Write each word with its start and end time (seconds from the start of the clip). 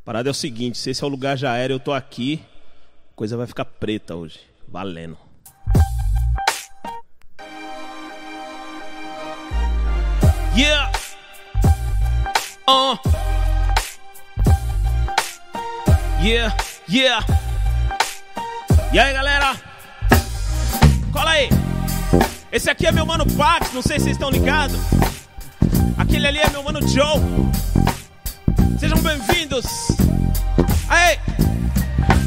A 0.00 0.02
parada 0.04 0.28
é 0.28 0.32
o 0.32 0.34
seguinte, 0.34 0.78
se 0.78 0.90
esse 0.90 1.04
é 1.04 1.06
o 1.06 1.10
lugar 1.10 1.36
já 1.36 1.56
era, 1.56 1.72
eu 1.72 1.78
tô 1.78 1.92
aqui, 1.92 2.42
a 3.12 3.14
coisa 3.14 3.36
vai 3.36 3.46
ficar 3.46 3.64
preta 3.64 4.14
hoje. 4.16 4.40
Valendo. 4.66 5.16
Yeah! 10.56 10.92
Uh! 12.68 12.98
Yeah, 16.22 16.56
yeah! 16.88 17.26
E 18.92 18.98
aí, 18.98 19.12
galera? 19.12 19.56
Cola 21.12 21.30
aí! 21.30 21.48
Esse 22.52 22.68
aqui 22.68 22.86
é 22.86 22.92
meu 22.92 23.06
mano 23.06 23.24
Pax, 23.36 23.72
não 23.72 23.80
sei 23.80 23.98
se 23.98 24.04
vocês 24.04 24.16
estão 24.16 24.28
ligados. 24.28 24.76
Aquele 26.10 26.26
ali 26.26 26.38
é 26.40 26.50
meu 26.50 26.60
mano 26.64 26.80
Joe. 26.88 27.20
Sejam 28.80 28.98
bem-vindos. 28.98 29.64
Aí! 30.88 31.16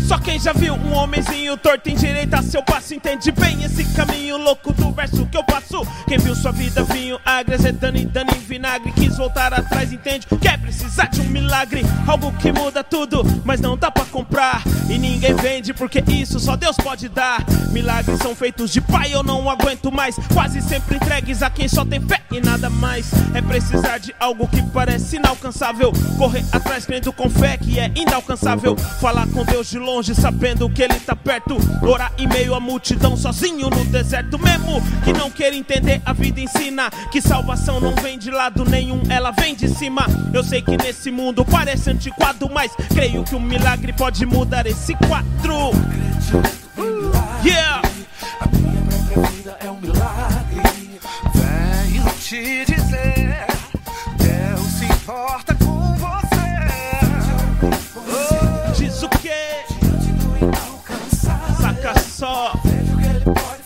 Só 0.08 0.18
quem 0.18 0.40
já 0.40 0.52
viu 0.54 0.74
um 0.74 0.94
homenzinho 0.94 1.56
torto 1.58 1.90
em 1.90 1.96
direita 1.96 2.42
seu 2.42 2.62
passo 2.62 2.94
entende 2.94 3.32
bem 3.32 3.64
esse 3.64 3.84
caminho 3.96 4.38
louco 4.38 4.74
do 4.74 4.92
verso 4.92 5.26
que 5.26 5.38
eu 5.38 5.44
passo. 5.44 5.86
Quem 6.08 6.18
viu 6.18 6.36
sua 6.36 6.52
vida 6.52 6.84
vinho 6.84 7.18
agresetando 7.26 7.98
e 7.98 8.06
dando 8.06 8.36
em 8.36 8.40
vinagre, 8.40 8.92
quis 8.92 9.18
voltar 9.18 9.54
atrás, 9.54 9.94
entende? 9.94 10.28
Quer 10.42 10.60
precisar 10.60 11.06
de 11.06 11.22
um 11.22 11.30
milagre, 11.30 11.84
algo 12.06 12.32
que 12.34 12.52
muda 12.52 12.84
tudo, 12.84 13.24
mas 13.46 13.62
não 13.62 13.78
dá 13.78 13.90
pra 13.90 14.06
comprar. 14.06 14.62
E 14.90 14.98
ninguém 14.98 15.34
vende 15.36 15.74
porque 15.74 16.04
isso 16.08 16.40
só 16.40 16.56
Deus 16.56 16.76
pode 16.76 17.08
dar. 17.08 17.44
Milagres 17.72 18.20
são 18.20 18.36
feitos 18.36 18.72
de 18.72 18.82
pai, 18.82 19.14
eu 19.14 19.24
não 19.24 19.50
aguento 19.50 19.92
mais. 19.92 20.16
Quase 20.34 20.62
sempre 20.62 20.98
entregues 20.98 21.42
a 21.42 21.50
quem 21.50 21.68
só 21.68 21.86
tem 21.86 22.02
fé 22.02 22.22
e 22.30 22.42
nada 22.42 22.70
mais. 22.70 23.10
É 23.34 23.42
precisar 23.42 23.98
de 24.00 24.14
algo 24.20 24.48
que 24.48 24.62
parece 24.72 25.16
inalcançável. 25.16 25.92
Correr 26.18 26.44
atrás 26.52 26.86
crendo 26.86 27.14
com 27.14 27.30
fé 27.30 27.58
que 27.58 27.80
é 27.80 27.90
inalcançável. 27.96 28.76
Falar 29.00 29.28
com 29.28 29.44
Deus 29.46 29.70
de 29.70 29.80
longe 29.80 29.93
sabendo 30.02 30.70
que 30.70 30.82
Ele 30.82 31.00
tá 31.00 31.16
perto. 31.16 31.58
Orar 31.82 32.12
em 32.18 32.28
meio 32.28 32.56
à 32.56 32.60
multidão 32.60 33.16
sozinho 33.16 33.70
no 33.70 33.86
deserto. 33.86 34.40
Mesmo 34.40 34.82
que 35.04 35.14
não 35.14 35.30
queira 35.30 35.56
entender, 35.56 36.02
a 36.06 36.14
vida 36.14 36.40
ensina 36.40 36.90
que 37.12 37.22
salvação 37.22 37.80
não 37.80 37.94
vem 37.96 38.18
de 38.18 38.32
lado 38.32 38.66
nenhum, 38.66 39.04
ela 39.10 39.32
vem 39.32 39.54
de 39.54 39.68
cima. 39.68 40.06
Eu 40.34 40.44
sei 40.44 40.62
que 40.62 40.78
nesse 40.78 41.12
mundo 41.12 41.46
parece 41.46 41.92
antiquado, 41.92 42.50
mas 42.50 42.72
creio 42.94 43.24
que 43.24 43.36
um 43.36 43.42
milagre 43.42 43.94
pode 43.94 44.26
mudar 44.26 44.66
esse 44.66 44.96
quadro. 44.96 45.72
Yeah! 47.46 47.82
A 48.40 48.48
minha 48.48 48.82
própria 48.82 49.30
vida 49.30 49.58
é 49.60 49.70
um 49.70 49.80
milagre. 49.80 50.62
Venho 51.34 52.06
te 52.20 52.66
dizer, 52.66 53.46
Deus 54.18 54.68
se 54.80 54.86
importa 54.86 55.53
só. 62.24 62.54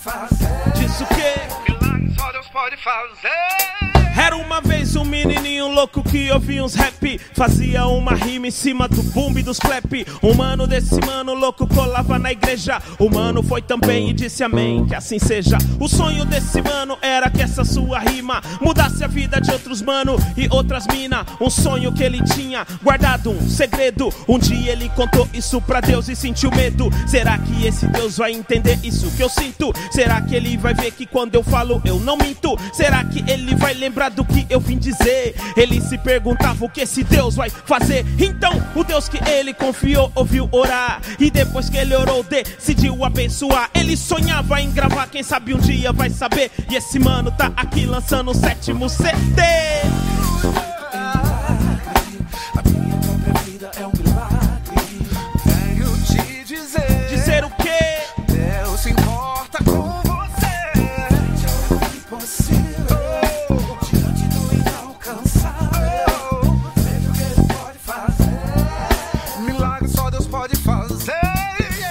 que. 0.04 0.80
Diz 0.80 1.02
o 1.02 1.06
quê? 1.06 1.36
Milagre 1.70 2.12
só 2.18 2.32
Deus 2.32 2.48
pode 2.48 2.76
fazer. 2.78 3.87
Era 4.28 4.36
uma 4.36 4.60
vez 4.60 4.94
um 4.98 5.06
menininho 5.06 5.70
louco 5.70 6.04
que 6.04 6.30
ouvia 6.32 6.62
uns 6.62 6.76
rap. 6.76 7.18
Fazia 7.34 7.88
uma 7.88 8.14
rima 8.14 8.48
em 8.48 8.52
cima 8.52 8.86
do 8.86 9.02
boom 9.02 9.40
e 9.40 9.42
dos 9.42 9.58
clap. 9.58 10.06
Um 10.22 10.34
mano 10.34 10.68
desse 10.68 11.00
mano 11.00 11.34
louco 11.34 11.66
colava 11.66 12.20
na 12.20 12.34
igreja. 12.34 12.82
O 13.00 13.10
mano 13.10 13.42
foi 13.42 13.62
também 13.62 14.10
e 14.10 14.14
disse 14.14 14.44
amém, 14.44 14.86
que 14.86 14.94
assim 14.94 15.18
seja. 15.18 15.58
O 15.80 15.88
sonho 15.88 16.26
desse 16.26 16.62
mano 16.62 16.98
era 17.02 17.30
que 17.30 17.42
essa 17.42 17.64
sua 17.64 18.00
rima 18.00 18.42
Mudasse 18.60 19.02
a 19.02 19.08
vida 19.08 19.40
de 19.40 19.50
outros 19.50 19.82
mano 19.82 20.18
e 20.36 20.50
outras 20.50 20.86
mina. 20.88 21.26
Um 21.40 21.50
sonho 21.50 21.94
que 21.94 22.04
ele 22.04 22.22
tinha 22.22 22.68
guardado, 22.84 23.32
um 23.32 23.50
segredo. 23.50 24.14
Um 24.28 24.38
dia 24.38 24.74
ele 24.74 24.90
contou 24.90 25.26
isso 25.34 25.62
pra 25.62 25.80
Deus 25.80 26.10
e 26.10 26.18
sentiu 26.18 26.52
medo. 26.52 26.90
Será 27.08 27.38
que 27.38 27.66
esse 27.66 27.88
Deus 27.88 28.18
vai 28.18 28.34
entender 28.34 28.78
isso 28.84 29.10
que 29.12 29.24
eu 29.24 29.30
sinto? 29.30 29.72
Será 29.90 30.20
que 30.20 30.36
ele 30.36 30.58
vai 30.58 30.74
ver 30.74 30.92
que 30.92 31.06
quando 31.06 31.36
eu 31.36 31.44
falo 31.44 31.82
eu 31.86 31.98
não 31.98 32.18
minto? 32.18 32.58
Será 32.74 33.06
que 33.06 33.24
ele 33.32 33.56
vai 33.56 33.74
lembrar 33.74 34.10
do 34.18 34.26
que 34.28 34.46
eu 34.50 34.60
vim 34.60 34.78
dizer? 34.78 35.36
Ele 35.56 35.82
se 35.82 35.98
perguntava 35.98 36.66
o 36.66 36.70
que 36.70 36.82
esse 36.82 37.04
Deus 37.04 37.36
vai 37.36 37.50
fazer. 37.50 38.06
Então, 38.20 38.52
o 38.76 38.84
Deus 38.84 39.08
que 39.10 39.18
ele 39.30 39.54
confiou 39.54 40.12
ouviu 40.16 40.48
orar. 40.52 41.02
E 41.20 41.32
depois 41.32 41.70
que 41.70 41.78
ele 41.78 41.96
orou, 41.96 42.24
decidiu 42.24 43.04
abençoar. 43.04 43.70
Ele 43.74 43.96
sonhava 43.96 44.62
em 44.62 44.72
gravar, 44.72 45.08
quem 45.08 45.24
sabe 45.24 45.54
um 45.54 45.60
dia 45.60 45.92
vai 45.92 46.10
saber. 46.10 46.52
E 46.70 46.76
esse 46.76 47.00
mano 47.00 47.32
tá 47.32 47.52
aqui 47.56 47.86
lançando 47.86 48.32
o 48.32 48.34
sétimo 48.34 48.90
CD. 48.90 49.42
A 52.56 52.62
minha 52.70 52.98
própria 52.98 53.34
vida 53.44 53.72
é 53.80 53.86
um 53.86 54.07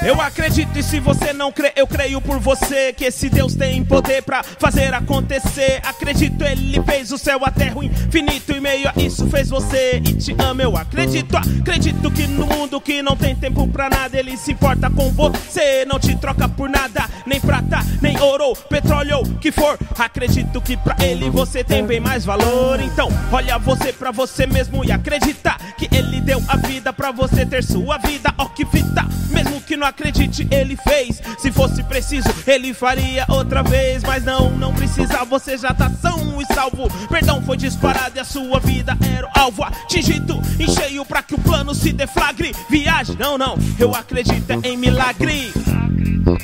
Eu 0.06 0.20
acredito 0.20 0.78
e 0.78 0.84
se 0.84 1.00
você 1.00 1.32
não 1.32 1.50
crê, 1.50 1.72
eu 1.74 1.84
creio 1.84 2.20
por 2.20 2.38
você 2.38 2.92
que 2.92 3.06
esse 3.06 3.28
Deus 3.28 3.56
tem 3.56 3.84
poder 3.84 4.22
pra 4.22 4.40
fazer 4.44 4.94
acontecer. 4.94 5.80
Acredito, 5.82 6.44
ele 6.44 6.80
fez 6.84 7.10
o 7.10 7.18
céu, 7.18 7.40
a 7.44 7.50
terra, 7.50 7.76
o 7.76 7.82
infinito 7.82 8.52
e 8.52 8.60
meio 8.60 8.88
a 8.88 8.92
isso 8.96 9.26
fez 9.26 9.48
você 9.48 10.00
e 10.06 10.14
te 10.14 10.36
ama. 10.38 10.62
Eu 10.62 10.76
acredito, 10.76 11.36
acredito 11.36 12.08
que 12.12 12.24
no 12.28 12.46
mundo 12.46 12.80
que 12.80 13.02
não 13.02 13.16
tem 13.16 13.34
tempo 13.34 13.66
pra 13.66 13.90
nada, 13.90 14.16
ele 14.16 14.36
se 14.36 14.52
importa 14.52 14.88
com 14.88 15.10
você, 15.10 15.84
não 15.84 15.98
te 15.98 16.14
troca 16.14 16.48
por 16.48 16.68
nada, 16.68 17.10
nem 17.26 17.40
prata, 17.40 17.80
nem 18.00 18.16
ouro, 18.20 18.54
petróleo, 18.70 19.24
que 19.40 19.50
for. 19.50 19.76
Acredito 19.98 20.60
que 20.60 20.76
pra 20.76 20.94
ele 21.04 21.28
você 21.30 21.64
tem 21.64 21.84
bem 21.84 21.98
mais 21.98 22.24
valor. 22.24 22.80
Então, 22.80 23.08
olha 23.32 23.58
você 23.58 23.92
pra 23.92 24.12
você 24.12 24.46
mesmo 24.46 24.84
e 24.84 24.92
acredita 24.92 25.56
que 25.76 25.88
ele 25.92 26.20
deu 26.20 26.40
a 26.46 26.56
vida 26.58 26.92
pra 26.92 27.10
você 27.10 27.44
ter 27.44 27.64
sua 27.64 27.98
vida. 27.98 28.32
Ó 28.38 28.44
que 28.44 28.64
fita, 28.64 29.04
mesmo 29.30 29.60
que 29.62 29.76
não 29.76 29.95
ele 30.50 30.76
fez. 30.76 31.22
Se 31.38 31.50
fosse 31.50 31.82
preciso, 31.82 32.28
ele 32.46 32.74
faria 32.74 33.24
outra 33.28 33.62
vez. 33.62 34.02
Mas 34.02 34.24
não, 34.24 34.50
não 34.50 34.74
precisa, 34.74 35.24
você 35.24 35.56
já 35.56 35.72
tá 35.72 35.90
são 35.90 36.40
e 36.40 36.54
salvo. 36.54 36.88
Perdão 37.08 37.42
foi 37.42 37.56
disparado 37.56 38.16
e 38.16 38.20
a 38.20 38.24
sua 38.24 38.58
vida 38.60 38.96
era 39.16 39.26
o 39.26 39.30
alvo. 39.34 39.62
Atingido 39.62 40.40
em 40.58 40.68
cheio 40.68 41.04
pra 41.04 41.22
que 41.22 41.34
o 41.34 41.38
plano 41.38 41.74
se 41.74 41.92
deflagre. 41.92 42.54
Viagem, 42.68 43.16
não, 43.16 43.38
não, 43.38 43.56
eu 43.78 43.94
acredito 43.94 44.50
em 44.64 44.76
milagre. 44.76 45.52
Acredito, 45.56 46.36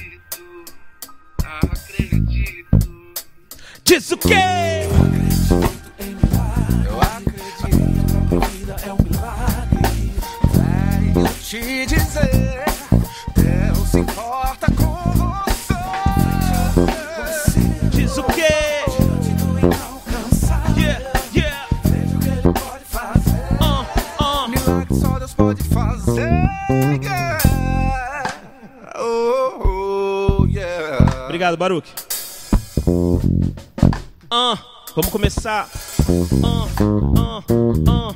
Diz 3.85 4.11
o 4.13 4.17
quê? 4.17 4.35
eu 6.87 7.01
acredito. 7.01 7.65
A 7.65 7.69
minha 7.69 8.05
própria 8.05 8.49
vida 8.49 8.77
é 8.87 8.93
um 8.93 8.99
milagre. 9.03 10.13
Te 11.43 11.87
dizer, 11.87 12.42
se 13.93 13.99
importa 14.01 14.67
com 14.75 15.13
você. 15.13 15.75
Diz 17.91 18.17
o 18.17 18.23
quê? 18.25 18.87
Yeah, 20.79 21.11
yeah, 21.35 21.67
veja 21.85 22.17
o 22.17 22.19
que 22.19 22.29
ele 22.29 22.41
pode 22.41 22.85
fazer. 22.87 23.37
uh, 23.61 23.85
uh. 24.19 24.49
Milagre 24.49 24.95
só 24.95 25.19
Deus 25.19 25.35
pode 25.35 25.63
fazer. 25.65 26.31
Yeah. 27.03 27.39
Oh, 28.97 30.41
oh, 30.41 30.47
yeah. 30.47 31.25
Obrigado, 31.27 31.59
Baruch. 31.59 31.93
Ah, 34.31 34.59
vamos 34.97 35.11
começar. 35.11 35.69
Ah, 36.43 36.67
ah, 37.19 37.43
ah. 37.89 38.13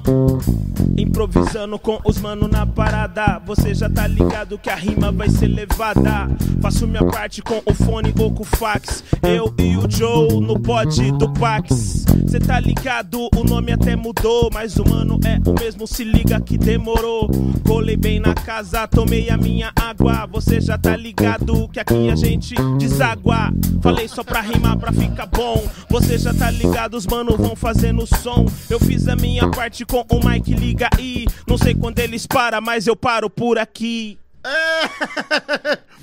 Improvisando 0.97 1.79
com 1.79 2.01
os 2.05 2.19
mano 2.21 2.49
na 2.49 2.67
parada. 2.67 3.41
Você 3.47 3.75
já 3.75 3.89
tá 3.89 4.07
ligado 4.07 4.59
que 4.59 4.71
a 4.71 4.75
rima 4.75 5.13
vai 5.13 5.29
ser 5.29 5.47
levada. 5.47 6.29
Faço 6.61 6.87
minha 6.87 7.05
parte 7.05 7.43
com 7.43 7.63
o 7.65 7.75
fone 7.75 8.15
ou 8.19 8.33
com 8.33 8.43
o 8.43 8.47
fax. 8.47 9.05
Eu 9.23 9.55
e 9.59 9.77
o 9.77 9.91
Joe 9.91 10.41
no 10.41 10.59
pod 10.59 11.13
do 11.13 11.33
Pax. 11.33 12.05
Cê 12.27 12.41
tá 12.41 12.59
ligado, 12.59 13.29
o 13.37 13.45
nome 13.45 13.73
até 13.73 13.95
mudou. 13.95 14.51
Mas 14.53 14.77
o 14.77 14.89
mano 14.89 15.19
é 15.25 15.39
o 15.49 15.55
mesmo, 15.59 15.87
se 15.87 16.05
liga 16.05 16.41
que 16.41 16.57
demorou. 16.57 17.29
Colei 17.67 17.97
bem 17.97 18.19
na 18.19 18.35
casa, 18.35 18.87
tomei 18.89 19.31
a 19.31 19.37
minha 19.37 19.73
água. 19.77 20.27
Você 20.33 20.61
já 20.61 20.79
tá 20.79 20.97
ligado 20.97 21.69
que 21.69 21.81
aqui 21.81 22.11
a 22.11 22.17
gente 22.17 22.55
deságua. 22.79 23.53
Falei 23.81 24.09
só 24.09 24.25
pra 24.25 24.41
rimar, 24.41 24.77
pra 24.79 24.93
ficar 24.93 25.27
bom. 25.27 25.63
Você 25.91 26.19
já 26.19 26.33
tá 26.33 26.51
ligado, 26.51 26.95
os 26.95 27.07
mano 27.07 27.37
vão 27.37 27.55
fazendo 27.77 28.07
som. 28.07 28.47
Eu 28.71 28.81
fiz 28.81 29.07
a 29.07 29.15
minha 29.15 29.51
parte 29.51 29.85
com 29.85 30.01
o 30.11 30.27
Mike, 30.27 30.55
liga 30.55 30.89
aí. 30.97 31.27
Não 31.47 31.59
sei 31.59 31.75
quando 31.75 31.99
eles 31.99 32.27
param, 32.27 32.59
mas 32.63 32.87
eu 32.87 32.97
paro 32.97 33.29
por 33.29 33.59
aqui. 33.59 34.19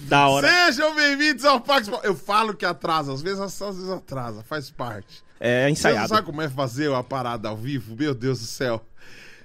Da 0.08 0.28
hora. 0.28 0.48
Sejam 0.48 0.94
bem-vindos 0.94 1.44
ao 1.44 1.60
Pax. 1.60 1.90
Eu 2.04 2.16
falo 2.16 2.54
que 2.54 2.64
atrasa, 2.64 3.12
às 3.12 3.24
vezes, 3.24 3.40
às 3.40 3.76
vezes 3.76 3.90
atrasa, 3.90 4.44
faz 4.44 4.70
parte. 4.70 5.24
É 5.40 5.62
Você 5.62 5.64
não 5.64 5.70
ensaiado. 5.72 6.10
sabe 6.10 6.26
como 6.28 6.44
é 6.44 6.48
fazer 6.50 6.94
a 6.94 7.02
parada 7.02 7.50
ao 7.50 7.58
vivo? 7.58 7.96
Meu 7.96 8.14
Deus 8.14 8.40
do 8.40 8.46
céu. 8.46 8.86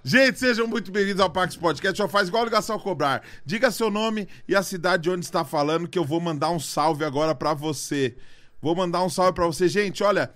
Gente, 0.04 0.38
sejam 0.38 0.66
muito 0.66 0.92
bem-vindos 0.92 1.20
ao 1.20 1.30
Pax 1.30 1.56
Podcast. 1.56 1.96
Só 1.96 2.06
faz 2.08 2.28
igual 2.28 2.44
ligação 2.44 2.76
ao 2.76 2.82
cobrar. 2.82 3.22
Diga 3.46 3.70
seu 3.70 3.90
nome 3.90 4.28
e 4.46 4.54
a 4.54 4.62
cidade 4.62 5.04
de 5.04 5.10
onde 5.10 5.24
está 5.24 5.46
falando, 5.46 5.88
que 5.88 5.98
eu 5.98 6.04
vou 6.04 6.20
mandar 6.20 6.50
um 6.50 6.60
salve 6.60 7.04
agora 7.06 7.34
pra 7.34 7.54
você. 7.54 8.14
Vou 8.60 8.76
mandar 8.76 9.02
um 9.02 9.08
salve 9.08 9.32
pra 9.32 9.46
você. 9.46 9.66
Gente, 9.66 10.04
olha, 10.04 10.30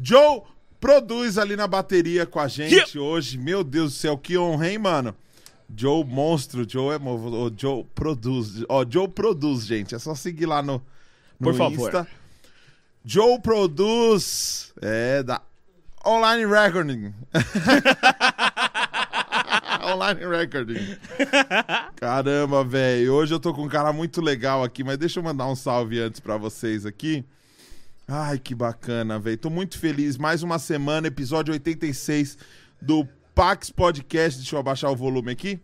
Joe 0.00 0.42
produz 0.80 1.36
ali 1.36 1.54
na 1.54 1.66
bateria 1.66 2.24
com 2.24 2.40
a 2.40 2.48
gente 2.48 2.98
hoje. 2.98 3.36
Meu 3.36 3.62
Deus 3.62 3.92
do 3.92 3.96
céu, 3.96 4.16
que 4.16 4.38
honra, 4.38 4.70
hein, 4.70 4.78
mano? 4.78 5.14
Joe 5.76 6.04
monstro, 6.04 6.66
Joe 6.68 6.94
é 6.94 6.98
o 6.98 7.52
Joe 7.56 7.84
produz. 7.94 8.64
Ó, 8.68 8.84
Joe 8.88 9.06
produz, 9.06 9.66
gente. 9.66 9.94
É 9.94 9.98
só 9.98 10.14
seguir 10.14 10.46
lá 10.46 10.62
no, 10.62 10.82
no 11.38 11.50
Por 11.50 11.54
favor. 11.54 11.88
Insta. 11.88 12.08
Joe 13.04 13.38
produz. 13.40 14.72
É, 14.80 15.22
da 15.22 15.42
Online 16.04 16.46
Recording. 16.46 17.14
Online 19.84 20.26
Recording. 20.26 20.96
Caramba, 21.96 22.64
velho. 22.64 23.14
Hoje 23.14 23.34
eu 23.34 23.40
tô 23.40 23.54
com 23.54 23.62
um 23.62 23.68
cara 23.68 23.92
muito 23.92 24.20
legal 24.20 24.64
aqui, 24.64 24.82
mas 24.82 24.98
deixa 24.98 25.20
eu 25.20 25.24
mandar 25.24 25.46
um 25.46 25.54
salve 25.54 26.00
antes 26.00 26.18
pra 26.20 26.36
vocês 26.36 26.84
aqui. 26.84 27.24
Ai, 28.12 28.40
que 28.40 28.56
bacana, 28.56 29.20
velho. 29.20 29.38
Tô 29.38 29.48
muito 29.48 29.78
feliz. 29.78 30.18
Mais 30.18 30.42
uma 30.42 30.58
semana, 30.58 31.06
episódio 31.06 31.52
86 31.52 32.36
do 32.82 33.06
Pax 33.36 33.70
Podcast. 33.70 34.40
Deixa 34.40 34.56
eu 34.56 34.58
abaixar 34.58 34.90
o 34.90 34.96
volume 34.96 35.30
aqui. 35.30 35.60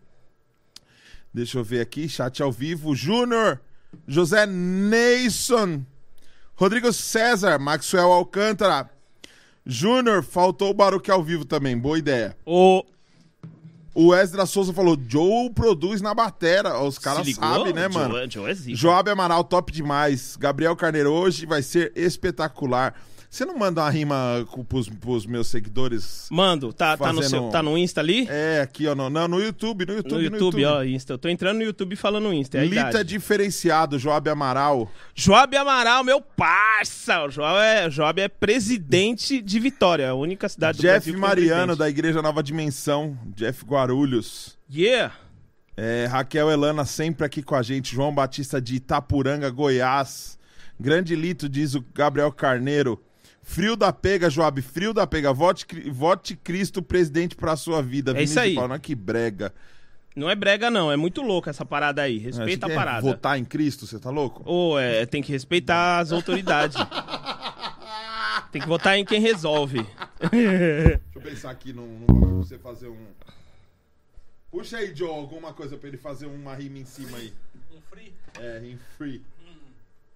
Deixa 1.35 1.59
eu 1.59 1.65
ver 1.65 1.81
aqui, 1.81 2.09
chat 2.09 2.41
ao 2.41 2.53
vivo. 2.53 2.95
Júnior, 2.95 3.61
José 4.07 4.47
Neison, 4.47 5.85
Rodrigo 6.55 6.93
César, 6.93 7.59
Maxwell 7.59 8.13
Alcântara. 8.13 8.89
Júnior, 9.67 10.23
faltou 10.23 10.71
o 10.71 10.75
Baruque 10.75 11.11
ao 11.11 11.25
vivo 11.25 11.45
também. 11.45 11.77
Boa 11.77 11.99
ideia. 11.99 12.37
Ô, 12.47 12.85
O 13.99 14.15
Esdra 14.15 14.45
Souza 14.45 14.75
falou: 14.75 14.95
Joe 15.09 15.49
produz 15.49 16.03
na 16.03 16.13
batera. 16.13 16.79
Os 16.83 16.99
caras 16.99 17.35
sabem, 17.35 17.73
né, 17.73 17.89
mano? 17.89 18.13
Joe, 18.15 18.31
Joe 18.31 18.51
é. 18.51 18.55
Joab 18.75 19.09
Amaral, 19.09 19.43
top 19.43 19.73
demais. 19.73 20.37
Gabriel 20.37 20.77
Carneiro, 20.77 21.11
hoje 21.11 21.47
vai 21.47 21.63
ser 21.63 21.93
espetacular. 21.97 22.95
Você 23.37 23.45
não 23.45 23.59
manda 23.59 23.83
uma 23.83 23.91
rima 23.91 24.49
pros, 24.67 24.89
pros 24.89 25.27
meus 25.27 25.49
seguidores? 25.49 26.27
Mando, 26.31 26.73
tá, 26.73 26.97
tá, 26.97 27.13
no 27.13 27.23
Fazendo- 27.23 27.43
seu, 27.43 27.51
tá 27.51 27.63
no 27.63 27.77
Insta 27.77 28.01
ali? 28.01 28.27
É, 28.31 28.63
aqui, 28.63 28.87
ó. 28.87 28.95
No, 28.95 29.11
não, 29.11 29.29
no 29.29 29.39
YouTube, 29.39 29.85
no 29.85 29.93
YouTube, 29.93 30.31
no 30.31 30.37
YouTube, 30.39 30.65
ó, 30.65 30.83
Insta. 30.83 31.13
Eu 31.13 31.19
tô 31.19 31.29
entrando 31.29 31.59
no 31.59 31.63
YouTube 31.63 31.95
falando 31.97 32.33
Insta, 32.33 32.57
é 32.57 32.65
Lita 32.65 32.89
idade. 32.89 33.09
diferenciado, 33.11 33.99
Joab 33.99 34.31
Amaral. 34.31 34.91
Joab 35.15 35.55
Amaral, 35.55 36.03
meu 36.03 36.19
parça! 36.23 37.25
O 37.27 37.31
Joab 37.31 37.59
é, 37.61 37.91
Joab 37.91 38.23
é 38.23 38.27
presidente 38.27 39.43
de 39.43 39.61
Vitória, 39.61 40.09
a 40.09 40.15
única 40.15 40.49
cidade 40.49 40.79
do 40.79 40.81
Jeff 40.81 40.95
Brasil 40.95 41.13
tem 41.13 41.21
Mariano, 41.21 41.51
presidente. 41.77 41.79
da 41.79 41.89
Igreja 41.91 42.23
Nova 42.23 42.43
Dimensão. 42.43 43.19
Jeff 43.35 43.67
Guarulhos. 43.67 44.57
Yeah! 44.75 45.13
É, 45.77 46.07
Raquel 46.07 46.51
Elana 46.51 46.87
sempre 46.87 47.27
aqui 47.27 47.43
com 47.43 47.55
a 47.55 47.63
gente. 47.63 47.95
João 47.95 48.15
Batista 48.15 48.63
de 48.63 48.77
Itapuranga, 48.77 49.51
Goiás. 49.51 50.39
Grande 50.81 51.15
Lito, 51.15 51.51
diz 51.51 51.75
o 51.75 51.85
Gabriel 51.95 52.33
Carneiro. 52.33 52.99
Frio 53.49 53.77
da 53.77 53.93
pega, 53.93 54.29
Joab, 54.29 54.61
frio 54.61 54.93
da 54.93 55.07
pega. 55.07 55.33
Vote, 55.33 55.65
vote 55.89 56.35
Cristo 56.35 56.83
presidente 56.83 57.37
pra 57.37 57.57
sua 57.57 57.81
vida. 57.81 58.13
É 58.19 58.25
isso 58.25 58.35
de 58.35 58.41
aí. 58.41 58.55
Paula, 58.57 58.77
que 58.77 58.93
brega. 58.93 59.55
Não 60.17 60.29
é 60.29 60.35
brega, 60.35 60.69
não, 60.69 60.91
é 60.91 60.97
muito 60.97 61.23
louco 61.23 61.49
essa 61.49 61.65
parada 61.65 62.03
aí. 62.03 62.17
Acho 62.17 62.27
Respeita 62.27 62.67
a 62.67 62.73
é 62.73 62.75
parada. 62.75 63.01
Votar 63.03 63.39
em 63.39 63.45
Cristo, 63.45 63.87
você 63.87 64.01
tá 64.01 64.11
louco? 64.11 64.43
Ou 64.45 64.79
é, 64.79 65.07
tem 65.07 65.23
que 65.23 65.31
respeitar 65.31 66.01
as 66.01 66.11
autoridades. 66.11 66.77
tem 68.51 68.61
que 68.61 68.67
votar 68.67 68.99
em 68.99 69.05
quem 69.05 69.21
resolve. 69.21 69.87
Deixa 70.29 71.01
eu 71.15 71.21
pensar 71.23 71.51
aqui 71.53 71.73
num, 71.73 72.05
pra 72.05 72.29
você 72.31 72.59
fazer 72.59 72.89
um. 72.89 73.07
Puxa 74.51 74.79
aí, 74.79 74.95
Joe, 74.95 75.09
alguma 75.09 75.53
coisa 75.53 75.79
pra 75.79 75.89
ele 75.89 75.97
fazer 75.97 76.27
uma 76.27 76.55
rima 76.57 76.79
em 76.79 76.85
cima 76.85 77.17
aí. 77.17 77.33
É, 78.41 78.61
em 78.65 78.77
free. 78.99 79.23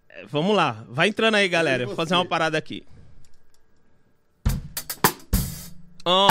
É, 0.09 0.27
Vamos 0.27 0.55
lá, 0.55 0.85
vai 0.89 1.09
entrando 1.09 1.37
aí, 1.37 1.49
galera. 1.49 1.87
Vou 1.87 1.95
fazer 1.95 2.17
uma 2.17 2.27
parada 2.27 2.59
aqui. 2.59 2.85
Ó. 6.13 6.29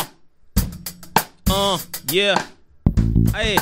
Ó, 1.49 1.79
yeah. 2.11 2.45
Aí. 3.31 3.55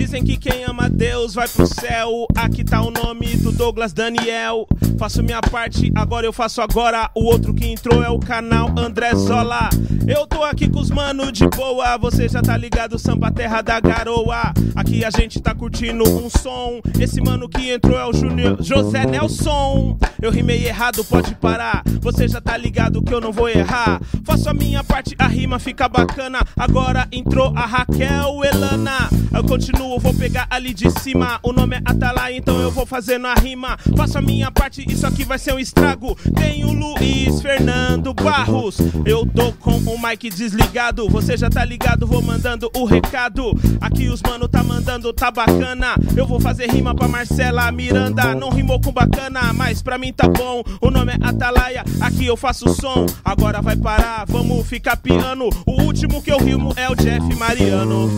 Dizem 0.00 0.24
que 0.24 0.38
quem 0.38 0.64
ama 0.64 0.88
Deus 0.88 1.34
vai 1.34 1.46
pro 1.46 1.66
céu. 1.66 2.26
Aqui 2.34 2.64
tá 2.64 2.80
o 2.80 2.90
nome 2.90 3.36
do 3.36 3.52
Douglas 3.52 3.92
Daniel. 3.92 4.66
Faço 4.98 5.22
minha 5.22 5.42
parte, 5.42 5.92
agora 5.94 6.24
eu 6.24 6.32
faço 6.32 6.62
agora. 6.62 7.10
O 7.14 7.24
outro 7.24 7.52
que 7.52 7.66
entrou 7.66 8.02
é 8.02 8.08
o 8.08 8.18
canal 8.18 8.70
André 8.78 9.14
Zola. 9.14 9.68
Eu 10.08 10.26
tô 10.26 10.42
aqui 10.42 10.70
com 10.70 10.80
os 10.80 10.90
mano 10.90 11.30
de 11.30 11.46
boa. 11.48 11.98
Você 11.98 12.30
já 12.30 12.40
tá 12.40 12.56
ligado, 12.56 12.98
samba 12.98 13.30
terra 13.30 13.60
da 13.60 13.78
garoa. 13.78 14.54
Aqui 14.74 15.04
a 15.04 15.10
gente 15.10 15.38
tá 15.38 15.54
curtindo 15.54 16.02
um 16.08 16.30
som. 16.30 16.80
Esse 16.98 17.20
mano 17.20 17.46
que 17.46 17.70
entrou 17.70 17.98
é 17.98 18.06
o 18.06 18.12
Júnior 18.12 18.56
José 18.58 19.04
Nelson. 19.04 19.98
Eu 20.20 20.30
rimei 20.30 20.66
errado, 20.66 21.04
pode 21.04 21.34
parar. 21.34 21.82
Você 22.00 22.26
já 22.26 22.40
tá 22.40 22.56
ligado 22.56 23.02
que 23.02 23.12
eu 23.12 23.20
não 23.20 23.32
vou 23.32 23.48
errar. 23.48 24.00
Faço 24.24 24.48
a 24.48 24.54
minha 24.54 24.82
parte, 24.82 25.14
a 25.18 25.26
rima 25.26 25.58
fica 25.58 25.88
bacana. 25.88 26.40
Agora 26.56 27.06
entrou 27.12 27.52
a 27.54 27.66
Raquel 27.66 28.44
Elana. 28.44 29.08
Eu 29.32 29.44
continuo, 29.44 29.89
vou 29.98 30.14
pegar 30.14 30.46
ali 30.50 30.72
de 30.72 30.90
cima. 31.00 31.38
O 31.42 31.52
nome 31.52 31.76
é 31.76 31.82
Atalai, 31.84 32.36
então 32.36 32.60
eu 32.60 32.70
vou 32.70 32.86
fazendo 32.86 33.26
a 33.26 33.34
rima. 33.34 33.78
Faço 33.96 34.18
a 34.18 34.22
minha 34.22 34.50
parte, 34.50 34.84
isso 34.90 35.06
aqui 35.06 35.24
vai 35.24 35.38
ser 35.38 35.54
um 35.54 35.58
estrago. 35.58 36.16
Tem 36.36 36.64
o 36.64 36.72
Luiz 36.72 37.40
Fernando 37.40 38.12
Barros. 38.14 38.78
Eu 39.04 39.26
tô 39.26 39.52
com 39.54 39.76
o 39.76 39.98
mic 40.00 40.30
desligado. 40.30 41.08
Você 41.08 41.36
já 41.36 41.48
tá 41.48 41.64
ligado, 41.64 42.06
vou 42.06 42.22
mandando 42.22 42.70
o 42.74 42.84
recado. 42.84 43.52
Aqui 43.80 44.08
os 44.08 44.22
mano 44.22 44.48
tá 44.48 44.62
mandando, 44.62 45.12
tá 45.12 45.30
bacana. 45.30 45.94
Eu 46.16 46.26
vou 46.26 46.40
fazer 46.40 46.70
rima 46.70 46.94
pra 46.94 47.08
Marcela 47.08 47.70
Miranda. 47.72 48.34
Não 48.34 48.50
rimou 48.50 48.80
com 48.80 48.92
bacana, 48.92 49.52
mas 49.52 49.82
pra 49.82 49.98
mim 49.98 50.12
tá 50.12 50.28
bom. 50.28 50.62
O 50.80 50.90
nome 50.90 51.12
é 51.12 51.18
Atalaia, 51.20 51.84
aqui 52.00 52.26
eu 52.26 52.36
faço 52.36 52.68
som. 52.74 53.06
Agora 53.24 53.60
vai 53.60 53.76
parar, 53.76 54.24
vamos 54.26 54.66
ficar 54.66 54.96
piano. 54.96 55.48
O 55.66 55.82
último 55.82 56.22
que 56.22 56.30
eu 56.30 56.38
rimo 56.38 56.72
é 56.76 56.88
o 56.90 56.94
Jeff 56.94 57.34
Mariano. 57.36 58.10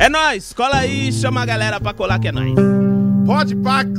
É 0.00 0.08
nóis, 0.08 0.54
cola 0.54 0.78
aí, 0.78 1.12
chama 1.12 1.42
a 1.42 1.44
galera 1.44 1.78
pra 1.78 1.92
colar 1.92 2.18
que 2.18 2.28
é 2.28 2.32
nóis. 2.32 2.54
Pode 3.26 3.54
Pax! 3.56 3.90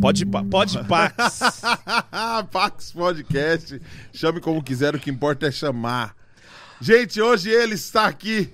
Pode, 0.00 0.26
pode, 0.26 0.84
Pax. 0.88 1.62
Pax 2.50 2.90
Podcast. 2.90 3.80
Chame 4.12 4.40
como 4.40 4.60
quiser, 4.60 4.96
o 4.96 4.98
que 4.98 5.08
importa 5.08 5.46
é 5.46 5.52
chamar. 5.52 6.16
Gente, 6.80 7.22
hoje 7.22 7.48
ele 7.48 7.76
está 7.76 8.08
aqui, 8.08 8.52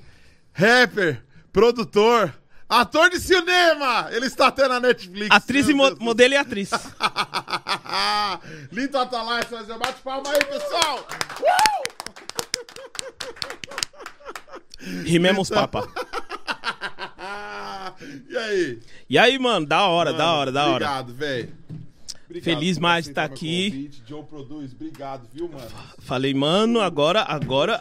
rapper, 0.53 1.25
produtor, 1.51 2.31
ator 2.69 3.09
de 3.09 3.19
cinema. 3.21 4.09
Ele 4.11 4.27
está 4.27 4.49
até 4.49 4.69
na 4.69 4.79
Netflix. 4.79 5.35
Atriz 5.35 5.67
e 5.67 5.73
mo 5.73 5.87
Deus 5.87 5.99
modelo 5.99 6.35
e 6.35 6.37
atriz. 6.37 6.69
Lito 8.71 8.99
Atalai, 8.99 9.45
bate 9.79 10.03
palma 10.03 10.29
aí, 10.29 10.45
pessoal! 10.45 11.09
Rimemos 15.05 15.51
papa. 15.51 15.89
e 18.29 18.37
aí? 18.37 18.79
E 19.11 19.19
aí, 19.19 19.39
mano, 19.39 19.67
da 19.67 19.87
hora, 19.87 20.13
da 20.13 20.33
hora, 20.33 20.53
da 20.53 20.67
hora. 20.67 20.85
Obrigado, 20.85 21.15
velho. 21.15 21.53
Feliz 22.43 22.79
mais 22.79 23.07
de 23.07 23.13
aceitar 23.13 23.29
tá 23.29 23.35
aqui. 23.35 23.91
Joe 24.07 24.23
Produz, 24.23 24.73
obrigado, 24.73 25.27
viu, 25.33 25.49
mano? 25.49 25.71
Falei, 26.01 26.35
mano, 26.35 26.81
agora, 26.81 27.23
agora, 27.23 27.81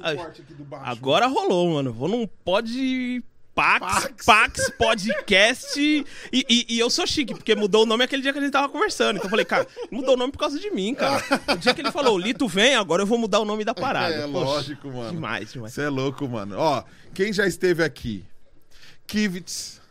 agora 0.83 1.27
rolou, 1.27 1.73
mano. 1.73 1.91
Vou 1.91 2.07
num 2.07 2.25
pod 2.25 3.21
Pax, 3.57 4.03
Pax. 4.03 4.25
Pax 4.25 4.71
Podcast. 4.77 5.79
E, 5.79 6.05
e- 6.31 6.65
e 6.69 6.79
eu 6.79 6.89
sou 6.89 7.07
chique, 7.07 7.33
porque 7.33 7.55
mudou 7.55 7.83
o 7.83 7.85
nome 7.87 8.03
aquele 8.03 8.21
dia 8.21 8.31
que 8.31 8.37
a 8.37 8.41
gente 8.41 8.51
tava 8.51 8.69
conversando. 8.69 9.15
Então 9.17 9.25
eu 9.25 9.29
falei, 9.31 9.45
cara, 9.45 9.67
mudou 9.91 10.13
o 10.13 10.17
nome 10.17 10.31
por 10.31 10.37
causa 10.39 10.59
de 10.59 10.69
mim, 10.69 10.93
cara. 10.93 11.23
O 11.53 11.57
dia 11.57 11.73
que 11.73 11.81
ele 11.81 11.91
falou, 11.91 12.17
Lito 12.19 12.47
vem, 12.47 12.75
agora 12.75 13.01
eu 13.01 13.07
vou 13.07 13.17
mudar 13.17 13.39
o 13.39 13.45
nome 13.45 13.65
da 13.65 13.73
parada. 13.73 14.13
É, 14.13 14.21
Poxa, 14.27 14.45
lógico, 14.45 14.87
mano. 14.89 15.11
Demais, 15.11 15.51
demais. 15.51 15.73
Você 15.73 15.81
é 15.81 15.89
louco, 15.89 16.27
mano. 16.27 16.55
Ó, 16.57 16.83
quem 17.13 17.33
já 17.33 17.47
esteve 17.47 17.83
aqui? 17.83 18.23
Kivitz, 19.07 19.81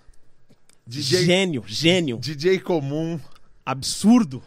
DJ, 0.87 1.25
Gênio, 1.25 1.65
gênio. 1.67 2.19
DJ 2.19 2.61
Comum, 2.61 3.19
Absurdo. 3.65 4.43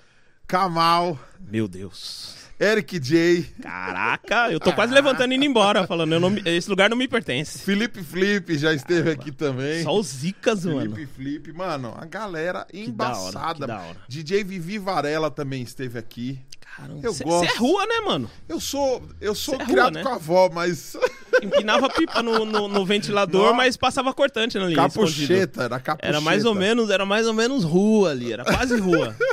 Kamal, 0.47 1.19
Meu 1.39 1.67
Deus. 1.67 2.38
Eric 2.59 2.99
J, 2.99 3.43
Caraca, 3.61 4.51
eu 4.51 4.59
tô 4.59 4.73
quase 4.73 4.93
levantando 4.93 5.31
e 5.31 5.37
indo 5.37 5.45
embora, 5.45 5.87
falando, 5.87 6.19
não 6.19 6.35
esse 6.45 6.69
lugar 6.69 6.89
não 6.89 6.97
me 6.97 7.07
pertence. 7.07 7.59
Felipe 7.59 8.03
Flip 8.03 8.57
já 8.57 8.73
esteve 8.73 9.11
aqui 9.11 9.31
também. 9.31 9.81
Só 9.83 9.95
os 9.97 10.07
zicas, 10.07 10.65
mano. 10.65 10.81
Felipe 10.93 11.05
Flip, 11.05 11.53
mano, 11.53 11.95
a 11.97 12.05
galera 12.05 12.59
da 12.59 12.65
hora, 12.65 12.77
embaçada. 12.77 13.65
da 13.65 13.77
hora. 13.79 13.97
DJ 14.09 14.43
Vivi 14.43 14.77
Varela 14.77 15.31
também 15.31 15.61
esteve 15.61 15.97
aqui. 15.97 16.37
Caramba, 16.75 16.99
Eu 17.01 17.13
Você 17.13 17.23
gosto. 17.23 17.49
é 17.49 17.57
rua, 17.57 17.85
né, 17.85 17.99
mano? 18.05 18.29
Eu 18.47 18.59
sou, 18.59 19.01
eu 19.21 19.33
sou 19.33 19.55
Cê 19.55 19.61
é 19.61 19.65
criado 19.65 19.85
rua, 19.85 19.91
né? 19.91 20.03
com 20.03 20.09
a 20.09 20.15
avó, 20.15 20.49
mas 20.53 20.97
Empinava 21.41 21.89
pipa 21.89 22.21
no, 22.21 22.43
no- 22.43 22.67
no 22.67 22.85
ventilador, 22.85 23.41
Nossa. 23.43 23.55
mas 23.55 23.77
passava 23.77 24.13
cortante 24.13 24.57
ali. 24.57 24.75
capucheta, 24.75 25.63
era 25.63 25.79
capucheta. 25.79 26.07
Era 26.07 26.19
mais 26.21 26.43
ou 26.43 26.53
menos, 26.53 26.89
era 26.89 27.05
mais 27.05 27.25
ou 27.25 27.33
menos 27.33 27.63
rua 27.63 28.11
ali, 28.11 28.33
era 28.33 28.43
quase 28.43 28.77
rua. 28.77 29.15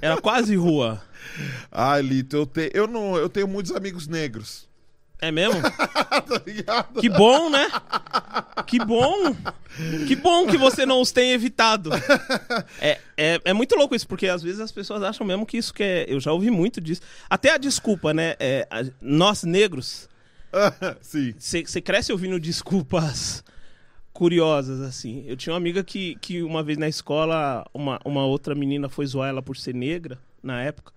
Era 0.00 0.20
quase 0.20 0.54
rua. 0.56 1.00
Ai, 1.70 2.02
Lito, 2.02 2.36
eu, 2.36 2.46
te... 2.46 2.70
eu, 2.74 2.86
não... 2.86 3.16
eu 3.16 3.28
tenho 3.28 3.48
muitos 3.48 3.72
amigos 3.72 4.06
negros. 4.06 4.68
É 5.20 5.30
mesmo? 5.30 5.60
tá? 6.66 6.82
Que 7.00 7.08
bom, 7.08 7.48
né? 7.48 7.66
Que 8.66 8.78
bom. 8.84 9.34
Que 10.06 10.16
bom 10.16 10.46
que 10.46 10.58
você 10.58 10.84
não 10.84 11.00
os 11.00 11.12
tem 11.12 11.32
evitado. 11.32 11.90
É, 12.80 12.98
é, 13.16 13.40
é 13.44 13.52
muito 13.52 13.74
louco 13.74 13.94
isso, 13.94 14.06
porque 14.06 14.26
às 14.26 14.42
vezes 14.42 14.60
as 14.60 14.70
pessoas 14.70 15.02
acham 15.02 15.26
mesmo 15.26 15.46
que 15.46 15.56
isso 15.56 15.72
que 15.72 15.82
é. 15.82 16.04
Eu 16.08 16.20
já 16.20 16.30
ouvi 16.32 16.50
muito 16.50 16.80
disso. 16.80 17.00
Até 17.30 17.50
a 17.50 17.58
desculpa, 17.58 18.12
né? 18.12 18.34
É, 18.38 18.66
a- 18.70 18.84
nós 19.00 19.44
negros, 19.44 20.08
Sim. 21.00 21.34
você 21.38 21.80
cresce 21.80 22.12
ouvindo 22.12 22.38
desculpas 22.38 23.42
curiosas, 24.12 24.80
assim. 24.80 25.24
Eu 25.26 25.36
tinha 25.36 25.52
uma 25.52 25.58
amiga 25.58 25.82
que, 25.82 26.16
que 26.20 26.42
uma 26.42 26.62
vez 26.62 26.78
na 26.78 26.88
escola, 26.88 27.64
uma, 27.72 27.98
uma 28.04 28.24
outra 28.24 28.54
menina 28.54 28.88
foi 28.88 29.06
zoar 29.06 29.28
ela 29.30 29.42
por 29.42 29.56
ser 29.56 29.74
negra, 29.74 30.18
na 30.42 30.62
época. 30.62 30.92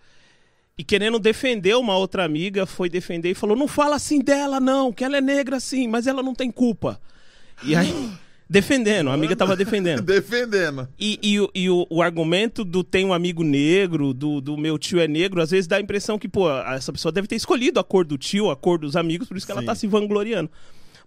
E 0.78 0.84
querendo 0.84 1.18
defender 1.18 1.76
uma 1.76 1.98
outra 1.98 2.24
amiga, 2.24 2.66
foi 2.66 2.90
defender 2.90 3.32
e 3.32 3.36
falou: 3.36 3.56
Não 3.58 3.68
fala 3.68 3.96
assim 3.96 4.20
dela, 4.20 4.60
não, 4.60 4.94
que 4.94 5.04
ela 5.04 5.18
é 5.18 5.22
negra 5.22 5.60
sim, 5.60 5.88
mas 5.88 6.06
ela 6.08 6.22
não 6.22 6.36
tem 6.36 6.52
culpa. 6.52 7.02
E 7.64 7.76
aí, 7.76 7.92
defendendo, 8.48 9.10
a 9.10 9.14
amiga 9.14 9.36
tava 9.36 9.56
defendendo. 9.56 10.02
Defendendo. 10.06 10.88
E, 11.00 11.20
e 11.24 11.40
o- 11.40 11.50
e 11.56 11.70
o, 11.70 11.88
o 11.90 12.02
argumento 12.02 12.64
do 12.64 12.84
tem 12.84 13.04
um 13.06 13.12
amigo 13.14 13.44
negro, 13.44 14.14
do, 14.14 14.40
do 14.40 14.56
meu 14.56 14.78
tio 14.78 15.00
é 15.00 15.08
negro, 15.08 15.42
às 15.42 15.50
vezes 15.50 15.66
dá 15.68 15.78
a 15.78 15.82
impressão 15.82 16.20
que, 16.20 16.28
pô, 16.30 16.48
essa 16.62 16.94
pessoa 16.94 17.12
deve 17.12 17.28
ter 17.28 17.36
escolhido 17.36 17.80
a 17.80 17.84
cor 17.84 18.06
do 18.06 18.18
tio, 18.18 18.52
a 18.52 18.56
cor 18.56 18.78
dos 18.78 18.96
amigos, 18.96 19.28
por 19.28 19.36
isso 19.36 19.46
que 19.48 19.52
ela 19.52 19.62
Sim. 19.62 19.68
tá 19.68 19.74
se 19.76 19.88
vangloriando. 19.88 20.50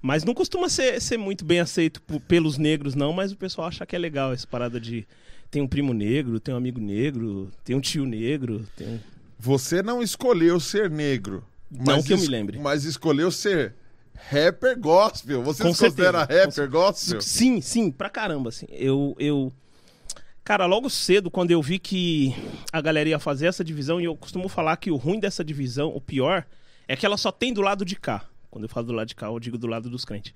Mas 0.02 0.24
não 0.24 0.34
costuma 0.34 0.68
ser, 0.68 1.00
ser 1.00 1.16
muito 1.18 1.44
bem 1.44 1.60
aceito 1.60 2.02
por- 2.02 2.20
pelos 2.22 2.58
negros, 2.58 2.94
não, 2.96 3.12
mas 3.12 3.30
o 3.30 3.36
pessoal 3.36 3.68
acha 3.68 3.86
que 3.86 3.94
é 3.94 3.98
legal 3.98 4.32
essa 4.32 4.46
parada 4.46 4.80
de 4.80 5.06
tem 5.50 5.60
um 5.62 5.66
primo 5.68 5.92
negro, 5.92 6.38
tem 6.40 6.54
um 6.54 6.56
amigo 6.56 6.80
negro, 6.80 7.50
tem 7.64 7.74
um 7.76 7.80
tio 7.80 8.04
negro, 8.06 8.66
tem 8.76 8.86
um... 8.88 8.98
Você 9.40 9.82
não 9.82 10.02
escolheu 10.02 10.60
ser 10.60 10.90
negro. 10.90 11.42
Não 11.70 12.02
que 12.02 12.12
eu 12.12 12.18
me 12.18 12.26
lembre. 12.26 12.58
Mas 12.58 12.84
escolheu 12.84 13.30
ser 13.30 13.74
rapper 14.30 14.78
gospel. 14.78 15.42
Você 15.42 15.62
Com 15.62 15.72
se 15.72 15.84
considera 15.84 16.18
certeza, 16.26 16.44
rapper 16.44 16.70
gospel? 16.70 17.20
Sim, 17.22 17.60
sim, 17.62 17.90
pra 17.90 18.10
caramba, 18.10 18.50
assim. 18.50 18.66
Eu, 18.68 19.16
eu... 19.18 19.50
Cara, 20.44 20.66
logo 20.66 20.90
cedo, 20.90 21.30
quando 21.30 21.52
eu 21.52 21.62
vi 21.62 21.78
que 21.78 22.34
a 22.70 22.82
galera 22.82 23.08
ia 23.08 23.18
fazer 23.18 23.46
essa 23.46 23.64
divisão, 23.64 23.98
e 23.98 24.04
eu 24.04 24.14
costumo 24.14 24.46
falar 24.46 24.76
que 24.76 24.90
o 24.90 24.96
ruim 24.96 25.18
dessa 25.18 25.42
divisão, 25.42 25.88
o 25.88 26.00
pior, 26.00 26.44
é 26.86 26.94
que 26.94 27.06
ela 27.06 27.16
só 27.16 27.32
tem 27.32 27.52
do 27.54 27.62
lado 27.62 27.82
de 27.82 27.96
cá. 27.96 28.24
Quando 28.50 28.64
eu 28.64 28.68
falo 28.68 28.88
do 28.88 28.92
lado 28.92 29.08
de 29.08 29.14
cá, 29.14 29.28
eu 29.28 29.40
digo 29.40 29.56
do 29.56 29.66
lado 29.66 29.88
dos 29.88 30.04
crentes. 30.04 30.34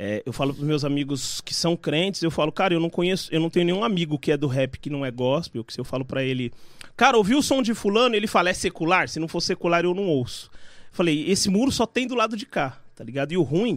É, 0.00 0.22
eu 0.24 0.32
falo 0.32 0.54
pros 0.54 0.64
meus 0.64 0.84
amigos 0.84 1.40
que 1.40 1.52
são 1.52 1.76
crentes, 1.76 2.22
eu 2.22 2.30
falo, 2.30 2.52
cara, 2.52 2.72
eu 2.72 2.78
não 2.78 2.88
conheço, 2.88 3.28
eu 3.34 3.40
não 3.40 3.50
tenho 3.50 3.66
nenhum 3.66 3.82
amigo 3.82 4.16
que 4.16 4.30
é 4.30 4.36
do 4.36 4.46
rap 4.46 4.78
que 4.78 4.88
não 4.88 5.04
é 5.04 5.10
gospel, 5.10 5.64
que 5.64 5.72
se 5.72 5.80
eu 5.80 5.84
falo 5.84 6.04
pra 6.04 6.22
ele, 6.22 6.52
cara, 6.96 7.16
ouviu 7.16 7.38
o 7.38 7.42
som 7.42 7.60
de 7.60 7.74
fulano, 7.74 8.14
ele 8.14 8.28
fala, 8.28 8.48
é 8.50 8.54
secular? 8.54 9.08
Se 9.08 9.18
não 9.18 9.26
for 9.26 9.40
secular, 9.40 9.84
eu 9.84 9.92
não 9.94 10.04
ouço. 10.06 10.50
Falei, 10.92 11.28
esse 11.28 11.50
muro 11.50 11.72
só 11.72 11.84
tem 11.84 12.06
do 12.06 12.14
lado 12.14 12.36
de 12.36 12.46
cá, 12.46 12.80
tá 12.94 13.02
ligado? 13.02 13.32
E 13.32 13.36
o 13.36 13.42
ruim 13.42 13.76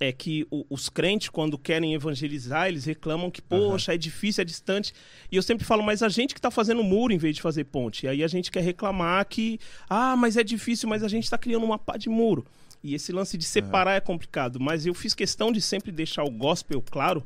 é 0.00 0.10
que 0.10 0.44
o- 0.50 0.66
os 0.68 0.88
crentes, 0.88 1.28
quando 1.28 1.56
querem 1.56 1.94
evangelizar, 1.94 2.66
eles 2.66 2.84
reclamam 2.84 3.30
que, 3.30 3.40
poxa, 3.40 3.94
é 3.94 3.96
difícil, 3.96 4.42
é 4.42 4.44
distante. 4.44 4.92
E 5.30 5.36
eu 5.36 5.42
sempre 5.42 5.64
falo, 5.64 5.84
mas 5.84 6.02
a 6.02 6.08
gente 6.08 6.34
que 6.34 6.40
tá 6.40 6.50
fazendo 6.50 6.82
muro 6.82 7.12
em 7.12 7.16
vez 7.16 7.36
de 7.36 7.40
fazer 7.42 7.62
ponte. 7.62 8.06
E 8.06 8.08
aí 8.08 8.24
a 8.24 8.28
gente 8.28 8.50
quer 8.50 8.60
reclamar 8.60 9.24
que, 9.26 9.60
ah, 9.88 10.16
mas 10.16 10.36
é 10.36 10.42
difícil, 10.42 10.88
mas 10.88 11.04
a 11.04 11.08
gente 11.08 11.30
tá 11.30 11.38
criando 11.38 11.64
uma 11.64 11.78
pá 11.78 11.96
de 11.96 12.08
muro. 12.08 12.44
E 12.84 12.94
esse 12.94 13.10
lance 13.12 13.38
de 13.38 13.44
separar 13.44 13.94
é 13.94 14.00
complicado. 14.00 14.60
Mas 14.60 14.84
eu 14.84 14.92
fiz 14.92 15.14
questão 15.14 15.50
de 15.50 15.60
sempre 15.62 15.90
deixar 15.90 16.22
o 16.22 16.30
gospel 16.30 16.82
claro, 16.82 17.24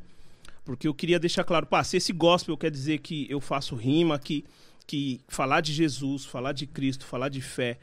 porque 0.64 0.86
eu 0.86 0.94
queria 0.94 1.18
deixar 1.18 1.42
claro, 1.42 1.66
pá, 1.66 1.82
se 1.82 1.96
esse 1.96 2.12
gospel 2.12 2.56
quer 2.56 2.70
dizer 2.70 2.98
que 2.98 3.26
eu 3.28 3.40
faço 3.40 3.74
rima, 3.74 4.20
que, 4.20 4.44
que 4.86 5.20
falar 5.26 5.60
de 5.60 5.72
Jesus, 5.72 6.24
falar 6.24 6.52
de 6.52 6.64
Cristo, 6.64 7.04
falar 7.04 7.28
de 7.28 7.40
fé 7.40 7.76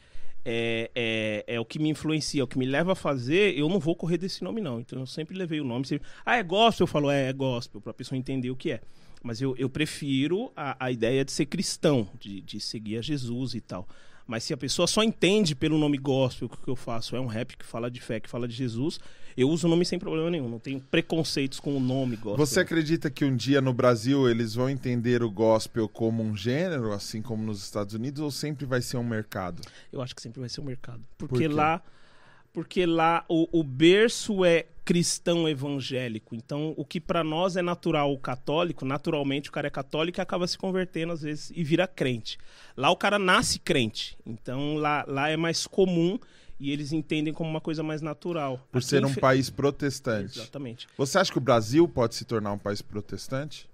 é, 0.46 0.90
é, 0.96 1.44
é 1.48 1.60
o 1.60 1.66
que 1.66 1.78
me 1.78 1.90
influencia, 1.90 2.40
é 2.40 2.44
o 2.46 2.48
que 2.48 2.58
me 2.58 2.66
leva 2.66 2.94
a 2.94 2.96
fazer, 2.96 3.58
eu 3.58 3.68
não 3.68 3.80
vou 3.80 3.94
correr 3.94 4.18
desse 4.18 4.42
nome, 4.42 4.62
não. 4.62 4.80
Então 4.80 5.00
eu 5.00 5.06
sempre 5.06 5.38
levei 5.38 5.60
o 5.60 5.66
nome. 5.66 5.86
Sempre, 5.86 6.08
ah, 6.26 6.38
é 6.38 6.44
gospel? 6.44 6.84
Eu 6.84 6.88
falo, 6.88 7.12
é, 7.12 7.28
é 7.28 7.34
gospel, 7.34 7.82
pra 7.82 7.94
pessoa 7.94 8.18
entender 8.18 8.52
o 8.52 8.56
que 8.56 8.72
é. 8.72 8.80
Mas 9.22 9.42
eu, 9.42 9.54
eu 9.58 9.70
prefiro 9.70 10.50
a, 10.56 10.86
a 10.86 10.92
ideia 10.92 11.26
de 11.26 11.32
ser 11.34 11.48
cristão, 11.48 12.08
de, 12.20 12.40
de 12.40 12.60
seguir 12.62 13.00
a 13.00 13.02
Jesus 13.02 13.54
e 13.54 13.60
tal. 13.60 13.86
Mas 14.28 14.44
se 14.44 14.54
a 14.54 14.58
pessoa 14.58 14.88
só 14.88 15.04
entende 15.04 15.56
pelo 15.56 15.78
nome 15.78 15.98
gospel 15.98 16.50
que 16.50 16.56
o 16.56 16.58
que 16.60 16.70
eu 16.70 16.76
faço 16.76 17.16
é 17.16 17.20
um 17.20 17.28
rap 17.28 17.56
que 17.56 17.66
fala 17.66 17.92
de 17.92 18.02
fé, 18.02 18.20
que 18.20 18.30
fala 18.30 18.48
de 18.48 18.56
Jesus, 18.56 19.00
eu 19.38 19.50
uso 19.50 19.68
o 19.68 19.70
nome 19.70 19.86
sem 19.86 20.00
problema 20.00 20.30
nenhum. 20.32 20.50
Não 20.50 20.60
tenho 20.60 20.80
preconceitos 20.80 21.60
com 21.60 21.76
o 21.76 21.80
nome 21.80 22.16
gospel. 22.16 22.46
Você 22.46 22.60
acredita 22.60 23.10
que 23.10 23.26
um 23.26 23.36
dia 23.36 23.62
no 23.62 23.74
Brasil 23.74 24.30
eles 24.30 24.56
vão 24.56 24.70
entender 24.70 25.22
o 25.22 25.30
gospel 25.30 25.90
como 25.90 26.24
um 26.24 26.36
gênero, 26.36 26.92
assim 26.92 27.22
como 27.22 27.44
nos 27.44 27.64
Estados 27.64 27.94
Unidos, 27.94 28.22
ou 28.22 28.32
sempre 28.32 28.66
vai 28.66 28.82
ser 28.82 28.98
um 28.98 29.04
mercado? 29.04 29.62
Eu 29.92 30.02
acho 30.02 30.16
que 30.16 30.22
sempre 30.22 30.40
vai 30.40 30.50
ser 30.50 30.62
o 30.62 30.64
mercado. 30.64 31.02
Por 31.18 31.28
Porque 31.28 31.48
quê? 31.48 31.54
lá, 31.54 31.82
porque 32.56 32.86
lá 32.86 33.26
o, 33.28 33.48
o 33.60 33.64
berço 33.64 34.46
é 34.46 34.66
cristão 34.86 35.48
evangélico. 35.50 36.34
Então, 36.34 36.74
o 36.78 36.86
que 36.86 37.02
pra 37.02 37.22
nós 37.24 37.58
é 37.58 37.62
natural, 37.62 38.14
o 38.14 38.18
católico, 38.18 38.86
naturalmente 38.86 39.50
o 39.50 39.52
cara 39.52 39.68
é 39.68 39.70
católico 39.70 40.20
e 40.20 40.22
acaba 40.22 40.48
se 40.48 40.58
convertendo 40.58 41.12
às 41.12 41.22
vezes 41.22 41.52
e 41.54 41.64
vira 41.66 41.86
crente. 41.86 42.38
Lá 42.78 42.90
o 42.90 42.96
cara 42.96 43.20
nasce 43.20 43.60
crente. 43.60 44.18
Então, 44.26 44.76
lá, 44.78 45.04
lá 45.08 45.30
é 45.30 45.36
mais 45.36 45.68
comum 45.68 46.18
e 46.58 46.72
eles 46.72 46.94
entendem 46.94 47.34
como 47.34 47.50
uma 47.50 47.60
coisa 47.60 47.84
mais 47.84 48.02
natural. 48.02 48.66
Por 48.72 48.78
Aqui, 48.78 48.88
ser 48.88 49.04
um 49.04 49.10
infe- 49.10 49.20
país 49.20 49.50
protestante. 49.50 50.40
Exatamente. 50.40 50.88
Você 50.98 51.18
acha 51.18 51.30
que 51.32 51.38
o 51.38 51.42
Brasil 51.42 51.86
pode 51.90 52.16
se 52.16 52.24
tornar 52.24 52.54
um 52.54 52.58
país 52.58 52.82
protestante? 52.82 53.68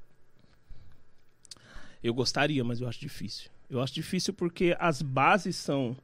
Eu 2.04 2.14
gostaria, 2.16 2.64
mas 2.64 2.82
eu 2.82 2.88
acho 2.88 3.00
difícil. 3.00 3.50
Eu 3.70 3.80
acho 3.82 3.94
difícil 3.94 4.34
porque 4.34 4.76
as 4.80 5.02
bases 5.02 5.56
são. 5.56 5.96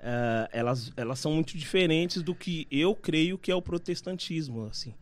Eh, 0.00 0.48
elas, 0.52 0.92
elas 0.96 1.18
são 1.18 1.32
muito 1.32 1.56
diferentes 1.56 2.22
do 2.22 2.34
que 2.34 2.66
eu 2.70 2.94
creio 2.94 3.38
que 3.38 3.50
é 3.50 3.54
o 3.54 3.62
protestantismo. 3.62 4.66
assim. 4.66 4.94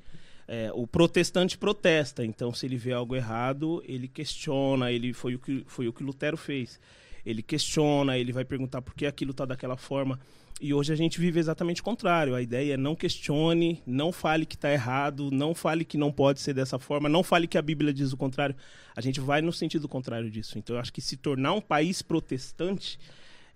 Eh, 0.47 0.71
o 0.75 0.87
protestante 0.87 1.57
protesta, 1.57 2.25
então 2.25 2.53
se 2.53 2.67
ele 2.67 2.77
vê 2.77 2.93
algo 2.93 3.17
errado, 3.17 3.83
ele 3.87 4.07
questiona, 4.07 4.93
ele 4.93 5.13
foi 5.13 5.35
o 5.35 5.39
que, 5.39 5.65
foi 5.67 5.89
o 5.89 5.93
que 5.93 6.03
Lutero 6.03 6.37
fez. 6.37 6.79
Ele 7.25 7.43
questiona, 7.43 8.19
ele 8.19 8.33
vai 8.33 8.45
perguntar 8.45 8.83
por 8.83 8.95
que 8.95 9.07
aquilo 9.07 9.31
está 9.31 9.47
daquela 9.47 9.77
forma. 9.77 10.21
E 10.61 10.73
hoje 10.73 10.93
a 10.93 10.97
gente 10.97 11.19
vive 11.19 11.41
exatamente 11.41 11.81
o 11.81 11.85
contrário. 11.85 12.35
A 12.35 12.43
ideia 12.43 12.75
é 12.75 12.77
não 12.77 12.95
questione, 12.95 13.83
não 13.87 14.13
fale 14.13 14.47
que 14.47 14.55
está 14.55 14.73
errado, 14.73 15.31
não 15.31 15.55
fale 15.55 15.85
que 15.85 15.99
não 15.99 16.13
pode 16.13 16.41
ser 16.41 16.55
dessa 16.55 16.79
forma, 16.79 17.09
não 17.09 17.23
fale 17.25 17.49
que 17.49 17.59
a 17.59 17.63
Bíblia 17.63 17.93
diz 17.93 18.13
o 18.13 18.17
contrário. 18.17 18.55
A 18.95 19.01
gente 19.01 19.21
vai 19.21 19.43
no 19.43 19.53
sentido 19.53 19.89
contrário 19.89 20.31
disso. 20.31 20.59
Então 20.59 20.77
eu 20.77 20.81
acho 20.81 20.93
que 20.93 21.01
se 21.01 21.17
tornar 21.17 21.55
um 21.55 21.61
país 21.61 22.03
protestante, 22.03 22.99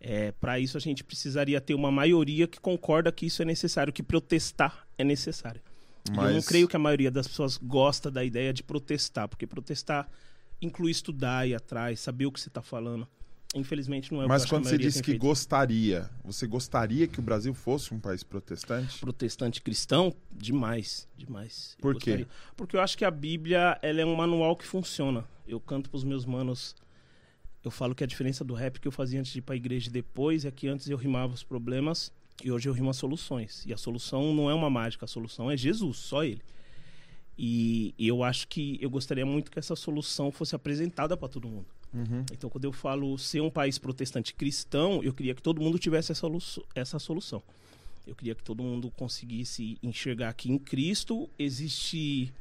é, 0.01 0.33
para 0.33 0.59
isso 0.61 0.77
a 0.77 0.81
gente 0.81 1.03
precisaria 1.03 1.61
ter 1.61 1.75
uma 1.75 1.91
maioria 1.91 2.47
que 2.47 2.61
concorda 2.61 3.11
que 3.13 3.27
isso 3.27 3.43
é 3.43 3.45
necessário, 3.45 3.93
que 3.93 4.03
protestar 4.03 4.87
é 4.97 5.05
necessário. 5.05 5.61
E 6.07 6.11
eu 6.11 6.17
não 6.17 6.23
Mas- 6.35 6.47
creio 6.47 6.69
que 6.69 6.77
a 6.77 6.79
maioria 6.79 7.11
das 7.11 7.27
pessoas 7.29 7.57
gosta 7.57 8.11
da 8.11 8.25
ideia 8.25 8.53
de 8.53 8.63
protestar, 8.63 9.29
porque 9.29 9.47
protestar 9.47 10.09
inclui 10.63 10.91
estudar, 10.91 11.47
ir 11.49 11.55
atrás, 11.55 12.01
saber 12.01 12.27
o 12.27 12.33
que 12.33 12.41
você 12.41 12.49
está 12.49 12.63
falando. 12.63 13.07
Infelizmente 13.55 14.13
não 14.13 14.21
é 14.23 14.27
o 14.27 14.29
Mas 14.29 14.45
que 14.45 14.53
eu 14.53 14.59
acho 14.59 14.63
que 14.65 14.69
quando 14.69 14.71
você 14.71 14.77
disse 14.79 15.03
que 15.03 15.13
feito. 15.13 15.23
gostaria, 15.23 16.11
você 16.23 16.47
gostaria 16.47 17.07
que 17.07 17.19
o 17.19 17.23
Brasil 17.23 17.55
fosse 17.55 17.95
um 17.95 17.99
país 17.99 18.23
protestante? 18.23 18.99
protestante 19.01 19.63
cristão, 19.63 20.15
demais, 20.31 21.09
demais. 21.17 21.75
Eu 21.79 21.83
Por 21.83 21.95
quê? 21.95 22.11
gostaria. 22.11 22.29
Porque 22.57 22.77
eu 22.77 22.81
acho 22.81 22.97
que 22.99 23.05
a 23.07 23.11
Bíblia 23.11 23.79
ela 23.81 24.01
é 24.03 24.05
um 24.05 24.15
manual 24.15 24.55
que 24.55 24.67
funciona. 24.67 25.25
Eu 25.47 25.59
canto 25.59 25.89
pros 25.89 26.05
meus 26.05 26.27
manos, 26.27 26.77
eu 27.65 27.71
falo 27.71 27.95
que 27.95 28.05
a 28.05 28.07
diferença 28.07 28.45
do 28.45 28.55
rap 28.55 28.81
que 28.81 28.87
eu 28.87 28.93
fazia 28.93 29.21
antes 29.21 29.33
de 29.33 29.39
ir 29.41 29.43
pra 29.43 29.57
igreja 29.57 29.89
e 29.89 29.93
depois 29.93 30.45
é 30.45 30.51
que 30.51 30.69
antes 30.69 30.89
eu 30.89 30.97
rimava 30.97 31.35
os 31.35 31.43
problemas 31.43 32.13
e 32.43 32.53
hoje 32.53 32.69
eu 32.69 32.73
rimo 32.73 32.91
as 32.91 32.97
soluções. 32.97 33.65
E 33.67 33.73
a 33.73 33.77
solução 33.77 34.33
não 34.33 34.49
é 34.49 34.55
uma 34.55 34.71
mágica, 34.71 35.05
a 35.05 35.09
solução 35.09 35.51
é 35.51 35.57
Jesus, 35.57 35.97
só 35.97 36.25
ele. 36.25 36.43
E, 37.37 37.95
eu 37.99 38.25
acho 38.25 38.49
que 38.49 38.79
eu 38.81 38.91
gostaria 38.91 39.25
muito 39.25 39.51
que 39.51 39.59
essa 39.59 39.77
solução 39.77 40.33
fosse 40.33 40.57
apresentada 40.57 41.17
para 41.17 41.29
todo 41.29 41.49
mundo. 41.49 41.67
Uhum. 41.95 42.25
Então, 42.33 42.51
quando 42.51 42.65
eu 42.65 42.73
falo 42.73 43.17
ser 43.17 43.41
um 43.41 43.51
país 43.51 43.79
protestante 43.79 44.35
cristão, 44.35 45.01
eu 45.03 45.13
queria 45.13 45.35
que 45.35 45.43
todo 45.43 45.61
mundo 45.61 45.79
tivesse 45.79 46.11
essa, 46.11 46.27
essa 46.75 46.99
solução. 46.99 47.43
Eu 48.07 48.15
queria 48.15 48.35
que 48.35 48.43
todo 48.43 48.63
mundo 48.63 48.91
conseguisse 48.91 49.79
enxergar 49.83 50.33
que 50.33 50.51
em 50.51 50.59
Cristo 50.59 51.29
existe, 51.39 52.33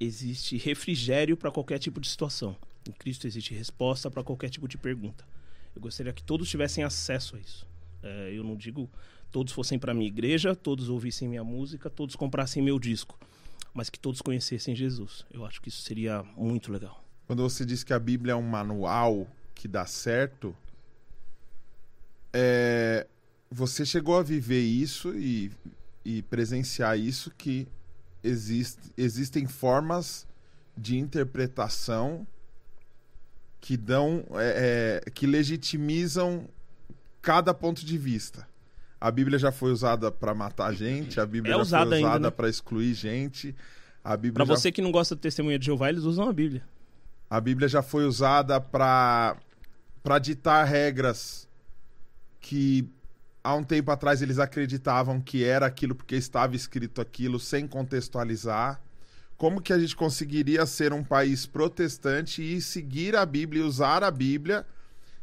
existe 0.00 0.56
refrigério 0.56 1.36
para 1.36 1.50
qualquer 1.50 1.78
tipo 1.78 2.00
de 2.00 2.08
situação. 2.08 2.56
Em 2.88 2.92
Cristo 2.92 3.26
existe 3.26 3.54
resposta 3.54 4.10
para 4.10 4.22
qualquer 4.22 4.50
tipo 4.50 4.66
de 4.66 4.76
pergunta. 4.76 5.24
Eu 5.74 5.80
gostaria 5.80 6.12
que 6.12 6.22
todos 6.22 6.48
tivessem 6.48 6.84
acesso 6.84 7.36
a 7.36 7.40
isso. 7.40 7.66
É, 8.02 8.32
eu 8.32 8.42
não 8.42 8.56
digo 8.56 8.90
todos 9.32 9.52
fossem 9.52 9.78
para 9.78 9.94
minha 9.94 10.06
igreja, 10.06 10.54
todos 10.54 10.90
ouvissem 10.90 11.26
minha 11.26 11.42
música, 11.42 11.88
todos 11.88 12.14
comprassem 12.14 12.62
meu 12.62 12.78
disco, 12.78 13.18
mas 13.72 13.88
que 13.88 13.98
todos 13.98 14.20
conhecessem 14.20 14.76
Jesus. 14.76 15.24
Eu 15.32 15.44
acho 15.46 15.60
que 15.60 15.70
isso 15.70 15.82
seria 15.82 16.22
muito 16.36 16.70
legal. 16.70 17.02
Quando 17.26 17.42
você 17.42 17.64
diz 17.64 17.82
que 17.82 17.94
a 17.94 17.98
Bíblia 17.98 18.32
é 18.32 18.36
um 18.36 18.42
manual 18.42 19.26
que 19.54 19.66
dá 19.66 19.86
certo, 19.86 20.54
é, 22.32 23.06
você 23.50 23.86
chegou 23.86 24.16
a 24.18 24.22
viver 24.22 24.60
isso 24.60 25.14
e, 25.16 25.50
e 26.04 26.20
presenciar 26.22 26.98
isso 26.98 27.30
que 27.30 27.66
existe, 28.22 28.92
existem 28.96 29.46
formas 29.46 30.26
de 30.76 30.98
interpretação 30.98 32.26
que 33.62 33.76
dão, 33.76 34.24
é, 34.32 35.00
é, 35.06 35.10
que 35.10 35.24
legitimizam 35.24 36.48
cada 37.22 37.54
ponto 37.54 37.86
de 37.86 37.96
vista. 37.96 38.46
A 39.00 39.08
Bíblia 39.08 39.38
já 39.38 39.52
foi 39.52 39.70
usada 39.70 40.10
para 40.10 40.34
matar 40.34 40.74
gente, 40.74 41.20
a 41.20 41.24
Bíblia 41.24 41.54
É 41.54 41.56
já 41.56 41.62
usada 41.62 41.90
foi 41.90 41.98
usada 42.00 42.26
né? 42.26 42.30
para 42.30 42.48
excluir 42.48 42.92
gente. 42.92 43.54
A 44.02 44.16
Bíblia 44.16 44.34
Pra 44.34 44.44
já 44.44 44.60
você 44.60 44.72
que 44.72 44.82
não 44.82 44.90
gosta 44.90 45.14
do 45.14 45.20
testemunho 45.20 45.58
de 45.60 45.66
Jeová, 45.66 45.88
eles 45.88 46.02
usam 46.02 46.28
a 46.28 46.32
Bíblia. 46.32 46.64
A 47.30 47.40
Bíblia 47.40 47.68
já 47.68 47.82
foi 47.82 48.04
usada 48.04 48.60
para 48.60 49.36
para 50.02 50.18
ditar 50.18 50.64
regras 50.64 51.48
que 52.40 52.90
há 53.44 53.54
um 53.54 53.62
tempo 53.62 53.92
atrás 53.92 54.20
eles 54.20 54.40
acreditavam 54.40 55.20
que 55.20 55.44
era 55.44 55.66
aquilo 55.66 55.94
porque 55.94 56.16
estava 56.16 56.56
escrito 56.56 57.00
aquilo 57.00 57.38
sem 57.38 57.68
contextualizar. 57.68 58.80
Como 59.42 59.60
que 59.60 59.72
a 59.72 59.78
gente 59.80 59.96
conseguiria 59.96 60.64
ser 60.64 60.92
um 60.92 61.02
país 61.02 61.46
protestante 61.46 62.40
e 62.40 62.60
seguir 62.60 63.16
a 63.16 63.26
Bíblia 63.26 63.60
e 63.60 63.66
usar 63.66 64.04
a 64.04 64.08
Bíblia 64.08 64.64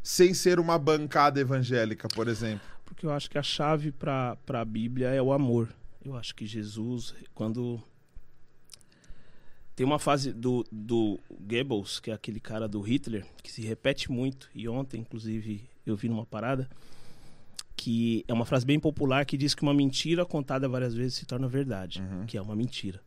sem 0.03 0.33
ser 0.33 0.59
uma 0.59 0.77
bancada 0.77 1.39
evangélica, 1.39 2.05
por 2.09 2.27
exemplo? 2.27 2.67
Porque 2.83 3.05
eu 3.05 3.13
acho 3.13 3.29
que 3.29 3.37
a 3.37 3.41
chave 3.41 3.93
para 3.93 4.37
a 4.45 4.65
Bíblia 4.65 5.07
é 5.07 5.21
o 5.21 5.31
amor. 5.31 5.69
Eu 6.03 6.17
acho 6.17 6.35
que 6.35 6.45
Jesus, 6.45 7.15
quando. 7.33 7.81
Tem 9.73 9.85
uma 9.85 9.99
fase 9.99 10.33
do, 10.33 10.65
do 10.69 11.17
Goebbels, 11.39 12.01
que 12.01 12.11
é 12.11 12.13
aquele 12.13 12.41
cara 12.41 12.67
do 12.67 12.81
Hitler, 12.81 13.25
que 13.41 13.49
se 13.49 13.61
repete 13.61 14.11
muito, 14.11 14.49
e 14.53 14.67
ontem, 14.67 14.99
inclusive, 14.99 15.63
eu 15.85 15.95
vi 15.95 16.09
numa 16.09 16.25
parada, 16.25 16.69
que 17.73 18.25
é 18.27 18.33
uma 18.33 18.43
frase 18.43 18.65
bem 18.65 18.81
popular 18.81 19.25
que 19.25 19.37
diz 19.37 19.55
que 19.55 19.63
uma 19.63 19.73
mentira 19.73 20.25
contada 20.25 20.67
várias 20.67 20.93
vezes 20.93 21.13
se 21.13 21.25
torna 21.25 21.47
verdade, 21.47 22.03
que 22.27 22.37
é 22.37 22.41
uma 22.41 22.53
mentira. 22.53 23.01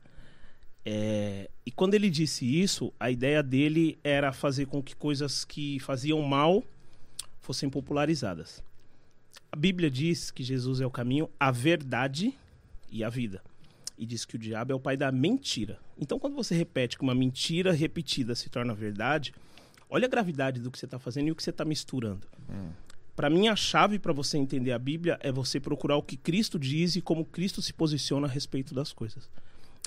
É, 0.84 1.48
e 1.64 1.70
quando 1.70 1.94
ele 1.94 2.10
disse 2.10 2.44
isso, 2.44 2.92
a 2.98 3.10
ideia 3.10 3.42
dele 3.42 3.98
era 4.02 4.32
fazer 4.32 4.66
com 4.66 4.82
que 4.82 4.96
coisas 4.96 5.44
que 5.44 5.78
faziam 5.80 6.20
mal 6.22 6.64
fossem 7.40 7.70
popularizadas. 7.70 8.62
A 9.50 9.56
Bíblia 9.56 9.90
diz 9.90 10.30
que 10.30 10.42
Jesus 10.42 10.80
é 10.80 10.86
o 10.86 10.90
caminho, 10.90 11.28
a 11.38 11.50
verdade 11.50 12.34
e 12.90 13.04
a 13.04 13.08
vida. 13.08 13.42
E 13.98 14.06
diz 14.06 14.24
que 14.24 14.36
o 14.36 14.38
diabo 14.38 14.72
é 14.72 14.74
o 14.74 14.80
pai 14.80 14.96
da 14.96 15.12
mentira. 15.12 15.78
Então, 15.98 16.18
quando 16.18 16.34
você 16.34 16.54
repete 16.54 16.96
que 16.96 17.04
uma 17.04 17.14
mentira 17.14 17.72
repetida 17.72 18.34
se 18.34 18.48
torna 18.48 18.74
verdade, 18.74 19.32
olha 19.88 20.06
a 20.06 20.10
gravidade 20.10 20.60
do 20.60 20.70
que 20.70 20.78
você 20.78 20.86
está 20.86 20.98
fazendo 20.98 21.28
e 21.28 21.30
o 21.30 21.36
que 21.36 21.42
você 21.42 21.50
está 21.50 21.64
misturando. 21.64 22.26
Para 23.14 23.28
mim, 23.28 23.48
a 23.48 23.54
chave 23.54 23.98
para 23.98 24.12
você 24.12 24.38
entender 24.38 24.72
a 24.72 24.78
Bíblia 24.78 25.18
é 25.20 25.30
você 25.30 25.60
procurar 25.60 25.96
o 25.96 26.02
que 26.02 26.16
Cristo 26.16 26.58
diz 26.58 26.96
e 26.96 27.02
como 27.02 27.24
Cristo 27.24 27.60
se 27.60 27.72
posiciona 27.72 28.26
a 28.26 28.30
respeito 28.30 28.74
das 28.74 28.92
coisas. 28.92 29.28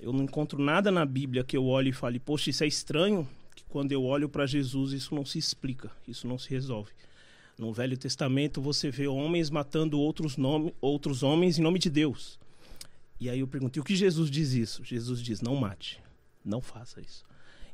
Eu 0.01 0.11
não 0.11 0.23
encontro 0.23 0.61
nada 0.61 0.91
na 0.91 1.05
Bíblia 1.05 1.43
que 1.43 1.55
eu 1.55 1.65
olhe 1.65 1.89
e 1.89 1.93
fale, 1.93 2.19
poxa, 2.19 2.49
isso 2.49 2.63
é 2.63 2.67
estranho, 2.67 3.27
que 3.55 3.63
quando 3.63 3.91
eu 3.91 4.03
olho 4.03 4.27
para 4.27 4.45
Jesus 4.45 4.91
isso 4.91 5.15
não 5.15 5.25
se 5.25 5.39
explica, 5.39 5.89
isso 6.07 6.27
não 6.27 6.37
se 6.37 6.49
resolve. 6.49 6.91
No 7.57 7.71
Velho 7.71 7.97
Testamento 7.97 8.61
você 8.61 8.91
vê 8.91 9.07
homens 9.07 9.49
matando 9.49 9.97
outros, 9.97 10.35
nome, 10.35 10.75
outros 10.81 11.23
homens 11.23 11.57
em 11.57 11.61
nome 11.61 11.79
de 11.79 11.89
Deus. 11.89 12.37
E 13.19 13.29
aí 13.29 13.39
eu 13.39 13.47
pergunto, 13.47 13.79
e 13.79 13.81
o 13.81 13.83
que 13.83 13.95
Jesus 13.95 14.29
diz 14.29 14.51
isso? 14.51 14.83
Jesus 14.83 15.21
diz, 15.21 15.39
não 15.39 15.55
mate, 15.55 16.01
não 16.43 16.59
faça 16.59 16.99
isso. 16.99 17.23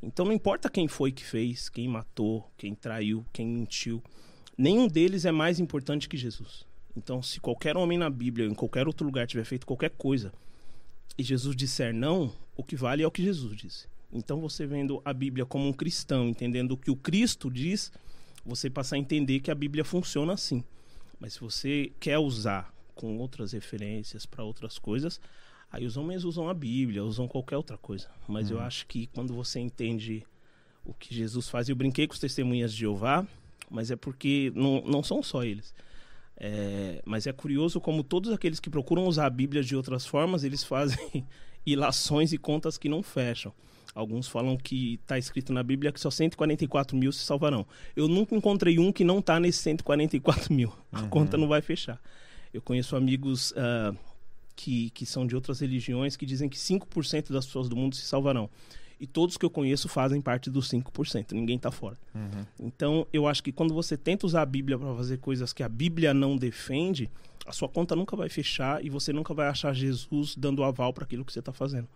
Então 0.01 0.25
não 0.25 0.34
importa 0.34 0.69
quem 0.69 0.88
foi 0.88 1.12
que 1.12 1.25
fez, 1.25 1.69
quem 1.69 1.88
matou, 1.88 2.49
quem 2.55 2.75
traiu, 2.75 3.25
quem 3.34 3.47
mentiu, 3.47 4.01
nenhum 4.55 4.88
deles 4.88 5.25
é 5.25 5.31
mais 5.31 5.60
importante 5.60 6.07
que 6.07 6.17
Jesus. 6.17 6.65
Então 6.95 7.23
se 7.23 7.39
qualquer 7.39 7.75
homem 7.75 7.97
na 7.97 8.10
Bíblia 8.10 8.45
em 8.45 8.53
qualquer 8.53 8.86
outro 8.86 9.05
lugar 9.05 9.25
tiver 9.25 9.45
feito 9.45 9.65
qualquer 9.65 9.89
coisa 9.89 10.31
e 11.17 11.24
Jesus 11.24 11.56
disser 11.56 11.93
não, 11.93 12.34
o 12.56 12.63
que 12.63 12.76
vale 12.76 13.04
é 13.04 13.08
o 13.08 13.12
que 13.12 13.24
Jesus 13.24 13.56
disse. 13.56 13.88
Então 14.12 14.39
você 14.39 14.65
vendo 14.65 15.02
a 15.06 15.13
Bíblia 15.13 15.45
como 15.45 15.67
um 15.67 15.74
cristão, 15.74 16.28
entendendo 16.28 16.71
o 16.71 16.78
que 16.78 16.91
o 16.91 16.95
Cristo 16.95 17.50
diz, 17.50 17.91
você 18.45 18.69
passa 18.69 18.95
a 18.95 19.00
entender 19.00 19.39
que 19.39 19.52
a 19.52 19.56
Bíblia 19.56 19.86
funciona 19.86 20.34
assim. 20.34 20.63
Mas 21.19 21.34
se 21.34 21.39
você 21.39 21.91
quer 22.00 22.17
usar 22.17 22.74
com 22.95 23.17
outras 23.17 23.52
referências 23.52 24.26
para 24.26 24.43
outras 24.43 24.78
coisas, 24.78 25.21
aí 25.71 25.86
os 25.86 25.95
homens 25.95 26.24
usam 26.24 26.50
a 26.50 26.54
Bíblia, 26.54 27.04
usam 27.04 27.28
qualquer 27.28 27.58
outra 27.58 27.78
coisa. 27.78 28.10
Mas 28.28 28.50
eu 28.50 28.60
acho 28.60 28.86
que 28.88 29.08
quando 29.08 29.34
você 29.34 29.60
entende 29.60 30.26
o 30.84 30.93
que 30.93 31.13
Jesus 31.13 31.47
faz, 31.47 31.69
eu 31.69 31.76
brinquei 31.76 32.08
com 32.08 32.13
os 32.13 32.19
testemunhas 32.19 32.74
de 32.74 32.80
Jeová, 32.80 33.26
mas 33.69 33.91
é 33.91 33.95
porque 33.95 34.52
não, 34.56 34.82
não 34.82 35.04
são 35.04 35.24
só 35.24 35.43
eles. 35.43 35.74
É, 36.43 37.04
mas 37.06 37.27
é 37.27 37.32
curioso 37.32 37.80
como 37.80 38.04
todos 38.04 38.32
aqueles 38.32 38.60
que 38.60 38.67
procuram 38.67 39.06
usar 39.06 39.27
a 39.27 39.30
Bíblia 39.30 39.62
de 39.62 39.75
outras 39.75 40.08
formas, 40.08 40.43
eles 40.43 40.63
fazem 40.63 41.23
ilações 41.63 42.34
e 42.34 42.38
contas 42.39 42.80
que 42.80 42.89
não 42.89 43.04
fecham. 43.04 43.54
Alguns 43.93 44.27
falam 44.27 44.58
que 44.58 44.95
está 44.95 45.19
escrito 45.19 45.54
na 45.54 45.62
Bíblia 45.62 45.91
que 45.91 45.99
só 45.99 46.10
144 46.10 46.97
mil 46.97 47.12
se 47.12 47.23
salvarão. 47.23 47.63
Eu 47.95 48.08
nunca 48.08 48.34
encontrei 48.34 48.80
um 48.80 48.91
que 48.91 49.04
não 49.04 49.19
está 49.19 49.39
nesses 49.39 49.62
144 49.62 50.51
mil. 50.51 50.73
A 50.91 51.04
conta 51.04 51.38
não 51.38 51.47
vai 51.47 51.62
fechar. 51.62 52.01
Eu 52.51 52.62
conheço 52.62 52.95
amigos 52.95 53.54
ah, 53.56 53.93
que, 54.56 54.89
que 54.91 55.06
são 55.06 55.27
de 55.27 55.36
outras 55.36 55.60
religiões 55.60 56.15
que 56.15 56.25
dizem 56.25 56.49
que 56.49 56.58
5% 56.58 57.32
das 57.32 57.45
pessoas 57.45 57.69
do 57.69 57.75
mundo 57.75 57.95
se 57.95 58.06
salvarão. 58.06 58.49
E 59.01 59.07
todos 59.07 59.35
que 59.35 59.43
eu 59.45 59.49
conheço 59.49 59.89
fazem 59.89 60.21
parte 60.21 60.49
dos 60.49 60.69
5%. 60.69 61.31
Ninguém 61.31 61.55
está 61.55 61.71
fora. 61.71 61.97
Então, 62.59 63.07
eu 63.11 63.27
acho 63.27 63.41
que 63.43 63.51
quando 63.51 63.73
você 63.73 63.97
tenta 63.97 64.27
usar 64.27 64.43
a 64.43 64.45
Bíblia 64.45 64.77
para 64.77 64.93
fazer 64.95 65.17
coisas 65.17 65.51
que 65.51 65.63
a 65.63 65.67
Bíblia 65.69 66.13
não 66.13 66.37
defende, 66.37 67.09
a 67.45 67.51
sua 67.51 67.67
conta 67.67 67.95
nunca 67.95 68.15
vai 68.15 68.29
fechar 68.29 68.85
e 68.85 68.89
você 68.89 69.11
nunca 69.11 69.33
vai 69.33 69.47
achar 69.47 69.73
Jesus 69.73 70.35
dando 70.35 70.63
aval 70.63 70.93
para 70.93 71.03
aquilo 71.03 71.25
que 71.25 71.33
você 71.33 71.39
está 71.39 71.51
fazendo. 71.51 71.87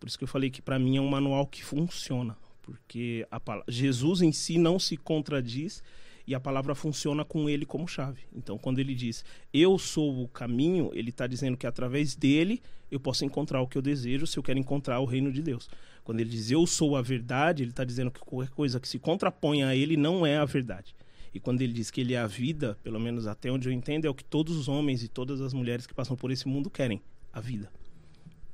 Por 0.00 0.08
isso 0.08 0.16
que 0.18 0.24
eu 0.24 0.28
falei 0.28 0.48
que 0.48 0.62
para 0.62 0.78
mim 0.78 0.96
é 0.96 1.00
um 1.00 1.08
manual 1.08 1.46
que 1.46 1.62
funciona, 1.62 2.34
porque 2.62 3.26
a 3.30 3.38
pala- 3.38 3.64
Jesus 3.68 4.22
em 4.22 4.32
si 4.32 4.56
não 4.56 4.78
se 4.78 4.96
contradiz 4.96 5.82
e 6.26 6.34
a 6.34 6.40
palavra 6.40 6.74
funciona 6.74 7.24
com 7.26 7.46
ele 7.48 7.66
como 7.66 7.86
chave. 7.86 8.22
Então, 8.34 8.56
quando 8.56 8.78
ele 8.78 8.94
diz 8.94 9.22
eu 9.52 9.78
sou 9.78 10.22
o 10.24 10.28
caminho, 10.28 10.90
ele 10.94 11.10
está 11.10 11.26
dizendo 11.26 11.56
que 11.58 11.66
através 11.66 12.16
dele 12.16 12.62
eu 12.90 12.98
posso 12.98 13.24
encontrar 13.24 13.60
o 13.60 13.66
que 13.68 13.76
eu 13.76 13.82
desejo 13.82 14.26
se 14.26 14.38
eu 14.38 14.42
quero 14.42 14.58
encontrar 14.58 15.00
o 15.00 15.04
reino 15.04 15.30
de 15.30 15.42
Deus. 15.42 15.68
Quando 16.04 16.20
ele 16.20 16.28
diz 16.28 16.50
eu 16.50 16.66
sou 16.66 16.96
a 16.96 17.02
verdade, 17.02 17.62
ele 17.62 17.70
está 17.70 17.82
dizendo 17.82 18.10
que 18.10 18.20
qualquer 18.20 18.50
coisa 18.50 18.78
que 18.78 18.86
se 18.86 18.98
contrapõe 18.98 19.64
a 19.64 19.74
ele 19.74 19.96
não 19.96 20.26
é 20.26 20.36
a 20.36 20.44
verdade. 20.44 20.94
E 21.32 21.40
quando 21.40 21.62
ele 21.62 21.72
diz 21.72 21.90
que 21.90 22.00
ele 22.00 22.14
é 22.14 22.18
a 22.18 22.26
vida, 22.26 22.78
pelo 22.84 23.00
menos 23.00 23.26
até 23.26 23.50
onde 23.50 23.68
eu 23.68 23.72
entendo, 23.72 24.04
é 24.06 24.10
o 24.10 24.14
que 24.14 24.22
todos 24.22 24.56
os 24.56 24.68
homens 24.68 25.02
e 25.02 25.08
todas 25.08 25.40
as 25.40 25.52
mulheres 25.52 25.86
que 25.86 25.94
passam 25.94 26.14
por 26.14 26.30
esse 26.30 26.46
mundo 26.46 26.70
querem: 26.70 27.02
a 27.32 27.40
vida. 27.40 27.72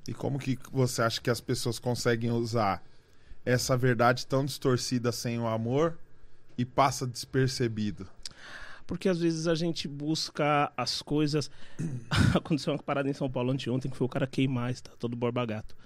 E 0.09 0.15
como 0.15 0.39
que 0.39 0.59
você 0.73 1.03
acha 1.03 1.21
que 1.21 1.29
as 1.29 1.41
pessoas 1.41 1.79
conseguem 1.79 2.31
usar 2.31 2.83
essa 3.45 3.77
verdade 3.77 4.27
tão 4.27 4.45
distorcida 4.45 5.13
sem 5.13 5.39
o 5.39 5.47
amor 5.47 5.99
e 6.57 6.65
passa 6.65 7.07
despercebido? 7.07 8.09
Porque 8.87 9.09
às 9.09 9.21
vezes 9.21 9.47
a 9.47 9.55
gente 9.55 9.87
busca 9.87 10.73
as 10.77 11.03
coisas. 11.03 11.51
Aconteceu 12.35 12.73
uma 12.73 12.83
parada 12.83 13.11
em 13.11 13.13
São 13.13 13.31
Paulo 13.31 13.53
anteontem 13.53 13.91
que 13.91 13.97
foi 13.97 14.07
o 14.07 14.11
cara 14.11 14.27
queimar, 14.27 14.71
está 14.71 14.91
todo 14.99 15.15
borba 15.15 15.45
gato. 15.45 15.77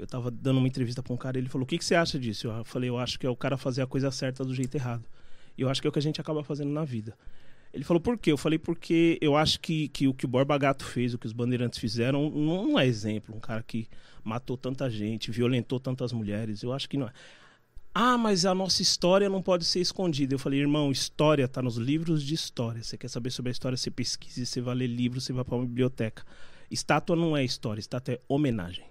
Eu 0.00 0.06
tava 0.06 0.30
dando 0.30 0.56
uma 0.56 0.66
entrevista 0.66 1.02
pra 1.02 1.12
um 1.12 1.16
cara, 1.16 1.36
ele 1.36 1.48
falou: 1.48 1.64
O 1.64 1.66
que, 1.66 1.76
que 1.76 1.84
você 1.84 1.94
acha 1.94 2.18
disso? 2.18 2.48
Eu 2.48 2.64
falei: 2.64 2.88
Eu 2.88 2.98
acho 2.98 3.18
que 3.18 3.26
é 3.26 3.30
o 3.30 3.36
cara 3.36 3.58
fazer 3.58 3.82
a 3.82 3.86
coisa 3.86 4.10
certa 4.10 4.42
do 4.42 4.54
jeito 4.54 4.74
errado. 4.74 5.04
E 5.58 5.62
eu 5.62 5.68
acho 5.68 5.80
que 5.80 5.86
é 5.86 5.90
o 5.90 5.92
que 5.92 5.98
a 5.98 6.02
gente 6.02 6.20
acaba 6.20 6.42
fazendo 6.42 6.70
na 6.70 6.84
vida. 6.84 7.14
Ele 7.72 7.84
falou: 7.84 8.00
Por 8.00 8.16
quê? 8.16 8.32
Eu 8.32 8.38
falei: 8.38 8.58
Porque 8.58 9.18
eu 9.20 9.36
acho 9.36 9.60
que, 9.60 9.88
que 9.88 10.08
o 10.08 10.14
que 10.14 10.24
o 10.24 10.28
Borba 10.28 10.56
Gato 10.56 10.84
fez, 10.84 11.12
o 11.12 11.18
que 11.18 11.26
os 11.26 11.34
bandeirantes 11.34 11.78
fizeram, 11.78 12.30
não 12.30 12.78
é 12.78 12.86
exemplo. 12.86 13.36
Um 13.36 13.40
cara 13.40 13.62
que 13.62 13.86
matou 14.24 14.56
tanta 14.56 14.88
gente, 14.88 15.30
violentou 15.30 15.78
tantas 15.78 16.12
mulheres. 16.12 16.62
Eu 16.62 16.72
acho 16.72 16.88
que 16.88 16.96
não 16.96 17.06
é. 17.06 17.12
Ah, 17.92 18.16
mas 18.16 18.46
a 18.46 18.54
nossa 18.54 18.80
história 18.80 19.28
não 19.28 19.42
pode 19.42 19.66
ser 19.66 19.80
escondida. 19.80 20.34
Eu 20.34 20.38
falei, 20.38 20.60
irmão, 20.60 20.90
história 20.90 21.44
está 21.44 21.60
nos 21.60 21.76
livros 21.76 22.22
de 22.22 22.34
história. 22.34 22.82
Você 22.82 22.96
quer 22.96 23.08
saber 23.08 23.30
sobre 23.30 23.50
a 23.50 23.52
história, 23.52 23.76
você 23.76 23.90
pesquisa, 23.90 24.46
você 24.46 24.60
vai 24.60 24.76
ler 24.76 24.86
livros, 24.86 25.24
você 25.24 25.32
vai 25.32 25.44
para 25.44 25.56
uma 25.56 25.66
biblioteca. 25.66 26.24
Estátua 26.70 27.16
não 27.16 27.36
é 27.36 27.44
história, 27.44 27.80
estátua 27.80 28.14
é 28.14 28.20
homenagem. 28.28 28.89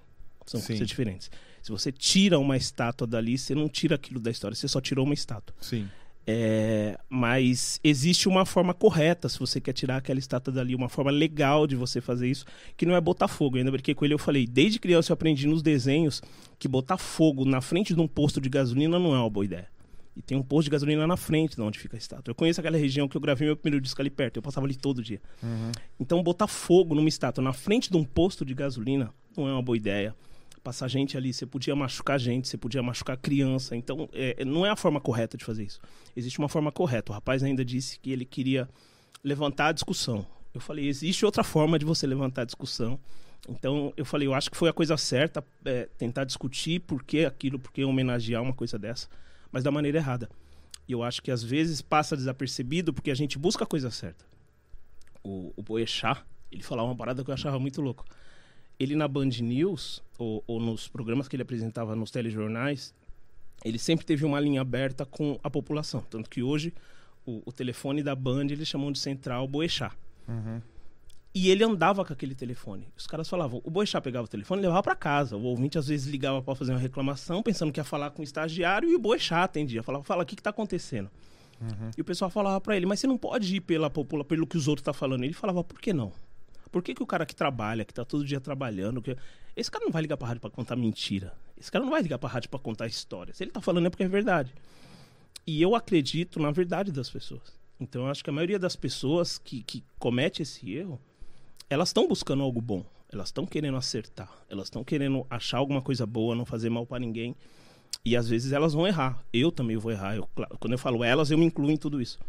São 0.50 0.60
Sim. 0.60 0.68
coisas 0.68 0.88
diferentes. 0.88 1.30
Se 1.62 1.72
você 1.72 1.92
tira 1.92 2.40
uma 2.40 2.58
estátua 2.58 3.06
dali, 3.06 3.38
você 3.38 3.54
não 3.54 3.70
tira 3.70 3.96
aquilo 3.96 4.20
da 4.20 4.32
história, 4.32 4.56
você 4.56 4.68
só 4.68 4.82
tirou 4.82 5.06
uma 5.06 5.14
estátua. 5.14 5.56
Sim. 5.62 5.88
É, 6.26 6.98
mas 7.08 7.80
existe 7.84 8.28
uma 8.28 8.46
forma 8.46 8.74
correta, 8.74 9.30
se 9.30 9.38
você 9.40 9.62
quer 9.62 9.74
tirar 9.74 9.98
aquela 9.98 10.20
estátua 10.20 10.52
dali, 10.52 10.74
uma 10.74 10.90
forma 10.90 11.12
legal 11.12 11.68
de 11.68 11.76
você 11.76 12.02
fazer 12.02 12.28
isso, 12.28 12.46
que 12.76 12.84
não 12.84 12.96
é 12.96 13.02
botar 13.02 13.28
fogo. 13.28 13.58
Eu 13.58 13.60
ainda 13.60 13.72
brinquei 13.72 13.94
com 13.94 14.06
ele, 14.06 14.16
eu 14.16 14.20
falei, 14.20 14.48
desde 14.48 14.80
criança 14.80 15.12
eu 15.12 15.14
aprendi 15.14 15.46
nos 15.46 15.62
desenhos 15.62 16.20
que 16.58 16.68
botar 16.68 16.98
fogo 16.98 17.46
na 17.46 17.62
frente 17.62 17.94
de 17.94 18.02
um 18.02 18.08
posto 18.08 18.42
de 18.42 18.50
gasolina 18.50 18.98
não 18.98 19.14
é 19.14 19.20
uma 19.20 19.30
boa 19.30 19.46
ideia. 19.46 19.68
E 20.18 20.22
tem 20.22 20.36
um 20.36 20.44
posto 20.44 20.66
de 20.66 20.72
gasolina 20.72 21.06
na 21.06 21.16
frente 21.16 21.56
de 21.56 21.62
onde 21.62 21.78
fica 21.78 21.96
a 21.96 22.00
estátua. 22.00 22.32
Eu 22.32 22.36
conheço 22.36 22.60
aquela 22.60 22.78
região 22.78 23.08
que 23.08 23.16
eu 23.16 23.22
gravei 23.22 23.48
meu 23.48 23.56
primeiro 23.56 23.82
disco 23.82 24.02
ali 24.02 24.10
perto, 24.10 24.38
eu 24.38 24.42
passava 24.42 24.66
ali 24.66 24.76
todo 24.76 25.04
dia. 25.04 25.22
Então 26.00 26.22
botar 26.24 26.48
fogo 26.48 26.96
numa 26.96 27.08
estátua 27.08 27.44
na 27.44 27.54
frente 27.54 27.90
de 27.92 27.98
um 27.98 28.04
posto 28.04 28.44
de 28.44 28.56
gasolina 28.56 29.14
não 29.38 29.48
é 29.48 29.54
uma 29.54 29.62
boa 29.62 29.78
ideia. 29.78 30.16
Passar 30.64 30.88
gente 30.88 31.16
ali, 31.18 31.34
você 31.34 31.46
podia 31.46 31.76
machucar 31.76 32.20
gente, 32.20 32.48
você 32.48 32.58
podia 32.58 32.84
machucar 32.84 33.18
criança. 33.18 33.76
Então, 33.76 34.10
é, 34.14 34.44
não 34.44 34.66
é 34.66 34.70
a 34.70 34.76
forma 34.76 35.00
correta 35.00 35.38
de 35.38 35.46
fazer 35.46 35.64
isso. 35.64 35.80
Existe 36.16 36.40
uma 36.40 36.50
forma 36.50 36.72
correta. 36.72 37.12
O 37.12 37.16
rapaz 37.16 37.44
ainda 37.44 37.64
disse 37.64 38.00
que 38.00 38.12
ele 38.12 38.26
queria 38.26 38.70
levantar 39.24 39.68
a 39.68 39.72
discussão. 39.72 40.26
Eu 40.54 40.60
falei, 40.60 40.88
existe 40.88 41.26
outra 41.26 41.44
forma 41.44 41.78
de 41.78 41.86
você 41.86 42.06
levantar 42.06 42.42
a 42.42 42.46
discussão. 42.46 43.00
Então, 43.48 43.94
eu 43.96 44.04
falei, 44.04 44.28
eu 44.28 44.34
acho 44.34 44.50
que 44.50 44.58
foi 44.58 44.70
a 44.70 44.74
coisa 44.74 44.98
certa 44.98 45.44
é, 45.64 45.88
tentar 45.98 46.24
discutir 46.24 46.82
por 46.82 47.04
que 47.04 47.26
aquilo, 47.26 47.58
por 47.58 47.72
que 47.72 47.84
homenagear 47.84 48.42
uma 48.42 48.54
coisa 48.54 48.78
dessa, 48.78 49.08
mas 49.52 49.64
da 49.64 49.72
maneira 49.72 49.98
errada. 49.98 50.30
E 50.88 50.92
eu 50.92 51.04
acho 51.04 51.22
que 51.22 51.32
às 51.32 51.44
vezes 51.44 51.82
passa 51.82 52.18
desapercebido 52.18 52.94
porque 52.94 53.12
a 53.12 53.16
gente 53.16 53.38
busca 53.38 53.64
a 53.64 53.68
coisa 53.68 53.92
certa. 53.92 54.26
O, 55.24 55.54
o 55.56 55.62
Boechat, 55.62 56.22
ele 56.52 56.64
falava 56.64 56.88
uma 56.88 56.96
parada 56.96 57.24
que 57.24 57.30
eu 57.30 57.34
achava 57.34 57.60
muito 57.60 57.82
louco. 57.82 58.04
Ele 58.80 58.96
na 58.96 59.08
Band 59.08 59.30
News, 59.42 60.02
ou, 60.18 60.44
ou 60.48 60.60
nos 60.60 60.88
programas 60.88 61.28
que 61.28 61.36
ele 61.36 61.44
apresentava 61.44 61.96
nos 61.96 62.12
telejornais, 62.12 62.94
ele 63.64 63.78
sempre 63.78 64.06
teve 64.06 64.26
uma 64.26 64.40
linha 64.40 64.62
aberta 64.62 65.06
com 65.06 65.40
a 65.44 65.50
população. 65.50 66.02
Tanto 66.10 66.30
que 66.30 66.42
hoje 66.42 66.74
o, 67.26 67.42
o 67.46 67.52
telefone 67.52 68.02
da 68.02 68.16
Band 68.16 68.46
eles 68.46 68.68
chamam 68.68 68.92
de 68.92 69.00
Central 69.00 69.48
Boechat. 69.48 69.94
E 71.34 71.50
ele 71.50 71.64
andava 71.64 72.04
com 72.04 72.12
aquele 72.12 72.34
telefone. 72.34 72.88
Os 72.98 73.06
caras 73.06 73.30
falavam, 73.30 73.62
o 73.64 73.70
Boechat 73.70 74.02
pegava 74.02 74.26
o 74.26 74.28
telefone 74.28 74.62
e 74.62 74.64
levava 74.64 74.82
para 74.82 74.96
casa. 74.96 75.38
O 75.38 75.44
ouvinte 75.44 75.78
às 75.78 75.88
vezes 75.88 76.08
ligava 76.08 76.42
para 76.42 76.56
fazer 76.56 76.72
uma 76.72 76.80
reclamação, 76.80 77.44
pensando 77.44 77.72
que 77.72 77.80
ia 77.80 77.84
falar 77.84 78.10
com 78.12 78.22
o 78.22 78.24
estagiário, 78.24 78.90
e 78.90 78.96
o 78.96 79.00
Boechat 79.00 79.44
atendia. 79.44 79.84
Falava, 79.84 80.04
fala, 80.04 80.24
o 80.24 80.26
que, 80.26 80.36
que 80.36 80.42
tá 80.42 80.50
acontecendo? 80.50 81.10
E 81.98 82.02
o 82.02 82.06
pessoal 82.06 82.32
falava 82.32 82.60
para 82.60 82.76
ele, 82.76 82.86
mas 82.86 83.00
você 83.00 83.08
não 83.08 83.18
pode 83.18 83.58
ir 83.58 83.62
pela 83.62 83.90
popula, 83.90 84.24
pelo 84.24 84.48
que 84.48 84.58
os 84.58 84.68
outros 84.68 84.82
estão 84.82 84.94
tá 84.94 84.98
falando. 84.98 85.24
Ele 85.24 85.34
falava, 85.34 85.64
por 85.64 85.80
que 85.80 85.94
não? 85.94 86.12
Por 86.72 86.84
que, 86.84 86.94
que 86.94 87.04
o 87.04 87.06
cara 87.06 87.26
que 87.26 87.36
trabalha, 87.36 87.84
que 87.84 87.94
tá 87.94 88.06
todo 88.06 88.26
dia 88.26 88.40
trabalhando, 88.40 89.02
que... 89.02 89.16
esse 89.56 89.72
cara 89.72 89.86
não 89.86 89.92
vai 89.92 90.02
ligar 90.02 90.18
pra 90.18 90.28
rádio 90.28 90.42
pra 90.42 90.50
contar 90.50 90.76
mentira. 90.76 91.34
Esse 91.58 91.72
cara 91.72 91.84
não 91.84 91.92
vai 91.92 92.02
ligar 92.02 92.18
pra 92.18 92.30
rádio 92.30 92.50
pra 92.50 92.60
contar 92.60 92.88
história. 92.88 93.34
Se 93.34 93.44
ele 93.44 93.52
tá 93.52 93.62
falando 93.62 93.88
é 93.88 93.90
porque 93.90 94.04
é 94.04 94.08
verdade. 94.08 94.54
E 95.46 95.62
eu 95.62 95.76
acredito 95.76 96.40
na 96.40 96.52
verdade 96.52 96.92
das 96.92 97.10
pessoas. 97.10 97.58
Então 97.80 98.04
eu 98.04 98.12
acho 98.12 98.24
que 98.24 98.30
a 98.30 98.34
maioria 98.34 98.60
das 98.60 98.76
pessoas 98.76 99.38
que, 99.38 99.64
que 99.64 99.84
comete 99.98 100.42
esse 100.42 100.72
erro, 100.74 101.00
elas 101.70 101.90
estão 101.90 102.08
buscando 102.08 102.44
algo 102.44 102.62
bom. 102.62 102.86
Elas 103.12 103.30
estão 103.30 103.46
querendo 103.46 103.78
acertar. 103.78 104.32
Elas 104.50 104.68
estão 104.68 104.84
querendo 104.84 105.26
achar 105.30 105.58
alguma 105.58 105.82
coisa 105.82 106.06
boa, 106.06 106.36
não 106.36 106.46
fazer 106.46 106.70
mal 106.70 106.86
para 106.86 107.00
ninguém. 107.00 107.36
E 108.06 108.16
às 108.16 108.30
vezes 108.30 108.52
elas 108.52 108.74
vão 108.74 108.86
errar. 108.86 109.24
Eu 109.34 109.52
também 109.52 109.78
vou 109.78 109.92
errar. 109.92 110.16
Eu, 110.16 110.30
quando 110.60 110.74
eu 110.74 110.78
falo 110.78 111.04
elas, 111.04 111.32
eu 111.32 111.38
me 111.38 111.46
incluo 111.46 111.72
em 111.72 111.78
tudo 111.78 112.02
isso. 112.02 112.20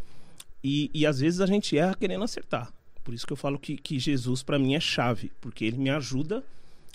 E, 0.64 0.90
e 0.94 1.06
às 1.06 1.20
vezes 1.20 1.40
a 1.40 1.46
gente 1.46 1.76
erra 1.76 1.94
querendo 1.94 2.24
acertar. 2.24 2.72
Por 3.02 3.14
isso 3.14 3.26
que 3.26 3.32
eu 3.32 3.36
falo 3.36 3.58
que, 3.58 3.76
que 3.76 3.98
Jesus 3.98 4.42
para 4.42 4.58
mim 4.58 4.74
é 4.74 4.80
chave, 4.80 5.32
porque 5.40 5.64
ele 5.64 5.78
me 5.78 5.90
ajuda 5.90 6.44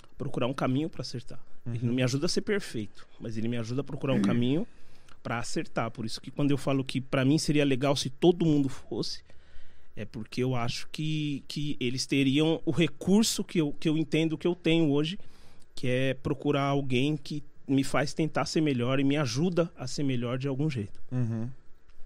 a 0.02 0.06
procurar 0.16 0.46
um 0.46 0.54
caminho 0.54 0.88
para 0.88 1.02
acertar. 1.02 1.40
Uhum. 1.64 1.74
Ele 1.74 1.86
não 1.86 1.94
me 1.94 2.02
ajuda 2.02 2.26
a 2.26 2.28
ser 2.28 2.42
perfeito, 2.42 3.06
mas 3.20 3.36
ele 3.36 3.48
me 3.48 3.56
ajuda 3.56 3.80
a 3.80 3.84
procurar 3.84 4.14
um 4.14 4.22
caminho 4.22 4.66
para 5.22 5.38
acertar. 5.38 5.90
Por 5.90 6.06
isso 6.06 6.20
que 6.20 6.30
quando 6.30 6.52
eu 6.52 6.58
falo 6.58 6.84
que 6.84 7.00
para 7.00 7.24
mim 7.24 7.38
seria 7.38 7.64
legal 7.64 7.96
se 7.96 8.08
todo 8.08 8.46
mundo 8.46 8.68
fosse, 8.68 9.24
é 9.96 10.04
porque 10.04 10.42
eu 10.42 10.54
acho 10.54 10.88
que, 10.92 11.42
que 11.48 11.76
eles 11.80 12.06
teriam 12.06 12.60
o 12.64 12.70
recurso 12.70 13.42
que 13.42 13.58
eu, 13.60 13.72
que 13.72 13.88
eu 13.88 13.96
entendo 13.96 14.38
que 14.38 14.46
eu 14.46 14.54
tenho 14.54 14.90
hoje, 14.90 15.18
que 15.74 15.88
é 15.88 16.14
procurar 16.14 16.64
alguém 16.64 17.16
que 17.16 17.42
me 17.66 17.82
faz 17.82 18.14
tentar 18.14 18.44
ser 18.44 18.60
melhor 18.60 19.00
e 19.00 19.04
me 19.04 19.16
ajuda 19.16 19.70
a 19.76 19.86
ser 19.86 20.04
melhor 20.04 20.38
de 20.38 20.46
algum 20.46 20.70
jeito. 20.70 21.00
Uhum. 21.10 21.50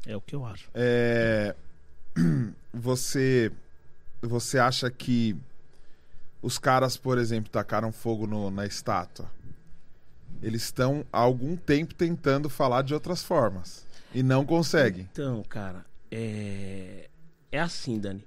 É 0.06 0.16
o 0.16 0.20
que 0.20 0.34
eu 0.34 0.46
acho. 0.46 0.70
É... 0.72 1.54
Você 2.72 3.52
você 4.22 4.58
acha 4.58 4.90
que 4.90 5.36
os 6.42 6.58
caras, 6.58 6.96
por 6.96 7.18
exemplo, 7.18 7.50
tacaram 7.50 7.92
fogo 7.92 8.26
no, 8.26 8.50
na 8.50 8.66
estátua? 8.66 9.30
Eles 10.42 10.62
estão 10.62 11.04
há 11.12 11.18
algum 11.18 11.56
tempo 11.56 11.94
tentando 11.94 12.48
falar 12.48 12.82
de 12.82 12.94
outras 12.94 13.22
formas 13.22 13.86
e 14.14 14.22
não 14.22 14.44
conseguem. 14.44 15.08
Então, 15.12 15.42
cara, 15.48 15.84
é, 16.10 17.08
é 17.52 17.60
assim, 17.60 17.98
Dani. 17.98 18.24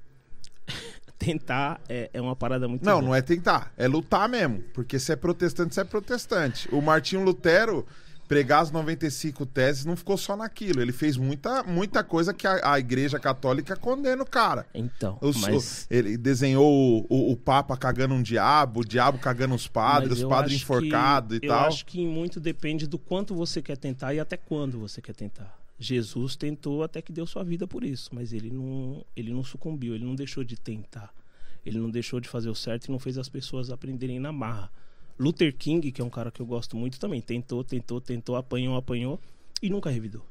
tentar 1.18 1.80
é, 1.88 2.10
é, 2.14 2.22
uma 2.22 2.36
parada 2.36 2.68
muito. 2.68 2.86
Não, 2.86 2.94
boa. 2.94 3.04
não 3.04 3.16
é 3.16 3.22
tentar, 3.22 3.72
é 3.78 3.88
lutar 3.88 4.28
mesmo. 4.28 4.62
Porque 4.74 5.00
se 5.00 5.12
é 5.12 5.16
protestante, 5.16 5.74
se 5.74 5.82
é 5.82 5.84
protestante. 5.84 6.68
O 6.74 6.82
Martinho 6.82 7.24
Lutero 7.24 7.86
pregar 8.34 8.62
as 8.62 8.72
95 8.72 9.46
teses 9.46 9.86
não 9.86 9.96
ficou 9.96 10.18
só 10.18 10.36
naquilo. 10.36 10.82
Ele 10.82 10.92
fez 10.92 11.18
muita, 11.18 11.64
muita 11.64 12.04
coisa 12.04 12.34
que 12.34 12.48
a, 12.48 12.74
a 12.74 12.80
Igreja 12.80 13.20
Católica 13.20 13.76
condena 13.76 14.24
o 14.24 14.26
cara. 14.26 14.66
Então, 14.74 15.18
Os, 15.22 15.38
mas... 15.42 15.88
o, 15.90 15.94
ele 15.94 16.18
desenhou 16.18 16.66
o, 16.66 17.06
o, 17.10 17.32
o, 17.32 17.38
Papa 17.38 17.78
cagando 17.78 18.14
um 18.14 18.22
diabo, 18.22 18.82
o 18.82 18.86
diabo 18.86 19.18
cagando 19.20 19.54
os 19.54 19.68
padres, 19.68 20.20
os 20.20 20.24
padres 20.24 20.62
enforcados 20.62 21.38
e 21.38 21.46
eu 21.46 21.50
tal. 21.50 21.62
Eu 21.62 21.68
acho 21.68 21.86
que 21.86 22.06
muito 22.06 22.40
depende 22.40 22.88
do 22.88 22.98
quanto 22.98 23.36
você 23.36 23.62
quer 23.62 23.78
tentar 23.78 24.14
e 24.14 24.20
até 24.20 24.38
quando 24.38 24.80
você 24.80 25.02
quer 25.02 25.14
tentar. 25.14 25.58
Jesus 25.78 26.36
tentou 26.36 26.84
até 26.84 27.02
que 27.02 27.12
deu 27.12 27.26
sua 27.26 27.44
vida 27.44 27.68
por 27.68 27.84
isso, 27.84 28.10
mas 28.14 28.32
ele 28.32 28.50
não, 28.50 29.04
ele 29.16 29.34
não 29.34 29.44
sucumbiu, 29.44 29.96
ele 29.96 30.06
não 30.06 30.16
deixou 30.16 30.44
de 30.44 30.56
tentar. 30.56 31.14
Ele 31.66 31.78
não 31.78 31.90
deixou 31.90 32.20
de 32.20 32.28
fazer 32.28 32.50
o 32.50 32.56
certo 32.56 32.86
e 32.86 32.92
não 32.92 33.00
fez 33.00 33.18
as 33.18 33.30
pessoas 33.30 33.70
aprenderem 33.70 34.20
na 34.20 34.32
marra. 34.32 34.72
Luther 35.18 35.56
King, 35.56 35.92
que 35.92 36.02
é 36.02 36.06
um 36.06 36.10
cara 36.10 36.32
que 36.32 36.42
eu 36.42 36.46
gosto 36.46 36.76
muito 36.76 37.00
também, 37.00 37.22
tentou, 37.22 37.64
tentou, 37.64 38.02
tentou, 38.02 38.36
apanhou, 38.36 38.76
apanhou 38.76 39.20
e 39.62 39.70
nunca 39.70 39.90
revidou. 39.90 40.26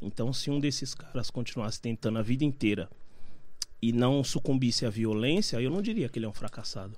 Então, 0.00 0.32
se 0.32 0.50
um 0.50 0.60
desses 0.60 0.94
caras 0.94 1.30
continuasse 1.30 1.80
tentando 1.80 2.18
a 2.18 2.22
vida 2.22 2.44
inteira 2.44 2.88
e 3.82 3.92
não 3.92 4.22
sucumbisse 4.22 4.86
à 4.86 4.90
violência, 4.90 5.60
eu 5.60 5.70
não 5.70 5.82
diria 5.82 6.08
que 6.08 6.18
ele 6.18 6.26
é 6.26 6.28
um 6.28 6.32
fracassado. 6.32 6.96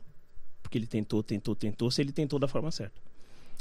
Porque 0.63 0.77
ele 0.77 0.87
tentou, 0.87 1.23
tentou, 1.23 1.55
tentou, 1.55 1.91
se 1.91 2.01
ele 2.03 2.13
tentou 2.13 2.39
da 2.39 2.47
forma 2.47 2.71
certa. 2.71 3.01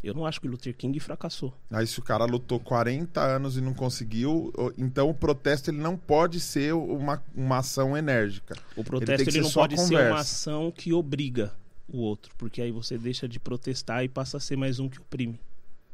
Eu 0.04 0.14
não 0.14 0.26
acho 0.26 0.40
que 0.40 0.48
Luther 0.48 0.76
King 0.76 0.98
fracassou. 1.00 1.54
Aí 1.70 1.86
se 1.86 2.00
o 2.00 2.02
cara 2.02 2.24
lutou 2.24 2.60
40 2.60 3.20
anos 3.22 3.58
e 3.58 3.62
não 3.62 3.74
conseguiu, 3.74 4.54
então 4.78 5.10
o 5.10 5.14
protesto 5.14 5.72
ele 5.72 5.80
não 5.80 5.98
pode 5.98 6.40
ser 6.40 6.74
uma, 6.74 7.22
uma 7.36 7.58
ação 7.58 7.98
enérgica. 7.98 8.56
O 8.78 8.84
protesto 8.84 9.30
ele, 9.30 9.38
ele 9.38 9.42
não 9.42 9.52
pode 9.52 9.76
conversa. 9.76 9.98
ser 9.98 10.12
uma 10.12 10.20
ação 10.20 10.72
que 10.72 10.94
obriga 10.94 11.54
o 11.92 12.00
outro, 12.00 12.34
porque 12.38 12.62
aí 12.62 12.72
você 12.72 12.98
deixa 12.98 13.28
de 13.28 13.40
protestar 13.40 14.04
e 14.04 14.10
passa 14.10 14.38
a 14.38 14.40
ser 14.40 14.56
mais 14.56 14.80
um 14.80 14.88
que 14.88 15.00
oprime. 15.00 15.40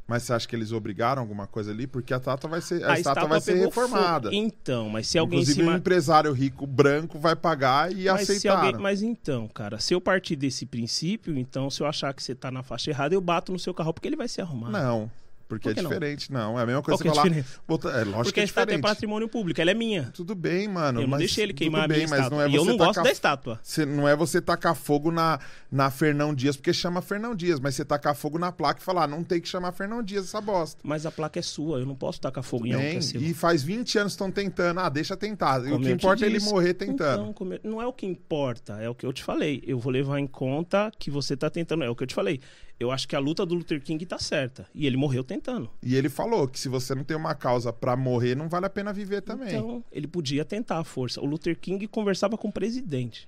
Mas 0.07 0.21
você 0.21 0.33
acha 0.33 0.47
que 0.47 0.55
eles 0.55 0.71
obrigaram 0.71 1.19
alguma 1.19 1.47
coisa 1.47 1.71
ali? 1.71 1.87
Porque 1.87 2.13
a 2.13 2.17
estátua 2.17 2.47
vai 2.47 2.61
ser, 2.61 2.83
a, 2.83 2.93
a 2.93 2.99
estátua 2.99 3.27
vai 3.27 3.41
ser 3.41 3.55
reformada. 3.55 4.29
Fogo. 4.29 4.39
Então, 4.39 4.87
mas 4.87 5.07
se 5.07 5.17
alguém 5.17 5.39
Inclusive, 5.39 5.61
cima... 5.61 5.71
um 5.71 5.77
empresário 5.77 6.31
rico 6.31 6.67
branco 6.67 7.17
vai 7.17 7.35
pagar 7.35 7.91
e 7.91 8.05
mas 8.05 8.29
aceitar. 8.29 8.65
Alguém... 8.65 8.79
Mas 8.79 9.01
então, 9.01 9.47
cara, 9.47 9.79
se 9.79 9.95
eu 9.95 10.01
partir 10.01 10.35
desse 10.35 10.65
princípio, 10.65 11.35
então 11.37 11.71
se 11.71 11.81
eu 11.81 11.87
achar 11.87 12.13
que 12.13 12.21
você 12.21 12.33
está 12.33 12.51
na 12.51 12.61
faixa 12.61 12.91
errada, 12.91 13.15
eu 13.15 13.21
bato 13.21 13.51
no 13.51 13.57
seu 13.57 13.73
carro 13.73 13.93
porque 13.93 14.07
ele 14.07 14.15
vai 14.15 14.27
se 14.27 14.39
arrumar. 14.39 14.69
Não. 14.69 15.09
Porque 15.47 15.73
Por 15.73 15.79
é 15.79 15.81
diferente, 15.81 16.31
não? 16.31 16.53
não? 16.53 16.59
É 16.59 16.63
a 16.63 16.65
mesma 16.65 16.81
coisa 16.81 17.03
Qual 17.03 17.13
que 17.13 17.19
você 17.19 17.39
é 17.39 17.43
falar. 17.43 17.99
É 17.99 18.03
lógico 18.03 18.23
porque 18.23 18.31
que 18.33 18.39
é 18.39 18.43
a 18.43 18.45
estátua 18.45 18.73
é 18.73 18.77
diferente. 18.77 18.81
patrimônio 18.81 19.29
público, 19.29 19.61
ela 19.61 19.71
é 19.71 19.73
minha. 19.75 20.11
Tudo 20.13 20.33
bem, 20.33 20.67
mano. 20.67 20.99
Eu 20.99 21.03
não 21.03 21.09
mas 21.09 21.19
deixei 21.19 21.43
ele 21.43 21.53
queimar 21.53 21.83
tudo 21.83 21.89
bem, 21.89 21.97
a 22.03 22.07
minha 22.07 22.09
mas 22.09 22.19
estátua. 22.19 22.37
Não 22.37 22.43
é 22.43 22.49
e 22.49 22.55
eu 22.55 22.65
não 22.65 22.77
tacar... 22.77 22.87
gosto 22.87 23.03
da 23.03 23.11
estátua. 23.11 23.59
Você... 23.61 23.85
Não 23.85 24.07
é 24.07 24.15
você 24.15 24.41
tacar 24.41 24.75
fogo 24.75 25.11
na, 25.11 25.39
na 25.71 25.91
Fernão 25.91 26.33
Dias 26.33 26.55
porque 26.55 26.73
chama 26.73 27.01
Fernão 27.01 27.35
Dias, 27.35 27.59
mas 27.59 27.75
você 27.75 27.85
tacar 27.85 28.15
fogo 28.15 28.39
na 28.39 28.51
placa 28.51 28.79
e 28.81 28.83
falar, 28.83 29.03
ah, 29.03 29.07
não 29.07 29.23
tem 29.23 29.39
que 29.39 29.47
chamar 29.47 29.71
Fernão 29.71 30.01
Dias 30.01 30.25
essa 30.25 30.41
bosta. 30.41 30.81
Mas 30.83 31.05
a 31.05 31.11
placa 31.11 31.37
é 31.37 31.43
sua, 31.43 31.79
eu 31.79 31.85
não 31.85 31.95
posso 31.95 32.19
tacar 32.19 32.43
fogo 32.43 32.65
em 32.65 32.73
algo 32.73 32.89
que 32.89 32.97
é 32.97 33.01
seu. 33.01 33.21
E 33.21 33.33
faz 33.33 33.61
20 33.61 33.99
anos 33.99 34.13
que 34.13 34.15
estão 34.15 34.31
tentando. 34.31 34.79
Ah, 34.79 34.89
deixa 34.89 35.15
tentar. 35.15 35.61
Como 35.61 35.75
o 35.75 35.79
que 35.79 35.91
importa 35.91 36.25
é 36.25 36.27
ele 36.27 36.39
morrer 36.39 36.73
tentando. 36.73 37.29
Então, 37.29 37.51
eu... 37.51 37.59
não 37.63 37.81
é 37.81 37.85
o 37.85 37.93
que 37.93 38.07
importa, 38.07 38.81
é 38.81 38.89
o 38.89 38.95
que 38.95 39.05
eu 39.05 39.13
te 39.13 39.23
falei. 39.23 39.63
Eu 39.67 39.77
vou 39.77 39.91
levar 39.91 40.19
em 40.19 40.27
conta 40.27 40.91
que 40.97 41.11
você 41.11 41.37
tá 41.37 41.51
tentando. 41.51 41.83
É 41.83 41.89
o 41.89 41.95
que 41.95 42.03
eu 42.03 42.07
te 42.07 42.15
falei. 42.15 42.41
Eu 42.79 42.91
acho 42.91 43.07
que 43.07 43.15
a 43.15 43.19
luta 43.19 43.45
do 43.45 43.55
Luther 43.55 43.81
King 43.81 44.05
tá 44.05 44.19
certa. 44.19 44.67
E 44.73 44.85
ele 44.85 44.97
morreu 44.97 45.23
tentando. 45.23 45.69
E 45.81 45.95
ele 45.95 46.09
falou 46.09 46.47
que 46.47 46.59
se 46.59 46.67
você 46.67 46.93
não 46.93 47.03
tem 47.03 47.15
uma 47.15 47.33
causa 47.33 47.71
para 47.71 47.95
morrer, 47.95 48.35
não 48.35 48.49
vale 48.49 48.65
a 48.65 48.69
pena 48.69 48.91
viver 48.91 49.21
também. 49.21 49.47
Então, 49.47 49.83
ele 49.91 50.07
podia 50.07 50.43
tentar 50.43 50.79
a 50.79 50.83
força. 50.83 51.21
O 51.21 51.25
Luther 51.25 51.57
King 51.57 51.87
conversava 51.87 52.37
com 52.37 52.49
o 52.49 52.51
presidente. 52.51 53.27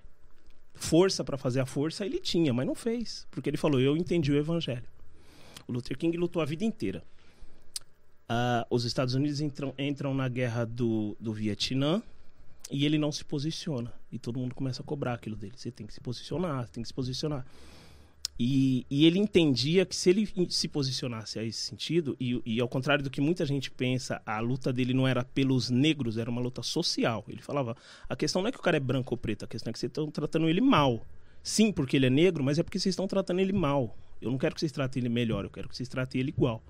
Força 0.74 1.24
para 1.24 1.38
fazer 1.38 1.62
a 1.62 1.66
força 1.66 2.06
ele 2.06 2.20
tinha, 2.20 2.54
mas 2.54 2.68
não 2.68 2.76
fez. 2.76 3.26
Porque 3.32 3.50
ele 3.50 3.58
falou: 3.58 3.80
Eu 3.80 3.96
entendi 3.96 4.32
o 4.32 4.38
evangelho. 4.38 4.84
O 5.68 5.72
Luther 5.72 5.98
King 5.98 6.16
lutou 6.18 6.42
a 6.42 6.46
vida 6.46 6.64
inteira. 6.64 7.04
Uh, 8.30 8.68
os 8.70 8.84
Estados 8.84 9.14
Unidos 9.14 9.40
entram, 9.40 9.74
entram 9.80 10.14
na 10.14 10.28
guerra 10.28 10.66
do, 10.66 11.16
do 11.18 11.32
Vietnã 11.32 12.02
e 12.70 12.86
ele 12.86 12.98
não 12.98 13.12
se 13.12 13.24
posiciona. 13.24 13.94
E 14.12 14.20
todo 14.20 14.40
mundo 14.40 14.54
começa 14.54 14.82
a 14.82 14.86
cobrar 14.86 15.14
aquilo 15.14 15.36
dele. 15.36 15.54
Você 15.56 15.72
tem 15.72 15.88
que 15.88 15.94
se 15.94 16.02
posicionar, 16.02 16.68
tem 16.70 16.84
que 16.84 16.88
se 16.88 16.94
posicionar. 16.94 17.46
E, 18.40 18.86
e, 18.90 19.06
ele 19.06 19.18
entendia 19.18 19.84
que 19.84 19.96
se 19.96 20.12
ele 20.12 20.30
se 20.50 20.68
posicionasse 20.68 21.40
a 21.40 21.44
esse 21.44 21.60
sentido, 21.60 22.16
e, 22.20 22.40
e, 22.46 22.62
ao 22.62 22.68
contrário 22.68 23.04
do 23.04 23.10
que 23.10 23.20
muita 23.20 23.44
gente 23.48 23.72
pensa, 23.72 24.22
a 24.24 24.40
luta 24.40 24.72
dele 24.72 24.94
não 24.94 25.08
era 25.08 25.24
pelos 25.24 25.72
negros, 25.72 26.18
era 26.18 26.30
uma 26.30 26.40
luta 26.40 26.62
social. 26.62 27.26
Ele 27.28 27.42
falava: 27.42 27.76
a 28.08 28.16
questão 28.16 28.44
não 28.44 28.50
é 28.50 28.52
que 28.52 28.60
o 28.60 28.62
cara 28.62 28.78
é 28.78 28.80
branco 28.80 29.14
ou 29.14 29.18
preto, 29.18 29.46
a 29.46 29.48
questão 29.48 29.72
é 29.72 29.74
que 29.74 29.80
vocês 29.80 29.90
estão 29.90 30.12
tratando 30.12 30.48
ele 30.48 30.62
mal. 30.62 31.04
Sim, 31.42 31.72
porque 31.72 31.98
ele 31.98 32.06
é 32.06 32.10
negro, 32.10 32.44
mas 32.44 32.60
é 32.60 32.64
porque 32.64 32.78
vocês 32.78 32.94
estão 32.94 33.08
tratando 33.08 33.40
ele 33.40 33.54
mal. 33.54 33.98
Eu 34.22 34.30
não 34.30 34.38
quero 34.38 34.54
que 34.54 34.60
vocês 34.60 34.72
tratem 34.72 35.02
ele 35.02 35.10
melhor, 35.10 35.44
eu 35.44 35.50
quero 35.50 35.68
que 35.68 35.76
vocês 35.76 35.90
tratem 35.90 36.22
ele 36.22 36.30
igual. 36.30 36.62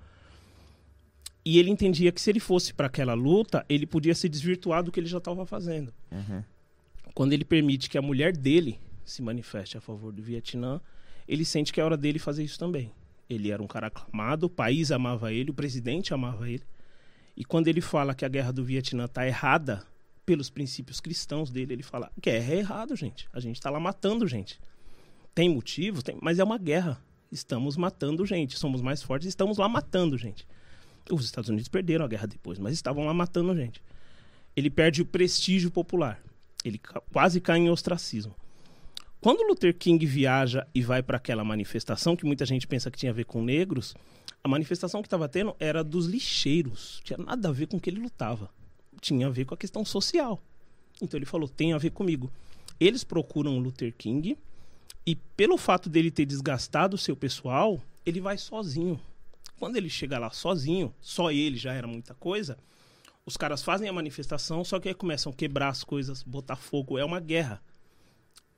E 1.44 1.58
ele 1.58 1.70
entendia 1.70 2.12
que 2.12 2.20
se 2.20 2.30
ele 2.30 2.40
fosse 2.40 2.72
para 2.72 2.86
aquela 2.86 3.14
luta, 3.14 3.64
ele 3.68 3.86
podia 3.86 4.14
se 4.14 4.28
desvirtuar 4.28 4.82
do 4.82 4.92
que 4.92 5.00
ele 5.00 5.06
já 5.06 5.18
estava 5.18 5.44
fazendo. 5.44 5.92
Uhum. 6.10 6.42
Quando 7.14 7.32
ele 7.32 7.44
permite 7.44 7.88
que 7.90 7.98
a 7.98 8.02
mulher 8.02 8.36
dele 8.36 8.78
se 9.04 9.22
manifeste 9.22 9.76
a 9.76 9.80
favor 9.80 10.12
do 10.12 10.22
Vietnã, 10.22 10.80
ele 11.28 11.44
sente 11.44 11.72
que 11.72 11.80
é 11.80 11.84
hora 11.84 11.96
dele 11.96 12.18
fazer 12.18 12.42
isso 12.42 12.58
também. 12.58 12.90
Ele 13.28 13.50
era 13.50 13.62
um 13.62 13.66
cara 13.66 13.88
aclamado, 13.88 14.46
o 14.46 14.50
país 14.50 14.90
amava 14.90 15.30
ele, 15.30 15.50
o 15.50 15.54
presidente 15.54 16.14
amava 16.14 16.48
ele. 16.50 16.64
E 17.36 17.44
quando 17.44 17.68
ele 17.68 17.82
fala 17.82 18.14
que 18.14 18.24
a 18.24 18.28
guerra 18.28 18.50
do 18.50 18.64
Vietnã 18.64 19.04
está 19.04 19.26
errada 19.26 19.84
pelos 20.24 20.48
princípios 20.48 21.00
cristãos 21.00 21.50
dele, 21.50 21.74
ele 21.74 21.82
fala: 21.82 22.10
guerra 22.20 22.54
é 22.54 22.56
errado, 22.56 22.96
gente. 22.96 23.28
A 23.32 23.40
gente 23.40 23.56
está 23.56 23.68
lá 23.68 23.78
matando 23.78 24.26
gente. 24.26 24.58
Tem 25.34 25.48
motivo, 25.48 26.02
tem, 26.02 26.18
mas 26.22 26.38
é 26.38 26.44
uma 26.44 26.58
guerra. 26.58 27.00
Estamos 27.30 27.76
matando 27.76 28.24
gente. 28.24 28.58
Somos 28.58 28.80
mais 28.80 29.02
fortes, 29.02 29.28
estamos 29.28 29.58
lá 29.58 29.68
matando 29.68 30.16
gente. 30.16 30.46
Os 31.10 31.24
Estados 31.24 31.50
Unidos 31.50 31.68
perderam 31.68 32.06
a 32.06 32.08
guerra 32.08 32.26
depois, 32.26 32.58
mas 32.58 32.72
estavam 32.72 33.04
lá 33.04 33.12
matando 33.12 33.54
gente. 33.54 33.82
Ele 34.56 34.70
perde 34.70 35.02
o 35.02 35.06
prestígio 35.06 35.70
popular. 35.70 36.20
Ele 36.64 36.80
quase 37.12 37.40
cai 37.40 37.58
em 37.58 37.70
ostracismo. 37.70 38.34
Quando 39.20 39.46
Luther 39.48 39.76
King 39.76 40.04
viaja 40.06 40.64
e 40.72 40.80
vai 40.80 41.02
para 41.02 41.16
aquela 41.16 41.42
manifestação, 41.42 42.14
que 42.14 42.24
muita 42.24 42.46
gente 42.46 42.68
pensa 42.68 42.88
que 42.88 42.98
tinha 42.98 43.10
a 43.10 43.14
ver 43.14 43.24
com 43.24 43.42
negros, 43.42 43.94
a 44.44 44.48
manifestação 44.48 45.02
que 45.02 45.06
estava 45.06 45.28
tendo 45.28 45.56
era 45.58 45.82
dos 45.82 46.06
lixeiros. 46.06 47.00
Tinha 47.02 47.18
nada 47.18 47.48
a 47.48 47.52
ver 47.52 47.66
com 47.66 47.78
o 47.78 47.80
que 47.80 47.90
ele 47.90 48.00
lutava. 48.00 48.48
Tinha 49.00 49.26
a 49.26 49.30
ver 49.30 49.44
com 49.44 49.54
a 49.54 49.56
questão 49.56 49.84
social. 49.84 50.40
Então 51.02 51.18
ele 51.18 51.26
falou: 51.26 51.48
tem 51.48 51.72
a 51.72 51.78
ver 51.78 51.90
comigo. 51.90 52.30
Eles 52.78 53.02
procuram 53.02 53.56
o 53.56 53.60
Luther 53.60 53.92
King 53.92 54.38
e, 55.04 55.16
pelo 55.16 55.56
fato 55.56 55.88
dele 55.88 56.12
ter 56.12 56.24
desgastado 56.24 56.94
o 56.94 56.98
seu 56.98 57.16
pessoal, 57.16 57.80
ele 58.06 58.20
vai 58.20 58.38
sozinho. 58.38 59.00
Quando 59.58 59.76
ele 59.76 59.90
chega 59.90 60.16
lá 60.16 60.30
sozinho, 60.30 60.94
só 61.00 61.32
ele 61.32 61.56
já 61.56 61.72
era 61.72 61.88
muita 61.88 62.14
coisa. 62.14 62.56
Os 63.26 63.36
caras 63.36 63.64
fazem 63.64 63.88
a 63.88 63.92
manifestação, 63.92 64.62
só 64.64 64.78
que 64.78 64.88
aí 64.88 64.94
começam 64.94 65.32
a 65.32 65.34
quebrar 65.34 65.70
as 65.70 65.82
coisas, 65.82 66.22
botar 66.22 66.54
fogo. 66.54 66.96
É 66.96 67.04
uma 67.04 67.18
guerra 67.18 67.60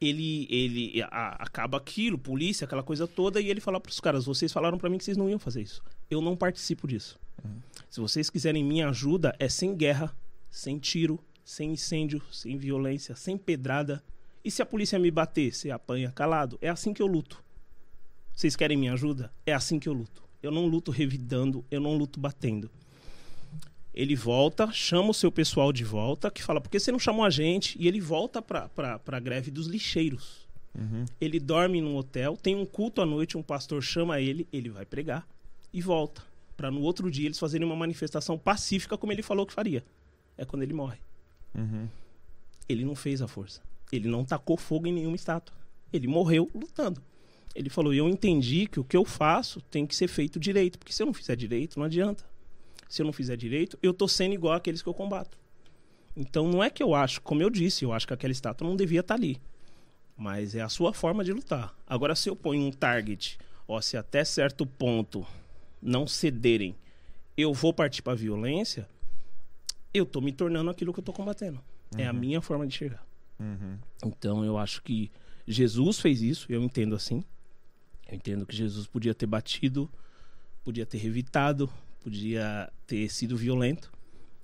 ele 0.00 0.46
ele 0.50 1.02
a- 1.02 1.36
acaba 1.42 1.76
aquilo, 1.78 2.16
polícia, 2.18 2.64
aquela 2.64 2.82
coisa 2.82 3.06
toda, 3.06 3.40
e 3.40 3.48
ele 3.48 3.60
fala 3.60 3.80
para 3.80 3.90
os 3.90 4.00
caras: 4.00 4.24
vocês 4.24 4.52
falaram 4.52 4.78
para 4.78 4.88
mim 4.88 4.98
que 4.98 5.04
vocês 5.04 5.16
não 5.16 5.28
iam 5.28 5.38
fazer 5.38 5.62
isso. 5.62 5.82
Eu 6.10 6.20
não 6.20 6.36
participo 6.36 6.88
disso. 6.88 7.18
Se 7.88 8.00
vocês 8.00 8.28
quiserem 8.30 8.62
minha 8.64 8.88
ajuda, 8.88 9.34
é 9.38 9.48
sem 9.48 9.74
guerra, 9.74 10.14
sem 10.50 10.78
tiro, 10.78 11.18
sem 11.44 11.72
incêndio, 11.72 12.22
sem 12.30 12.56
violência, 12.56 13.14
sem 13.16 13.36
pedrada. 13.36 14.02
E 14.44 14.50
se 14.50 14.62
a 14.62 14.66
polícia 14.66 14.98
me 14.98 15.10
bater, 15.10 15.52
você 15.52 15.70
apanha 15.70 16.10
calado. 16.12 16.58
É 16.62 16.68
assim 16.68 16.92
que 16.94 17.02
eu 17.02 17.06
luto. 17.06 17.42
Vocês 18.32 18.56
querem 18.56 18.76
minha 18.76 18.92
ajuda? 18.94 19.32
É 19.44 19.52
assim 19.52 19.78
que 19.78 19.88
eu 19.88 19.92
luto. 19.92 20.22
Eu 20.42 20.50
não 20.50 20.66
luto 20.66 20.90
revidando, 20.90 21.64
eu 21.70 21.80
não 21.80 21.96
luto 21.96 22.18
batendo. 22.18 22.70
Ele 23.94 24.14
volta, 24.14 24.70
chama 24.72 25.10
o 25.10 25.14
seu 25.14 25.32
pessoal 25.32 25.72
de 25.72 25.84
volta, 25.84 26.30
que 26.30 26.42
fala, 26.42 26.60
por 26.60 26.70
que 26.70 26.78
você 26.78 26.92
não 26.92 26.98
chamou 26.98 27.24
a 27.24 27.30
gente? 27.30 27.76
E 27.80 27.88
ele 27.88 28.00
volta 28.00 28.40
para 28.40 28.70
a 29.04 29.20
greve 29.20 29.50
dos 29.50 29.66
lixeiros. 29.66 30.48
Ele 31.20 31.40
dorme 31.40 31.80
num 31.80 31.96
hotel, 31.96 32.36
tem 32.36 32.54
um 32.54 32.64
culto 32.64 33.02
à 33.02 33.06
noite, 33.06 33.36
um 33.36 33.42
pastor 33.42 33.82
chama 33.82 34.20
ele, 34.20 34.46
ele 34.52 34.68
vai 34.70 34.86
pregar 34.86 35.26
e 35.72 35.80
volta. 35.82 36.22
Para 36.56 36.70
no 36.70 36.80
outro 36.82 37.10
dia 37.10 37.26
eles 37.26 37.38
fazerem 37.38 37.66
uma 37.66 37.74
manifestação 37.74 38.38
pacífica, 38.38 38.96
como 38.96 39.12
ele 39.12 39.22
falou 39.22 39.44
que 39.44 39.52
faria. 39.52 39.84
É 40.38 40.44
quando 40.44 40.62
ele 40.62 40.72
morre. 40.72 40.98
Ele 42.68 42.84
não 42.84 42.94
fez 42.94 43.20
a 43.20 43.26
força. 43.26 43.60
Ele 43.90 44.08
não 44.08 44.24
tacou 44.24 44.56
fogo 44.56 44.86
em 44.86 44.92
nenhuma 44.92 45.16
estátua. 45.16 45.56
Ele 45.92 46.06
morreu 46.06 46.48
lutando. 46.54 47.02
Ele 47.54 47.68
falou: 47.68 47.92
Eu 47.92 48.08
entendi 48.08 48.68
que 48.68 48.78
o 48.78 48.84
que 48.84 48.96
eu 48.96 49.04
faço 49.04 49.60
tem 49.62 49.84
que 49.84 49.96
ser 49.96 50.06
feito 50.06 50.38
direito, 50.38 50.78
porque 50.78 50.92
se 50.92 51.02
eu 51.02 51.06
não 51.06 51.12
fizer 51.12 51.34
direito, 51.34 51.78
não 51.78 51.86
adianta. 51.86 52.24
Se 52.90 53.00
eu 53.00 53.06
não 53.06 53.12
fizer 53.12 53.36
direito, 53.36 53.78
eu 53.80 53.94
tô 53.94 54.08
sendo 54.08 54.34
igual 54.34 54.54
àqueles 54.54 54.82
que 54.82 54.88
eu 54.88 54.92
combato. 54.92 55.38
Então 56.16 56.48
não 56.48 56.62
é 56.62 56.68
que 56.68 56.82
eu 56.82 56.92
acho, 56.92 57.22
como 57.22 57.40
eu 57.40 57.48
disse, 57.48 57.84
eu 57.84 57.92
acho 57.92 58.04
que 58.04 58.12
aquela 58.12 58.32
estátua 58.32 58.68
não 58.68 58.74
devia 58.74 58.98
estar 58.98 59.14
ali. 59.14 59.40
Mas 60.16 60.56
é 60.56 60.60
a 60.60 60.68
sua 60.68 60.92
forma 60.92 61.22
de 61.22 61.32
lutar. 61.32 61.72
Agora, 61.86 62.16
se 62.16 62.28
eu 62.28 62.34
ponho 62.34 62.66
um 62.66 62.72
target, 62.72 63.38
ó, 63.66 63.80
se 63.80 63.96
até 63.96 64.24
certo 64.24 64.66
ponto 64.66 65.24
não 65.80 66.04
cederem, 66.04 66.74
eu 67.36 67.54
vou 67.54 67.72
partir 67.72 68.02
para 68.02 68.16
violência, 68.16 68.88
eu 69.94 70.04
tô 70.04 70.20
me 70.20 70.32
tornando 70.32 70.68
aquilo 70.68 70.92
que 70.92 70.98
eu 70.98 71.04
tô 71.04 71.12
combatendo. 71.12 71.60
É 71.96 72.06
a 72.08 72.12
minha 72.12 72.40
forma 72.40 72.66
de 72.66 72.74
enxergar. 72.74 73.06
Então 74.04 74.44
eu 74.44 74.58
acho 74.58 74.82
que 74.82 75.12
Jesus 75.46 76.00
fez 76.00 76.22
isso, 76.22 76.46
eu 76.50 76.60
entendo 76.60 76.96
assim. 76.96 77.24
Eu 78.08 78.16
entendo 78.16 78.44
que 78.44 78.56
Jesus 78.56 78.88
podia 78.88 79.14
ter 79.14 79.26
batido, 79.26 79.88
podia 80.64 80.84
ter 80.84 80.98
revitado, 80.98 81.70
podia 82.00 82.70
ter 82.86 83.08
sido 83.10 83.36
violento. 83.36 83.92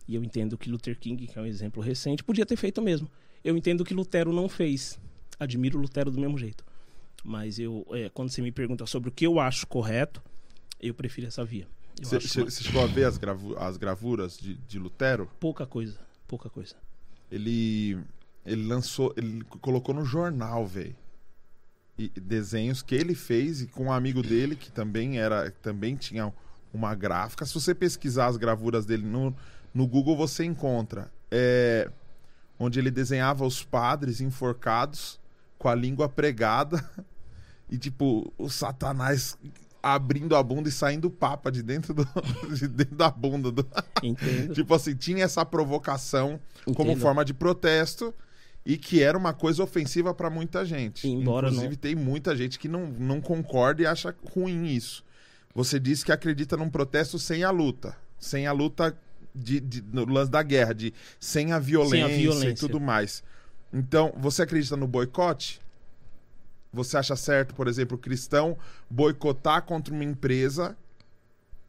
E 0.08 0.14
eu 0.14 0.22
entendo 0.22 0.56
que 0.56 0.70
Luther 0.70 0.98
King, 0.98 1.26
que 1.26 1.38
é 1.38 1.42
um 1.42 1.46
exemplo 1.46 1.82
recente, 1.82 2.22
podia 2.22 2.46
ter 2.46 2.56
feito 2.56 2.80
mesmo. 2.80 3.10
Eu 3.42 3.56
entendo 3.56 3.84
que 3.84 3.92
Lutero 3.94 4.32
não 4.32 4.48
fez. 4.48 4.98
Admiro 5.38 5.78
Lutero 5.78 6.10
do 6.10 6.20
mesmo 6.20 6.38
jeito. 6.38 6.64
Mas 7.24 7.58
eu, 7.58 7.84
é, 7.90 8.08
quando 8.10 8.30
você 8.30 8.40
me 8.40 8.52
pergunta 8.52 8.86
sobre 8.86 9.08
o 9.08 9.12
que 9.12 9.26
eu 9.26 9.40
acho 9.40 9.66
correto, 9.66 10.22
eu 10.80 10.94
prefiro 10.94 11.26
essa 11.26 11.44
via. 11.44 11.66
Você 12.00 12.20
chegou 12.50 12.82
a 12.82 12.86
ver 12.86 13.04
as, 13.04 13.18
gravu- 13.18 13.56
as 13.58 13.76
gravuras 13.76 14.36
de, 14.38 14.54
de 14.54 14.78
Lutero? 14.78 15.28
pouca 15.40 15.66
coisa, 15.66 15.98
pouca 16.28 16.48
coisa. 16.50 16.76
Ele, 17.32 17.98
ele 18.44 18.62
lançou, 18.64 19.12
ele 19.16 19.42
colocou 19.60 19.94
no 19.94 20.04
jornal, 20.04 20.66
velho. 20.66 20.94
E 21.98 22.08
desenhos 22.08 22.82
que 22.82 22.94
ele 22.94 23.14
fez 23.14 23.62
e 23.62 23.66
com 23.66 23.84
um 23.86 23.92
amigo 23.92 24.22
dele 24.22 24.54
que 24.54 24.70
também 24.70 25.18
era, 25.18 25.50
também 25.50 25.96
tinha 25.96 26.32
uma 26.76 26.94
gráfica. 26.94 27.44
Se 27.44 27.54
você 27.54 27.74
pesquisar 27.74 28.26
as 28.26 28.36
gravuras 28.36 28.86
dele 28.86 29.04
no, 29.04 29.34
no 29.74 29.86
Google, 29.86 30.16
você 30.16 30.44
encontra. 30.44 31.10
É, 31.30 31.90
onde 32.58 32.78
ele 32.78 32.90
desenhava 32.90 33.44
os 33.44 33.64
padres 33.64 34.20
enforcados 34.20 35.18
com 35.58 35.68
a 35.68 35.74
língua 35.74 36.08
pregada 36.08 36.84
e 37.68 37.76
tipo 37.76 38.32
o 38.38 38.48
Satanás 38.48 39.36
abrindo 39.82 40.34
a 40.34 40.42
bunda 40.42 40.68
e 40.68 40.72
saindo 40.72 41.08
papa 41.08 41.50
de 41.50 41.62
dentro, 41.62 41.94
do, 41.94 42.04
de 42.54 42.66
dentro 42.66 42.96
da 42.96 43.08
bunda 43.10 43.52
do. 43.52 43.64
Tipo 44.52 44.74
assim, 44.74 44.96
tinha 44.96 45.24
essa 45.24 45.44
provocação 45.44 46.40
como 46.74 46.90
Entendo. 46.90 47.00
forma 47.02 47.24
de 47.24 47.32
protesto 47.32 48.12
e 48.64 48.76
que 48.76 49.00
era 49.00 49.16
uma 49.16 49.32
coisa 49.32 49.62
ofensiva 49.62 50.12
pra 50.12 50.28
muita 50.28 50.64
gente. 50.64 51.06
Embora 51.06 51.46
Inclusive, 51.46 51.74
não- 51.74 51.80
tem 51.80 51.94
muita 51.94 52.34
gente 52.34 52.58
que 52.58 52.66
não, 52.66 52.88
não 52.88 53.20
concorda 53.20 53.82
e 53.82 53.86
acha 53.86 54.12
ruim 54.34 54.66
isso. 54.66 55.04
Você 55.56 55.80
disse 55.80 56.04
que 56.04 56.12
acredita 56.12 56.54
num 56.54 56.68
protesto 56.68 57.18
sem 57.18 57.42
a 57.42 57.50
luta. 57.50 57.96
Sem 58.18 58.46
a 58.46 58.52
luta 58.52 58.94
de, 59.34 59.58
de- 59.58 59.82
no 59.90 60.04
lance 60.04 60.30
da 60.30 60.42
guerra, 60.42 60.74
de 60.74 60.92
sem 61.18 61.50
a 61.50 61.58
violência, 61.58 62.14
e 62.14 62.22
violência. 62.22 62.54
tudo 62.54 62.78
mais. 62.78 63.24
Então, 63.72 64.12
você 64.18 64.42
acredita 64.42 64.76
no 64.76 64.86
boicote? 64.86 65.58
Você 66.74 66.98
acha 66.98 67.16
certo, 67.16 67.54
por 67.54 67.68
exemplo, 67.68 67.96
o 67.96 67.98
cristão 67.98 68.54
boicotar 68.90 69.62
contra 69.62 69.94
uma 69.94 70.04
empresa 70.04 70.76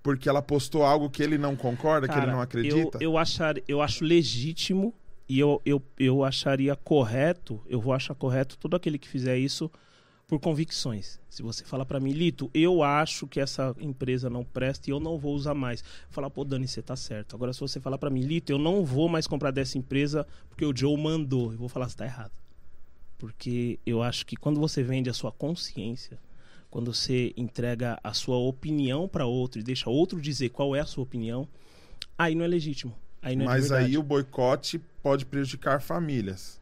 porque 0.04 0.28
ela 0.28 0.41
postou 0.41 0.84
algo 0.84 1.10
que 1.10 1.23
ele 1.23 1.38
não 1.38 1.56
concorda, 1.56 2.08
que 2.08 2.13
ele 2.13 2.21
Cara, 2.21 2.32
não 2.32 2.41
acredita? 2.41 2.97
Eu, 2.97 3.12
eu, 3.12 3.17
achar, 3.17 3.56
eu 3.67 3.82
acho 3.82 4.04
legítimo 4.04 4.93
e 5.30 5.39
eu, 5.39 5.62
eu, 5.65 5.82
eu 5.97 6.26
acharia 6.26 6.76
correto, 6.76 7.62
eu 7.67 7.80
vou 7.80 7.93
achar 7.93 8.15
correto 8.15 8.58
todo 8.58 8.76
aquele 8.76 8.97
que 8.97 9.08
fizer 9.08 9.38
isso 9.38 9.71
por 10.28 10.40
convicções. 10.40 11.20
Se 11.30 11.42
você 11.42 11.63
falar 11.63 11.86
pra 11.86 12.02
mim, 12.02 12.12
Lito, 12.12 12.52
eu 12.54 12.84
acho 12.84 13.26
que 13.26 13.40
essa 13.40 13.74
empresa 13.80 14.30
não 14.30 14.44
presta 14.44 14.90
e 14.90 14.92
eu 14.92 15.00
não 15.00 15.18
vou 15.18 15.34
usar 15.34 15.54
mais. 15.54 15.84
Falar, 16.10 16.30
pô, 16.30 16.44
Dani, 16.44 16.68
você 16.68 16.82
tá 16.82 16.98
certo. 16.98 17.36
Agora, 17.36 17.54
se 17.54 17.62
você 17.62 17.80
falar 17.80 17.98
pra 17.98 18.10
mim, 18.10 18.22
Lito, 18.22 18.52
eu 18.52 18.60
não 18.60 18.84
vou 18.84 19.08
mais 19.08 19.26
comprar 19.26 19.52
dessa 19.52 19.78
empresa 19.78 20.28
porque 20.50 20.66
o 20.66 20.76
Joe 20.76 21.02
mandou, 21.02 21.54
eu 21.54 21.58
vou 21.58 21.70
falar, 21.70 21.88
você 21.88 21.96
tá 21.96 22.06
errado. 22.06 22.34
Porque 23.18 23.80
eu 23.86 24.04
acho 24.04 24.26
que 24.26 24.36
quando 24.36 24.60
você 24.60 24.84
vende 24.84 25.10
a 25.10 25.13
sua 25.13 25.32
consciência, 25.32 26.20
quando 26.70 26.94
você 26.94 27.34
entrega 27.38 27.98
a 28.04 28.13
sua 28.13 28.36
opinião 28.36 29.08
para 29.08 29.26
outro 29.26 29.62
e 29.62 29.63
deixa 29.63 29.90
outro 29.90 30.22
dizer 30.22 30.50
qual 30.50 30.76
é 30.76 30.82
a 30.82 30.86
sua 30.86 31.04
opinião, 31.04 31.48
aí 32.18 32.36
não 32.36 32.44
é 32.44 32.48
legítimo. 32.48 32.94
Aí 33.22 33.36
não 33.36 33.46
é 33.46 33.48
Mas 33.48 33.72
aí 33.72 33.98
o 33.98 34.04
boicote 34.04 34.78
pode 35.02 35.26
prejudicar 35.26 35.82
famílias. 35.82 36.60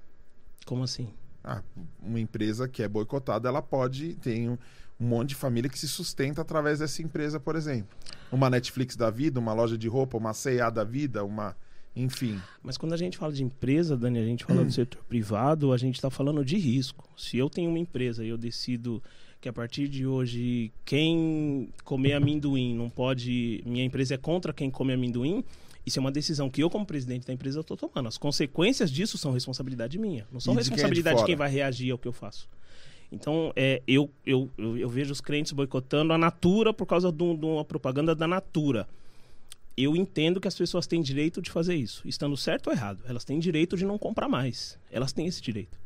Como 0.66 0.84
assim? 0.84 1.10
Ah, 1.48 1.62
uma 2.02 2.20
empresa 2.20 2.68
que 2.68 2.82
é 2.82 2.88
boicotada, 2.88 3.48
ela 3.48 3.62
pode 3.62 4.16
ter 4.16 4.50
um, 4.50 4.58
um 5.00 5.08
monte 5.08 5.30
de 5.30 5.36
família 5.36 5.70
que 5.70 5.78
se 5.78 5.88
sustenta 5.88 6.42
através 6.42 6.80
dessa 6.80 7.04
empresa, 7.04 7.40
por 7.40 7.56
exemplo. 7.56 7.96
Uma 8.32 8.50
Netflix 8.50 8.96
da 8.96 9.12
vida, 9.12 9.40
uma 9.40 9.54
loja 9.54 9.78
de 9.78 9.88
roupa, 9.88 10.18
uma 10.18 10.34
C&A 10.34 10.70
da 10.70 10.84
vida, 10.84 11.24
uma... 11.24 11.56
Enfim. 11.96 12.42
Mas 12.62 12.78
quando 12.78 12.94
a 12.94 12.98
gente 12.98 13.18
fala 13.18 13.32
de 13.32 13.44
empresa, 13.44 13.96
Dani, 13.96 14.20
a 14.20 14.26
gente 14.26 14.44
fala 14.44 14.66
do 14.66 14.72
setor 14.72 15.02
privado, 15.06 15.72
a 15.72 15.78
gente 15.78 15.96
está 15.96 16.10
falando 16.10 16.44
de 16.44 16.58
risco. 16.58 17.08
Se 17.16 17.38
eu 17.38 17.50
tenho 17.50 17.70
uma 17.70 17.80
empresa 17.80 18.26
e 18.26 18.28
eu 18.28 18.38
decido 18.38 19.02
que 19.40 19.48
a 19.48 19.54
partir 19.54 19.88
de 19.88 20.08
hoje 20.08 20.74
quem 20.84 21.70
comer 21.84 22.14
amendoim 22.14 22.76
não 22.76 22.90
pode. 22.90 23.62
Minha 23.64 23.86
empresa 23.86 24.16
é 24.16 24.18
contra 24.18 24.52
quem 24.52 24.72
come 24.72 24.92
amendoim. 24.92 25.46
Isso 25.86 26.00
é 26.00 26.02
uma 26.02 26.12
decisão 26.12 26.50
que 26.50 26.64
eu, 26.64 26.70
como 26.70 26.86
presidente 26.86 27.28
da 27.28 27.34
empresa, 27.34 27.60
estou 27.60 27.78
tomando. 27.78 28.08
As 28.08 28.18
consequências 28.18 28.90
disso 28.92 29.18
são 29.18 29.32
responsabilidade 29.32 29.98
minha. 30.00 30.28
Não 30.32 30.40
são 30.40 30.54
de 30.56 30.62
quem 30.62 30.64
é 30.64 30.64
de 30.64 30.70
responsabilidade 30.72 31.20
de 31.20 31.26
quem 31.26 31.36
vai 31.36 31.50
reagir 31.50 31.92
ao 31.92 31.98
que 31.98 32.08
eu 32.08 32.14
faço. 32.14 32.50
Então, 33.12 33.54
é, 33.56 33.84
eu, 33.88 34.10
eu, 34.26 34.50
eu, 34.58 34.78
eu 34.78 34.90
vejo 34.90 35.12
os 35.12 35.22
crentes 35.22 35.52
boicotando 35.52 36.12
a 36.12 36.18
Natura 36.18 36.74
por 36.74 36.88
causa 36.88 37.12
de, 37.12 37.24
um- 37.24 37.36
de 37.38 37.46
uma 37.46 37.64
propaganda 37.64 38.16
da 38.16 38.28
Natura. 38.28 38.88
Eu 39.78 39.96
entendo 39.96 40.42
que 40.42 40.48
as 40.48 40.56
pessoas 40.56 40.88
têm 40.88 41.02
direito 41.02 41.40
de 41.42 41.52
fazer 41.52 41.76
isso. 41.76 42.02
Estando 42.08 42.36
certo 42.36 42.68
ou 42.68 42.74
errado, 42.74 43.02
elas 43.08 43.24
têm 43.24 43.38
direito 43.38 43.78
de 43.78 43.86
não 43.86 43.98
comprar 43.98 44.28
mais. 44.28 44.80
Elas 44.92 45.14
têm 45.14 45.28
esse 45.28 45.42
direito. 45.42 45.78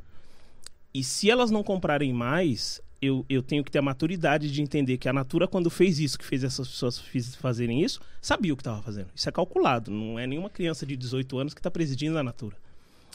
E 0.93 1.03
se 1.03 1.29
elas 1.29 1.51
não 1.51 1.61
comprarem 1.63 2.13
mais, 2.13 2.81
eu, 3.01 3.25
eu 3.29 3.41
tenho 3.41 3.63
que 3.63 3.71
ter 3.71 3.79
a 3.79 3.81
maturidade 3.81 4.51
de 4.51 4.61
entender 4.61 4.97
que 4.97 5.07
a 5.07 5.13
Natura, 5.13 5.47
quando 5.47 5.69
fez 5.69 5.99
isso, 5.99 6.19
que 6.19 6.25
fez 6.25 6.43
essas 6.43 6.67
pessoas 6.67 7.01
fazerem 7.39 7.81
isso, 7.81 8.01
sabia 8.21 8.53
o 8.53 8.57
que 8.57 8.61
estava 8.61 8.81
fazendo. 8.81 9.07
Isso 9.15 9.27
é 9.27 9.31
calculado. 9.31 9.89
Não 9.89 10.19
é 10.19 10.27
nenhuma 10.27 10.49
criança 10.49 10.85
de 10.85 10.97
18 10.97 11.37
anos 11.37 11.53
que 11.53 11.59
está 11.59 11.71
presidindo 11.71 12.17
a 12.17 12.23
Natura. 12.23 12.57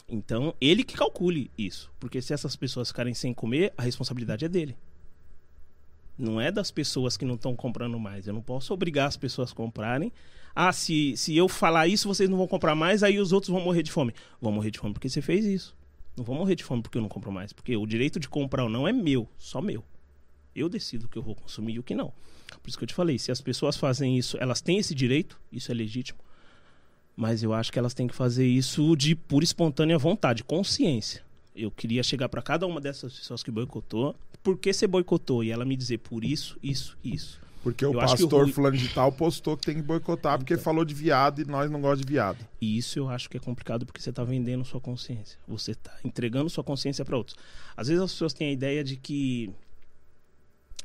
Então, 0.07 0.53
ele 0.59 0.83
que 0.83 0.95
calcule 0.95 1.51
isso. 1.57 1.91
Porque 1.99 2.21
se 2.21 2.33
essas 2.33 2.55
pessoas 2.55 2.89
ficarem 2.89 3.13
sem 3.13 3.33
comer, 3.33 3.73
a 3.77 3.83
responsabilidade 3.83 4.45
é 4.45 4.49
dele. 4.49 4.75
Não 6.17 6.39
é 6.39 6.51
das 6.51 6.71
pessoas 6.71 7.17
que 7.17 7.25
não 7.25 7.35
estão 7.35 7.55
comprando 7.55 7.99
mais. 7.99 8.27
Eu 8.27 8.33
não 8.33 8.41
posso 8.41 8.73
obrigar 8.73 9.07
as 9.07 9.17
pessoas 9.17 9.51
a 9.51 9.55
comprarem. 9.55 10.11
Ah, 10.55 10.71
se, 10.71 11.15
se 11.17 11.35
eu 11.35 11.49
falar 11.49 11.87
isso, 11.87 12.07
vocês 12.07 12.29
não 12.29 12.37
vão 12.37 12.47
comprar 12.47 12.75
mais, 12.75 13.03
aí 13.03 13.19
os 13.19 13.33
outros 13.33 13.51
vão 13.51 13.61
morrer 13.61 13.83
de 13.83 13.91
fome. 13.91 14.13
Vão 14.41 14.51
morrer 14.51 14.71
de 14.71 14.79
fome 14.79 14.93
porque 14.93 15.09
você 15.09 15.21
fez 15.21 15.45
isso. 15.45 15.75
Não 16.15 16.23
vão 16.23 16.35
morrer 16.35 16.55
de 16.55 16.63
fome 16.63 16.81
porque 16.81 16.97
eu 16.97 17.01
não 17.01 17.09
compro 17.09 17.31
mais. 17.31 17.51
Porque 17.51 17.75
o 17.75 17.85
direito 17.85 18.19
de 18.19 18.29
comprar 18.29 18.63
ou 18.63 18.69
não 18.69 18.87
é 18.87 18.93
meu, 18.93 19.27
só 19.37 19.61
meu. 19.61 19.83
Eu 20.55 20.69
decido 20.69 21.05
o 21.05 21.09
que 21.09 21.17
eu 21.17 21.21
vou 21.21 21.35
consumir 21.35 21.73
e 21.73 21.79
o 21.79 21.83
que 21.83 21.93
não. 21.93 22.13
Por 22.61 22.69
isso 22.69 22.77
que 22.77 22.83
eu 22.83 22.87
te 22.87 22.93
falei, 22.93 23.19
se 23.19 23.31
as 23.31 23.41
pessoas 23.41 23.75
fazem 23.75 24.17
isso, 24.17 24.37
elas 24.39 24.61
têm 24.61 24.77
esse 24.77 24.95
direito, 24.95 25.39
isso 25.51 25.71
é 25.71 25.75
legítimo. 25.75 26.19
Mas 27.15 27.43
eu 27.43 27.53
acho 27.53 27.71
que 27.71 27.79
elas 27.79 27.93
têm 27.93 28.07
que 28.07 28.15
fazer 28.15 28.47
isso 28.47 28.95
de 28.95 29.15
pura 29.15 29.43
espontânea 29.43 29.97
vontade, 29.97 30.43
consciência. 30.43 31.23
Eu 31.55 31.71
queria 31.71 32.03
chegar 32.03 32.29
para 32.29 32.41
cada 32.41 32.65
uma 32.67 32.81
dessas 32.81 33.17
pessoas 33.17 33.43
que 33.43 33.51
boicotou, 33.51 34.15
por 34.43 34.57
que 34.57 34.71
você 34.71 34.85
boicotou? 34.85 35.43
E 35.43 35.49
ela 35.49 35.65
me 35.65 35.75
dizer 35.75 35.97
por 35.97 36.23
isso, 36.23 36.57
isso, 36.61 36.97
isso. 37.03 37.41
Porque 37.65 37.83
o 37.83 37.93
Eu 37.93 37.97
o 37.97 37.99
pastor 37.99 38.43
Rui- 38.43 38.51
fulano 38.51 38.77
de 38.77 38.87
tal 38.89 39.11
postou 39.11 39.57
que 39.57 39.65
tem 39.65 39.75
que 39.77 39.81
boicotar 39.81 40.37
porque 40.37 40.55
falou 40.55 40.85
de 40.85 40.93
viado 40.93 41.41
e 41.41 41.45
nós 41.45 41.69
não 41.71 41.81
gostamos 41.81 42.05
de 42.05 42.11
viado. 42.13 42.37
E 42.61 42.77
isso 42.77 42.99
eu 42.99 43.09
acho 43.09 43.27
que 43.27 43.37
é 43.37 43.39
complicado 43.39 43.87
porque 43.87 43.99
você 43.99 44.11
está 44.11 44.23
vendendo 44.23 44.63
sua 44.63 44.79
consciência. 44.79 45.39
Você 45.47 45.71
está 45.71 45.91
entregando 46.03 46.47
sua 46.47 46.63
consciência 46.63 47.03
para 47.03 47.17
outros. 47.17 47.35
Às 47.75 47.87
vezes 47.87 48.03
as 48.03 48.11
pessoas 48.11 48.33
têm 48.33 48.49
a 48.49 48.51
ideia 48.51 48.83
de 48.83 48.95
que 48.95 49.49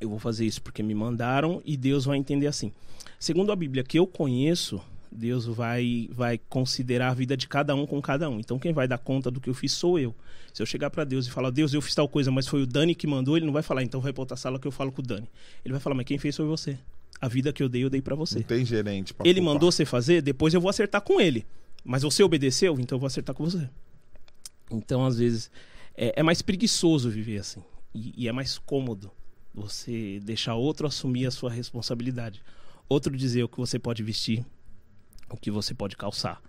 eu 0.01 0.09
vou 0.09 0.19
fazer 0.19 0.47
isso 0.47 0.63
porque 0.63 0.83
me 0.83 0.95
mandaram 0.95 1.61
e 1.67 1.77
Deus 1.77 2.07
vai 2.07 2.17
entender 2.17 2.47
assim. 2.47 2.73
Segundo 3.19 3.53
a 3.53 3.57
Bíblia 3.57 3.85
que 3.85 3.99
eu 3.99 4.07
conheço, 4.07 4.81
Deus 5.11 5.47
vai 5.47 6.09
vai 6.13 6.39
considerar 6.39 7.09
a 7.11 7.15
vida 7.15 7.37
de 7.37 7.49
cada 7.49 7.75
um 7.75 7.87
com 7.87 8.01
cada 8.01 8.29
um. 8.29 8.39
Então 8.39 8.59
quem 8.59 8.73
vai 8.73 8.87
dar 8.87 8.99
conta 8.99 9.31
do 9.31 9.41
que 9.41 9.51
eu 9.51 9.55
fiz 9.55 9.73
sou 9.73 9.99
eu. 9.99 10.15
Se 10.53 10.63
eu 10.63 10.67
chegar 10.67 10.91
para 10.91 11.05
Deus 11.05 11.27
e 11.27 11.31
falar, 11.31 11.51
Deus, 11.51 11.73
eu 11.73 11.81
fiz 11.81 11.95
tal 11.95 12.09
coisa, 12.09 12.31
mas 12.31 12.47
foi 12.47 12.63
o 12.63 12.67
Dani 12.67 12.95
que 12.95 13.07
mandou, 13.07 13.37
ele 13.37 13.47
não 13.47 13.53
vai 13.53 13.63
falar, 13.63 13.83
então 13.83 14.01
vai 14.01 14.13
para 14.13 14.23
outra 14.23 14.37
sala 14.37 14.59
que 14.59 14.67
eu 14.67 14.73
falo 14.73 14.91
com 14.91 15.01
o 15.01 15.05
Dani. 15.05 15.29
Ele 15.65 15.73
vai 15.73 15.81
falar, 15.81 15.95
mas 15.95 16.07
quem 16.07 16.19
fez 16.19 16.37
foi 16.37 16.47
você. 16.47 16.79
A 17.21 17.29
vida 17.29 17.53
que 17.53 17.63
eu 17.63 17.69
dei, 17.69 17.85
eu 17.85 17.91
dei 17.91 18.01
para 18.01 18.15
você. 18.15 18.37
Não 18.37 18.43
tem 18.43 18.65
gerente 18.65 19.13
pra 19.13 19.27
Ele 19.27 19.41
culpar. 19.41 19.55
mandou 19.55 19.71
você 19.71 19.85
fazer, 19.85 20.23
depois 20.23 20.55
eu 20.55 20.61
vou 20.61 20.71
acertar 20.71 21.03
com 21.03 21.21
ele. 21.21 21.47
Mas 21.85 22.03
você 22.03 22.23
obedeceu, 22.23 22.79
então 22.81 22.97
eu 22.97 23.01
vou 23.01 23.07
acertar 23.07 23.35
com 23.35 23.45
você. 23.45 23.69
Então, 24.71 25.05
às 25.05 25.19
vezes, 25.19 25.51
é, 25.97 26.21
é 26.21 26.23
mais 26.23 26.41
preguiçoso 26.43 27.11
viver 27.11 27.39
assim. 27.39 27.63
E, 27.95 28.25
e 28.25 28.29
é 28.29 28.33
mais 28.33 28.59
cômodo 28.59 29.11
você 29.53 30.21
deixar 30.23 30.55
outro 30.55 30.87
assumir 30.87 31.27
a 31.27 31.31
sua 31.31 31.51
responsabilidade. 31.51 32.43
Outro 32.89 33.17
dizer 33.17 33.43
o 33.43 33.49
que 33.49 33.59
você 33.59 33.79
pode 33.79 34.03
vestir, 34.03 34.45
o 35.31 35.37
que 35.37 35.51
você 35.51 35.75
pode 35.75 35.97
calçar, 35.97 36.41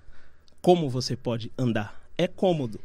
como 0.61 0.89
você 0.89 1.15
pode 1.15 1.51
andar. 1.57 2.01
É 2.17 2.27
cômodo. 2.27 2.79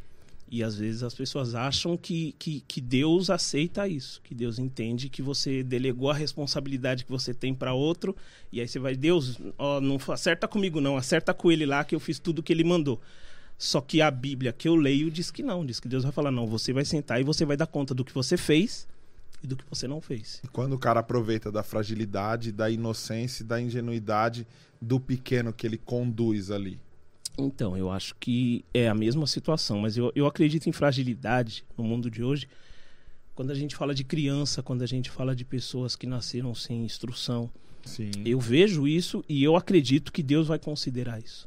E 0.49 0.63
às 0.63 0.77
vezes 0.77 1.03
as 1.03 1.13
pessoas 1.13 1.57
acham 1.57 1.97
que, 1.97 2.35
que, 2.39 2.63
que 2.69 2.81
Deus 2.81 3.31
aceita 3.31 3.89
isso, 3.89 4.21
que 4.23 4.33
Deus 4.33 4.61
entende 4.61 5.09
que 5.09 5.21
você 5.21 5.63
delegou 5.65 6.09
a 6.09 6.15
responsabilidade 6.15 7.05
que 7.05 7.11
você 7.11 7.35
tem 7.35 7.53
para 7.53 7.75
outro, 7.75 8.15
e 8.53 8.61
aí 8.61 8.69
você 8.69 8.79
vai, 8.79 8.95
Deus, 8.95 9.39
ó, 9.59 9.81
não 9.81 9.99
acerta 10.13 10.47
comigo 10.47 10.81
não, 10.81 10.97
acerta 10.97 11.35
com 11.35 11.51
ele 11.51 11.67
lá 11.67 11.83
que 11.83 11.97
eu 11.97 12.01
fiz 12.01 12.21
tudo 12.21 12.45
que 12.45 12.53
ele 12.53 12.63
mandou. 12.63 13.01
Só 13.59 13.81
que 13.81 14.01
a 14.01 14.11
Bíblia 14.11 14.53
que 14.53 14.69
eu 14.69 14.77
leio 14.77 15.11
diz 15.11 15.31
que 15.31 15.43
não, 15.43 15.67
diz 15.67 15.81
que 15.81 15.89
Deus 15.89 16.05
vai 16.05 16.13
falar, 16.13 16.31
não, 16.31 16.47
você 16.47 16.73
vai 16.73 16.85
sentar 16.85 17.21
e 17.21 17.25
você 17.25 17.45
vai 17.45 17.57
dar 17.57 17.67
conta 17.67 17.93
do 17.93 18.05
que 18.05 18.15
você 18.15 18.37
fez 18.37 18.87
e 19.43 19.47
do 19.47 19.57
que 19.57 19.65
você 19.69 19.89
não 19.89 20.01
fez. 20.01 20.41
E 20.45 20.49
quando 20.49 20.75
o 20.75 20.79
cara 20.79 21.01
aproveita 21.01 21.51
da 21.51 21.63
fragilidade, 21.63 22.53
da 22.53 22.71
inocência, 22.71 23.45
da 23.45 23.61
ingenuidade 23.61 24.47
do 24.81 25.01
pequeno 25.01 25.53
que 25.53 25.67
ele 25.67 25.79
conduz 25.79 26.51
ali. 26.51 26.79
Então, 27.39 27.77
eu 27.77 27.91
acho 27.91 28.15
que 28.19 28.65
é 28.73 28.89
a 28.89 28.95
mesma 28.95 29.27
situação, 29.27 29.81
mas 29.81 29.97
eu, 29.97 30.11
eu 30.15 30.27
acredito 30.27 30.69
em 30.69 30.73
fragilidade 30.73 31.65
no 31.77 31.85
mundo 31.85 32.11
de 32.11 32.23
hoje. 32.23 32.49
Quando 33.35 33.51
a 33.51 33.55
gente 33.55 33.77
fala 33.77 33.95
de 33.95 34.05
criança, 34.05 34.63
quando 34.63 34.83
a 34.83 34.87
gente 34.87 35.11
fala 35.11 35.37
de 35.37 35.45
pessoas 35.45 35.95
que 35.95 36.07
nasceram 36.07 36.55
sem 36.55 36.83
instrução, 36.85 37.51
Sim. 37.85 38.11
eu 38.25 38.41
vejo 38.41 38.89
isso 38.89 39.23
e 39.29 39.45
eu 39.45 39.55
acredito 39.55 40.11
que 40.11 40.23
Deus 40.23 40.49
vai 40.49 40.59
considerar 40.59 41.21
isso. 41.21 41.47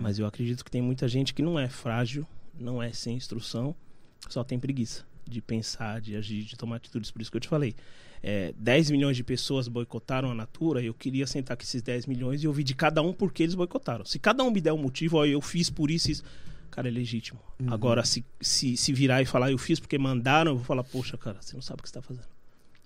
Mas 0.00 0.18
eu 0.18 0.26
acredito 0.26 0.64
que 0.64 0.70
tem 0.70 0.80
muita 0.80 1.06
gente 1.06 1.34
que 1.34 1.42
não 1.42 1.58
é 1.58 1.68
frágil, 1.68 2.26
não 2.58 2.82
é 2.82 2.92
sem 2.92 3.16
instrução, 3.16 3.74
só 4.28 4.42
tem 4.42 4.58
preguiça 4.58 5.04
de 5.28 5.42
pensar, 5.42 6.00
de 6.00 6.16
agir, 6.16 6.44
de 6.44 6.56
tomar 6.56 6.76
atitudes. 6.76 7.10
Por 7.10 7.20
isso 7.20 7.30
que 7.30 7.36
eu 7.36 7.40
te 7.40 7.48
falei. 7.48 7.74
É, 8.22 8.52
10 8.58 8.90
milhões 8.90 9.16
de 9.16 9.22
pessoas 9.22 9.68
boicotaram 9.68 10.30
a 10.30 10.34
Natura, 10.34 10.82
eu 10.82 10.94
queria 10.94 11.26
sentar 11.26 11.56
com 11.56 11.62
esses 11.62 11.82
10 11.82 12.06
milhões 12.06 12.42
e 12.42 12.48
ouvir 12.48 12.64
de 12.64 12.74
cada 12.74 13.02
um 13.02 13.12
por 13.12 13.32
que 13.32 13.42
eles 13.42 13.54
boicotaram. 13.54 14.04
Se 14.04 14.18
cada 14.18 14.42
um 14.42 14.50
me 14.50 14.60
der 14.60 14.72
um 14.72 14.78
motivo, 14.78 15.18
ó, 15.18 15.24
eu 15.24 15.40
fiz 15.40 15.70
por 15.70 15.90
isso, 15.90 16.10
isso 16.10 16.24
cara, 16.76 16.88
é 16.88 16.90
legítimo. 16.90 17.40
Agora, 17.68 18.04
se, 18.04 18.22
se, 18.40 18.76
se 18.76 18.92
virar 18.92 19.22
e 19.22 19.24
falar 19.24 19.50
eu 19.50 19.56
fiz 19.56 19.80
porque 19.80 19.96
mandaram, 19.96 20.52
eu 20.52 20.56
vou 20.56 20.64
falar, 20.64 20.84
poxa, 20.84 21.16
cara, 21.16 21.40
você 21.40 21.54
não 21.54 21.62
sabe 21.62 21.80
o 21.80 21.82
que 21.82 21.88
você 21.88 21.98
está 21.98 22.02
fazendo. 22.02 22.28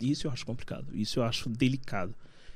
Isso 0.00 0.26
eu 0.28 0.30
acho 0.30 0.46
complicado, 0.46 0.86
isso 0.94 1.18
eu 1.18 1.24
acho 1.24 1.48
delicado. 1.48 2.14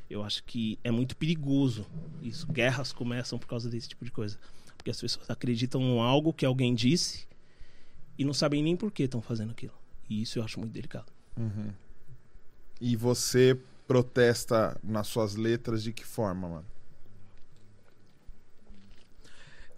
Eu 0.08 0.22
acho 0.22 0.44
que 0.44 0.78
é 0.84 0.90
muito 0.90 1.16
perigoso 1.16 1.86
isso. 2.22 2.46
Guerras 2.46 2.92
começam 2.92 3.38
por 3.38 3.46
causa 3.48 3.68
desse 3.68 3.88
tipo 3.88 4.04
de 4.04 4.10
coisa. 4.10 4.38
Porque 4.76 4.90
as 4.90 5.00
pessoas 5.00 5.28
acreditam 5.30 5.80
em 5.80 5.98
algo 5.98 6.32
que 6.32 6.44
alguém 6.44 6.74
disse 6.74 7.26
e 8.18 8.24
não 8.24 8.34
sabem 8.34 8.62
nem 8.62 8.76
por 8.76 8.92
que 8.92 9.04
estão 9.04 9.22
fazendo 9.22 9.50
aquilo. 9.50 9.72
E 10.08 10.22
isso 10.22 10.38
eu 10.38 10.44
acho 10.44 10.60
muito 10.60 10.72
delicado. 10.72 11.10
E 12.86 12.96
você 12.96 13.58
protesta 13.86 14.78
nas 14.84 15.06
suas 15.06 15.36
letras 15.36 15.82
de 15.82 15.90
que 15.90 16.04
forma, 16.04 16.46
mano? 16.46 16.66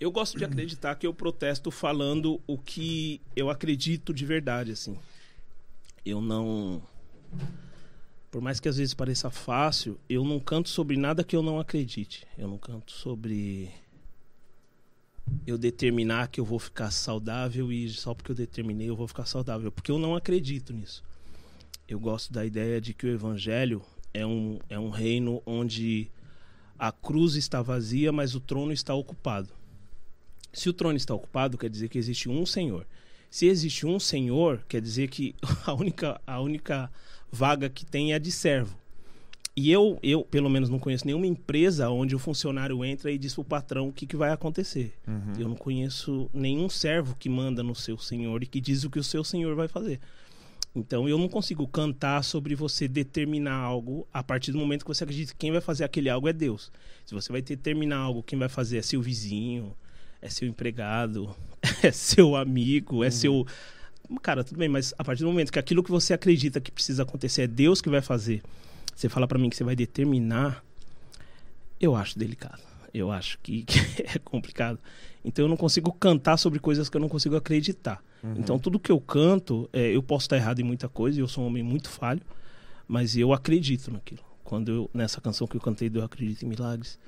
Eu 0.00 0.10
gosto 0.10 0.36
de 0.36 0.44
acreditar 0.44 0.96
que 0.96 1.06
eu 1.06 1.14
protesto 1.14 1.70
falando 1.70 2.40
o 2.48 2.58
que 2.58 3.20
eu 3.36 3.48
acredito 3.48 4.12
de 4.12 4.26
verdade, 4.26 4.72
assim. 4.72 4.98
Eu 6.04 6.20
não. 6.20 6.82
Por 8.28 8.42
mais 8.42 8.58
que 8.58 8.68
às 8.68 8.76
vezes 8.76 8.92
pareça 8.92 9.30
fácil, 9.30 10.00
eu 10.08 10.24
não 10.24 10.40
canto 10.40 10.68
sobre 10.68 10.96
nada 10.96 11.22
que 11.22 11.36
eu 11.36 11.44
não 11.44 11.60
acredite. 11.60 12.26
Eu 12.36 12.48
não 12.48 12.58
canto 12.58 12.90
sobre 12.90 13.70
eu 15.46 15.56
determinar 15.56 16.26
que 16.26 16.40
eu 16.40 16.44
vou 16.44 16.58
ficar 16.58 16.90
saudável 16.90 17.70
e 17.70 17.88
só 17.88 18.12
porque 18.14 18.32
eu 18.32 18.36
determinei 18.36 18.90
eu 18.90 18.96
vou 18.96 19.06
ficar 19.06 19.26
saudável. 19.26 19.70
Porque 19.70 19.92
eu 19.92 19.98
não 20.00 20.16
acredito 20.16 20.72
nisso. 20.72 21.04
Eu 21.88 22.00
gosto 22.00 22.32
da 22.32 22.44
ideia 22.44 22.80
de 22.80 22.92
que 22.92 23.06
o 23.06 23.10
evangelho 23.10 23.82
é 24.12 24.26
um, 24.26 24.58
é 24.68 24.78
um 24.78 24.90
reino 24.90 25.42
onde 25.46 26.10
a 26.78 26.90
cruz 26.90 27.36
está 27.36 27.62
vazia, 27.62 28.10
mas 28.10 28.34
o 28.34 28.40
trono 28.40 28.72
está 28.72 28.94
ocupado. 28.94 29.50
Se 30.52 30.68
o 30.68 30.72
trono 30.72 30.96
está 30.96 31.14
ocupado, 31.14 31.56
quer 31.56 31.70
dizer 31.70 31.88
que 31.88 31.98
existe 31.98 32.28
um 32.28 32.44
Senhor. 32.44 32.86
Se 33.30 33.46
existe 33.46 33.86
um 33.86 34.00
Senhor, 34.00 34.64
quer 34.68 34.80
dizer 34.80 35.08
que 35.08 35.34
a 35.64 35.72
única, 35.74 36.20
a 36.26 36.40
única 36.40 36.90
vaga 37.30 37.68
que 37.68 37.84
tem 37.84 38.12
é 38.12 38.16
a 38.16 38.18
de 38.18 38.32
servo. 38.32 38.76
E 39.54 39.72
eu, 39.72 39.98
eu, 40.02 40.22
pelo 40.22 40.50
menos, 40.50 40.68
não 40.68 40.78
conheço 40.78 41.06
nenhuma 41.06 41.26
empresa 41.26 41.88
onde 41.88 42.14
o 42.14 42.18
funcionário 42.18 42.84
entra 42.84 43.10
e 43.10 43.16
diz 43.16 43.32
para 43.34 43.40
o 43.40 43.44
patrão 43.44 43.88
o 43.88 43.92
que, 43.92 44.06
que 44.06 44.16
vai 44.16 44.30
acontecer. 44.30 44.92
Eu 45.40 45.48
não 45.48 45.56
conheço 45.56 46.28
nenhum 46.32 46.68
servo 46.68 47.16
que 47.18 47.28
manda 47.28 47.62
no 47.62 47.74
seu 47.74 47.96
senhor 47.96 48.42
e 48.42 48.46
que 48.46 48.60
diz 48.60 48.84
o 48.84 48.90
que 48.90 48.98
o 48.98 49.04
seu 49.04 49.24
senhor 49.24 49.54
vai 49.54 49.66
fazer. 49.66 49.98
Então 50.76 51.08
eu 51.08 51.16
não 51.16 51.26
consigo 51.26 51.66
cantar 51.66 52.22
sobre 52.22 52.54
você 52.54 52.86
determinar 52.86 53.54
algo 53.54 54.06
a 54.12 54.22
partir 54.22 54.52
do 54.52 54.58
momento 54.58 54.84
que 54.84 54.88
você 54.88 55.04
acredita 55.04 55.32
que 55.32 55.38
quem 55.38 55.50
vai 55.50 55.62
fazer 55.62 55.84
aquele 55.84 56.10
algo 56.10 56.28
é 56.28 56.34
Deus. 56.34 56.70
Se 57.06 57.14
você 57.14 57.32
vai 57.32 57.40
determinar 57.40 57.96
algo, 57.96 58.22
quem 58.22 58.38
vai 58.38 58.50
fazer 58.50 58.76
é 58.76 58.82
seu 58.82 59.00
vizinho, 59.00 59.74
é 60.20 60.28
seu 60.28 60.46
empregado, 60.46 61.34
é 61.82 61.90
seu 61.90 62.36
amigo, 62.36 63.02
é 63.02 63.10
seu. 63.10 63.46
Cara, 64.20 64.44
tudo 64.44 64.58
bem, 64.58 64.68
mas 64.68 64.92
a 64.98 65.02
partir 65.02 65.22
do 65.22 65.28
momento 65.28 65.50
que 65.50 65.58
aquilo 65.58 65.82
que 65.82 65.90
você 65.90 66.12
acredita 66.12 66.60
que 66.60 66.70
precisa 66.70 67.04
acontecer 67.04 67.42
é 67.42 67.46
Deus 67.46 67.80
que 67.80 67.88
vai 67.88 68.02
fazer, 68.02 68.42
você 68.94 69.08
fala 69.08 69.26
pra 69.26 69.38
mim 69.38 69.48
que 69.48 69.56
você 69.56 69.64
vai 69.64 69.74
determinar, 69.74 70.62
eu 71.80 71.96
acho 71.96 72.18
delicado. 72.18 72.60
Eu 72.92 73.10
acho 73.10 73.38
que, 73.42 73.62
que 73.64 73.78
é 74.02 74.18
complicado. 74.18 74.78
Então 75.24 75.46
eu 75.46 75.48
não 75.48 75.56
consigo 75.56 75.90
cantar 75.90 76.36
sobre 76.36 76.58
coisas 76.58 76.90
que 76.90 76.98
eu 76.98 77.00
não 77.00 77.08
consigo 77.08 77.34
acreditar. 77.34 78.02
Então 78.36 78.58
tudo 78.58 78.78
que 78.78 78.90
eu 78.90 79.00
canto, 79.00 79.68
é, 79.72 79.94
eu 79.94 80.02
posso 80.02 80.24
estar 80.24 80.36
errado 80.36 80.60
em 80.60 80.64
muita 80.64 80.88
coisa, 80.88 81.20
eu 81.20 81.28
sou 81.28 81.44
um 81.44 81.46
homem 81.48 81.62
muito 81.62 81.88
falho, 81.88 82.20
mas 82.88 83.16
eu 83.16 83.32
acredito 83.32 83.90
naquilo. 83.92 84.20
Quando 84.44 84.70
eu, 84.70 84.90
nessa 84.94 85.20
canção 85.20 85.46
que 85.46 85.56
eu 85.56 85.60
cantei 85.60 85.88
do 85.88 85.98
Eu 86.00 86.04
Acredito 86.04 86.44
em 86.44 86.48
Milagres, 86.48 86.98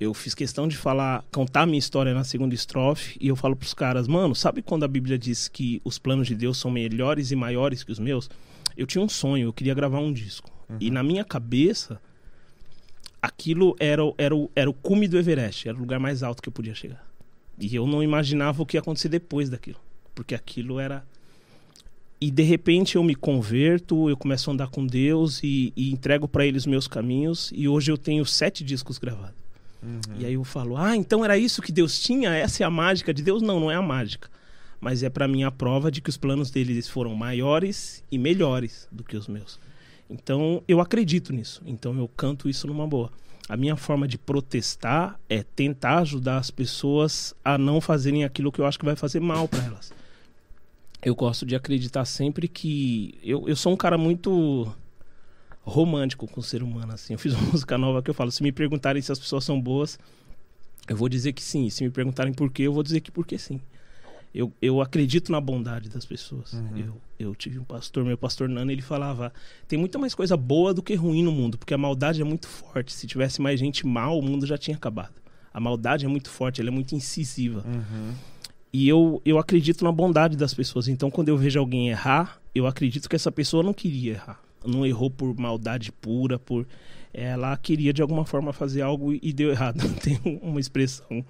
eu 0.00 0.14
fiz 0.14 0.34
questão 0.34 0.66
de 0.66 0.76
falar, 0.76 1.24
contar 1.30 1.66
minha 1.66 1.78
história 1.78 2.14
na 2.14 2.24
segunda 2.24 2.54
estrofe, 2.54 3.16
e 3.20 3.28
eu 3.28 3.36
falo 3.36 3.54
pros 3.54 3.74
caras, 3.74 4.08
mano, 4.08 4.34
sabe 4.34 4.62
quando 4.62 4.84
a 4.84 4.88
Bíblia 4.88 5.18
diz 5.18 5.46
que 5.46 5.80
os 5.84 5.98
planos 5.98 6.26
de 6.26 6.34
Deus 6.34 6.56
são 6.58 6.70
melhores 6.70 7.30
e 7.30 7.36
maiores 7.36 7.84
que 7.84 7.92
os 7.92 7.98
meus? 7.98 8.28
Eu 8.76 8.86
tinha 8.86 9.02
um 9.04 9.08
sonho, 9.08 9.44
eu 9.48 9.52
queria 9.52 9.74
gravar 9.74 9.98
um 10.00 10.12
disco. 10.12 10.50
E 10.80 10.90
na 10.90 11.02
minha 11.02 11.24
cabeça, 11.24 12.00
aquilo 13.20 13.76
era, 13.78 14.04
o- 14.04 14.14
era, 14.16 14.34
era 14.56 14.70
o 14.70 14.74
cume 14.74 15.06
do 15.06 15.18
Everest, 15.18 15.68
era 15.68 15.76
o 15.76 15.80
lugar 15.80 16.00
mais 16.00 16.22
alto 16.22 16.42
que 16.42 16.48
eu 16.48 16.52
podia 16.52 16.74
chegar. 16.74 17.04
E 17.58 17.74
eu 17.74 17.86
não 17.86 18.02
imaginava 18.02 18.62
o 18.62 18.66
que 18.66 18.76
ia 18.76 18.80
acontecer 18.80 19.08
depois 19.08 19.50
daquilo, 19.50 19.78
porque 20.14 20.34
aquilo 20.34 20.78
era. 20.78 21.04
E 22.20 22.30
de 22.30 22.42
repente 22.42 22.96
eu 22.96 23.02
me 23.02 23.14
converto, 23.14 24.10
eu 24.10 24.16
começo 24.16 24.50
a 24.50 24.52
andar 24.52 24.68
com 24.68 24.86
Deus 24.86 25.42
e, 25.42 25.72
e 25.74 25.90
entrego 25.90 26.28
para 26.28 26.44
Ele 26.44 26.58
os 26.58 26.66
meus 26.66 26.86
caminhos, 26.86 27.50
e 27.54 27.66
hoje 27.66 27.90
eu 27.90 27.96
tenho 27.96 28.24
sete 28.26 28.62
discos 28.62 28.98
gravados. 28.98 29.40
E 30.18 30.26
aí 30.26 30.34
eu 30.34 30.44
falo, 30.44 30.76
ah, 30.76 30.94
então 30.94 31.24
era 31.24 31.38
isso 31.38 31.62
que 31.62 31.72
Deus 31.72 31.98
tinha? 31.98 32.34
Essa 32.34 32.62
é 32.62 32.66
a 32.66 32.70
mágica 32.70 33.14
de 33.14 33.22
Deus? 33.22 33.40
Não, 33.40 33.58
não 33.58 33.70
é 33.70 33.74
a 33.74 33.82
mágica. 33.82 34.28
Mas 34.78 35.02
é 35.02 35.08
para 35.08 35.26
mim 35.26 35.42
a 35.42 35.50
prova 35.50 35.90
de 35.90 36.00
que 36.00 36.10
os 36.10 36.16
planos 36.16 36.50
deles 36.50 36.88
foram 36.88 37.14
maiores 37.14 38.04
e 38.10 38.18
melhores 38.18 38.86
do 38.90 39.02
que 39.02 39.16
os 39.16 39.26
meus. 39.26 39.58
Então 40.08 40.62
eu 40.66 40.80
acredito 40.80 41.32
nisso. 41.32 41.62
Então 41.64 41.96
eu 41.98 42.08
canto 42.08 42.48
isso 42.48 42.66
numa 42.66 42.86
boa. 42.86 43.10
A 43.50 43.56
minha 43.56 43.74
forma 43.74 44.06
de 44.06 44.16
protestar 44.16 45.18
é 45.28 45.42
tentar 45.42 45.98
ajudar 45.98 46.38
as 46.38 46.52
pessoas 46.52 47.34
a 47.44 47.58
não 47.58 47.80
fazerem 47.80 48.22
aquilo 48.22 48.52
que 48.52 48.60
eu 48.60 48.64
acho 48.64 48.78
que 48.78 48.84
vai 48.84 48.94
fazer 48.94 49.18
mal 49.18 49.48
para 49.48 49.64
elas. 49.64 49.92
Eu 51.02 51.16
gosto 51.16 51.44
de 51.44 51.56
acreditar 51.56 52.04
sempre 52.04 52.46
que. 52.46 53.18
Eu, 53.24 53.48
eu 53.48 53.56
sou 53.56 53.72
um 53.72 53.76
cara 53.76 53.98
muito 53.98 54.72
romântico 55.62 56.28
com 56.28 56.38
o 56.38 56.44
ser 56.44 56.62
humano, 56.62 56.92
assim. 56.92 57.14
Eu 57.14 57.18
fiz 57.18 57.34
uma 57.34 57.42
música 57.50 57.76
nova 57.76 58.00
que 58.00 58.08
eu 58.08 58.14
falo: 58.14 58.30
se 58.30 58.40
me 58.40 58.52
perguntarem 58.52 59.02
se 59.02 59.10
as 59.10 59.18
pessoas 59.18 59.42
são 59.42 59.60
boas, 59.60 59.98
eu 60.88 60.94
vou 60.94 61.08
dizer 61.08 61.32
que 61.32 61.42
sim. 61.42 61.68
Se 61.70 61.82
me 61.82 61.90
perguntarem 61.90 62.32
por 62.32 62.52
quê, 62.52 62.62
eu 62.62 62.72
vou 62.72 62.84
dizer 62.84 63.00
que 63.00 63.10
porque 63.10 63.36
sim. 63.36 63.60
Eu, 64.32 64.52
eu 64.62 64.80
acredito 64.80 65.32
na 65.32 65.40
bondade 65.40 65.88
das 65.88 66.04
pessoas. 66.04 66.52
Uhum. 66.52 66.76
Eu, 66.76 67.00
eu 67.18 67.34
tive 67.34 67.58
um 67.58 67.64
pastor, 67.64 68.04
meu 68.04 68.16
pastor 68.16 68.48
Nano, 68.48 68.70
ele 68.70 68.82
falava: 68.82 69.32
tem 69.66 69.78
muita 69.78 69.98
mais 69.98 70.14
coisa 70.14 70.36
boa 70.36 70.72
do 70.72 70.82
que 70.82 70.94
ruim 70.94 71.22
no 71.22 71.32
mundo, 71.32 71.58
porque 71.58 71.74
a 71.74 71.78
maldade 71.78 72.20
é 72.20 72.24
muito 72.24 72.46
forte. 72.46 72.92
Se 72.92 73.06
tivesse 73.06 73.42
mais 73.42 73.58
gente 73.58 73.86
mal, 73.86 74.18
o 74.18 74.22
mundo 74.22 74.46
já 74.46 74.56
tinha 74.56 74.76
acabado. 74.76 75.14
A 75.52 75.58
maldade 75.58 76.04
é 76.04 76.08
muito 76.08 76.30
forte, 76.30 76.60
ela 76.60 76.70
é 76.70 76.72
muito 76.72 76.94
incisiva. 76.94 77.64
Uhum. 77.66 78.14
E 78.72 78.88
eu, 78.88 79.20
eu 79.24 79.36
acredito 79.36 79.82
na 79.82 79.90
bondade 79.90 80.36
das 80.36 80.54
pessoas. 80.54 80.86
Então, 80.86 81.10
quando 81.10 81.28
eu 81.28 81.36
vejo 81.36 81.58
alguém 81.58 81.88
errar, 81.88 82.40
eu 82.54 82.68
acredito 82.68 83.08
que 83.08 83.16
essa 83.16 83.32
pessoa 83.32 83.64
não 83.64 83.74
queria 83.74 84.12
errar. 84.12 84.40
Não 84.64 84.86
errou 84.86 85.10
por 85.10 85.36
maldade 85.36 85.90
pura, 85.90 86.38
por. 86.38 86.68
Ela 87.12 87.56
queria 87.56 87.92
de 87.92 88.00
alguma 88.00 88.24
forma 88.24 88.52
fazer 88.52 88.82
algo 88.82 89.12
e 89.12 89.32
deu 89.32 89.50
errado. 89.50 89.80
Tem 90.00 90.20
uma 90.40 90.60
expressão 90.60 91.24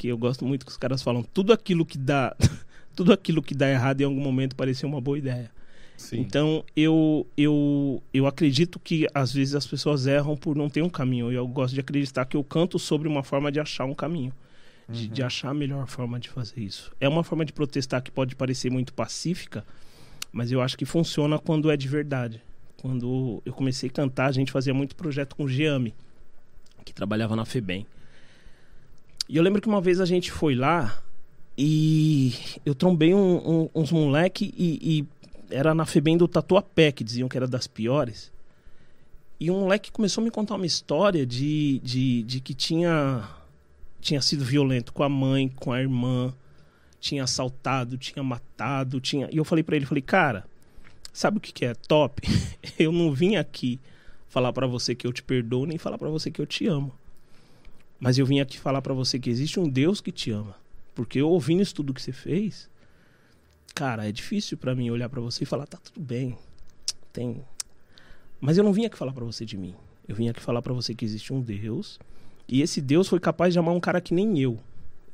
que 0.00 0.08
eu 0.08 0.16
gosto 0.16 0.46
muito 0.46 0.64
que 0.64 0.72
os 0.72 0.78
caras 0.78 1.02
falam: 1.02 1.22
tudo 1.22 1.52
aquilo 1.52 1.84
que 1.84 1.98
dá. 1.98 2.34
tudo 2.96 3.12
aquilo 3.12 3.42
que 3.42 3.54
dá 3.54 3.68
errado 3.68 4.00
em 4.00 4.04
algum 4.04 4.20
momento 4.20 4.56
parecia 4.56 4.88
uma 4.88 5.00
boa 5.00 5.18
ideia. 5.18 5.50
Sim. 5.96 6.20
Então, 6.20 6.64
eu, 6.74 7.26
eu, 7.36 8.02
eu 8.12 8.26
acredito 8.26 8.80
que 8.80 9.06
às 9.14 9.32
vezes 9.32 9.54
as 9.54 9.66
pessoas 9.66 10.06
erram 10.06 10.34
por 10.38 10.56
não 10.56 10.70
ter 10.70 10.82
um 10.82 10.88
caminho. 10.88 11.30
E 11.30 11.34
eu 11.34 11.46
gosto 11.46 11.74
de 11.74 11.80
acreditar 11.80 12.24
que 12.24 12.34
eu 12.34 12.42
canto 12.42 12.78
sobre 12.78 13.06
uma 13.06 13.22
forma 13.22 13.52
de 13.52 13.60
achar 13.60 13.84
um 13.84 13.94
caminho. 13.94 14.32
De, 14.88 15.06
de 15.06 15.22
achar 15.22 15.50
a 15.50 15.54
melhor 15.54 15.86
forma 15.86 16.18
de 16.18 16.30
fazer 16.30 16.62
isso. 16.62 16.90
É 16.98 17.08
uma 17.08 17.22
forma 17.22 17.44
de 17.44 17.52
protestar 17.52 18.02
que 18.02 18.10
pode 18.10 18.34
parecer 18.34 18.72
muito 18.72 18.92
pacífica, 18.92 19.64
mas 20.32 20.50
eu 20.50 20.60
acho 20.60 20.76
que 20.76 20.84
funciona 20.84 21.38
quando 21.38 21.70
é 21.70 21.76
de 21.76 21.86
verdade. 21.86 22.42
Quando 22.78 23.40
eu 23.44 23.52
comecei 23.52 23.88
a 23.88 23.92
cantar, 23.92 24.26
a 24.26 24.32
gente 24.32 24.50
fazia 24.50 24.74
muito 24.74 24.96
projeto 24.96 25.36
com 25.36 25.44
o 25.44 25.48
Giame, 25.48 25.94
que 26.84 26.92
trabalhava 26.92 27.36
na 27.36 27.44
FEBEM. 27.44 27.86
E 29.30 29.36
eu 29.36 29.44
lembro 29.44 29.62
que 29.62 29.68
uma 29.68 29.80
vez 29.80 30.00
a 30.00 30.04
gente 30.04 30.32
foi 30.32 30.56
lá 30.56 31.00
e 31.56 32.34
eu 32.66 32.74
trombei 32.74 33.14
um- 33.14 33.36
um- 33.62 33.70
uns 33.72 33.92
moleque 33.92 34.52
e, 34.58 34.78
e 34.82 35.54
era 35.54 35.72
na 35.72 35.86
FEBEM 35.86 36.16
do 36.16 36.26
Tatuapé, 36.26 36.90
que 36.90 37.04
diziam 37.04 37.28
que 37.28 37.36
era 37.36 37.46
das 37.46 37.68
piores. 37.68 38.32
E 39.38 39.48
um 39.48 39.60
moleque 39.60 39.92
começou 39.92 40.20
a 40.20 40.24
me 40.24 40.32
contar 40.32 40.56
uma 40.56 40.66
história 40.66 41.24
de, 41.24 41.78
de, 41.78 42.24
de 42.24 42.40
que 42.40 42.52
tinha, 42.52 43.22
tinha 44.00 44.20
sido 44.20 44.44
violento 44.44 44.92
com 44.92 45.04
a 45.04 45.08
mãe, 45.08 45.48
com 45.48 45.72
a 45.72 45.80
irmã, 45.80 46.34
tinha 46.98 47.22
assaltado, 47.22 47.96
tinha 47.96 48.24
matado, 48.24 49.00
tinha... 49.00 49.28
E 49.30 49.36
eu 49.36 49.44
falei 49.44 49.62
pra 49.62 49.76
ele, 49.76 49.86
falei, 49.86 50.02
cara, 50.02 50.44
sabe 51.12 51.38
o 51.38 51.40
que, 51.40 51.52
que 51.52 51.64
é 51.64 51.74
top? 51.74 52.20
eu 52.76 52.90
não 52.90 53.12
vim 53.12 53.36
aqui 53.36 53.78
falar 54.28 54.52
pra 54.52 54.66
você 54.66 54.92
que 54.92 55.06
eu 55.06 55.12
te 55.12 55.22
perdoo, 55.22 55.66
nem 55.66 55.78
falar 55.78 55.98
pra 55.98 56.08
você 56.08 56.32
que 56.32 56.40
eu 56.40 56.46
te 56.46 56.66
amo. 56.66 56.92
Mas 58.00 58.16
eu 58.16 58.24
vim 58.24 58.40
aqui 58.40 58.58
falar 58.58 58.80
pra 58.80 58.94
você 58.94 59.18
que 59.18 59.28
existe 59.28 59.60
um 59.60 59.68
Deus 59.68 60.00
que 60.00 60.10
te 60.10 60.30
ama. 60.30 60.56
Porque 60.94 61.20
ouvindo 61.20 61.62
isso 61.62 61.74
tudo 61.74 61.92
que 61.92 62.02
você 62.02 62.12
fez, 62.12 62.68
cara, 63.74 64.08
é 64.08 64.12
difícil 64.12 64.56
pra 64.56 64.74
mim 64.74 64.90
olhar 64.90 65.08
pra 65.08 65.20
você 65.20 65.44
e 65.44 65.46
falar, 65.46 65.66
tá 65.66 65.78
tudo 65.78 66.00
bem. 66.00 66.36
Tem. 67.12 67.42
Mas 68.40 68.56
eu 68.56 68.64
não 68.64 68.72
vim 68.72 68.86
aqui 68.86 68.96
falar 68.96 69.12
pra 69.12 69.24
você 69.24 69.44
de 69.44 69.56
mim. 69.56 69.74
Eu 70.08 70.16
vim 70.16 70.28
aqui 70.28 70.40
falar 70.40 70.62
pra 70.62 70.72
você 70.72 70.94
que 70.94 71.04
existe 71.04 71.32
um 71.32 71.42
Deus. 71.42 72.00
E 72.48 72.62
esse 72.62 72.80
Deus 72.80 73.06
foi 73.06 73.20
capaz 73.20 73.52
de 73.52 73.58
amar 73.58 73.74
um 73.74 73.80
cara 73.80 74.00
que 74.00 74.14
nem 74.14 74.40
eu. 74.40 74.58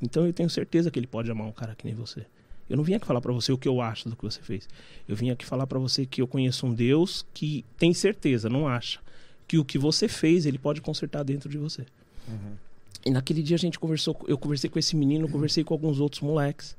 Então 0.00 0.24
eu 0.24 0.32
tenho 0.32 0.48
certeza 0.48 0.90
que 0.90 0.98
ele 0.98 1.06
pode 1.06 1.30
amar 1.30 1.46
um 1.46 1.52
cara 1.52 1.74
que 1.74 1.84
nem 1.84 1.94
você. 1.94 2.24
Eu 2.68 2.76
não 2.76 2.84
vim 2.84 2.94
aqui 2.94 3.06
falar 3.06 3.20
pra 3.20 3.32
você 3.32 3.52
o 3.52 3.58
que 3.58 3.68
eu 3.68 3.80
acho 3.80 4.08
do 4.08 4.16
que 4.16 4.24
você 4.24 4.40
fez. 4.40 4.68
Eu 5.08 5.14
vim 5.14 5.30
aqui 5.30 5.44
falar 5.44 5.66
pra 5.66 5.78
você 5.78 6.06
que 6.06 6.22
eu 6.22 6.26
conheço 6.26 6.66
um 6.66 6.74
Deus 6.74 7.26
que 7.34 7.64
tem 7.78 7.92
certeza, 7.94 8.48
não 8.48 8.66
acha, 8.66 9.00
que 9.46 9.58
o 9.58 9.64
que 9.64 9.78
você 9.78 10.08
fez 10.08 10.46
ele 10.46 10.58
pode 10.58 10.80
consertar 10.80 11.22
dentro 11.22 11.48
de 11.48 11.58
você. 11.58 11.86
E 13.04 13.10
naquele 13.10 13.42
dia 13.42 13.56
a 13.56 13.58
gente 13.58 13.78
conversou, 13.78 14.16
eu 14.26 14.36
conversei 14.36 14.68
com 14.68 14.78
esse 14.78 14.96
menino, 14.96 15.28
conversei 15.28 15.62
com 15.62 15.74
alguns 15.74 16.00
outros 16.00 16.22
moleques. 16.22 16.76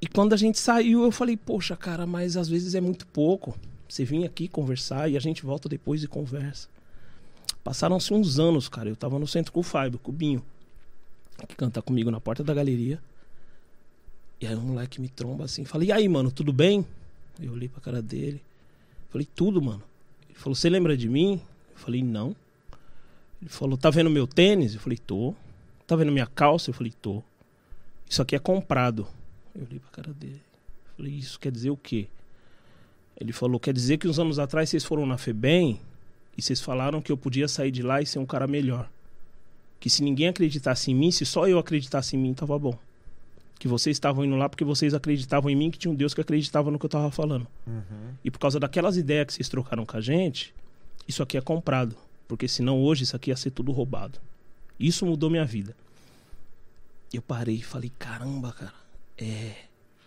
E 0.00 0.06
quando 0.06 0.34
a 0.34 0.36
gente 0.36 0.58
saiu, 0.58 1.02
eu 1.02 1.10
falei, 1.10 1.36
poxa, 1.36 1.76
cara, 1.76 2.06
mas 2.06 2.36
às 2.36 2.48
vezes 2.48 2.74
é 2.74 2.80
muito 2.80 3.06
pouco. 3.06 3.56
Você 3.88 4.04
vinha 4.04 4.26
aqui 4.26 4.48
conversar 4.48 5.10
e 5.10 5.16
a 5.16 5.20
gente 5.20 5.44
volta 5.44 5.68
depois 5.68 6.02
e 6.02 6.08
conversa. 6.08 6.68
Passaram-se 7.62 8.12
uns 8.12 8.38
anos, 8.38 8.68
cara. 8.68 8.88
Eu 8.88 8.96
tava 8.96 9.18
no 9.18 9.26
centro 9.26 9.50
com 9.50 9.60
o 9.60 9.62
Fábio, 9.62 9.98
com 9.98 10.10
o 10.10 10.14
Binho, 10.14 10.44
que 11.48 11.56
canta 11.56 11.80
comigo 11.80 12.10
na 12.10 12.20
porta 12.20 12.44
da 12.44 12.52
galeria. 12.52 13.00
E 14.40 14.46
aí 14.46 14.54
um 14.54 14.60
moleque 14.60 15.00
me 15.00 15.08
tromba 15.08 15.44
assim, 15.44 15.64
falei, 15.64 15.88
e 15.88 15.92
aí, 15.92 16.06
mano, 16.06 16.30
tudo 16.30 16.52
bem? 16.52 16.84
Eu 17.40 17.52
olhei 17.52 17.68
pra 17.68 17.80
cara 17.80 18.02
dele. 18.02 18.42
Falei, 19.08 19.26
tudo, 19.34 19.62
mano. 19.62 19.82
Ele 20.28 20.38
falou, 20.38 20.54
você 20.54 20.68
lembra 20.68 20.96
de 20.96 21.08
mim? 21.08 21.40
Eu 21.72 21.78
falei, 21.78 22.02
não. 22.02 22.36
Ele 23.44 23.50
falou, 23.50 23.76
tá 23.76 23.90
vendo 23.90 24.08
meu 24.08 24.26
tênis? 24.26 24.72
Eu 24.72 24.80
falei, 24.80 24.96
tô. 24.96 25.34
Tá 25.86 25.94
vendo 25.94 26.10
minha 26.10 26.26
calça? 26.26 26.70
Eu 26.70 26.74
falei, 26.74 26.94
tô. 27.02 27.22
Isso 28.08 28.22
aqui 28.22 28.34
é 28.34 28.38
comprado. 28.38 29.06
Eu 29.54 29.66
olhei 29.66 29.78
pra 29.78 29.90
cara 29.90 30.14
dele. 30.14 30.40
Falei, 30.96 31.12
isso 31.12 31.38
quer 31.38 31.52
dizer 31.52 31.68
o 31.68 31.76
quê? 31.76 32.06
Ele 33.20 33.34
falou, 33.34 33.60
quer 33.60 33.74
dizer 33.74 33.98
que 33.98 34.08
uns 34.08 34.18
anos 34.18 34.38
atrás 34.38 34.70
vocês 34.70 34.82
foram 34.82 35.04
na 35.04 35.18
FEBEM 35.18 35.78
e 36.38 36.40
vocês 36.40 36.58
falaram 36.58 37.02
que 37.02 37.12
eu 37.12 37.18
podia 37.18 37.46
sair 37.46 37.70
de 37.70 37.82
lá 37.82 38.00
e 38.00 38.06
ser 38.06 38.18
um 38.18 38.24
cara 38.24 38.46
melhor. 38.46 38.88
Que 39.78 39.90
se 39.90 40.02
ninguém 40.02 40.28
acreditasse 40.28 40.90
em 40.90 40.94
mim, 40.94 41.10
se 41.10 41.26
só 41.26 41.46
eu 41.46 41.58
acreditasse 41.58 42.16
em 42.16 42.18
mim, 42.18 42.32
tava 42.32 42.58
bom. 42.58 42.78
Que 43.58 43.68
vocês 43.68 43.94
estavam 43.94 44.24
indo 44.24 44.36
lá 44.36 44.48
porque 44.48 44.64
vocês 44.64 44.94
acreditavam 44.94 45.50
em 45.50 45.54
mim, 45.54 45.70
que 45.70 45.78
tinha 45.78 45.92
um 45.92 45.94
Deus 45.94 46.14
que 46.14 46.20
acreditava 46.22 46.70
no 46.70 46.78
que 46.78 46.86
eu 46.86 46.90
tava 46.90 47.10
falando. 47.10 47.46
E 48.24 48.30
por 48.30 48.38
causa 48.38 48.58
daquelas 48.58 48.96
ideias 48.96 49.26
que 49.26 49.34
vocês 49.34 49.50
trocaram 49.50 49.84
com 49.84 49.98
a 49.98 50.00
gente, 50.00 50.54
isso 51.06 51.22
aqui 51.22 51.36
é 51.36 51.42
comprado. 51.42 51.94
Porque 52.26 52.48
senão 52.48 52.82
hoje 52.82 53.04
isso 53.04 53.16
aqui 53.16 53.30
ia 53.30 53.36
ser 53.36 53.50
tudo 53.50 53.72
roubado. 53.72 54.18
Isso 54.78 55.06
mudou 55.06 55.30
minha 55.30 55.44
vida. 55.44 55.76
Eu 57.12 57.22
parei 57.22 57.56
e 57.56 57.62
falei, 57.62 57.92
caramba, 57.98 58.52
cara, 58.52 58.74
é. 59.16 59.54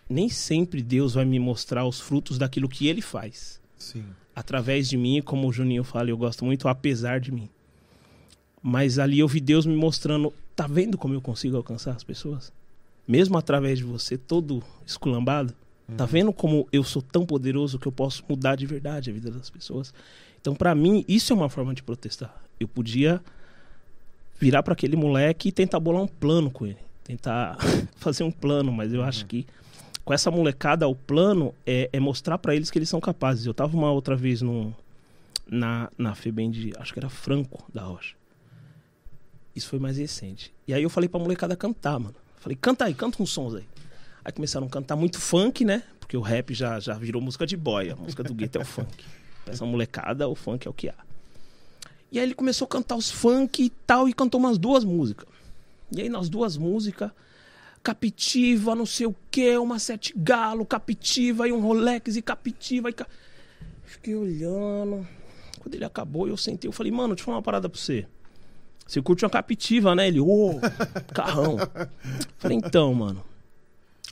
Nem 0.08 0.28
sempre 0.28 0.82
Deus 0.82 1.14
vai 1.14 1.24
me 1.24 1.38
mostrar 1.38 1.84
os 1.86 2.00
frutos 2.00 2.38
daquilo 2.38 2.68
que 2.68 2.86
ele 2.86 3.02
faz. 3.02 3.60
Sim. 3.76 4.04
Através 4.34 4.88
de 4.88 4.96
mim, 4.96 5.20
como 5.22 5.48
o 5.48 5.52
Juninho 5.52 5.84
fala, 5.84 6.10
eu 6.10 6.16
gosto 6.16 6.44
muito, 6.44 6.68
apesar 6.68 7.20
de 7.20 7.30
mim. 7.30 7.48
Mas 8.62 8.98
ali 8.98 9.18
eu 9.18 9.28
vi 9.28 9.40
Deus 9.40 9.66
me 9.66 9.76
mostrando, 9.76 10.32
tá 10.56 10.66
vendo 10.66 10.98
como 10.98 11.14
eu 11.14 11.20
consigo 11.20 11.56
alcançar 11.56 11.92
as 11.92 12.04
pessoas? 12.04 12.52
Mesmo 13.06 13.38
através 13.38 13.78
de 13.78 13.84
você, 13.84 14.18
todo 14.18 14.62
esculambado. 14.86 15.54
Tá 15.96 16.04
vendo 16.04 16.34
como 16.34 16.68
eu 16.70 16.84
sou 16.84 17.00
tão 17.00 17.24
poderoso 17.24 17.78
que 17.78 17.88
eu 17.88 17.92
posso 17.92 18.22
mudar 18.28 18.56
de 18.56 18.66
verdade 18.66 19.08
a 19.08 19.12
vida 19.12 19.30
das 19.30 19.48
pessoas? 19.48 19.94
Então, 20.40 20.54
pra 20.54 20.74
mim, 20.74 21.04
isso 21.08 21.32
é 21.32 21.36
uma 21.36 21.48
forma 21.48 21.74
de 21.74 21.82
protestar. 21.82 22.34
Eu 22.58 22.68
podia 22.68 23.20
virar 24.38 24.62
pra 24.62 24.72
aquele 24.72 24.96
moleque 24.96 25.48
e 25.48 25.52
tentar 25.52 25.80
bolar 25.80 26.02
um 26.02 26.06
plano 26.06 26.50
com 26.50 26.66
ele, 26.66 26.78
tentar 27.04 27.56
fazer 27.96 28.22
um 28.22 28.30
plano, 28.30 28.72
mas 28.72 28.92
eu 28.92 29.02
acho 29.02 29.26
que 29.26 29.46
com 30.04 30.14
essa 30.14 30.30
molecada 30.30 30.88
o 30.88 30.94
plano 30.94 31.54
é, 31.66 31.90
é 31.92 32.00
mostrar 32.00 32.38
pra 32.38 32.54
eles 32.54 32.70
que 32.70 32.78
eles 32.78 32.88
são 32.88 33.00
capazes. 33.00 33.44
Eu 33.44 33.52
tava 33.52 33.76
uma 33.76 33.90
outra 33.90 34.16
vez 34.16 34.40
no, 34.40 34.74
na, 35.46 35.90
na 35.98 36.14
FEBEM 36.14 36.50
de, 36.50 36.72
acho 36.78 36.92
que 36.92 36.98
era 36.98 37.10
Franco 37.10 37.62
da 37.74 37.82
Rocha. 37.82 38.14
Isso 39.54 39.68
foi 39.68 39.78
mais 39.78 39.98
recente. 39.98 40.52
E 40.66 40.72
aí 40.72 40.82
eu 40.82 40.88
falei 40.88 41.08
pra 41.08 41.20
molecada 41.20 41.56
cantar, 41.56 41.98
mano. 41.98 42.14
Falei, 42.36 42.56
canta 42.58 42.84
aí, 42.84 42.94
canta 42.94 43.22
uns 43.22 43.30
sons 43.30 43.54
aí. 43.54 43.64
Aí 44.24 44.32
começaram 44.32 44.66
a 44.66 44.70
cantar 44.70 44.94
muito 44.96 45.20
funk, 45.20 45.64
né? 45.64 45.82
Porque 45.98 46.16
o 46.16 46.20
rap 46.20 46.54
já, 46.54 46.78
já 46.80 46.94
virou 46.94 47.20
música 47.20 47.46
de 47.46 47.56
boy. 47.56 47.90
A 47.90 47.96
música 47.96 48.22
do 48.22 48.32
gueto 48.32 48.58
é 48.58 48.62
o 48.62 48.64
funk. 48.64 49.04
Pra 49.48 49.54
essa 49.54 49.64
molecada, 49.64 50.28
o 50.28 50.34
funk 50.34 50.66
é 50.66 50.70
o 50.70 50.74
que 50.74 50.90
há. 50.90 50.94
E 52.12 52.18
aí 52.18 52.26
ele 52.26 52.34
começou 52.34 52.66
a 52.66 52.68
cantar 52.68 52.96
os 52.96 53.10
funk 53.10 53.62
e 53.62 53.70
tal, 53.70 54.06
e 54.06 54.12
cantou 54.12 54.38
umas 54.38 54.58
duas 54.58 54.84
músicas. 54.84 55.26
E 55.90 56.02
aí 56.02 56.10
nas 56.10 56.28
duas 56.28 56.58
músicas, 56.58 57.10
Capitiva, 57.82 58.74
não 58.74 58.84
sei 58.84 59.06
o 59.06 59.16
que, 59.30 59.56
uma 59.56 59.78
sete 59.78 60.12
galo, 60.14 60.66
Capitiva 60.66 61.48
e 61.48 61.52
um 61.52 61.62
Rolex 61.62 62.16
e 62.16 62.20
Capitiva. 62.20 62.90
E 62.90 62.92
ca... 62.92 63.06
Fiquei 63.84 64.14
olhando. 64.14 65.08
Quando 65.60 65.74
ele 65.74 65.84
acabou, 65.86 66.28
eu 66.28 66.36
sentei, 66.36 66.68
eu 66.68 66.72
falei, 66.72 66.92
mano, 66.92 67.14
deixa 67.14 67.22
eu 67.22 67.24
falar 67.24 67.38
uma 67.38 67.42
parada 67.42 67.70
pra 67.70 67.80
você. 67.80 68.06
Você 68.86 69.00
curte 69.00 69.24
uma 69.24 69.30
Capitiva, 69.30 69.94
né? 69.94 70.08
Ele, 70.08 70.20
ô, 70.20 70.60
carrão. 71.14 71.56
Falei, 72.36 72.58
então, 72.58 72.92
mano. 72.92 73.24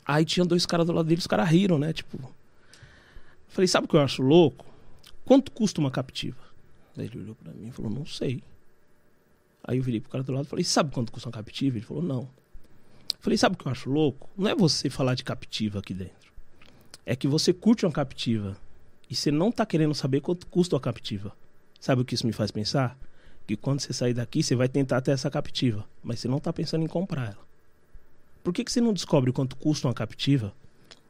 Aí 0.07 0.25
tinha 0.25 0.47
dois 0.47 0.65
caras 0.65 0.87
do 0.87 0.95
lado 0.95 1.07
dele, 1.07 1.19
os 1.19 1.27
caras 1.27 1.47
riram, 1.47 1.79
né? 1.79 1.93
Tipo. 1.93 2.19
Falei, 3.49 3.69
sabe 3.69 3.85
o 3.85 3.89
que 3.89 3.97
eu 3.97 4.01
acho 4.01 4.23
louco? 4.23 4.65
Quanto 5.27 5.51
custa 5.51 5.81
uma 5.81 5.91
captiva? 5.91 6.39
Ele 6.97 7.19
olhou 7.19 7.35
pra 7.35 7.53
mim 7.53 7.67
e 7.67 7.73
falou, 7.73 7.91
não 7.91 8.07
sei. 8.07 8.43
Aí 9.63 9.77
eu 9.77 9.83
virei 9.83 10.01
pro 10.01 10.09
cara 10.09 10.23
do 10.23 10.33
lado 10.33 10.47
e 10.47 10.49
falei, 10.49 10.65
sabe 10.65 10.93
quanto 10.93 11.11
custa 11.11 11.29
uma 11.29 11.33
captiva? 11.33 11.77
Ele 11.77 11.85
falou, 11.85 12.03
não. 12.03 12.31
Falei, 13.19 13.37
sabe 13.37 13.57
o 13.57 13.59
que 13.59 13.67
eu 13.67 13.73
acho 13.73 13.91
louco? 13.91 14.31
Não 14.39 14.49
é 14.49 14.55
você 14.55 14.89
falar 14.89 15.17
de 15.17 15.25
captiva 15.25 15.81
aqui 15.81 15.93
dentro. 15.93 16.33
É 17.05 17.17
que 17.17 17.27
você 17.27 17.53
curte 17.53 17.85
uma 17.85 17.93
captiva. 17.93 18.57
e 19.11 19.17
você 19.17 19.33
não 19.33 19.51
tá 19.51 19.67
querendo 19.67 19.95
saber 19.95 20.21
quanto 20.21 20.47
custa 20.47 20.77
a 20.77 20.81
captiva. 20.81 21.37
Sabe 21.81 22.03
o 22.03 22.05
que 22.05 22.15
isso 22.15 22.27
me 22.27 22.33
faz 22.33 22.53
pensar? 22.53 22.97
Que 23.49 23.57
quando 23.57 23.81
você 23.81 23.93
sair 23.93 24.15
daqui, 24.15 24.45
você 24.45 24.55
vai 24.55 24.69
tentar 24.69 25.01
ter 25.01 25.11
essa 25.11 25.29
captiva, 25.29 25.85
mas 26.05 26.21
você 26.21 26.29
não 26.29 26.39
tá 26.39 26.53
pensando 26.53 26.85
em 26.85 26.89
comprar 26.89 27.33
ela. 27.33 27.47
Por 28.45 28.55
que, 28.55 28.63
que 28.63 28.71
você 28.71 28.81
não 28.81 28.93
descobre 28.93 29.33
quanto 29.33 29.57
custa 29.57 29.89
uma 29.89 29.95
captiva 29.95 30.55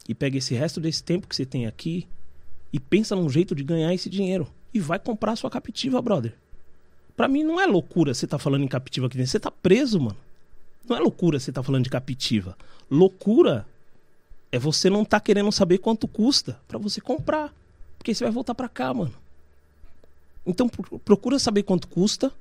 e 0.09 0.15
pega 0.15 0.39
esse 0.39 0.55
resto 0.55 0.81
desse 0.81 1.03
tempo 1.03 1.27
que 1.27 1.35
você 1.35 1.45
tem 1.45 1.67
aqui 1.67 2.07
e 2.71 2.79
pensa 2.79 3.15
num 3.15 3.29
jeito 3.29 3.55
de 3.55 3.63
ganhar 3.63 3.93
esse 3.93 4.09
dinheiro 4.09 4.47
e 4.73 4.79
vai 4.79 4.99
comprar 4.99 5.33
a 5.33 5.35
sua 5.35 5.49
captiva, 5.49 6.01
brother? 6.01 6.33
Pra 7.15 7.27
mim 7.27 7.43
não 7.43 7.59
é 7.59 7.65
loucura 7.65 8.13
você 8.13 8.27
tá 8.27 8.37
falando 8.37 8.63
em 8.63 8.67
captiva 8.67 9.07
aqui 9.07 9.17
dentro, 9.17 9.31
você 9.31 9.39
tá 9.39 9.49
preso, 9.49 9.99
mano. 9.99 10.17
Não 10.87 10.95
é 10.95 10.99
loucura 10.99 11.39
você 11.39 11.51
tá 11.51 11.63
falando 11.63 11.83
de 11.83 11.89
captiva. 11.89 12.55
Loucura 12.89 13.65
é 14.51 14.59
você 14.59 14.89
não 14.89 15.03
tá 15.03 15.19
querendo 15.19 15.51
saber 15.51 15.79
quanto 15.79 16.07
custa 16.07 16.59
pra 16.67 16.77
você 16.77 17.01
comprar. 17.01 17.53
Porque 17.97 18.13
você 18.13 18.23
vai 18.23 18.31
voltar 18.31 18.53
pra 18.55 18.69
cá, 18.69 18.93
mano. 18.93 19.13
Então 20.45 20.69
pro- 20.69 20.99
procura 20.99 21.39
saber 21.39 21.63
quanto 21.63 21.87
custa. 21.87 22.31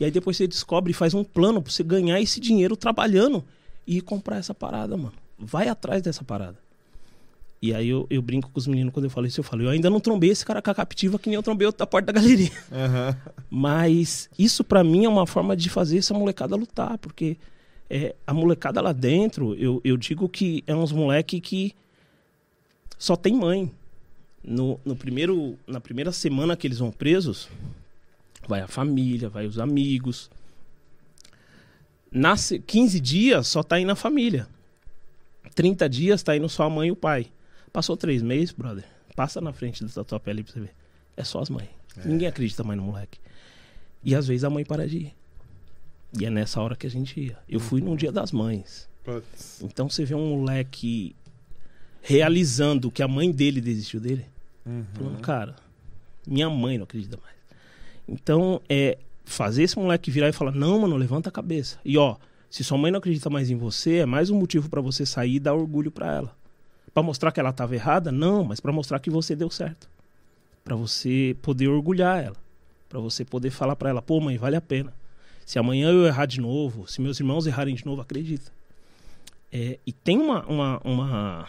E 0.00 0.04
aí 0.04 0.10
depois 0.10 0.36
você 0.36 0.46
descobre 0.46 0.92
e 0.92 0.94
faz 0.94 1.12
um 1.14 1.22
plano 1.24 1.60
pra 1.60 1.70
você 1.70 1.82
ganhar 1.82 2.20
esse 2.20 2.40
dinheiro 2.40 2.76
trabalhando 2.76 3.44
e 3.86 4.00
comprar 4.00 4.36
essa 4.36 4.54
parada, 4.54 4.96
mano. 4.96 5.12
Vai 5.38 5.68
atrás 5.68 6.00
dessa 6.02 6.24
parada. 6.24 6.58
E 7.62 7.72
aí 7.72 7.88
eu, 7.88 8.08
eu 8.10 8.20
brinco 8.20 8.50
com 8.50 8.58
os 8.58 8.66
meninos 8.66 8.92
quando 8.92 9.04
eu 9.04 9.10
falo 9.10 9.24
isso, 9.24 9.38
eu 9.38 9.44
falo, 9.44 9.62
eu 9.62 9.70
ainda 9.70 9.88
não 9.88 10.00
trombei 10.00 10.30
esse 10.30 10.44
cara 10.44 10.60
com 10.60 10.68
a 10.68 10.74
captiva 10.74 11.16
que 11.16 11.28
nem 11.28 11.36
eu 11.36 11.42
trombei 11.44 11.70
da 11.70 11.86
porta 11.86 12.12
da 12.12 12.20
galeria. 12.20 12.50
Aham. 12.72 13.16
Mas 13.48 14.28
isso 14.36 14.64
pra 14.64 14.82
mim 14.82 15.04
é 15.04 15.08
uma 15.08 15.28
forma 15.28 15.56
de 15.56 15.70
fazer 15.70 15.98
essa 15.98 16.12
molecada 16.12 16.56
lutar, 16.56 16.98
porque 16.98 17.36
é, 17.88 18.16
a 18.26 18.34
molecada 18.34 18.80
lá 18.80 18.92
dentro, 18.92 19.54
eu, 19.54 19.80
eu 19.84 19.96
digo 19.96 20.28
que 20.28 20.64
é 20.66 20.74
uns 20.74 20.90
moleque 20.90 21.40
que 21.40 21.72
só 22.98 23.14
tem 23.14 23.32
mãe. 23.32 23.70
No, 24.42 24.80
no 24.84 24.96
primeiro, 24.96 25.56
na 25.64 25.80
primeira 25.80 26.10
semana 26.10 26.56
que 26.56 26.66
eles 26.66 26.80
vão 26.80 26.90
presos, 26.90 27.48
vai 28.48 28.60
a 28.60 28.66
família, 28.66 29.28
vai 29.28 29.46
os 29.46 29.60
amigos. 29.60 30.28
Nasce 32.10 32.58
15 32.58 32.98
dias 32.98 33.46
só 33.46 33.62
tá 33.62 33.78
indo 33.78 33.92
a 33.92 33.94
família. 33.94 34.48
30 35.54 35.88
dias 35.88 36.24
tá 36.24 36.36
indo 36.36 36.48
só 36.48 36.64
a 36.64 36.70
mãe 36.70 36.88
e 36.88 36.90
o 36.90 36.96
pai. 36.96 37.30
Passou 37.72 37.96
três 37.96 38.22
meses, 38.22 38.52
brother. 38.52 38.84
Passa 39.16 39.40
na 39.40 39.52
frente 39.52 39.84
da 39.84 40.04
tua 40.04 40.20
pele 40.20 40.42
pra 40.42 40.52
você 40.52 40.60
ver. 40.60 40.74
É 41.16 41.24
só 41.24 41.40
as 41.40 41.50
mães. 41.50 41.68
Ninguém 42.04 42.28
acredita 42.28 42.64
mais 42.64 42.78
no 42.78 42.86
moleque. 42.86 43.18
E 44.02 44.14
às 44.14 44.26
vezes 44.26 44.44
a 44.44 44.50
mãe 44.50 44.64
para 44.64 44.86
de 44.86 44.98
ir. 44.98 45.14
E 46.18 46.26
é 46.26 46.30
nessa 46.30 46.60
hora 46.60 46.76
que 46.76 46.86
a 46.86 46.90
gente 46.90 47.18
ia. 47.18 47.38
Eu 47.48 47.60
fui 47.60 47.80
num 47.80 47.96
dia 47.96 48.12
das 48.12 48.32
mães. 48.32 48.88
Putz. 49.04 49.62
Então 49.62 49.88
você 49.88 50.04
vê 50.04 50.14
um 50.14 50.36
moleque 50.36 51.14
realizando 52.00 52.90
que 52.90 53.02
a 53.02 53.08
mãe 53.08 53.30
dele 53.30 53.60
desistiu 53.60 54.00
dele. 54.00 54.26
Falando, 54.94 55.20
cara, 55.20 55.56
minha 56.26 56.48
mãe 56.48 56.76
não 56.76 56.84
acredita 56.84 57.18
mais. 57.22 57.36
Então, 58.06 58.60
é 58.68 58.98
fazer 59.24 59.62
esse 59.62 59.78
moleque 59.78 60.10
virar 60.10 60.28
e 60.28 60.32
falar: 60.32 60.52
não, 60.52 60.80
mano, 60.80 60.96
levanta 60.96 61.28
a 61.28 61.32
cabeça. 61.32 61.78
E 61.84 61.96
ó, 61.96 62.16
se 62.50 62.62
sua 62.62 62.78
mãe 62.78 62.90
não 62.90 62.98
acredita 62.98 63.30
mais 63.30 63.50
em 63.50 63.56
você, 63.56 63.98
é 63.98 64.06
mais 64.06 64.30
um 64.30 64.38
motivo 64.38 64.68
pra 64.68 64.80
você 64.80 65.06
sair 65.06 65.36
e 65.36 65.40
dar 65.40 65.54
orgulho 65.54 65.90
pra 65.90 66.14
ela. 66.14 66.36
Pra 66.94 67.02
mostrar 67.02 67.32
que 67.32 67.40
ela 67.40 67.52
tava 67.52 67.74
errada? 67.74 68.12
Não, 68.12 68.44
mas 68.44 68.60
pra 68.60 68.72
mostrar 68.72 68.98
que 68.98 69.10
você 69.10 69.34
deu 69.34 69.50
certo. 69.50 69.88
Pra 70.64 70.76
você 70.76 71.36
poder 71.42 71.68
orgulhar 71.68 72.22
ela. 72.22 72.36
Pra 72.88 73.00
você 73.00 73.24
poder 73.24 73.50
falar 73.50 73.74
pra 73.76 73.88
ela: 73.90 74.02
pô, 74.02 74.20
mãe, 74.20 74.36
vale 74.36 74.56
a 74.56 74.60
pena. 74.60 74.92
Se 75.46 75.58
amanhã 75.58 75.90
eu 75.90 76.06
errar 76.06 76.26
de 76.26 76.40
novo, 76.40 76.86
se 76.86 77.00
meus 77.00 77.18
irmãos 77.18 77.46
errarem 77.46 77.74
de 77.74 77.84
novo, 77.84 78.00
acredita. 78.02 78.50
É, 79.50 79.78
e 79.86 79.92
tem 79.92 80.18
uma, 80.18 80.44
uma, 80.46 80.80
uma- 80.84 81.48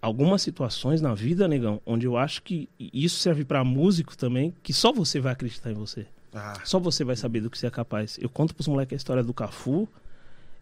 Algumas 0.00 0.42
situações 0.42 1.00
na 1.00 1.12
vida, 1.12 1.48
negão, 1.48 1.80
onde 1.84 2.06
eu 2.06 2.16
acho 2.16 2.42
que 2.42 2.68
isso 2.78 3.16
serve 3.18 3.44
pra 3.44 3.64
músico 3.64 4.16
também, 4.16 4.54
que 4.62 4.72
só 4.72 4.92
você 4.92 5.18
vai 5.18 5.32
acreditar 5.32 5.72
em 5.72 5.74
você. 5.74 6.06
Ah, 6.32 6.60
Só 6.64 6.78
você 6.78 7.02
vai 7.02 7.16
saber 7.16 7.40
do 7.40 7.50
que 7.50 7.58
você 7.58 7.66
é 7.66 7.70
capaz. 7.70 8.16
Eu 8.20 8.28
conto 8.28 8.54
pros 8.54 8.68
moleques 8.68 8.92
a 8.94 8.96
história 8.96 9.24
do 9.24 9.34
Cafu 9.34 9.88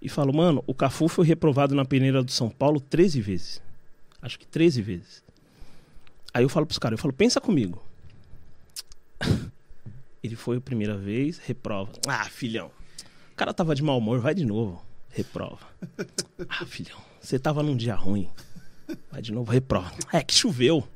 e 0.07 0.09
falo, 0.09 0.33
mano, 0.33 0.63
o 0.67 0.73
Cafu 0.75 1.09
foi 1.09 1.27
reprovado 1.27 1.75
na 1.75 1.85
peneira 1.85 2.23
do 2.23 2.31
São 2.31 2.49
Paulo 2.49 2.81
13 2.81 3.21
vezes. 3.21 3.63
Acho 4.23 4.39
que 4.39 4.47
13 4.47 4.81
vezes. 4.81 5.25
Aí 6.33 6.45
eu 6.45 6.49
falo 6.49 6.65
pros 6.67 6.79
caras, 6.79 6.99
eu 6.99 7.03
falo, 7.03 7.13
pensa 7.13 7.41
comigo. 7.41 7.83
Ele 10.23 10.37
foi 10.37 10.57
a 10.57 10.61
primeira 10.61 10.97
vez, 10.97 11.39
reprova. 11.39 11.93
Ah, 12.07 12.25
filhão. 12.25 12.71
O 13.33 13.37
cara 13.37 13.53
tava 13.53 13.75
de 13.75 13.83
mau 13.83 13.99
humor, 13.99 14.19
vai 14.21 14.35
de 14.35 14.45
novo. 14.45 14.83
Reprova. 15.11 15.67
Ah, 16.49 16.67
filhão, 16.67 16.99
você 17.21 17.39
tava 17.39 17.63
num 17.63 17.75
dia 17.77 17.95
ruim. 17.95 18.29
Vai 19.11 19.21
de 19.23 19.33
novo, 19.33 19.51
reprova. 19.51 19.91
É 20.13 20.23
que 20.23 20.35
choveu. 20.35 20.87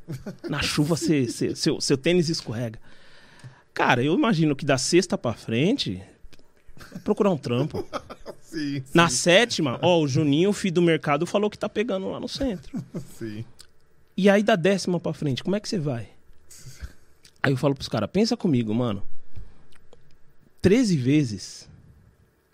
Na 0.48 0.62
chuva 0.62 0.94
você, 0.96 1.26
você- 1.26 1.56
seu, 1.56 1.80
seu 1.80 1.96
tênis 1.96 2.28
escorrega. 2.28 2.78
Cara, 3.74 4.02
eu 4.02 4.14
imagino 4.14 4.54
que 4.54 4.64
da 4.64 4.76
sexta 4.78 5.16
pra 5.18 5.32
frente, 5.32 6.00
procurar 7.04 7.30
um 7.30 7.36
trampo. 7.36 7.86
sim, 8.42 8.82
Na 8.94 9.08
sétima, 9.08 9.78
ó, 9.82 10.00
o 10.00 10.08
Juninho, 10.08 10.52
filho 10.52 10.74
do 10.74 10.82
mercado, 10.82 11.26
falou 11.26 11.50
que 11.50 11.58
tá 11.58 11.68
pegando 11.68 12.10
lá 12.10 12.20
no 12.20 12.28
centro. 12.28 12.82
sim. 13.18 13.44
E 14.16 14.28
aí 14.28 14.42
da 14.42 14.56
décima 14.56 15.00
pra 15.00 15.12
frente, 15.12 15.42
como 15.42 15.56
é 15.56 15.60
que 15.60 15.68
você 15.68 15.78
vai? 15.78 16.08
Aí 17.42 17.52
eu 17.52 17.56
falo 17.56 17.74
pros 17.74 17.88
caras, 17.88 18.10
pensa 18.12 18.36
comigo, 18.36 18.74
mano. 18.74 19.02
13 20.60 20.96
vezes 20.96 21.70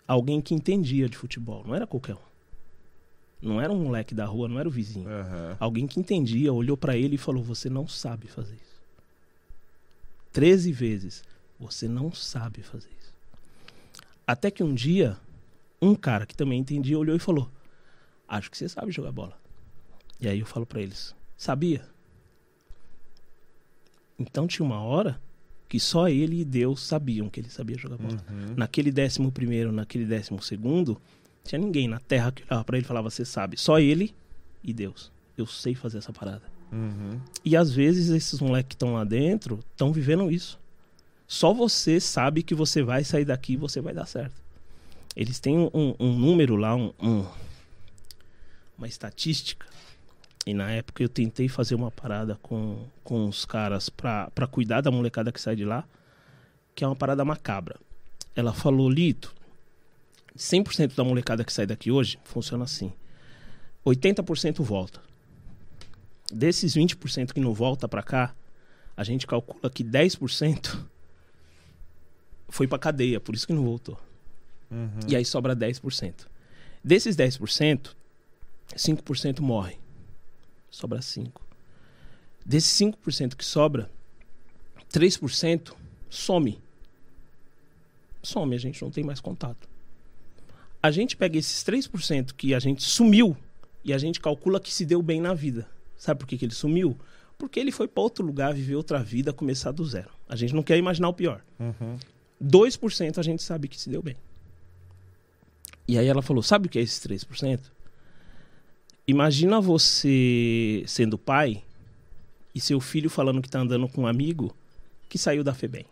alguém 0.07 0.39
que 0.39 0.53
entendia 0.53 1.09
de 1.09 1.17
futebol, 1.17 1.63
não 1.67 1.75
era 1.75 1.85
qualquer 1.85 2.15
um. 2.15 2.27
Não 3.41 3.61
era 3.61 3.71
um 3.71 3.83
moleque 3.83 4.15
da 4.15 4.25
rua, 4.25 4.47
não 4.47 4.59
era 4.59 4.67
o 4.67 4.71
vizinho. 4.71 5.07
Aham. 5.07 5.57
Alguém 5.59 5.85
que 5.85 5.99
entendia, 5.99 6.51
olhou 6.51 6.75
pra 6.75 6.95
ele 6.97 7.15
e 7.15 7.19
falou: 7.19 7.43
Você 7.43 7.69
não 7.69 7.87
sabe 7.87 8.27
fazer 8.27 8.55
isso. 8.55 8.81
13 10.33 10.71
vezes. 10.71 11.23
Você 11.59 11.87
não 11.87 12.11
sabe 12.11 12.61
fazer 12.63 12.89
isso. 12.89 12.96
Até 14.27 14.51
que 14.51 14.61
um 14.61 14.75
dia, 14.75 15.17
um 15.81 15.95
cara 15.95 16.25
que 16.25 16.35
também 16.35 16.59
entendia 16.59 16.99
olhou 16.99 17.15
e 17.15 17.19
falou: 17.19 17.49
Acho 18.27 18.51
que 18.51 18.57
você 18.57 18.67
sabe 18.67 18.91
jogar 18.91 19.13
bola. 19.13 19.39
E 20.19 20.27
aí 20.27 20.39
eu 20.41 20.45
falo 20.45 20.65
pra 20.65 20.81
eles: 20.81 21.15
Sabia? 21.37 21.87
Então 24.19 24.45
tinha 24.45 24.65
uma 24.65 24.81
hora 24.81 25.21
que 25.69 25.79
só 25.79 26.09
ele 26.09 26.41
e 26.41 26.45
Deus 26.45 26.81
sabiam 26.81 27.29
que 27.29 27.39
ele 27.39 27.49
sabia 27.49 27.77
jogar 27.77 27.97
bola. 27.97 28.21
Naquele 28.57 28.91
décimo 28.91 29.31
primeiro, 29.31 29.71
naquele 29.71 30.05
décimo 30.05 30.41
segundo, 30.41 30.99
tinha 31.43 31.59
ninguém 31.59 31.87
na 31.87 31.99
terra 31.99 32.31
que 32.31 32.43
olhava 32.43 32.65
pra 32.65 32.77
ele 32.77 32.85
e 32.85 32.87
falava: 32.87 33.09
Você 33.09 33.23
sabe. 33.23 33.57
Só 33.57 33.79
ele 33.79 34.13
e 34.61 34.73
Deus. 34.73 35.09
Eu 35.37 35.45
sei 35.45 35.73
fazer 35.73 35.99
essa 35.99 36.11
parada. 36.11 36.43
Uhum. 36.69 37.21
E 37.45 37.55
às 37.55 37.71
vezes 37.71 38.09
esses 38.09 38.41
moleques 38.41 38.69
que 38.69 38.75
estão 38.75 38.93
lá 38.93 39.05
dentro 39.05 39.59
estão 39.71 39.93
vivendo 39.93 40.29
isso. 40.29 40.59
Só 41.27 41.53
você 41.53 41.99
sabe 41.99 42.41
que 42.41 42.55
você 42.55 42.81
vai 42.81 43.03
sair 43.03 43.25
daqui 43.25 43.53
e 43.53 43.57
você 43.57 43.81
vai 43.81 43.93
dar 43.93 44.05
certo. 44.05 44.41
Eles 45.15 45.39
têm 45.39 45.57
um, 45.57 45.95
um 45.99 46.13
número 46.17 46.55
lá, 46.55 46.75
um- 46.75 46.93
um- 47.01 47.25
uma 48.77 48.87
estatística. 48.87 49.65
E 50.45 50.53
na 50.53 50.71
época 50.71 51.03
eu 51.03 51.09
tentei 51.09 51.49
fazer 51.49 51.75
uma 51.75 51.91
parada 51.91 52.35
com, 52.41 52.85
com 53.03 53.27
os 53.27 53.43
caras 53.43 53.89
pra 53.89 54.29
cuidar 54.49 54.79
da 54.81 54.89
molecada 54.91 55.31
que 55.31 55.41
sai 55.41 55.55
de 55.55 55.65
lá, 55.65 55.83
que 56.73 56.83
é 56.83 56.87
uma 56.87 56.95
parada 56.95 57.25
macabra. 57.25 57.75
Ela 58.33 58.53
falou, 58.53 58.89
Lito, 58.89 59.33
100% 60.37 60.95
da 60.95 61.03
molecada 61.03 61.43
que 61.43 61.51
sai 61.51 61.65
daqui 61.65 61.91
hoje 61.91 62.17
funciona 62.23 62.63
assim. 62.63 62.93
80% 63.85 64.63
volta. 64.63 65.01
Desses 66.31 66.75
20% 66.75 67.33
que 67.33 67.39
não 67.41 67.53
volta 67.53 67.87
pra 67.87 68.03
cá, 68.03 68.33
a 68.95 69.03
gente 69.03 69.25
calcula 69.27 69.69
que 69.69 69.83
10% 69.83 70.77
foi 72.49 72.67
pra 72.67 72.79
cadeia, 72.79 73.19
por 73.19 73.35
isso 73.35 73.45
que 73.45 73.53
não 73.53 73.63
voltou. 73.63 73.99
Uhum. 74.71 74.99
E 75.07 75.15
aí 75.15 75.25
sobra 75.25 75.55
10%. 75.55 76.27
Desses 76.83 77.15
10%, 77.15 77.91
5% 78.75 79.39
morre. 79.39 79.77
Sobra 80.69 81.01
5. 81.01 81.41
Desses 82.45 82.71
5% 82.79 83.35
que 83.35 83.43
sobra, 83.43 83.89
3% 84.91 85.73
some. 86.09 86.59
Some, 88.23 88.55
a 88.55 88.59
gente 88.59 88.81
não 88.81 88.91
tem 88.91 89.03
mais 89.03 89.19
contato. 89.19 89.67
A 90.81 90.91
gente 90.91 91.17
pega 91.17 91.37
esses 91.37 91.63
3% 91.63 92.33
que 92.33 92.53
a 92.53 92.59
gente 92.59 92.83
sumiu 92.83 93.35
e 93.83 93.93
a 93.93 93.97
gente 93.97 94.19
calcula 94.19 94.59
que 94.59 94.73
se 94.73 94.85
deu 94.85 95.01
bem 95.01 95.19
na 95.19 95.33
vida. 95.33 95.67
Sabe 95.97 96.19
por 96.19 96.27
que, 96.27 96.37
que 96.37 96.45
ele 96.45 96.53
sumiu? 96.53 96.97
Porque 97.37 97.59
ele 97.59 97.71
foi 97.71 97.87
para 97.87 98.03
outro 98.03 98.25
lugar, 98.25 98.53
viver 98.53 98.75
outra 98.75 99.01
vida, 99.01 99.33
começar 99.33 99.71
do 99.71 99.85
zero. 99.85 100.09
A 100.27 100.35
gente 100.35 100.53
não 100.53 100.63
quer 100.63 100.77
imaginar 100.77 101.09
o 101.09 101.13
pior. 101.13 101.41
Uhum. 101.59 101.97
2% 102.43 103.17
a 103.17 103.21
gente 103.23 103.41
sabe 103.43 103.67
que 103.67 103.79
se 103.79 103.89
deu 103.89 104.01
bem. 104.01 104.15
E 105.87 105.97
aí 105.97 106.07
ela 106.07 106.21
falou: 106.21 106.43
sabe 106.43 106.67
o 106.67 106.69
que 106.69 106.77
é 106.79 106.81
esses 106.81 106.99
3%? 106.99 107.59
Imagina 109.07 109.61
você 109.61 110.83
sendo 110.85 111.17
pai 111.17 111.63
e 112.53 112.59
seu 112.59 112.79
filho 112.81 113.09
falando 113.09 113.41
que 113.41 113.49
tá 113.49 113.59
andando 113.59 113.87
com 113.87 114.01
um 114.01 114.07
amigo 114.07 114.55
que 115.07 115.17
saiu 115.17 115.43
da 115.43 115.53
FEBEM. 115.53 115.85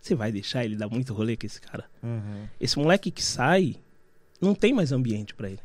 Você 0.00 0.14
vai 0.14 0.32
deixar 0.32 0.64
ele 0.64 0.74
dar 0.76 0.88
muito 0.88 1.12
rolê 1.12 1.36
com 1.36 1.44
esse 1.44 1.60
cara? 1.60 1.84
Uhum. 2.02 2.46
Esse 2.58 2.78
moleque 2.78 3.10
que 3.10 3.22
sai, 3.22 3.76
não 4.40 4.54
tem 4.54 4.72
mais 4.72 4.92
ambiente 4.92 5.34
pra 5.34 5.50
ele. 5.50 5.60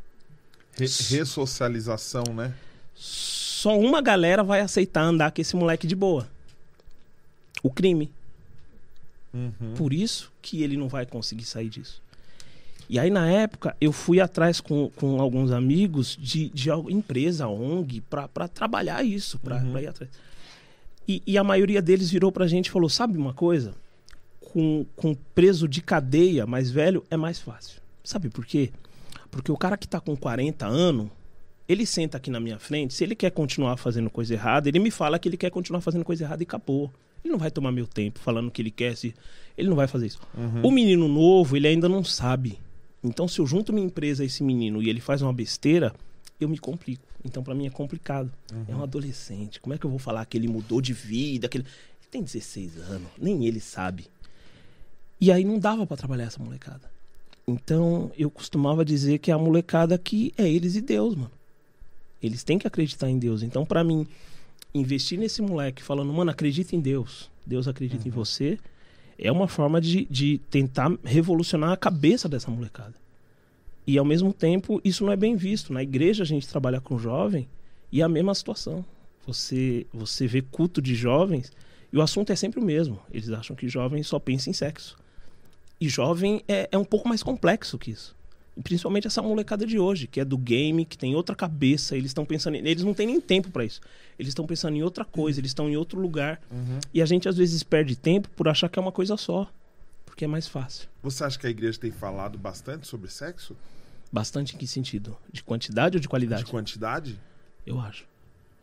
Re- 0.78 0.86
ressocialização, 0.86 2.24
né? 2.36 2.53
só 2.95 3.80
uma 3.80 4.01
galera 4.01 4.43
vai 4.43 4.59
aceitar 4.59 5.03
andar 5.03 5.32
com 5.32 5.39
esse 5.39 5.55
moleque 5.55 5.88
de 5.88 5.95
boa. 5.95 6.28
O 7.61 7.70
crime. 7.72 8.11
Uhum. 9.34 9.73
Por 9.75 9.91
isso 9.93 10.31
que 10.41 10.61
ele 10.61 10.77
não 10.77 10.88
vai 10.88 11.05
conseguir 11.05 11.43
sair 11.45 11.69
disso. 11.69 12.01
E 12.89 12.99
aí, 12.99 13.09
na 13.09 13.29
época, 13.29 13.75
eu 13.79 13.91
fui 13.91 14.19
atrás 14.19 14.59
com, 14.61 14.89
com 14.95 15.19
alguns 15.19 15.51
amigos 15.51 16.17
de, 16.21 16.49
de 16.49 16.69
empresa, 16.89 17.47
ONG, 17.47 18.01
pra 18.01 18.27
pra 18.27 18.47
trabalhar 18.47 19.03
isso, 19.03 19.39
pra, 19.39 19.57
Uhum. 19.57 19.79
ir 19.79 19.88
atrás. 19.88 20.11
E, 21.07 21.21
e 21.25 21.38
a 21.38 21.43
maioria 21.43 21.81
deles 21.81 22.09
virou 22.11 22.31
pra 22.31 22.45
gente 22.47 22.67
e 22.67 22.71
falou: 22.71 22.89
sabe 22.89 23.17
uma 23.17 23.34
coisa? 23.34 23.73
Com, 24.39 24.86
com 24.95 25.15
preso 25.34 25.67
de 25.67 25.81
cadeia 25.81 26.45
mais 26.45 26.69
velho 26.69 27.03
é 27.09 27.17
mais 27.17 27.39
fácil. 27.39 27.81
Sabe 28.03 28.29
por 28.29 28.45
quê? 28.45 28.69
Porque 29.31 29.51
o 29.51 29.57
cara 29.57 29.77
que 29.77 29.88
tá 29.88 29.99
com 29.99 30.15
40 30.15 30.67
anos, 30.67 31.07
ele 31.67 31.86
senta 31.88 32.17
aqui 32.17 32.29
na 32.29 32.39
minha 32.39 32.59
frente, 32.59 32.93
se 32.93 33.03
ele 33.03 33.15
quer 33.15 33.31
continuar 33.31 33.77
fazendo 33.77 34.09
coisa 34.09 34.34
errada, 34.34 34.69
ele 34.69 34.77
me 34.79 34.91
fala 34.91 35.17
que 35.17 35.27
ele 35.27 35.38
quer 35.38 35.49
continuar 35.49 35.81
fazendo 35.81 36.05
coisa 36.05 36.23
errada 36.25 36.43
e 36.43 36.45
acabou. 36.45 36.91
Ele 37.24 37.32
não 37.32 37.39
vai 37.39 37.49
tomar 37.49 37.71
meu 37.71 37.88
tempo 37.88 38.19
falando 38.19 38.51
que 38.51 38.61
ele 38.61 38.71
quer, 38.71 38.95
se... 38.97 39.13
ele 39.57 39.69
não 39.69 39.76
vai 39.76 39.88
fazer 39.88 40.07
isso. 40.07 40.19
O 40.61 40.69
menino 40.69 41.07
novo, 41.07 41.55
ele 41.55 41.67
ainda 41.67 41.88
não 41.88 42.03
sabe. 42.03 42.59
Então, 43.03 43.28
se 43.28 43.39
eu 43.39 43.47
junto 43.47 43.74
minha 43.74 43.86
empresa 43.86 44.24
a 44.24 44.26
esse 44.26 44.43
menino 44.43 44.82
e 44.82 44.89
ele 44.89 44.99
faz 44.99 45.21
uma 45.21 45.34
besteira, 45.34 45.93
eu 46.39 46.49
me 46.49 46.57
complico. 46.57 47.03
Então, 47.24 47.43
pra 47.43 47.55
mim 47.55 47.65
é 47.65 47.69
complicado. 47.69 48.32
É 48.67 48.76
um 48.76 48.84
adolescente. 48.84 49.59
Como 49.59 49.74
é 49.74 49.78
que 49.78 49.86
eu 49.86 49.89
vou 49.89 49.99
falar 49.99 50.26
que 50.26 50.38
ele 50.38 50.47
mudou 50.47 50.82
de 50.82 50.93
vida? 50.93 51.47
Que 51.47 51.57
ele... 51.57 51.65
ele 51.65 52.07
tem 52.11 52.21
16 52.21 52.78
anos, 52.78 53.07
nem 53.17 53.45
ele 53.45 53.59
sabe. 53.59 54.07
E 55.19 55.32
aí 55.32 55.45
não 55.45 55.57
dava 55.57 55.88
pra 55.88 55.95
trabalhar 55.95 56.26
essa 56.26 56.43
molecada. 56.43 56.91
Então, 57.47 58.11
eu 58.17 58.30
costumava 58.30 58.86
dizer 58.86 59.17
que 59.19 59.32
é 59.32 59.34
a 59.34 59.38
molecada 59.38 59.97
que 59.97 60.34
é 60.38 60.49
eles 60.49 60.76
e 60.76 60.82
Deus, 60.82 61.15
mano. 61.15 61.32
Eles 62.21 62.43
têm 62.43 62.57
que 62.57 62.67
acreditar 62.67 63.09
em 63.09 63.17
Deus. 63.17 63.43
Então, 63.43 63.65
pra 63.65 63.84
mim, 63.84 64.07
investir 64.74 65.19
nesse 65.19 65.41
moleque 65.41 65.84
falando, 65.84 66.11
mano, 66.11 66.32
acredita 66.32 66.76
em 66.76 66.80
Deus. 66.80 67.30
Deus 67.45 67.67
acredita 67.67 68.07
em 68.07 68.11
você. 68.11 68.57
É 69.17 69.32
uma 69.32 69.47
forma 69.47 69.80
de, 69.80 70.05
de 70.09 70.39
tentar 70.49 70.91
revolucionar 71.03 71.71
a 71.71 71.78
cabeça 71.78 72.28
dessa 72.28 72.49
molecada. 72.49 72.95
E 73.86 73.97
ao 73.97 74.05
mesmo 74.05 74.34
tempo, 74.34 74.82
isso 74.84 75.05
não 75.05 75.11
é 75.11 75.15
bem 75.15 75.36
visto. 75.36 75.74
Na 75.74 75.84
igreja 75.84 76.24
a 76.24 76.26
gente 76.26 76.47
trabalha 76.47 76.80
com 76.80 76.97
jovem 76.97 77.47
e 77.91 78.01
é 78.01 78.03
a 78.03 78.09
mesma 78.09 78.34
situação. 78.34 78.84
Você, 79.28 79.86
você 79.93 80.26
vê 80.26 80.41
culto 80.41 80.82
de 80.82 80.95
jovens 80.95 81.51
e 81.91 81.97
o 81.97 82.01
assunto 82.01 82.32
é 82.32 82.36
sempre 82.36 82.59
o 82.59 82.63
mesmo. 82.63 82.99
Eles 83.11 83.30
acham 83.30 83.55
que 83.55 83.69
jovem 83.69 84.01
só 84.01 84.19
pensa 84.19 84.49
em 84.49 84.53
sexo. 84.53 84.97
E 85.80 85.88
jovem 85.89 86.41
é, 86.47 86.69
é 86.71 86.78
um 86.78 86.86
pouco 86.86 87.07
mais 87.07 87.21
complexo 87.21 87.78
que 87.78 87.91
isso. 87.91 88.15
Principalmente 88.64 89.08
essa 89.08 89.22
molecada 89.22 89.66
de 89.66 89.80
hoje, 89.80 90.06
que 90.06 90.20
é 90.20 90.26
do 90.26 90.38
game, 90.38 90.86
que 90.86 90.97
tem 90.97 91.16
outra 91.16 91.36
cabeça, 91.36 91.95
eles 91.97 92.12
estão 92.12 92.24
pensando. 92.26 92.56
em- 92.56 92.68
Eles 92.68 92.84
não 92.84 92.93
têm 92.93 93.08
nem 93.08 93.20
tempo 93.20 93.49
pra 93.49 93.66
isso. 93.66 93.82
Eles 94.20 94.30
estão 94.30 94.45
pensando 94.45 94.76
em 94.78 94.84
outra 94.84 95.04
coisa, 95.04 95.39
eles 95.39 95.49
estão 95.49 95.68
em 95.70 95.76
outro 95.76 95.99
lugar. 95.99 96.39
E 96.93 97.01
a 97.01 97.06
gente 97.06 97.28
às 97.28 97.36
vezes 97.36 97.64
perde 97.64 97.95
tempo 97.95 98.30
por 98.36 98.47
achar 98.47 98.70
que 98.70 98.78
é 98.78 98.82
uma 98.82 98.91
coisa 98.91 99.18
só. 99.18 99.49
Porque 100.06 100.26
é 100.26 100.28
mais 100.28 100.47
fácil. 100.47 100.88
Você 101.01 101.24
acha 101.24 101.39
que 101.39 101.47
a 101.47 101.49
igreja 101.49 101.80
tem 101.80 101.89
falado 101.89 102.38
bastante 102.38 102.86
sobre 102.88 103.10
sexo? 103.10 103.56
Bastante 104.12 104.54
em 104.54 104.58
que 104.60 104.68
sentido? 104.68 105.18
De 105.32 105.41
quantidade 105.43 105.97
ou 105.97 106.01
de 106.01 106.08
qualidade? 106.08 106.43
De 106.43 106.51
quantidade? 106.51 107.20
Eu 107.66 107.80
acho. 107.80 108.06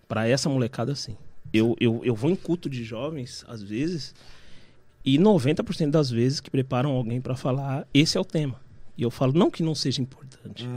Pra 0.06 0.28
essa 0.28 0.48
molecada, 0.48 0.94
sim. 0.94 1.16
Eu, 1.52 1.74
eu, 1.80 2.00
eu 2.04 2.14
vou 2.14 2.30
em 2.30 2.36
culto 2.36 2.70
de 2.70 2.84
jovens, 2.84 3.44
às 3.48 3.60
vezes, 3.60 4.14
e 5.04 5.18
90% 5.18 5.90
das 5.90 6.08
vezes 6.08 6.38
que 6.38 6.48
preparam 6.50 6.90
alguém 6.92 7.20
pra 7.20 7.34
falar, 7.34 7.84
esse 7.92 8.16
é 8.16 8.20
o 8.20 8.24
tema. 8.24 8.60
E 9.00 9.02
eu 9.02 9.10
falo, 9.10 9.32
não 9.32 9.50
que 9.50 9.62
não 9.62 9.74
seja 9.74 10.02
importante, 10.02 10.68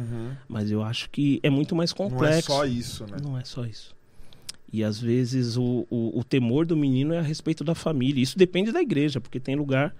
mas 0.47 0.71
eu 0.71 0.81
acho 0.81 1.09
que 1.09 1.41
é 1.43 1.49
muito 1.49 1.75
mais 1.75 1.93
Não 1.93 2.05
é 2.05 2.09
complexo. 2.09 2.47
só 2.47 2.65
isso, 2.65 3.05
né? 3.05 3.17
Não 3.21 3.37
é 3.37 3.43
só 3.43 3.65
isso. 3.65 3.93
E 4.71 4.81
às 4.81 4.97
vezes 4.97 5.57
o, 5.57 5.85
o, 5.89 6.17
o 6.17 6.23
temor 6.23 6.65
do 6.65 6.77
menino 6.77 7.13
é 7.13 7.19
a 7.19 7.21
respeito 7.21 7.65
da 7.65 7.75
família. 7.75 8.23
Isso 8.23 8.37
depende 8.37 8.71
da 8.71 8.81
igreja, 8.81 9.19
porque 9.19 9.41
tem 9.41 9.57
lugar 9.57 9.93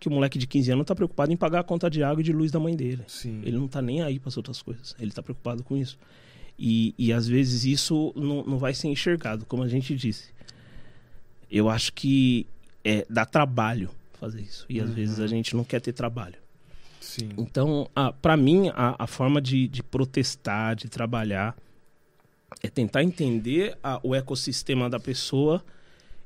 que 0.00 0.08
o 0.08 0.10
moleque 0.10 0.38
de 0.38 0.46
15 0.46 0.72
anos 0.72 0.86
tá 0.86 0.94
preocupado 0.94 1.30
em 1.30 1.36
pagar 1.36 1.60
a 1.60 1.62
conta 1.62 1.90
de 1.90 2.02
água 2.02 2.22
e 2.22 2.24
de 2.24 2.32
luz 2.32 2.50
da 2.50 2.58
mãe 2.58 2.74
dele. 2.74 3.02
Sim. 3.08 3.42
Ele 3.44 3.58
não 3.58 3.68
tá 3.68 3.82
nem 3.82 4.00
aí 4.00 4.18
para 4.18 4.30
as 4.30 4.38
outras 4.38 4.62
coisas. 4.62 4.96
Ele 4.98 5.10
tá 5.10 5.22
preocupado 5.22 5.62
com 5.62 5.76
isso. 5.76 5.98
E, 6.58 6.94
e 6.96 7.12
às 7.12 7.28
vezes 7.28 7.66
isso 7.66 8.10
não, 8.16 8.42
não 8.42 8.56
vai 8.56 8.72
ser 8.72 8.88
enxergado, 8.88 9.44
como 9.44 9.62
a 9.62 9.68
gente 9.68 9.94
disse. 9.94 10.30
Eu 11.50 11.68
acho 11.68 11.92
que 11.92 12.46
é, 12.82 13.04
dá 13.10 13.26
trabalho 13.26 13.90
fazer 14.18 14.40
isso. 14.40 14.64
E 14.66 14.80
às 14.80 14.88
vezes 14.88 15.20
a 15.20 15.26
gente 15.26 15.54
não 15.54 15.62
quer 15.62 15.82
ter 15.82 15.92
trabalho. 15.92 16.45
Sim. 17.18 17.30
Então, 17.38 17.88
para 18.20 18.36
mim, 18.36 18.68
a, 18.74 19.04
a 19.04 19.06
forma 19.06 19.40
de, 19.40 19.66
de 19.68 19.82
protestar, 19.82 20.76
de 20.76 20.88
trabalhar, 20.88 21.56
é 22.62 22.68
tentar 22.68 23.02
entender 23.02 23.76
a- 23.82 24.00
o 24.02 24.14
ecossistema 24.14 24.88
da 24.90 25.00
pessoa 25.00 25.64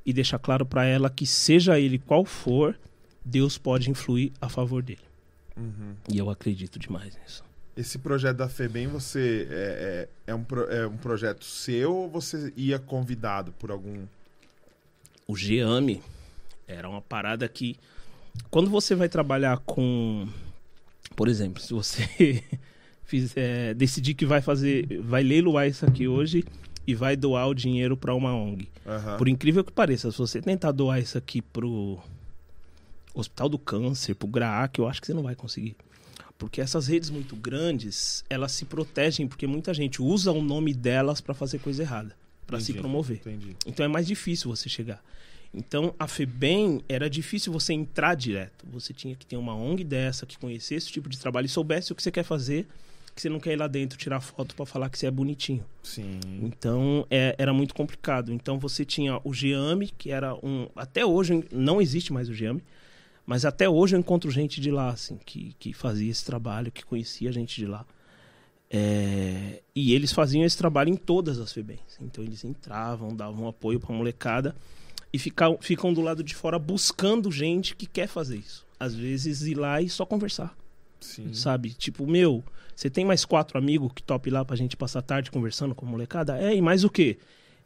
e 0.05 0.11
deixar 0.11 0.39
claro 0.39 0.65
para 0.65 0.85
ela 0.85 1.09
que, 1.09 1.25
seja 1.25 1.79
ele 1.79 1.97
qual 1.97 2.25
for, 2.25 2.77
Deus 3.23 3.57
pode 3.57 3.89
influir 3.89 4.31
a 4.41 4.49
favor 4.49 4.81
dele. 4.81 5.01
Uhum. 5.55 5.93
E 6.11 6.17
eu 6.17 6.29
acredito 6.29 6.77
demais 6.79 7.17
nisso. 7.17 7.43
Esse 7.77 7.97
projeto 7.97 8.37
da 8.37 8.49
FEBEM, 8.49 8.87
você 8.87 9.47
é, 9.49 10.07
é, 10.27 10.31
é 10.31 10.35
um, 10.35 10.45
é 10.69 10.87
um 10.87 10.97
projeto 10.97 11.45
seu 11.45 11.95
ou 11.95 12.09
você 12.09 12.51
ia 12.57 12.77
convidado 12.79 13.53
por 13.53 13.71
algum. 13.71 14.03
O 15.27 15.37
GEAME 15.37 16.01
era 16.67 16.89
uma 16.89 17.01
parada 17.01 17.47
que, 17.47 17.77
quando 18.49 18.69
você 18.69 18.93
vai 18.95 19.07
trabalhar 19.07 19.57
com, 19.59 20.27
por 21.15 21.27
exemplo, 21.27 21.61
se 21.61 21.73
você 21.73 22.43
fizer, 23.03 23.73
decidir 23.75 24.13
que 24.13 24.25
vai 24.25 24.41
fazer, 24.41 25.01
vai 25.01 25.23
leiloar 25.23 25.67
isso 25.67 25.85
aqui 25.85 26.07
hoje 26.07 26.43
e 26.85 26.95
vai 26.95 27.15
doar 27.15 27.47
o 27.47 27.53
dinheiro 27.53 27.95
para 27.95 28.13
uma 28.13 28.33
ONG. 28.33 28.67
Aham. 28.85 29.17
Por 29.17 29.27
incrível 29.27 29.63
que 29.63 29.71
pareça, 29.71 30.11
se 30.11 30.17
você 30.17 30.41
tentar 30.41 30.71
doar 30.71 30.99
isso 30.99 31.17
aqui 31.17 31.41
pro 31.41 31.99
Hospital 33.13 33.49
do 33.49 33.59
Câncer, 33.59 34.15
pro 34.15 34.27
GRAAC, 34.27 34.79
eu 34.79 34.87
acho 34.87 35.01
que 35.01 35.07
você 35.07 35.13
não 35.13 35.23
vai 35.23 35.35
conseguir. 35.35 35.75
Porque 36.37 36.59
essas 36.59 36.87
redes 36.87 37.09
muito 37.11 37.35
grandes, 37.35 38.25
elas 38.29 38.51
se 38.51 38.65
protegem 38.65 39.27
porque 39.27 39.45
muita 39.45 39.73
gente 39.73 40.01
usa 40.01 40.31
o 40.31 40.41
nome 40.41 40.73
delas 40.73 41.21
para 41.21 41.35
fazer 41.35 41.59
coisa 41.59 41.83
errada, 41.83 42.15
para 42.47 42.59
se 42.59 42.73
promover. 42.73 43.17
Entendi. 43.17 43.55
Então 43.65 43.85
é 43.85 43.87
mais 43.87 44.07
difícil 44.07 44.49
você 44.49 44.67
chegar. 44.67 45.03
Então 45.53 45.93
a 45.99 46.07
FEBEM 46.07 46.81
era 46.87 47.09
difícil 47.09 47.51
você 47.51 47.73
entrar 47.73 48.15
direto. 48.15 48.65
Você 48.71 48.93
tinha 48.93 49.15
que 49.15 49.25
ter 49.25 49.35
uma 49.35 49.53
ONG 49.53 49.83
dessa 49.83 50.25
que 50.25 50.37
conhecesse 50.37 50.75
esse 50.75 50.91
tipo 50.91 51.09
de 51.09 51.19
trabalho 51.19 51.45
e 51.45 51.49
soubesse 51.49 51.91
o 51.91 51.95
que 51.95 52.01
você 52.01 52.11
quer 52.11 52.23
fazer, 52.23 52.67
que 53.13 53.21
você 53.21 53.27
não 53.27 53.39
quer 53.39 53.53
ir 53.53 53.57
lá 53.57 53.67
dentro 53.67 53.97
tirar 53.97 54.21
foto 54.21 54.55
para 54.55 54.65
falar 54.65 54.89
que 54.89 54.97
você 54.97 55.07
é 55.07 55.11
bonitinho. 55.11 55.65
Sim. 55.83 56.19
Então 56.41 57.05
é- 57.09 57.35
era 57.37 57.53
muito 57.53 57.73
complicado. 57.75 58.31
Então 58.31 58.57
você 58.57 58.85
tinha 58.85 59.19
o 59.25 59.33
GEAME, 59.33 59.89
que 59.97 60.09
era 60.09 60.33
um. 60.35 60.69
Até 60.75 61.05
hoje 61.05 61.43
não 61.51 61.81
existe 61.81 62.13
mais 62.13 62.29
o 62.29 62.33
GEAME, 62.33 62.63
mas 63.25 63.43
até 63.43 63.67
hoje 63.69 63.95
eu 63.95 63.99
encontro 63.99 64.31
gente 64.31 64.61
de 64.61 64.71
lá, 64.71 64.89
assim, 64.89 65.19
que, 65.25 65.53
que 65.59 65.73
fazia 65.73 66.09
esse 66.09 66.23
trabalho, 66.23 66.71
que 66.71 66.85
conhecia 66.85 67.29
gente 67.31 67.55
de 67.55 67.65
lá. 67.67 67.85
É, 68.73 69.61
e 69.75 69.93
eles 69.93 70.13
faziam 70.13 70.45
esse 70.45 70.57
trabalho 70.57 70.89
em 70.89 70.95
todas 70.95 71.39
as 71.39 71.51
FEBEMs. 71.51 71.97
Então 71.99 72.23
eles 72.23 72.45
entravam, 72.45 73.13
davam 73.13 73.45
apoio 73.49 73.81
pra 73.81 73.93
molecada 73.93 74.55
e 75.13 75.19
ficam, 75.19 75.57
ficam 75.61 75.93
do 75.93 76.01
lado 76.01 76.23
de 76.23 76.35
fora 76.35 76.57
buscando 76.57 77.31
gente 77.31 77.75
que 77.75 77.85
quer 77.85 78.07
fazer 78.07 78.37
isso. 78.37 78.65
Às 78.79 78.95
vezes 78.95 79.41
ir 79.41 79.55
lá 79.55 79.81
e 79.81 79.89
só 79.89 80.05
conversar 80.05 80.55
Sim. 81.01 81.33
sabe? 81.33 81.71
Tipo, 81.71 82.07
meu, 82.07 82.43
você 82.75 82.89
tem 82.89 83.03
mais 83.03 83.25
quatro 83.25 83.57
amigos 83.57 83.91
que 83.93 84.03
top 84.03 84.29
lá 84.29 84.45
pra 84.45 84.55
gente 84.55 84.77
passar 84.77 84.99
a 84.99 85.01
tarde 85.01 85.31
conversando 85.31 85.75
com 85.75 85.85
a 85.85 85.89
molecada? 85.89 86.39
É, 86.39 86.55
e 86.55 86.61
mais 86.61 86.83
o 86.83 86.89
quê? 86.89 87.17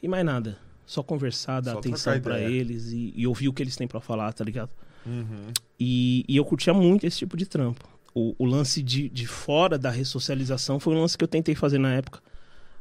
E 0.01 0.07
mais 0.07 0.25
nada. 0.25 0.57
Só 0.85 1.03
conversar, 1.03 1.61
dar 1.61 1.73
Só 1.73 1.79
atenção 1.79 2.15
ideia. 2.15 2.45
eles 2.45 2.91
e, 2.91 3.13
e 3.15 3.27
ouvir 3.27 3.49
o 3.49 3.53
que 3.53 3.61
eles 3.61 3.75
têm 3.75 3.87
pra 3.87 3.99
falar, 3.99 4.31
tá 4.33 4.43
ligado? 4.43 4.71
Uhum. 5.05 5.51
E, 5.79 6.23
e 6.27 6.37
eu 6.37 6.45
curtia 6.45 6.73
muito 6.73 7.05
esse 7.05 7.17
tipo 7.17 7.35
de 7.35 7.45
trampo. 7.45 7.87
O, 8.13 8.33
o 8.37 8.45
lance 8.45 8.81
de, 8.81 9.09
de 9.09 9.27
fora 9.27 9.77
da 9.77 9.89
ressocialização 9.89 10.79
foi 10.79 10.95
um 10.95 11.01
lance 11.01 11.17
que 11.17 11.23
eu 11.23 11.27
tentei 11.27 11.53
fazer 11.53 11.79
na 11.79 11.93
época, 11.93 12.21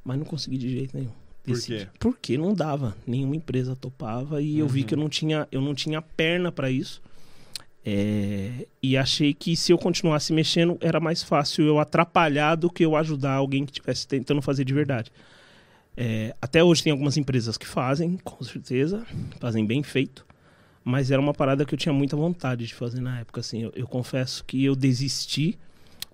mas 0.04 0.16
não 0.16 0.24
consegui 0.24 0.58
de 0.58 0.70
jeito 0.70 0.96
nenhum. 0.96 1.12
Por 1.44 1.60
quê? 1.60 1.86
Porque 1.98 2.38
não 2.38 2.54
dava. 2.54 2.96
Nenhuma 3.06 3.36
empresa 3.36 3.76
topava 3.76 4.40
e 4.40 4.58
eu 4.58 4.66
vi 4.68 4.80
Uhum. 4.80 4.86
que 4.86 4.94
eu 4.94 4.98
não 4.98 5.08
tinha, 5.08 5.46
eu 5.52 5.60
não 5.60 5.74
tinha 5.74 6.00
perna 6.00 6.50
pra 6.50 6.70
isso. 6.70 7.02
É, 7.86 8.66
e 8.82 8.96
achei 8.96 9.34
que 9.34 9.54
se 9.54 9.70
eu 9.70 9.76
continuasse 9.76 10.32
mexendo, 10.32 10.78
era 10.80 10.98
mais 10.98 11.22
fácil 11.22 11.66
eu 11.66 11.78
atrapalhar 11.78 12.54
do 12.54 12.70
que 12.70 12.84
eu 12.84 12.96
ajudar 12.96 13.32
alguém 13.34 13.66
que 13.66 13.72
estivesse 13.72 14.08
tentando 14.08 14.40
fazer 14.40 14.64
de 14.64 14.72
verdade. 14.72 15.12
É, 15.96 16.34
até 16.40 16.64
hoje 16.64 16.82
tem 16.82 16.90
algumas 16.90 17.16
empresas 17.18 17.58
que 17.58 17.66
fazem, 17.66 18.16
com 18.24 18.42
certeza, 18.42 19.06
fazem 19.38 19.66
bem 19.66 19.82
feito. 19.82 20.24
Mas 20.82 21.10
era 21.10 21.20
uma 21.20 21.32
parada 21.34 21.64
que 21.64 21.74
eu 21.74 21.78
tinha 21.78 21.92
muita 21.92 22.16
vontade 22.16 22.66
de 22.66 22.74
fazer 22.74 23.00
na 23.00 23.20
época. 23.20 23.40
Assim, 23.40 23.62
eu, 23.62 23.72
eu 23.76 23.86
confesso 23.86 24.44
que 24.44 24.64
eu 24.64 24.74
desisti, 24.74 25.58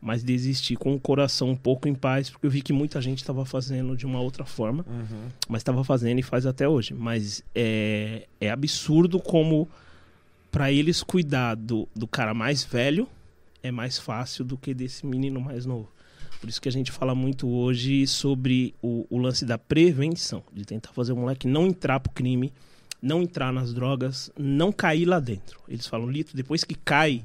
mas 0.00 0.22
desisti 0.22 0.76
com 0.76 0.94
o 0.94 1.00
coração 1.00 1.50
um 1.50 1.56
pouco 1.56 1.86
em 1.88 1.94
paz, 1.94 2.30
porque 2.30 2.46
eu 2.46 2.50
vi 2.50 2.62
que 2.62 2.72
muita 2.72 3.00
gente 3.02 3.18
estava 3.18 3.44
fazendo 3.44 3.96
de 3.96 4.06
uma 4.06 4.20
outra 4.20 4.44
forma 4.44 4.84
Uhum. 4.88 5.28
mas 5.48 5.60
estava 5.60 5.84
fazendo 5.84 6.18
e 6.18 6.22
faz 6.22 6.46
até 6.46 6.66
hoje. 6.68 6.94
Mas 6.94 7.42
é, 7.54 8.26
é 8.40 8.50
absurdo 8.50 9.20
como 9.20 9.68
para 10.50 10.72
eles 10.72 11.02
cuidar 11.02 11.54
do, 11.54 11.88
do 11.94 12.06
cara 12.06 12.32
mais 12.34 12.64
velho 12.64 13.06
é 13.62 13.70
mais 13.70 13.98
fácil 13.98 14.42
do 14.44 14.56
que 14.56 14.72
desse 14.72 15.04
menino 15.06 15.38
mais 15.40 15.66
novo. 15.66 15.88
Por 16.40 16.48
isso 16.48 16.60
que 16.62 16.68
a 16.68 16.72
gente 16.72 16.90
fala 16.90 17.14
muito 17.14 17.46
hoje 17.46 18.06
sobre 18.06 18.74
o, 18.82 19.06
o 19.10 19.18
lance 19.18 19.44
da 19.44 19.58
prevenção, 19.58 20.42
de 20.50 20.64
tentar 20.64 20.92
fazer 20.94 21.12
o 21.12 21.16
moleque 21.16 21.46
não 21.46 21.66
entrar 21.66 22.00
pro 22.00 22.10
crime, 22.10 22.50
não 23.02 23.20
entrar 23.22 23.52
nas 23.52 23.74
drogas, 23.74 24.30
não 24.38 24.72
cair 24.72 25.04
lá 25.04 25.20
dentro. 25.20 25.60
Eles 25.68 25.86
falam, 25.86 26.08
Lito, 26.10 26.34
depois 26.34 26.64
que 26.64 26.74
cai, 26.74 27.22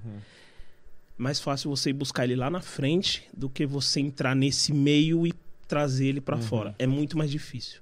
mais 1.17 1.39
fácil 1.39 1.69
você 1.69 1.91
ir 1.91 1.93
buscar 1.93 2.25
ele 2.25 2.35
lá 2.35 2.49
na 2.49 2.61
frente 2.61 3.27
do 3.35 3.49
que 3.49 3.65
você 3.65 3.99
entrar 3.99 4.35
nesse 4.35 4.73
meio 4.73 5.25
e 5.25 5.33
trazer 5.67 6.07
ele 6.07 6.21
para 6.21 6.37
fora. 6.37 6.75
É 6.77 6.85
muito 6.85 7.17
mais 7.17 7.31
difícil. 7.31 7.79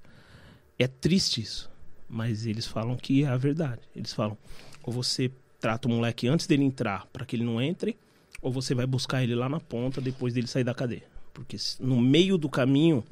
É 0.78 0.86
triste 0.86 1.40
isso, 1.40 1.70
mas 2.08 2.46
eles 2.46 2.66
falam 2.66 2.96
que 2.96 3.24
é 3.24 3.28
a 3.28 3.36
verdade. 3.36 3.82
Eles 3.94 4.12
falam, 4.12 4.36
ou 4.82 4.92
você 4.92 5.30
trata 5.60 5.88
o 5.88 5.90
moleque 5.90 6.28
antes 6.28 6.46
dele 6.46 6.62
entrar 6.62 7.06
para 7.12 7.24
que 7.24 7.36
ele 7.36 7.44
não 7.44 7.60
entre, 7.60 7.96
ou 8.40 8.52
você 8.52 8.74
vai 8.74 8.86
buscar 8.86 9.22
ele 9.22 9.34
lá 9.34 9.48
na 9.48 9.60
ponta 9.60 10.00
depois 10.00 10.34
dele 10.34 10.46
sair 10.46 10.64
da 10.64 10.74
cadeia. 10.74 11.04
Porque 11.32 11.56
no 11.80 12.00
meio 12.00 12.36
do 12.36 12.48
caminho 12.48 13.02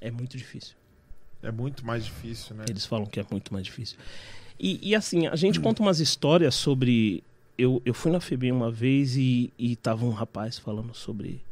é 0.00 0.10
muito 0.10 0.36
difícil. 0.36 0.74
É 1.42 1.50
muito 1.50 1.86
mais 1.86 2.04
difícil, 2.04 2.54
né? 2.54 2.64
Eles 2.68 2.84
falam 2.84 3.06
que 3.06 3.18
é 3.18 3.26
muito 3.30 3.52
mais 3.52 3.64
difícil. 3.64 3.96
E, 4.58 4.90
e, 4.90 4.94
assim, 4.94 5.26
a 5.26 5.36
gente 5.36 5.58
conta 5.62 5.82
umas 5.82 6.00
histórias 6.00 6.54
sobre. 6.54 7.24
Eu, 7.60 7.82
eu 7.84 7.92
fui 7.92 8.10
na 8.10 8.20
FEBEM 8.20 8.52
uma 8.52 8.70
vez 8.70 9.18
e, 9.18 9.52
e 9.58 9.76
tava 9.76 10.06
um 10.06 10.12
rapaz 10.12 10.58
falando 10.58 10.94
sobre 10.94 11.42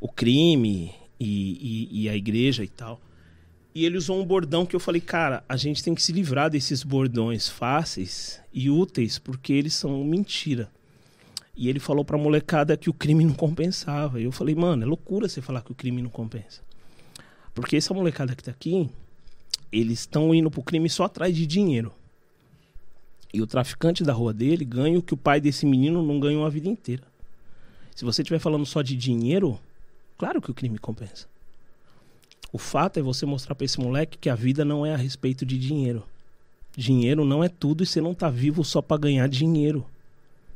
o 0.00 0.08
crime 0.08 0.94
e, 1.20 1.90
e, 1.90 2.04
e 2.04 2.08
a 2.08 2.16
igreja 2.16 2.64
e 2.64 2.68
tal. 2.68 2.98
E 3.74 3.84
ele 3.84 3.98
usou 3.98 4.18
um 4.18 4.24
bordão 4.24 4.64
que 4.64 4.74
eu 4.74 4.80
falei, 4.80 5.02
cara, 5.02 5.44
a 5.46 5.54
gente 5.54 5.84
tem 5.84 5.94
que 5.94 6.02
se 6.02 6.12
livrar 6.12 6.48
desses 6.48 6.82
bordões 6.82 7.46
fáceis 7.46 8.40
e 8.50 8.70
úteis, 8.70 9.18
porque 9.18 9.52
eles 9.52 9.74
são 9.74 10.02
mentira. 10.02 10.70
E 11.54 11.68
ele 11.68 11.78
falou 11.78 12.02
pra 12.02 12.16
molecada 12.16 12.74
que 12.74 12.88
o 12.88 12.94
crime 12.94 13.22
não 13.22 13.34
compensava. 13.34 14.18
E 14.18 14.24
eu 14.24 14.32
falei, 14.32 14.54
mano, 14.54 14.82
é 14.82 14.86
loucura 14.86 15.28
você 15.28 15.42
falar 15.42 15.60
que 15.60 15.72
o 15.72 15.74
crime 15.74 16.00
não 16.00 16.08
compensa. 16.08 16.62
Porque 17.54 17.76
essa 17.76 17.92
molecada 17.92 18.34
que 18.34 18.42
tá 18.42 18.50
aqui, 18.50 18.88
eles 19.70 20.00
estão 20.00 20.34
indo 20.34 20.50
pro 20.50 20.62
crime 20.62 20.88
só 20.88 21.04
atrás 21.04 21.36
de 21.36 21.46
dinheiro. 21.46 21.92
E 23.36 23.42
o 23.42 23.46
traficante 23.46 24.02
da 24.02 24.14
rua 24.14 24.32
dele 24.32 24.64
ganha 24.64 24.98
o 24.98 25.02
que 25.02 25.12
o 25.12 25.16
pai 25.16 25.42
desse 25.42 25.66
menino 25.66 26.02
não 26.02 26.18
ganhou 26.18 26.46
a 26.46 26.48
vida 26.48 26.70
inteira. 26.70 27.02
Se 27.94 28.02
você 28.02 28.22
estiver 28.22 28.38
falando 28.38 28.64
só 28.64 28.80
de 28.80 28.96
dinheiro, 28.96 29.60
claro 30.16 30.40
que 30.40 30.50
o 30.50 30.54
crime 30.54 30.78
compensa. 30.78 31.26
O 32.50 32.56
fato 32.56 32.98
é 32.98 33.02
você 33.02 33.26
mostrar 33.26 33.54
pra 33.54 33.66
esse 33.66 33.78
moleque 33.78 34.16
que 34.16 34.30
a 34.30 34.34
vida 34.34 34.64
não 34.64 34.86
é 34.86 34.94
a 34.94 34.96
respeito 34.96 35.44
de 35.44 35.58
dinheiro. 35.58 36.02
Dinheiro 36.74 37.26
não 37.26 37.44
é 37.44 37.48
tudo 37.50 37.82
e 37.82 37.86
você 37.86 38.00
não 38.00 38.14
tá 38.14 38.30
vivo 38.30 38.64
só 38.64 38.80
pra 38.80 38.96
ganhar 38.96 39.28
dinheiro. 39.28 39.84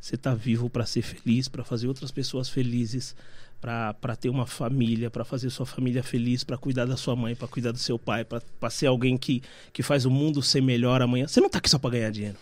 Você 0.01 0.17
tá 0.17 0.35
vivo 0.35 0.71
pra 0.71 0.87
ser 0.87 1.03
feliz, 1.03 1.49
pra 1.49 1.63
fazer 1.63 1.87
outras 1.87 2.11
pessoas 2.11 2.49
felizes, 2.49 3.15
pra 3.61 4.17
ter 4.19 4.31
uma 4.31 4.47
família, 4.47 5.11
pra 5.11 5.23
fazer 5.23 5.51
sua 5.51 5.67
família 5.67 6.03
feliz, 6.03 6.45
pra 6.45 6.57
cuidar 6.57 6.87
da 6.87 6.97
sua 6.97 7.15
mãe, 7.15 7.37
pra 7.37 7.47
cuidar 7.47 7.73
do 7.73 7.79
seu 7.79 7.99
pai, 7.99 8.25
pra 8.25 8.71
ser 8.71 8.87
alguém 8.87 9.19
que, 9.19 9.43
que 9.71 9.83
faz 9.83 10.07
o 10.07 10.11
mundo 10.11 10.41
ser 10.41 10.63
melhor 10.63 11.03
amanhã. 11.03 11.29
Você 11.29 11.43
não 11.43 11.51
tá 11.51 11.59
aqui 11.59 11.69
só 11.69 11.79
pra 11.79 11.91
ganhar 11.91 12.11
dinheiro. 12.11 12.39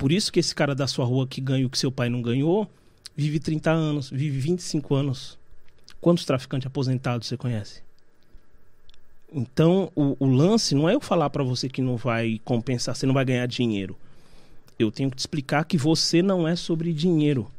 Por 0.00 0.10
isso 0.10 0.32
que 0.32 0.40
esse 0.40 0.54
cara 0.54 0.74
da 0.74 0.86
sua 0.86 1.04
rua 1.04 1.26
que 1.26 1.42
ganha 1.42 1.66
o 1.66 1.68
que 1.68 1.76
seu 1.76 1.92
pai 1.92 2.08
não 2.08 2.22
ganhou, 2.22 2.66
vive 3.14 3.38
30 3.38 3.70
anos, 3.70 4.08
vive 4.08 4.38
25 4.38 4.94
anos. 4.94 5.38
Quantos 6.00 6.24
traficantes 6.24 6.66
aposentados 6.66 7.28
você 7.28 7.36
conhece? 7.36 7.82
Então, 9.30 9.92
o, 9.94 10.16
o 10.18 10.26
lance 10.26 10.74
não 10.74 10.88
é 10.88 10.94
eu 10.94 11.02
falar 11.02 11.28
pra 11.28 11.44
você 11.44 11.68
que 11.68 11.82
não 11.82 11.98
vai 11.98 12.40
compensar, 12.46 12.96
você 12.96 13.04
não 13.04 13.12
vai 13.12 13.26
ganhar 13.26 13.44
dinheiro. 13.44 13.94
Eu 14.78 14.90
tenho 14.90 15.10
que 15.10 15.16
te 15.16 15.20
explicar 15.20 15.66
que 15.66 15.76
você 15.76 16.22
não 16.22 16.48
é 16.48 16.56
sobre 16.56 16.94
dinheiro. 16.94 17.50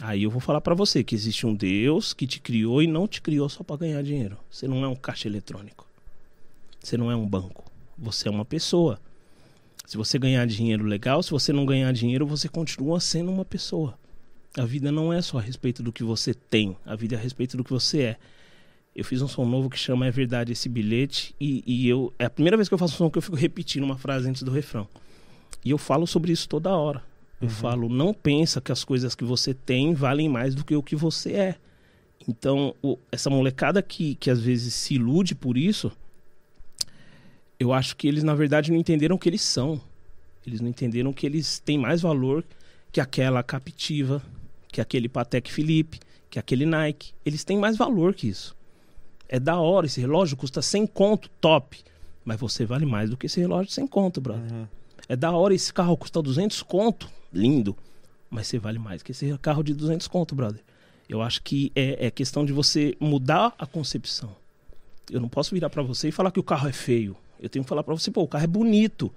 Aí 0.00 0.22
eu 0.22 0.30
vou 0.30 0.40
falar 0.40 0.62
pra 0.62 0.74
você 0.74 1.04
que 1.04 1.14
existe 1.14 1.46
um 1.46 1.54
Deus 1.54 2.14
que 2.14 2.26
te 2.26 2.40
criou 2.40 2.82
e 2.82 2.86
não 2.86 3.06
te 3.06 3.20
criou 3.20 3.46
só 3.46 3.62
pra 3.62 3.76
ganhar 3.76 4.02
dinheiro. 4.02 4.38
Você 4.50 4.66
não 4.66 4.82
é 4.86 4.88
um 4.88 4.96
caixa 4.96 5.28
eletrônico. 5.28 5.86
Você 6.82 6.96
não 6.96 7.10
é 7.12 7.14
um 7.16 7.26
banco. 7.26 7.70
Você 7.98 8.26
é 8.26 8.30
uma 8.30 8.46
pessoa. 8.46 8.98
Se 9.88 9.96
você 9.96 10.18
ganhar 10.18 10.46
dinheiro, 10.46 10.84
legal. 10.84 11.22
Se 11.22 11.30
você 11.30 11.50
não 11.50 11.64
ganhar 11.64 11.90
dinheiro, 11.94 12.26
você 12.26 12.46
continua 12.46 13.00
sendo 13.00 13.30
uma 13.30 13.42
pessoa. 13.42 13.98
A 14.54 14.66
vida 14.66 14.92
não 14.92 15.10
é 15.10 15.22
só 15.22 15.38
a 15.38 15.40
respeito 15.40 15.82
do 15.82 15.90
que 15.90 16.04
você 16.04 16.34
tem. 16.34 16.76
A 16.84 16.94
vida 16.94 17.14
é 17.14 17.18
a 17.18 17.22
respeito 17.22 17.56
do 17.56 17.64
que 17.64 17.70
você 17.70 18.02
é. 18.02 18.16
Eu 18.94 19.02
fiz 19.02 19.22
um 19.22 19.26
som 19.26 19.46
novo 19.46 19.70
que 19.70 19.78
chama 19.78 20.06
É 20.06 20.10
Verdade 20.10 20.52
Esse 20.52 20.68
Bilhete. 20.68 21.34
E, 21.40 21.64
e 21.66 21.88
eu. 21.88 22.12
É 22.18 22.26
a 22.26 22.30
primeira 22.30 22.54
vez 22.54 22.68
que 22.68 22.74
eu 22.74 22.78
faço 22.78 22.92
um 22.92 22.96
som 22.98 23.10
que 23.10 23.16
eu 23.16 23.22
fico 23.22 23.34
repetindo 23.34 23.82
uma 23.82 23.96
frase 23.96 24.28
antes 24.28 24.42
do 24.42 24.50
refrão. 24.50 24.86
E 25.64 25.70
eu 25.70 25.78
falo 25.78 26.06
sobre 26.06 26.32
isso 26.32 26.46
toda 26.46 26.76
hora. 26.76 27.02
Eu 27.40 27.48
falo, 27.48 27.88
não 27.88 28.12
pensa 28.12 28.60
que 28.60 28.70
as 28.70 28.84
coisas 28.84 29.14
que 29.14 29.24
você 29.24 29.54
tem 29.54 29.94
valem 29.94 30.28
mais 30.28 30.54
do 30.54 30.66
que 30.66 30.76
o 30.76 30.82
que 30.82 30.96
você 30.96 31.32
é. 31.32 31.54
Então, 32.28 32.74
o- 32.82 32.98
essa 33.10 33.30
molecada 33.30 33.80
que, 33.80 34.16
que 34.16 34.30
às 34.30 34.38
vezes 34.42 34.74
se 34.74 34.96
ilude 34.96 35.34
por 35.34 35.56
isso, 35.56 35.90
eu 37.58 37.72
acho 37.72 37.96
que 37.96 38.06
eles, 38.06 38.22
na 38.22 38.34
verdade, 38.34 38.70
não 38.70 38.78
entenderam 38.78 39.16
o 39.16 39.18
que 39.18 39.28
eles 39.28 39.42
são. 39.42 39.80
Eles 40.46 40.60
não 40.60 40.68
entenderam 40.68 41.12
que 41.12 41.26
eles 41.26 41.58
têm 41.58 41.76
mais 41.76 42.00
valor 42.00 42.44
que 42.92 43.00
aquela 43.00 43.42
Captiva, 43.42 44.22
que 44.68 44.80
aquele 44.80 45.08
Patek 45.08 45.52
Philippe, 45.52 46.00
que 46.30 46.38
aquele 46.38 46.64
Nike. 46.64 47.12
Eles 47.24 47.44
têm 47.44 47.58
mais 47.58 47.76
valor 47.76 48.14
que 48.14 48.28
isso. 48.28 48.56
É 49.28 49.38
da 49.38 49.58
hora, 49.58 49.86
esse 49.86 50.00
relógio 50.00 50.36
custa 50.36 50.62
100 50.62 50.86
conto, 50.86 51.28
top. 51.40 51.78
Mas 52.24 52.38
você 52.38 52.64
vale 52.64 52.86
mais 52.86 53.10
do 53.10 53.16
que 53.16 53.26
esse 53.26 53.40
relógio 53.40 53.66
de 53.66 53.74
100 53.74 53.86
conto, 53.88 54.20
brother. 54.20 54.50
É 55.08 55.16
da 55.16 55.32
hora, 55.32 55.54
esse 55.54 55.72
carro 55.72 55.96
custa 55.96 56.22
200 56.22 56.62
conto, 56.62 57.10
lindo. 57.32 57.76
Mas 58.30 58.46
você 58.46 58.58
vale 58.58 58.78
mais 58.78 59.02
que 59.02 59.12
esse 59.12 59.36
carro 59.38 59.62
de 59.62 59.74
200 59.74 60.06
conto, 60.06 60.34
brother. 60.34 60.62
Eu 61.08 61.22
acho 61.22 61.42
que 61.42 61.72
é, 61.74 62.06
é 62.06 62.10
questão 62.10 62.44
de 62.44 62.52
você 62.52 62.94
mudar 63.00 63.54
a 63.58 63.66
concepção. 63.66 64.34
Eu 65.10 65.20
não 65.20 65.28
posso 65.28 65.54
virar 65.54 65.70
pra 65.70 65.82
você 65.82 66.08
e 66.08 66.12
falar 66.12 66.30
que 66.30 66.40
o 66.40 66.42
carro 66.42 66.68
é 66.68 66.72
feio. 66.72 67.16
Eu 67.40 67.48
tenho 67.48 67.64
que 67.64 67.68
falar 67.68 67.82
pra 67.82 67.94
você, 67.94 68.10
pô, 68.10 68.22
o 68.22 68.28
carro 68.28 68.44
é 68.44 68.48
bonito, 68.48 69.12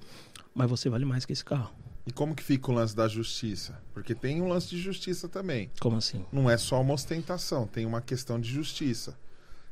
mas 0.54 0.70
você 0.70 0.90
vale 0.90 1.06
mais 1.06 1.26
que 1.26 1.34
esse 1.34 1.44
carro. 1.44 1.74
E 2.06 2.12
como 2.12 2.36
que 2.36 2.44
fica 2.44 2.72
o 2.72 2.74
lance 2.74 2.96
da 2.96 3.08
justiça? 3.08 3.82
Porque 3.94 4.16
tem 4.16 4.42
um 4.42 4.48
lance 4.48 4.70
de 4.70 4.80
justiça 4.80 5.30
também. 5.30 5.70
Como 5.80 5.98
assim? 5.98 6.26
Não 6.32 6.50
é 6.50 6.58
só 6.58 6.82
uma 6.82 6.94
ostentação, 6.94 7.68
tem 7.68 7.86
uma 7.86 8.02
questão 8.02 8.40
de 8.40 8.50
justiça. 8.50 9.18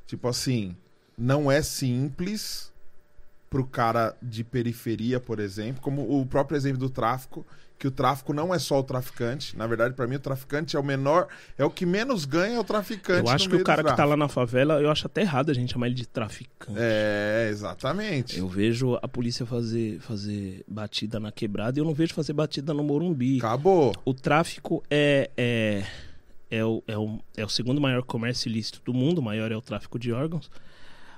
Tipo 0.05 0.27
assim, 0.27 0.75
não 1.17 1.51
é 1.51 1.61
simples 1.61 2.71
pro 3.49 3.65
cara 3.65 4.15
de 4.21 4.43
periferia, 4.43 5.19
por 5.19 5.39
exemplo, 5.39 5.81
como 5.81 6.19
o 6.19 6.25
próprio 6.25 6.55
exemplo 6.55 6.79
do 6.79 6.89
tráfico, 6.89 7.45
que 7.79 7.87
o 7.87 7.91
tráfico 7.91 8.33
não 8.33 8.53
é 8.53 8.59
só 8.59 8.77
o 8.77 8.83
traficante. 8.83 9.57
Na 9.57 9.65
verdade, 9.65 9.95
pra 9.95 10.05
mim, 10.05 10.15
o 10.15 10.19
traficante 10.19 10.75
é 10.75 10.79
o 10.79 10.83
menor, 10.83 11.29
é 11.57 11.63
o 11.63 11.69
que 11.69 11.85
menos 11.85 12.25
ganha 12.25 12.57
é 12.57 12.59
o 12.59 12.63
traficante. 12.63 13.25
Eu 13.25 13.33
acho 13.33 13.49
que 13.49 13.55
o 13.55 13.63
cara 13.63 13.81
que 13.81 13.95
tá 13.95 14.03
lá 14.03 14.17
na 14.17 14.27
favela, 14.27 14.81
eu 14.81 14.91
acho 14.91 15.07
até 15.07 15.21
errado 15.21 15.49
a 15.49 15.53
gente 15.53 15.71
chamar 15.71 15.87
ele 15.87 15.95
de 15.95 16.05
traficante. 16.05 16.77
É, 16.77 17.47
exatamente. 17.49 18.37
Eu 18.37 18.49
vejo 18.49 18.99
a 19.01 19.07
polícia 19.07 19.45
fazer, 19.45 20.01
fazer 20.01 20.65
batida 20.67 21.21
na 21.21 21.31
quebrada 21.31 21.79
e 21.79 21.81
eu 21.81 21.85
não 21.85 21.93
vejo 21.93 22.13
fazer 22.13 22.33
batida 22.33 22.73
no 22.73 22.83
Morumbi. 22.83 23.37
Acabou. 23.37 23.95
O 24.03 24.13
tráfico 24.13 24.83
é, 24.91 25.31
é, 25.37 25.85
é, 26.51 26.65
o, 26.65 26.83
é, 26.85 26.97
o, 26.97 27.19
é 27.37 27.45
o 27.45 27.49
segundo 27.49 27.79
maior 27.79 28.03
comércio 28.03 28.49
ilícito 28.49 28.81
do 28.83 28.93
mundo, 28.93 29.19
o 29.19 29.23
maior 29.23 29.53
é 29.53 29.55
o 29.55 29.61
tráfico 29.61 29.97
de 29.97 30.11
órgãos. 30.11 30.51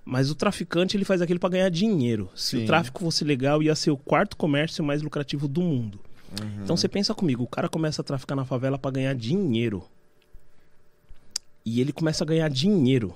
Mas 0.06 0.30
o 0.30 0.36
traficante 0.36 0.96
ele 0.96 1.06
faz 1.06 1.24
aquilo 1.24 1.40
para 1.40 1.50
ganhar 1.50 1.70
dinheiro. 1.70 2.30
Se 2.36 2.58
Sim. 2.58 2.64
o 2.64 2.66
tráfico 2.68 3.00
fosse 3.02 3.24
legal, 3.24 3.64
ia 3.64 3.74
ser 3.74 3.90
o 3.90 3.98
quarto 3.98 4.38
comércio 4.38 4.84
mais 4.84 5.02
lucrativo 5.02 5.48
do 5.48 5.62
mundo. 5.62 6.00
Uhum. 6.40 6.64
Então 6.64 6.78
você 6.78 6.88
pensa 6.88 7.14
comigo, 7.14 7.44
o 7.44 7.48
cara 7.48 7.68
começa 7.68 8.02
a 8.02 8.06
traficar 8.06 8.36
na 8.36 8.46
favela 8.46 8.78
para 8.78 8.92
ganhar 8.92 9.16
dinheiro. 9.16 9.84
E 11.66 11.82
ele 11.82 11.92
começa 11.92 12.24
a 12.24 12.28
ganhar 12.28 12.50
dinheiro. 12.50 13.16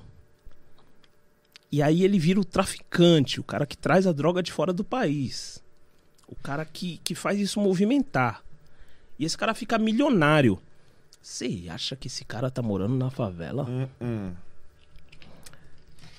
E 1.71 1.81
aí 1.81 2.03
ele 2.03 2.19
vira 2.19 2.39
o 2.39 2.45
traficante, 2.45 3.39
o 3.39 3.43
cara 3.43 3.65
que 3.65 3.77
traz 3.77 4.05
a 4.05 4.11
droga 4.11 4.41
de 4.43 4.51
fora 4.51 4.71
do 4.71 4.83
país. 4.83 5.63
O 6.27 6.35
cara 6.35 6.65
que, 6.65 6.99
que 7.03 7.15
faz 7.15 7.39
isso 7.39 7.59
movimentar. 7.59 8.43
E 9.17 9.25
esse 9.25 9.37
cara 9.37 9.53
fica 9.53 9.77
milionário. 9.77 10.59
Você 11.21 11.65
acha 11.69 11.95
que 11.95 12.07
esse 12.07 12.23
cara 12.23 12.51
tá 12.51 12.61
morando 12.61 12.95
na 12.95 13.09
favela? 13.09 13.65
Hum, 13.67 13.87
hum. 13.99 14.33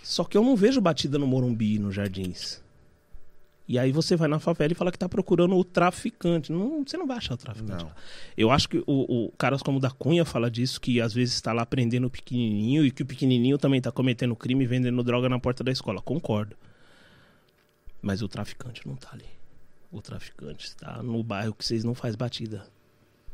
Só 0.02 0.24
que 0.24 0.36
eu 0.36 0.42
não 0.42 0.56
vejo 0.56 0.80
batida 0.80 1.18
no 1.18 1.26
Morumbi 1.26 1.74
e 1.74 1.78
nos 1.78 1.94
Jardins. 1.94 2.60
E 3.68 3.78
aí 3.78 3.90
você 3.90 4.14
vai 4.14 4.28
na 4.28 4.38
favela 4.38 4.72
e 4.72 4.76
fala 4.76 4.92
que 4.92 4.98
tá 4.98 5.08
procurando 5.08 5.56
o 5.56 5.64
traficante. 5.64 6.52
Não, 6.52 6.84
você 6.86 6.96
não 6.96 7.06
vai 7.06 7.16
achar 7.16 7.34
o 7.34 7.36
traficante. 7.36 7.82
Não. 7.82 7.90
lá. 7.90 7.96
Eu 8.36 8.50
acho 8.52 8.68
que 8.68 8.78
o, 8.86 9.26
o 9.26 9.32
caras 9.36 9.60
como 9.60 9.78
o 9.78 9.80
da 9.80 9.90
Cunha 9.90 10.24
fala 10.24 10.48
disso, 10.48 10.80
que 10.80 11.00
às 11.00 11.12
vezes 11.12 11.34
está 11.34 11.52
lá 11.52 11.66
prendendo 11.66 12.06
o 12.06 12.10
pequenininho 12.10 12.86
e 12.86 12.92
que 12.92 13.02
o 13.02 13.06
pequenininho 13.06 13.58
também 13.58 13.80
tá 13.80 13.90
cometendo 13.90 14.36
crime 14.36 14.62
e 14.62 14.66
vendendo 14.66 15.02
droga 15.02 15.28
na 15.28 15.40
porta 15.40 15.64
da 15.64 15.72
escola. 15.72 16.00
Concordo. 16.00 16.56
Mas 18.00 18.22
o 18.22 18.28
traficante 18.28 18.86
não 18.86 18.94
tá 18.94 19.08
ali. 19.12 19.26
O 19.90 20.00
traficante 20.00 20.66
está 20.66 21.02
no 21.02 21.22
bairro 21.24 21.54
que 21.54 21.64
vocês 21.64 21.82
não 21.82 21.94
faz 21.94 22.14
batida. 22.14 22.66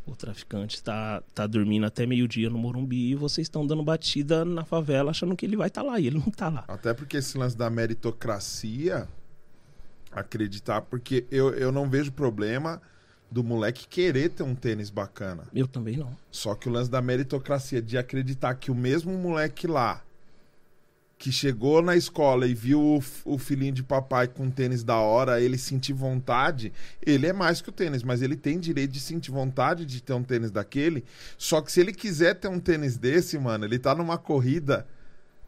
O 0.06 0.16
traficante 0.16 0.76
está 0.76 1.22
tá 1.34 1.46
dormindo 1.46 1.84
até 1.86 2.06
meio-dia 2.06 2.50
no 2.50 2.58
Morumbi 2.58 3.10
e 3.10 3.14
vocês 3.14 3.44
estão 3.44 3.66
dando 3.66 3.82
batida 3.84 4.44
na 4.44 4.64
favela 4.64 5.10
achando 5.10 5.36
que 5.36 5.46
ele 5.46 5.56
vai 5.56 5.68
estar 5.68 5.82
lá 5.82 6.00
e 6.00 6.06
ele 6.06 6.18
não 6.18 6.30
tá 6.30 6.48
lá. 6.48 6.64
Até 6.68 6.92
porque 6.92 7.18
esse 7.18 7.38
lance 7.38 7.56
da 7.56 7.70
meritocracia, 7.70 9.06
acreditar, 10.14 10.82
porque 10.82 11.24
eu, 11.30 11.50
eu 11.54 11.72
não 11.72 11.88
vejo 11.88 12.12
problema 12.12 12.80
do 13.30 13.42
moleque 13.42 13.88
querer 13.88 14.28
ter 14.28 14.42
um 14.42 14.54
tênis 14.54 14.90
bacana. 14.90 15.44
Eu 15.54 15.66
também 15.66 15.96
não. 15.96 16.14
Só 16.30 16.54
que 16.54 16.68
o 16.68 16.72
lance 16.72 16.90
da 16.90 17.00
meritocracia, 17.00 17.80
de 17.80 17.96
acreditar 17.96 18.54
que 18.54 18.70
o 18.70 18.74
mesmo 18.74 19.16
moleque 19.16 19.66
lá, 19.66 20.02
que 21.16 21.32
chegou 21.32 21.80
na 21.80 21.96
escola 21.96 22.46
e 22.46 22.52
viu 22.52 22.80
o, 22.80 23.02
o 23.24 23.38
filhinho 23.38 23.72
de 23.72 23.82
papai 23.82 24.26
com 24.26 24.50
tênis 24.50 24.82
da 24.82 24.96
hora, 24.96 25.40
ele 25.40 25.56
sentir 25.56 25.92
vontade, 25.92 26.72
ele 27.00 27.26
é 27.26 27.32
mais 27.32 27.62
que 27.62 27.68
o 27.68 27.72
tênis, 27.72 28.02
mas 28.02 28.22
ele 28.22 28.36
tem 28.36 28.58
direito 28.58 28.90
de 28.90 29.00
sentir 29.00 29.30
vontade 29.30 29.86
de 29.86 30.02
ter 30.02 30.12
um 30.12 30.22
tênis 30.22 30.50
daquele. 30.50 31.04
Só 31.38 31.62
que 31.62 31.70
se 31.72 31.80
ele 31.80 31.92
quiser 31.92 32.34
ter 32.34 32.48
um 32.48 32.58
tênis 32.58 32.98
desse, 32.98 33.38
mano, 33.38 33.64
ele 33.64 33.78
tá 33.78 33.94
numa 33.94 34.18
corrida 34.18 34.86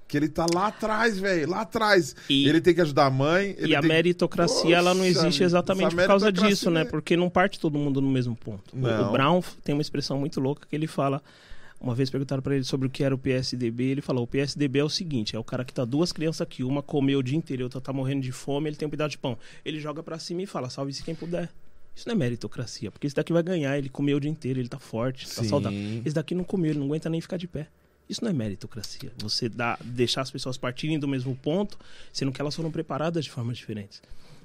que 0.07 0.17
ele 0.17 0.29
tá 0.29 0.47
lá 0.55 0.67
atrás, 0.69 1.19
velho, 1.19 1.49
lá 1.51 1.63
atrás. 1.63 2.15
E- 2.29 2.47
ele 2.49 2.61
tem 2.61 2.75
que 2.75 2.81
ajudar 2.81 3.07
a 3.07 3.11
mãe. 3.11 3.57
E 3.59 3.75
a 3.75 3.81
tem- 3.81 3.89
meritocracia, 3.89 4.77
ela 4.77 4.95
não 4.95 5.05
existe 5.05 5.43
exatamente 5.43 5.95
por 5.95 6.07
causa 6.07 6.31
disso, 6.31 6.71
né? 6.71 6.83
é- 6.83 6.85
Porque 6.85 7.17
não 7.17 7.29
parte 7.31 7.59
todo 7.59 7.79
mundo 7.79 8.01
no 8.01 8.11
mesmo 8.11 8.37
ponto. 8.37 8.75
O- 8.75 8.79
Não. 8.79 9.09
O 9.09 9.13
Brown 9.13 9.43
tem 9.63 9.75
uma 9.75 9.83
expressão 9.83 10.19
muito 10.19 10.41
louca 10.41 10.67
que 10.69 10.75
ele 10.77 10.87
fala. 10.87 11.23
Uma 11.81 11.95
vez 11.95 12.09
perguntaram 12.09 12.41
pra 12.43 12.55
ele 12.55 12.65
sobre 12.65 12.87
o 12.87 12.91
que 12.91 13.05
era 13.05 13.15
o 13.15 13.19
PSDB, 13.19 13.85
ele 13.91 14.01
falou: 14.01 14.25
o 14.25 14.27
PSDB 14.27 14.79
é 14.79 14.85
o 14.85 14.89
seguinte: 14.89 15.37
é 15.37 15.39
o 15.39 15.45
cara 15.45 15.65
que 15.65 15.73
tá 15.75 15.85
duas 15.85 16.13
crianças 16.13 16.41
aqui, 16.41 16.63
uma 16.65 16.83
comeu 16.83 17.19
o 17.19 17.23
dia 17.23 17.37
inteiro, 17.37 17.63
e 17.63 17.65
outra 17.65 17.81
tá 17.81 17.93
morrendo 17.93 18.23
de 18.23 18.33
fome, 18.33 18.69
ele 18.71 18.77
tem 18.77 18.87
um 18.87 18.91
pedaço 18.91 19.11
de 19.11 19.19
pão. 19.19 19.37
Ele 19.65 19.79
joga 19.81 20.03
pra 20.03 20.19
cima 20.19 20.41
e 20.43 20.47
fala: 20.47 20.71
salve-se 20.71 21.03
quem 21.03 21.15
puder. 21.15 21.51
Isso 21.95 22.09
não 22.09 22.15
é 22.15 22.19
meritocracia, 22.19 22.91
porque 22.91 23.07
esse 23.07 23.15
daqui 23.15 23.33
vai 23.33 23.43
ganhar, 23.43 23.77
ele 23.79 23.89
comeu 23.89 24.17
o 24.17 24.21
dia 24.21 24.31
inteiro, 24.31 24.59
ele 24.61 24.69
tá 24.69 24.79
forte, 24.79 25.29
tá 25.29 25.43
Sim. 25.43 25.49
saudável. 25.49 25.79
Esse 26.05 26.15
daqui 26.15 26.35
não 26.35 26.43
comeu, 26.43 26.71
ele 26.71 26.79
não 26.79 26.87
aguenta 26.87 27.09
nem 27.11 27.21
ficar 27.21 27.37
de 27.37 27.47
pé. 27.47 27.69
Isso 28.09 28.23
não 28.23 28.31
é 28.31 28.35
meritocracia. 28.35 29.13
Você 29.19 29.49
dá, 29.49 29.79
deixar 29.83 30.21
as 30.23 30.31
pessoas 30.31 30.57
partirem 30.57 30.99
do 30.99 31.09
mesmo 31.09 31.35
ponto, 31.37 31.79
sendo 32.13 32.31
que 32.33 32.41
elas 32.41 32.55
foram 32.55 32.71
preparadas 32.71 33.25
de 33.25 33.31
formas 33.31 33.57
diferentes. 33.57 34.03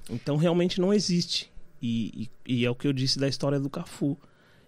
Então 0.10 0.38
realmente 0.38 0.80
não 0.80 0.94
existe. 0.94 1.52
E, 1.82 2.30
e- 2.48 2.54
e 2.62 2.66
é 2.66 2.70
o 2.70 2.76
que 2.76 2.88
eu 2.88 2.94
disse 2.94 3.20
da 3.20 3.28
história 3.28 3.60
do 3.60 3.70
Cafu. 3.70 4.18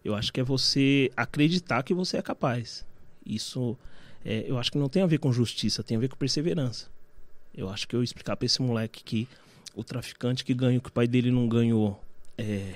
Eu 0.03 0.13
acho 0.15 0.31
que 0.33 0.39
é 0.39 0.43
você 0.43 1.11
acreditar 1.15 1.83
que 1.83 1.93
você 1.93 2.17
é 2.17 2.21
capaz. 2.21 2.85
Isso 3.25 3.77
é, 4.25 4.43
eu 4.47 4.57
acho 4.57 4.71
que 4.71 4.77
não 4.77 4.89
tem 4.89 5.01
a 5.03 5.07
ver 5.07 5.19
com 5.19 5.31
justiça, 5.31 5.83
tem 5.83 5.95
a 5.95 5.99
ver 5.99 6.09
com 6.09 6.15
perseverança. 6.17 6.87
Eu 7.55 7.69
acho 7.69 7.87
que 7.87 7.95
eu 7.95 8.03
explicar 8.03 8.35
pra 8.35 8.45
esse 8.45 8.61
moleque 8.61 9.03
que 9.03 9.27
o 9.75 9.83
traficante 9.83 10.43
que 10.43 10.53
ganha 10.53 10.79
o 10.79 10.81
que 10.81 10.89
o 10.89 10.91
pai 10.91 11.07
dele 11.07 11.31
não 11.31 11.47
ganhou 11.47 12.01
é, 12.37 12.75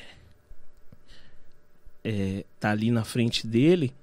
é, 2.03 2.45
tá 2.59 2.71
ali 2.71 2.91
na 2.91 3.03
frente 3.03 3.45
dele 3.47 3.93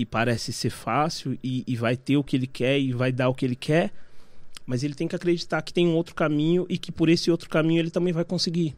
e 0.00 0.06
parece 0.06 0.50
ser 0.50 0.70
fácil 0.70 1.38
e, 1.44 1.62
e 1.66 1.76
vai 1.76 1.94
ter 1.94 2.16
o 2.16 2.24
que 2.24 2.34
ele 2.34 2.46
quer 2.46 2.80
e 2.80 2.90
vai 2.90 3.12
dar 3.12 3.28
o 3.28 3.34
que 3.34 3.44
ele 3.44 3.54
quer, 3.54 3.92
mas 4.64 4.82
ele 4.82 4.94
tem 4.94 5.06
que 5.06 5.14
acreditar 5.14 5.60
que 5.60 5.74
tem 5.74 5.86
um 5.86 5.94
outro 5.94 6.14
caminho 6.14 6.64
e 6.70 6.78
que 6.78 6.90
por 6.90 7.10
esse 7.10 7.30
outro 7.30 7.50
caminho 7.50 7.80
ele 7.80 7.90
também 7.90 8.10
vai 8.10 8.24
conseguir. 8.24 8.74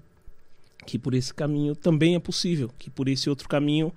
Que 0.84 0.98
por 0.98 1.14
esse 1.14 1.32
caminho 1.32 1.76
também 1.76 2.16
é 2.16 2.18
possível, 2.18 2.68
que 2.76 2.90
por 2.90 3.06
esse 3.06 3.30
outro 3.30 3.48
caminho 3.48 3.92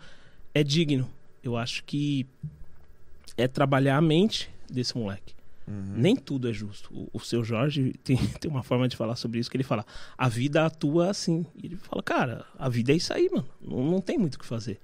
é 0.54 0.64
digno. 0.64 1.10
Eu 1.44 1.58
acho 1.58 1.84
que 1.84 2.28
é 3.36 3.48
trabalhar 3.48 3.98
a 3.98 4.02
mente 4.02 4.48
desse 4.70 4.96
moleque. 4.96 5.34
Nem 5.98 6.16
tudo 6.16 6.48
é 6.48 6.54
justo. 6.54 6.94
O, 6.94 7.10
o 7.12 7.20
seu 7.20 7.44
Jorge 7.44 7.94
tem, 8.06 8.18
tem 8.18 8.52
uma 8.52 8.62
forma 8.62 8.88
de 8.88 8.96
falar 8.96 9.16
sobre 9.16 9.40
isso 9.40 9.50
que 9.50 9.58
ele 9.58 9.64
fala: 9.64 9.84
a 10.16 10.30
vida 10.30 10.64
atua 10.64 11.10
assim. 11.10 11.44
E 11.56 11.66
ele 11.66 11.76
fala, 11.78 12.04
cara, 12.04 12.46
a 12.60 12.70
vida 12.70 12.92
é 12.92 12.96
isso 12.96 13.12
aí, 13.12 13.28
mano. 13.32 13.48
Não, 13.60 13.84
não 13.84 14.00
tem 14.00 14.16
muito 14.16 14.36
o 14.36 14.40
que 14.40 14.46
fazer. 14.46 14.80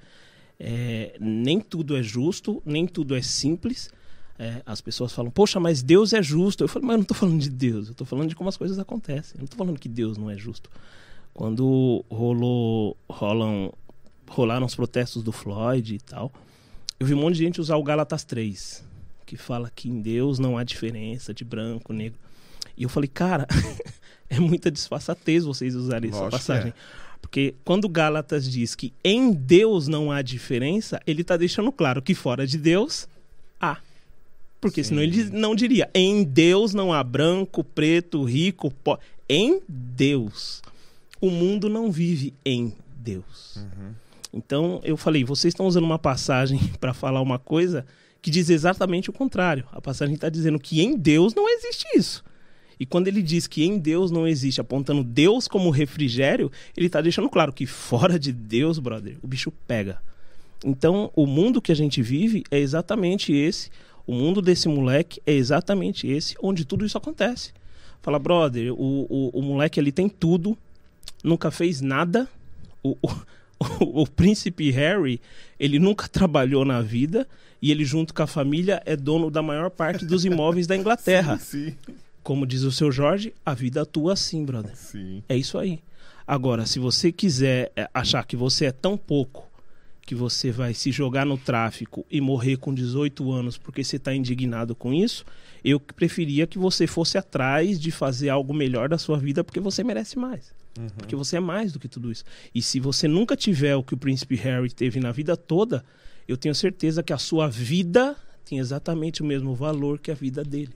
É, 0.63 1.15
nem 1.19 1.59
tudo 1.59 1.97
é 1.97 2.03
justo, 2.03 2.61
nem 2.63 2.85
tudo 2.85 3.15
é 3.15 3.21
simples. 3.23 3.89
É, 4.37 4.61
as 4.63 4.79
pessoas 4.79 5.11
falam, 5.11 5.31
poxa, 5.31 5.59
mas 5.59 5.81
Deus 5.81 6.13
é 6.13 6.21
justo. 6.21 6.63
Eu 6.63 6.67
falo, 6.67 6.85
mas 6.85 6.93
eu 6.93 6.97
não 6.99 7.05
tô 7.05 7.15
falando 7.15 7.39
de 7.39 7.49
Deus, 7.49 7.87
eu 7.87 7.95
tô 7.95 8.05
falando 8.05 8.29
de 8.29 8.35
como 8.35 8.47
as 8.47 8.57
coisas 8.57 8.77
acontecem. 8.77 9.33
Eu 9.37 9.41
não 9.41 9.47
tô 9.47 9.57
falando 9.57 9.79
que 9.79 9.89
Deus 9.89 10.19
não 10.19 10.29
é 10.29 10.37
justo. 10.37 10.69
Quando 11.33 12.05
rolou, 12.11 12.95
rolam, 13.09 13.73
rolaram 14.29 14.67
os 14.67 14.75
protestos 14.75 15.23
do 15.23 15.31
Floyd 15.31 15.95
e 15.95 15.99
tal, 15.99 16.31
eu 16.99 17.07
vi 17.07 17.15
um 17.15 17.19
monte 17.19 17.37
de 17.37 17.43
gente 17.43 17.59
usar 17.59 17.77
o 17.77 17.83
Gálatas 17.83 18.23
3, 18.23 18.83
que 19.25 19.35
fala 19.37 19.71
que 19.73 19.89
em 19.89 19.99
Deus 19.99 20.37
não 20.37 20.59
há 20.59 20.63
diferença 20.63 21.33
de 21.33 21.43
branco, 21.43 21.91
negro. 21.91 22.19
E 22.77 22.83
eu 22.83 22.89
falei, 22.89 23.07
cara, 23.07 23.47
é 24.29 24.39
muita 24.39 24.69
disfarçatez 24.69 25.43
vocês 25.43 25.73
usarem 25.73 26.11
essa 26.11 26.19
Lógico 26.19 26.39
que 26.39 26.47
passagem. 26.47 26.69
é. 26.69 26.73
Porque 27.21 27.53
quando 27.63 27.87
Gálatas 27.87 28.49
diz 28.49 28.75
que 28.75 28.91
em 29.03 29.31
Deus 29.31 29.87
não 29.87 30.11
há 30.11 30.21
diferença, 30.21 30.99
ele 31.05 31.21
está 31.21 31.37
deixando 31.37 31.71
claro 31.71 32.01
que 32.01 32.15
fora 32.15 32.45
de 32.45 32.57
Deus 32.57 33.07
há. 33.59 33.77
Porque 34.59 34.83
Sim. 34.83 34.89
senão 34.89 35.03
ele 35.03 35.23
não 35.29 35.55
diria 35.55 35.89
em 35.93 36.23
Deus 36.23 36.73
não 36.73 36.91
há 36.91 37.03
branco, 37.03 37.63
preto, 37.63 38.23
rico, 38.23 38.71
pobre. 38.83 39.05
Em 39.29 39.61
Deus. 39.67 40.61
O 41.21 41.29
mundo 41.29 41.69
não 41.69 41.89
vive 41.89 42.33
em 42.43 42.73
Deus. 42.97 43.59
Então 44.33 44.81
eu 44.83 44.97
falei, 44.97 45.23
vocês 45.23 45.53
estão 45.53 45.65
usando 45.67 45.85
uma 45.85 45.99
passagem 45.99 46.59
para 46.79 46.93
falar 46.93 47.21
uma 47.21 47.39
coisa 47.39 47.85
que 48.21 48.29
diz 48.29 48.49
exatamente 48.49 49.09
o 49.09 49.13
contrário. 49.13 49.65
A 49.71 49.81
passagem 49.81 50.15
está 50.15 50.29
dizendo 50.29 50.59
que 50.59 50.81
em 50.81 50.97
Deus 50.97 51.33
não 51.33 51.49
existe 51.49 51.85
isso. 51.95 52.23
E 52.81 52.85
quando 52.87 53.07
ele 53.07 53.21
diz 53.21 53.45
que 53.45 53.63
em 53.63 53.77
Deus 53.77 54.09
não 54.09 54.27
existe, 54.27 54.59
apontando 54.59 55.03
Deus 55.03 55.47
como 55.47 55.69
refrigério, 55.69 56.51
ele 56.75 56.87
está 56.87 56.99
deixando 56.99 57.29
claro 57.29 57.53
que 57.53 57.67
fora 57.67 58.17
de 58.17 58.33
Deus, 58.33 58.79
brother, 58.79 59.17
o 59.21 59.27
bicho 59.27 59.51
pega. 59.67 60.01
Então, 60.65 61.11
o 61.15 61.27
mundo 61.27 61.61
que 61.61 61.71
a 61.71 61.75
gente 61.75 62.01
vive 62.01 62.43
é 62.49 62.57
exatamente 62.57 63.31
esse. 63.31 63.69
O 64.07 64.15
mundo 64.15 64.41
desse 64.41 64.67
moleque 64.67 65.21
é 65.27 65.31
exatamente 65.31 66.07
esse, 66.07 66.35
onde 66.41 66.65
tudo 66.65 66.83
isso 66.83 66.97
acontece. 66.97 67.53
Fala, 68.01 68.17
brother, 68.17 68.73
o, 68.73 69.05
o, 69.07 69.29
o 69.31 69.43
moleque 69.43 69.79
ali 69.79 69.91
tem 69.91 70.09
tudo, 70.09 70.57
nunca 71.23 71.51
fez 71.51 71.81
nada. 71.81 72.27
O, 72.81 72.97
o, 72.99 73.11
o, 73.59 74.01
o 74.01 74.07
príncipe 74.07 74.71
Harry, 74.71 75.21
ele 75.59 75.77
nunca 75.77 76.07
trabalhou 76.09 76.65
na 76.65 76.81
vida 76.81 77.27
e 77.61 77.69
ele, 77.69 77.85
junto 77.85 78.11
com 78.11 78.23
a 78.23 78.27
família, 78.27 78.81
é 78.87 78.95
dono 78.95 79.29
da 79.29 79.43
maior 79.43 79.69
parte 79.69 80.03
dos 80.03 80.25
imóveis 80.25 80.65
da 80.65 80.73
Inglaterra. 80.75 81.37
Sim, 81.37 81.75
Como 82.23 82.45
diz 82.45 82.63
o 82.63 82.71
seu 82.71 82.91
Jorge, 82.91 83.33
a 83.45 83.53
vida 83.53 83.81
atua 83.81 84.13
assim, 84.13 84.45
brother. 84.45 84.75
sim. 84.75 85.23
É 85.27 85.35
isso 85.35 85.57
aí. 85.57 85.79
Agora, 86.25 86.65
se 86.65 86.79
você 86.79 87.11
quiser 87.11 87.71
é, 87.75 87.89
achar 87.93 88.25
que 88.25 88.35
você 88.35 88.65
é 88.65 88.71
tão 88.71 88.97
pouco 88.97 89.49
que 90.05 90.15
você 90.15 90.51
vai 90.51 90.73
se 90.73 90.91
jogar 90.91 91.25
no 91.25 91.37
tráfico 91.37 92.05
e 92.09 92.19
morrer 92.19 92.57
com 92.57 92.73
18 92.73 93.31
anos 93.31 93.57
porque 93.57 93.83
você 93.83 93.97
está 93.97 94.13
indignado 94.13 94.75
com 94.75 94.93
isso, 94.93 95.25
eu 95.63 95.79
preferia 95.79 96.47
que 96.47 96.57
você 96.57 96.87
fosse 96.87 97.17
atrás 97.17 97.79
de 97.79 97.91
fazer 97.91 98.29
algo 98.29 98.53
melhor 98.53 98.89
da 98.89 98.97
sua 98.97 99.17
vida 99.17 99.43
porque 99.43 99.59
você 99.59 99.83
merece 99.83 100.17
mais. 100.17 100.53
Porque 100.97 101.15
você 101.15 101.37
é 101.37 101.39
mais 101.39 101.71
do 101.71 101.79
que 101.79 101.87
tudo 101.87 102.11
isso. 102.11 102.23
E 102.53 102.61
se 102.61 102.79
você 102.79 103.07
nunca 103.07 103.35
tiver 103.35 103.75
o 103.75 103.83
que 103.83 103.93
o 103.93 103.97
príncipe 103.97 104.35
Harry 104.35 104.71
teve 104.71 104.99
na 104.99 105.11
vida 105.11 105.35
toda, 105.35 105.83
eu 106.27 106.37
tenho 106.37 106.55
certeza 106.55 107.03
que 107.03 107.13
a 107.13 107.17
sua 107.17 107.47
vida 107.49 108.15
tem 108.45 108.59
exatamente 108.59 109.21
o 109.21 109.25
mesmo 109.25 109.53
valor 109.53 109.99
que 109.99 110.11
a 110.11 110.15
vida 110.15 110.43
dele. 110.43 110.73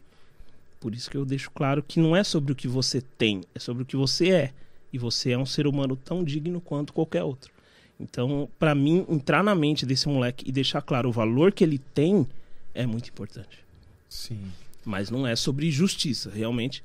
Por 0.85 0.93
isso 0.93 1.09
que 1.09 1.17
eu 1.17 1.25
deixo 1.25 1.49
claro 1.49 1.81
que 1.81 1.99
não 1.99 2.15
é 2.15 2.23
sobre 2.23 2.51
o 2.51 2.55
que 2.55 2.67
você 2.67 3.01
tem, 3.01 3.41
é 3.55 3.59
sobre 3.59 3.81
o 3.81 3.85
que 3.87 3.95
você 3.95 4.29
é. 4.29 4.53
E 4.93 4.99
você 4.99 5.31
é 5.31 5.37
um 5.37 5.43
ser 5.43 5.65
humano 5.65 5.95
tão 5.95 6.23
digno 6.23 6.61
quanto 6.61 6.93
qualquer 6.93 7.23
outro. 7.23 7.51
Então, 7.99 8.47
pra 8.59 8.75
mim, 8.75 9.03
entrar 9.09 9.43
na 9.43 9.55
mente 9.55 9.83
desse 9.83 10.07
moleque 10.07 10.47
e 10.47 10.51
deixar 10.51 10.83
claro 10.83 11.09
o 11.09 11.11
valor 11.11 11.51
que 11.51 11.63
ele 11.63 11.79
tem 11.79 12.27
é 12.71 12.85
muito 12.85 13.09
importante. 13.09 13.65
Sim. 14.07 14.39
Mas 14.85 15.09
não 15.09 15.25
é 15.25 15.35
sobre 15.35 15.71
justiça. 15.71 16.29
Realmente, 16.29 16.83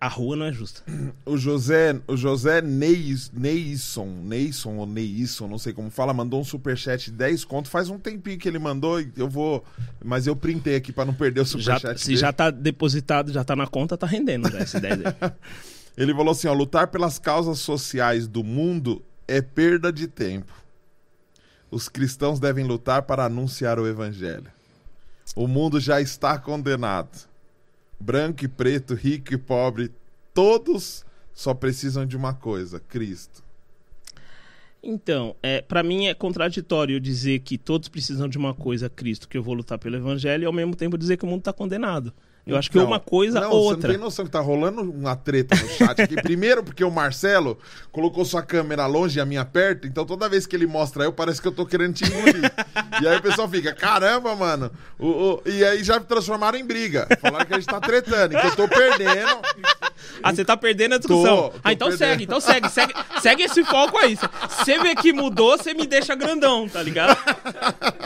a 0.00 0.06
rua 0.06 0.36
não 0.36 0.46
é 0.46 0.52
justa. 0.52 0.82
O 1.26 1.36
José, 1.36 2.00
o 2.06 2.16
José 2.16 2.62
Neis, 2.62 3.32
Neisson, 3.32 4.06
Neisson 4.22 4.76
ou 4.76 4.86
Neisson, 4.86 5.48
não 5.48 5.58
sei 5.58 5.72
como 5.72 5.90
fala, 5.90 6.14
mandou 6.14 6.40
um 6.40 6.44
superchat 6.44 7.06
de 7.06 7.16
10 7.16 7.44
conto. 7.44 7.68
Faz 7.68 7.88
um 7.90 7.98
tempinho 7.98 8.38
que 8.38 8.48
ele 8.48 8.60
mandou, 8.60 9.00
eu 9.16 9.28
vou. 9.28 9.64
Mas 10.04 10.26
eu 10.28 10.36
printei 10.36 10.76
aqui 10.76 10.92
pra 10.92 11.04
não 11.04 11.12
perder 11.14 11.40
o 11.40 11.44
Já, 11.44 11.50
superchat. 11.50 12.00
se 12.00 12.06
dele. 12.08 12.18
já 12.20 12.32
tá 12.32 12.48
depositado, 12.50 13.32
já 13.32 13.42
tá 13.42 13.56
na 13.56 13.66
conta, 13.66 13.96
tá 13.96 14.06
rendendo 14.06 14.48
já 14.50 14.58
essa 14.58 14.78
ideia 14.78 14.96
dele. 14.96 15.14
Ele 15.96 16.14
falou 16.14 16.30
assim: 16.30 16.46
ó, 16.46 16.52
lutar 16.52 16.86
pelas 16.86 17.18
causas 17.18 17.58
sociais 17.58 18.28
do 18.28 18.44
mundo 18.44 19.02
é 19.26 19.42
perda 19.42 19.92
de 19.92 20.06
tempo. 20.06 20.52
Os 21.72 21.88
cristãos 21.88 22.38
devem 22.38 22.64
lutar 22.64 23.02
para 23.02 23.24
anunciar 23.24 23.80
o 23.80 23.86
evangelho. 23.86 24.46
O 25.34 25.48
mundo 25.48 25.80
já 25.80 26.00
está 26.00 26.38
condenado. 26.38 27.26
Branco 28.00 28.44
e 28.44 28.48
preto, 28.48 28.94
rico 28.94 29.34
e 29.34 29.38
pobre, 29.38 29.90
todos 30.32 31.04
só 31.32 31.54
precisam 31.54 32.06
de 32.06 32.16
uma 32.16 32.34
coisa: 32.34 32.80
Cristo. 32.80 33.42
Então, 34.82 35.34
é, 35.42 35.60
para 35.60 35.82
mim 35.82 36.06
é 36.06 36.14
contraditório 36.14 37.00
dizer 37.00 37.40
que 37.40 37.58
todos 37.58 37.88
precisam 37.88 38.28
de 38.28 38.38
uma 38.38 38.54
coisa, 38.54 38.88
Cristo, 38.88 39.28
que 39.28 39.36
eu 39.36 39.42
vou 39.42 39.54
lutar 39.54 39.78
pelo 39.78 39.96
evangelho, 39.96 40.44
e 40.44 40.46
ao 40.46 40.52
mesmo 40.52 40.76
tempo 40.76 40.96
dizer 40.96 41.16
que 41.16 41.24
o 41.24 41.28
mundo 41.28 41.42
tá 41.42 41.52
condenado. 41.52 42.12
Eu 42.48 42.56
acho 42.56 42.70
que 42.70 42.78
é 42.78 42.80
Não, 42.80 42.88
uma 42.88 42.98
coisa 42.98 43.40
não, 43.40 43.50
ou 43.50 43.64
Você 43.64 43.68
outra. 43.74 43.88
não 43.88 43.94
tem 43.94 44.02
noção 44.04 44.24
que 44.24 44.30
tá 44.30 44.40
rolando 44.40 44.80
uma 44.82 45.14
treta 45.14 45.54
no 45.54 45.68
chat 45.68 46.00
aqui. 46.00 46.14
Primeiro, 46.22 46.62
porque 46.64 46.82
o 46.82 46.90
Marcelo 46.90 47.58
colocou 47.92 48.24
sua 48.24 48.42
câmera 48.42 48.86
longe 48.86 49.18
e 49.18 49.20
a 49.20 49.24
minha 49.26 49.44
perto, 49.44 49.86
então 49.86 50.04
toda 50.06 50.28
vez 50.28 50.46
que 50.46 50.56
ele 50.56 50.66
mostra 50.66 51.04
eu, 51.04 51.12
parece 51.12 51.40
que 51.42 51.46
eu 51.48 51.52
tô 51.52 51.66
querendo 51.66 51.94
te 51.94 52.04
engolir. 52.04 52.50
e 53.02 53.06
aí 53.06 53.16
o 53.18 53.22
pessoal 53.22 53.48
fica, 53.48 53.72
caramba, 53.74 54.34
mano. 54.34 54.70
O, 54.98 55.06
o- 55.08 55.42
E 55.44 55.62
aí 55.64 55.84
já 55.84 56.00
transformaram 56.00 56.58
em 56.58 56.64
briga. 56.64 57.06
Falaram 57.20 57.44
que 57.44 57.52
a 57.54 57.56
gente 57.60 57.68
tá 57.68 57.80
tretando, 57.80 58.38
que 58.38 58.46
eu 58.46 58.56
tô 58.56 58.66
perdendo. 58.66 59.38
Ah, 60.22 60.32
você 60.32 60.44
tá 60.44 60.56
perdendo 60.56 60.94
a 60.94 60.98
discussão. 60.98 61.36
Tô, 61.36 61.48
tô 61.50 61.60
ah, 61.62 61.72
então 61.72 61.88
perdendo. 61.88 62.08
segue, 62.10 62.24
então 62.24 62.40
segue, 62.40 62.68
segue, 62.70 62.94
segue 63.20 63.42
esse 63.42 63.64
foco 63.64 63.96
aí. 63.98 64.16
Você 64.48 64.78
vê 64.78 64.94
que 64.94 65.12
mudou, 65.12 65.56
você 65.58 65.74
me 65.74 65.86
deixa 65.86 66.14
grandão, 66.14 66.68
tá 66.68 66.82
ligado? 66.82 67.16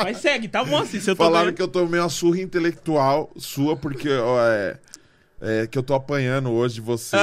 Mas 0.02 0.18
segue, 0.18 0.48
tá 0.48 0.64
bom 0.64 0.78
assim. 0.78 1.00
Se 1.00 1.10
eu 1.10 1.16
Falaram 1.16 1.46
vendo. 1.46 1.56
que 1.56 1.62
eu 1.62 1.68
tomei 1.68 2.00
uma 2.00 2.08
surra 2.08 2.40
intelectual 2.40 3.30
sua, 3.36 3.76
porque 3.76 4.10
ó, 4.10 4.31
é, 4.38 4.76
é, 5.40 5.66
que 5.66 5.76
eu 5.76 5.82
tô 5.82 5.94
apanhando 5.94 6.50
hoje 6.50 6.76
de 6.76 6.80
você. 6.80 7.16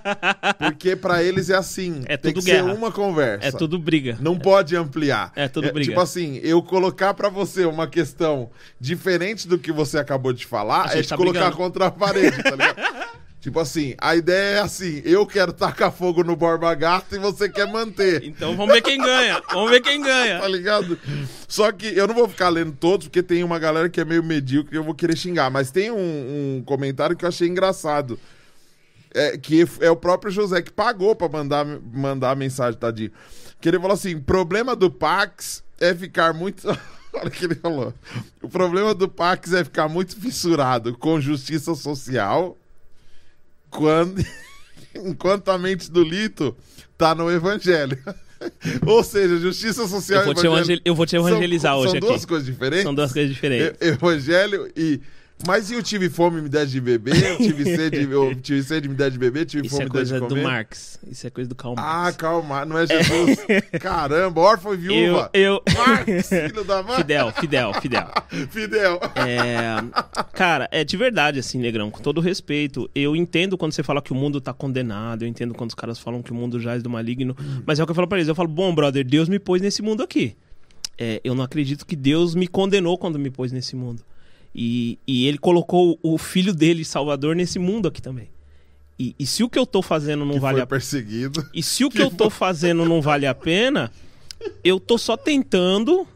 porque 0.58 0.96
pra 0.96 1.22
eles 1.22 1.50
é 1.50 1.56
assim. 1.56 2.02
É 2.06 2.16
tem 2.16 2.32
tudo 2.32 2.44
que 2.44 2.50
guerra. 2.50 2.68
ser 2.68 2.76
uma 2.76 2.90
conversa. 2.90 3.48
É 3.48 3.52
tudo 3.52 3.78
briga. 3.78 4.16
Não 4.20 4.38
pode 4.38 4.74
ampliar. 4.74 5.30
É 5.36 5.46
tudo 5.46 5.70
briga. 5.72 5.90
Tipo 5.90 6.00
assim, 6.00 6.40
eu 6.42 6.62
colocar 6.62 7.12
pra 7.12 7.28
você 7.28 7.64
uma 7.64 7.86
questão 7.86 8.50
diferente 8.80 9.46
do 9.46 9.58
que 9.58 9.70
você 9.70 9.98
acabou 9.98 10.32
de 10.32 10.46
falar, 10.46 10.96
é 10.96 11.02
te 11.02 11.08
tá 11.08 11.16
colocar 11.16 11.40
brigando. 11.40 11.56
contra 11.56 11.86
a 11.86 11.90
parede, 11.90 12.42
tá 12.42 12.50
ligado? 12.50 13.10
tipo 13.40 13.58
assim, 13.58 13.94
a 13.98 14.14
ideia 14.14 14.58
é 14.58 14.60
assim, 14.60 15.00
eu 15.04 15.26
quero 15.26 15.52
tacar 15.52 15.90
fogo 15.90 16.22
no 16.22 16.36
Borba 16.36 16.74
Gato 16.74 17.16
e 17.16 17.18
você 17.18 17.48
quer 17.48 17.66
manter. 17.66 18.22
Então 18.22 18.56
vamos 18.56 18.74
ver 18.74 18.82
quem 18.82 18.98
ganha. 18.98 19.42
Vamos 19.50 19.70
ver 19.70 19.80
quem 19.80 20.02
ganha. 20.02 20.40
Tá 20.40 20.48
ligado? 20.48 20.98
Só 21.48 21.72
que 21.72 21.86
eu 21.86 22.06
não 22.06 22.14
vou 22.14 22.28
ficar 22.28 22.50
lendo 22.50 22.72
todos, 22.72 23.08
porque 23.08 23.22
tem 23.22 23.42
uma 23.42 23.58
galera 23.58 23.88
que 23.88 24.00
é 24.00 24.04
meio 24.04 24.22
medíocre 24.22 24.76
e 24.76 24.78
eu 24.78 24.84
vou 24.84 24.94
querer 24.94 25.16
xingar. 25.16 25.50
Mas 25.50 25.70
tem 25.70 25.90
um, 25.90 25.96
um 26.58 26.62
comentário 26.64 27.16
que 27.16 27.24
eu 27.24 27.28
achei 27.28 27.48
engraçado. 27.48 28.18
É, 29.12 29.36
que 29.36 29.66
é 29.80 29.90
o 29.90 29.96
próprio 29.96 30.30
José 30.30 30.62
que 30.62 30.70
pagou 30.70 31.16
pra 31.16 31.28
mandar, 31.28 31.64
mandar 31.64 32.30
a 32.30 32.36
mensagem, 32.36 32.78
tadinho. 32.78 33.10
Que 33.60 33.68
ele 33.68 33.80
falou 33.80 33.94
assim: 33.94 34.20
problema 34.20 34.76
do 34.76 34.90
Pax 34.90 35.64
é 35.80 35.94
ficar 35.94 36.32
muito. 36.32 36.68
Olha 37.12 37.26
o 37.26 37.30
que 37.30 37.44
ele 37.44 37.56
falou. 37.56 37.92
O 38.40 38.48
problema 38.48 38.94
do 38.94 39.08
Pax 39.08 39.52
é 39.52 39.64
ficar 39.64 39.88
muito 39.88 40.14
fissurado 40.14 40.96
com 40.96 41.20
justiça 41.20 41.74
social 41.74 42.56
quando, 43.70 44.24
enquanto 44.94 45.48
a 45.50 45.58
mente 45.58 45.90
do 45.90 46.02
Lito 46.02 46.56
tá 46.98 47.14
no 47.14 47.30
Evangelho. 47.30 47.98
Ou 48.86 49.04
seja, 49.04 49.36
justiça 49.38 49.86
social 49.86 50.20
Eu 50.20 50.24
vou, 50.24 50.32
e 50.32 50.36
te 50.36 50.46
evangelho 50.46 50.62
evangel- 50.62 50.82
eu 50.84 50.94
vou 50.94 51.04
te 51.06 51.14
evangelizar 51.16 51.72
são, 51.72 51.80
hoje 51.80 51.90
são 51.90 51.98
aqui. 51.98 52.06
duas 52.06 52.24
coisas 52.24 52.46
diferentes? 52.46 52.82
São 52.84 52.94
duas 52.94 53.12
coisas 53.12 53.30
diferentes. 53.34 53.76
Evangelho 53.86 54.70
e. 54.76 55.00
Mas 55.46 55.70
e 55.70 55.74
eu 55.74 55.82
tive 55.82 56.10
fome, 56.10 56.42
me 56.42 56.48
desse 56.48 56.72
de 56.72 56.80
beber, 56.80 57.16
eu 57.24 57.36
tive 57.38 57.64
sede, 57.76 58.02
eu 58.10 58.34
tive 58.34 58.62
sede, 58.62 58.88
me 58.88 58.94
desse 58.94 59.12
de 59.12 59.18
beber, 59.18 59.46
tive 59.46 59.66
Isso 59.66 59.76
fome, 59.76 59.86
é 59.86 59.88
me 59.88 59.92
desse 59.92 60.12
de 60.12 60.18
coisa 60.18 60.20
do 60.20 60.28
comer. 60.28 60.42
Marx. 60.42 60.98
Isso 61.10 61.26
é 61.26 61.30
coisa 61.30 61.48
do 61.48 61.54
Karl 61.54 61.74
Ah, 61.78 61.82
Marx. 62.02 62.16
calma, 62.18 62.64
não 62.66 62.76
é 62.78 62.86
Jesus. 62.86 63.38
Caramba, 63.80 64.40
órfão 64.40 64.72
e 64.74 64.76
eu, 64.76 64.80
viúva. 64.80 65.30
eu... 65.32 65.62
Marx, 65.76 66.28
filho 66.28 66.64
da 66.64 66.82
mãe. 66.82 66.96
Fidel, 66.98 67.32
Fidel, 67.32 67.74
Fidel. 67.80 68.06
Fidel. 68.50 69.00
É, 69.16 69.76
cara, 70.34 70.68
é 70.70 70.84
de 70.84 70.96
verdade, 70.96 71.38
assim, 71.38 71.58
Negrão, 71.58 71.90
com 71.90 72.00
todo 72.00 72.20
respeito. 72.20 72.88
Eu 72.94 73.16
entendo 73.16 73.56
quando 73.56 73.72
você 73.72 73.82
fala 73.82 74.02
que 74.02 74.12
o 74.12 74.16
mundo 74.16 74.40
tá 74.40 74.52
condenado, 74.52 75.22
eu 75.22 75.28
entendo 75.28 75.54
quando 75.54 75.70
os 75.70 75.74
caras 75.74 75.98
falam 75.98 76.22
que 76.22 76.32
o 76.32 76.34
mundo 76.34 76.60
jaz 76.60 76.82
do 76.82 76.90
maligno, 76.90 77.34
mas 77.66 77.78
é 77.80 77.82
o 77.82 77.86
que 77.86 77.90
eu 77.92 77.94
falo 77.96 78.06
pra 78.08 78.18
eles. 78.18 78.28
Eu 78.28 78.34
falo, 78.34 78.48
bom, 78.48 78.74
brother, 78.74 79.04
Deus 79.06 79.28
me 79.28 79.38
pôs 79.38 79.62
nesse 79.62 79.80
mundo 79.80 80.02
aqui. 80.02 80.36
É, 80.98 81.18
eu 81.24 81.34
não 81.34 81.42
acredito 81.42 81.86
que 81.86 81.96
Deus 81.96 82.34
me 82.34 82.46
condenou 82.46 82.98
quando 82.98 83.18
me 83.18 83.30
pôs 83.30 83.50
nesse 83.52 83.74
mundo. 83.74 84.02
E, 84.54 84.98
e 85.06 85.26
ele 85.26 85.38
colocou 85.38 85.98
o 86.02 86.18
filho 86.18 86.52
dele, 86.52 86.84
Salvador, 86.84 87.36
nesse 87.36 87.58
mundo 87.58 87.86
aqui 87.88 88.02
também. 88.02 88.28
E, 88.98 89.14
e 89.18 89.26
se 89.26 89.42
o 89.42 89.48
que 89.48 89.58
eu 89.58 89.64
tô 89.64 89.80
fazendo 89.80 90.24
não 90.24 90.34
Que 90.34 90.40
vale 90.40 90.56
foi 90.56 90.62
a 90.62 90.66
perseguido. 90.66 91.48
e 91.54 91.62
se 91.62 91.84
o 91.84 91.90
que 91.90 92.02
eu 92.02 92.10
tô 92.10 92.28
fazendo 92.28 92.84
não 92.84 93.00
vale 93.00 93.26
a 93.26 93.34
pena, 93.34 93.90
eu 94.62 94.78
tô 94.78 94.98
só 94.98 95.16
tentando, 95.16 96.06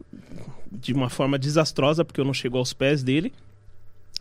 de 0.70 0.92
uma 0.92 1.08
forma 1.08 1.38
desastrosa, 1.38 2.04
porque 2.04 2.20
eu 2.20 2.24
não 2.24 2.34
chego 2.34 2.58
aos 2.58 2.72
pés 2.72 3.02
dele, 3.02 3.32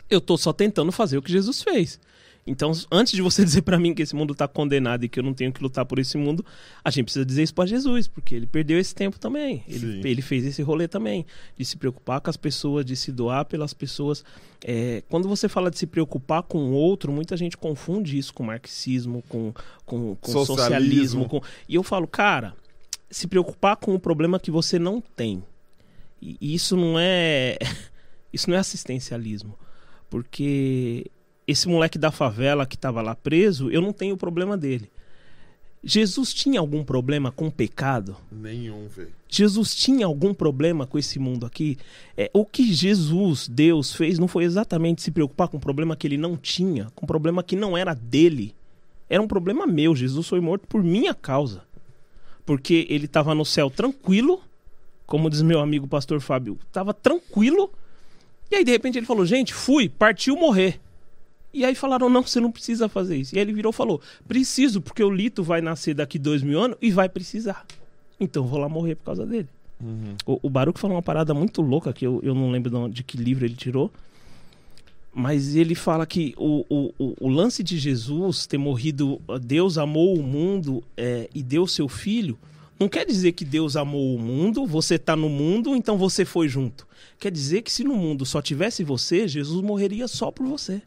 eu 0.08 0.20
tô 0.20 0.36
só 0.38 0.52
tentando 0.52 0.92
fazer 0.92 1.18
o 1.18 1.22
que 1.22 1.32
Jesus 1.32 1.62
fez. 1.62 1.98
Então, 2.46 2.72
antes 2.90 3.12
de 3.12 3.22
você 3.22 3.42
dizer 3.44 3.62
pra 3.62 3.78
mim 3.78 3.94
que 3.94 4.02
esse 4.02 4.14
mundo 4.14 4.34
tá 4.34 4.46
condenado 4.46 5.04
e 5.04 5.08
que 5.08 5.18
eu 5.18 5.22
não 5.22 5.32
tenho 5.32 5.52
que 5.52 5.62
lutar 5.62 5.84
por 5.84 5.98
esse 5.98 6.16
mundo, 6.16 6.44
a 6.84 6.90
gente 6.90 7.04
precisa 7.04 7.24
dizer 7.24 7.42
isso 7.42 7.54
pra 7.54 7.66
Jesus, 7.66 8.06
porque 8.06 8.34
ele 8.34 8.46
perdeu 8.46 8.78
esse 8.78 8.94
tempo 8.94 9.18
também. 9.18 9.64
Ele, 9.66 10.08
ele 10.08 10.22
fez 10.22 10.44
esse 10.44 10.62
rolê 10.62 10.86
também, 10.86 11.24
de 11.56 11.64
se 11.64 11.76
preocupar 11.76 12.20
com 12.20 12.30
as 12.30 12.36
pessoas, 12.36 12.84
de 12.84 12.96
se 12.96 13.10
doar 13.10 13.44
pelas 13.44 13.72
pessoas. 13.72 14.24
É, 14.62 15.02
quando 15.08 15.28
você 15.28 15.48
fala 15.48 15.70
de 15.70 15.78
se 15.78 15.86
preocupar 15.86 16.42
com 16.42 16.58
o 16.58 16.72
outro, 16.72 17.12
muita 17.12 17.36
gente 17.36 17.56
confunde 17.56 18.18
isso 18.18 18.32
com 18.32 18.42
marxismo, 18.42 19.22
com, 19.28 19.52
com, 19.84 20.16
com 20.16 20.32
Socialismo. 20.32 21.24
socialismo. 21.24 21.28
com... 21.28 21.40
E 21.68 21.74
eu 21.74 21.82
falo, 21.82 22.06
cara, 22.06 22.54
se 23.10 23.26
preocupar 23.26 23.76
com 23.76 23.94
o 23.94 24.00
problema 24.00 24.40
que 24.40 24.50
você 24.50 24.78
não 24.78 25.00
tem. 25.00 25.42
E 26.20 26.54
isso 26.54 26.76
não 26.76 26.98
é. 26.98 27.58
Isso 28.32 28.50
não 28.50 28.56
é 28.56 28.58
assistencialismo. 28.58 29.56
Porque 30.10 31.08
esse 31.46 31.68
moleque 31.68 31.98
da 31.98 32.10
favela 32.10 32.66
que 32.66 32.76
estava 32.76 33.02
lá 33.02 33.14
preso, 33.14 33.70
eu 33.70 33.80
não 33.80 33.92
tenho 33.92 34.14
o 34.14 34.18
problema 34.18 34.56
dele. 34.56 34.90
Jesus 35.86 36.32
tinha 36.32 36.60
algum 36.60 36.82
problema 36.82 37.30
com 37.30 37.48
o 37.48 37.52
pecado? 37.52 38.16
Nenhum, 38.32 38.88
velho. 38.88 39.12
Jesus 39.28 39.74
tinha 39.74 40.06
algum 40.06 40.32
problema 40.32 40.86
com 40.86 40.98
esse 40.98 41.18
mundo 41.18 41.44
aqui? 41.44 41.76
É, 42.16 42.30
o 42.32 42.46
que 42.46 42.72
Jesus, 42.72 43.46
Deus, 43.46 43.92
fez 43.92 44.18
não 44.18 44.26
foi 44.26 44.44
exatamente 44.44 45.02
se 45.02 45.10
preocupar 45.10 45.48
com 45.48 45.58
um 45.58 45.60
problema 45.60 45.94
que 45.94 46.06
ele 46.06 46.16
não 46.16 46.36
tinha, 46.38 46.90
com 46.94 47.04
um 47.04 47.06
problema 47.06 47.42
que 47.42 47.54
não 47.54 47.76
era 47.76 47.92
dele. 47.92 48.54
Era 49.10 49.22
um 49.22 49.28
problema 49.28 49.66
meu. 49.66 49.94
Jesus 49.94 50.26
foi 50.26 50.40
morto 50.40 50.66
por 50.66 50.82
minha 50.82 51.12
causa. 51.12 51.62
Porque 52.46 52.86
ele 52.88 53.04
estava 53.04 53.34
no 53.34 53.44
céu 53.44 53.68
tranquilo, 53.68 54.40
como 55.06 55.28
diz 55.28 55.42
meu 55.42 55.60
amigo 55.60 55.86
pastor 55.86 56.20
Fábio, 56.20 56.58
estava 56.66 56.94
tranquilo. 56.94 57.70
E 58.50 58.56
aí, 58.56 58.64
de 58.64 58.70
repente, 58.70 58.98
ele 58.98 59.06
falou: 59.06 59.26
Gente, 59.26 59.52
fui, 59.52 59.88
partiu 59.88 60.34
morrer. 60.36 60.80
E 61.54 61.64
aí 61.64 61.74
falaram: 61.74 62.08
Não, 62.10 62.22
você 62.22 62.40
não 62.40 62.50
precisa 62.50 62.88
fazer 62.88 63.16
isso. 63.16 63.34
E 63.34 63.38
aí 63.38 63.44
ele 63.44 63.52
virou 63.52 63.70
e 63.70 63.74
falou: 63.74 64.00
Preciso, 64.26 64.80
porque 64.80 65.02
o 65.02 65.08
Lito 65.10 65.42
vai 65.42 65.60
nascer 65.60 65.94
daqui 65.94 66.18
dois 66.18 66.42
mil 66.42 66.60
anos 66.60 66.76
e 66.82 66.90
vai 66.90 67.08
precisar. 67.08 67.64
Então 68.18 68.42
eu 68.42 68.48
vou 68.48 68.58
lá 68.58 68.68
morrer 68.68 68.96
por 68.96 69.04
causa 69.04 69.24
dele. 69.24 69.48
O, 70.26 70.40
o 70.42 70.50
Baruch 70.50 70.78
falou 70.80 70.96
uma 70.96 71.02
parada 71.02 71.32
muito 71.32 71.62
louca 71.62 71.92
que 71.92 72.06
eu, 72.06 72.20
eu 72.22 72.34
não 72.34 72.50
lembro 72.50 72.70
de, 72.70 72.76
onde- 72.76 72.94
de 72.96 73.02
que 73.04 73.16
livro 73.16 73.44
ele 73.44 73.54
tirou. 73.54 73.90
Mas 75.12 75.54
ele 75.54 75.76
fala 75.76 76.04
que 76.06 76.34
o, 76.36 76.64
o, 76.68 77.14
o, 77.20 77.28
lance 77.28 77.62
de 77.62 77.78
Jesus 77.78 78.46
ter 78.46 78.58
morrido, 78.58 79.20
Deus 79.42 79.78
amou 79.78 80.18
o 80.18 80.22
mundo 80.22 80.82
é, 80.96 81.28
e 81.32 81.40
deu 81.40 81.68
seu 81.68 81.88
filho, 81.88 82.36
não 82.80 82.88
quer 82.88 83.06
dizer 83.06 83.30
que 83.32 83.44
Deus 83.44 83.76
amou 83.76 84.16
o 84.16 84.18
mundo, 84.18 84.66
você 84.66 84.98
tá 84.98 85.14
no 85.14 85.28
mundo, 85.28 85.76
então 85.76 85.96
você 85.96 86.24
foi 86.24 86.48
junto. 86.48 86.84
Quer 87.20 87.30
dizer 87.30 87.62
que 87.62 87.70
se 87.70 87.84
no 87.84 87.94
mundo 87.94 88.26
só 88.26 88.42
tivesse 88.42 88.82
você, 88.82 89.28
Jesus 89.28 89.62
morreria 89.62 90.08
só 90.08 90.32
por 90.32 90.46
você. 90.46 90.82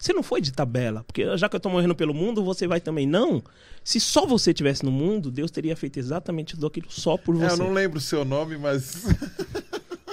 Você 0.00 0.14
não 0.14 0.22
foi 0.22 0.40
de 0.40 0.50
tabela, 0.50 1.04
porque 1.04 1.36
já 1.36 1.46
que 1.46 1.54
eu 1.54 1.60
tô 1.60 1.68
morrendo 1.68 1.94
pelo 1.94 2.14
mundo, 2.14 2.42
você 2.42 2.66
vai 2.66 2.80
também. 2.80 3.06
Não. 3.06 3.42
Se 3.84 4.00
só 4.00 4.24
você 4.24 4.54
tivesse 4.54 4.82
no 4.82 4.90
mundo, 4.90 5.30
Deus 5.30 5.50
teria 5.50 5.76
feito 5.76 5.98
exatamente 5.98 6.54
tudo 6.54 6.66
aquilo 6.66 6.86
só 6.88 7.18
por 7.18 7.36
É, 7.36 7.44
eu 7.44 7.50
você. 7.50 7.62
não 7.62 7.70
lembro 7.70 7.98
o 7.98 8.00
seu 8.00 8.24
nome, 8.24 8.56
mas. 8.56 9.04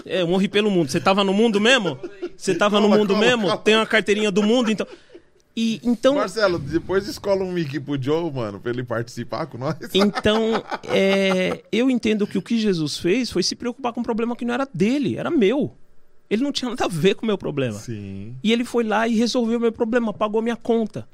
É, 0.09 0.21
eu 0.21 0.27
morri 0.27 0.47
pelo 0.47 0.71
mundo. 0.71 0.89
Você 0.89 1.01
tava 1.01 1.21
no 1.21 1.33
mundo 1.33 1.59
mesmo? 1.59 1.99
Você 2.37 2.55
tava 2.55 2.79
no 2.79 2.87
mundo 2.87 3.17
mesmo? 3.17 3.57
Tem 3.57 3.75
uma 3.75 3.85
carteirinha 3.85 4.31
do 4.31 4.41
mundo, 4.41 4.71
então. 4.71 4.87
E 5.53 5.81
então, 5.83 6.15
Marcelo, 6.15 6.57
depois 6.57 7.05
escola 7.09 7.43
um 7.43 7.51
mic 7.51 7.77
pro 7.81 8.01
Joe, 8.01 8.31
mano, 8.31 8.57
pra 8.57 8.71
ele 8.71 8.85
participar 8.85 9.47
com 9.47 9.57
nós. 9.57 9.75
então 9.93 10.63
é, 10.87 11.61
eu 11.73 11.89
entendo 11.89 12.25
que 12.25 12.37
o 12.37 12.41
que 12.41 12.57
Jesus 12.57 12.97
fez 12.99 13.29
foi 13.29 13.43
se 13.43 13.53
preocupar 13.53 13.91
com 13.91 13.99
um 13.99 14.03
problema 14.03 14.33
que 14.33 14.45
não 14.45 14.53
era 14.53 14.65
dele, 14.73 15.17
era 15.17 15.29
meu. 15.29 15.75
Ele 16.29 16.43
não 16.43 16.51
tinha 16.51 16.69
nada 16.69 16.85
a 16.85 16.89
ver 16.89 17.15
com 17.15 17.23
o 17.23 17.27
meu 17.27 17.37
problema. 17.37 17.77
Sim. 17.77 18.35
E 18.43 18.51
ele 18.51 18.65
foi 18.65 18.83
lá 18.83 19.07
e 19.07 19.15
resolveu 19.15 19.57
o 19.57 19.61
meu 19.61 19.71
problema, 19.71 20.13
pagou 20.13 20.41
minha 20.41 20.55
conta. 20.55 21.07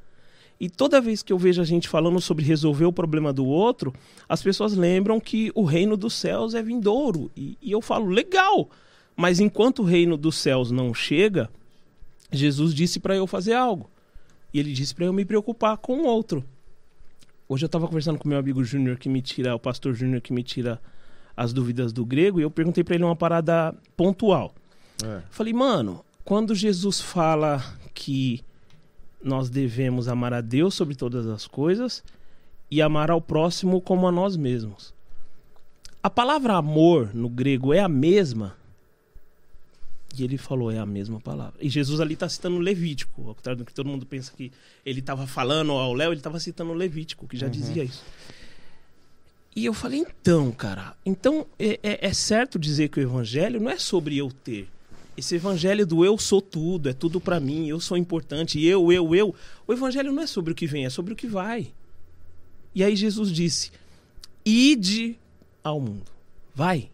E 0.59 0.69
toda 0.69 1.01
vez 1.01 1.21
que 1.21 1.33
eu 1.33 1.37
vejo 1.37 1.61
a 1.61 1.65
gente 1.65 1.89
falando 1.89 2.19
sobre 2.21 2.45
resolver 2.45 2.85
o 2.85 2.93
problema 2.93 3.33
do 3.33 3.45
outro, 3.45 3.93
as 4.29 4.41
pessoas 4.41 4.73
lembram 4.73 5.19
que 5.19 5.51
o 5.53 5.63
reino 5.63 5.97
dos 5.97 6.13
céus 6.13 6.53
é 6.55 6.63
vindouro. 6.63 7.29
E, 7.35 7.57
e 7.61 7.71
eu 7.71 7.81
falo, 7.81 8.07
legal! 8.07 8.69
Mas 9.15 9.39
enquanto 9.39 9.79
o 9.79 9.85
reino 9.85 10.17
dos 10.17 10.37
céus 10.37 10.71
não 10.71 10.93
chega, 10.93 11.49
Jesus 12.31 12.73
disse 12.73 12.99
para 12.99 13.15
eu 13.15 13.27
fazer 13.27 13.53
algo. 13.53 13.89
E 14.53 14.59
ele 14.59 14.73
disse 14.73 14.95
para 14.95 15.05
eu 15.05 15.13
me 15.13 15.25
preocupar 15.25 15.77
com 15.77 15.97
o 15.97 16.05
outro. 16.05 16.43
Hoje 17.47 17.65
eu 17.65 17.67
estava 17.67 17.87
conversando 17.87 18.17
com 18.17 18.27
meu 18.27 18.37
amigo 18.37 18.63
Júnior, 18.63 18.97
que 18.97 19.09
me 19.09 19.21
tira, 19.21 19.53
o 19.53 19.59
pastor 19.59 19.93
Júnior, 19.93 20.21
que 20.21 20.33
me 20.33 20.43
tira 20.43 20.79
as 21.35 21.51
dúvidas 21.51 21.91
do 21.91 22.05
grego, 22.05 22.39
e 22.39 22.43
eu 22.43 22.49
perguntei 22.49 22.83
para 22.83 22.95
ele 22.95 23.03
uma 23.03 23.15
parada 23.15 23.75
pontual. 23.97 24.53
É. 25.03 25.21
Falei, 25.29 25.53
mano, 25.53 26.03
quando 26.23 26.55
Jesus 26.55 26.99
fala 27.01 27.63
que 27.93 28.43
nós 29.23 29.49
devemos 29.49 30.07
amar 30.07 30.33
a 30.33 30.41
Deus 30.41 30.73
sobre 30.75 30.95
todas 30.95 31.27
as 31.27 31.47
coisas 31.47 32.03
e 32.69 32.81
amar 32.81 33.09
ao 33.11 33.21
próximo 33.21 33.79
como 33.79 34.07
a 34.07 34.11
nós 34.11 34.35
mesmos. 34.35 34.93
A 36.01 36.09
palavra 36.09 36.55
amor 36.55 37.11
no 37.13 37.29
grego 37.29 37.73
é 37.73 37.79
a 37.79 37.87
mesma? 37.87 38.55
E 40.17 40.23
ele 40.23 40.37
falou, 40.37 40.69
é 40.69 40.77
a 40.77 40.85
mesma 40.85 41.19
palavra. 41.19 41.53
E 41.61 41.69
Jesus 41.69 41.99
ali 42.01 42.13
está 42.13 42.27
citando 42.27 42.57
Levítico, 42.59 43.27
ao 43.29 43.35
contrário 43.35 43.59
do 43.59 43.65
que 43.65 43.73
todo 43.73 43.87
mundo 43.87 44.05
pensa 44.05 44.31
que 44.35 44.51
ele 44.85 44.99
estava 44.99 45.25
falando 45.25 45.71
ao 45.71 45.93
Léo, 45.93 46.11
ele 46.11 46.19
estava 46.19 46.39
citando 46.39 46.73
Levítico, 46.73 47.27
que 47.27 47.37
já 47.37 47.47
dizia 47.47 47.83
isso. 47.83 48.03
E 49.55 49.65
eu 49.65 49.73
falei, 49.73 49.99
então, 49.99 50.51
cara, 50.51 50.95
então 51.05 51.45
é, 51.57 51.79
é- 51.81 52.07
é 52.07 52.13
certo 52.13 52.59
dizer 52.59 52.89
que 52.89 52.99
o 52.99 53.03
evangelho 53.03 53.59
não 53.61 53.69
é 53.71 53.77
sobre 53.77 54.17
eu 54.17 54.31
ter. 54.31 54.67
Esse 55.15 55.35
evangelho 55.35 55.85
do 55.85 56.03
eu 56.03 56.17
sou 56.17 56.41
tudo, 56.41 56.89
é 56.89 56.93
tudo 56.93 57.21
pra 57.21 57.39
mim, 57.39 57.67
eu 57.67 57.79
sou 57.79 57.95
importante, 57.95 58.63
eu, 58.63 58.91
eu, 58.91 59.13
eu. 59.13 59.35
O 59.67 59.73
evangelho 59.73 60.11
não 60.11 60.23
é 60.23 60.27
sobre 60.27 60.51
o 60.51 60.55
que 60.55 60.65
vem, 60.65 60.85
é 60.85 60.89
sobre 60.89 61.13
o 61.13 61.15
que 61.15 61.27
vai. 61.27 61.71
E 62.73 62.83
aí 62.83 62.95
Jesus 62.95 63.31
disse: 63.31 63.71
ide 64.43 65.17
ao 65.63 65.79
mundo, 65.79 66.11
vai. 66.55 66.89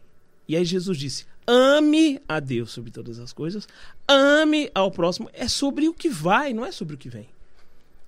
E 0.48 0.56
aí 0.58 0.66
Jesus 0.66 0.98
disse: 0.98 1.26
ame 1.48 2.22
a 2.28 2.40
Deus 2.40 2.72
sobre 2.72 2.92
todas 2.92 3.20
as 3.20 3.32
coisas, 3.32 3.68
ame 4.08 4.70
ao 4.76 4.92
próximo. 4.92 5.30
É 5.32 5.48
sobre 5.48 5.88
o 5.88 5.94
que 5.94 6.10
vai, 6.10 6.54
não 6.54 6.66
é 6.66 6.72
sobre 6.72 6.96
o 6.96 6.98
que 6.98 7.10
vem. 7.10 7.30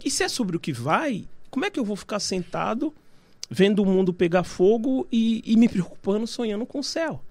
E 0.04 0.12
se 0.12 0.24
é 0.24 0.28
sobre 0.28 0.58
o 0.58 0.60
que 0.60 0.74
vai, 0.74 1.26
como 1.50 1.66
é 1.66 1.70
que 1.70 1.80
eu 1.80 1.86
vou 1.86 1.96
ficar 1.96 2.20
sentado 2.20 2.94
vendo 3.50 3.82
o 3.82 3.86
mundo 3.86 4.14
pegar 4.14 4.44
fogo 4.44 5.08
e, 5.12 5.42
e 5.46 5.56
me 5.56 5.70
preocupando, 5.70 6.28
sonhando 6.28 6.66
com 6.66 6.80
o 6.80 6.84
céu? 6.84 7.22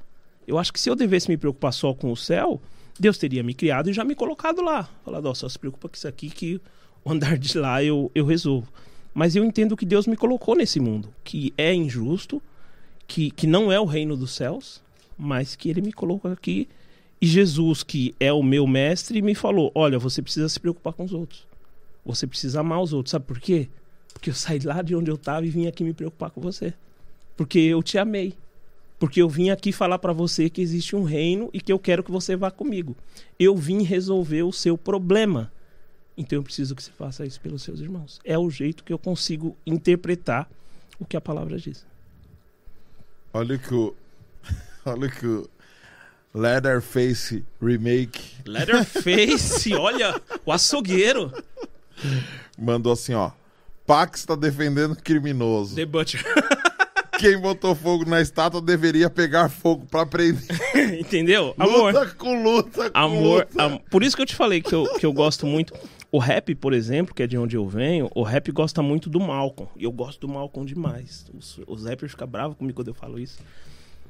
Eu 0.50 0.58
acho 0.58 0.72
que 0.72 0.80
se 0.80 0.90
eu 0.90 0.96
devesse 0.96 1.28
me 1.28 1.36
preocupar 1.36 1.72
só 1.72 1.94
com 1.94 2.10
o 2.10 2.16
céu, 2.16 2.60
Deus 2.98 3.16
teria 3.16 3.40
me 3.40 3.54
criado 3.54 3.88
e 3.88 3.92
já 3.92 4.02
me 4.02 4.16
colocado 4.16 4.60
lá. 4.60 4.90
Falado, 5.04 5.26
ó, 5.26 5.32
só 5.32 5.48
se 5.48 5.56
preocupa 5.56 5.88
com 5.88 5.94
isso 5.94 6.08
aqui 6.08 6.28
que 6.28 6.60
o 7.04 7.12
andar 7.12 7.38
de 7.38 7.56
lá 7.56 7.84
eu, 7.84 8.10
eu 8.16 8.26
resolvo. 8.26 8.66
Mas 9.14 9.36
eu 9.36 9.44
entendo 9.44 9.76
que 9.76 9.86
Deus 9.86 10.08
me 10.08 10.16
colocou 10.16 10.56
nesse 10.56 10.80
mundo, 10.80 11.14
que 11.22 11.54
é 11.56 11.72
injusto, 11.72 12.42
que, 13.06 13.30
que 13.30 13.46
não 13.46 13.70
é 13.70 13.78
o 13.78 13.84
reino 13.84 14.16
dos 14.16 14.34
céus, 14.34 14.82
mas 15.16 15.54
que 15.54 15.70
ele 15.70 15.80
me 15.80 15.92
colocou 15.92 16.32
aqui. 16.32 16.68
E 17.20 17.28
Jesus, 17.28 17.84
que 17.84 18.12
é 18.18 18.32
o 18.32 18.42
meu 18.42 18.66
mestre, 18.66 19.22
me 19.22 19.36
falou: 19.36 19.70
olha, 19.72 20.00
você 20.00 20.20
precisa 20.20 20.48
se 20.48 20.58
preocupar 20.58 20.94
com 20.94 21.04
os 21.04 21.12
outros. 21.12 21.46
Você 22.04 22.26
precisa 22.26 22.58
amar 22.58 22.82
os 22.82 22.92
outros. 22.92 23.12
Sabe 23.12 23.24
por 23.24 23.38
quê? 23.38 23.68
Porque 24.12 24.30
eu 24.30 24.34
saí 24.34 24.58
lá 24.58 24.82
de 24.82 24.96
onde 24.96 25.12
eu 25.12 25.14
estava 25.14 25.46
e 25.46 25.48
vim 25.48 25.68
aqui 25.68 25.84
me 25.84 25.92
preocupar 25.92 26.30
com 26.30 26.40
você. 26.40 26.74
Porque 27.36 27.60
eu 27.60 27.84
te 27.84 27.98
amei. 27.98 28.34
Porque 29.00 29.22
eu 29.22 29.28
vim 29.30 29.48
aqui 29.48 29.72
falar 29.72 29.98
para 29.98 30.12
você 30.12 30.50
que 30.50 30.60
existe 30.60 30.94
um 30.94 31.04
reino 31.04 31.48
e 31.54 31.60
que 31.60 31.72
eu 31.72 31.78
quero 31.78 32.04
que 32.04 32.10
você 32.10 32.36
vá 32.36 32.50
comigo. 32.50 32.94
Eu 33.38 33.56
vim 33.56 33.82
resolver 33.82 34.42
o 34.42 34.52
seu 34.52 34.76
problema. 34.76 35.50
Então 36.18 36.38
eu 36.38 36.42
preciso 36.42 36.76
que 36.76 36.82
você 36.82 36.90
faça 36.92 37.24
isso 37.24 37.40
pelos 37.40 37.62
seus 37.62 37.80
irmãos. 37.80 38.20
É 38.22 38.38
o 38.38 38.50
jeito 38.50 38.84
que 38.84 38.92
eu 38.92 38.98
consigo 38.98 39.56
interpretar 39.66 40.46
o 40.98 41.06
que 41.06 41.16
a 41.16 41.20
palavra 41.20 41.56
diz. 41.56 41.86
Olha 43.32 43.56
que 43.56 43.74
o. 43.74 43.94
Olha 44.84 45.08
que 45.08 45.26
o. 45.26 45.48
Leatherface 46.32 47.44
Remake 47.60 48.36
Leatherface, 48.46 49.74
olha, 49.74 50.20
o 50.46 50.52
açougueiro. 50.52 51.32
mandou 52.56 52.92
assim, 52.92 53.14
ó. 53.14 53.32
Pax 53.84 54.26
tá 54.26 54.36
defendendo 54.36 54.94
criminoso. 54.94 55.74
The 55.74 55.84
Butcher. 55.84 56.22
Quem 57.20 57.38
botou 57.38 57.74
fogo 57.74 58.04
na 58.08 58.20
estátua 58.20 58.60
deveria 58.62 59.10
pegar 59.10 59.48
fogo 59.48 59.84
pra 59.86 60.06
prender. 60.06 60.42
Entendeu? 60.98 61.54
Amor. 61.58 61.92
Luta 61.92 62.14
com 62.14 62.42
luta 62.42 62.90
com 62.90 62.98
Amor, 62.98 63.46
luta. 63.46 63.62
am- 63.62 63.78
Por 63.90 64.02
isso 64.02 64.16
que 64.16 64.22
eu 64.22 64.26
te 64.26 64.34
falei 64.34 64.62
que 64.62 64.74
eu, 64.74 64.84
que 64.98 65.04
eu 65.04 65.12
gosto 65.12 65.46
muito. 65.46 65.74
O 66.12 66.18
rap, 66.18 66.54
por 66.56 66.72
exemplo, 66.72 67.14
que 67.14 67.22
é 67.22 67.26
de 67.26 67.38
onde 67.38 67.56
eu 67.56 67.68
venho, 67.68 68.10
o 68.14 68.22
rap 68.22 68.50
gosta 68.50 68.82
muito 68.82 69.08
do 69.08 69.20
Malcolm. 69.20 69.70
E 69.76 69.84
eu 69.84 69.92
gosto 69.92 70.20
do 70.26 70.28
Malcolm 70.32 70.66
demais. 70.66 71.26
Os, 71.38 71.60
os 71.66 71.84
rappers 71.84 72.10
ficam 72.12 72.26
bravos 72.26 72.56
comigo 72.56 72.74
quando 72.76 72.88
eu 72.88 72.94
falo 72.94 73.18
isso. 73.18 73.38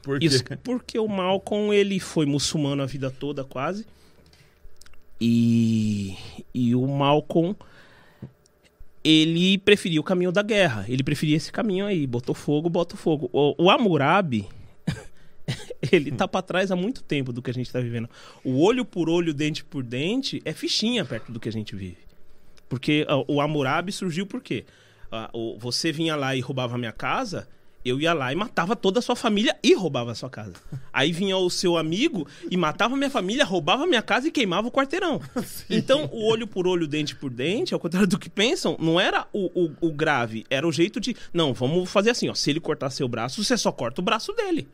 Por 0.03 0.19
quê? 0.19 0.25
Isso 0.27 0.43
porque 0.65 0.99
o 0.99 1.07
Malcolm, 1.09 1.75
ele 1.75 2.01
foi 2.01 2.25
muçulmano 2.25 2.83
a 2.83 2.87
vida 2.87 3.11
toda, 3.11 3.45
quase. 3.45 3.85
E, 5.21 6.17
e 6.55 6.75
o 6.75 6.87
Malcolm, 6.87 7.55
ele 9.03 9.59
preferia 9.59 10.01
o 10.01 10.05
caminho 10.05 10.33
da 10.33 10.43
guerra. 10.43 10.85
Ele 10.89 11.03
preferia 11.03 11.37
esse 11.37 11.51
caminho 11.51 11.87
aí. 11.87 12.07
Botou 12.07 12.35
fogo, 12.35 12.69
bota 12.69 12.97
fogo. 12.97 13.31
O, 13.33 13.65
o 13.65 13.71
Hammurabi, 13.71 14.47
ele 15.91 16.13
tá 16.13 16.29
pra 16.29 16.43
trás 16.43 16.71
há 16.71 16.77
muito 16.77 17.03
tempo 17.03 17.33
do 17.33 17.41
que 17.41 17.51
a 17.51 17.55
gente 17.55 17.73
tá 17.73 17.81
vivendo. 17.81 18.09
O 18.45 18.63
olho 18.63 18.85
por 18.85 19.09
olho, 19.09 19.33
dente 19.33 19.65
por 19.65 19.83
dente, 19.83 20.43
é 20.45 20.53
fichinha 20.53 21.05
perto 21.05 21.33
do 21.33 21.41
que 21.41 21.49
a 21.49 21.53
gente 21.53 21.75
vive. 21.75 21.99
Porque 22.69 23.07
o 23.27 23.41
Hammurabi 23.41 23.91
surgiu 23.91 24.27
por 24.27 24.41
quê? 24.41 24.65
Ah, 25.11 25.29
você 25.59 25.91
vinha 25.91 26.15
lá 26.15 26.37
e 26.37 26.41
roubava 26.41 26.77
a 26.77 26.79
minha 26.79 26.93
casa, 26.93 27.49
eu 27.85 28.01
ia 28.01 28.13
lá 28.13 28.33
e 28.33 28.37
matava 28.37 28.77
toda 28.77 28.99
a 28.99 29.03
sua 29.03 29.17
família 29.17 29.57
e 29.63 29.73
roubava 29.75 30.13
a 30.13 30.15
sua 30.15 30.29
casa. 30.31 30.55
Aí 30.93 31.13
vinha 31.13 31.37
o 31.37 31.49
seu 31.51 31.77
amigo 31.77 32.27
e 32.51 32.57
matava 32.57 32.97
minha 32.97 33.11
família, 33.11 33.45
roubava 33.45 33.87
minha 33.87 34.03
casa 34.03 34.29
e 34.29 34.31
queimava 34.31 34.69
o 34.69 34.71
quarteirão. 34.71 35.21
Então, 35.71 36.09
o 36.13 36.27
olho 36.27 36.47
por 36.47 36.67
olho, 36.67 36.87
dente 36.87 37.15
por 37.17 37.31
dente, 37.31 37.73
ao 37.75 37.81
contrário 37.81 38.09
do 38.09 38.19
que 38.19 38.29
pensam, 38.29 38.77
não 38.81 38.99
era 39.01 39.27
o, 39.33 39.47
o- 39.67 39.73
o 39.81 39.93
grave, 39.93 40.45
era 40.51 40.67
o 40.67 40.73
jeito 40.73 41.01
de. 41.01 41.17
Não, 41.33 41.55
vamos 41.55 41.91
fazer 41.91 42.11
assim, 42.11 42.29
ó. 42.29 42.35
Se 42.35 42.51
ele 42.51 42.61
cortar 42.61 42.91
seu 42.91 43.09
braço, 43.09 43.43
você 43.43 43.57
só 43.57 43.71
corta 43.73 44.01
o 44.01 44.05
braço 44.05 44.33
dele. 44.33 44.69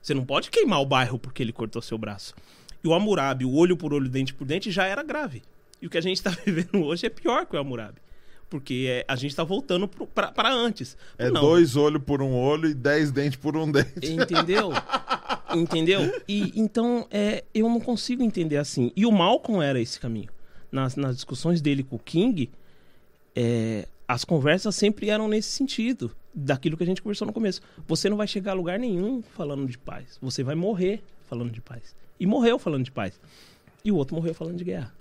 Você 0.00 0.14
não 0.14 0.24
pode 0.24 0.50
queimar 0.50 0.80
o 0.80 0.86
bairro 0.86 1.18
porque 1.18 1.42
ele 1.42 1.52
cortou 1.52 1.80
seu 1.82 1.96
braço. 1.96 2.34
E 2.84 2.88
o 2.88 2.92
Hammurabi, 2.94 3.44
o 3.44 3.54
olho 3.54 3.76
por 3.76 3.94
olho, 3.94 4.08
dente 4.08 4.34
por 4.34 4.44
dente, 4.44 4.70
já 4.70 4.84
era 4.84 5.02
grave. 5.02 5.42
E 5.80 5.86
o 5.86 5.90
que 5.90 5.98
a 5.98 6.00
gente 6.00 6.16
está 6.18 6.30
vivendo 6.44 6.82
hoje 6.84 7.06
é 7.06 7.08
pior 7.10 7.46
que 7.46 7.56
o 7.56 7.58
Hammurabi. 7.58 7.98
Porque 8.52 8.84
é, 8.86 9.04
a 9.08 9.16
gente 9.16 9.30
está 9.30 9.42
voltando 9.42 9.88
para 9.88 10.52
antes. 10.52 10.94
É 11.16 11.30
Não, 11.30 11.40
dois 11.40 11.74
olhos 11.74 12.02
por 12.02 12.20
um 12.20 12.34
olho 12.34 12.68
e 12.68 12.74
dez 12.74 13.10
dentes 13.10 13.38
por 13.38 13.56
um 13.56 13.72
dente. 13.72 14.12
Entendeu? 14.12 14.72
Entendeu? 15.56 16.22
E 16.28 16.52
então 16.54 17.06
é, 17.10 17.44
eu 17.54 17.66
não 17.66 17.80
consigo 17.80 18.22
entender 18.22 18.58
assim. 18.58 18.92
E 18.94 19.06
o 19.06 19.10
Malcolm 19.10 19.64
era 19.64 19.80
esse 19.80 19.98
caminho. 19.98 20.28
Nas, 20.70 20.96
nas 20.96 21.14
discussões 21.14 21.62
dele 21.62 21.82
com 21.82 21.96
o 21.96 21.98
King, 21.98 22.50
é, 23.34 23.88
as 24.06 24.22
conversas 24.22 24.76
sempre 24.76 25.08
eram 25.08 25.28
nesse 25.28 25.48
sentido, 25.48 26.14
daquilo 26.34 26.76
que 26.76 26.82
a 26.82 26.86
gente 26.86 27.00
conversou 27.00 27.26
no 27.26 27.32
começo. 27.32 27.62
Você 27.88 28.10
não 28.10 28.18
vai 28.18 28.26
chegar 28.26 28.52
a 28.52 28.54
lugar 28.54 28.78
nenhum 28.78 29.22
falando 29.22 29.66
de 29.66 29.78
paz. 29.78 30.18
Você 30.20 30.42
vai 30.42 30.54
morrer 30.54 31.02
falando 31.26 31.50
de 31.50 31.62
paz. 31.62 31.96
E 32.20 32.26
morreu 32.26 32.58
falando 32.58 32.84
de 32.84 32.92
paz. 32.92 33.18
E 33.82 33.90
o 33.90 33.96
outro 33.96 34.14
morreu 34.14 34.34
falando 34.34 34.58
de 34.58 34.64
guerra. 34.64 34.92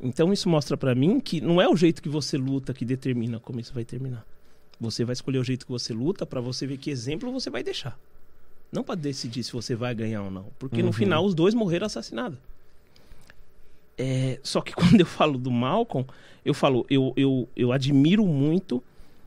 Então 0.00 0.32
isso 0.32 0.48
mostra 0.48 0.76
pra 0.76 0.94
mim 0.94 1.18
que 1.18 1.40
não 1.40 1.60
é 1.60 1.68
o 1.68 1.76
jeito 1.76 2.02
que 2.02 2.08
você 2.08 2.36
luta 2.36 2.72
que 2.72 2.84
determina 2.84 3.40
como 3.40 3.58
isso 3.58 3.74
vai 3.74 3.84
terminar. 3.84 4.24
Você 4.80 5.04
vai 5.04 5.12
escolher 5.12 5.38
o 5.38 5.44
jeito 5.44 5.66
que 5.66 5.72
você 5.72 5.92
luta 5.92 6.24
pra 6.24 6.40
você 6.40 6.66
ver 6.66 6.78
que 6.78 6.90
exemplo 6.90 7.32
você 7.32 7.50
vai 7.50 7.62
deixar. 7.62 7.98
Não 8.70 8.84
pra 8.84 8.94
decidir 8.94 9.42
se 9.42 9.52
você 9.52 9.74
vai 9.74 9.94
ganhar 9.94 10.22
ou 10.22 10.30
não, 10.30 10.46
porque 10.58 10.82
no 10.82 10.92
final 10.92 11.24
os 11.24 11.34
dois 11.34 11.54
morreram 11.54 11.86
assassinados. 11.86 12.38
É, 13.96 14.38
só 14.42 14.60
que 14.60 14.72
quando 14.76 15.00
eu 15.00 15.06
falo 15.06 15.36
do 15.38 15.50
Malcolm, 15.50 16.06
eu 16.44 16.54
falo, 16.54 16.86
eu, 16.88 17.12
eu, 17.16 17.48
eu 17.56 17.72
admiro 17.72 18.24
muito 18.24 18.82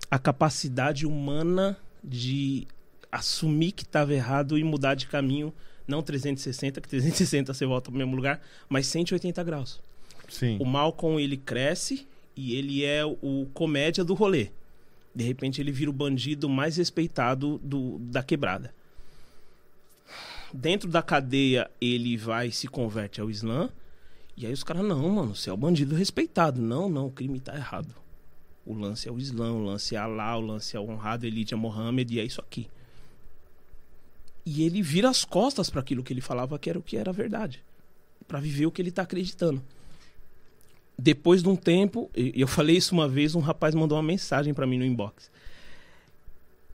a 0.10 0.18
capacidade 0.18 1.06
humana 1.06 1.77
de 2.03 2.68
assumir 3.11 3.73
que 3.73 3.84
estava 3.84 4.14
errado 4.14 4.57
e 4.57 4.64
mudar 4.64 4.95
de 4.95 5.07
caminho, 5.07 5.53
não 5.85 6.02
360, 6.02 6.80
que 6.80 6.88
360 6.88 7.53
você 7.53 7.65
volta 7.65 7.91
para 7.91 7.95
o 7.95 7.98
mesmo 7.98 8.15
lugar, 8.15 8.41
mas 8.69 8.88
180 8.88 9.43
graus. 9.43 9.81
Sim. 10.32 10.58
O 10.62 10.66
Malcolm, 10.66 11.20
ele 11.20 11.36
cresce 11.36 12.08
e 12.38 12.56
ele 12.56 12.86
é 12.86 13.03
o 13.06 13.45
comédia 13.53 14.02
do 14.02 14.14
rolê. 14.14 14.49
De 15.14 15.26
repente, 15.26 15.60
ele 15.60 15.74
vira 15.74 15.91
o 15.91 15.94
bandido 15.94 16.48
mais 16.48 16.78
respeitado 16.78 17.60
do, 17.62 17.99
da 17.99 18.24
quebrada. 18.24 18.74
Dentro 20.53 20.90
da 20.90 21.02
cadeia, 21.02 21.70
ele 21.82 22.16
vai 22.16 22.49
se 22.49 22.70
converte 22.70 23.20
ao 23.20 23.30
Islã. 23.30 23.70
E 24.38 24.45
aí 24.45 24.53
os 24.53 24.64
caras, 24.64 24.86
não, 24.86 25.10
mano, 25.10 25.36
você 25.36 25.49
é 25.49 25.53
o 25.53 25.58
bandido 25.58 25.95
respeitado. 25.95 26.62
Não, 26.62 26.88
não, 26.88 27.08
o 27.08 27.12
crime 27.12 27.41
tá 27.41 27.53
errado. 27.53 27.94
O 28.66 28.74
lance 28.74 29.10
é 29.10 29.12
o 29.12 29.20
Islã, 29.20 29.52
o 29.52 29.66
lance 29.66 29.95
é 29.95 29.99
Allah, 29.99 30.38
o 30.38 30.41
lance 30.41 30.78
é 30.78 30.80
o 30.80 30.90
honrado 30.90 31.26
Elite, 31.26 31.53
é 31.53 31.58
Mohammed, 31.58 32.16
e 32.16 32.20
é 32.22 32.24
isso 32.24 32.40
aqui. 32.40 32.70
E 34.45 34.64
ele 34.64 34.82
vira 34.82 35.10
as 35.10 35.26
costas 35.26 35.70
para 35.70 35.82
aquilo 35.82 36.03
que 36.03 36.14
ele 36.14 36.22
falava 36.22 36.58
que 36.58 36.70
era 36.70 36.80
o 36.80 36.82
que 36.82 36.95
era 36.95 37.12
verdade. 37.12 37.62
para 38.28 38.40
viver 38.40 38.66
o 38.66 38.72
que 38.72 38.82
ele 38.82 38.91
tá 38.91 39.02
acreditando 39.02 39.62
depois 41.02 41.41
de 41.41 41.49
um 41.49 41.56
tempo, 41.56 42.11
e 42.15 42.40
eu 42.40 42.48
falei 42.48 42.78
isso 42.78 42.94
uma 42.94 43.07
vez, 43.07 43.34
um 43.34 43.40
rapaz 43.40 43.73
mandou 43.73 43.98
uma 43.98 44.03
mensagem 44.03 44.53
para 44.53 44.68
mim 44.68 44.78
no 44.78 44.86
inbox. 44.86 45.32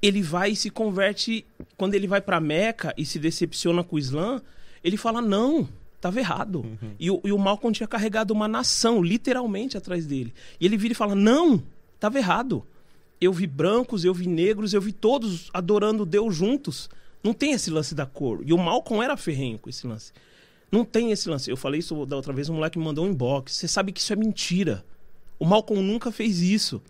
Ele 0.02 0.22
vai 0.22 0.52
e 0.52 0.56
se 0.56 0.70
converte, 0.70 1.46
quando 1.78 1.94
ele 1.94 2.08
vai 2.08 2.20
para 2.20 2.40
Meca 2.42 2.94
e 2.98 3.06
se 3.06 3.20
decepciona 3.20 3.86
com 3.86 3.96
o 3.96 4.00
Islã, 4.00 4.42
ele 4.84 4.98
fala: 4.98 5.22
não, 5.22 5.68
estava 5.96 6.20
errado. 6.20 6.60
Uhum. 6.60 6.92
E, 7.00 7.10
o, 7.10 7.22
e 7.24 7.32
o 7.32 7.38
Malcolm 7.38 7.74
tinha 7.74 7.88
carregado 7.88 8.32
uma 8.32 8.50
nação, 8.50 9.02
literalmente, 9.02 9.78
atrás 9.78 10.06
dele. 10.06 10.34
E 10.60 10.66
ele 10.66 10.76
vira 10.76 10.92
e 10.92 10.96
fala: 10.96 11.16
não, 11.16 11.64
estava 11.96 12.18
errado. 12.18 12.66
Eu 13.22 13.32
vi 13.32 13.48
brancos, 13.48 14.04
eu 14.04 14.14
vi 14.14 14.28
negros, 14.28 14.74
eu 14.74 14.82
vi 14.82 14.92
todos 14.92 15.50
adorando 15.54 16.06
Deus 16.06 16.36
juntos. 16.36 16.90
Não 17.24 17.34
tem 17.34 17.54
esse 17.54 17.72
lance 17.72 17.96
da 17.96 18.06
cor. 18.06 18.44
E 18.46 18.54
o 18.54 18.58
Malcolm 18.58 19.02
era 19.02 19.16
ferrenho 19.16 19.58
com 19.58 19.70
esse 19.70 19.88
lance. 19.88 20.12
Não 20.72 20.84
tem 20.84 21.12
esse 21.12 21.30
lance. 21.30 21.50
Eu 21.50 21.58
falei 21.58 21.80
isso 21.80 22.06
da 22.06 22.16
outra 22.16 22.34
vez, 22.34 22.50
um 22.50 22.56
moleque 22.56 22.78
me 22.78 22.86
mandou 22.86 23.06
um 23.06 23.10
inbox. 23.10 23.54
Você 23.54 23.68
sabe 23.68 23.92
que 23.92 24.00
isso 24.00 24.12
é 24.12 24.16
mentira. 24.16 24.84
O 25.40 25.46
Malcolm 25.46 25.82
nunca 25.82 26.12
fez 26.12 26.42
isso. 26.42 26.82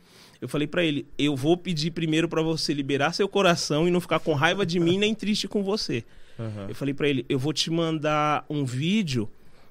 Eu 0.42 0.48
falei 0.48 0.68
para 0.68 0.84
ele: 0.84 1.06
eu 1.18 1.36
vou 1.36 1.58
pedir 1.58 1.92
primeiro 1.92 2.28
para 2.28 2.42
você 2.42 2.74
liberar 2.74 3.14
seu 3.14 3.28
coração 3.28 3.88
e 3.88 3.92
não 3.92 4.02
ficar 4.02 4.20
com 4.20 4.34
raiva 4.34 4.66
de 4.66 4.80
mim 4.80 4.98
nem 4.98 5.14
triste 5.14 5.48
com 5.48 5.64
você. 5.64 6.04
Uhum. 6.38 6.70
Eu 6.70 6.76
falei 6.76 6.94
para 6.94 7.08
ele: 7.08 7.26
eu 7.30 7.38
vou 7.38 7.54
te 7.54 7.70
mandar 7.70 8.46
um 8.50 8.66
vídeo 8.66 9.30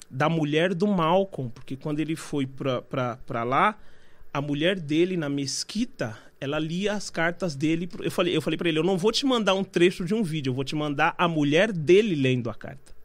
da 0.09 0.28
mulher 0.28 0.73
do 0.73 0.87
Malcolm, 0.87 1.51
porque 1.51 1.77
quando 1.77 1.99
ele 1.99 2.15
foi 2.15 2.47
pra, 2.47 2.83
pra, 2.83 3.16
pra 3.27 3.43
lá, 3.43 3.77
a 4.33 4.41
mulher 4.41 4.78
dele 4.78 5.16
na 5.16 5.28
mesquita, 5.28 6.16
ela 6.41 6.59
lia 6.59 6.93
as 6.93 7.11
cartas 7.11 7.57
dele. 7.57 7.89
Eu 8.01 8.11
falei, 8.11 8.37
eu 8.37 8.43
falei 8.43 8.57
para 8.57 8.69
ele: 8.69 8.78
eu 8.78 8.85
não 8.85 8.99
vou 8.99 9.11
te 9.11 9.27
mandar 9.27 9.55
um 9.55 9.65
trecho 9.65 10.05
de 10.05 10.15
um 10.15 10.23
vídeo, 10.23 10.51
eu 10.51 10.55
vou 10.55 10.65
te 10.65 10.77
mandar 10.77 11.15
a 11.19 11.27
mulher 11.27 11.73
dele 11.73 12.15
lendo 12.15 12.51
a 12.51 12.55
carta 12.55 12.95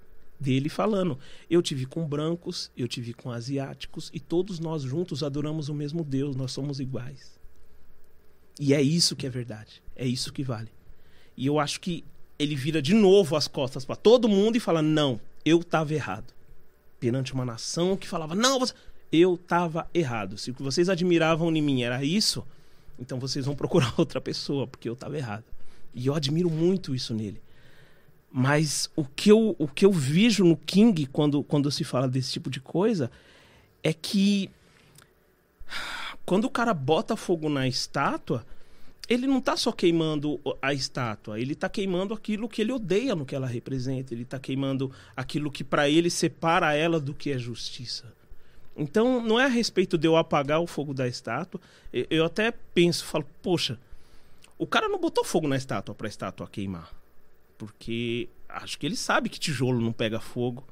dele 0.41 0.68
falando: 0.68 1.18
Eu 1.49 1.61
tive 1.61 1.85
com 1.85 2.05
brancos, 2.05 2.72
eu 2.76 2.88
tive 2.88 3.13
com 3.13 3.31
asiáticos 3.31 4.09
e 4.13 4.19
todos 4.19 4.59
nós 4.59 4.81
juntos 4.81 5.23
adoramos 5.23 5.69
o 5.69 5.73
mesmo 5.73 6.03
Deus, 6.03 6.35
nós 6.35 6.51
somos 6.51 6.80
iguais. 6.80 7.39
E 8.59 8.73
é 8.73 8.81
isso 8.81 9.15
que 9.15 9.27
é 9.27 9.30
verdade, 9.30 9.81
é 9.95 10.05
isso 10.05 10.34
que 10.34 10.43
vale. 10.43 10.69
E 11.38 11.45
eu 11.45 11.59
acho 11.59 11.80
que 11.80 12.03
ele 12.38 12.55
vira 12.55 12.81
de 12.81 12.93
novo 12.93 13.35
as 13.35 13.47
costas 13.47 13.85
para 13.85 13.95
todo 13.95 14.27
mundo 14.27 14.57
e 14.57 14.59
fala: 14.59 14.81
Não, 14.81 15.22
eu 15.45 15.61
estava 15.61 15.93
errado. 15.93 16.34
Perante 16.99 17.34
uma 17.34 17.45
nação 17.45 17.95
que 17.95 18.07
falava: 18.07 18.35
Não, 18.35 18.59
você... 18.59 18.73
eu 19.11 19.38
tava 19.38 19.88
errado. 19.93 20.38
Se 20.38 20.51
o 20.51 20.53
que 20.53 20.63
vocês 20.63 20.89
admiravam 20.89 21.55
em 21.55 21.61
mim 21.61 21.84
era 21.84 22.03
isso, 22.03 22.45
então 22.99 23.19
vocês 23.19 23.45
vão 23.45 23.55
procurar 23.55 23.93
outra 23.97 24.19
pessoa, 24.19 24.68
porque 24.68 24.89
eu 24.89 24.95
tava 24.95 25.18
errado. 25.18 25.45
E 25.93 26.07
eu 26.07 26.15
admiro 26.15 26.49
muito 26.49 26.95
isso 26.95 27.13
nele. 27.13 27.41
Mas 28.31 28.89
o 28.95 29.03
que 29.03 29.29
eu, 29.29 29.55
o 29.59 29.67
que 29.67 29.85
eu 29.85 29.91
vejo 29.91 30.45
no 30.45 30.55
King 30.55 31.05
quando, 31.07 31.43
quando 31.43 31.69
se 31.69 31.83
fala 31.83 32.07
desse 32.07 32.31
tipo 32.31 32.49
de 32.49 32.61
coisa 32.61 33.11
é 33.83 33.93
que 33.93 34.49
quando 36.25 36.45
o 36.45 36.49
cara 36.49 36.73
bota 36.73 37.17
fogo 37.17 37.49
na 37.49 37.67
estátua, 37.67 38.45
ele 39.09 39.27
não 39.27 39.41
tá 39.41 39.57
só 39.57 39.71
queimando 39.73 40.39
a 40.61 40.73
estátua, 40.73 41.39
ele 41.39 41.55
tá 41.55 41.67
queimando 41.67 42.13
aquilo 42.13 42.47
que 42.47 42.61
ele 42.61 42.71
odeia 42.71 43.13
no 43.13 43.25
que 43.25 43.35
ela 43.35 43.47
representa, 43.47 44.13
ele 44.13 44.23
tá 44.23 44.39
queimando 44.39 44.89
aquilo 45.15 45.51
que 45.51 45.63
para 45.63 45.89
ele 45.89 46.09
separa 46.09 46.73
ela 46.73 46.99
do 46.99 47.13
que 47.13 47.31
é 47.31 47.37
justiça. 47.37 48.13
Então, 48.77 49.21
não 49.21 49.37
é 49.37 49.45
a 49.45 49.49
respeito 49.49 49.97
de 49.97 50.07
eu 50.07 50.15
apagar 50.15 50.61
o 50.61 50.67
fogo 50.67 50.93
da 50.93 51.05
estátua. 51.05 51.59
Eu 51.91 52.23
até 52.23 52.51
penso, 52.51 53.03
falo, 53.03 53.27
poxa, 53.41 53.77
o 54.57 54.65
cara 54.65 54.87
não 54.87 54.97
botou 54.97 55.25
fogo 55.25 55.47
na 55.47 55.57
estátua 55.57 55.93
para 55.93 56.07
a 56.07 56.09
estátua 56.09 56.47
queimar. 56.47 57.01
Porque 57.61 58.27
acho 58.49 58.79
que 58.79 58.88
ele 58.88 58.95
sabe 58.95 59.29
que 59.29 59.39
tijolo 59.39 59.79
não 59.79 59.91
pega 59.91 60.19
fogo 60.19 60.65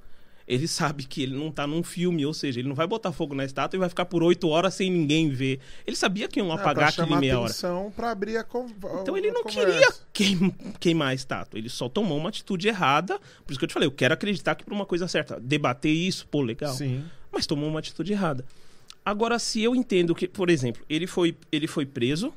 ele 0.49 0.67
sabe 0.67 1.03
que 1.03 1.21
ele 1.21 1.37
não 1.37 1.51
tá 1.51 1.67
num 1.67 1.83
filme, 1.83 2.25
ou 2.25 2.33
seja, 2.33 2.59
ele 2.59 2.67
não 2.67 2.75
vai 2.75 2.87
botar 2.87 3.11
fogo 3.11 3.35
na 3.35 3.45
estátua 3.45 3.77
e 3.77 3.79
vai 3.79 3.87
ficar 3.87 4.05
por 4.05 4.23
oito 4.23 4.49
horas 4.49 4.73
sem 4.73 4.89
ninguém 4.89 5.29
ver. 5.29 5.59
Ele 5.85 5.95
sabia 5.95 6.27
que 6.27 6.39
iam 6.39 6.51
apagar 6.51 6.89
é, 6.89 6.91
aquele 6.91 7.15
meia 7.17 7.39
hora. 7.39 7.53
Pra 7.95 8.09
abrir 8.09 8.37
a 8.37 8.45
Então 9.01 9.15
ele 9.15 9.31
não 9.31 9.43
queria 9.43 9.87
queim, 10.11 10.49
queimar 10.79 11.09
a 11.09 11.13
estátua, 11.13 11.59
ele 11.59 11.69
só 11.69 11.87
tomou 11.87 12.17
uma 12.17 12.29
atitude 12.29 12.67
errada. 12.67 13.19
Por 13.45 13.51
isso 13.51 13.59
que 13.59 13.65
eu 13.65 13.69
te 13.69 13.73
falei, 13.73 13.85
eu 13.85 13.91
quero 13.91 14.15
acreditar 14.15 14.55
que 14.55 14.63
por 14.63 14.73
uma 14.73 14.85
coisa 14.87 15.07
certa. 15.07 15.39
Debater 15.39 15.91
isso, 15.91 16.27
pô, 16.27 16.41
legal. 16.41 16.73
Sim. 16.73 17.05
Mas 17.31 17.45
tomou 17.45 17.69
uma 17.69 17.77
atitude 17.77 18.11
errada. 18.11 18.43
Agora, 19.05 19.37
se 19.37 19.61
eu 19.61 19.75
entendo 19.75 20.15
que, 20.15 20.27
por 20.27 20.49
exemplo, 20.49 20.83
ele 20.89 21.05
foi, 21.05 21.37
ele 21.51 21.67
foi 21.67 21.85
preso, 21.85 22.33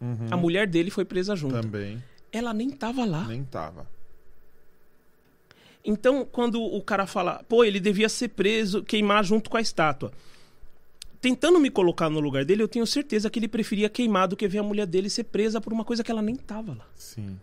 uhum. 0.00 0.26
a 0.30 0.36
mulher 0.36 0.66
dele 0.66 0.90
foi 0.90 1.04
presa 1.04 1.36
junto. 1.36 1.60
Também. 1.60 2.02
Ela 2.32 2.52
nem 2.52 2.70
tava 2.70 3.04
lá. 3.04 3.24
Nem 3.24 3.44
tava. 3.44 3.86
Então, 5.84 6.26
quando 6.30 6.62
o 6.62 6.82
cara 6.82 7.06
fala, 7.06 7.42
pô, 7.48 7.64
ele 7.64 7.80
devia 7.80 8.08
ser 8.08 8.28
preso, 8.28 8.82
queimar 8.82 9.24
junto 9.24 9.48
com 9.48 9.56
a 9.56 9.60
estátua. 9.60 10.12
Tentando 11.20 11.58
me 11.58 11.70
colocar 11.70 12.10
no 12.10 12.20
lugar 12.20 12.44
dele, 12.44 12.62
eu 12.62 12.68
tenho 12.68 12.86
certeza 12.86 13.30
que 13.30 13.38
ele 13.38 13.48
preferia 13.48 13.88
queimar 13.88 14.28
do 14.28 14.36
que 14.36 14.46
ver 14.46 14.58
a 14.58 14.62
mulher 14.62 14.86
dele 14.86 15.08
ser 15.08 15.24
presa 15.24 15.60
por 15.60 15.72
uma 15.72 15.84
coisa 15.84 16.04
que 16.04 16.10
ela 16.10 16.22
nem 16.22 16.36
tava 16.36 16.74
lá. 16.74 16.86
Sim. 16.94 17.38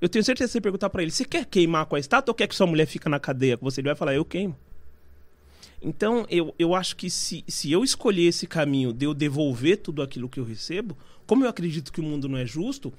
Eu 0.00 0.08
tenho 0.08 0.24
certeza 0.24 0.48
que 0.48 0.52
você 0.52 0.60
perguntar 0.60 0.90
para 0.90 1.02
ele, 1.02 1.10
você 1.10 1.24
quer 1.24 1.46
queimar 1.46 1.86
com 1.86 1.96
a 1.96 2.00
estátua 2.00 2.32
ou 2.32 2.34
quer 2.34 2.46
que 2.46 2.54
sua 2.54 2.66
mulher 2.66 2.86
fique 2.86 3.08
na 3.08 3.18
cadeia 3.20 3.56
com 3.56 3.64
você? 3.64 3.80
Ele 3.80 3.88
vai 3.88 3.96
falar, 3.96 4.14
eu 4.14 4.24
queimo. 4.24 4.56
Então, 5.80 6.26
eu, 6.28 6.54
eu 6.58 6.74
acho 6.74 6.96
que 6.96 7.08
se, 7.08 7.44
se 7.46 7.70
eu 7.70 7.84
escolher 7.84 8.24
esse 8.24 8.46
caminho 8.46 8.92
de 8.92 9.06
eu 9.06 9.14
devolver 9.14 9.76
tudo 9.78 10.02
aquilo 10.02 10.28
que 10.28 10.40
eu 10.40 10.44
recebo, 10.44 10.96
como 11.26 11.44
eu 11.44 11.48
acredito 11.48 11.92
que 11.92 12.00
o 12.00 12.04
mundo 12.04 12.28
não 12.28 12.38
é 12.38 12.44
justo, 12.44 12.92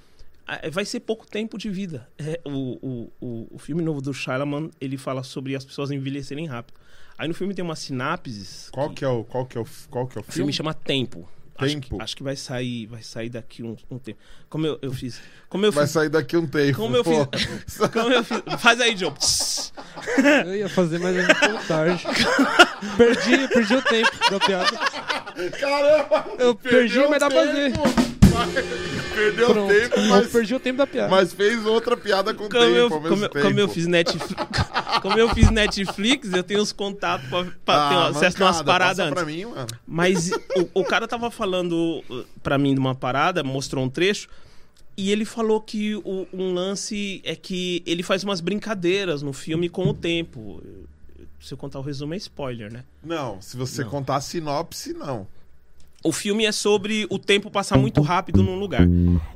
vai 0.72 0.86
ser 0.86 1.00
pouco 1.00 1.26
tempo 1.28 1.58
de 1.58 1.70
vida. 1.70 2.08
É, 2.18 2.40
o, 2.46 3.10
o, 3.20 3.48
o, 3.52 3.58
filme 3.58 3.82
novo 3.82 4.02
do 4.02 4.14
Shyamalan, 4.14 4.70
ele 4.80 4.98
fala 4.98 5.24
sobre 5.24 5.56
as 5.56 5.66
pessoas 5.66 5.92
envelhecerem 5.92 6.46
rápido. 6.46 6.76
Aí 7.18 7.28
no 7.28 7.34
filme 7.34 7.54
tem 7.54 7.64
umas 7.64 7.80
sinapses. 7.80 8.70
Qual 8.72 8.90
que, 8.90 8.96
que 8.96 9.06
é 9.06 9.08
o 9.08 9.24
qual 9.24 9.46
que 9.46 9.58
é 9.58 9.62
o 9.62 9.66
qual 9.90 10.08
que 10.08 10.18
é 10.18 10.22
o 10.22 10.24
filme? 10.24 10.30
O 10.30 10.34
filme 10.34 10.54
chama 10.54 10.74
Tempo. 10.74 11.28
Tempo. 11.58 11.64
Acho 11.64 11.80
que, 11.80 12.02
acho 12.02 12.18
que, 12.18 12.24
vai 12.24 12.36
sair, 12.36 12.86
vai 12.86 13.02
sair 13.02 13.30
daqui 13.30 13.64
um, 13.64 13.78
um, 13.90 13.98
tempo. 13.98 14.20
Como 14.50 14.68
eu, 14.68 14.78
eu 14.82 14.92
fiz. 14.92 15.22
Como 15.48 15.66
eu 15.66 15.72
vai 15.72 15.86
fiz, 15.86 15.94
sair 15.94 16.10
daqui 16.10 16.36
um 16.36 16.46
tempo. 16.46 16.76
Como 16.78 16.98
eu 16.98 17.04
fiz. 17.04 17.78
como 17.94 18.12
eu 18.12 18.24
fiz. 18.26 18.42
Faz 18.60 18.82
aí, 18.82 18.96
Joe. 18.98 19.14
Eu 20.46 20.56
ia 20.56 20.70
fazer, 20.70 21.00
mas 21.00 21.16
é 21.16 21.26
muito 21.26 21.68
tarde. 21.68 22.04
perdi, 22.98 23.48
perdi 23.48 23.76
o 23.76 23.82
tempo 23.82 24.12
da 24.30 24.40
piada. 24.40 24.78
Caramba! 25.58 26.26
Eu 26.38 26.56
perdi, 26.56 27.00
mas 27.08 27.20
dá 27.20 27.30
pra 27.30 27.46
fazer. 27.46 27.74
Perdeu 29.16 29.50
Pronto. 29.50 29.74
tempo, 29.74 30.02
mas. 30.10 30.28
perdi 30.28 30.56
o 30.56 30.60
tempo 30.60 30.78
da 30.78 30.88
piada. 30.88 31.10
Mas 31.10 31.34
fez 31.34 31.66
outra 31.66 31.96
piada 31.96 32.34
com 32.34 32.50
como 32.50 32.50
tempo. 32.50 32.76
Eu, 32.76 32.90
como, 32.90 33.30
como, 33.30 33.60
eu 33.60 33.68
fiz 33.70 33.88
Netflix, 33.88 34.36
como 35.02 35.18
eu 35.18 35.30
fiz 35.34 35.50
Netflix, 35.50 36.34
eu 36.34 36.44
tenho 36.44 36.62
os 36.62 36.72
contatos 36.72 37.28
pra, 37.30 37.46
pra 37.64 37.76
ah, 37.76 37.90
ter 37.90 38.18
acesso 38.18 38.44
a 38.44 38.48
umas 38.48 38.62
paradas 38.62 39.00
antes. 39.00 39.14
Pra 39.14 39.26
mim, 39.26 39.46
mano. 39.46 39.68
Mas 39.88 40.32
o, 40.32 40.82
o 40.82 40.84
cara 40.84 41.08
tava 41.08 41.32
falando 41.32 42.04
uh, 42.10 42.26
pra 42.44 42.58
mim 42.58 42.74
de 42.74 42.80
uma 42.80 42.94
parada, 42.94 43.44
mostrou 43.44 43.84
um 43.84 43.90
trecho. 43.90 44.28
E 44.98 45.12
ele 45.12 45.26
falou 45.26 45.60
que 45.60 45.96
o, 45.96 46.28
um 46.34 46.54
lance 46.54 47.22
é 47.26 47.36
que 47.36 47.84
ele 47.86 48.02
faz 48.02 48.24
umas 48.24 48.40
brincadeiras 48.40 49.22
no 49.22 49.34
filme 49.34 49.68
com 49.68 49.88
o 49.88 49.94
tempo. 49.94 50.62
Se 51.40 51.54
eu 51.54 51.58
contar 51.58 51.80
o 51.80 51.82
resumo, 51.82 52.14
é 52.14 52.18
spoiler, 52.18 52.72
né? 52.72 52.84
Não, 53.04 53.42
se 53.42 53.58
você 53.58 53.84
não. 53.84 53.90
contar 53.90 54.16
a 54.16 54.22
sinopse, 54.22 54.94
não. 54.94 55.28
O 56.06 56.12
filme 56.12 56.46
é 56.46 56.52
sobre 56.52 57.08
o 57.10 57.18
tempo 57.18 57.50
passar 57.50 57.80
muito 57.80 58.00
rápido 58.00 58.44
num 58.44 58.60
lugar. 58.60 58.88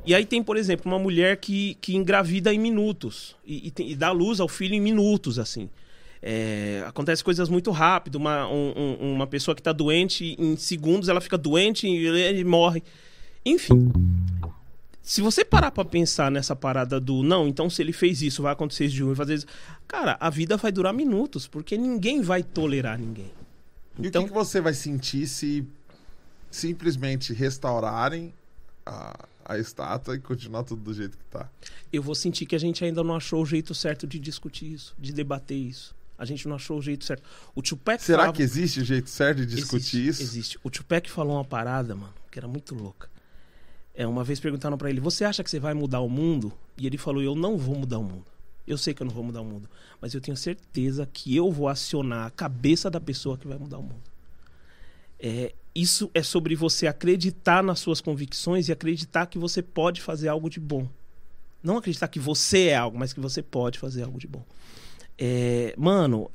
E 0.06 0.14
aí 0.14 0.24
tem, 0.24 0.40
por 0.40 0.56
exemplo, 0.56 0.90
uma 0.90 1.00
mulher 1.00 1.36
que, 1.38 1.76
que 1.80 1.96
engravida 1.96 2.54
em 2.54 2.58
minutos 2.60 3.34
e, 3.44 3.66
e, 3.66 3.70
tem, 3.72 3.90
e 3.90 3.96
dá 3.96 4.12
luz 4.12 4.38
ao 4.38 4.46
filho 4.46 4.74
em 4.74 4.80
minutos, 4.80 5.36
assim. 5.36 5.68
É, 6.22 6.84
acontece 6.86 7.24
coisas 7.24 7.48
muito 7.48 7.72
rápido. 7.72 8.14
Uma, 8.16 8.46
um, 8.48 9.14
uma 9.14 9.26
pessoa 9.26 9.54
que 9.54 9.60
está 9.60 9.72
doente, 9.72 10.36
em 10.38 10.56
segundos 10.56 11.08
ela 11.08 11.20
fica 11.20 11.36
doente 11.36 11.88
e, 11.88 12.38
e 12.38 12.44
morre. 12.44 12.84
Enfim. 13.44 13.90
Se 15.02 15.20
você 15.20 15.44
parar 15.44 15.72
para 15.72 15.84
pensar 15.84 16.30
nessa 16.30 16.54
parada 16.54 17.00
do 17.00 17.24
não, 17.24 17.48
então 17.48 17.68
se 17.68 17.82
ele 17.82 17.92
fez 17.92 18.22
isso, 18.22 18.42
vai 18.42 18.52
acontecer 18.52 18.84
isso 18.84 18.94
de 18.94 19.02
um, 19.02 19.12
fazer 19.12 19.34
isso. 19.34 19.46
Cara, 19.88 20.16
a 20.20 20.30
vida 20.30 20.56
vai 20.56 20.70
durar 20.70 20.94
minutos, 20.94 21.48
porque 21.48 21.76
ninguém 21.76 22.22
vai 22.22 22.44
tolerar 22.44 22.96
ninguém. 22.96 23.32
E 23.98 24.06
então, 24.06 24.22
o 24.22 24.24
que, 24.24 24.30
que 24.30 24.38
você 24.38 24.60
vai 24.60 24.72
sentir 24.72 25.26
se 25.26 25.66
simplesmente 26.50 27.32
restaurarem 27.32 28.34
a, 28.84 29.26
a 29.44 29.58
estátua 29.58 30.16
e 30.16 30.18
continuar 30.18 30.64
tudo 30.64 30.82
do 30.82 30.94
jeito 30.94 31.16
que 31.16 31.24
está. 31.24 31.48
Eu 31.92 32.02
vou 32.02 32.14
sentir 32.14 32.46
que 32.46 32.54
a 32.54 32.58
gente 32.58 32.84
ainda 32.84 33.02
não 33.02 33.14
achou 33.14 33.42
o 33.42 33.46
jeito 33.46 33.74
certo 33.74 34.06
de 34.06 34.18
discutir 34.18 34.72
isso, 34.72 34.94
de 34.98 35.12
debater 35.12 35.56
isso. 35.56 35.94
A 36.18 36.24
gente 36.24 36.46
não 36.46 36.56
achou 36.56 36.78
o 36.78 36.82
jeito 36.82 37.04
certo. 37.04 37.22
O 37.54 37.62
Tupac 37.62 38.02
Será 38.02 38.18
falava... 38.18 38.36
que 38.36 38.42
existe 38.42 38.80
o 38.80 38.84
jeito 38.84 39.08
certo 39.08 39.38
de 39.38 39.46
discutir 39.46 40.00
existe, 40.00 40.08
isso? 40.08 40.22
Existe. 40.22 40.58
O 40.62 40.68
Tupac 40.68 41.10
falou 41.10 41.36
uma 41.36 41.44
parada, 41.44 41.94
mano, 41.94 42.12
que 42.30 42.38
era 42.38 42.46
muito 42.46 42.74
louca. 42.74 43.08
É, 43.94 44.06
uma 44.06 44.22
vez 44.22 44.38
perguntaram 44.38 44.76
para 44.76 44.90
ele: 44.90 45.00
"Você 45.00 45.24
acha 45.24 45.42
que 45.42 45.50
você 45.50 45.58
vai 45.58 45.72
mudar 45.72 46.00
o 46.00 46.08
mundo?" 46.10 46.52
E 46.76 46.86
ele 46.86 46.98
falou: 46.98 47.22
"Eu 47.22 47.34
não 47.34 47.56
vou 47.56 47.74
mudar 47.74 47.98
o 47.98 48.04
mundo. 48.04 48.26
Eu 48.66 48.76
sei 48.76 48.92
que 48.92 49.02
eu 49.02 49.06
não 49.06 49.14
vou 49.14 49.24
mudar 49.24 49.40
o 49.40 49.44
mundo, 49.44 49.68
mas 50.00 50.12
eu 50.12 50.20
tenho 50.20 50.36
certeza 50.36 51.08
que 51.10 51.34
eu 51.34 51.50
vou 51.50 51.68
acionar 51.68 52.26
a 52.26 52.30
cabeça 52.30 52.90
da 52.90 53.00
pessoa 53.00 53.38
que 53.38 53.48
vai 53.48 53.56
mudar 53.56 53.78
o 53.78 53.82
mundo." 53.82 54.10
É, 55.18 55.54
isso 55.74 56.10
é 56.14 56.22
sobre 56.22 56.54
você 56.54 56.86
acreditar 56.86 57.62
nas 57.62 57.78
suas 57.78 58.00
convicções 58.00 58.68
e 58.68 58.72
acreditar 58.72 59.26
que 59.26 59.38
você 59.38 59.62
pode 59.62 60.00
fazer 60.00 60.28
algo 60.28 60.50
de 60.50 60.58
bom. 60.58 60.88
Não 61.62 61.76
acreditar 61.76 62.08
que 62.08 62.18
você 62.18 62.68
é 62.68 62.76
algo, 62.76 62.98
mas 62.98 63.12
que 63.12 63.20
você 63.20 63.42
pode 63.42 63.78
fazer 63.78 64.02
algo 64.02 64.18
de 64.18 64.26
bom. 64.26 64.44
É, 65.18 65.74
mano, 65.76 66.30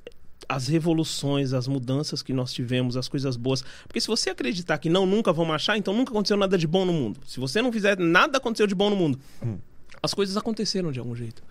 as 0.48 0.68
revoluções, 0.68 1.54
as 1.54 1.68
mudanças 1.68 2.22
que 2.22 2.32
nós 2.32 2.54
tivemos, 2.54 2.96
as 2.96 3.08
coisas 3.08 3.36
boas. 3.36 3.64
Porque 3.88 4.00
se 4.00 4.08
você 4.08 4.30
acreditar 4.30 4.78
que 4.78 4.90
não, 4.90 5.06
nunca 5.06 5.34
vão 5.34 5.52
achar, 5.52 5.78
então 5.78 5.94
nunca 5.94 6.12
aconteceu 6.12 6.38
nada 6.38 6.58
de 6.58 6.68
bom 6.68 6.86
no 6.86 6.94
mundo. 6.94 7.20
Se 7.26 7.40
você 7.40 7.62
não 7.62 7.72
fizer 7.72 7.98
nada 7.98 8.38
aconteceu 8.38 8.68
de 8.68 8.76
bom 8.76 8.90
no 8.90 8.96
mundo. 8.96 9.20
Hum. 9.44 9.58
As 10.02 10.14
coisas 10.14 10.38
aconteceram 10.38 10.92
de 10.92 11.00
algum 11.00 11.16
jeito. 11.16 11.44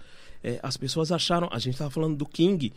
É, 0.43 0.61
as 0.63 0.77
pessoas 0.77 1.11
acharam. 1.11 1.49
A 1.51 1.59
gente 1.59 1.75
estava 1.75 1.91
falando 1.91 2.17
do 2.17 2.27
King 2.27 2.73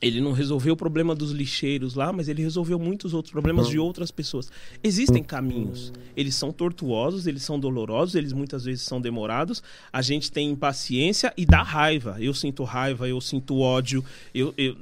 ele 0.00 0.20
não 0.20 0.32
resolveu 0.32 0.74
o 0.74 0.76
problema 0.76 1.14
dos 1.14 1.32
lixeiros 1.32 1.94
lá, 1.94 2.12
mas 2.12 2.28
ele 2.28 2.42
resolveu 2.42 2.78
muitos 2.78 3.12
outros 3.14 3.32
problemas 3.32 3.68
de 3.68 3.78
outras 3.78 4.10
pessoas. 4.10 4.50
Existem 4.82 5.22
caminhos. 5.22 5.92
Eles 6.16 6.36
são 6.36 6.52
tortuosos, 6.52 7.26
eles 7.26 7.42
são 7.42 7.58
dolorosos, 7.58 8.14
eles 8.14 8.32
muitas 8.32 8.64
vezes 8.64 8.82
são 8.82 9.00
demorados. 9.00 9.62
A 9.92 10.00
gente 10.00 10.30
tem 10.30 10.50
impaciência 10.50 11.32
e 11.36 11.44
dá 11.44 11.62
raiva. 11.62 12.16
Eu 12.20 12.32
sinto 12.32 12.62
raiva, 12.62 13.08
eu 13.08 13.20
sinto 13.20 13.58
ódio, 13.58 14.04
eu, 14.32 14.54
eu... 14.56 14.76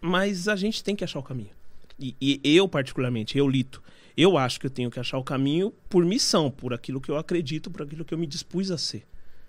mas 0.00 0.48
a 0.48 0.56
gente 0.56 0.84
tem 0.84 0.94
que 0.94 1.04
achar 1.04 1.18
o 1.18 1.22
caminho. 1.22 1.50
E, 1.98 2.14
e 2.20 2.40
eu, 2.44 2.68
particularmente, 2.68 3.38
eu 3.38 3.48
lito. 3.48 3.82
Eu 4.14 4.36
acho 4.36 4.60
que 4.60 4.66
eu 4.66 4.70
tenho 4.70 4.90
que 4.90 5.00
achar 5.00 5.16
o 5.16 5.24
caminho 5.24 5.72
por 5.88 6.04
missão, 6.04 6.50
por 6.50 6.74
aquilo 6.74 7.00
que 7.00 7.10
eu 7.10 7.16
acredito, 7.16 7.70
por 7.70 7.82
aquilo 7.82 8.04
que 8.04 8.12
eu 8.12 8.18
me 8.18 8.26
dispus 8.26 8.70
a 8.70 8.76
ser 8.76 9.04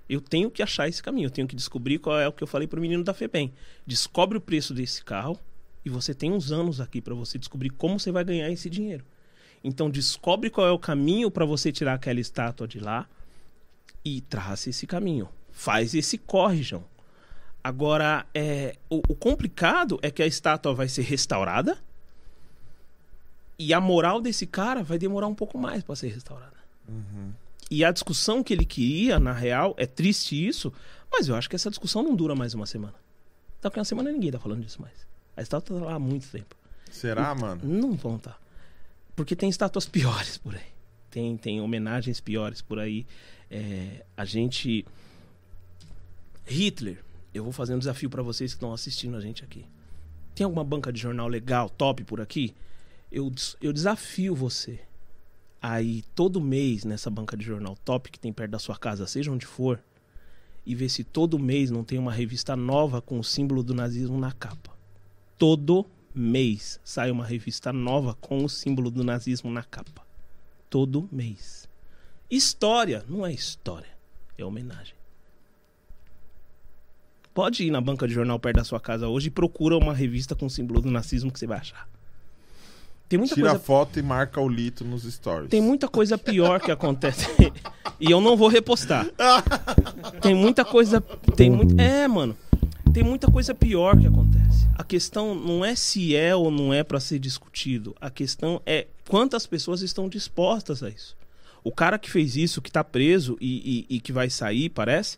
eu 0.09 0.21
tenho 0.21 0.49
que 0.49 0.63
achar 0.63 0.87
esse 0.87 1.03
caminho, 1.03 1.27
eu 1.27 1.31
tenho 1.31 1.47
que 1.47 1.55
descobrir 1.55 1.99
qual 1.99 2.19
é 2.19 2.27
o 2.27 2.31
que 2.31 2.43
eu 2.43 2.47
falei 2.47 2.67
para 2.67 2.79
o 2.79 2.81
menino 2.81 3.03
da 3.03 3.13
FEBEM. 3.13 3.53
Descobre 3.85 4.37
o 4.37 4.41
preço 4.41 4.73
desse 4.73 5.03
carro 5.03 5.37
e 5.83 5.89
você 5.89 6.13
tem 6.13 6.31
uns 6.31 6.51
anos 6.51 6.79
aqui 6.79 7.01
para 7.01 7.13
você 7.13 7.37
descobrir 7.37 7.69
como 7.69 7.99
você 7.99 8.11
vai 8.11 8.23
ganhar 8.23 8.49
esse 8.49 8.69
dinheiro. 8.69 9.03
Então 9.63 9.89
descobre 9.89 10.49
qual 10.49 10.67
é 10.67 10.71
o 10.71 10.79
caminho 10.79 11.29
para 11.29 11.45
você 11.45 11.71
tirar 11.71 11.95
aquela 11.95 12.19
estátua 12.19 12.67
de 12.67 12.79
lá 12.79 13.07
e 14.03 14.21
traça 14.21 14.69
esse 14.69 14.87
caminho. 14.87 15.27
Faz 15.51 15.93
esse 15.93 16.17
corre, 16.17 16.63
João. 16.63 16.85
Agora, 17.63 18.25
é, 18.33 18.77
o, 18.89 19.01
o 19.09 19.15
complicado 19.15 19.99
é 20.01 20.09
que 20.09 20.23
a 20.23 20.27
estátua 20.27 20.73
vai 20.73 20.87
ser 20.87 21.01
restaurada 21.01 21.77
e 23.59 23.73
a 23.73 23.81
moral 23.81 24.21
desse 24.21 24.45
cara 24.45 24.83
vai 24.83 24.97
demorar 24.97 25.27
um 25.27 25.35
pouco 25.35 25.57
mais 25.57 25.83
para 25.83 25.95
ser 25.95 26.09
restaurada. 26.09 26.55
Uhum. 26.87 27.33
E 27.69 27.83
a 27.83 27.91
discussão 27.91 28.41
que 28.41 28.53
ele 28.53 28.65
queria, 28.65 29.19
na 29.19 29.33
real, 29.33 29.75
é 29.77 29.85
triste 29.85 30.47
isso, 30.47 30.71
mas 31.11 31.27
eu 31.27 31.35
acho 31.35 31.49
que 31.49 31.55
essa 31.55 31.69
discussão 31.69 32.01
não 32.01 32.15
dura 32.15 32.33
mais 32.33 32.53
uma 32.53 32.65
semana. 32.65 32.95
Daqui 33.61 33.77
uma 33.77 33.85
semana 33.85 34.11
ninguém 34.11 34.31
tá 34.31 34.39
falando 34.39 34.63
disso 34.63 34.81
mais. 34.81 35.05
A 35.35 35.41
estátua 35.41 35.79
tá 35.79 35.85
lá 35.85 35.93
há 35.95 35.99
muito 35.99 36.27
tempo. 36.27 36.55
Será, 36.89 37.35
mano? 37.35 37.61
Não 37.63 37.93
vão 37.93 38.15
estar. 38.15 38.39
Porque 39.15 39.35
tem 39.35 39.49
estátuas 39.49 39.85
piores 39.89 40.37
por 40.37 40.55
aí. 40.55 40.77
Tem, 41.11 41.35
tem 41.35 41.59
homenagens 41.59 42.21
piores 42.21 42.61
por 42.61 42.79
aí. 42.79 43.05
É, 43.49 44.05
a 44.15 44.23
gente. 44.23 44.85
Hitler, 46.45 47.03
eu 47.33 47.43
vou 47.43 47.51
fazer 47.51 47.75
um 47.75 47.79
desafio 47.79 48.09
pra 48.09 48.23
vocês 48.23 48.51
que 48.51 48.57
estão 48.57 48.73
assistindo 48.73 49.17
a 49.17 49.21
gente 49.21 49.43
aqui. 49.43 49.65
Tem 50.33 50.45
alguma 50.45 50.63
banca 50.63 50.93
de 50.93 51.01
jornal 51.01 51.27
legal, 51.27 51.69
top 51.69 52.03
por 52.03 52.21
aqui? 52.21 52.55
Eu, 53.11 53.31
eu 53.61 53.73
desafio 53.73 54.35
você 54.35 54.79
aí 55.71 56.01
todo 56.15 56.39
mês 56.39 56.85
nessa 56.85 57.09
banca 57.09 57.35
de 57.35 57.43
jornal 57.43 57.75
top 57.83 58.09
que 58.09 58.19
tem 58.19 58.31
perto 58.31 58.51
da 58.51 58.59
sua 58.59 58.77
casa, 58.77 59.05
seja 59.05 59.31
onde 59.31 59.45
for, 59.45 59.79
e 60.65 60.73
ver 60.73 60.89
se 60.89 61.03
todo 61.03 61.37
mês 61.37 61.69
não 61.69 61.83
tem 61.83 61.99
uma 61.99 62.11
revista 62.11 62.55
nova 62.55 63.01
com 63.01 63.19
o 63.19 63.23
símbolo 63.23 63.61
do 63.61 63.73
nazismo 63.73 64.17
na 64.17 64.31
capa. 64.31 64.71
Todo 65.37 65.85
mês 66.13 66.79
sai 66.83 67.11
uma 67.11 67.25
revista 67.25 67.73
nova 67.73 68.13
com 68.13 68.43
o 68.43 68.49
símbolo 68.49 68.89
do 68.89 69.03
nazismo 69.03 69.51
na 69.51 69.63
capa. 69.63 70.05
Todo 70.69 71.07
mês. 71.11 71.69
História 72.29 73.03
não 73.07 73.25
é 73.25 73.33
história, 73.33 73.97
é 74.37 74.43
homenagem. 74.43 74.95
Pode 77.33 77.63
ir 77.63 77.71
na 77.71 77.79
banca 77.81 78.07
de 78.07 78.13
jornal 78.13 78.39
perto 78.39 78.57
da 78.57 78.63
sua 78.63 78.79
casa 78.79 79.07
hoje 79.07 79.27
e 79.27 79.31
procura 79.31 79.77
uma 79.77 79.93
revista 79.93 80.33
com 80.33 80.47
o 80.47 80.49
símbolo 80.49 80.81
do 80.81 80.89
nazismo 80.89 81.31
que 81.31 81.37
você 81.37 81.45
vai 81.45 81.59
achar. 81.59 81.87
Tem 83.09 83.17
muita 83.17 83.35
Tira 83.35 83.49
coisa 83.51 83.63
foto 83.63 83.99
e 83.99 84.01
marca 84.03 84.41
o 84.41 84.49
Lito 84.49 84.83
nos 84.83 85.03
stories. 85.03 85.49
tem 85.49 85.61
muita 85.61 85.87
coisa 85.87 86.17
pior 86.17 86.59
que 86.59 86.69
acontece. 86.71 87.25
e 87.99 88.11
eu 88.11 88.19
não 88.19 88.35
vou 88.35 88.47
repostar. 88.49 89.07
Tem 90.21 90.35
muita 90.35 90.65
coisa. 90.65 90.99
Tem 91.35 91.49
muito. 91.49 91.79
É, 91.79 92.07
mano. 92.07 92.35
Tem 92.93 93.03
muita 93.03 93.29
coisa 93.31 93.53
pior 93.53 93.97
que 93.97 94.07
acontece. 94.07 94.67
A 94.75 94.83
questão 94.83 95.33
não 95.35 95.63
é 95.63 95.75
se 95.75 96.15
é 96.15 96.35
ou 96.35 96.49
não 96.51 96.73
é 96.73 96.83
pra 96.83 96.99
ser 96.99 97.19
discutido. 97.19 97.95
A 98.01 98.09
questão 98.09 98.61
é 98.65 98.87
quantas 99.07 99.45
pessoas 99.47 99.81
estão 99.81 100.09
dispostas 100.09 100.81
a 100.83 100.89
isso. 100.89 101.15
O 101.63 101.71
cara 101.71 101.97
que 101.99 102.09
fez 102.09 102.35
isso, 102.35 102.61
que 102.61 102.71
tá 102.71 102.83
preso 102.83 103.37
e, 103.39 103.85
e- 103.89 103.95
e 103.97 103.99
que 103.99 104.11
vai 104.11 104.29
sair, 104.29 104.69
parece. 104.69 105.17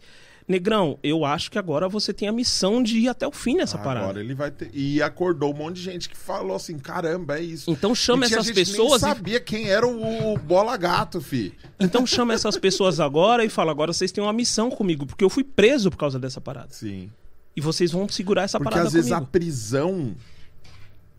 Negrão, 0.49 0.97
eu 1.03 1.23
acho 1.23 1.51
que 1.51 1.59
agora 1.59 1.87
você 1.87 2.11
tem 2.11 2.27
a 2.27 2.31
missão 2.31 2.81
de 2.81 2.97
ir 2.97 3.07
até 3.07 3.27
o 3.27 3.31
fim 3.31 3.55
nessa 3.57 3.77
Agora 3.77 3.99
parada. 3.99 4.19
ele 4.19 4.33
vai 4.33 4.49
ter. 4.49 4.71
E 4.73 4.99
acordou 4.99 5.53
um 5.53 5.55
monte 5.55 5.75
de 5.75 5.83
gente 5.83 6.09
que 6.09 6.17
falou 6.17 6.55
assim: 6.55 6.79
caramba, 6.79 7.37
é 7.37 7.43
isso. 7.43 7.69
Então 7.69 7.93
chama 7.93 8.25
E 8.25 8.33
essas 8.33 8.47
gente 8.47 8.55
pessoas 8.55 9.03
e 9.03 9.05
Nem 9.05 9.13
sabia 9.15 9.39
quem 9.39 9.69
era 9.69 9.85
o, 9.85 10.33
o 10.33 10.37
Bola 10.39 10.75
Gato, 10.75 11.21
fi. 11.21 11.53
Então 11.79 12.03
chama 12.03 12.33
essas 12.33 12.57
pessoas 12.57 12.99
agora 12.99 13.45
e 13.45 13.49
fala: 13.49 13.69
agora 13.69 13.93
vocês 13.93 14.11
têm 14.11 14.23
uma 14.23 14.33
missão 14.33 14.71
comigo, 14.71 15.05
porque 15.05 15.23
eu 15.23 15.29
fui 15.29 15.43
preso 15.43 15.91
por 15.91 15.97
causa 15.97 16.17
dessa 16.17 16.41
parada. 16.41 16.69
Sim. 16.71 17.11
E 17.55 17.61
vocês 17.61 17.91
vão 17.91 18.09
segurar 18.09 18.41
essa 18.41 18.57
Porque 18.57 18.71
parada 18.71 18.87
às 18.87 18.93
vezes 18.93 19.11
a 19.11 19.21
prisão. 19.21 20.15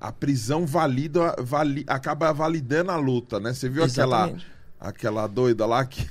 A 0.01 0.11
prisão 0.11 0.67
valida, 0.67 1.37
vali, 1.39 1.85
acaba 1.87 2.33
validando 2.33 2.91
a 2.91 2.97
luta, 2.97 3.39
né? 3.39 3.53
Você 3.53 3.69
viu 3.69 3.85
aquela, 3.85 4.33
aquela 4.81 5.27
doida 5.27 5.67
lá, 5.67 5.85
que, 5.85 6.05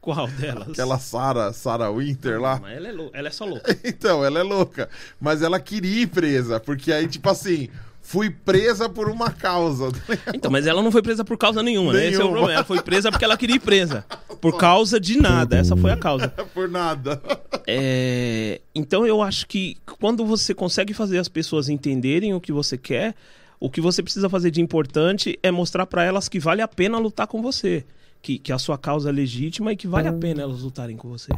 Qual 0.02 0.26
delas? 0.28 0.70
aquela 0.70 0.98
Sarah, 0.98 1.52
Sarah 1.52 1.90
Winter 1.90 2.40
lá? 2.40 2.58
Mas 2.60 2.76
ela 2.76 2.88
é, 2.88 3.10
ela 3.12 3.28
é 3.28 3.30
só 3.30 3.44
louca. 3.44 3.76
Então, 3.84 4.24
ela 4.24 4.40
é 4.40 4.42
louca. 4.42 4.88
Mas 5.20 5.42
ela 5.42 5.60
queria 5.60 6.02
ir 6.02 6.06
presa, 6.06 6.58
porque 6.58 6.92
aí, 6.92 7.06
tipo 7.06 7.28
assim, 7.28 7.68
fui 8.00 8.30
presa 8.30 8.88
por 8.88 9.08
uma 9.10 9.30
causa. 9.30 9.88
Então, 10.34 10.50
mas 10.50 10.66
ela 10.66 10.82
não 10.82 10.90
foi 10.90 11.02
presa 11.02 11.24
por 11.24 11.36
causa 11.36 11.62
nenhuma, 11.62 11.92
né? 11.92 12.06
Esse 12.06 12.14
é 12.14 12.18
o 12.18 12.20
Nenhuma. 12.22 12.30
problema. 12.32 12.52
Ela 12.54 12.64
foi 12.64 12.80
presa 12.82 13.10
porque 13.10 13.24
ela 13.24 13.36
queria 13.36 13.56
ir 13.56 13.60
presa. 13.60 14.04
Por 14.40 14.56
causa 14.56 14.98
de 14.98 15.20
nada. 15.20 15.56
Essa 15.58 15.76
foi 15.76 15.90
a 15.92 15.96
causa. 15.96 16.28
por 16.28 16.66
nada. 16.68 17.20
É, 17.66 18.60
Então 18.74 19.06
eu 19.06 19.20
acho 19.22 19.46
que 19.46 19.76
quando 20.00 20.24
você 20.24 20.54
consegue 20.54 20.94
fazer 20.94 21.18
as 21.18 21.28
pessoas 21.28 21.68
entenderem 21.68 22.32
o 22.34 22.40
que 22.40 22.52
você 22.52 22.78
quer, 22.78 23.14
o 23.58 23.68
que 23.70 23.80
você 23.80 24.02
precisa 24.02 24.28
fazer 24.30 24.50
de 24.50 24.60
importante 24.62 25.38
é 25.42 25.50
mostrar 25.50 25.84
pra 25.86 26.02
elas 26.04 26.28
que 26.28 26.38
vale 26.40 26.62
a 26.62 26.68
pena 26.68 26.98
lutar 26.98 27.26
com 27.26 27.42
você. 27.42 27.84
Que, 28.22 28.38
que 28.38 28.52
a 28.52 28.58
sua 28.58 28.76
causa 28.76 29.08
é 29.08 29.12
legítima 29.12 29.72
e 29.72 29.76
que 29.76 29.86
vale 29.86 30.08
a 30.08 30.12
pena 30.12 30.42
elas 30.42 30.60
lutarem 30.60 30.96
com 30.96 31.08
você. 31.08 31.32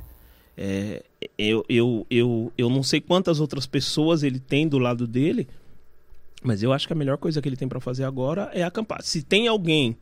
É, 0.57 1.03
eu, 1.39 1.65
eu, 1.69 2.07
eu, 2.11 2.53
eu 2.59 2.69
não 2.69 2.83
sei 2.83 3.01
quantas 3.01 3.41
outras 3.41 3.67
pessoas 3.67 4.23
ele 4.23 4.39
tem 4.39 4.67
do 4.69 4.79
lado 4.79 5.07
dele, 5.07 5.49
mas 6.43 6.63
eu 6.63 6.73
acho 6.73 6.87
que 6.87 6.93
a 6.93 6.97
melhor 6.97 7.19
coisa 7.19 7.41
que 7.41 7.49
ele 7.49 7.57
tem 7.57 7.69
pra 7.69 7.81
fazer 7.81 8.05
agora 8.05 8.51
é 8.53 8.63
acampar. 8.63 9.03
Se 9.03 9.23
tem 9.23 9.47
alguém 9.47 9.97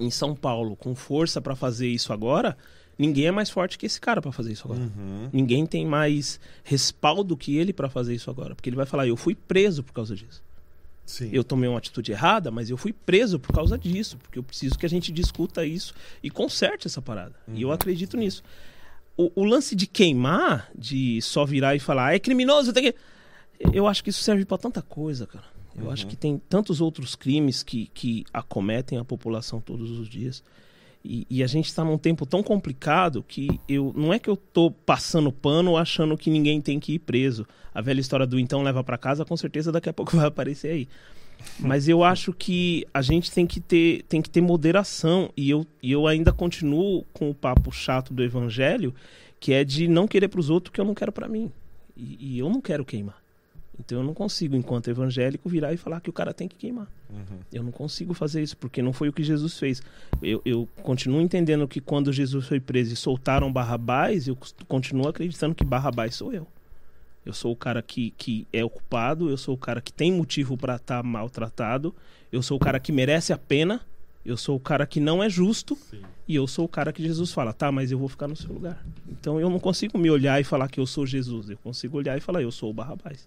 em 0.00 0.10
São 0.10 0.34
Paulo 0.34 0.76
com 0.76 0.94
força 0.94 1.40
pra 1.40 1.56
fazer 1.56 1.88
isso 1.88 2.12
agora, 2.12 2.56
ninguém 2.98 3.26
é 3.26 3.30
mais 3.32 3.50
forte 3.50 3.76
que 3.76 3.86
esse 3.86 4.00
cara 4.00 4.22
pra 4.22 4.32
fazer 4.32 4.52
isso 4.52 4.64
agora. 4.66 4.80
Uhum. 4.80 5.28
Ninguém 5.32 5.66
tem 5.66 5.84
mais 5.84 6.40
respaldo 6.62 7.36
que 7.36 7.56
ele 7.56 7.72
pra 7.72 7.88
fazer 7.88 8.14
isso 8.14 8.30
agora, 8.30 8.54
porque 8.54 8.68
ele 8.68 8.76
vai 8.76 8.86
falar: 8.86 9.06
"Eu 9.06 9.16
fui 9.16 9.34
preso 9.34 9.82
por 9.82 9.92
causa 9.92 10.14
disso. 10.14 10.42
Sim. 11.04 11.30
Eu 11.32 11.44
tomei 11.44 11.68
uma 11.68 11.78
atitude 11.78 12.12
errada, 12.12 12.50
mas 12.50 12.70
eu 12.70 12.76
fui 12.76 12.92
preso 12.92 13.38
por 13.38 13.52
causa 13.54 13.76
disso, 13.76 14.16
porque 14.18 14.38
eu 14.38 14.42
preciso 14.42 14.78
que 14.78 14.86
a 14.86 14.88
gente 14.88 15.12
discuta 15.12 15.64
isso 15.64 15.94
e 16.22 16.30
conserte 16.30 16.86
essa 16.86 17.02
parada". 17.02 17.34
E 17.54 17.62
eu 17.62 17.72
acredito 17.72 18.16
nisso. 18.16 18.42
O, 19.16 19.30
o 19.34 19.44
lance 19.44 19.76
de 19.76 19.86
queimar, 19.86 20.70
de 20.76 21.20
só 21.22 21.44
virar 21.44 21.76
e 21.76 21.80
falar: 21.80 22.14
"É 22.14 22.18
criminoso, 22.18 22.72
tem 22.72 22.84
que 22.84 22.94
eu 23.72 23.86
acho 23.86 24.02
que 24.02 24.10
isso 24.10 24.22
serve 24.22 24.44
pra 24.44 24.58
tanta 24.58 24.82
coisa, 24.82 25.26
cara. 25.26 25.44
Eu 25.76 25.90
acho 25.90 26.06
que 26.06 26.14
tem 26.14 26.40
tantos 26.48 26.80
outros 26.80 27.16
crimes 27.16 27.62
que, 27.62 27.90
que 27.92 28.24
acometem 28.32 28.96
a 28.96 29.04
população 29.04 29.60
todos 29.60 29.90
os 29.90 30.08
dias. 30.08 30.42
E, 31.04 31.26
e 31.28 31.42
a 31.42 31.46
gente 31.46 31.66
está 31.66 31.84
num 31.84 31.98
tempo 31.98 32.24
tão 32.24 32.42
complicado 32.42 33.22
que 33.22 33.60
eu 33.68 33.92
não 33.94 34.12
é 34.12 34.18
que 34.18 34.30
eu 34.30 34.36
tô 34.36 34.70
passando 34.70 35.30
pano 35.30 35.76
achando 35.76 36.16
que 36.16 36.30
ninguém 36.30 36.60
tem 36.60 36.80
que 36.80 36.94
ir 36.94 36.98
preso. 37.00 37.46
A 37.74 37.82
velha 37.82 38.00
história 38.00 38.26
do 38.26 38.38
então 38.38 38.62
leva 38.62 38.82
pra 38.82 38.96
casa, 38.96 39.24
com 39.24 39.36
certeza 39.36 39.70
daqui 39.70 39.88
a 39.88 39.92
pouco 39.92 40.16
vai 40.16 40.26
aparecer 40.26 40.70
aí. 40.70 40.88
Mas 41.58 41.88
eu 41.88 42.02
acho 42.02 42.32
que 42.32 42.86
a 42.92 43.02
gente 43.02 43.30
tem 43.30 43.46
que 43.46 43.60
ter, 43.60 44.02
tem 44.08 44.22
que 44.22 44.30
ter 44.30 44.40
moderação. 44.40 45.30
E 45.36 45.50
eu, 45.50 45.66
e 45.82 45.92
eu 45.92 46.06
ainda 46.06 46.32
continuo 46.32 47.04
com 47.12 47.28
o 47.28 47.34
papo 47.34 47.70
chato 47.70 48.14
do 48.14 48.22
evangelho, 48.22 48.94
que 49.38 49.52
é 49.52 49.62
de 49.62 49.86
não 49.86 50.08
querer 50.08 50.28
pros 50.28 50.48
outros 50.48 50.70
o 50.70 50.72
que 50.72 50.80
eu 50.80 50.84
não 50.84 50.94
quero 50.94 51.12
pra 51.12 51.28
mim. 51.28 51.52
E, 51.96 52.36
e 52.36 52.38
eu 52.38 52.48
não 52.48 52.62
quero 52.62 52.84
queimar. 52.84 53.23
Então 53.78 53.98
eu 53.98 54.04
não 54.04 54.14
consigo, 54.14 54.56
enquanto 54.56 54.88
evangélico, 54.88 55.48
virar 55.48 55.72
e 55.72 55.76
falar 55.76 56.00
que 56.00 56.10
o 56.10 56.12
cara 56.12 56.32
tem 56.32 56.46
que 56.46 56.56
queimar. 56.56 56.86
Eu 57.52 57.62
não 57.62 57.72
consigo 57.72 58.14
fazer 58.14 58.42
isso, 58.42 58.56
porque 58.56 58.80
não 58.82 58.92
foi 58.92 59.08
o 59.08 59.12
que 59.12 59.22
Jesus 59.22 59.58
fez. 59.58 59.82
Eu, 60.22 60.40
eu 60.44 60.68
continuo 60.82 61.20
entendendo 61.20 61.66
que 61.66 61.80
quando 61.80 62.12
Jesus 62.12 62.46
foi 62.46 62.60
preso 62.60 62.92
e 62.92 62.96
soltaram 62.96 63.52
Barrabás, 63.52 64.28
eu 64.28 64.36
continuo 64.68 65.08
acreditando 65.08 65.54
que 65.54 65.64
Barrabás 65.64 66.14
sou 66.14 66.32
eu. 66.32 66.46
Eu 67.24 67.32
sou 67.32 67.52
o 67.52 67.56
cara 67.56 67.80
que, 67.82 68.12
que 68.18 68.46
é 68.52 68.62
ocupado, 68.64 69.30
eu 69.30 69.36
sou 69.36 69.54
o 69.54 69.58
cara 69.58 69.80
que 69.80 69.92
tem 69.92 70.12
motivo 70.12 70.56
para 70.56 70.76
estar 70.76 71.02
maltratado, 71.02 71.94
eu 72.30 72.42
sou 72.42 72.56
o 72.58 72.60
cara 72.60 72.78
que 72.78 72.92
merece 72.92 73.32
a 73.32 73.38
pena, 73.38 73.80
eu 74.24 74.36
sou 74.36 74.56
o 74.56 74.60
cara 74.60 74.86
que 74.86 75.00
não 75.00 75.22
é 75.22 75.28
justo, 75.28 75.76
e 76.28 76.34
eu 76.34 76.46
sou 76.46 76.66
o 76.66 76.68
cara 76.68 76.92
que 76.92 77.02
Jesus 77.02 77.32
fala, 77.32 77.52
tá, 77.52 77.72
mas 77.72 77.90
eu 77.90 77.98
vou 77.98 78.08
ficar 78.08 78.28
no 78.28 78.36
seu 78.36 78.52
lugar. 78.52 78.84
Então 79.08 79.40
eu 79.40 79.48
não 79.48 79.58
consigo 79.58 79.98
me 79.98 80.10
olhar 80.10 80.38
e 80.40 80.44
falar 80.44 80.68
que 80.68 80.78
eu 80.78 80.86
sou 80.86 81.06
Jesus, 81.06 81.48
eu 81.48 81.56
consigo 81.58 81.96
olhar 81.96 82.16
e 82.16 82.20
falar, 82.20 82.42
eu 82.42 82.50
sou 82.50 82.70
o 82.70 82.74
Barrabás. 82.74 83.26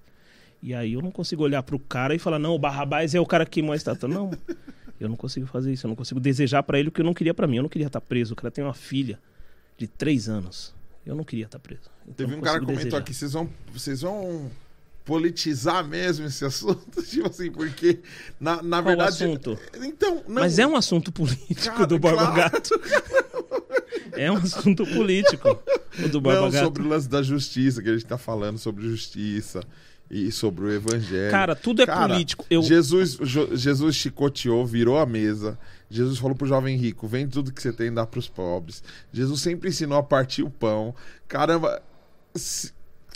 E 0.61 0.73
aí 0.73 0.93
eu 0.93 1.01
não 1.01 1.11
consigo 1.11 1.43
olhar 1.43 1.61
pro 1.63 1.79
cara 1.79 2.15
e 2.15 2.19
falar, 2.19 2.39
não, 2.39 2.53
o 2.53 2.59
Barrabás 2.59 3.13
é 3.13 3.19
o 3.19 3.25
cara 3.25 3.45
que 3.45 3.51
queimou 3.51 3.73
a 3.73 3.75
estátua. 3.75 4.09
Não, 4.09 4.31
eu 4.99 5.07
não 5.07 5.15
consigo 5.15 5.45
fazer 5.45 5.71
isso. 5.71 5.85
Eu 5.85 5.89
não 5.89 5.95
consigo 5.95 6.19
desejar 6.19 6.63
pra 6.63 6.79
ele 6.79 6.89
o 6.89 6.91
que 6.91 7.01
eu 7.01 7.05
não 7.05 7.13
queria 7.13 7.33
pra 7.33 7.47
mim. 7.47 7.57
Eu 7.57 7.63
não 7.63 7.69
queria 7.69 7.87
estar 7.87 8.01
preso. 8.01 8.33
O 8.33 8.35
cara 8.35 8.51
tem 8.51 8.63
uma 8.63 8.73
filha 8.73 9.19
de 9.77 9.87
três 9.87 10.27
anos. 10.27 10.73
Eu 11.05 11.15
não 11.15 11.23
queria 11.23 11.45
estar 11.45 11.59
preso. 11.59 11.89
Então 12.03 12.27
Teve 12.27 12.35
um 12.35 12.41
cara 12.41 12.59
que 12.59 12.65
comentou 12.65 12.83
desejar. 12.83 12.97
aqui, 12.99 13.13
vocês 13.13 13.33
vão, 13.33 13.49
vocês 13.71 14.01
vão 14.01 14.51
politizar 15.05 15.87
mesmo 15.87 16.25
esse 16.25 16.43
assunto? 16.43 17.01
tipo 17.05 17.27
assim, 17.27 17.49
porque 17.51 17.99
na, 18.39 18.61
na 18.61 18.81
Qual 18.81 18.83
verdade... 18.83 19.23
assunto? 19.23 19.57
Então, 19.81 20.23
não... 20.27 20.41
Mas 20.41 20.59
é 20.59 20.67
um 20.67 20.75
assunto 20.75 21.11
político 21.11 21.75
Cara, 21.75 21.87
do 21.87 21.97
Borba 21.97 22.31
claro. 22.31 22.51
Gato. 22.51 22.79
É 24.13 24.31
um 24.31 24.37
assunto 24.37 24.83
político 24.85 25.59
o 26.03 26.09
do 26.09 26.19
Borba 26.19 26.41
Não, 26.41 26.49
Gato. 26.49 26.63
sobre 26.63 26.81
o 26.81 26.87
lance 26.87 27.07
da 27.07 27.21
justiça, 27.21 27.83
que 27.83 27.89
a 27.89 27.93
gente 27.93 28.05
tá 28.05 28.17
falando 28.17 28.57
sobre 28.57 28.83
justiça 28.87 29.61
e 30.09 30.31
sobre 30.31 30.65
o 30.65 30.71
evangelho. 30.71 31.31
Cara, 31.31 31.55
tudo 31.55 31.81
é 31.81 31.85
Cara, 31.85 32.13
político. 32.13 32.45
Eu... 32.49 32.61
Jesus, 32.61 33.17
Jesus 33.53 33.95
chicoteou, 33.95 34.65
virou 34.65 34.97
a 34.97 35.05
mesa. 35.05 35.57
Jesus 35.89 36.17
falou 36.17 36.35
pro 36.35 36.47
jovem 36.47 36.77
rico: 36.77 37.07
vende 37.07 37.31
tudo 37.33 37.51
que 37.51 37.61
você 37.61 37.71
tem 37.73 37.87
e 37.87 37.91
dá 37.91 38.05
pros 38.05 38.27
pobres. 38.27 38.83
Jesus 39.11 39.41
sempre 39.41 39.69
ensinou 39.69 39.97
a 39.97 40.03
partir 40.03 40.43
o 40.43 40.49
pão. 40.49 40.93
Caramba, 41.27 41.81
se- 42.35 42.71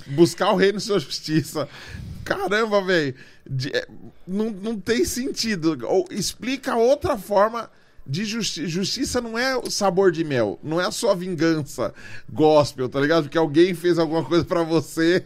buscar 0.08 0.52
o 0.52 0.56
reino 0.56 0.78
e 0.78 0.82
sua 0.82 1.00
justiça. 1.00 1.68
Caramba, 2.24 2.82
velho. 2.84 3.16
de- 3.50 3.76
é, 3.76 3.88
Não, 4.28 4.50
não 4.52 4.80
tem 4.80 5.04
sentido. 5.06 5.78
Ou 5.86 6.06
explica 6.12 6.76
outra 6.76 7.18
forma 7.18 7.70
de 8.08 8.26
justiça. 8.26 8.68
Justiça 8.68 9.22
não 9.22 9.38
é 9.38 9.56
o 9.56 9.70
sabor 9.70 10.12
de 10.12 10.24
mel, 10.24 10.60
não 10.64 10.80
é 10.82 10.86
a 10.86 10.92
sua 10.92 11.14
vingança 11.16 11.94
gospel, 12.32 12.88
tá 12.90 13.00
ligado? 13.00 13.24
Porque 13.24 13.38
alguém 13.38 13.74
fez 13.74 14.00
alguma 14.00 14.24
coisa 14.24 14.44
pra 14.46 14.64
você. 14.64 15.26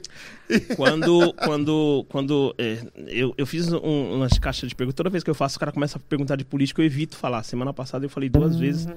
Quando, 0.76 1.34
quando, 1.34 2.06
quando 2.10 2.56
é, 2.58 2.80
eu, 3.08 3.34
eu 3.38 3.46
fiz 3.46 3.72
um, 3.72 3.78
um 3.78 4.20
lance 4.20 4.40
de 4.40 4.76
perguntas, 4.76 4.96
toda 4.96 5.10
vez 5.10 5.24
que 5.24 5.30
eu 5.30 5.36
faço, 5.36 5.58
o 5.58 5.60
cara 5.60 5.72
começa 5.72 5.98
a 5.98 6.02
perguntar 6.02 6.36
de 6.36 6.46
política, 6.46 6.82
eu 6.82 6.86
evito 6.86 7.18
falar. 7.18 7.44
Semana 7.44 7.74
passada 7.74 8.06
eu 8.06 8.10
falei 8.10 8.30
duas 8.30 8.56
vezes. 8.56 8.88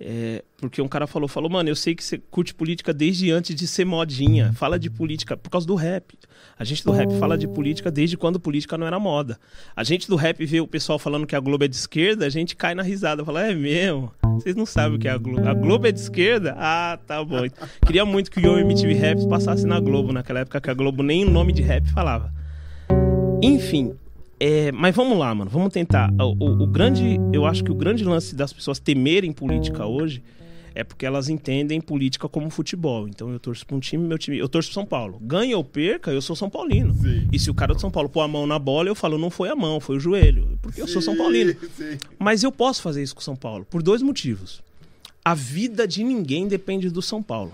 É, 0.00 0.42
porque 0.56 0.82
um 0.82 0.88
cara 0.88 1.06
falou, 1.06 1.28
falou, 1.28 1.48
mano, 1.48 1.68
eu 1.68 1.76
sei 1.76 1.94
que 1.94 2.02
você 2.02 2.18
curte 2.18 2.52
política 2.52 2.92
desde 2.92 3.30
antes 3.30 3.54
de 3.54 3.66
ser 3.66 3.84
modinha. 3.84 4.52
Fala 4.54 4.78
de 4.78 4.90
política 4.90 5.36
por 5.36 5.50
causa 5.50 5.66
do 5.66 5.74
rap. 5.74 6.18
A 6.58 6.64
gente 6.64 6.84
do 6.84 6.92
rap 6.92 7.12
fala 7.18 7.38
de 7.38 7.46
política 7.46 7.90
desde 7.90 8.16
quando 8.16 8.40
política 8.40 8.76
não 8.76 8.86
era 8.86 8.98
moda. 8.98 9.38
A 9.74 9.84
gente 9.84 10.08
do 10.08 10.16
rap 10.16 10.44
vê 10.44 10.60
o 10.60 10.66
pessoal 10.66 10.98
falando 10.98 11.26
que 11.26 11.36
a 11.36 11.40
Globo 11.40 11.64
é 11.64 11.68
de 11.68 11.76
esquerda, 11.76 12.26
a 12.26 12.30
gente 12.30 12.56
cai 12.56 12.74
na 12.74 12.82
risada. 12.82 13.24
Fala, 13.24 13.46
é 13.46 13.54
mesmo? 13.54 14.12
Vocês 14.34 14.56
não 14.56 14.66
sabem 14.66 14.96
o 14.96 15.00
que 15.00 15.08
é 15.08 15.10
a 15.10 15.18
Globo. 15.18 15.48
A 15.48 15.54
Globo 15.54 15.86
é 15.86 15.92
de 15.92 16.00
esquerda? 16.00 16.54
Ah, 16.58 16.98
tá 17.06 17.24
bom. 17.24 17.38
Queria 17.86 18.04
muito 18.04 18.30
que 18.30 18.46
o 18.46 18.58
MTV 18.58 18.94
Raps 18.94 19.26
passasse 19.26 19.66
na 19.66 19.80
Globo, 19.80 20.12
naquela 20.12 20.40
época 20.40 20.60
que 20.60 20.70
a 20.70 20.74
Globo 20.74 21.02
nem 21.02 21.24
o 21.24 21.30
nome 21.30 21.52
de 21.52 21.62
rap 21.62 21.86
falava. 21.90 22.32
Enfim, 23.42 23.94
é, 24.38 24.72
mas 24.72 24.94
vamos 24.94 25.18
lá, 25.18 25.34
mano. 25.34 25.50
Vamos 25.50 25.72
tentar. 25.72 26.10
O, 26.18 26.44
o, 26.44 26.62
o 26.64 26.66
grande, 26.66 27.18
eu 27.32 27.46
acho 27.46 27.62
que 27.62 27.70
o 27.70 27.74
grande 27.74 28.04
lance 28.04 28.34
das 28.34 28.52
pessoas 28.52 28.78
temerem 28.78 29.32
política 29.32 29.86
hoje 29.86 30.22
é 30.74 30.82
porque 30.82 31.06
elas 31.06 31.28
entendem 31.28 31.80
política 31.80 32.28
como 32.28 32.50
futebol. 32.50 33.06
Então 33.06 33.30
eu 33.32 33.38
torço 33.38 33.64
para 33.64 33.76
um 33.76 33.80
time, 33.80 34.06
meu 34.06 34.18
time, 34.18 34.36
eu 34.38 34.48
torço 34.48 34.72
São 34.72 34.84
Paulo. 34.84 35.18
Ganha 35.22 35.56
ou 35.56 35.62
perca, 35.62 36.10
eu 36.10 36.20
sou 36.20 36.34
São 36.34 36.50
Paulino. 36.50 36.92
Sim. 36.94 37.28
E 37.32 37.38
se 37.38 37.50
o 37.50 37.54
cara 37.54 37.74
do 37.74 37.80
São 37.80 37.90
Paulo 37.90 38.08
pôr 38.08 38.22
a 38.22 38.28
mão 38.28 38.46
na 38.46 38.58
bola, 38.58 38.88
eu 38.88 38.94
falo, 38.94 39.16
não 39.16 39.30
foi 39.30 39.48
a 39.48 39.54
mão, 39.54 39.78
foi 39.78 39.96
o 39.96 40.00
joelho. 40.00 40.58
Porque 40.60 40.82
eu 40.82 40.88
sou 40.88 41.00
São 41.00 41.16
Paulino. 41.16 41.54
Sim. 41.76 41.96
Mas 42.18 42.42
eu 42.42 42.50
posso 42.50 42.82
fazer 42.82 43.02
isso 43.02 43.14
com 43.14 43.20
o 43.20 43.24
São 43.24 43.36
Paulo 43.36 43.64
por 43.64 43.82
dois 43.82 44.02
motivos. 44.02 44.62
A 45.24 45.34
vida 45.34 45.86
de 45.86 46.02
ninguém 46.02 46.48
depende 46.48 46.90
do 46.90 47.00
São 47.00 47.22
Paulo. 47.22 47.52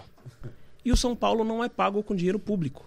E 0.82 0.90
o 0.90 0.96
São 0.96 1.14
Paulo 1.14 1.44
não 1.44 1.62
é 1.62 1.68
pago 1.68 2.02
com 2.02 2.16
dinheiro 2.16 2.38
público. 2.38 2.84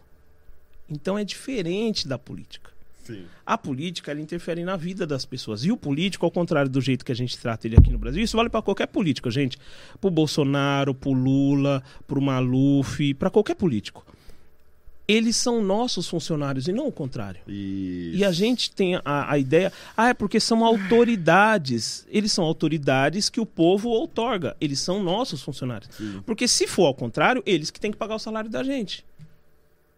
Então 0.90 1.18
é 1.18 1.24
diferente 1.24 2.08
da 2.08 2.18
política. 2.18 2.73
Sim. 3.04 3.26
A 3.46 3.58
política 3.58 4.12
ela 4.12 4.22
interfere 4.22 4.64
na 4.64 4.76
vida 4.76 5.06
das 5.06 5.26
pessoas. 5.26 5.66
E 5.66 5.72
o 5.72 5.78
político, 5.78 6.26
ao 6.26 6.32
contrário 6.32 6.70
do 6.70 6.82
jeito 6.82 7.04
que 7.04 7.12
a 7.12 7.16
gente 7.16 7.38
trata 7.38 7.68
ele 7.68 7.76
aqui 7.76 7.92
no 7.92 7.98
Brasil, 7.98 8.24
isso 8.24 8.38
vale 8.38 8.50
para 8.50 8.62
qualquer 8.62 8.88
político, 8.88 9.30
gente. 9.30 9.58
Pro 10.00 10.10
Bolsonaro, 10.10 10.94
pro 10.94 11.12
Lula, 11.12 11.84
pro 12.08 12.22
Maluf, 12.22 13.14
para 13.16 13.30
qualquer 13.30 13.56
político. 13.56 14.06
Eles 15.06 15.36
são 15.36 15.62
nossos 15.62 16.08
funcionários 16.08 16.68
e 16.70 16.72
não 16.72 16.88
o 16.88 16.92
contrário. 16.92 17.42
Isso. 17.46 18.18
E 18.18 18.24
a 18.24 18.32
gente 18.32 18.72
tem 18.72 18.96
a, 19.04 19.32
a 19.34 19.38
ideia, 19.38 19.72
ah, 19.98 20.10
é 20.10 20.14
porque 20.14 20.40
são 20.40 20.64
autoridades. 20.64 22.08
Eles 22.10 22.32
são 22.32 22.46
autoridades 22.46 23.30
que 23.30 23.42
o 23.42 23.46
povo 23.46 23.90
outorga. 23.90 24.56
Eles 24.62 24.80
são 24.80 25.04
nossos 25.04 25.42
funcionários. 25.42 25.94
Sim. 25.94 26.22
Porque 26.26 26.48
se 26.48 26.66
for 26.68 26.86
ao 26.86 26.94
contrário, 26.94 27.44
eles 27.46 27.70
que 27.70 27.82
têm 27.82 27.92
que 27.92 27.98
pagar 27.98 28.16
o 28.16 28.20
salário 28.20 28.50
da 28.50 28.64
gente. 28.64 29.04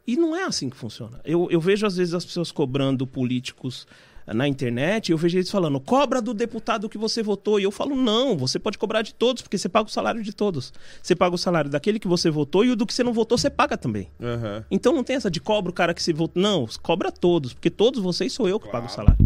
E 0.07 0.15
não 0.15 0.35
é 0.35 0.43
assim 0.43 0.69
que 0.69 0.77
funciona. 0.77 1.19
Eu, 1.25 1.47
eu 1.49 1.59
vejo, 1.59 1.85
às 1.85 1.95
vezes, 1.97 2.13
as 2.13 2.23
pessoas 2.25 2.51
cobrando 2.51 3.07
políticos 3.07 3.87
eh, 4.27 4.33
na 4.35 4.47
internet, 4.47 5.11
eu 5.11 5.17
vejo 5.17 5.37
eles 5.37 5.49
falando, 5.49 5.79
cobra 5.79 6.21
do 6.21 6.31
deputado 6.33 6.87
que 6.87 6.97
você 6.97 7.23
votou. 7.23 7.59
E 7.59 7.63
eu 7.63 7.71
falo, 7.71 7.95
não, 7.95 8.37
você 8.37 8.59
pode 8.59 8.77
cobrar 8.77 9.01
de 9.01 9.13
todos, 9.15 9.41
porque 9.41 9.57
você 9.57 9.67
paga 9.67 9.87
o 9.89 9.91
salário 9.91 10.21
de 10.21 10.31
todos. 10.31 10.71
Você 11.01 11.15
paga 11.15 11.33
o 11.33 11.37
salário 11.39 11.71
daquele 11.71 11.97
que 11.99 12.07
você 12.07 12.29
votou 12.29 12.63
e 12.63 12.69
o 12.69 12.75
do 12.75 12.85
que 12.85 12.93
você 12.93 13.03
não 13.03 13.13
votou, 13.13 13.35
você 13.37 13.49
paga 13.49 13.75
também. 13.77 14.07
Aham. 14.21 14.63
Então 14.69 14.93
não 14.93 15.03
tem 15.03 15.15
essa 15.15 15.31
de 15.31 15.39
cobra 15.41 15.71
o 15.71 15.73
cara 15.73 15.91
que 15.93 16.03
se 16.03 16.13
votou. 16.13 16.41
Não, 16.41 16.67
cobra 16.83 17.11
todos, 17.11 17.53
porque 17.53 17.71
todos 17.71 17.99
vocês 18.01 18.31
sou 18.31 18.47
eu 18.47 18.59
que 18.59 18.69
pago 18.69 18.85
o 18.85 18.89
Claro. 18.89 19.07
salário. 19.07 19.25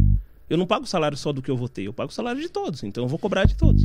Eu 0.50 0.58
não 0.58 0.66
pago 0.66 0.86
o 0.86 0.88
salário 0.88 1.18
só 1.18 1.32
do 1.34 1.42
que 1.42 1.52
eu 1.52 1.58
votei, 1.58 1.88
eu 1.88 1.94
pago 1.94 2.10
o 2.10 2.14
salário 2.16 2.42
de 2.42 2.50
todos. 2.50 2.84
Então 2.84 3.04
eu 3.04 3.08
vou 3.08 3.20
cobrar 3.20 3.44
de 3.46 3.56
todos. 3.56 3.84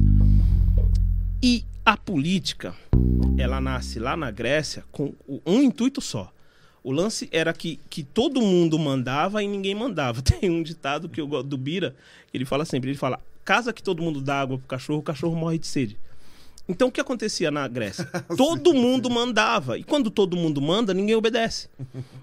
E 1.43 1.65
a 1.85 1.97
política, 1.97 2.75
ela 3.37 3.61
nasce 3.61 3.99
lá 3.99 4.16
na 4.16 4.31
Grécia 4.31 4.85
com 4.91 5.12
um 5.45 5.61
intuito 5.61 6.01
só. 6.01 6.33
O 6.85 6.93
lance 6.93 7.28
era 7.32 7.52
que, 7.55 7.81
que 7.89 8.02
todo 8.02 8.43
mundo 8.43 8.78
mandava 8.78 9.43
e 9.43 9.48
ninguém 9.48 9.74
mandava. 9.74 10.20
Tem 10.23 10.51
um 10.51 10.62
ditado 10.62 11.09
que 11.09 11.19
eu 11.19 11.27
gosto 11.27 11.48
do 11.48 11.56
Bira, 11.56 11.97
que 12.31 12.36
ele 12.36 12.44
fala 12.44 12.66
sempre, 12.66 12.90
ele 12.90 12.98
fala, 12.98 13.19
casa 13.43 13.73
que 13.73 13.82
todo 13.82 14.02
mundo 14.02 14.20
dá 14.20 14.43
água 14.43 14.59
pro 14.59 14.69
cachorro, 14.69 14.98
o 14.98 15.02
cachorro 15.02 15.35
morre 15.35 15.59
de 15.59 15.66
sede. 15.66 15.97
Então 16.69 16.89
o 16.89 16.93
que 16.93 17.01
acontecia 17.01 17.51
na 17.51 17.66
Grécia? 17.69 18.05
Todo 18.36 18.73
mundo 18.73 19.11
mandava. 19.11 19.78
E 19.78 19.85
quando 19.85 20.11
todo 20.11 20.35
mundo 20.35 20.62
manda, 20.62 20.94
ninguém 20.94 21.15
obedece. 21.15 21.69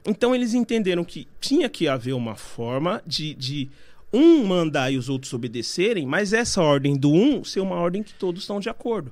Então 0.03 0.33
eles 0.33 0.55
entenderam 0.55 1.03
que 1.03 1.27
tinha 1.39 1.69
que 1.69 1.87
haver 1.87 2.13
uma 2.13 2.35
forma 2.35 3.03
de, 3.05 3.35
de 3.35 3.69
um 4.11 4.43
mandar 4.43 4.91
e 4.91 4.97
os 4.97 5.09
outros 5.09 5.31
obedecerem, 5.33 6.07
mas 6.07 6.33
essa 6.33 6.61
ordem 6.61 6.97
do 6.97 7.11
um 7.11 7.43
ser 7.43 7.59
uma 7.59 7.75
ordem 7.75 8.01
que 8.01 8.13
todos 8.15 8.41
estão 8.41 8.59
de 8.59 8.67
acordo. 8.67 9.11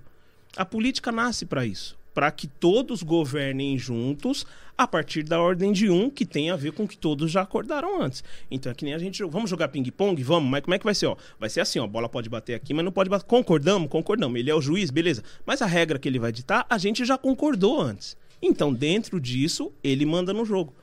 A 0.58 0.66
política 0.66 1.12
nasce 1.12 1.46
para 1.46 1.64
isso, 1.64 1.96
para 2.14 2.32
que 2.32 2.48
todos 2.48 3.04
governem 3.04 3.78
juntos 3.78 4.46
a 4.78 4.88
partir 4.88 5.24
da 5.24 5.42
ordem 5.42 5.72
de 5.72 5.90
um 5.90 6.10
que 6.10 6.26
tem 6.26 6.50
a 6.50 6.56
ver 6.56 6.72
com 6.72 6.84
o 6.84 6.88
que 6.88 6.98
todos 6.98 7.32
já 7.32 7.42
acordaram 7.42 8.02
antes. 8.02 8.24
Então 8.50 8.72
é 8.72 8.76
que 8.76 8.86
nem 8.86 8.94
a 8.94 8.98
gente, 8.98 9.24
vamos 9.24 9.50
jogar 9.50 9.68
ping-pong, 9.68 10.22
vamos, 10.24 10.50
mas 10.50 10.62
como 10.62 10.74
é 10.74 10.80
que 10.80 10.86
vai 10.86 10.96
ser, 10.96 11.08
ó? 11.08 11.18
Vai 11.40 11.50
ser 11.50 11.62
assim, 11.62 11.80
ó, 11.80 11.84
a 11.84 11.88
bola 11.88 12.08
pode 12.08 12.30
bater 12.30 12.54
aqui, 12.54 12.74
mas 12.74 12.86
não 12.86 12.92
pode 12.92 13.10
bater. 13.10 13.26
Concordamos? 13.26 13.90
Concordamos. 13.90 14.40
Ele 14.40 14.50
é 14.50 14.56
o 14.56 14.62
juiz, 14.62 14.90
beleza. 14.90 15.24
Mas 15.46 15.62
a 15.62 15.66
regra 15.66 16.00
que 16.00 16.08
ele 16.08 16.20
vai 16.20 16.32
ditar, 16.32 16.66
a 16.70 16.78
gente 16.78 17.04
já 17.04 17.18
concordou 17.18 17.82
antes. 17.82 18.16
Então, 18.42 18.74
dentro 18.74 19.20
disso, 19.20 19.72
ele 19.84 20.06
manda 20.06 20.34
no 20.34 20.46
jogo. 20.46 20.74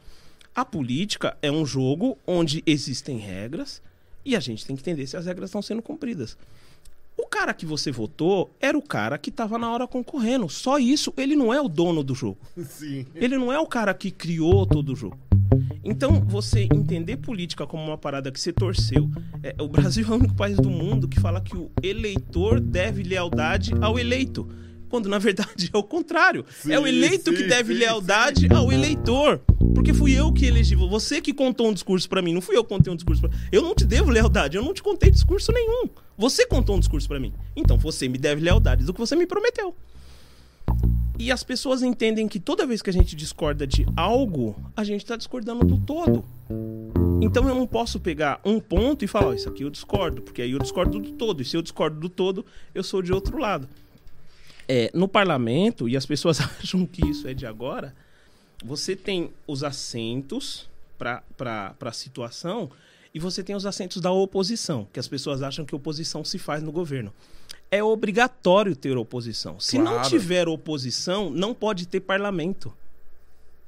A 0.54 0.64
política 0.64 1.36
é 1.40 1.50
um 1.50 1.64
jogo 1.64 2.18
onde 2.26 2.62
existem 2.66 3.18
regras 3.18 3.82
e 4.24 4.34
a 4.34 4.40
gente 4.40 4.66
tem 4.66 4.74
que 4.74 4.82
entender 4.82 5.06
se 5.06 5.16
as 5.16 5.26
regras 5.26 5.48
estão 5.48 5.62
sendo 5.62 5.80
cumpridas. 5.80 6.36
O 7.18 7.26
cara 7.26 7.54
que 7.54 7.64
você 7.64 7.90
votou 7.90 8.54
era 8.60 8.76
o 8.76 8.82
cara 8.82 9.16
que 9.16 9.30
estava 9.30 9.58
na 9.58 9.70
hora 9.72 9.86
concorrendo. 9.86 10.48
Só 10.48 10.78
isso, 10.78 11.12
ele 11.16 11.34
não 11.34 11.52
é 11.52 11.60
o 11.60 11.68
dono 11.68 12.04
do 12.04 12.14
jogo. 12.14 12.38
Sim. 12.68 13.06
Ele 13.14 13.38
não 13.38 13.50
é 13.50 13.58
o 13.58 13.66
cara 13.66 13.94
que 13.94 14.10
criou 14.10 14.66
todo 14.66 14.92
o 14.92 14.96
jogo. 14.96 15.18
Então, 15.82 16.20
você 16.20 16.68
entender 16.74 17.16
política 17.16 17.66
como 17.66 17.84
uma 17.84 17.96
parada 17.96 18.30
que 18.30 18.40
você 18.40 18.52
torceu. 18.52 19.08
É, 19.42 19.54
o 19.62 19.68
Brasil 19.68 20.04
é 20.06 20.10
o 20.10 20.14
único 20.14 20.34
país 20.34 20.56
do 20.56 20.68
mundo 20.68 21.08
que 21.08 21.20
fala 21.20 21.40
que 21.40 21.56
o 21.56 21.70
eleitor 21.82 22.60
deve 22.60 23.02
lealdade 23.02 23.72
ao 23.80 23.98
eleito. 23.98 24.48
Quando 24.88 25.08
na 25.08 25.18
verdade 25.18 25.70
é 25.72 25.76
o 25.76 25.82
contrário. 25.82 26.44
Sim, 26.62 26.72
é 26.72 26.78
o 26.78 26.86
eleito 26.86 27.30
que 27.32 27.42
sim, 27.42 27.48
deve 27.48 27.74
sim, 27.74 27.80
lealdade 27.80 28.48
ao 28.52 28.72
eleitor. 28.72 29.40
Porque 29.74 29.92
fui 29.92 30.12
eu 30.12 30.32
que 30.32 30.46
elegi 30.46 30.74
você 30.74 31.20
que 31.20 31.32
contou 31.32 31.68
um 31.68 31.72
discurso 31.72 32.08
pra 32.08 32.22
mim, 32.22 32.32
não 32.32 32.40
fui 32.40 32.56
eu 32.56 32.64
que 32.64 32.68
contei 32.68 32.92
um 32.92 32.96
discurso 32.96 33.22
pra 33.22 33.30
Eu 33.50 33.62
não 33.62 33.74
te 33.74 33.84
devo 33.84 34.10
lealdade, 34.10 34.56
eu 34.56 34.62
não 34.62 34.72
te 34.72 34.82
contei 34.82 35.10
discurso 35.10 35.52
nenhum. 35.52 35.88
Você 36.16 36.46
contou 36.46 36.76
um 36.76 36.80
discurso 36.80 37.08
pra 37.08 37.20
mim. 37.20 37.32
Então 37.54 37.76
você 37.76 38.08
me 38.08 38.18
deve 38.18 38.40
lealdade 38.40 38.84
do 38.84 38.92
que 38.92 39.00
você 39.00 39.14
me 39.14 39.26
prometeu. 39.26 39.74
E 41.18 41.32
as 41.32 41.42
pessoas 41.42 41.82
entendem 41.82 42.28
que 42.28 42.38
toda 42.38 42.66
vez 42.66 42.82
que 42.82 42.90
a 42.90 42.92
gente 42.92 43.16
discorda 43.16 43.66
de 43.66 43.86
algo, 43.96 44.54
a 44.76 44.84
gente 44.84 45.02
está 45.02 45.16
discordando 45.16 45.64
do 45.64 45.78
todo. 45.78 46.24
Então 47.22 47.48
eu 47.48 47.54
não 47.54 47.66
posso 47.66 47.98
pegar 47.98 48.38
um 48.44 48.60
ponto 48.60 49.02
e 49.02 49.08
falar, 49.08 49.28
ó, 49.28 49.32
isso 49.32 49.48
aqui 49.48 49.62
eu 49.62 49.70
discordo, 49.70 50.20
porque 50.20 50.42
aí 50.42 50.50
eu 50.50 50.58
discordo 50.58 50.98
do 50.98 51.12
todo. 51.12 51.40
E 51.40 51.44
se 51.44 51.56
eu 51.56 51.62
discordo 51.62 51.98
do 51.98 52.10
todo, 52.10 52.44
eu 52.74 52.84
sou 52.84 53.00
de 53.00 53.12
outro 53.14 53.38
lado. 53.38 53.66
É, 54.68 54.90
no 54.92 55.06
parlamento, 55.06 55.88
e 55.88 55.96
as 55.96 56.04
pessoas 56.06 56.40
acham 56.60 56.84
que 56.86 57.04
isso 57.06 57.28
é 57.28 57.34
de 57.34 57.46
agora, 57.46 57.94
você 58.64 58.96
tem 58.96 59.30
os 59.46 59.62
assentos 59.62 60.68
para 60.98 61.22
a 61.80 61.92
situação 61.92 62.70
e 63.14 63.18
você 63.18 63.42
tem 63.42 63.54
os 63.54 63.64
assentos 63.66 64.00
da 64.00 64.10
oposição, 64.10 64.86
que 64.92 64.98
as 64.98 65.08
pessoas 65.08 65.42
acham 65.42 65.64
que 65.64 65.74
oposição 65.74 66.24
se 66.24 66.38
faz 66.38 66.62
no 66.62 66.72
governo. 66.72 67.12
É 67.70 67.82
obrigatório 67.82 68.76
ter 68.76 68.96
oposição. 68.96 69.58
Se 69.58 69.76
não 69.78 69.94
Claro. 69.94 70.08
tiver 70.08 70.48
oposição, 70.48 71.30
não 71.30 71.52
pode 71.54 71.86
ter 71.86 72.00
parlamento. 72.00 72.72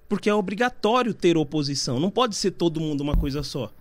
Porque 0.09 0.31
é 0.31 0.35
obrigatório 0.35 1.12
ter 1.12 1.37
oposição. 1.37 1.99
Não 2.01 2.11
pode 2.11 2.35
ser 2.37 2.53
todo 2.53 2.81
mundo 2.81 3.01
uma 3.03 3.16
coisa 3.16 3.43
só. 3.43 3.73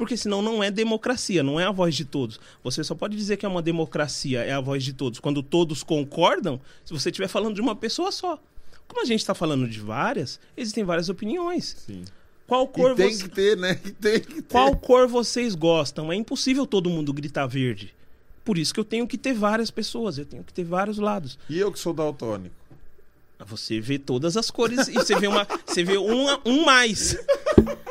Porque 0.00 0.16
senão 0.16 0.40
não 0.40 0.64
é 0.64 0.70
democracia, 0.70 1.42
não 1.42 1.60
é 1.60 1.64
a 1.66 1.70
voz 1.70 1.94
de 1.94 2.06
todos. 2.06 2.40
Você 2.64 2.82
só 2.82 2.94
pode 2.94 3.14
dizer 3.14 3.36
que 3.36 3.44
é 3.44 3.48
uma 3.48 3.60
democracia, 3.60 4.40
é 4.42 4.50
a 4.52 4.58
voz 4.60 4.82
de 4.82 4.94
todos, 4.94 5.20
quando 5.20 5.42
todos 5.42 5.82
concordam, 5.82 6.58
se 6.86 6.92
você 6.94 7.10
estiver 7.10 7.28
falando 7.28 7.54
de 7.54 7.60
uma 7.60 7.76
pessoa 7.76 8.10
só. 8.10 8.42
Como 8.88 9.02
a 9.02 9.04
gente 9.04 9.20
está 9.20 9.34
falando 9.34 9.68
de 9.68 9.78
várias, 9.78 10.40
existem 10.56 10.84
várias 10.84 11.10
opiniões. 11.10 11.76
Sim. 11.86 12.02
Qual 12.46 12.66
cor, 12.66 12.92
E 12.92 12.94
tem 12.94 13.12
você- 13.12 13.22
que 13.24 13.28
ter, 13.28 13.56
né? 13.58 13.78
E 13.84 13.90
tem 13.90 14.20
que 14.20 14.34
ter. 14.40 14.42
qual 14.50 14.74
cor 14.74 15.06
vocês 15.06 15.54
gostam? 15.54 16.10
É 16.10 16.16
impossível 16.16 16.66
todo 16.66 16.88
mundo 16.88 17.12
gritar 17.12 17.46
verde. 17.46 17.94
Por 18.42 18.56
isso 18.56 18.72
que 18.72 18.80
eu 18.80 18.84
tenho 18.84 19.06
que 19.06 19.18
ter 19.18 19.34
várias 19.34 19.70
pessoas, 19.70 20.16
eu 20.16 20.24
tenho 20.24 20.42
que 20.42 20.52
ter 20.54 20.64
vários 20.64 20.96
lados. 20.96 21.38
E 21.46 21.58
eu 21.58 21.70
que 21.70 21.78
sou 21.78 21.92
daltônico. 21.92 22.54
Você 23.46 23.80
vê 23.80 23.98
todas 23.98 24.36
as 24.36 24.50
cores 24.50 24.88
e 24.88 24.92
você 24.94 25.18
vê 25.18 25.26
uma, 25.26 25.46
você 25.66 25.82
vê 25.82 25.96
um, 25.98 26.26
um 26.44 26.64
mais. 26.64 27.16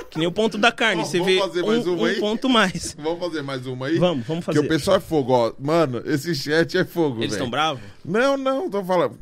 Que 0.09 0.17
nem 0.17 0.27
o 0.27 0.31
ponto 0.31 0.57
da 0.57 0.71
carne, 0.71 1.01
Ó, 1.01 1.05
você 1.05 1.19
vê 1.19 1.39
fazer 1.39 1.63
mais 1.63 1.85
um, 1.85 1.93
uma 1.93 2.01
um 2.01 2.05
aí? 2.05 2.19
ponto 2.19 2.49
mais. 2.49 2.95
Vamos 2.97 3.19
fazer 3.19 3.41
mais 3.41 3.65
uma 3.67 3.87
aí? 3.87 3.97
Vamos, 3.99 4.25
vamos 4.25 4.45
Porque 4.45 4.57
fazer. 4.57 4.65
o 4.65 4.69
pessoal 4.69 4.97
é 4.97 4.99
fogo, 4.99 5.33
ó. 5.33 5.53
Mano, 5.59 6.01
esse 6.05 6.33
chat 6.33 6.77
é 6.77 6.85
fogo, 6.85 7.19
Eles 7.21 7.33
estão 7.33 7.49
bravos? 7.49 7.81
Não, 8.03 8.35
não, 8.37 8.69
tô 8.69 8.83
falando. 8.83 9.19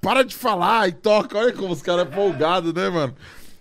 Para 0.00 0.22
de 0.22 0.34
falar 0.34 0.88
e 0.88 0.92
toca. 0.92 1.36
Olha 1.38 1.52
como 1.52 1.72
os 1.72 1.82
caras 1.82 2.06
é 2.06 2.10
folgado, 2.14 2.72
né, 2.72 2.88
mano? 2.88 3.14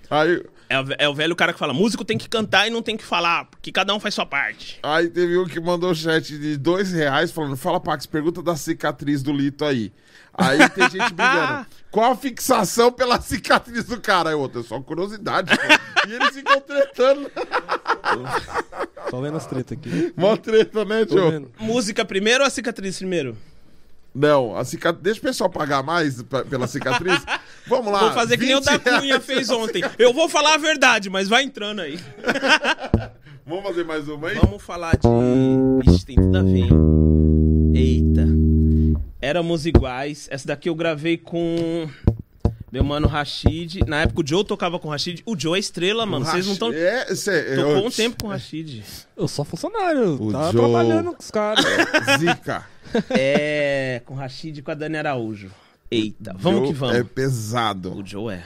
Aí, 0.09 0.43
É, 0.69 1.05
é 1.05 1.09
o 1.09 1.15
velho 1.15 1.35
cara 1.35 1.51
que 1.51 1.57
fala, 1.59 1.73
músico 1.73 2.05
tem 2.05 2.17
que 2.17 2.29
cantar 2.29 2.67
e 2.67 2.69
não 2.69 2.81
tem 2.83 2.95
que 2.95 3.03
falar, 3.03 3.45
porque 3.45 3.71
cada 3.71 3.93
um 3.95 3.99
faz 3.99 4.13
sua 4.13 4.25
parte. 4.25 4.79
aí 4.83 5.09
teve 5.09 5.37
um 5.37 5.45
que 5.45 5.59
mandou 5.59 5.89
um 5.91 5.95
chat 5.95 6.37
de 6.37 6.57
dois 6.57 6.91
reais 6.91 7.31
falando: 7.31 7.57
Fala, 7.57 7.79
Pax, 7.79 8.05
pergunta 8.05 8.41
da 8.43 8.55
cicatriz 8.55 9.23
do 9.23 9.31
Lito 9.33 9.65
aí. 9.65 9.91
Aí 10.37 10.69
tem 10.69 10.89
gente 10.89 11.11
brigando. 11.13 11.65
Qual 11.91 12.11
a 12.11 12.15
fixação 12.15 12.91
pela 12.91 13.19
cicatriz 13.19 13.85
do 13.85 13.99
cara? 13.99 14.29
Aí 14.29 14.35
outro, 14.35 14.59
é 14.61 14.63
só 14.63 14.79
curiosidade, 14.79 15.49
pô. 15.57 16.07
E 16.09 16.13
eles 16.13 16.29
ficam 16.29 16.59
tretando. 16.61 17.31
Só 19.09 19.21
vendo 19.21 19.37
as 19.37 19.45
tretas 19.47 19.77
aqui. 19.77 20.13
Mó 20.15 20.35
treta, 20.37 20.85
né, 20.85 21.05
tio? 21.05 21.49
Música 21.59 22.05
primeiro 22.05 22.43
ou 22.43 22.47
a 22.47 22.49
cicatriz 22.49 22.97
primeiro? 22.97 23.35
Não, 24.13 24.55
a 24.55 24.63
cicatriz. 24.65 25.03
Deixa 25.03 25.19
o 25.19 25.23
pessoal 25.23 25.49
pagar 25.49 25.81
mais 25.83 26.21
pra- 26.23 26.43
pela 26.43 26.67
cicatriz. 26.67 27.23
Vamos 27.67 27.91
lá. 27.91 27.99
Vou 27.99 28.11
fazer 28.13 28.37
que 28.37 28.45
nem 28.45 28.55
o 28.55 28.61
20 28.61 28.65
da 28.65 28.79
Cunha 28.79 28.99
reais. 29.01 29.25
fez 29.25 29.49
ontem. 29.49 29.81
Eu 29.97 30.13
vou 30.13 30.27
falar 30.27 30.55
a 30.55 30.57
verdade, 30.57 31.09
mas 31.09 31.27
vai 31.27 31.43
entrando 31.43 31.81
aí. 31.81 31.99
Vamos 33.45 33.63
fazer 33.63 33.85
mais 33.85 34.07
uma 34.09 34.27
aí? 34.29 34.35
Vamos 34.35 34.61
falar 34.61 34.97
de. 34.97 35.89
Ixi, 35.91 36.05
tem 36.05 36.15
tudo 36.15 36.37
a 36.37 36.41
ver, 36.43 36.57
hein? 36.57 36.69
Eita. 37.73 38.25
Éramos 39.21 39.65
iguais. 39.65 40.27
Essa 40.31 40.47
daqui 40.47 40.69
eu 40.69 40.75
gravei 40.75 41.17
com. 41.17 41.89
Meu 42.71 42.83
mano 42.83 43.07
Rashid. 43.07 43.79
Na 43.87 44.01
época 44.01 44.21
o 44.21 44.27
Joe 44.27 44.43
tocava 44.43 44.77
com 44.77 44.87
o 44.89 44.91
Rashid. 44.91 45.21
O 45.25 45.39
Joe 45.39 45.55
é 45.57 45.59
estrela, 45.59 46.05
mano. 46.05 46.25
Vocês 46.25 46.45
não 46.45 46.53
estão. 46.53 46.71
É, 46.73 47.15
cê, 47.15 47.55
Tocou 47.55 47.71
eu- 47.77 47.85
um 47.85 47.89
tempo 47.91 48.17
com 48.21 48.27
o 48.27 48.29
Rashid. 48.29 48.83
Eu 49.15 49.27
sou 49.27 49.45
funcionário. 49.45 50.21
O 50.21 50.31
tá 50.31 50.51
Joe. 50.51 50.61
trabalhando 50.61 51.13
com 51.13 51.21
os 51.21 51.31
caras. 51.31 51.65
Zica. 52.19 52.65
É. 53.09 54.01
Com 54.05 54.13
o 54.13 54.17
Rashid 54.17 54.59
e 54.59 54.61
com 54.61 54.71
a 54.71 54.73
Dani 54.73 54.95
Araújo. 54.97 55.51
Eita, 55.91 56.33
vamos 56.37 56.59
Joe 56.59 56.67
que 56.69 56.73
vamos. 56.73 56.95
É 56.95 57.03
pesado. 57.03 57.93
O 57.97 58.05
Joe 58.05 58.35
é. 58.35 58.43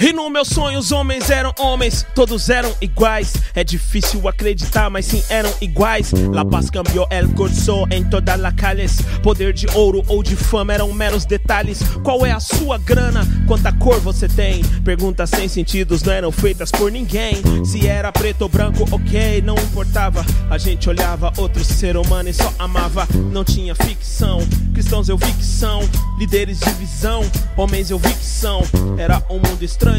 E 0.00 0.14
no 0.14 0.30
meu 0.30 0.46
sonho 0.46 0.78
os 0.78 0.92
homens 0.92 1.28
eram 1.28 1.52
homens, 1.58 2.06
todos 2.14 2.48
eram 2.48 2.74
iguais. 2.80 3.34
É 3.54 3.62
difícil 3.62 4.26
acreditar, 4.26 4.88
mas 4.88 5.04
sim 5.04 5.22
eram 5.28 5.52
iguais. 5.60 6.10
La 6.32 6.42
paz 6.42 6.70
cambiou 6.70 7.06
el 7.10 7.28
curso 7.34 7.86
em 7.90 8.02
todas 8.04 8.40
las 8.40 8.54
calles. 8.54 8.96
Poder 9.22 9.52
de 9.52 9.66
ouro 9.74 10.02
ou 10.08 10.22
de 10.22 10.34
fama 10.36 10.72
eram 10.72 10.90
meros 10.94 11.26
detalhes. 11.26 11.82
Qual 12.02 12.24
é 12.24 12.32
a 12.32 12.40
sua 12.40 12.78
grana? 12.78 13.26
Quanta 13.46 13.72
cor 13.72 14.00
você 14.00 14.26
tem? 14.26 14.64
Perguntas 14.82 15.28
sem 15.28 15.48
sentidos 15.48 16.02
não 16.02 16.14
eram 16.14 16.32
feitas 16.32 16.70
por 16.70 16.90
ninguém. 16.90 17.42
Se 17.62 17.86
era 17.86 18.10
preto 18.10 18.42
ou 18.42 18.48
branco, 18.48 18.86
ok, 18.90 19.42
não 19.42 19.56
importava. 19.56 20.24
A 20.48 20.56
gente 20.56 20.88
olhava 20.88 21.30
outro 21.36 21.62
ser 21.62 21.98
humano 21.98 22.30
e 22.30 22.32
só 22.32 22.50
amava. 22.58 23.06
Não 23.30 23.44
tinha 23.44 23.74
ficção. 23.74 24.40
Cristãos 24.72 25.10
eu 25.10 25.18
vi 25.18 25.30
que 25.30 25.44
são 25.44 25.86
líderes 26.18 26.58
de 26.60 26.70
visão. 26.70 27.22
Homens 27.54 27.90
eu 27.90 27.98
vi 27.98 28.14
que 28.14 28.24
são. 28.24 28.62
Era 28.96 29.22
um 29.28 29.34
mundo 29.34 29.62
estranho, 29.62 29.89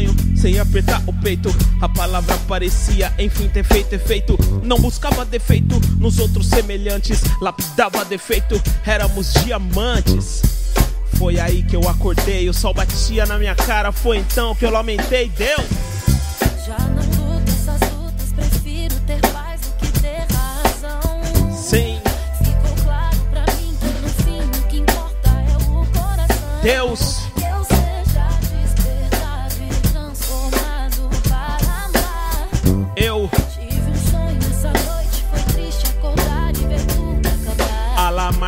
sem 0.42 0.58
apertar 0.58 1.00
o 1.06 1.12
peito. 1.12 1.54
A 1.80 1.88
palavra 1.88 2.36
parecia, 2.48 3.12
enfim, 3.16 3.48
ter 3.48 3.62
feito 3.62 3.92
efeito. 3.94 4.36
Não 4.64 4.76
buscava 4.76 5.24
defeito 5.24 5.80
nos 5.98 6.18
outros 6.18 6.48
semelhantes. 6.48 7.22
Lapidava 7.40 8.04
defeito, 8.04 8.60
éramos 8.84 9.32
diamantes. 9.44 10.42
Foi 11.14 11.38
aí 11.38 11.62
que 11.62 11.76
eu 11.76 11.88
acordei, 11.88 12.48
o 12.48 12.52
sol 12.52 12.74
batia 12.74 13.24
na 13.24 13.38
minha 13.38 13.54
cara. 13.54 13.92
Foi 13.92 14.16
então 14.16 14.52
que 14.56 14.64
eu 14.64 14.70
lamentei, 14.70 15.28
Deus. 15.28 15.66
Já 16.66 16.78
não 16.78 17.34
luto 17.36 17.52
essas 17.52 17.92
lutas, 17.92 18.32
prefiro 18.34 18.94
ter 19.06 19.20
paz 19.32 19.60
do 19.60 19.72
que 19.76 20.00
ter 20.00 20.26
razão. 20.34 21.52
Sim, 21.54 22.00
Ficou 22.38 22.84
claro 22.84 23.16
pra 23.30 23.54
mim 23.54 23.76
que 23.78 23.86
no 24.00 24.08
fim 24.08 24.40
o 24.40 24.66
que 24.68 24.76
importa 24.78 25.28
é 25.28 25.56
o 25.56 25.86
coração. 25.86 26.60
Deus. 26.62 27.21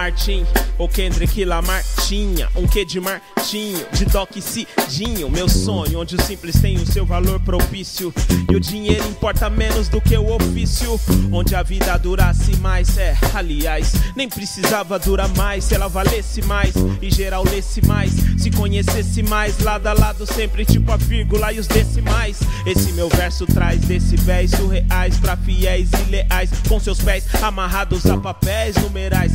Martin, 0.05 0.45
ou 0.77 0.87
Kendrick 0.87 1.43
Lamar 1.47 1.83
tinha 2.07 2.51
um 2.55 2.67
quê 2.67 2.85
de 2.85 3.01
Martinho, 3.01 3.87
de 3.93 4.05
Doc 4.05 4.31
Cidinho, 4.39 5.31
meu 5.31 5.49
sonho, 5.49 6.01
onde 6.01 6.15
o 6.15 6.23
simples 6.23 6.61
tem 6.61 6.77
o 6.77 6.85
seu 6.85 7.07
valor 7.07 7.41
propício. 7.41 8.13
E 8.51 8.55
o 8.55 8.61
dinheiro 8.61 9.07
importa 9.09 9.49
menos 9.49 9.89
do 9.89 10.03
que 10.03 10.15
o 10.19 10.35
ofício, 10.35 11.01
onde 11.33 11.55
a 11.55 11.63
vida 11.63 11.97
durasse 11.97 12.55
mais, 12.57 12.99
é, 12.99 13.17
aliás, 13.33 13.95
nem 14.15 14.29
precisava 14.29 14.99
durar 14.99 15.29
mais. 15.37 15.65
Se 15.65 15.75
ela 15.75 15.89
valesse 15.89 16.43
mais 16.43 16.75
e 17.01 17.11
geral 17.11 17.43
lesse 17.43 17.81
mais, 17.87 18.13
se 18.37 18.51
conhecesse 18.51 19.23
mais, 19.23 19.59
lado 19.61 19.87
a 19.87 19.95
lado 19.95 20.27
sempre 20.27 20.67
tipo 20.67 20.93
a 20.93 20.99
vírgula 20.99 21.51
e 21.51 21.59
os 21.59 21.67
decimais. 21.67 22.41
Esse 22.67 22.93
meu 22.93 23.09
verso 23.09 23.47
traz 23.47 23.81
decibéis 23.81 24.51
surreais 24.51 25.17
pra 25.17 25.35
fiéis 25.35 25.89
e 25.93 26.11
leais, 26.11 26.51
com 26.69 26.79
seus 26.79 27.01
pés 27.01 27.25
amarrados 27.43 28.05
a 28.05 28.19
papéis 28.19 28.77
numerais, 28.77 29.33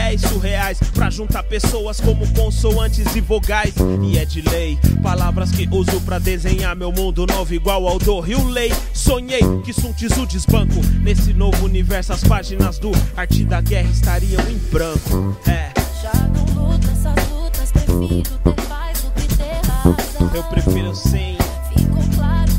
aluguéis 0.00 0.20
surreais 0.22 0.78
pra 0.94 1.10
juntar 1.10 1.42
pessoas 1.42 2.00
como 2.00 2.26
consoantes 2.32 3.14
e 3.14 3.20
vogais. 3.20 3.74
E 4.02 4.18
é 4.18 4.24
de 4.24 4.40
lei, 4.42 4.78
palavras 5.02 5.50
que 5.50 5.68
uso 5.70 6.00
pra 6.00 6.18
desenhar 6.18 6.74
meu 6.74 6.90
mundo 6.92 7.26
novo 7.26 7.52
igual 7.54 7.86
ao 7.86 7.98
do 7.98 8.18
Rio 8.20 8.46
Lei. 8.48 8.72
Sonhei 8.92 9.40
que 9.64 9.72
Sun 9.72 9.92
Tzu 9.92 10.26
desbanco 10.26 10.80
nesse 11.02 11.32
novo 11.32 11.64
universo 11.64 12.12
as 12.12 12.24
páginas 12.24 12.78
do 12.78 12.90
Arte 13.16 13.44
da 13.44 13.60
Guerra 13.60 13.90
estariam 13.90 14.40
em 14.48 14.58
branco. 14.70 15.36
É, 15.46 15.70
Já 16.02 16.12
não 16.28 16.44
luto 16.70 16.88
essas 16.90 17.30
lutas, 17.30 17.70
prefiro 17.72 18.22
ter 18.22 18.68
paz 18.68 19.00
do 19.02 19.10
que 19.10 19.34
ter 19.36 19.66
razão. 19.66 20.30
eu 20.34 20.42
prefiro 20.44 20.94
sim. 20.94 21.36
Ficou 21.76 22.02
claro 22.16 22.50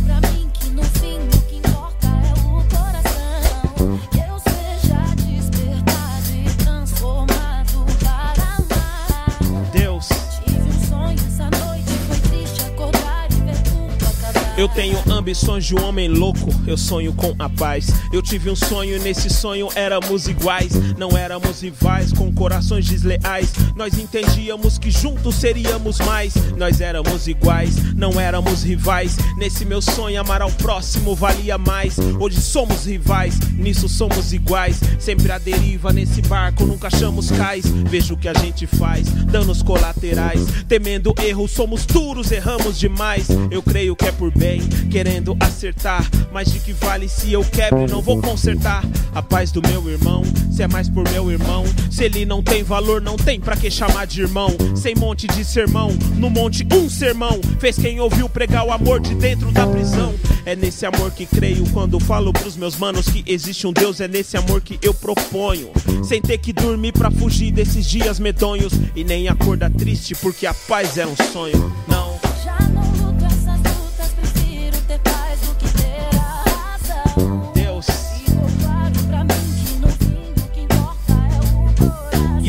Eu 14.61 14.69
tenho 14.69 14.95
ambições 15.11 15.65
de 15.65 15.73
um 15.73 15.83
homem 15.83 16.07
louco, 16.07 16.53
eu 16.67 16.77
sonho 16.77 17.11
com 17.13 17.33
a 17.39 17.49
paz. 17.49 17.88
Eu 18.13 18.21
tive 18.21 18.47
um 18.47 18.55
sonho 18.55 19.01
nesse 19.01 19.27
sonho 19.27 19.67
éramos 19.73 20.27
iguais. 20.27 20.73
Não 20.99 21.17
éramos 21.17 21.61
rivais, 21.61 22.13
com 22.13 22.31
corações 22.31 22.85
desleais. 22.85 23.53
Nós 23.75 23.97
entendíamos 23.97 24.77
que 24.77 24.91
juntos 24.91 25.33
seríamos 25.33 25.97
mais. 26.01 26.35
Nós 26.55 26.79
éramos 26.79 27.27
iguais, 27.27 27.75
não 27.95 28.19
éramos 28.19 28.61
rivais. 28.61 29.17
Nesse 29.35 29.65
meu 29.65 29.81
sonho, 29.81 30.21
amar 30.21 30.43
ao 30.43 30.51
próximo 30.51 31.15
valia 31.15 31.57
mais. 31.57 31.97
Hoje 32.19 32.39
somos 32.39 32.85
rivais, 32.85 33.39
nisso 33.57 33.89
somos 33.89 34.31
iguais. 34.31 34.79
Sempre 34.99 35.31
a 35.31 35.39
deriva 35.39 35.91
nesse 35.91 36.21
barco, 36.21 36.67
nunca 36.67 36.85
achamos 36.85 37.31
cais. 37.31 37.65
Vejo 37.89 38.13
o 38.13 38.17
que 38.17 38.27
a 38.27 38.33
gente 38.35 38.67
faz, 38.67 39.09
danos 39.09 39.63
colaterais. 39.63 40.39
Temendo 40.67 41.15
erros, 41.19 41.49
somos 41.49 41.83
duros, 41.83 42.31
erramos 42.31 42.77
demais. 42.77 43.27
Eu 43.49 43.63
creio 43.63 43.95
que 43.95 44.05
é 44.05 44.11
por 44.11 44.29
bem, 44.38 44.50
querendo 44.89 45.35
acertar. 45.39 46.03
Mas 46.31 46.51
de 46.51 46.59
que 46.59 46.73
vale 46.73 47.07
se 47.07 47.31
eu 47.31 47.43
quebro 47.43 47.87
e 47.87 47.91
não 47.91 48.01
vou 48.01 48.21
consertar? 48.21 48.83
A 49.13 49.21
paz 49.21 49.51
do 49.51 49.61
meu 49.61 49.89
irmão, 49.89 50.23
se 50.51 50.63
é 50.63 50.67
mais 50.67 50.89
por 50.89 51.09
meu 51.09 51.31
irmão. 51.31 51.63
Se 51.89 52.05
ele 52.05 52.25
não 52.25 52.41
tem 52.41 52.63
valor, 52.63 53.01
não 53.01 53.17
tem 53.17 53.39
pra 53.39 53.55
que 53.55 53.69
chamar 53.69 54.07
de 54.07 54.21
irmão. 54.21 54.49
Sem 54.75 54.95
monte 54.95 55.27
de 55.27 55.43
sermão, 55.43 55.89
no 56.15 56.29
monte 56.29 56.65
um 56.73 56.89
sermão. 56.89 57.39
Fez 57.59 57.77
quem 57.77 57.99
ouviu 57.99 58.29
pregar 58.29 58.65
o 58.65 58.71
amor 58.71 58.99
de 58.99 59.13
dentro 59.15 59.51
da 59.51 59.67
prisão. 59.67 60.13
É 60.45 60.55
nesse 60.55 60.85
amor 60.85 61.11
que 61.11 61.25
creio 61.25 61.69
quando 61.71 61.99
falo 61.99 62.33
pros 62.33 62.55
meus 62.55 62.75
manos 62.75 63.07
que 63.07 63.23
existe 63.27 63.67
um 63.67 63.73
Deus. 63.73 63.99
É 63.99 64.07
nesse 64.07 64.37
amor 64.37 64.61
que 64.61 64.79
eu 64.81 64.93
proponho. 64.93 65.69
Sem 66.03 66.21
ter 66.21 66.37
que 66.37 66.53
dormir 66.53 66.93
pra 66.93 67.11
fugir 67.11 67.51
desses 67.51 67.85
dias 67.85 68.19
medonhos. 68.19 68.73
E 68.95 69.03
nem 69.03 69.27
acordar 69.27 69.71
triste 69.71 70.15
porque 70.15 70.45
a 70.45 70.53
paz 70.53 70.97
é 70.97 71.05
um 71.05 71.15
sonho. 71.31 71.71
Não. 71.87 72.10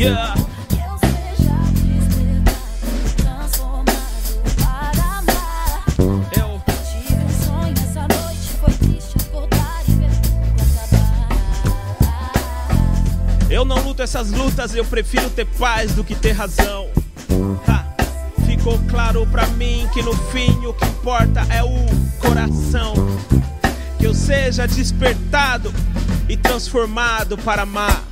Acabar. 0.07 0.43
Eu 13.49 13.63
não 13.63 13.77
luto 13.83 14.01
essas 14.01 14.31
lutas, 14.31 14.73
eu 14.73 14.83
prefiro 14.83 15.29
ter 15.29 15.45
paz 15.45 15.93
do 15.93 16.03
que 16.03 16.15
ter 16.15 16.31
razão. 16.31 16.89
Ha. 17.67 17.85
Ficou 18.47 18.79
claro 18.89 19.27
pra 19.27 19.45
mim 19.45 19.87
que 19.93 20.01
no 20.01 20.13
fim 20.31 20.65
o 20.65 20.73
que 20.73 20.85
importa 20.85 21.41
é 21.49 21.63
o 21.63 21.85
coração. 22.19 22.95
Que 23.99 24.07
eu 24.07 24.13
seja 24.13 24.67
despertado 24.67 25.71
e 26.27 26.35
transformado 26.35 27.37
para 27.37 27.61
amar. 27.61 28.03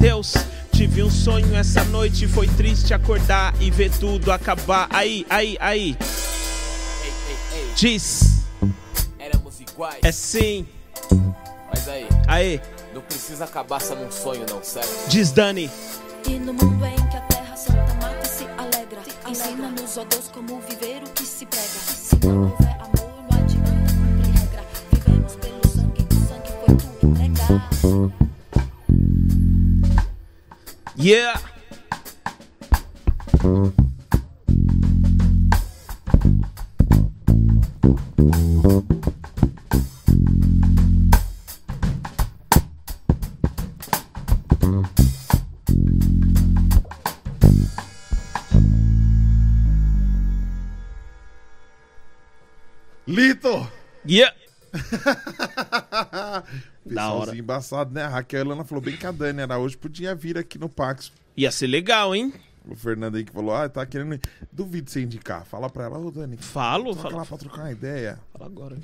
Deus, 0.00 0.34
tive 0.78 1.02
um 1.02 1.10
sonho 1.10 1.56
essa 1.56 1.82
noite, 1.86 2.28
foi 2.28 2.46
triste 2.46 2.94
acordar 2.94 3.52
e 3.60 3.68
ver 3.68 3.90
tudo 3.90 4.30
acabar. 4.30 4.86
Aí, 4.90 5.26
aí, 5.28 5.56
aí. 5.58 5.96
Ei, 7.02 7.12
ei, 7.28 7.58
ei, 7.58 7.72
Diz, 7.74 8.44
éramos 9.18 9.60
iguais. 9.60 9.98
é 10.04 10.12
sim. 10.12 10.64
Mas 11.68 11.88
aí, 11.88 12.06
Aí, 12.28 12.60
não 12.94 13.02
precisa 13.02 13.44
acabar 13.44 13.80
só 13.80 13.96
num 13.96 14.08
sonho, 14.12 14.46
não, 14.48 14.62
certo? 14.62 15.08
diz 15.08 15.32
Dani. 15.32 15.68
E 16.24 16.38
no 16.38 16.52
mundo 16.52 16.86
em 16.86 16.94
que 17.08 17.16
a 17.16 17.20
terra 17.22 17.56
santa 17.56 17.94
mata 17.94 18.20
e 18.22 18.28
se 18.28 18.44
alegra, 18.44 19.00
ensina-nos, 19.28 19.98
ó 19.98 20.04
Deus, 20.04 20.28
como 20.32 20.60
viver 20.60 21.02
o 21.02 21.10
que 21.10 21.24
se 21.24 21.44
prega. 21.44 21.66
Se 21.66 22.14
não 22.24 22.42
houver 22.44 22.76
amor, 22.78 23.24
não 23.28 23.36
adianta 23.36 23.72
cumprir 23.72 24.32
regra. 24.32 24.64
Vivemos 24.92 25.34
pelo 25.34 25.68
sangue, 25.74 26.04
que 26.04 26.14
o 26.14 26.28
sangue 26.28 26.52
foi 27.80 28.17
Yeah! 31.00 31.38
Lito! 53.06 53.68
Yeah! 54.04 54.30
Da 56.84 57.08
hora. 57.08 57.18
Pessoalzinho 57.18 57.40
embaçado, 57.42 57.92
né? 57.92 58.02
A 58.02 58.08
Raquel 58.08 58.40
Helena 58.40 58.64
falou 58.64 58.82
bem 58.82 58.96
que 58.96 59.06
a 59.06 59.12
Dani 59.12 59.42
Araújo 59.42 59.76
podia 59.78 60.14
vir 60.14 60.38
aqui 60.38 60.58
no 60.58 60.68
Pax. 60.68 61.12
Ia 61.36 61.50
ser 61.50 61.66
legal, 61.66 62.14
hein? 62.14 62.32
O 62.66 62.74
Fernando 62.74 63.16
aí 63.16 63.24
que 63.24 63.32
falou, 63.32 63.54
ah, 63.54 63.68
tá 63.68 63.84
querendo. 63.84 64.14
ir. 64.14 64.20
Duvido 64.50 64.90
você 64.90 65.02
indicar. 65.02 65.44
Fala 65.44 65.68
pra 65.68 65.84
ela, 65.84 65.98
ô 65.98 66.10
Dani, 66.10 66.36
Falo, 66.38 66.94
toca 66.96 67.08
lá 67.08 67.24
fala, 67.24 67.26
pra 67.26 67.36
trocar 67.38 67.62
uma 67.62 67.72
ideia. 67.72 68.18
fala 68.32 68.46
agora. 68.46 68.76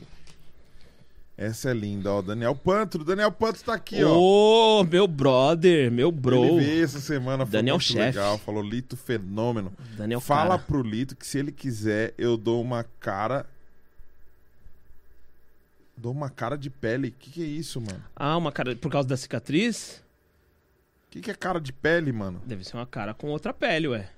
Essa 1.36 1.70
é 1.70 1.74
linda, 1.74 2.12
ó. 2.12 2.23
Daniel 2.23 2.55
Pantro. 2.55 3.02
Daniel 3.05 3.32
Pantro 3.32 3.65
tá 3.65 3.74
aqui, 3.74 4.05
ó. 4.05 4.16
Ô, 4.81 4.85
meu 4.85 5.09
brother, 5.09 5.90
meu 5.90 6.12
bro. 6.12 6.44
Ele 6.44 6.61
veio 6.65 6.85
essa 6.85 7.01
semana, 7.01 7.44
foi 7.44 7.52
Daniel 7.52 7.74
muito 7.77 7.86
Chefe. 7.86 7.98
legal. 8.19 8.39
Falou 8.39 8.62
Lito 8.62 8.97
fenômeno. 8.97 9.73
Daniel 9.97 10.20
Fala 10.20 10.51
cara. 10.51 10.62
pro 10.62 10.82
Lito 10.82 11.16
que 11.16 11.27
se 11.27 11.39
ele 11.39 11.51
quiser, 11.51 12.15
eu 12.16 12.36
dou 12.36 12.62
uma 12.62 12.85
cara. 13.01 13.47
Dou 15.97 16.12
uma 16.12 16.29
cara 16.29 16.57
de 16.57 16.71
pele. 16.71 17.11
Que 17.11 17.31
que 17.31 17.43
é 17.43 17.47
isso, 17.47 17.81
mano? 17.81 18.03
Ah, 18.15 18.37
uma 18.37 18.53
cara 18.53 18.75
por 18.77 18.91
causa 18.91 19.09
da 19.09 19.16
cicatriz? 19.16 20.03
Que 21.11 21.21
que 21.21 21.31
é 21.31 21.35
cara 21.35 21.61
de 21.61 21.73
pele, 21.73 22.12
mano? 22.12 22.43
Deve 22.45 22.65
ser 22.65 22.77
uma 22.77 22.87
cara 22.87 23.15
com 23.15 23.29
outra 23.29 23.53
pele, 23.55 23.89
ué. 23.89 24.11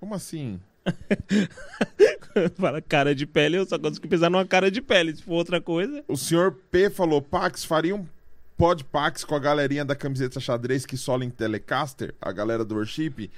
Como 0.00 0.14
assim? 0.14 0.60
Fala 2.56 2.82
cara 2.82 3.14
de 3.14 3.26
pele, 3.26 3.56
eu 3.56 3.64
só 3.64 3.78
consigo 3.78 4.08
pensar 4.08 4.28
numa 4.28 4.44
cara 4.44 4.70
de 4.70 4.82
pele. 4.82 5.14
Se 5.14 5.22
for 5.22 5.34
outra 5.34 5.60
coisa. 5.60 6.02
O 6.08 6.16
senhor 6.16 6.52
P 6.70 6.90
falou: 6.90 7.22
Pax, 7.22 7.64
faria 7.64 7.94
um 7.94 8.04
pod 8.56 8.84
Pax 8.84 9.24
com 9.24 9.34
a 9.34 9.38
galerinha 9.38 9.84
da 9.84 9.94
camiseta 9.94 10.40
xadrez 10.40 10.84
que 10.84 10.96
sola 10.96 11.24
em 11.24 11.30
Telecaster? 11.30 12.14
A 12.20 12.32
galera 12.32 12.64
do 12.64 12.74
worship? 12.74 13.30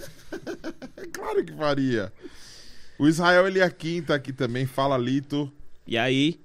claro 1.12 1.44
que 1.44 1.52
faria. 1.52 2.12
O 2.98 3.06
Israel 3.06 3.46
Eliakim 3.46 4.02
tá 4.02 4.14
aqui 4.14 4.32
também. 4.32 4.64
Fala, 4.66 4.96
Lito. 4.96 5.52
E 5.86 5.96
aí? 5.96 6.38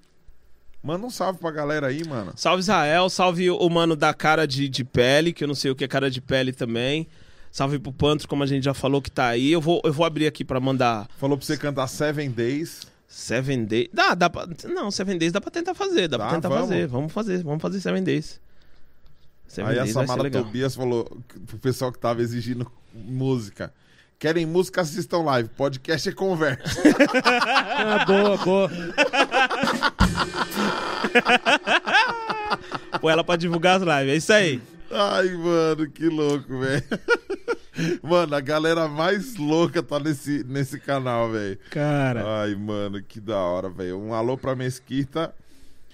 Manda 0.84 1.05
um 1.05 1.09
salve 1.09 1.39
pra 1.39 1.51
galera 1.51 1.88
aí, 1.88 2.03
mano. 2.07 2.34
Salve 2.35 2.61
Israel, 2.61 3.09
salve 3.09 3.49
o 3.51 3.69
mano 3.69 3.95
da 3.95 4.13
cara 4.13 4.47
de, 4.47 4.68
de 4.68 4.84
pele, 4.84 5.31
que 5.31 5.43
eu 5.43 5.47
não 5.47 5.55
sei 5.55 5.69
o 5.72 5.76
que 5.76 5.84
é 5.84 5.88
cara 5.88 6.09
de 6.09 6.19
pele 6.19 6.51
também. 6.51 7.07
Salve 7.51 7.77
pro 7.80 7.91
Pantro, 7.91 8.27
como 8.27 8.43
a 8.43 8.47
gente 8.47 8.63
já 8.63 8.73
falou 8.73 9.01
que 9.01 9.11
tá 9.11 9.27
aí. 9.27 9.51
Eu 9.51 9.59
vou, 9.61 9.81
eu 9.84 9.91
vou 9.93 10.05
abrir 10.05 10.26
aqui 10.26 10.43
pra 10.45 10.59
mandar 10.59 11.07
Falou 11.18 11.38
pra 11.38 11.45
você 11.45 11.57
cantar 11.57 11.85
Seven 11.88 12.31
Days. 12.31 12.81
Seven 13.07 13.65
Days. 13.65 13.89
Dá, 13.93 14.15
dá 14.15 14.30
pra. 14.30 14.47
Não, 14.73 14.89
Seven 14.89 15.18
Days 15.18 15.34
dá 15.34 15.41
pra 15.41 15.51
tentar 15.51 15.73
fazer. 15.76 16.07
Dá 16.07 16.18
Tá, 16.18 16.26
pra 16.26 16.35
tentar 16.35 16.49
vamos. 16.49 16.69
fazer. 16.69 16.88
Vamos 16.88 17.11
fazer, 17.11 17.43
vamos 17.43 17.61
fazer 17.61 17.81
Seven 17.81 18.03
Days. 18.03 18.39
Seven 19.47 19.69
aí 19.72 19.80
a 19.80 19.84
Days 19.84 19.93
ser 19.93 20.07
Samara. 20.07 20.31
Tobias 20.31 20.73
falou 20.73 21.05
pro 21.45 21.57
pessoal 21.59 21.91
que 21.91 21.99
tava 21.99 22.22
exigindo 22.22 22.65
música. 22.95 23.73
Querem 24.22 24.45
música, 24.45 24.81
assistam 24.81 25.23
live. 25.23 25.49
Podcast 25.49 26.07
é 26.07 26.11
conversa. 26.11 26.61
Ah, 27.84 28.06
boa, 28.06 28.38
boa. 28.38 28.69
Põe 33.02 33.14
ela 33.14 33.23
pra 33.23 33.35
divulgar 33.35 33.77
as 33.77 33.81
lives. 33.81 34.14
É 34.14 34.18
isso 34.18 34.34
aí. 34.34 34.61
Ai, 34.91 35.30
mano, 35.30 35.89
que 35.89 36.07
louco, 36.07 36.60
velho. 36.60 36.84
Mano, 38.03 38.35
a 38.35 38.39
galera 38.39 38.88
mais 38.88 39.35
louca 39.38 39.81
tá 39.81 39.99
nesse, 39.99 40.43
nesse 40.43 40.80
canal, 40.80 41.31
velho. 41.31 41.57
Cara. 41.72 42.43
Ai, 42.43 42.53
mano, 42.53 43.02
que 43.02 43.19
da 43.19 43.39
hora, 43.39 43.69
velho. 43.69 43.98
Um 43.98 44.14
alô 44.14 44.38
pra 44.38 44.56
Mesquita. 44.56 45.34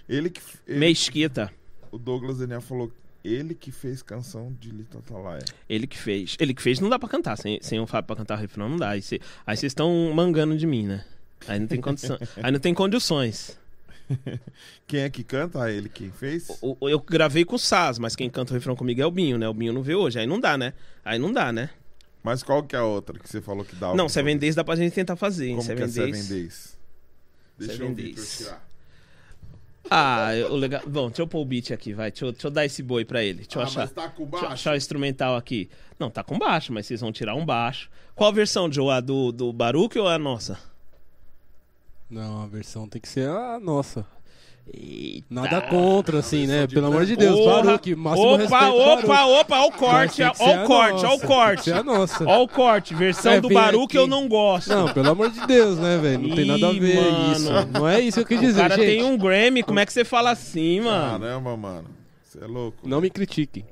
Ele 0.10 0.30
que. 0.30 0.42
Ele, 0.68 0.80
Mesquita. 0.80 1.50
O 1.90 1.98
Douglas 1.98 2.40
Daniel 2.40 2.60
falou. 2.60 2.92
Ele 3.24 3.54
que 3.54 3.72
fez 3.72 4.02
canção 4.02 4.56
de 4.60 4.70
Lito 4.70 4.98
Atalaia. 4.98 5.44
Ele 5.70 5.86
que 5.88 5.98
fez. 5.98 6.36
Ele 6.40 6.54
que 6.54 6.62
fez, 6.62 6.80
não 6.80 6.90
dá 6.90 6.98
pra 6.98 7.10
cantar. 7.10 7.38
Sem, 7.38 7.60
sem 7.62 7.80
o 7.80 7.86
Fábio 7.88 8.08
pra 8.08 8.16
cantar 8.16 8.38
o 8.38 8.42
refrão, 8.42 8.70
não 8.70 8.78
dá. 8.78 8.92
Aí 8.92 9.02
cê- 9.02 9.20
vocês 9.46 9.64
estão 9.64 10.12
mangando 10.14 10.56
de 10.58 10.66
mim, 10.66 10.86
né? 10.88 11.04
Aí 11.48 11.60
não 11.60 11.68
tem 11.68 11.82
condição. 11.82 12.18
aí 12.42 12.52
não 12.52 12.60
tem 12.60 12.74
condições. 12.74 13.58
Quem 14.88 15.02
é 15.02 15.10
que 15.10 15.24
canta? 15.24 15.62
Ah, 15.64 15.72
Ele 15.72 15.90
quem 15.90 16.10
fez? 16.12 16.48
O- 16.62 16.78
o- 16.80 16.90
eu 16.90 17.00
gravei 17.00 17.44
com 17.44 17.56
o 17.56 17.60
Saz, 17.60 18.00
mas 18.00 18.16
quem 18.16 18.30
canta 18.30 18.52
o 18.52 18.54
refrão 18.54 18.76
comigo 18.76 19.02
é 19.02 19.06
o 19.06 19.12
Binho, 19.12 19.38
né? 19.38 19.48
O 19.50 19.54
Binho 19.54 19.74
não 19.74 19.84
veio 19.84 20.00
hoje. 20.00 20.18
Aí 20.20 20.26
não 20.26 20.40
dá, 20.40 20.58
né? 20.58 20.74
Aí 21.04 21.20
não 21.20 21.32
dá, 21.34 21.52
né? 21.52 21.70
Mas 22.24 22.42
qual 22.44 22.64
que 22.64 22.76
é 22.76 22.80
a 22.80 22.86
outra 22.86 23.18
que 23.20 23.28
você 23.30 23.42
falou 23.42 23.64
que 23.66 23.76
dá? 23.76 23.94
Não, 23.94 24.08
Seven 24.10 24.38
Days 24.38 24.56
dá 24.56 24.64
pra 24.64 24.76
gente 24.78 24.94
tentar 24.94 25.16
fazer, 25.18 25.48
hein? 25.48 25.56
Como 25.56 25.66
Seven 25.68 25.90
que 25.92 26.00
é 26.00 26.04
Days. 26.04 26.18
Seven 26.18 26.40
Days? 26.42 26.78
Deixa 27.58 27.74
Seven 27.78 27.94
Days. 27.94 28.38
tirar. 28.38 28.67
Ah, 29.90 30.30
o 30.50 30.56
legal. 30.56 30.82
Bom, 30.88 31.08
deixa 31.08 31.22
eu 31.22 31.28
pôr 31.28 31.40
o 31.40 31.46
beat 31.46 31.72
aqui, 31.72 31.94
vai. 31.94 32.12
Deixa 32.12 32.26
eu, 32.26 32.32
deixa 32.32 32.48
eu 32.48 32.52
dar 32.52 32.66
esse 32.66 32.84
boi 32.84 33.06
pra 33.06 33.24
ele. 33.24 33.44
Deixa 33.44 33.58
eu 33.58 33.62
ah, 33.62 33.66
achar. 33.66 33.80
mas 33.82 33.92
tá 33.92 34.10
com 34.10 34.24
Deixa 34.26 34.38
eu 34.38 34.42
baixo? 34.42 34.54
achar 34.54 34.74
o 34.74 34.78
instrumental 34.78 35.36
aqui. 35.36 35.70
Não, 36.00 36.10
tá 36.10 36.24
com 36.24 36.38
baixo, 36.38 36.74
mas 36.74 36.86
vocês 36.86 37.02
vão 37.02 37.12
tirar 37.12 37.36
um 37.36 37.46
baixo. 37.46 37.90
Qual 38.16 38.30
a 38.30 38.34
versão, 38.34 38.72
Joe? 38.72 38.90
A 38.92 39.00
do, 39.00 39.32
do 39.32 39.54
Baruch 39.54 39.98
ou 39.98 40.08
a 40.08 40.18
nossa? 40.18 40.60
Não, 42.10 42.42
a 42.44 42.48
versão 42.48 42.88
tem 42.88 43.02
que 43.02 43.08
ser 43.08 43.30
a 43.30 43.60
nossa. 43.60 44.06
Eita. 44.74 45.28
Nada 45.30 45.62
contra, 45.62 46.20
assim, 46.20 46.46
né? 46.46 46.68
de 46.68 46.76
Pelo 46.76 46.88
amor 46.88 47.06
de. 47.06 47.16
Deus, 47.16 47.36
Porra. 47.40 47.64
Baruque, 47.64 47.96
máximo 47.96 48.28
opa, 48.28 48.38
respeito. 48.42 48.66
opa, 48.76 49.08
Baruque. 49.08 49.40
opa, 49.40 49.60
ó 49.60 49.68
o 49.68 49.72
corte, 49.72 50.24
ó 50.24 50.30
o 50.30 50.66
corte, 50.68 51.06
ó 51.06 51.16
o 51.16 51.20
corte. 51.20 51.72
A 51.72 51.84
nossa. 51.84 52.26
Ó 52.26 52.44
o 52.44 52.48
corte, 52.48 52.94
versão 52.94 53.32
É, 53.34 53.42
do 53.42 53.48
aqui. 53.58 53.98
eu 53.98 54.08
não 54.08 54.28
gosto. 54.28 54.70
Não, 54.70 54.94
pelo 54.94 55.10
amor 55.10 55.30
de 55.30 55.46
Deus, 55.48 55.78
né, 55.80 55.98
velho? 55.98 56.20
Não 56.28 56.36
tem 56.36 56.46
nada 56.46 56.68
a 56.68 56.72
Ih, 56.74 56.80
ver 56.80 56.96
mano. 57.02 57.32
isso. 57.34 57.52
Não 57.74 57.88
é 57.88 58.00
isso 58.02 58.26
que 58.26 58.34
eu 58.34 58.40
quis 58.40 58.40
o 58.40 58.52
dizer, 58.52 58.62
cara 58.62 58.76
gente. 58.76 58.86
tem 58.86 59.04
um 59.04 59.18
Grammy, 59.18 59.64
como 59.64 59.80
é 59.80 59.86
que 59.86 59.94
você 59.94 60.04
fala 60.06 60.32
assim, 60.32 60.82
mano? 60.82 61.20
Caramba, 61.20 61.58
mano. 61.58 61.86
Você 62.24 62.44
é 62.44 62.48
louco. 62.48 62.88
Não 62.88 63.00
me 63.02 63.10
critiquem. 63.10 63.66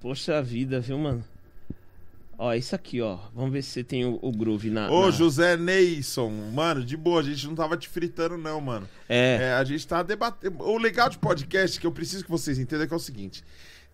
Poxa 0.00 0.42
vida, 0.42 0.80
viu, 0.80 0.98
mano? 0.98 1.24
Ó, 2.38 2.52
isso 2.54 2.74
aqui, 2.74 3.00
ó. 3.00 3.18
Vamos 3.34 3.52
ver 3.52 3.62
se 3.62 3.70
você 3.70 3.84
tem 3.84 4.04
o, 4.04 4.18
o 4.20 4.30
groove 4.30 4.70
na. 4.70 4.90
Ô, 4.90 5.06
na- 5.06 5.10
José 5.10 5.56
Neison, 5.56 6.30
mano, 6.52 6.84
de 6.84 6.96
boa, 6.96 7.20
a 7.20 7.22
gente 7.22 7.46
não 7.46 7.54
tava 7.54 7.76
te 7.76 7.88
fritando, 7.88 8.36
não, 8.36 8.60
mano. 8.60 8.88
É. 9.08 9.38
É, 9.42 9.52
a 9.54 9.64
gente 9.64 9.86
tá 9.86 10.02
debatendo. 10.02 10.62
O 10.62 10.76
legal 10.78 11.08
de 11.08 11.18
podcast 11.18 11.80
que 11.80 11.86
eu 11.86 11.92
preciso 11.92 12.24
que 12.24 12.30
vocês 12.30 12.58
entendam 12.58 12.84
é 12.84 12.86
que 12.86 12.92
é 12.92 12.96
o 12.96 13.00
seguinte: 13.00 13.42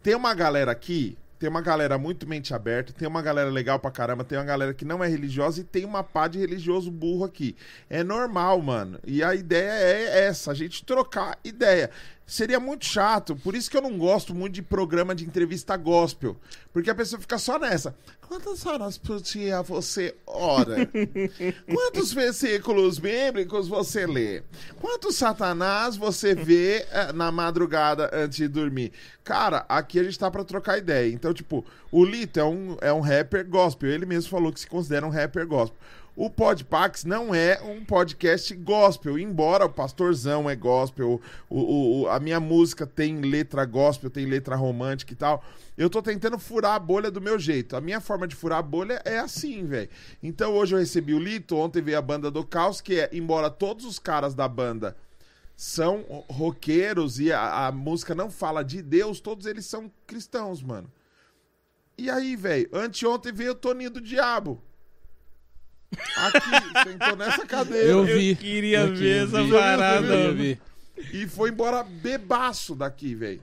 tem 0.03 0.15
uma 0.17 0.35
galera 0.35 0.73
aqui, 0.73 1.17
tem 1.39 1.49
uma 1.49 1.61
galera 1.61 1.97
muito 1.99 2.27
mente 2.27 2.53
aberta, 2.53 2.93
tem 2.93 3.07
uma 3.07 3.23
galera 3.23 3.51
legal 3.51 3.79
pra 3.79 3.91
caramba, 3.91 4.25
tem 4.25 4.37
uma 4.39 4.45
galera 4.45 4.75
que 4.75 4.85
não 4.85 5.03
é 5.05 5.09
religiosa 5.09 5.61
e 5.61 5.65
tem 5.65 5.85
uma 5.85 6.03
pá 6.03 6.27
de 6.27 6.39
religioso 6.39 6.91
burro 6.91 7.25
aqui. 7.25 7.55
É 7.89 8.03
normal, 8.03 8.61
mano. 8.61 8.99
E 9.07 9.23
a 9.23 9.35
ideia 9.35 9.71
é 9.71 10.25
essa, 10.27 10.51
a 10.51 10.55
gente 10.55 10.85
trocar 10.85 11.39
ideia. 11.45 11.91
Seria 12.27 12.61
muito 12.61 12.87
chato, 12.87 13.37
por 13.37 13.55
isso 13.55 13.71
que 13.71 13.77
eu 13.77 13.83
não 13.83 13.99
gosto 13.99 14.35
muito 14.35 14.55
de 14.55 14.63
programa 14.63 15.15
de 15.15 15.25
entrevista 15.25 15.77
gospel. 15.77 16.37
Porque 16.73 16.89
a 16.89 16.95
pessoa 16.95 17.21
fica 17.21 17.37
só 17.37 17.59
nessa. 17.59 17.95
Quantas 18.27 18.65
horas 18.65 18.97
por 18.97 19.21
dia 19.21 19.61
você 19.61 20.15
ora? 20.27 20.89
Quantos 21.71 22.15
versículos 22.15 22.99
bíblicos 22.99 23.69
você 23.69 24.07
lê? 24.07 24.43
Quantos 24.81 25.17
satanás 25.17 25.97
você 25.97 26.35
vê 26.35 26.87
eh, 26.91 27.13
na 27.13 27.31
madrugada 27.31 28.09
antes 28.13 28.39
de 28.39 28.49
dormir? 28.49 28.93
Cara, 29.23 29.67
aqui 29.69 29.99
a 29.99 30.05
gente 30.05 30.19
tá 30.19 30.31
pra 30.31 30.45
trocar 30.45 30.79
ideia. 30.79 31.13
Então, 31.13 31.35
tipo, 31.35 31.65
o 31.91 32.05
Lito 32.05 32.41
é 32.41 32.45
um, 32.45 32.77
é 32.81 32.93
um 32.93 33.01
rapper 33.01 33.47
gospel. 33.47 33.91
Ele 33.91 34.07
mesmo 34.07 34.31
falou 34.31 34.51
que 34.51 34.61
se 34.61 34.67
considera 34.67 35.07
um 35.07 35.11
rapper 35.11 35.47
gospel. 35.47 35.79
O 36.15 36.29
Podpax 36.29 37.05
não 37.05 37.35
é 37.35 37.59
um 37.63 37.83
podcast 37.85 38.55
gospel, 38.57 39.19
embora 39.19 39.65
o 39.65 39.71
Pastorzão 39.73 40.49
é 40.49 40.55
gospel, 40.55 41.19
o, 41.49 41.59
o- 41.59 42.01
o- 42.03 42.09
a 42.11 42.21
minha 42.21 42.39
música 42.39 42.87
tem 42.87 43.23
letra 43.23 43.65
gospel, 43.65 44.11
tem 44.11 44.27
letra 44.27 44.55
romântica 44.55 45.13
e 45.15 45.17
tal. 45.17 45.43
Eu 45.77 45.89
tô 45.89 46.03
tentando 46.03 46.39
furar 46.39 46.75
a 46.75 46.79
bolha 46.79 47.11
do 47.11 47.19
meu 47.21 47.39
jeito. 47.39 47.75
A 47.77 47.81
minha 47.81 47.99
forma 47.99 48.29
de 48.29 48.37
furar 48.37 48.59
a 48.59 48.63
bolha 48.63 49.01
é 49.07 49.19
assim, 49.19 49.65
velho. 49.65 49.89
Então 50.23 50.53
hoje 50.53 50.75
eu 50.75 50.79
recebi 50.79 51.15
o 51.15 51.19
Lito, 51.19 51.57
ontem 51.57 51.81
veio 51.81 51.97
a 51.99 52.03
banda 52.03 52.31
do 52.31 52.45
Caos, 52.45 52.83
que 52.83 53.01
é, 53.01 53.09
embora 53.11 53.49
todos 53.49 53.87
os 53.87 53.99
caras 53.99 54.35
da 54.35 54.47
banda 54.47 54.95
são 55.57 56.05
roqueiros 56.29 57.21
e 57.21 57.33
a, 57.33 57.69
a 57.69 57.73
música 57.73 58.15
não 58.15 58.31
fala 58.31 58.63
de 58.63 58.83
Deus, 58.83 59.19
todos 59.19 59.47
eles 59.47 59.65
são 59.65 59.91
cristãos, 60.07 60.63
mano. 60.63 60.93
E 61.97 62.11
aí, 62.11 62.37
velho, 62.37 62.69
anteontem 62.73 63.33
veio 63.33 63.53
o 63.53 63.55
Toninho 63.55 63.91
do 63.91 64.01
Diabo. 64.01 64.63
Aqui, 66.17 66.91
sentou 66.91 67.17
nessa 67.17 67.47
cadeira. 67.47 67.87
Eu 67.89 68.05
vi. 68.05 68.35
queria 68.37 68.85
Aqui, 68.85 68.95
ver 68.97 69.21
eu 69.21 69.27
essa 69.27 69.43
vi. 69.43 69.51
parada. 69.51 70.15
Eu 70.15 70.35
vi. 70.35 70.59
E 71.13 71.27
foi 71.27 71.51
embora 71.51 71.83
bebaço 71.83 72.75
daqui, 72.75 73.15
velho. 73.15 73.43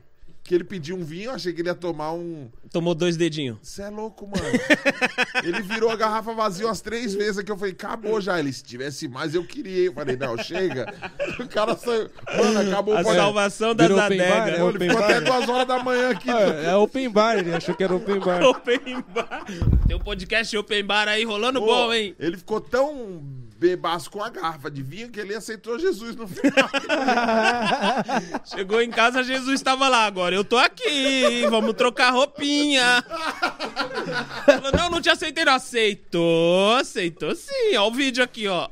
Que 0.50 0.56
ele 0.56 0.64
pediu 0.64 0.96
um 0.98 1.04
vinho, 1.04 1.26
eu 1.26 1.34
achei 1.34 1.54
que 1.54 1.62
ele 1.62 1.70
ia 1.70 1.76
tomar 1.76 2.12
um. 2.12 2.50
Tomou 2.72 2.96
dois 2.96 3.16
dedinhos. 3.16 3.60
Você 3.62 3.84
é 3.84 3.90
louco, 3.90 4.26
mano. 4.26 4.44
ele 5.46 5.62
virou 5.62 5.92
a 5.92 5.96
garrafa 5.96 6.34
vazia 6.34 6.66
umas 6.66 6.82
três 6.82 7.14
vezes 7.14 7.44
que 7.44 7.52
eu 7.52 7.56
falei, 7.56 7.74
acabou 7.74 8.20
já. 8.20 8.40
Ele, 8.40 8.52
se 8.52 8.64
tivesse 8.64 9.08
mais, 9.08 9.36
eu 9.36 9.46
queria. 9.46 9.86
Eu 9.86 9.94
falei, 9.94 10.18
não, 10.18 10.36
chega. 10.40 10.92
O 11.40 11.48
cara 11.48 11.78
saiu. 11.78 12.10
Mano, 12.36 12.62
acabou 12.68 12.96
A 12.96 13.02
o 13.02 13.04
podcast. 13.04 13.22
salvação 13.26 13.76
das 13.76 13.90
bar, 13.90 14.06
adegas. 14.06 14.28
né? 14.28 14.68
Ele 14.68 14.80
ficou 14.90 15.04
até 15.04 15.22
duas 15.22 15.50
horas 15.50 15.68
da 15.68 15.84
manhã 15.84 16.10
aqui. 16.10 16.32
Ah, 16.32 16.64
É 16.72 16.76
open 16.76 17.12
bar, 17.12 17.38
ele 17.38 17.54
achou 17.54 17.76
que 17.76 17.84
era 17.84 17.96
open 17.96 18.20
bar. 18.20 18.42
Open 18.50 19.04
bar. 19.14 19.46
Tem 19.88 19.96
um 19.96 20.00
podcast 20.00 20.58
Open 20.58 20.84
Bar 20.84 21.08
aí 21.08 21.24
rolando 21.26 21.60
Pô, 21.60 21.68
bom, 21.68 21.94
hein? 21.94 22.16
Ele 22.20 22.38
ficou 22.38 22.60
tão 22.60 23.22
bebaço 23.60 24.10
com 24.10 24.24
a 24.24 24.30
garrafa 24.30 24.72
de 24.72 24.82
vinho 24.82 25.10
que 25.10 25.20
ele 25.20 25.36
aceitou 25.36 25.78
Jesus 25.78 26.16
no 26.16 26.26
final. 26.26 26.70
Chegou 28.46 28.82
em 28.82 28.90
casa, 28.90 29.22
Jesus 29.22 29.60
estava 29.60 29.90
lá. 29.90 30.06
Agora 30.06 30.34
eu 30.34 30.46
tô 30.46 30.58
aqui, 30.58 31.46
vamos 31.50 31.74
trocar 31.74 32.12
roupinha. 32.12 33.04
Falou, 34.46 34.72
não, 34.72 34.90
não 34.90 35.02
te 35.02 35.10
aceitei, 35.10 35.44
não. 35.44 35.54
Aceitou, 35.54 36.76
aceitou 36.76 37.36
sim. 37.36 37.76
Ó 37.78 37.90
o 37.90 37.92
vídeo 37.92 38.24
aqui, 38.24 38.48
ó. 38.48 38.70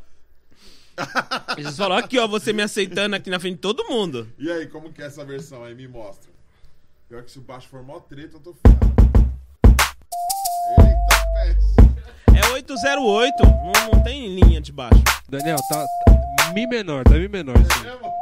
Jesus 1.57 1.77
falou 1.77 1.97
aqui, 1.97 2.18
ó, 2.18 2.26
você 2.26 2.53
me 2.53 2.64
aceitando 2.64 3.15
aqui 3.15 3.30
na 3.30 3.39
frente 3.39 3.55
de 3.55 3.61
todo 3.61 3.85
mundo. 3.89 4.27
e 4.39 4.49
aí, 4.49 4.68
como 4.68 4.91
que 4.91 5.01
é 5.01 5.05
essa 5.05 5.23
versão 5.26 5.64
aí? 5.65 5.76
Me 5.76 5.88
mostra. 5.88 6.31
Pior 7.09 7.23
que 7.23 7.30
se 7.30 7.39
o 7.39 7.41
baixo 7.41 7.68
for 7.68 7.84
mó 7.84 7.99
treta, 7.99 8.38
eu 8.38 8.39
tô 8.39 8.53
ferrado. 8.53 8.97
Eita, 10.79 11.15
peste. 11.34 12.47
É 12.47 12.53
808, 12.53 13.43
não, 13.43 13.93
não 13.93 14.03
tem 14.03 14.27
linha 14.35 14.61
de 14.61 14.71
baixo. 14.71 15.01
Daniel, 15.29 15.57
tá, 15.69 15.85
tá- 16.05 16.51
Mi 16.53 16.65
menor, 16.67 17.03
tá 17.03 17.11
Mi 17.11 17.27
menor. 17.27 17.57
Sim. 17.57 17.84
Mesmo? 17.84 18.13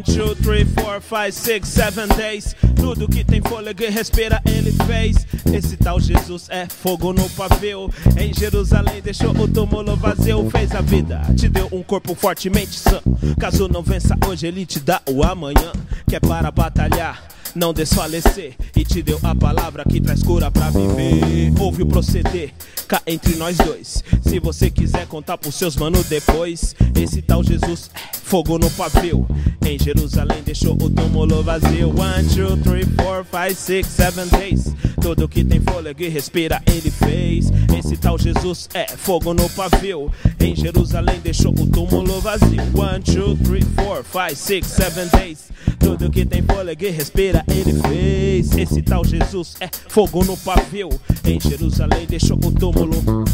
One, 0.00 0.02
two, 0.02 0.34
three, 0.36 0.64
four, 0.64 1.00
five, 1.00 1.34
six, 1.34 1.68
seven 1.68 2.08
days. 2.16 2.54
Tudo 2.76 3.06
que 3.06 3.22
tem 3.22 3.42
fôlego 3.42 3.82
e 3.82 3.90
respira, 3.90 4.40
ele 4.46 4.72
fez. 4.86 5.26
Esse 5.52 5.76
tal 5.76 6.00
Jesus 6.00 6.46
é 6.48 6.66
fogo 6.66 7.12
no 7.12 7.28
pavio. 7.30 7.90
Em 8.18 8.32
Jerusalém 8.32 9.02
deixou 9.02 9.30
o 9.32 9.46
túmulo 9.46 9.96
vazio. 9.96 10.48
Fez 10.50 10.74
a 10.74 10.80
vida, 10.80 11.20
te 11.36 11.48
deu 11.48 11.68
um 11.70 11.82
corpo 11.82 12.14
fortemente 12.14 12.78
sã. 12.78 13.02
Caso 13.38 13.68
não 13.68 13.82
vença 13.82 14.16
hoje, 14.26 14.46
ele 14.46 14.64
te 14.64 14.80
dá 14.80 15.02
o 15.06 15.22
amanhã. 15.22 15.72
Que 16.08 16.16
é 16.16 16.20
para 16.20 16.50
batalhar 16.50 17.22
não 17.54 17.72
desfalecer 17.72 18.54
e 18.76 18.84
te 18.84 19.02
deu 19.02 19.18
a 19.22 19.34
palavra 19.34 19.84
que 19.84 20.00
traz 20.00 20.22
cura 20.22 20.50
pra 20.50 20.70
viver. 20.70 21.52
Ouve 21.58 21.82
o 21.82 21.86
proceder, 21.86 22.52
cá 22.86 23.00
entre 23.06 23.36
nós 23.36 23.56
dois. 23.56 24.02
Se 24.22 24.38
você 24.38 24.70
quiser 24.70 25.06
contar 25.06 25.38
pros 25.38 25.54
seus 25.54 25.76
manos 25.76 26.06
depois, 26.06 26.74
esse 27.00 27.22
tal 27.22 27.42
Jesus 27.42 27.90
é 27.94 28.16
fogo 28.16 28.58
no 28.58 28.70
pavio. 28.70 29.26
Em 29.66 29.78
Jerusalém 29.78 30.42
deixou 30.44 30.74
o 30.74 30.88
túmulo 30.90 31.42
vazio. 31.42 31.88
One, 31.88 32.28
two, 32.34 32.56
three, 32.58 32.84
four, 32.96 33.24
five, 33.24 33.54
six, 33.54 33.88
seven 33.88 34.28
days. 34.28 34.72
Tudo 35.00 35.28
que 35.28 35.44
tem 35.44 35.60
fôlego 35.60 36.02
e 36.02 36.08
respira, 36.08 36.62
ele 36.66 36.90
fez. 36.90 37.50
Esse 37.76 37.96
tal 37.96 38.18
Jesus 38.18 38.68
é 38.72 38.86
fogo 38.86 39.34
no 39.34 39.48
pavio. 39.50 40.12
Em 40.38 40.54
Jerusalém 40.54 41.20
deixou 41.20 41.52
o 41.52 41.66
túmulo 41.66 42.20
vazio. 42.20 42.62
One, 42.74 43.02
two, 43.02 43.36
three, 43.44 43.64
four, 43.74 44.04
five, 44.04 44.36
six, 44.36 44.68
seven 44.68 45.08
days. 45.08 45.50
Tudo 45.78 46.10
que 46.10 46.24
tem 46.24 46.42
fôlego 46.42 46.84
e 46.84 46.90
respira, 46.90 47.39
ele 47.48 47.74
fez. 47.82 48.56
Esse 48.56 48.82
tal 48.82 49.04
Jesus 49.04 49.56
é 49.60 49.68
fogo 49.88 50.24
no 50.24 50.36
pavio. 50.36 50.88
Em 51.24 51.40
Jerusalém 51.40 52.06
deixou 52.06 52.36
o 52.36 52.52
túmulo. 52.52 53.24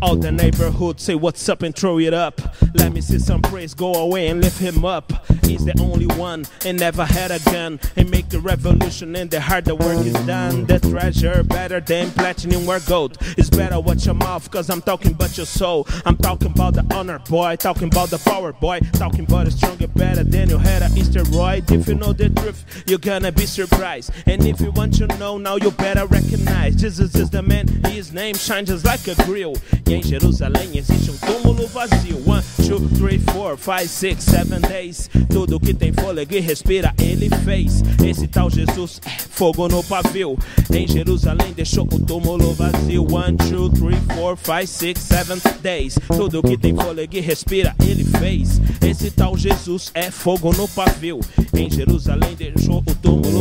All 0.00 0.16
the 0.16 0.32
neighborhood 0.32 1.00
say 1.00 1.14
what's 1.14 1.48
up 1.48 1.62
and 1.62 1.72
throw 1.72 2.00
it 2.00 2.12
up. 2.12 2.42
Let 2.74 2.92
me 2.92 3.00
see 3.00 3.20
some 3.20 3.40
praise 3.40 3.72
go 3.72 3.94
away 3.94 4.28
and 4.28 4.40
lift 4.40 4.58
him 4.58 4.84
up. 4.84 5.12
He's 5.46 5.64
the 5.64 5.74
only 5.80 6.06
one 6.18 6.44
and 6.66 6.78
never 6.78 7.04
had 7.04 7.30
a 7.30 7.38
gun. 7.50 7.78
And 7.96 8.10
make 8.10 8.28
the 8.28 8.40
revolution 8.40 9.14
and 9.14 9.30
the 9.30 9.40
hard 9.40 9.64
the 9.64 9.76
work 9.76 10.04
is 10.04 10.14
done. 10.26 10.66
The 10.66 10.80
treasure 10.80 11.44
better 11.44 11.80
than 11.80 12.10
platinum 12.10 12.68
or 12.68 12.80
gold. 12.80 13.16
It's 13.38 13.48
better 13.48 13.78
watch 13.78 14.06
your 14.06 14.16
mouth 14.16 14.50
cause 14.50 14.70
I'm 14.70 14.82
talking 14.82 15.12
about 15.12 15.36
your 15.36 15.46
soul. 15.46 15.86
I'm 16.04 16.16
talking 16.16 16.50
about 16.50 16.74
the 16.74 16.84
honor 16.92 17.20
boy, 17.20 17.54
talking 17.56 17.88
about 17.88 18.10
the 18.10 18.18
power 18.18 18.52
boy, 18.52 18.80
talking 18.94 19.24
about 19.24 19.46
a 19.46 19.52
stronger, 19.52 19.86
better 19.86 20.24
than 20.24 20.50
you 20.50 20.58
had 20.58 20.82
a 20.82 20.88
steroid. 20.88 21.70
If 21.70 21.86
you 21.86 21.94
know 21.94 22.12
the 22.12 22.28
truth, 22.30 22.84
you're 22.86 22.98
gonna 22.98 23.30
be 23.30 23.41
surprised. 23.46 24.10
And 24.26 24.44
if 24.46 24.60
you 24.60 24.70
want 24.72 24.94
to 24.98 25.06
know 25.18 25.38
now, 25.38 25.56
you 25.56 25.70
better 25.72 26.06
recognize 26.06 26.76
Jesus 26.76 27.14
is 27.14 27.30
the 27.30 27.42
man. 27.42 27.66
His 27.86 28.12
name 28.12 28.34
shines 28.34 28.68
just 28.68 28.84
like 28.84 29.06
a 29.08 29.14
grill. 29.24 29.54
E 29.86 29.94
em 29.94 30.02
Jerusalém 30.02 30.76
existe 30.76 31.10
um 31.10 31.16
túmulo 31.16 31.66
vazio. 31.68 32.16
One, 32.26 32.42
two, 32.66 32.88
three, 32.96 33.18
four, 33.18 33.56
five, 33.56 33.88
six, 33.88 34.24
seven 34.24 34.60
days. 34.62 35.08
Tudo 35.30 35.58
que 35.58 35.74
tem 35.74 35.92
fôlego 35.92 36.34
e 36.34 36.40
respira, 36.40 36.94
ele 36.98 37.28
fez. 37.44 37.82
Esse 38.04 38.26
tal 38.28 38.50
Jesus 38.50 39.00
é 39.04 39.10
fogo 39.10 39.68
no 39.68 39.82
pavio. 39.82 40.38
Em 40.72 40.86
Jerusalém 40.86 41.52
deixou 41.52 41.84
o 41.84 41.98
túmulo 42.00 42.52
vazio. 42.54 43.06
One, 43.12 43.36
two, 43.36 43.70
three, 43.70 44.00
four, 44.14 44.36
five, 44.36 44.66
six, 44.66 45.00
seven 45.00 45.38
days. 45.62 45.98
Tudo 46.08 46.42
que 46.42 46.56
tem 46.56 46.74
fôlego 46.74 47.16
e 47.16 47.20
respira, 47.20 47.74
ele 47.84 48.04
fez. 48.04 48.60
Esse 48.80 49.10
tal 49.10 49.36
Jesus 49.36 49.90
é 49.94 50.10
fogo 50.10 50.52
no 50.52 50.68
pavio. 50.68 51.20
Em 51.54 51.70
Jerusalém 51.70 52.34
deixou 52.36 52.78
o 52.78 52.94
túmulo 52.96 53.31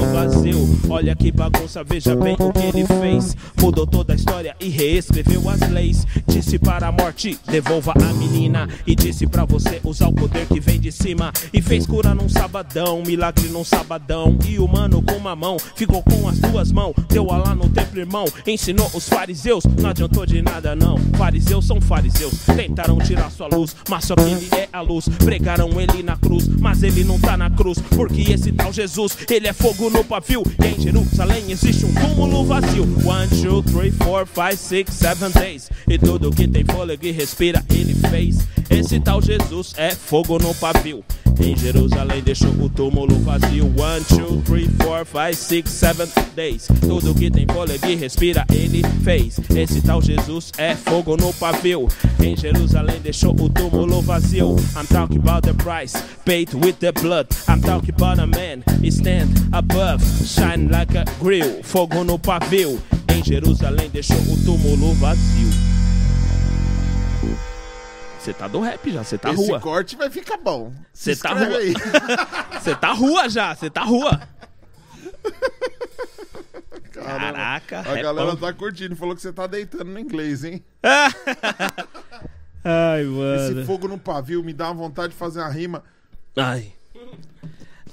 Olha 0.90 1.16
que 1.16 1.32
bagunça, 1.32 1.84
veja 1.84 2.16
bem 2.16 2.36
o 2.40 2.52
que 2.52 2.60
ele 2.60 2.86
fez. 2.86 3.36
Mudou 3.60 3.88
toda 3.88 4.14
a 4.14 4.16
história 4.16 4.56
e 4.60 4.70
reescreveu 4.70 5.50
as 5.50 5.60
leis. 5.70 6.06
Disse 6.28 6.60
para 6.60 6.88
a 6.88 6.92
morte, 6.92 7.38
devolva 7.48 7.94
a 7.94 8.14
menina. 8.14 8.70
E 8.86 8.96
disse 8.96 9.26
pra 9.28 9.46
você 9.46 9.82
usar 9.84 10.08
o 10.08 10.14
poder 10.14 10.46
que 10.48 10.60
vem 10.60 10.80
de 10.80 10.92
cima. 10.92 11.32
E 11.54 11.62
fez 11.62 11.86
cura 11.86 12.14
num 12.14 12.30
sabadão, 12.30 13.02
milagre 13.06 13.50
num 13.50 13.64
sabadão. 13.64 14.38
E 14.48 14.60
o 14.60 14.68
mano 14.68 15.02
com 15.02 15.16
uma 15.16 15.36
mão 15.36 15.58
ficou 15.76 16.04
com 16.04 16.28
as 16.28 16.40
duas 16.40 16.72
mãos. 16.72 16.94
Deu 17.10 17.32
a 17.32 17.38
lá 17.38 17.56
no 17.56 17.70
templo, 17.70 18.00
irmão. 18.00 18.26
Ensinou 18.46 18.90
os 18.94 19.10
fariseus, 19.10 19.64
não 19.80 19.90
adiantou 19.90 20.26
de 20.26 20.42
nada 20.42 20.76
não. 20.76 20.98
Fariseus 21.18 21.66
são 21.66 21.82
fariseus, 21.82 22.34
tentaram 22.56 22.98
tirar 23.00 23.32
sua 23.32 23.48
luz. 23.48 23.76
Mas 23.90 24.06
só 24.06 24.16
que 24.16 24.24
ele 24.24 24.50
é 24.56 24.70
a 24.72 24.82
luz. 24.82 25.10
Pregaram 25.24 25.70
ele 25.82 26.04
na 26.04 26.18
cruz, 26.18 26.48
mas 26.48 26.84
ele 26.84 27.04
não 27.04 27.20
tá 27.20 27.36
na 27.36 27.50
cruz. 27.50 27.80
Porque 27.96 28.32
esse 28.32 28.52
tal 28.52 28.72
Jesus, 28.72 29.18
ele 29.30 29.48
é 29.48 29.54
fogo 29.54 29.81
no 29.90 30.04
pavio. 30.04 30.44
E 30.64 30.68
em 30.68 30.80
Jerusalém 30.80 31.44
existe 31.50 31.86
um 31.86 31.94
túmulo 31.94 32.46
vazio. 32.46 32.84
One, 33.06 33.28
two, 33.42 33.64
three, 33.64 33.92
four, 33.92 34.26
five, 34.26 34.58
six, 34.58 34.94
seven 34.94 35.32
days. 35.32 35.70
E 35.88 35.98
tudo 35.98 36.32
que 36.32 36.48
tem 36.48 36.64
fôlego 36.66 37.06
e 37.06 37.12
respira, 37.12 37.64
ele 37.70 37.94
fez. 38.10 38.40
Esse 38.70 39.00
tal 39.00 39.22
Jesus 39.22 39.74
é 39.78 39.92
fogo 39.92 40.38
no 40.40 40.54
pavio. 40.56 41.04
Em 41.40 41.58
Jerusalém 41.58 42.22
deixou 42.22 42.52
o 42.52 42.70
túmulo 42.70 43.16
vazio. 43.20 43.66
One, 43.66 44.04
two, 44.06 44.42
three, 44.44 44.70
four, 44.82 45.06
five, 45.06 45.36
six, 45.36 45.70
seven 45.72 46.08
days. 46.36 46.68
Tudo 46.82 47.16
que 47.16 47.32
tem 47.32 47.46
fôlego 47.52 47.88
e 47.88 47.96
respira, 47.96 48.46
ele 48.54 48.84
fez. 49.04 49.40
Esse 49.56 49.82
tal 49.82 50.02
Jesus 50.02 50.52
é 50.58 50.76
fogo 50.76 51.18
no 51.18 51.34
pavio. 51.34 51.88
Em 52.22 52.38
Jerusalém 52.38 53.00
deixou 53.02 53.34
o 53.34 53.50
túmulo 53.50 54.02
vazio. 54.02 54.56
I'm 54.76 54.86
talking 54.88 55.18
about 55.18 55.42
the 55.42 55.54
price 55.54 55.98
paid 56.26 56.54
with 56.54 56.80
the 56.80 56.92
blood. 56.92 57.28
I'm 57.48 57.62
talking 57.62 57.94
about 57.96 58.20
a 58.20 58.28
man 58.28 58.64
he 58.82 58.90
stand 58.90 59.30
above, 59.54 59.71
shine 60.26 60.70
like 60.70 60.98
a 60.98 61.06
grill. 61.20 61.64
Fogo 61.64 62.04
no 62.04 62.18
pavio. 62.20 62.82
Em 63.14 63.24
Jerusalém 63.24 63.90
deixou 63.90 64.18
o 64.18 64.38
túmulo 64.44 64.94
vazio. 64.96 65.50
Você 68.20 68.34
tá 68.34 68.48
do 68.48 68.60
rap 68.62 68.92
já, 68.92 69.04
você 69.04 69.18
tá 69.18 69.32
Esse 69.32 69.48
rua. 69.50 69.60
corte 69.60 69.96
vai 69.96 70.10
ficar 70.10 70.38
bom. 70.38 70.72
Cê 70.94 71.16
Se 71.16 71.22
tá 71.24 71.34
rua. 71.34 71.60
Você 72.62 72.76
tá 72.78 72.94
rua 72.94 73.30
já, 73.30 73.56
você 73.56 73.70
tá 73.70 73.82
rua. 73.84 74.22
Caraca, 76.92 77.80
A 77.80 77.82
repão. 77.82 78.02
galera 78.04 78.36
tá 78.38 78.54
curtindo. 78.54 78.96
Falou 78.96 79.16
que 79.16 79.22
você 79.22 79.34
tá 79.34 79.48
deitando 79.48 79.86
no 79.86 80.00
inglês, 80.00 80.44
hein? 80.44 80.64
Ai, 82.64 83.02
Esse 83.02 83.54
mano. 83.56 83.66
fogo 83.66 83.88
no 83.88 83.98
pavio 83.98 84.44
me 84.44 84.54
dá 84.54 84.66
uma 84.68 84.76
vontade 84.76 85.14
de 85.14 85.16
fazer 85.18 85.40
uma 85.40 85.50
rima. 85.50 85.84
Ai. 86.38 86.74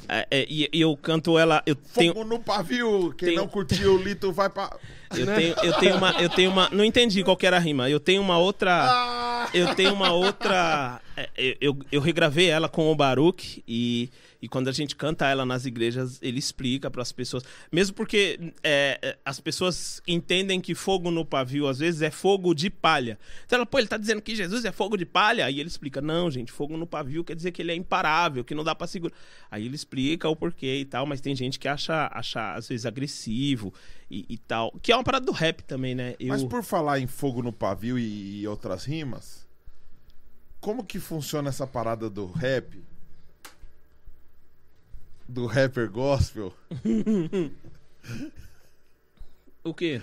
É, 0.09 0.27
é, 0.31 0.47
e, 0.49 0.69
eu 0.73 0.97
canto 0.97 1.39
ela, 1.39 1.63
eu 1.67 1.75
tenho, 1.75 2.15
Fogo 2.15 2.25
no 2.27 2.39
pavio. 2.39 3.13
Quem 3.17 3.29
Tenho- 3.31 3.41
não 3.43 3.49
curtiu 3.49 3.95
o 3.95 4.03
Lito 4.03 4.33
vai 4.33 4.49
pra. 4.49 4.75
eu 5.15 5.27
tenho, 5.27 5.55
eu 5.63 5.73
tenho 5.75 5.97
uma, 5.97 6.11
eu 6.23 6.29
tenho 6.31 6.51
uma, 6.51 6.69
não 6.71 6.85
entendi 6.85 7.23
qual 7.23 7.37
que 7.37 7.47
era 7.47 7.57
a 7.57 7.61
rima. 7.61 7.89
Eu 7.91 8.01
tenho 8.01 8.23
uma 8.23 8.39
outra, 8.39 8.87
Ah! 8.91 9.49
eu 9.53 9.75
tenho 9.75 9.93
uma 9.93 10.13
outra 10.13 11.01
É, 11.17 11.29
eu- 11.37 11.57
eu, 11.61 11.79
eu 11.93 12.01
regravei 12.01 12.49
ela 12.49 12.69
com 12.69 12.91
o 12.91 12.95
Baruch 12.95 13.63
e, 13.67 14.09
e 14.41 14.49
quando 14.49 14.69
a 14.69 14.73
gente 14.73 14.95
canta 14.95 15.27
ela 15.27 15.45
nas 15.45 15.67
igrejas, 15.67 16.19
ele 16.23 16.39
explica 16.39 16.91
para 16.91 17.03
as 17.03 17.11
pessoas. 17.11 17.43
Mesmo 17.73 17.95
porque 17.95 18.53
é, 18.63 18.99
é, 19.03 19.19
as 19.25 19.41
pessoas 19.41 20.01
entendem 20.07 20.61
que 20.61 20.75
fogo 20.75 21.11
no 21.11 21.25
pavio, 21.25 21.67
às 21.67 21.79
vezes, 21.79 22.03
é 22.03 22.11
fogo 22.11 22.55
de 22.55 22.71
palha. 22.71 23.19
Então 23.45 23.57
ela, 23.57 23.67
pô, 23.67 23.79
ele 23.79 23.89
tá 23.89 23.97
dizendo 23.97 24.23
que 24.23 24.37
Jesus 24.37 24.65
é 24.65 24.71
fogo 24.71 24.97
de 24.97 25.05
palha? 25.05 25.45
Aí 25.45 25.59
ele 25.59 25.69
explica, 25.69 26.01
não, 26.01 26.31
gente, 26.31 26.53
fogo 26.53 26.77
no 26.77 26.87
pavio 26.87 27.25
quer 27.25 27.35
dizer 27.35 27.51
que 27.51 27.61
ele 27.61 27.73
é 27.73 27.75
imparável, 27.75 28.45
que 28.45 28.55
não 28.55 28.63
dá 28.63 28.75
para 28.75 28.87
segurar. 28.87 29.15
Aí 29.51 29.67
ele 29.67 29.75
explica 29.75 30.29
o 30.29 30.37
porquê 30.37 30.77
e 30.77 30.85
tal, 30.85 31.05
mas 31.05 31.21
tem 31.21 31.35
gente 31.35 31.59
que 31.59 31.67
acha, 31.67 32.09
acha 32.13 32.55
às 32.55 32.69
vezes, 32.69 32.87
agressivo 32.87 33.75
e, 34.09 34.25
e 34.29 34.39
tal. 34.39 34.73
Que 34.81 34.93
é 34.93 34.97
uma 34.97 35.05
parada 35.05 35.27
do 35.27 35.33
rap 35.33 35.63
também, 35.65 35.97
né? 35.97 36.15
Eu... 36.21 36.29
Mas 36.29 36.45
por 36.45 36.63
falar 36.63 37.01
em 37.01 37.09
fogo 37.09 37.43
no 37.43 37.53
pavio 37.53 37.99
e, 37.99 38.43
e 38.43 38.47
outras 38.47 38.85
rimas, 38.85 39.49
como 40.61 40.85
que 40.85 41.01
funciona 41.01 41.49
essa 41.49 41.67
parada 41.67 42.09
do 42.09 42.27
rap? 42.27 42.81
Do 45.29 45.47
rapper 45.47 45.91
gospel? 45.91 46.55
O 49.63 49.75
quê? 49.75 50.01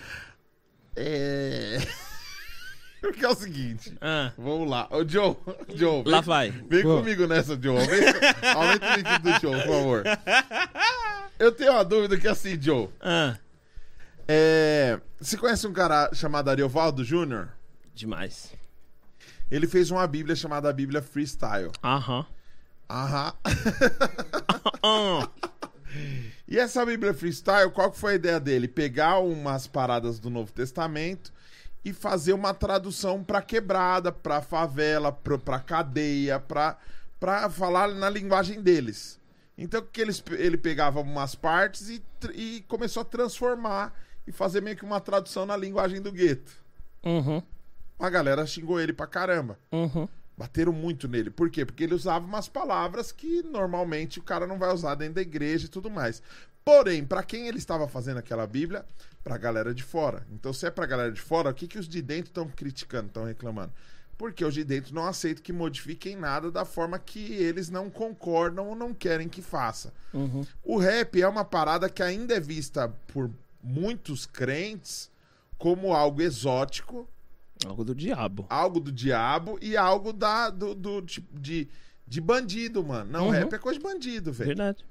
É. 0.95 1.77
Porque 3.01 3.23
é 3.23 3.29
o 3.29 3.35
seguinte. 3.35 3.95
Ah, 4.01 4.31
Vamos 4.37 4.69
lá. 4.69 4.87
Ô, 4.89 5.07
Joe, 5.07 5.35
Joe, 5.75 6.03
vem, 6.03 6.11
lá 6.11 6.21
vai. 6.21 6.49
vem 6.51 6.81
Pô. 6.81 6.97
comigo 6.97 7.27
nessa, 7.27 7.59
Joe. 7.61 7.77
Aumenta, 7.77 8.49
aumenta 8.55 8.85
o 8.93 8.95
nível 8.97 9.19
do 9.19 9.39
Joe, 9.39 9.61
por 9.63 9.73
favor. 9.73 10.03
Eu 11.37 11.51
tenho 11.51 11.71
uma 11.73 11.83
dúvida 11.85 12.17
que 12.17 12.27
é 12.27 12.31
assim, 12.31 12.59
Joe. 12.59 12.89
Ah, 12.99 13.37
É... 14.27 14.99
Você 15.19 15.37
conhece 15.37 15.67
um 15.67 15.73
cara 15.73 16.09
chamado 16.13 16.49
Ariovaldo 16.49 17.03
Júnior? 17.03 17.49
demais. 17.93 18.53
Ele 19.49 19.67
fez 19.67 19.89
uma 19.91 20.05
bíblia 20.07 20.35
chamada 20.35 20.71
Bíblia 20.73 21.01
Freestyle. 21.01 21.71
Aham. 21.83 22.25
Aham. 22.89 23.33
Ah, 24.83 25.29
E 26.47 26.59
essa 26.59 26.85
Bíblia 26.85 27.13
Freestyle, 27.13 27.71
qual 27.71 27.91
que 27.91 27.97
foi 27.97 28.11
a 28.13 28.15
ideia 28.15 28.39
dele? 28.39 28.67
Pegar 28.67 29.17
umas 29.19 29.65
paradas 29.65 30.19
do 30.19 30.29
Novo 30.29 30.51
Testamento 30.51 31.33
e 31.83 31.91
fazer 31.91 32.33
uma 32.33 32.53
tradução 32.53 33.23
pra 33.23 33.41
quebrada, 33.41 34.11
pra 34.11 34.41
favela, 34.41 35.11
pra, 35.11 35.37
pra 35.39 35.59
cadeia, 35.59 36.39
pra, 36.39 36.77
pra 37.19 37.49
falar 37.49 37.87
na 37.87 38.09
linguagem 38.09 38.61
deles. 38.61 39.19
Então 39.57 39.81
que 39.91 39.99
eles, 40.01 40.21
ele 40.31 40.57
pegava 40.57 40.99
umas 41.01 41.33
partes 41.33 41.89
e, 41.89 42.03
e 42.33 42.63
começou 42.67 43.01
a 43.01 43.05
transformar 43.05 43.93
e 44.27 44.31
fazer 44.31 44.61
meio 44.61 44.77
que 44.77 44.85
uma 44.85 44.99
tradução 44.99 45.45
na 45.47 45.57
linguagem 45.57 45.99
do 46.01 46.11
gueto. 46.11 46.51
uhum, 47.03 47.41
A 47.97 48.09
galera 48.09 48.45
xingou 48.45 48.79
ele 48.79 48.93
pra 48.93 49.07
caramba. 49.07 49.57
uhum. 49.71 50.07
Bateram 50.37 50.73
muito 50.73 51.07
nele. 51.07 51.29
Por 51.29 51.49
quê? 51.49 51.65
Porque 51.65 51.83
ele 51.83 51.93
usava 51.93 52.25
umas 52.25 52.47
palavras 52.47 53.11
que 53.11 53.41
normalmente 53.43 54.19
o 54.19 54.23
cara 54.23 54.45
não 54.45 54.59
vai 54.59 54.73
usar 54.73 54.95
dentro 54.95 55.15
da 55.15 55.21
igreja 55.21 55.65
e 55.65 55.69
tudo 55.69 55.89
mais. 55.89 56.21
Porém, 56.65 57.05
pra 57.05 57.23
quem 57.23 57.47
ele 57.47 57.59
estava 57.59 57.87
fazendo 57.87 58.17
aquela 58.17 58.47
Bíblia? 58.47 58.83
Pra 59.23 59.37
galera 59.37 59.73
de 59.73 59.83
fora. 59.83 60.25
Então, 60.31 60.51
se 60.51 60.65
é 60.65 60.71
pra 60.71 60.85
galera 60.85 61.11
de 61.11 61.21
fora, 61.21 61.51
o 61.51 61.53
que, 61.53 61.67
que 61.67 61.77
os 61.77 61.87
de 61.87 62.01
dentro 62.01 62.29
estão 62.29 62.49
criticando, 62.49 63.07
estão 63.07 63.23
reclamando? 63.23 63.71
Porque 64.17 64.43
os 64.43 64.53
de 64.53 64.63
dentro 64.63 64.93
não 64.93 65.05
aceitam 65.05 65.43
que 65.43 65.53
modifiquem 65.53 66.15
nada 66.15 66.49
da 66.49 66.65
forma 66.65 66.97
que 66.97 67.33
eles 67.33 67.69
não 67.69 67.89
concordam 67.89 68.67
ou 68.67 68.75
não 68.75 68.93
querem 68.93 69.29
que 69.29 69.41
faça. 69.41 69.93
Uhum. 70.13 70.45
O 70.63 70.77
rap 70.77 71.21
é 71.21 71.27
uma 71.27 71.45
parada 71.45 71.87
que 71.87 72.01
ainda 72.01 72.33
é 72.33 72.39
vista 72.39 72.91
por 73.13 73.29
muitos 73.61 74.25
crentes 74.25 75.11
como 75.57 75.93
algo 75.93 76.21
exótico, 76.21 77.07
Algo 77.65 77.83
do 77.85 77.93
diabo. 77.95 78.45
algo 78.49 78.79
do 78.79 78.91
diabo 78.91 79.57
e 79.61 79.77
algo 79.77 80.11
da, 80.11 80.49
do, 80.49 80.73
do 80.75 81.01
tipo 81.01 81.39
de, 81.39 81.67
de 82.07 82.19
bandido, 82.19 82.83
mano. 82.83 83.11
Não, 83.11 83.25
Uhum. 83.25 83.31
rap 83.31 83.53
é 83.53 83.57
coisa 83.57 83.79
de 83.79 83.83
bandido, 83.83 84.31
velho. 84.33 84.47
Verdade. 84.49 84.83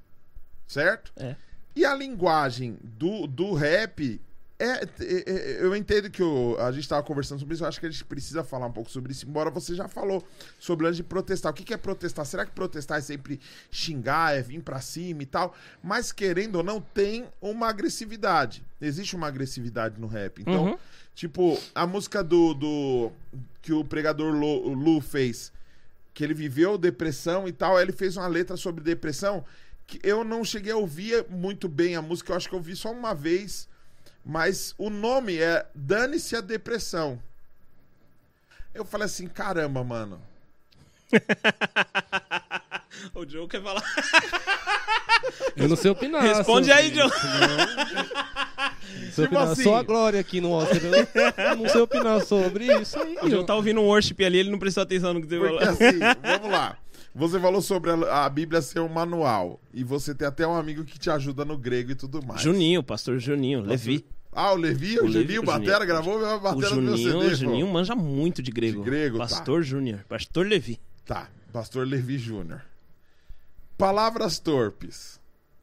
Certo? 0.67 1.13
É. 1.17 1.37
E 1.77 1.85
a 1.85 1.95
linguagem 1.95 2.79
do, 2.83 3.27
do 3.27 3.53
rap. 3.53 4.21
É, 4.57 4.67
é- 4.67 4.85
é- 5.01 5.57
eu 5.61 5.75
entendo 5.75 6.09
que 6.09 6.23
o- 6.23 6.57
a 6.61 6.71
gente 6.71 6.89
tava 6.89 7.03
conversando 7.03 7.41
sobre 7.41 7.55
isso, 7.55 7.65
eu 7.65 7.69
acho 7.69 7.81
que 7.81 7.87
a 7.87 7.91
gente 7.91 8.05
precisa 8.05 8.45
falar 8.45 8.67
um 8.67 8.73
pouco 8.73 8.89
sobre 8.89 9.11
isso, 9.11 9.27
embora 9.29 9.51
você 9.51 9.75
já 9.75 9.89
falou 9.89 10.25
sobre 10.61 10.85
o 10.85 10.89
lance 10.89 10.99
de 10.99 11.03
protestar. 11.03 11.51
O 11.51 11.55
que, 11.55 11.65
que 11.65 11.75
é 11.75 11.77
protestar? 11.77 12.25
Será 12.25 12.47
que 12.47 12.53
protestar 12.53 12.99
é 12.99 13.01
sempre 13.01 13.41
xingar, 13.71 14.37
é 14.37 14.43
vir 14.43 14.63
pra 14.63 14.81
cima 14.81 15.25
e 15.25 15.27
tal? 15.27 15.57
Mas 15.83 16.13
querendo 16.13 16.57
ou 16.57 16.63
não, 16.63 16.81
tem 16.81 17.27
uma 17.43 17.69
agressividade. 17.69 18.63
Existe 18.81 19.17
uma 19.17 19.27
agressividade 19.27 20.01
no 20.01 20.07
rap. 20.07 20.41
Então, 20.41 20.67
Uhum. 20.67 20.79
tipo, 21.17 21.61
a 21.75 21.85
música 21.85 22.23
do, 22.23 22.55
do 22.55 23.11
que 23.61 23.73
o 23.73 23.85
pregador 23.85 24.33
Lu, 24.33 24.69
Lu 24.73 25.01
fez, 25.01 25.53
que 26.13 26.23
ele 26.23 26.33
viveu 26.35 26.79
depressão 26.79 27.49
e 27.49 27.53
tal, 27.53 27.81
ele 27.81 27.91
fez 27.91 28.17
uma 28.17 28.29
letra 28.29 28.57
sobre 28.57 28.85
depressão 28.85 29.45
que 29.85 29.99
eu 30.05 30.23
não 30.23 30.45
cheguei 30.45 30.73
a 30.73 30.77
ouvir 30.77 31.27
muito 31.29 31.69
bem 31.69 31.97
a 31.97 32.01
música, 32.01 32.33
eu 32.33 32.37
acho 32.37 32.49
que 32.49 32.55
eu 32.55 32.59
ouvi 32.59 32.75
só 32.77 32.93
uma 32.93 33.15
vez, 33.15 33.69
mas 34.25 34.75
o 34.79 34.89
nome 34.91 35.39
é 35.39 35.67
Dane-se 35.75 36.35
a 36.37 36.41
Depressão. 36.41 37.21
Eu 38.75 38.85
falei 38.85 39.05
assim, 39.07 39.27
caramba, 39.29 39.85
mano. 39.85 40.21
O 43.15 43.29
Joe 43.29 43.47
quer 43.49 43.63
falar. 43.63 43.83
Eu 45.57 45.69
não 45.69 45.77
sei 45.77 45.91
opinar. 45.91 46.23
Responde 46.23 46.71
aí, 46.73 46.93
Joe. 46.95 47.09
Não 47.09 47.11
sei 47.13 49.11
Tipo 49.11 49.23
opinar. 49.37 49.49
assim- 49.51 49.63
Só 49.65 49.77
a 49.77 49.83
Glória 49.83 50.21
aqui 50.21 50.41
no 50.41 50.51
Oscar. 50.53 50.81
Eu 50.83 50.93
eu 51.51 51.57
não 51.57 51.69
sei 51.69 51.81
opinar 51.81 52.25
sobre 52.25 52.67
isso 52.81 52.99
aí. 52.99 53.17
O 53.23 53.29
Joe 53.29 53.45
tá 53.45 53.55
ouvindo 53.55 53.81
um 53.81 53.85
worship 53.85 54.17
ali, 54.25 54.39
ele 54.39 54.51
não 54.51 54.59
prestou 54.59 54.83
atenção 54.83 55.13
no 55.15 55.21
que 55.21 55.29
você 55.29 55.39
falou. 55.39 55.59
assim, 55.61 55.99
vamos 56.23 56.51
lá. 56.51 56.77
Você 57.15 57.39
falou 57.39 57.63
sobre 57.63 57.91
a, 57.91 58.25
a 58.25 58.29
Bíblia 58.29 58.61
ser 58.61 58.81
um 58.81 58.89
manual. 58.89 59.61
E 59.73 59.85
você 59.85 60.15
tem 60.15 60.27
até 60.27 60.47
um 60.47 60.55
amigo 60.57 60.85
que 60.85 60.99
te 60.99 61.09
ajuda 61.11 61.45
no 61.45 61.57
grego 61.57 61.93
e 61.93 61.95
tudo 61.95 62.25
mais. 62.27 62.41
Juninho, 62.41 62.83
pastor 62.83 63.19
Juninho, 63.19 63.61
Levi. 63.61 64.05
Ah, 64.33 64.53
o 64.53 64.57
Levi, 64.57 64.99
o, 64.99 65.03
O 65.05 65.07
Levi, 65.07 65.19
Levi, 65.19 65.39
o 65.39 65.43
Batera, 65.45 65.73
Juninho. 65.75 65.87
gravou 65.87 66.27
a 66.27 66.35
O 66.37 66.41
Batera 66.41 66.75
no 66.75 66.83
meu 66.83 66.97
Juninho, 66.97 67.21
CD. 67.21 67.33
o 67.33 67.35
Juninho 67.37 67.67
pô. 67.67 67.73
manja 67.73 67.95
muito 67.95 68.43
de 68.43 68.51
grego. 68.51 68.83
De 68.83 68.91
grego, 68.91 69.19
tá. 69.19 69.29
Pastor 69.29 69.63
Júnior, 69.63 70.05
pastor 70.09 70.45
Levi. 70.47 70.81
Tá, 71.07 71.29
Pastor 71.53 71.87
Levi 71.87 72.19
Júnior. 72.19 72.63
Palavras 73.79 74.41
torpes. 74.41 75.21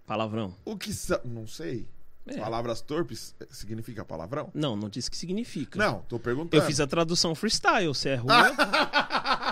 Palavrão. 0.07 0.53
O 0.63 0.77
que 0.77 0.93
são. 0.93 1.19
Não 1.25 1.45
sei. 1.47 1.85
É. 2.27 2.37
Palavras 2.37 2.81
torpes 2.81 3.35
eh, 3.39 3.47
significa 3.49 4.05
palavrão? 4.05 4.51
Não, 4.53 4.75
não 4.75 4.87
disse 4.89 5.09
que 5.09 5.17
significa. 5.17 5.77
Não, 5.79 6.01
tô 6.07 6.19
perguntando. 6.19 6.61
Eu 6.61 6.65
fiz 6.65 6.79
a 6.79 6.85
tradução 6.87 7.33
freestyle, 7.33 7.87
você 7.87 8.09
é 8.09 8.15
ruim. 8.15 8.29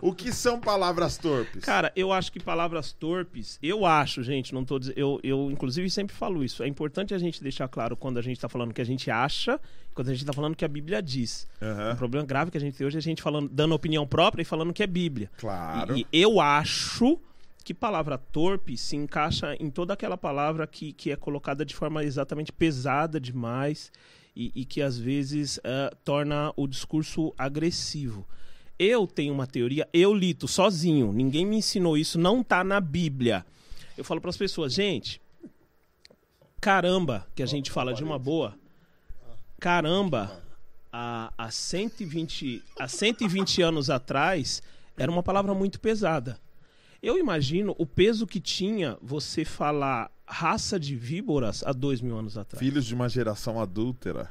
o 0.00 0.12
que 0.12 0.32
são 0.32 0.60
palavras 0.60 1.16
torpes? 1.16 1.64
Cara, 1.64 1.92
eu 1.96 2.12
acho 2.12 2.32
que 2.32 2.40
palavras 2.40 2.92
torpes, 2.92 3.58
eu 3.62 3.84
acho, 3.84 4.22
gente, 4.22 4.54
não 4.54 4.64
tô 4.64 4.78
dizendo, 4.78 4.98
eu, 4.98 5.20
eu 5.22 5.50
inclusive 5.50 5.88
sempre 5.90 6.14
falo 6.14 6.44
isso. 6.44 6.62
É 6.62 6.68
importante 6.68 7.14
a 7.14 7.18
gente 7.18 7.42
deixar 7.42 7.68
claro 7.68 7.96
quando 7.96 8.18
a 8.18 8.22
gente 8.22 8.40
tá 8.40 8.48
falando 8.48 8.72
que 8.72 8.80
a 8.80 8.86
gente 8.86 9.10
acha, 9.10 9.60
quando 9.94 10.08
a 10.08 10.14
gente 10.14 10.24
tá 10.24 10.32
falando 10.32 10.56
que 10.56 10.64
a 10.64 10.68
Bíblia 10.68 11.02
diz. 11.02 11.46
Aham. 11.60 11.92
Um 11.92 11.96
problema 11.96 12.26
grave 12.26 12.50
que 12.50 12.58
a 12.58 12.60
gente 12.60 12.76
tem 12.76 12.86
hoje 12.86 12.96
é 12.96 12.98
a 12.98 13.02
gente 13.02 13.22
falando, 13.22 13.48
dando 13.48 13.74
opinião 13.74 14.06
própria 14.06 14.42
e 14.42 14.44
falando 14.44 14.72
que 14.72 14.82
é 14.82 14.86
Bíblia. 14.86 15.30
Claro. 15.36 15.96
E, 15.96 16.06
e 16.12 16.22
eu 16.22 16.40
acho 16.40 17.18
que 17.64 17.74
palavra 17.74 18.16
torpe 18.16 18.76
se 18.76 18.94
encaixa 18.94 19.56
em 19.58 19.70
toda 19.70 19.92
aquela 19.92 20.16
palavra 20.16 20.68
que, 20.68 20.92
que 20.92 21.10
é 21.10 21.16
colocada 21.16 21.64
de 21.64 21.74
forma 21.74 22.04
exatamente 22.04 22.52
pesada 22.52 23.18
demais 23.18 23.90
e, 24.36 24.52
e 24.54 24.64
que 24.64 24.80
às 24.80 24.96
vezes 24.96 25.58
eh, 25.64 25.90
torna 26.04 26.52
o 26.56 26.68
discurso 26.68 27.34
agressivo. 27.36 28.24
Eu 28.78 29.06
tenho 29.06 29.32
uma 29.32 29.46
teoria, 29.46 29.88
eu 29.92 30.12
lito 30.12 30.46
sozinho, 30.46 31.12
ninguém 31.12 31.46
me 31.46 31.56
ensinou 31.56 31.96
isso, 31.96 32.18
não 32.18 32.42
tá 32.42 32.62
na 32.62 32.80
Bíblia. 32.80 33.44
Eu 33.96 34.04
falo 34.04 34.20
para 34.20 34.30
as 34.30 34.36
pessoas, 34.36 34.74
gente, 34.74 35.20
caramba, 36.60 37.26
que 37.34 37.42
a 37.42 37.46
gente 37.46 37.70
fala 37.70 37.94
de 37.94 38.04
uma 38.04 38.18
boa, 38.18 38.54
caramba, 39.58 40.42
há, 40.92 41.32
há 41.38 41.50
120, 41.50 42.62
há 42.78 42.86
120 42.86 43.62
anos 43.62 43.88
atrás, 43.88 44.62
era 44.96 45.10
uma 45.10 45.22
palavra 45.22 45.54
muito 45.54 45.80
pesada. 45.80 46.38
Eu 47.02 47.18
imagino 47.18 47.74
o 47.78 47.86
peso 47.86 48.26
que 48.26 48.40
tinha 48.40 48.98
você 49.00 49.44
falar 49.44 50.10
raça 50.26 50.78
de 50.78 50.96
víboras 50.96 51.62
há 51.64 51.72
dois 51.72 52.00
mil 52.00 52.18
anos 52.18 52.36
atrás. 52.36 52.58
Filhos 52.58 52.84
de 52.84 52.94
uma 52.94 53.08
geração 53.08 53.60
adúltera. 53.60 54.30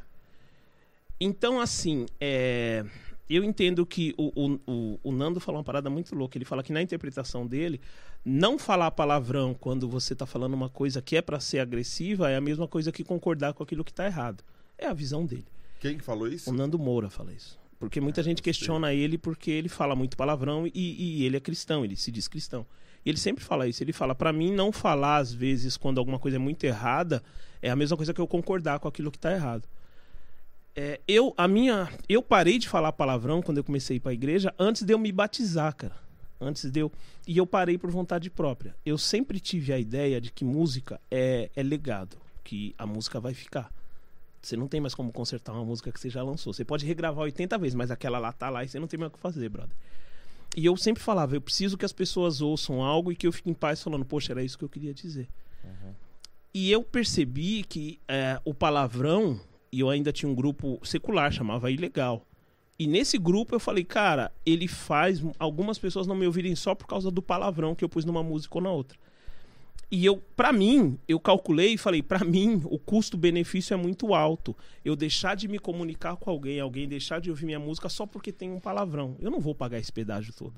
Então, 1.19 1.61
assim, 1.61 2.05
é, 2.19 2.83
eu 3.29 3.43
entendo 3.43 3.85
que 3.85 4.13
o, 4.17 4.59
o, 4.67 4.99
o, 5.03 5.11
Nando 5.11 5.39
falou 5.39 5.59
uma 5.59 5.63
parada 5.63 5.89
muito 5.89 6.15
louca. 6.15 6.37
Ele 6.37 6.45
fala 6.45 6.61
que 6.61 6.71
na 6.71 6.81
interpretação 6.81 7.45
dele, 7.45 7.81
não 8.23 8.59
falar 8.59 8.91
palavrão 8.91 9.53
quando 9.53 9.89
você 9.89 10.13
está 10.13 10.25
falando 10.25 10.53
uma 10.53 10.69
coisa 10.69 11.01
que 11.01 11.15
é 11.15 11.21
para 11.21 11.39
ser 11.39 11.59
agressiva 11.59 12.29
é 12.29 12.35
a 12.35 12.41
mesma 12.41 12.67
coisa 12.67 12.91
que 12.91 13.03
concordar 13.03 13.53
com 13.53 13.63
aquilo 13.63 13.83
que 13.83 13.91
está 13.91 14.05
errado. 14.05 14.43
É 14.77 14.85
a 14.87 14.93
visão 14.93 15.25
dele. 15.25 15.45
Quem 15.79 15.97
que 15.97 16.03
falou 16.03 16.27
isso? 16.27 16.49
O 16.49 16.53
Nando 16.53 16.77
Moura 16.77 17.09
fala 17.09 17.33
isso. 17.33 17.59
Porque 17.79 17.99
muita 17.99 18.23
gente 18.23 18.41
questiona 18.41 18.93
ele 18.93 19.17
porque 19.17 19.51
ele 19.51 19.69
fala 19.69 19.95
muito 19.95 20.15
palavrão 20.15 20.65
e, 20.67 20.71
e 20.73 21.25
ele 21.25 21.37
é 21.37 21.39
cristão, 21.39 21.83
ele 21.83 21.95
se 21.95 22.11
diz 22.11 22.27
cristão. 22.27 22.65
E 23.05 23.09
ele 23.09 23.17
sempre 23.17 23.43
fala 23.43 23.67
isso. 23.67 23.83
Ele 23.83 23.93
fala, 23.93 24.15
para 24.15 24.33
mim, 24.33 24.51
não 24.51 24.71
falar 24.71 25.17
às 25.17 25.31
vezes 25.31 25.77
quando 25.77 25.99
alguma 25.99 26.17
coisa 26.17 26.37
é 26.37 26.39
muito 26.39 26.63
errada 26.63 27.21
é 27.61 27.69
a 27.69 27.75
mesma 27.75 27.97
coisa 27.97 28.13
que 28.13 28.21
eu 28.21 28.27
concordar 28.27 28.79
com 28.79 28.87
aquilo 28.87 29.11
que 29.11 29.19
tá 29.19 29.31
errado. 29.31 29.67
É, 30.75 30.99
eu, 31.07 31.33
a 31.37 31.47
minha, 31.47 31.89
eu 32.09 32.21
parei 32.21 32.59
de 32.59 32.67
falar 32.67 32.91
palavrão 32.91 33.41
quando 33.41 33.59
eu 33.59 33.63
comecei 33.63 33.95
a 33.95 33.97
ir 33.97 33.99
pra 34.01 34.13
igreja 34.13 34.53
antes 34.59 34.83
de 34.83 34.93
eu 34.93 34.99
me 34.99 35.11
batizar, 35.11 35.73
cara. 35.75 35.95
Antes 36.39 36.69
de 36.69 36.81
eu. 36.81 36.91
E 37.25 37.37
eu 37.37 37.47
parei 37.47 37.77
por 37.77 37.89
vontade 37.89 38.29
própria. 38.29 38.75
Eu 38.85 38.97
sempre 38.97 39.39
tive 39.39 39.71
a 39.71 39.79
ideia 39.79 40.19
de 40.19 40.31
que 40.31 40.43
música 40.43 40.99
é, 41.09 41.49
é 41.55 41.63
legado, 41.63 42.17
que 42.43 42.75
a 42.77 42.85
música 42.85 43.21
vai 43.21 43.33
ficar. 43.33 43.71
Você 44.41 44.57
não 44.57 44.67
tem 44.67 44.81
mais 44.81 44.93
como 44.93 45.11
consertar 45.11 45.53
uma 45.53 45.63
música 45.63 45.91
que 45.91 45.99
você 45.99 46.09
já 46.09 46.21
lançou. 46.21 46.53
Você 46.53 46.65
pode 46.65 46.85
regravar 46.85 47.23
80 47.23 47.57
vezes, 47.57 47.73
mas 47.73 47.89
aquela 47.89 48.19
lá 48.19 48.31
tá 48.33 48.49
lá 48.49 48.63
e 48.63 48.67
você 48.67 48.79
não 48.79 48.87
tem 48.87 48.99
mais 48.99 49.11
o 49.11 49.15
que 49.15 49.19
fazer, 49.19 49.49
brother. 49.49 49.75
E 50.55 50.65
eu 50.65 50.77
sempre 50.77 51.01
falava, 51.01 51.35
eu 51.35 51.41
preciso 51.41 51.77
que 51.77 51.85
as 51.85 51.91
pessoas 51.91 52.41
ouçam 52.41 52.83
algo 52.83 53.11
e 53.11 53.15
que 53.15 53.25
eu 53.25 53.31
fique 53.31 53.49
em 53.49 53.53
paz 53.53 53.81
falando, 53.81 54.05
poxa, 54.05 54.33
era 54.33 54.43
isso 54.43 54.57
que 54.57 54.63
eu 54.63 54.69
queria 54.69 54.93
dizer. 54.93 55.27
E 56.53 56.71
eu 56.71 56.83
percebi 56.83 57.63
que 57.63 57.99
é, 58.07 58.39
o 58.45 58.53
palavrão, 58.53 59.39
e 59.75 59.81
eu 59.81 59.89
ainda 59.89 60.09
tinha 60.13 60.31
um 60.31 60.33
grupo 60.33 60.79
secular, 60.85 61.29
chamava 61.33 61.69
Ilegal. 61.69 62.25
E 62.79 62.87
nesse 62.87 63.17
grupo 63.17 63.53
eu 63.53 63.59
falei, 63.59 63.83
cara, 63.83 64.31
ele 64.45 64.69
faz 64.69 65.21
algumas 65.37 65.77
pessoas 65.77 66.07
não 66.07 66.15
me 66.15 66.25
ouvirem 66.25 66.55
só 66.55 66.73
por 66.73 66.87
causa 66.87 67.11
do 67.11 67.21
palavrão 67.21 67.75
que 67.75 67.83
eu 67.83 67.89
pus 67.89 68.05
numa 68.05 68.23
música 68.23 68.57
ou 68.57 68.61
na 68.61 68.71
outra. 68.71 68.97
E 69.91 70.05
eu, 70.05 70.15
pra 70.33 70.53
mim, 70.53 70.97
eu 71.09 71.19
calculei 71.19 71.73
e 71.73 71.77
falei, 71.77 72.01
pra 72.01 72.23
mim, 72.23 72.61
o 72.63 72.79
custo-benefício 72.79 73.73
é 73.73 73.77
muito 73.77 74.13
alto. 74.13 74.55
Eu 74.83 74.95
deixar 74.95 75.35
de 75.35 75.45
me 75.45 75.59
comunicar 75.59 76.15
com 76.15 76.29
alguém, 76.29 76.57
alguém 76.61 76.87
deixar 76.87 77.19
de 77.19 77.29
ouvir 77.29 77.45
minha 77.45 77.59
música 77.59 77.89
só 77.89 78.05
porque 78.05 78.31
tem 78.31 78.53
um 78.53 78.61
palavrão. 78.61 79.17
Eu 79.19 79.29
não 79.29 79.41
vou 79.41 79.53
pagar 79.53 79.77
esse 79.77 79.91
pedágio 79.91 80.33
todo. 80.33 80.55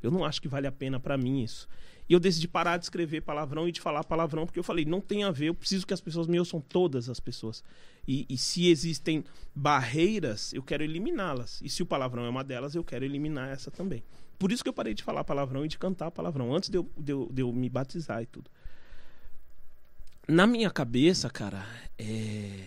Eu 0.00 0.12
não 0.12 0.24
acho 0.24 0.40
que 0.40 0.46
vale 0.46 0.68
a 0.68 0.72
pena 0.72 1.00
pra 1.00 1.18
mim 1.18 1.42
isso. 1.42 1.66
E 2.08 2.12
eu 2.12 2.20
decidi 2.20 2.48
parar 2.48 2.76
de 2.76 2.84
escrever 2.84 3.22
palavrão 3.22 3.68
e 3.68 3.72
de 3.72 3.80
falar 3.80 4.04
palavrão, 4.04 4.44
porque 4.44 4.58
eu 4.58 4.64
falei, 4.64 4.84
não 4.84 5.00
tem 5.00 5.24
a 5.24 5.30
ver, 5.30 5.46
eu 5.46 5.54
preciso 5.54 5.86
que 5.86 5.94
as 5.94 6.00
pessoas 6.00 6.26
me 6.26 6.38
ouçam, 6.38 6.60
todas 6.60 7.08
as 7.08 7.20
pessoas. 7.20 7.62
E, 8.06 8.26
e 8.28 8.36
se 8.36 8.68
existem 8.68 9.24
barreiras, 9.54 10.52
eu 10.52 10.62
quero 10.62 10.82
eliminá-las. 10.82 11.60
E 11.62 11.68
se 11.68 11.82
o 11.82 11.86
palavrão 11.86 12.24
é 12.24 12.28
uma 12.28 12.42
delas, 12.42 12.74
eu 12.74 12.82
quero 12.82 13.04
eliminar 13.04 13.48
essa 13.50 13.70
também. 13.70 14.02
Por 14.38 14.50
isso 14.50 14.62
que 14.62 14.68
eu 14.68 14.74
parei 14.74 14.92
de 14.92 15.02
falar 15.02 15.22
palavrão 15.22 15.64
e 15.64 15.68
de 15.68 15.78
cantar 15.78 16.10
palavrão, 16.10 16.54
antes 16.54 16.68
de 16.68 16.76
eu, 16.76 16.90
de 16.98 17.12
eu, 17.12 17.28
de 17.32 17.42
eu 17.42 17.52
me 17.52 17.68
batizar 17.68 18.22
e 18.22 18.26
tudo. 18.26 18.50
Na 20.26 20.46
minha 20.46 20.70
cabeça, 20.70 21.30
cara, 21.30 21.64
é... 21.98 22.64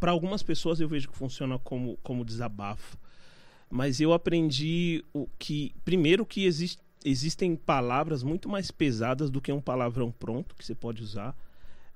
para 0.00 0.10
algumas 0.10 0.42
pessoas 0.42 0.80
eu 0.80 0.88
vejo 0.88 1.08
que 1.08 1.16
funciona 1.16 1.58
como, 1.58 1.96
como 2.02 2.24
desabafo. 2.24 2.98
Mas 3.70 4.00
eu 4.00 4.12
aprendi 4.12 5.02
o 5.14 5.26
que. 5.38 5.74
Primeiro, 5.84 6.26
que 6.26 6.44
existe, 6.44 6.82
existem 7.04 7.56
palavras 7.56 8.22
muito 8.22 8.48
mais 8.48 8.70
pesadas 8.70 9.30
do 9.30 9.40
que 9.40 9.52
um 9.52 9.60
palavrão 9.60 10.10
pronto 10.10 10.54
que 10.54 10.64
você 10.64 10.74
pode 10.74 11.02
usar. 11.02 11.36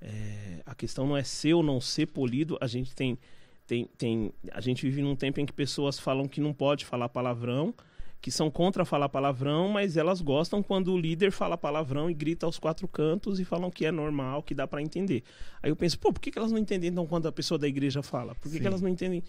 É, 0.01 0.61
a 0.65 0.75
questão 0.75 1.07
não 1.07 1.17
é 1.17 1.23
ser 1.23 1.53
ou 1.53 1.63
não 1.63 1.81
ser 1.81 2.07
polido. 2.07 2.57
A 2.61 2.67
gente 2.67 2.95
tem, 2.95 3.17
tem, 3.65 3.89
tem. 3.97 4.31
A 4.51 4.61
gente 4.61 4.83
vive 4.85 5.01
num 5.01 5.15
tempo 5.15 5.39
em 5.39 5.45
que 5.45 5.53
pessoas 5.53 5.99
falam 5.99 6.27
que 6.27 6.39
não 6.39 6.53
pode 6.53 6.85
falar 6.85 7.09
palavrão, 7.09 7.73
que 8.21 8.31
são 8.31 8.49
contra 8.49 8.85
falar 8.85 9.09
palavrão, 9.09 9.69
mas 9.69 9.97
elas 9.97 10.21
gostam 10.21 10.61
quando 10.61 10.91
o 10.91 10.97
líder 10.97 11.31
fala 11.31 11.57
palavrão 11.57 12.09
e 12.09 12.13
grita 12.13 12.45
aos 12.45 12.59
quatro 12.59 12.87
cantos 12.87 13.39
e 13.39 13.45
falam 13.45 13.71
que 13.71 13.85
é 13.85 13.91
normal, 13.91 14.43
que 14.43 14.53
dá 14.53 14.67
pra 14.67 14.81
entender. 14.81 15.23
Aí 15.61 15.69
eu 15.69 15.75
penso, 15.75 15.99
pô, 15.99 16.11
por 16.11 16.19
que, 16.19 16.31
que 16.31 16.37
elas 16.37 16.51
não 16.51 16.59
entendem 16.59 16.89
então 16.89 17.05
quando 17.05 17.27
a 17.27 17.31
pessoa 17.31 17.57
da 17.57 17.67
igreja 17.67 18.03
fala? 18.03 18.35
Por 18.35 18.51
que, 18.51 18.59
que 18.59 18.67
elas 18.67 18.81
não 18.81 18.89
entendem? 18.89 19.23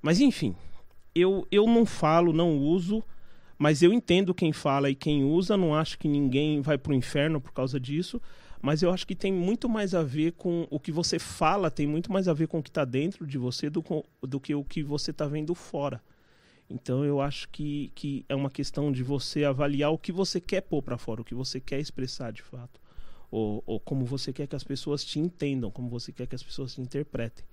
Mas 0.00 0.20
enfim, 0.20 0.54
eu, 1.14 1.46
eu 1.50 1.66
não 1.66 1.84
falo, 1.84 2.32
não 2.32 2.56
uso, 2.56 3.02
mas 3.62 3.82
eu 3.82 3.92
entendo 3.92 4.32
quem 4.32 4.54
fala 4.54 4.88
e 4.88 4.94
quem 4.94 5.22
usa. 5.22 5.54
Não 5.54 5.74
acho 5.74 5.98
que 5.98 6.08
ninguém 6.08 6.62
vai 6.62 6.78
pro 6.78 6.94
inferno 6.94 7.38
por 7.42 7.52
causa 7.52 7.78
disso. 7.78 8.18
Mas 8.62 8.82
eu 8.82 8.90
acho 8.90 9.06
que 9.06 9.14
tem 9.14 9.30
muito 9.30 9.68
mais 9.68 9.94
a 9.94 10.02
ver 10.02 10.32
com 10.32 10.66
o 10.70 10.80
que 10.80 10.90
você 10.90 11.18
fala, 11.18 11.70
tem 11.70 11.86
muito 11.86 12.10
mais 12.10 12.26
a 12.26 12.32
ver 12.32 12.48
com 12.48 12.60
o 12.60 12.62
que 12.62 12.70
está 12.70 12.86
dentro 12.86 13.26
de 13.26 13.36
você 13.36 13.68
do, 13.68 13.84
do 14.22 14.40
que 14.40 14.54
o 14.54 14.64
que 14.64 14.82
você 14.82 15.10
está 15.10 15.26
vendo 15.26 15.54
fora. 15.54 16.02
Então 16.70 17.04
eu 17.04 17.20
acho 17.20 17.50
que, 17.50 17.92
que 17.94 18.24
é 18.30 18.34
uma 18.34 18.50
questão 18.50 18.90
de 18.90 19.02
você 19.02 19.44
avaliar 19.44 19.92
o 19.92 19.98
que 19.98 20.10
você 20.10 20.40
quer 20.40 20.62
pôr 20.62 20.80
para 20.80 20.96
fora, 20.96 21.20
o 21.20 21.24
que 21.24 21.34
você 21.34 21.60
quer 21.60 21.80
expressar 21.80 22.32
de 22.32 22.40
fato. 22.40 22.80
Ou, 23.30 23.62
ou 23.66 23.78
como 23.78 24.06
você 24.06 24.32
quer 24.32 24.46
que 24.46 24.56
as 24.56 24.64
pessoas 24.64 25.04
te 25.04 25.18
entendam, 25.20 25.70
como 25.70 25.90
você 25.90 26.12
quer 26.12 26.26
que 26.26 26.34
as 26.34 26.42
pessoas 26.42 26.74
te 26.74 26.80
interpretem. 26.80 27.44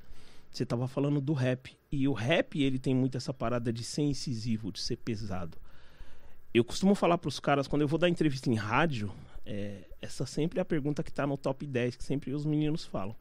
Você 0.49 0.63
estava 0.63 0.87
falando 0.87 1.19
do 1.19 1.33
rap. 1.33 1.77
E 1.91 2.07
o 2.07 2.13
rap, 2.13 2.61
ele 2.61 2.79
tem 2.79 2.95
muito 2.95 3.17
essa 3.17 3.33
parada 3.33 3.73
de 3.73 3.83
ser 3.83 4.03
incisivo, 4.03 4.71
de 4.71 4.79
ser 4.79 4.95
pesado. 4.95 5.57
Eu 6.57 6.63
costumo 6.63 6.95
falar 6.95 7.19
para 7.19 7.27
os 7.27 7.39
caras, 7.39 7.67
quando 7.67 7.83
eu 7.83 7.87
vou 7.87 7.99
dar 7.99 8.09
entrevista 8.09 8.49
em 8.49 8.55
rádio, 8.55 9.13
é, 9.45 9.83
essa 10.01 10.25
sempre 10.25 10.57
é 10.57 10.61
a 10.63 10.65
pergunta 10.65 11.03
que 11.03 11.11
está 11.11 11.27
no 11.27 11.37
top 11.37 11.67
10, 11.67 11.95
que 11.95 12.03
sempre 12.03 12.33
os 12.33 12.47
meninos 12.47 12.83
falam. 12.83 13.15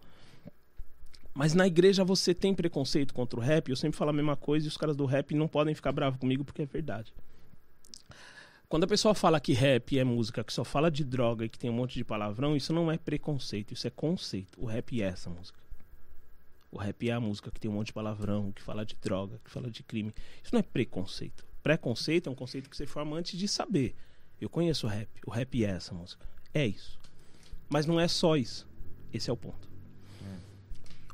Mas 1.34 1.52
na 1.52 1.66
igreja 1.66 2.02
você 2.02 2.32
tem 2.32 2.54
preconceito 2.54 3.12
contra 3.12 3.38
o 3.38 3.42
rap? 3.42 3.68
Eu 3.68 3.76
sempre 3.76 3.98
falo 3.98 4.08
a 4.08 4.14
mesma 4.14 4.36
coisa 4.36 4.64
e 4.64 4.68
os 4.68 4.76
caras 4.78 4.96
do 4.96 5.04
rap 5.04 5.34
não 5.34 5.46
podem 5.46 5.74
ficar 5.74 5.92
bravos 5.92 6.18
comigo 6.18 6.46
porque 6.46 6.62
é 6.62 6.64
verdade. 6.64 7.12
Quando 8.70 8.84
a 8.84 8.86
pessoa 8.86 9.14
fala 9.14 9.38
que 9.38 9.52
rap 9.52 9.98
é 9.98 10.02
música 10.02 10.42
que 10.42 10.50
só 10.50 10.64
fala 10.64 10.90
de 10.90 11.04
droga 11.04 11.44
e 11.44 11.48
que 11.50 11.58
tem 11.58 11.68
um 11.68 11.74
monte 11.74 11.94
de 11.94 12.04
palavrão, 12.04 12.56
isso 12.56 12.72
não 12.72 12.90
é 12.90 12.96
preconceito, 12.96 13.74
isso 13.74 13.86
é 13.86 13.90
conceito. 13.90 14.58
O 14.58 14.64
rap 14.64 14.98
é 14.98 15.04
essa 15.04 15.28
música. 15.28 15.60
O 16.72 16.78
rap 16.78 17.06
é 17.06 17.12
a 17.12 17.20
música 17.20 17.50
que 17.50 17.60
tem 17.60 17.70
um 17.70 17.74
monte 17.74 17.88
de 17.88 17.92
palavrão, 17.92 18.50
que 18.50 18.62
fala 18.62 18.82
de 18.82 18.96
droga, 18.96 19.38
que 19.44 19.50
fala 19.50 19.70
de 19.70 19.82
crime. 19.82 20.14
Isso 20.42 20.54
não 20.54 20.60
é 20.60 20.62
preconceito. 20.62 21.45
Preconceito 21.66 22.28
é 22.28 22.30
um 22.30 22.34
conceito 22.36 22.70
que 22.70 22.76
você 22.76 22.86
forma 22.86 23.16
antes 23.16 23.36
de 23.36 23.48
saber. 23.48 23.96
Eu 24.40 24.48
conheço 24.48 24.86
o 24.86 24.88
rap. 24.88 25.08
O 25.26 25.32
rap 25.32 25.64
é 25.64 25.70
essa 25.70 25.92
música. 25.92 26.24
É 26.54 26.64
isso. 26.64 26.96
Mas 27.68 27.86
não 27.86 27.98
é 27.98 28.06
só 28.06 28.36
isso. 28.36 28.68
Esse 29.12 29.30
é 29.30 29.32
o 29.32 29.36
ponto. 29.36 29.68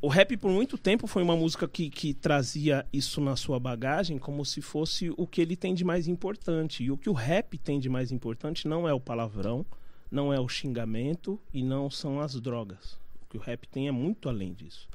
O 0.02 0.08
rap, 0.08 0.36
por 0.36 0.50
muito 0.50 0.76
tempo, 0.76 1.06
foi 1.06 1.22
uma 1.22 1.34
música 1.34 1.66
que, 1.66 1.88
que 1.88 2.12
trazia 2.12 2.84
isso 2.92 3.18
na 3.18 3.34
sua 3.34 3.58
bagagem 3.58 4.18
como 4.18 4.44
se 4.44 4.60
fosse 4.60 5.10
o 5.16 5.26
que 5.26 5.40
ele 5.40 5.56
tem 5.56 5.72
de 5.72 5.86
mais 5.86 6.06
importante. 6.06 6.84
E 6.84 6.90
o 6.90 6.98
que 6.98 7.08
o 7.08 7.14
rap 7.14 7.56
tem 7.56 7.80
de 7.80 7.88
mais 7.88 8.12
importante 8.12 8.68
não 8.68 8.86
é 8.86 8.92
o 8.92 9.00
palavrão, 9.00 9.64
não 10.10 10.34
é 10.34 10.38
o 10.38 10.50
xingamento 10.50 11.40
e 11.50 11.62
não 11.62 11.88
são 11.88 12.20
as 12.20 12.38
drogas. 12.38 13.00
O 13.22 13.26
que 13.30 13.38
o 13.38 13.40
rap 13.40 13.66
tem 13.68 13.88
é 13.88 13.90
muito 13.90 14.28
além 14.28 14.52
disso. 14.52 14.86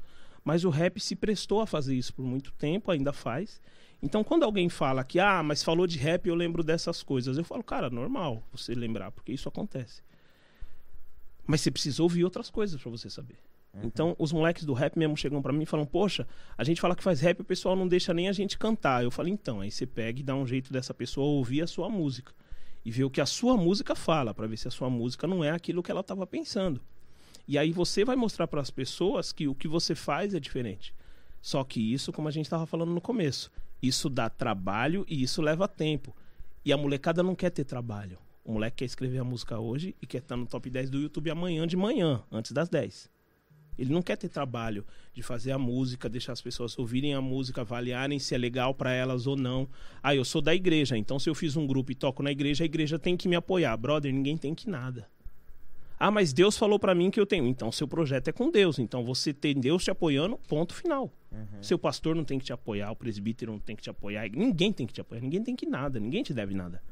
Mas 0.44 0.62
o 0.62 0.70
rap 0.70 1.00
se 1.00 1.16
prestou 1.16 1.60
a 1.60 1.66
fazer 1.66 1.96
isso 1.96 2.14
por 2.14 2.24
muito 2.24 2.52
tempo, 2.52 2.92
ainda 2.92 3.12
faz. 3.12 3.60
Então, 4.02 4.22
quando 4.22 4.44
alguém 4.44 4.68
fala 4.68 5.02
que, 5.02 5.18
ah, 5.18 5.42
mas 5.42 5.62
falou 5.62 5.86
de 5.86 5.98
rap, 5.98 6.28
eu 6.28 6.34
lembro 6.34 6.62
dessas 6.62 7.02
coisas, 7.02 7.36
eu 7.36 7.44
falo, 7.44 7.64
cara, 7.64 7.90
normal 7.90 8.42
você 8.52 8.74
lembrar, 8.74 9.10
porque 9.10 9.32
isso 9.32 9.48
acontece. 9.48 10.02
Mas 11.46 11.60
você 11.60 11.70
precisa 11.70 12.02
ouvir 12.02 12.24
outras 12.24 12.48
coisas 12.50 12.80
pra 12.80 12.90
você 12.90 13.10
saber. 13.10 13.38
Então, 13.82 14.16
os 14.18 14.32
moleques 14.32 14.64
do 14.64 14.72
rap 14.72 14.98
mesmo 14.98 15.16
chegam 15.16 15.40
pra 15.40 15.52
mim 15.52 15.62
e 15.62 15.66
falam: 15.66 15.86
Poxa, 15.86 16.26
a 16.56 16.64
gente 16.64 16.80
fala 16.80 16.96
que 16.96 17.02
faz 17.02 17.20
rap, 17.20 17.40
o 17.40 17.44
pessoal 17.44 17.76
não 17.76 17.86
deixa 17.86 18.12
nem 18.12 18.28
a 18.28 18.32
gente 18.32 18.58
cantar. 18.58 19.04
Eu 19.04 19.10
falo: 19.10 19.28
Então, 19.28 19.60
aí 19.60 19.70
você 19.70 19.86
pega 19.86 20.20
e 20.20 20.22
dá 20.22 20.34
um 20.34 20.46
jeito 20.46 20.72
dessa 20.72 20.92
pessoa 20.92 21.26
ouvir 21.26 21.62
a 21.62 21.66
sua 21.66 21.88
música 21.88 22.32
e 22.84 22.90
ver 22.90 23.04
o 23.04 23.10
que 23.10 23.20
a 23.20 23.26
sua 23.26 23.56
música 23.56 23.94
fala, 23.94 24.32
pra 24.32 24.46
ver 24.46 24.56
se 24.56 24.68
a 24.68 24.70
sua 24.70 24.88
música 24.90 25.26
não 25.26 25.44
é 25.44 25.50
aquilo 25.50 25.82
que 25.82 25.90
ela 25.90 26.02
tava 26.02 26.26
pensando. 26.26 26.80
E 27.46 27.56
aí 27.56 27.72
você 27.72 28.04
vai 28.04 28.16
mostrar 28.16 28.46
para 28.46 28.60
as 28.60 28.70
pessoas 28.70 29.32
que 29.32 29.46
o 29.48 29.54
que 29.54 29.68
você 29.68 29.94
faz 29.94 30.34
é 30.34 30.40
diferente. 30.40 30.94
Só 31.40 31.62
que 31.62 31.92
isso, 31.92 32.12
como 32.12 32.28
a 32.28 32.30
gente 32.30 32.46
estava 32.46 32.66
falando 32.66 32.92
no 32.92 33.00
começo, 33.00 33.50
isso 33.82 34.08
dá 34.08 34.28
trabalho 34.28 35.04
e 35.08 35.22
isso 35.22 35.40
leva 35.40 35.68
tempo. 35.68 36.14
E 36.64 36.72
a 36.72 36.76
molecada 36.76 37.22
não 37.22 37.34
quer 37.34 37.50
ter 37.50 37.64
trabalho. 37.64 38.18
O 38.44 38.52
moleque 38.52 38.78
quer 38.78 38.84
escrever 38.86 39.18
a 39.18 39.24
música 39.24 39.58
hoje 39.58 39.94
e 40.00 40.06
quer 40.06 40.18
estar 40.18 40.36
no 40.36 40.46
top 40.46 40.70
10 40.70 40.90
do 40.90 40.98
YouTube 40.98 41.30
amanhã 41.30 41.66
de 41.66 41.76
manhã, 41.76 42.22
antes 42.32 42.52
das 42.52 42.68
10. 42.68 43.10
Ele 43.78 43.92
não 43.92 44.02
quer 44.02 44.16
ter 44.16 44.28
trabalho 44.28 44.84
de 45.14 45.22
fazer 45.22 45.52
a 45.52 45.58
música, 45.58 46.08
deixar 46.08 46.32
as 46.32 46.40
pessoas 46.42 46.76
ouvirem 46.76 47.14
a 47.14 47.20
música, 47.20 47.60
avaliarem 47.60 48.18
se 48.18 48.34
é 48.34 48.38
legal 48.38 48.74
para 48.74 48.92
elas 48.92 49.26
ou 49.26 49.36
não. 49.36 49.68
Ah, 50.02 50.14
eu 50.14 50.24
sou 50.24 50.42
da 50.42 50.54
igreja, 50.54 50.96
então 50.96 51.18
se 51.18 51.30
eu 51.30 51.34
fiz 51.34 51.56
um 51.56 51.66
grupo 51.66 51.92
e 51.92 51.94
toco 51.94 52.22
na 52.22 52.32
igreja, 52.32 52.64
a 52.64 52.66
igreja 52.66 52.98
tem 52.98 53.16
que 53.16 53.28
me 53.28 53.36
apoiar. 53.36 53.76
Brother, 53.76 54.12
ninguém 54.12 54.36
tem 54.36 54.54
que 54.54 54.68
nada. 54.68 55.08
Ah, 55.98 56.10
mas 56.10 56.32
Deus 56.32 56.56
falou 56.56 56.78
para 56.78 56.94
mim 56.94 57.10
que 57.10 57.18
eu 57.18 57.26
tenho. 57.26 57.46
Então 57.46 57.72
seu 57.72 57.88
projeto 57.88 58.28
é 58.28 58.32
com 58.32 58.50
Deus. 58.50 58.78
Então 58.78 59.04
você 59.04 59.32
tem 59.32 59.54
Deus 59.54 59.84
te 59.84 59.90
apoiando, 59.90 60.38
ponto 60.48 60.74
final. 60.74 61.12
Seu 61.60 61.78
pastor 61.78 62.14
não 62.14 62.24
tem 62.24 62.38
que 62.38 62.44
te 62.44 62.52
apoiar, 62.52 62.90
o 62.90 62.96
presbítero 62.96 63.52
não 63.52 63.58
tem 63.58 63.76
que 63.76 63.82
te 63.82 63.90
apoiar, 63.90 64.28
ninguém 64.30 64.72
tem 64.72 64.86
que 64.86 64.92
te 64.92 65.00
apoiar, 65.00 65.20
ninguém 65.20 65.42
tem 65.42 65.56
que 65.56 65.66
nada, 65.66 65.98
ninguém 66.00 66.22
te 66.22 66.32
deve 66.32 66.54
nada. 66.54 66.82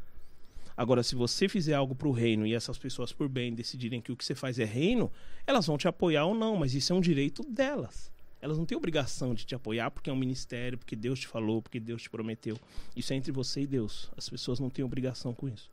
Agora, 0.77 1.03
se 1.03 1.15
você 1.15 1.49
fizer 1.49 1.73
algo 1.73 1.95
pro 1.95 2.11
reino 2.11 2.47
e 2.47 2.53
essas 2.53 2.77
pessoas 2.77 3.11
por 3.11 3.29
bem 3.29 3.55
decidirem 3.55 4.01
que 4.01 4.13
o 4.13 4.17
que 4.17 4.25
você 4.25 4.35
faz 4.35 4.59
é 4.59 4.65
reino, 4.65 5.11
elas 5.47 5.67
vão 5.67 5.79
te 5.79 5.89
apoiar 5.89 6.27
ou 6.27 6.35
não, 6.35 6.55
mas 6.57 6.75
isso 6.75 6.93
é 6.93 6.97
um 6.97 7.01
direito 7.01 7.43
delas. 7.45 8.13
Elas 8.43 8.59
não 8.59 8.67
têm 8.67 8.77
obrigação 8.77 9.35
de 9.35 9.47
te 9.47 9.55
apoiar 9.55 9.91
porque 9.91 10.11
é 10.11 10.13
um 10.13 10.17
ministério, 10.17 10.77
porque 10.77 10.95
Deus 10.95 11.19
te 11.19 11.27
falou, 11.27 11.63
porque 11.63 11.81
Deus 11.81 12.03
te 12.03 12.11
prometeu. 12.11 12.59
Isso 12.95 13.13
é 13.15 13.17
entre 13.17 13.33
você 13.33 13.63
e 13.63 13.67
Deus. 13.67 14.11
As 14.17 14.29
pessoas 14.29 14.61
não 14.61 14.69
têm 14.69 14.85
obrigação 14.85 15.33
com 15.33 15.49
isso. 15.49 15.71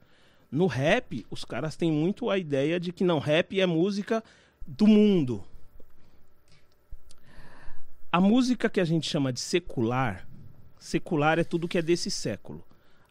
No 0.54 0.68
rap, 0.68 1.26
os 1.32 1.44
caras 1.44 1.76
têm 1.76 1.92
muito 1.92 2.30
a 2.30 2.38
ideia 2.38 2.80
de 2.80 2.92
que 2.94 3.04
não, 3.04 3.18
rap 3.18 3.60
é 3.60 3.66
música 3.66 4.24
do 4.68 4.86
mundo. 4.86 5.44
A 8.12 8.22
música 8.22 8.70
que 8.70 8.80
a 8.80 8.86
gente 8.86 9.10
chama 9.10 9.34
de 9.34 9.40
secular, 9.40 10.28
secular 10.80 11.40
é 11.40 11.44
tudo 11.44 11.68
que 11.68 11.80
é 11.80 11.82
desse 11.82 12.12
século. 12.12 12.64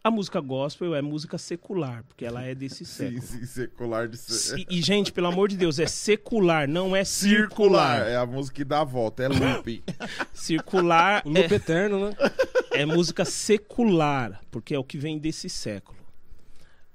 A 0.05 0.09
música 0.11 0.41
gospel 0.41 0.95
é 0.95 1.03
música 1.03 1.37
secular, 1.37 2.05
porque 2.05 2.25
ela 2.25 2.45
é 2.45 2.55
desse 2.55 2.85
Sim, 2.87 3.21
século. 3.21 3.23
sim, 3.23 3.45
secular 3.47 4.07
de 4.09 4.17
ser. 4.19 4.65
E, 4.71 4.81
gente, 4.81 5.13
pelo 5.13 5.27
amor 5.27 5.49
de 5.49 5.57
Deus, 5.57 5.81
é 5.81 5.87
secular, 5.87 6.69
não 6.69 6.95
é 6.95 7.03
Circular. 7.05 7.97
circular. 7.99 8.09
É 8.09 8.17
a 8.17 8.25
música 8.27 8.55
que 8.55 8.65
dá 8.65 8.83
a 8.83 8.85
volta, 8.85 9.25
é 9.25 9.29
loop. 9.29 9.83
Circular 10.33 11.23
O 11.25 11.29
loop 11.31 11.53
eterno, 11.53 12.09
né? 12.09 12.17
é, 12.73 12.83
é 12.83 12.87
música 12.87 13.25
secular, 13.25 14.41
porque 14.49 14.73
é 14.75 14.79
o 14.79 14.85
que 14.85 14.97
vem 14.97 15.19
desse 15.19 15.49
século. 15.49 15.99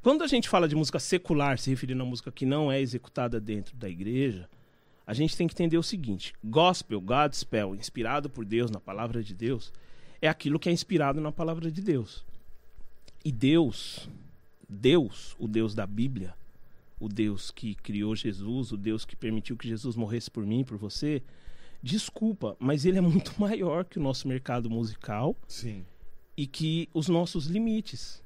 Quando 0.07 0.23
a 0.23 0.27
gente 0.27 0.47
fala 0.47 0.69
de 0.69 0.75
música 0.75 0.99
secular, 0.99 1.59
se 1.59 1.69
referindo 1.69 2.01
a 2.01 2.05
música 2.05 2.31
que 2.31 2.45
não 2.45 2.71
é 2.71 2.79
executada 2.79 3.41
dentro 3.41 3.75
da 3.75 3.89
igreja, 3.89 4.49
a 5.05 5.13
gente 5.13 5.35
tem 5.35 5.45
que 5.49 5.53
entender 5.53 5.77
o 5.77 5.83
seguinte: 5.83 6.33
gospel, 6.41 7.01
Godspell, 7.01 7.75
inspirado 7.75 8.29
por 8.29 8.45
Deus 8.45 8.71
na 8.71 8.79
palavra 8.79 9.21
de 9.21 9.35
Deus, 9.35 9.73
é 10.21 10.29
aquilo 10.29 10.59
que 10.59 10.69
é 10.69 10.71
inspirado 10.71 11.19
na 11.19 11.29
palavra 11.29 11.69
de 11.69 11.81
Deus. 11.81 12.25
E 13.21 13.33
Deus, 13.33 14.09
Deus, 14.69 15.35
o 15.37 15.45
Deus 15.45 15.75
da 15.75 15.85
Bíblia, 15.85 16.33
o 16.97 17.09
Deus 17.09 17.51
que 17.51 17.75
criou 17.75 18.15
Jesus, 18.15 18.71
o 18.71 18.77
Deus 18.77 19.03
que 19.03 19.13
permitiu 19.13 19.57
que 19.57 19.67
Jesus 19.67 19.97
morresse 19.97 20.31
por 20.31 20.45
mim, 20.45 20.63
por 20.63 20.77
você, 20.77 21.21
desculpa, 21.83 22.55
mas 22.61 22.85
ele 22.85 22.97
é 22.97 23.01
muito 23.01 23.33
maior 23.37 23.83
que 23.83 23.99
o 23.99 24.01
nosso 24.01 24.25
mercado 24.25 24.69
musical 24.69 25.35
Sim. 25.49 25.83
e 26.37 26.47
que 26.47 26.87
os 26.93 27.09
nossos 27.09 27.47
limites. 27.47 28.25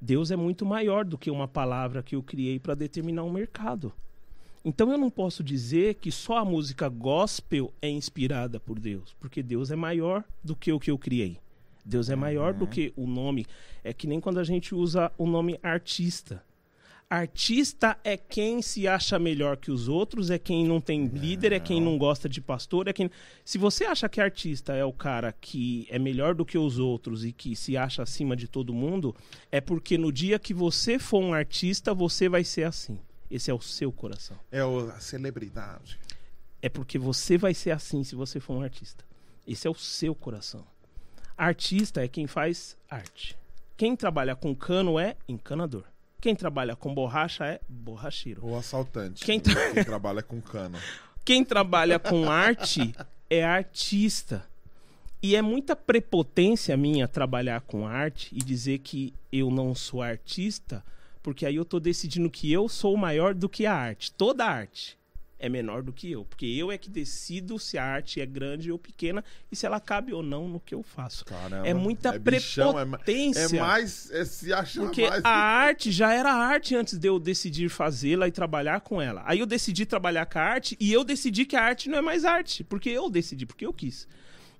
Deus 0.00 0.30
é 0.30 0.36
muito 0.36 0.64
maior 0.64 1.04
do 1.04 1.18
que 1.18 1.30
uma 1.30 1.46
palavra 1.46 2.02
que 2.02 2.16
eu 2.16 2.22
criei 2.22 2.58
para 2.58 2.74
determinar 2.74 3.24
um 3.24 3.32
mercado. 3.32 3.92
Então 4.64 4.90
eu 4.90 4.98
não 4.98 5.10
posso 5.10 5.42
dizer 5.42 5.94
que 5.94 6.10
só 6.12 6.38
a 6.38 6.44
música 6.44 6.88
gospel 6.88 7.72
é 7.80 7.88
inspirada 7.88 8.60
por 8.60 8.78
Deus, 8.78 9.14
porque 9.18 9.42
Deus 9.42 9.70
é 9.70 9.76
maior 9.76 10.24
do 10.44 10.54
que 10.54 10.72
o 10.72 10.80
que 10.80 10.90
eu 10.90 10.98
criei. 10.98 11.38
Deus 11.84 12.10
é 12.10 12.16
maior 12.16 12.52
do 12.52 12.66
que 12.66 12.92
o 12.96 13.06
nome. 13.06 13.46
É 13.82 13.92
que 13.92 14.06
nem 14.06 14.20
quando 14.20 14.38
a 14.38 14.44
gente 14.44 14.74
usa 14.74 15.10
o 15.16 15.26
nome 15.26 15.58
artista. 15.62 16.42
Artista 17.12 17.98
é 18.04 18.16
quem 18.16 18.62
se 18.62 18.86
acha 18.86 19.18
melhor 19.18 19.56
que 19.56 19.72
os 19.72 19.88
outros, 19.88 20.30
é 20.30 20.38
quem 20.38 20.64
não 20.64 20.80
tem 20.80 21.06
líder, 21.06 21.52
é 21.52 21.58
quem 21.58 21.82
não 21.82 21.98
gosta 21.98 22.28
de 22.28 22.40
pastor, 22.40 22.86
é 22.86 22.92
quem. 22.92 23.10
Se 23.44 23.58
você 23.58 23.84
acha 23.84 24.08
que 24.08 24.20
artista 24.20 24.74
é 24.74 24.84
o 24.84 24.92
cara 24.92 25.32
que 25.32 25.88
é 25.90 25.98
melhor 25.98 26.36
do 26.36 26.46
que 26.46 26.56
os 26.56 26.78
outros 26.78 27.24
e 27.24 27.32
que 27.32 27.56
se 27.56 27.76
acha 27.76 28.00
acima 28.00 28.36
de 28.36 28.46
todo 28.46 28.72
mundo, 28.72 29.12
é 29.50 29.60
porque 29.60 29.98
no 29.98 30.12
dia 30.12 30.38
que 30.38 30.54
você 30.54 31.00
for 31.00 31.20
um 31.20 31.34
artista, 31.34 31.92
você 31.92 32.28
vai 32.28 32.44
ser 32.44 32.62
assim. 32.62 32.96
Esse 33.28 33.50
é 33.50 33.54
o 33.54 33.60
seu 33.60 33.90
coração. 33.90 34.38
É 34.52 34.60
a 34.60 35.00
celebridade. 35.00 35.98
É 36.62 36.68
porque 36.68 36.96
você 36.96 37.36
vai 37.36 37.54
ser 37.54 37.72
assim 37.72 38.04
se 38.04 38.14
você 38.14 38.38
for 38.38 38.54
um 38.54 38.62
artista. 38.62 39.04
Esse 39.44 39.66
é 39.66 39.70
o 39.70 39.74
seu 39.74 40.14
coração. 40.14 40.64
Artista 41.36 42.04
é 42.04 42.06
quem 42.06 42.28
faz 42.28 42.76
arte. 42.88 43.36
Quem 43.76 43.96
trabalha 43.96 44.36
com 44.36 44.54
cano 44.54 44.96
é 44.96 45.16
encanador. 45.26 45.82
Quem 46.20 46.34
trabalha 46.36 46.76
com 46.76 46.92
borracha 46.94 47.46
é 47.46 47.60
borracheiro. 47.68 48.44
O 48.44 48.56
assaltante. 48.56 49.24
Quem 49.24 49.40
Quem, 49.40 49.54
tá- 49.54 49.84
trabalha 49.84 50.22
com 50.22 50.40
cano. 50.40 50.78
Quem 51.24 51.44
trabalha 51.44 51.98
com 51.98 52.30
arte 52.30 52.94
é 53.28 53.44
artista. 53.44 54.44
E 55.22 55.36
é 55.36 55.42
muita 55.42 55.76
prepotência 55.76 56.76
minha 56.76 57.06
trabalhar 57.06 57.60
com 57.62 57.86
arte 57.86 58.30
e 58.34 58.38
dizer 58.38 58.78
que 58.78 59.12
eu 59.30 59.50
não 59.50 59.74
sou 59.74 60.02
artista, 60.02 60.82
porque 61.22 61.44
aí 61.44 61.56
eu 61.56 61.64
tô 61.64 61.78
decidindo 61.78 62.30
que 62.30 62.50
eu 62.50 62.68
sou 62.68 62.96
maior 62.96 63.34
do 63.34 63.48
que 63.48 63.66
a 63.66 63.74
arte. 63.74 64.12
Toda 64.12 64.46
arte 64.46 64.98
é 65.40 65.48
menor 65.48 65.82
do 65.82 65.92
que 65.92 66.12
eu, 66.12 66.24
porque 66.24 66.46
eu 66.46 66.70
é 66.70 66.76
que 66.78 66.88
decido 66.90 67.58
se 67.58 67.78
a 67.78 67.84
arte 67.84 68.20
é 68.20 68.26
grande 68.26 68.70
ou 68.70 68.78
pequena 68.78 69.24
e 69.50 69.56
se 69.56 69.64
ela 69.66 69.80
cabe 69.80 70.12
ou 70.12 70.22
não 70.22 70.48
no 70.48 70.60
que 70.60 70.74
eu 70.74 70.82
faço. 70.82 71.24
Caramba. 71.24 71.66
É 71.66 71.74
muita 71.74 72.16
bichão, 72.18 72.78
é 72.78 72.84
ma- 72.84 72.98
prepotência. 72.98 73.56
É 73.56 73.60
mais. 73.60 74.10
É 74.10 74.24
se 74.24 74.52
achar 74.52 74.82
Porque 74.82 75.08
mais. 75.08 75.24
a 75.24 75.30
arte 75.30 75.90
já 75.90 76.12
era 76.12 76.32
arte 76.32 76.76
antes 76.76 76.98
de 76.98 77.08
eu 77.08 77.18
decidir 77.18 77.68
fazê-la 77.70 78.28
e 78.28 78.30
trabalhar 78.32 78.80
com 78.82 79.00
ela. 79.00 79.22
Aí 79.26 79.38
eu 79.38 79.46
decidi 79.46 79.86
trabalhar 79.86 80.26
com 80.26 80.38
a 80.38 80.42
arte 80.42 80.76
e 80.78 80.92
eu 80.92 81.02
decidi 81.02 81.44
que 81.44 81.56
a 81.56 81.62
arte 81.62 81.88
não 81.88 81.98
é 81.98 82.02
mais 82.02 82.24
arte, 82.24 82.62
porque 82.62 82.90
eu 82.90 83.08
decidi, 83.10 83.46
porque 83.46 83.64
eu 83.66 83.72
quis. 83.72 84.06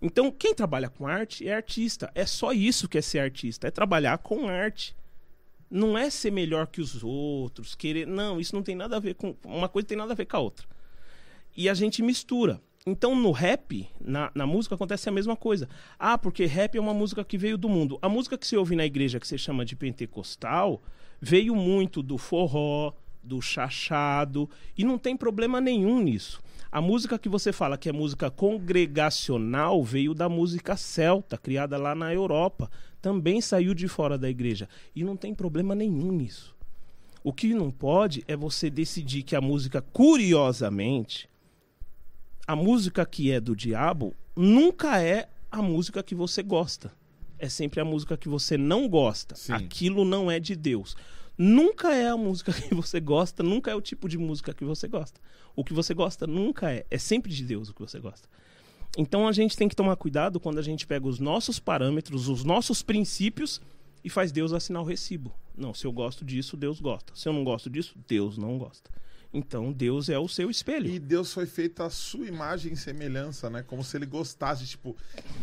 Então, 0.03 0.31
quem 0.31 0.55
trabalha 0.55 0.89
com 0.89 1.07
arte 1.07 1.47
é 1.47 1.55
artista. 1.55 2.11
É 2.15 2.25
só 2.25 2.53
isso 2.55 2.89
que 2.89 2.97
é 2.97 3.03
ser 3.03 3.19
artista, 3.19 3.69
é 3.69 3.71
trabalhar 3.71 4.17
com 4.19 4.49
arte. 4.49 4.97
Não 5.71 5.97
é 5.97 6.11
ser 6.11 6.33
melhor 6.33 6.67
que 6.67 6.81
os 6.81 7.03
outros, 7.03 7.75
querer. 7.75 8.07
Não, 8.07 8.41
isso 8.41 8.55
não 8.55 8.63
tem 8.63 8.75
nada 8.75 8.97
a 8.97 9.01
ver 9.01 9.15
com. 9.15 9.37
Uma 9.45 9.69
coisa 9.69 9.87
tem 9.87 9.97
nada 9.97 10.13
a 10.13 10.17
ver 10.17 10.27
com 10.27 10.37
a 10.37 10.41
outra. 10.41 10.67
E 11.57 11.69
a 11.69 11.75
gente 11.75 12.03
mistura. 12.03 12.61
Então, 12.87 13.15
no 13.15 13.31
rap, 13.31 13.87
na, 14.01 14.33
na 14.35 14.47
música, 14.47 14.75
acontece 14.75 15.09
a 15.09 15.13
mesma 15.13 15.37
coisa. 15.37 15.69
Ah, 15.99 16.17
porque 16.17 16.47
rap 16.47 16.77
é 16.77 16.81
uma 16.81 16.95
música 16.95 17.23
que 17.23 17.37
veio 17.37 17.59
do 17.59 17.69
mundo. 17.69 17.99
A 18.01 18.09
música 18.09 18.39
que 18.39 18.47
você 18.47 18.57
ouve 18.57 18.75
na 18.75 18.87
igreja, 18.87 19.21
que 19.21 19.29
você 19.29 19.37
chama 19.37 19.65
de 19.65 19.77
pentecostal, 19.77 20.83
veio 21.21 21.55
muito 21.55 22.03
do 22.03 22.17
forró, 22.17 22.95
do 23.23 23.41
chachado, 23.43 24.49
e 24.77 24.83
não 24.83 24.99
tem 24.99 25.15
problema 25.17 25.61
nenhum 25.61 26.01
nisso. 26.01 26.41
A 26.73 26.81
música 26.81 27.19
que 27.19 27.29
você 27.29 27.53
fala 27.53 27.77
que 27.77 27.89
é 27.89 27.93
música 27.93 28.31
congregacional 28.31 29.83
veio 29.83 30.15
da 30.15 30.29
música 30.29 30.77
celta, 30.77 31.37
criada 31.37 31.77
lá 31.77 31.95
na 31.95 32.15
Europa. 32.15 32.71
Também 33.01 33.41
saiu 33.41 33.75
de 33.75 33.89
fora 33.89 34.19
da 34.19 34.29
igreja. 34.29 34.69
E 34.95 35.03
não 35.03 35.17
tem 35.17 35.35
problema 35.35 35.75
nenhum 35.75 36.13
nisso. 36.13 36.55
O 37.23 37.33
que 37.33 37.53
não 37.55 37.71
pode 37.71 38.25
é 38.27 38.37
você 38.37 38.71
decidir 38.71 39.23
que 39.23 39.37
a 39.37 39.41
música, 39.41 39.83
curiosamente, 39.83 41.29
a 42.47 42.57
música 42.57 43.05
que 43.05 43.31
é 43.31 43.39
do 43.39 43.55
diabo 43.55 44.15
nunca 44.35 45.03
é 45.03 45.29
a 45.51 45.61
música 45.61 46.03
que 46.03 46.15
você 46.15 46.43
gosta. 46.43 46.93
É 47.39 47.49
sempre 47.49 47.81
a 47.81 47.85
música 47.85 48.17
que 48.17 48.29
você 48.29 48.57
não 48.57 48.89
gosta. 48.89 49.35
Sim. 49.35 49.53
Aquilo 49.53 50.05
não 50.05 50.31
é 50.31 50.39
de 50.39 50.55
Deus. 50.55 50.97
Nunca 51.37 51.95
é 51.95 52.09
a 52.09 52.17
música 52.17 52.53
que 52.53 52.75
você 52.75 53.01
gosta, 53.01 53.43
nunca 53.43 53.71
é 53.71 53.75
o 53.75 53.81
tipo 53.81 54.09
de 54.09 54.19
música 54.19 54.53
que 54.53 54.65
você 54.65 54.89
gosta. 54.89 55.21
O 55.57 55.65
que 55.65 55.73
você 55.73 55.95
gosta 55.95 56.27
nunca 56.27 56.71
é. 56.71 56.87
É 56.91 56.99
sempre 56.99 57.33
de 57.33 57.45
Deus 57.45 57.69
o 57.69 57.75
que 57.75 57.81
você 57.81 57.99
gosta. 57.99 58.29
Então 58.99 59.27
a 59.29 59.33
gente 59.33 59.57
tem 59.57 59.69
que 59.69 59.77
tomar 59.77 59.97
cuidado 59.97 60.41
quando 60.41 60.59
a 60.59 60.63
gente 60.63 60.87
pega 60.87 61.07
os 61.07 61.19
nossos 61.21 61.59
parâmetros, 61.59 62.29
os 62.29 62.45
nossos 62.45 62.83
princípios 62.83 63.61
e 64.05 64.11
faz 64.11 64.33
Deus 64.33 64.53
assinar 64.53 64.83
o 64.83 64.85
recibo. 64.85 65.33
Não, 65.57 65.73
se 65.75 65.87
eu 65.87 65.93
gosto 65.93 66.25
disso, 66.25 66.57
Deus 66.57 66.81
gosta. 66.81 67.13
Se 67.15 67.29
eu 67.29 67.33
não 67.33 67.45
gosto 67.45 67.69
disso, 67.71 67.95
Deus 68.09 68.37
não 68.37 68.59
gosta. 68.59 68.91
Então 69.33 69.71
Deus 69.73 70.09
é 70.09 70.19
o 70.19 70.27
seu 70.27 70.51
espelho. 70.51 70.89
E 70.91 70.99
Deus 70.99 71.33
foi 71.33 71.47
feito 71.47 71.85
à 71.85 71.91
sua 71.91 72.27
imagem 72.27 72.73
e 72.73 72.77
semelhança, 72.77 73.49
né? 73.49 73.63
Como 73.63 73.85
se 73.85 73.97
ele 73.97 74.07
gostasse, 74.07 74.67
tipo, 74.67 74.97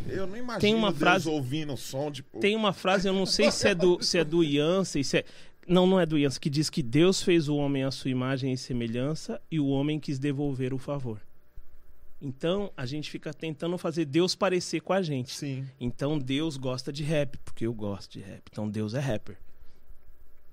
eu 0.08 0.28
não 0.28 0.36
imagino 0.36 0.60
Tem 0.60 0.76
uma 0.76 0.90
Deus 0.90 1.00
frase- 1.00 1.30
ouvindo 1.30 1.74
o 1.74 1.78
som, 1.78 2.12
tipo, 2.12 2.38
Tem 2.40 2.54
uma 2.56 2.74
frase, 2.74 3.08
eu 3.08 3.14
não 3.14 3.26
sei 3.26 3.50
se 3.50 3.66
é 3.70 3.74
do, 3.74 4.04
se 4.04 4.18
é 4.18 4.26
do 4.26 4.44
Yancey, 4.44 5.04
se 5.06 5.20
é... 5.20 5.26
Não, 5.66 5.86
não 5.88 6.00
é 6.00 6.06
do 6.06 6.18
Yancey, 6.18 6.40
que 6.40 6.50
diz 6.50 6.70
que 6.70 6.82
Deus 6.84 7.22
fez 7.22 7.48
o 7.48 7.56
homem 7.56 7.84
à 7.84 7.92
sua 7.92 8.10
imagem 8.12 8.52
e 8.52 8.58
semelhança 8.58 9.42
e 9.52 9.58
o 9.60 9.68
homem 9.68 10.00
quis 10.00 10.18
devolver 10.20 10.74
o 10.74 10.78
favor. 10.78 11.22
Então, 12.22 12.72
a 12.76 12.86
gente 12.86 13.12
fica 13.12 13.34
tentando 13.34 13.78
fazer 13.78 14.06
Deus 14.06 14.36
parecer 14.36 14.82
com 14.82 14.94
a 14.94 15.02
gente. 15.02 15.34
sim. 15.34 15.68
Então, 15.80 16.18
Deus 16.18 16.58
gosta 16.58 16.92
de 16.92 17.04
rap, 17.04 17.38
porque 17.46 17.66
eu 17.66 17.74
gosto 17.74 18.12
de 18.14 18.20
rap. 18.20 18.44
Então, 18.52 18.70
Deus 18.70 18.94
é 18.94 19.00
rapper. 19.00 19.38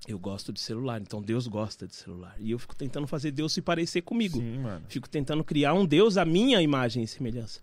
Eu 0.07 0.19
gosto 0.19 0.53
de 0.53 0.59
celular, 0.59 1.01
então 1.01 1.19
Deus 1.19 1.47
gosta 1.47 1.87
de 1.87 1.95
celular. 1.95 2.35
E 2.37 2.51
eu 2.51 2.59
fico 2.59 2.75
tentando 2.75 3.07
fazer 3.07 3.31
Deus 3.31 3.53
se 3.53 3.61
parecer 3.61 4.03
comigo. 4.03 4.39
Sim. 4.39 4.63
Fico 4.87 5.09
tentando 5.09 5.43
criar 5.43 5.73
um 5.73 5.83
Deus 5.83 6.15
à 6.15 6.23
minha 6.23 6.61
imagem 6.61 7.01
e 7.01 7.07
semelhança. 7.07 7.59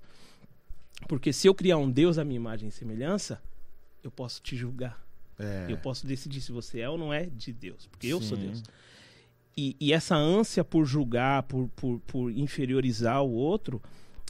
Porque 1.06 1.32
se 1.32 1.46
eu 1.46 1.54
criar 1.54 1.76
um 1.76 1.88
Deus 1.88 2.18
à 2.18 2.24
minha 2.24 2.36
imagem 2.36 2.68
e 2.68 2.72
semelhança, 2.72 3.40
eu 4.02 4.10
posso 4.10 4.42
te 4.42 4.56
julgar. 4.56 5.00
É. 5.38 5.66
Eu 5.68 5.78
posso 5.78 6.06
decidir 6.06 6.40
se 6.40 6.50
você 6.50 6.80
é 6.80 6.88
ou 6.88 6.98
não 6.98 7.12
é 7.12 7.26
de 7.26 7.52
Deus, 7.52 7.86
porque 7.86 8.08
eu 8.08 8.20
sou. 8.20 8.36
Deus. 8.36 8.62
E, 9.56 9.76
e 9.80 9.92
essa 9.92 10.16
ânsia 10.16 10.64
por 10.64 10.84
julgar, 10.86 11.42
por, 11.44 11.68
por, 11.76 12.00
por 12.06 12.30
inferiorizar 12.30 13.22
o 13.22 13.30
outro, 13.32 13.82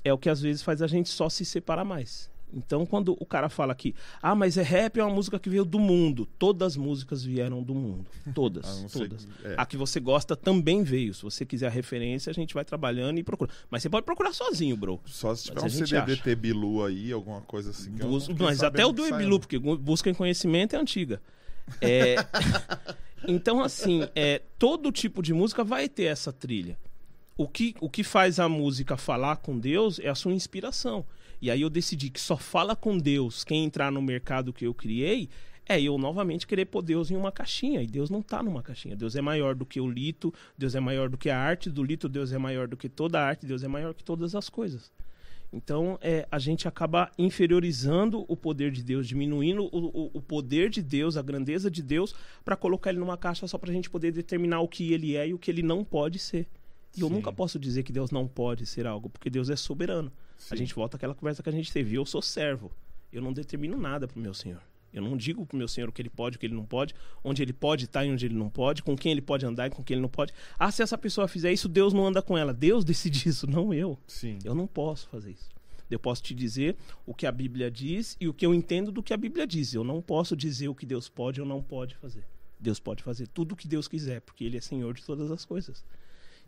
é 0.05 0.13
o 0.13 0.19
que 0.19 0.29
às 0.29 0.41
vezes 0.41 0.63
faz 0.63 0.83
a 0.83 0.87
gente 0.87 1.09
só 1.09 1.29
se 1.29 1.45
separar 1.45 1.85
mais. 1.85 2.31
Então, 2.55 2.85
quando 2.85 3.17
o 3.19 3.25
cara 3.25 3.49
fala 3.49 3.75
que, 3.75 3.95
ah, 4.21 4.35
mas 4.35 4.59
é 4.59 4.63
rap 4.63 4.99
é 5.01 5.03
uma 5.03 5.15
música 5.15 5.39
que 5.39 5.49
veio 5.49 5.65
do 5.65 5.79
mundo. 5.79 6.29
Todas 6.39 6.73
as 6.73 6.77
músicas 6.77 7.25
vieram 7.25 7.63
do 7.63 7.75
mundo. 7.75 8.05
Todas, 8.35 8.67
A 8.79 8.83
não 8.83 8.89
ser 8.91 8.99
todas. 9.09 9.25
que- 9.25 9.47
é. 9.49 9.55
A 9.57 9.65
que 9.65 9.75
você 9.75 9.99
gosta 9.99 10.37
também 10.37 10.83
veio. 10.83 11.15
Se 11.15 11.23
você 11.23 11.47
quiser 11.47 11.69
a 11.69 11.71
referência, 11.71 12.29
a 12.29 12.35
gente 12.35 12.53
vai 12.53 12.63
trabalhando 12.63 13.19
e 13.19 13.23
procura. 13.23 13.51
Mas 13.71 13.81
você 13.83 13.89
pode 13.89 14.05
procurar 14.05 14.35
sozinho, 14.35 14.77
bro. 14.77 15.01
Só 15.07 15.35
se 15.35 15.45
tiver 15.45 15.63
Mas 15.63 15.81
um 15.81 15.87
CD. 15.87 16.15
DT 16.17 16.35
Bilu 16.35 16.85
aí, 16.85 17.11
alguma 17.11 17.41
coisa 17.41 17.71
assim. 17.71 17.91
Bus- 17.93 18.29
mas 18.29 18.63
até 18.63 18.85
o 18.85 18.93
do. 18.93 19.07
Ebilu, 19.07 19.41
porque 19.41 19.59
busca 19.59 20.11
em 20.11 20.15
conhecimento 20.15 20.77
é 20.77 20.79
antiga. 20.79 21.23
É, 21.81 22.17
então, 23.27 23.63
assim, 23.63 24.03
é, 24.15 24.41
todo 24.59 24.93
tipo 24.93 25.23
de 25.23 25.33
música 25.33 25.65
vai 25.65 25.89
ter 25.89 26.05
essa 26.05 26.33
trilha. 26.33 26.79
O 27.37 27.49
que, 27.49 27.75
o 27.81 27.89
que 27.89 28.05
faz 28.05 28.39
a 28.39 28.49
música 28.49 28.97
falar 28.97 29.37
com 29.37 29.59
Deus 29.59 29.99
é 29.99 30.09
a 30.09 30.15
sua 30.15 30.33
inspiração. 30.33 31.05
E 31.41 31.51
aí 31.51 31.63
eu 31.63 31.71
decidi 31.71 32.11
que 32.11 32.21
só 32.21 32.37
fala 32.37 32.77
com 32.77 32.99
Deus 32.99 33.43
quem 33.43 33.65
entrar 33.65 33.91
no 33.91 34.01
mercado 34.01 34.53
que 34.53 34.67
eu 34.67 34.73
criei, 34.73 35.29
é 35.67 35.81
eu 35.81 35.97
novamente 35.97 36.47
querer 36.47 36.67
pôr 36.67 36.83
Deus 36.83 37.11
em 37.11 37.17
uma 37.17 37.33
caixinha. 37.33 37.83
E 37.83 37.87
Deus 37.87 38.11
não 38.11 38.23
tá 38.23 38.43
numa 38.43 38.63
caixinha. 38.63 38.95
Deus 38.95 39.17
é 39.17 39.21
maior 39.21 39.55
do 39.55 39.65
que 39.65 39.81
o 39.81 39.89
lito, 39.89 40.33
Deus 40.57 40.75
é 40.75 40.81
maior 40.81 41.09
do 41.09 41.17
que 41.17 41.31
a 41.31 41.39
arte 41.39 41.71
do 41.71 41.83
lito, 41.83 42.09
Deus 42.09 42.33
é 42.33 42.39
maior 42.39 42.69
do 42.69 42.77
que 42.77 42.89
toda 42.89 43.21
a 43.21 43.25
arte, 43.25 43.47
Deus 43.47 43.63
é 43.63 43.69
maior 43.69 43.95
que 43.95 44.05
todas 44.05 44.35
as 44.35 44.49
coisas. 44.49 44.93
Então, 45.53 45.99
é, 46.01 46.27
a 46.31 46.39
gente 46.39 46.67
acaba 46.67 47.11
inferiorizando 47.19 48.25
o 48.27 48.37
poder 48.37 48.71
de 48.71 48.83
Deus, 48.83 49.07
diminuindo 49.07 49.65
o, 49.65 49.79
o- 50.07 50.11
o 50.15 50.23
poder 50.23 50.71
de 50.71 50.81
Deus, 50.81 51.17
a 51.17 51.23
grandeza 51.23 51.71
de 51.71 51.83
Deus, 51.83 52.15
para 52.45 52.57
colocar 52.57 52.91
ele 52.91 52.99
numa 52.99 53.19
caixa 53.19 53.47
só 53.47 53.59
para 53.59 53.71
a 53.71 53.75
gente 53.75 53.91
poder 53.91 54.13
determinar 54.13 54.61
o 54.61 54.69
que 54.69 54.93
ele 54.93 55.15
é 55.15 55.29
e 55.29 55.35
o 55.35 55.39
que 55.39 55.51
ele 55.51 55.63
não 55.63 55.85
pode 55.85 56.19
ser. 56.19 56.47
E 56.97 57.01
eu 57.03 57.09
Sim. 57.09 57.15
nunca 57.15 57.31
posso 57.33 57.59
dizer 57.59 57.83
que 57.83 57.93
Deus 57.93 58.11
não 58.11 58.27
pode 58.27 58.65
ser 58.67 58.87
algo, 58.87 59.09
porque 59.11 59.29
Deus 59.29 59.51
é 59.51 59.57
soberano. 59.57 60.11
A 60.39 60.55
Sim. 60.55 60.57
gente 60.57 60.75
volta 60.75 60.97
àquela 60.97 61.15
conversa 61.15 61.43
que 61.43 61.49
a 61.49 61.53
gente 61.53 61.71
teve. 61.73 61.95
Eu 61.97 62.07
sou 62.07 62.23
servo. 62.23 62.71
Eu 63.13 63.21
não 63.21 63.33
determino 63.33 63.77
nada 63.77 64.09
pro 64.09 64.19
meu 64.21 64.33
Senhor. 64.33 64.61
Eu 64.93 65.03
não 65.03 65.17
digo 65.17 65.47
pro 65.47 65.57
meu 65.57 65.67
senhor 65.67 65.89
o 65.89 65.93
que 65.93 66.03
ele 66.03 66.11
pode, 66.11 66.37
o 66.37 66.41
que 66.41 66.47
ele 66.47 66.55
não 66.55 66.67
pode, 66.67 66.95
onde 67.25 67.43
ele 67.43 67.53
pode 67.53 67.87
estar 67.87 68.05
e 68.05 68.11
onde 68.11 68.27
ele 68.27 68.35
não 68.35 68.51
pode, 68.51 68.83
com 68.83 68.97
quem 68.97 69.13
ele 69.13 69.23
pode 69.23 69.47
andar 69.47 69.67
e 69.67 69.71
com 69.71 69.83
quem 69.83 69.95
ele 69.95 70.03
não 70.03 70.09
pode. 70.09 70.33
Ah, 70.59 70.71
se 70.71 70.83
essa 70.83 70.99
pessoa 70.99 71.27
fizer 71.27 71.53
isso, 71.53 71.69
Deus 71.69 71.93
não 71.93 72.07
anda 72.07 72.21
com 72.21 72.37
ela. 72.37 72.53
Deus 72.53 72.85
decide 72.85 73.29
isso, 73.29 73.47
não 73.47 73.73
eu. 73.73 73.99
Sim. 74.07 74.39
Eu 74.45 74.55
não 74.55 74.67
posso 74.67 75.09
fazer 75.09 75.31
isso. 75.31 75.51
Eu 75.91 75.99
posso 75.99 76.23
te 76.23 76.35
dizer 76.35 76.77
o 77.05 77.15
que 77.15 77.27
a 77.27 77.33
Bíblia 77.33 77.71
diz 77.71 78.17
e 78.19 78.27
o 78.27 78.33
que 78.33 78.47
eu 78.47 78.55
entendo 78.55 78.91
do 78.91 79.03
que 79.03 79.13
a 79.13 79.17
Bíblia 79.17 79.47
diz. 79.47 79.75
Eu 79.75 79.85
não 79.85 80.01
posso 80.01 80.35
dizer 80.35 80.69
o 80.69 80.75
que 80.75 80.87
Deus 80.87 81.09
pode 81.09 81.41
ou 81.41 81.47
não 81.47 81.63
pode 81.63 81.95
fazer. 81.97 82.25
Deus 82.59 82.79
pode 82.79 83.03
fazer 83.03 83.27
tudo 83.27 83.53
o 83.53 83.57
que 83.57 83.69
Deus 83.69 83.89
quiser, 83.89 84.21
porque 84.21 84.45
Ele 84.45 84.57
é 84.57 84.61
Senhor 84.61 84.95
de 84.95 85.03
todas 85.05 85.31
as 85.31 85.45
coisas. 85.45 85.85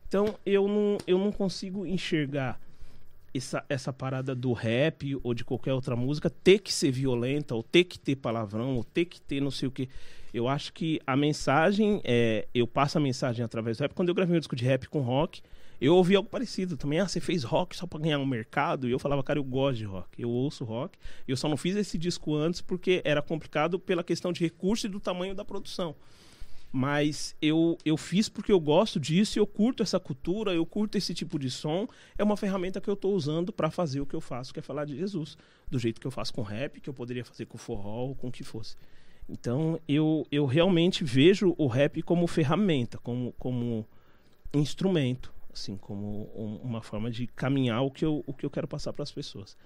Então 0.06 0.38
eu 0.46 0.68
não, 0.68 0.98
eu 1.06 1.18
não 1.18 1.32
consigo 1.32 1.84
enxergar 1.84 2.60
essa, 3.34 3.64
essa 3.68 3.92
parada 3.92 4.34
do 4.34 4.52
rap 4.52 5.18
ou 5.22 5.34
de 5.34 5.44
qualquer 5.44 5.72
outra 5.72 5.96
música 5.96 6.30
ter 6.30 6.60
que 6.60 6.72
ser 6.72 6.90
violenta, 6.90 7.54
ou 7.54 7.62
ter 7.62 7.84
que 7.84 7.98
ter 7.98 8.16
palavrão, 8.16 8.76
ou 8.76 8.84
ter 8.84 9.04
que 9.06 9.20
ter 9.20 9.40
não 9.40 9.50
sei 9.50 9.68
o 9.68 9.70
que. 9.70 9.88
Eu 10.32 10.48
acho 10.48 10.72
que 10.72 11.00
a 11.06 11.16
mensagem, 11.16 12.00
é, 12.04 12.46
eu 12.54 12.66
passo 12.66 12.98
a 12.98 13.00
mensagem 13.00 13.44
através 13.44 13.76
do 13.76 13.82
rap. 13.82 13.94
Quando 13.94 14.08
eu 14.08 14.14
gravei 14.14 14.36
um 14.36 14.40
disco 14.40 14.56
de 14.56 14.64
rap 14.64 14.88
com 14.88 15.00
rock, 15.00 15.42
eu 15.80 15.94
ouvi 15.94 16.16
algo 16.16 16.28
parecido 16.28 16.76
também. 16.76 17.00
Ah, 17.00 17.06
você 17.06 17.20
fez 17.20 17.44
rock 17.44 17.76
só 17.76 17.86
pra 17.86 17.98
ganhar 17.98 18.18
um 18.18 18.26
mercado? 18.26 18.88
E 18.88 18.92
eu 18.92 18.98
falava, 18.98 19.22
cara, 19.22 19.38
eu 19.38 19.44
gosto 19.44 19.78
de 19.78 19.84
rock, 19.84 20.20
eu 20.20 20.30
ouço 20.30 20.64
rock. 20.64 20.98
Eu 21.26 21.36
só 21.36 21.48
não 21.48 21.56
fiz 21.56 21.76
esse 21.76 21.98
disco 21.98 22.34
antes 22.34 22.60
porque 22.60 23.02
era 23.04 23.20
complicado 23.20 23.78
pela 23.78 24.02
questão 24.02 24.32
de 24.32 24.40
recurso 24.40 24.86
e 24.86 24.88
do 24.88 25.00
tamanho 25.00 25.34
da 25.34 25.44
produção. 25.44 25.94
Mas 26.76 27.36
eu, 27.40 27.78
eu 27.84 27.96
fiz 27.96 28.28
porque 28.28 28.50
eu 28.50 28.58
gosto 28.58 28.98
disso, 28.98 29.38
eu 29.38 29.46
curto 29.46 29.80
essa 29.80 30.00
cultura, 30.00 30.52
eu 30.52 30.66
curto 30.66 30.98
esse 30.98 31.14
tipo 31.14 31.38
de 31.38 31.48
som. 31.48 31.86
É 32.18 32.24
uma 32.24 32.36
ferramenta 32.36 32.80
que 32.80 32.90
eu 32.90 32.94
estou 32.94 33.14
usando 33.14 33.52
para 33.52 33.70
fazer 33.70 34.00
o 34.00 34.06
que 34.06 34.16
eu 34.16 34.20
faço, 34.20 34.52
que 34.52 34.58
é 34.58 34.62
falar 34.62 34.84
de 34.84 34.96
Jesus. 34.96 35.38
Do 35.70 35.78
jeito 35.78 36.00
que 36.00 36.06
eu 36.06 36.10
faço 36.10 36.34
com 36.34 36.42
rap, 36.42 36.80
que 36.80 36.90
eu 36.90 36.94
poderia 36.94 37.24
fazer 37.24 37.46
com 37.46 37.56
forró 37.56 38.12
com 38.16 38.26
o 38.26 38.32
que 38.32 38.42
fosse. 38.42 38.74
Então 39.28 39.78
eu, 39.86 40.26
eu 40.32 40.46
realmente 40.46 41.04
vejo 41.04 41.54
o 41.56 41.68
rap 41.68 42.02
como 42.02 42.26
ferramenta, 42.26 42.98
como, 42.98 43.32
como 43.38 43.86
instrumento, 44.52 45.32
assim, 45.52 45.76
como 45.76 46.28
um- 46.34 46.56
uma 46.60 46.82
forma 46.82 47.08
de 47.08 47.28
caminhar 47.28 47.82
o 47.82 47.90
que 47.90 48.04
eu, 48.04 48.24
o 48.26 48.32
que 48.34 48.44
eu 48.44 48.50
quero 48.50 48.66
passar 48.66 48.92
para 48.92 49.04
as 49.04 49.12
pessoas. 49.12 49.56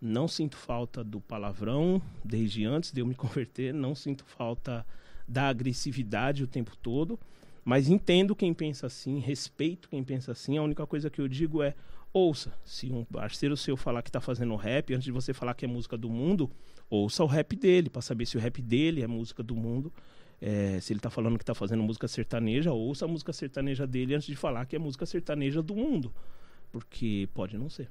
Não 0.00 0.28
sinto 0.28 0.56
falta 0.56 1.02
do 1.02 1.20
palavrão 1.20 2.00
desde 2.24 2.64
antes 2.64 2.92
de 2.92 3.00
eu 3.00 3.06
me 3.06 3.16
converter, 3.16 3.74
não 3.74 3.96
sinto 3.96 4.24
falta 4.24 4.86
da 5.32 5.48
agressividade 5.48 6.44
o 6.44 6.46
tempo 6.46 6.76
todo, 6.76 7.18
mas 7.64 7.88
entendo 7.88 8.36
quem 8.36 8.52
pensa 8.52 8.86
assim, 8.86 9.18
respeito 9.18 9.88
quem 9.88 10.04
pensa 10.04 10.32
assim. 10.32 10.58
A 10.58 10.62
única 10.62 10.86
coisa 10.86 11.08
que 11.08 11.20
eu 11.20 11.26
digo 11.26 11.62
é: 11.62 11.74
ouça, 12.12 12.52
se 12.64 12.92
um 12.92 13.04
parceiro 13.04 13.56
seu 13.56 13.76
falar 13.76 14.02
que 14.02 14.10
está 14.10 14.20
fazendo 14.20 14.54
rap, 14.56 14.92
antes 14.92 15.04
de 15.04 15.12
você 15.12 15.32
falar 15.32 15.54
que 15.54 15.64
é 15.64 15.68
música 15.68 15.96
do 15.96 16.10
mundo, 16.10 16.50
ouça 16.90 17.24
o 17.24 17.26
rap 17.26 17.56
dele, 17.56 17.88
para 17.88 18.02
saber 18.02 18.26
se 18.26 18.36
o 18.36 18.40
rap 18.40 18.60
dele 18.60 19.02
é 19.02 19.06
música 19.06 19.42
do 19.42 19.56
mundo. 19.56 19.92
É, 20.44 20.80
se 20.80 20.92
ele 20.92 20.98
tá 20.98 21.08
falando 21.08 21.38
que 21.38 21.44
tá 21.44 21.54
fazendo 21.54 21.84
música 21.84 22.08
sertaneja, 22.08 22.72
ouça 22.72 23.04
a 23.04 23.08
música 23.08 23.32
sertaneja 23.32 23.86
dele 23.86 24.16
antes 24.16 24.26
de 24.26 24.34
falar 24.34 24.66
que 24.66 24.74
é 24.74 24.78
música 24.78 25.06
sertaneja 25.06 25.62
do 25.62 25.76
mundo. 25.76 26.12
Porque 26.72 27.28
pode 27.32 27.56
não 27.56 27.70
ser. 27.70 27.88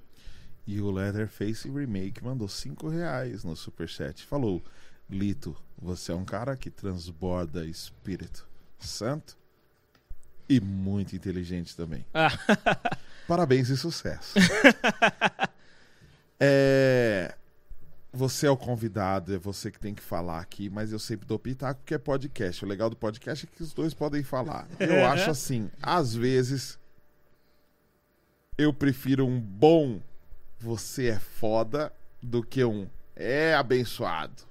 E 0.67 0.81
o 0.81 0.91
Leatherface 0.91 1.69
Remake 1.71 2.21
mandou 2.21 2.49
5 2.49 2.89
reais 2.89 3.45
no 3.45 3.55
superchat. 3.55 4.25
Falou: 4.25 4.61
Lito, 5.11 5.55
você 5.77 6.11
é 6.11 6.15
um 6.15 6.23
cara 6.23 6.55
que 6.55 6.69
transborda 6.69 7.65
espírito 7.65 8.47
santo 8.79 9.37
e 10.47 10.59
muito 10.59 11.15
inteligente 11.15 11.75
também. 11.75 12.05
Ah. 12.13 12.31
Parabéns 13.27 13.69
e 13.69 13.77
sucesso. 13.77 14.35
é, 16.39 17.35
você 18.11 18.47
é 18.47 18.49
o 18.49 18.57
convidado, 18.57 19.33
é 19.33 19.37
você 19.37 19.69
que 19.69 19.79
tem 19.79 19.93
que 19.93 20.01
falar 20.01 20.39
aqui, 20.39 20.69
mas 20.69 20.91
eu 20.91 20.99
sempre 20.99 21.27
dou 21.27 21.37
pitaco 21.37 21.79
porque 21.81 21.93
é 21.93 21.97
podcast. 21.97 22.63
O 22.63 22.67
legal 22.67 22.89
do 22.89 22.95
podcast 22.95 23.45
é 23.45 23.55
que 23.55 23.63
os 23.63 23.73
dois 23.73 23.93
podem 23.93 24.23
falar. 24.23 24.67
Eu 24.79 25.05
acho 25.05 25.29
assim, 25.29 25.69
às 25.81 26.15
vezes 26.15 26.79
eu 28.57 28.73
prefiro 28.73 29.25
um 29.25 29.39
bom 29.39 30.01
você 30.61 31.07
é 31.07 31.19
foda 31.19 31.91
do 32.21 32.43
que 32.43 32.63
um 32.63 32.87
é 33.15 33.55
abençoado. 33.55 34.50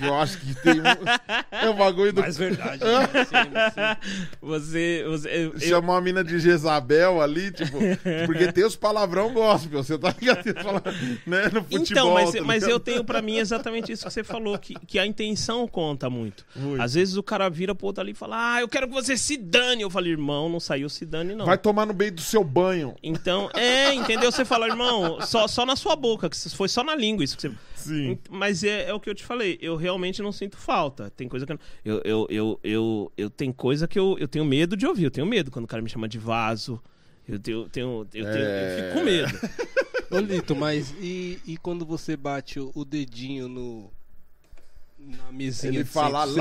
eu 0.00 0.14
acho 0.14 0.38
que 0.38 0.54
tem 0.56 0.80
um. 0.80 0.84
É 1.50 1.68
o 1.68 1.74
bagulho 1.74 2.12
do. 2.12 2.20
Mais 2.20 2.36
verdade. 2.36 2.82
Você. 4.40 5.04
você 5.06 5.28
eu- 5.28 5.52
eu- 5.54 5.60
Chamou 5.60 5.94
a 5.96 6.00
mina 6.00 6.22
de 6.24 6.38
Jezabel 6.38 7.20
ali, 7.20 7.50
tipo. 7.50 7.78
Porque 8.26 8.52
tem 8.52 8.64
os 8.64 8.76
palavrão 8.76 9.32
gospel, 9.32 9.82
você 9.82 9.98
tá 9.98 10.14
ligado? 10.18 10.46
Os 10.46 10.52
palavrão, 10.52 10.92
né, 11.26 11.44
no 11.52 11.62
futebol. 11.64 11.78
Então, 11.80 12.14
mas, 12.14 12.32
tá 12.32 12.42
mas 12.42 12.62
eu 12.64 12.80
tenho 12.80 13.04
pra 13.04 13.20
mim 13.22 13.36
exatamente 13.38 13.92
isso 13.92 14.04
que 14.06 14.12
você 14.12 14.24
falou, 14.24 14.58
que, 14.58 14.74
que 14.86 14.98
a 14.98 15.06
intenção 15.06 15.66
conta 15.66 16.08
muito. 16.08 16.44
Muito. 16.54 16.80
Às 16.82 16.94
vezes 16.94 17.16
o 17.16 17.22
cara 17.22 17.48
vira 17.48 17.74
pro 17.74 17.86
outro 17.86 18.02
ali 18.02 18.12
e 18.12 18.14
fala, 18.14 18.54
ah, 18.54 18.60
eu 18.60 18.68
quero 18.68 18.86
que 18.88 18.94
você 18.94 19.16
se 19.16 19.36
dane. 19.36 19.82
Eu 19.82 19.90
falei, 19.90 20.12
irmão, 20.12 20.48
não 20.48 20.60
saiu 20.60 20.88
se 20.88 21.04
dane, 21.04 21.34
não. 21.34 21.46
Vai 21.46 21.58
tomar 21.58 21.86
no 21.86 21.94
meio 21.94 22.12
do 22.12 22.20
seu 22.20 22.42
banho. 22.44 22.94
Então, 23.02 23.50
é, 23.54 23.92
entendeu? 23.94 24.30
Você 24.30 24.44
fala, 24.44 24.66
irmão, 24.66 25.20
só, 25.22 25.46
só 25.46 25.64
na 25.64 25.76
sua 25.76 25.96
boca, 25.96 26.28
que 26.28 26.36
foi 26.50 26.68
só 26.68 26.82
na 26.82 26.94
língua 26.94 27.24
isso 27.24 27.36
que 27.36 27.48
você. 27.48 27.54
Sim. 27.74 28.18
Mas 28.28 28.64
é, 28.64 28.88
é 28.88 28.94
o 28.94 29.00
que 29.00 29.08
eu 29.08 29.14
te 29.14 29.24
falei, 29.24 29.58
eu 29.68 29.76
realmente 29.76 30.22
não 30.22 30.32
sinto 30.32 30.56
falta. 30.56 31.10
Tem 31.10 31.28
coisa 31.28 31.46
que 31.46 31.52
eu, 31.52 31.58
eu, 31.84 32.02
eu, 32.04 32.26
eu, 32.30 32.60
eu, 32.62 33.12
eu 33.16 33.30
tenho 33.30 33.54
coisa 33.54 33.86
que 33.86 33.98
eu, 33.98 34.16
eu 34.18 34.26
tenho 34.26 34.44
medo 34.44 34.76
de 34.76 34.86
ouvir. 34.86 35.04
Eu 35.04 35.10
tenho 35.10 35.26
medo 35.26 35.50
quando 35.50 35.64
o 35.64 35.68
cara 35.68 35.82
me 35.82 35.88
chama 35.88 36.08
de 36.08 36.18
vaso. 36.18 36.82
Eu 37.28 37.38
tenho, 37.38 37.68
tenho, 37.68 38.06
eu, 38.14 38.16
tenho, 38.24 38.26
eu 38.26 38.82
fico 38.82 38.98
com 38.98 39.04
medo. 39.04 39.38
Ô, 40.10 40.18
Lito, 40.18 40.56
mas 40.56 40.94
e, 40.98 41.38
e 41.46 41.56
quando 41.58 41.84
você 41.84 42.16
bate 42.16 42.58
o, 42.58 42.72
o 42.74 42.84
dedinho 42.84 43.48
no. 43.48 43.90
Na 44.98 45.30
mesinha 45.30 45.72
Ele 45.72 45.84
fala, 45.84 46.26
fala 46.26 46.26
o 46.26 46.34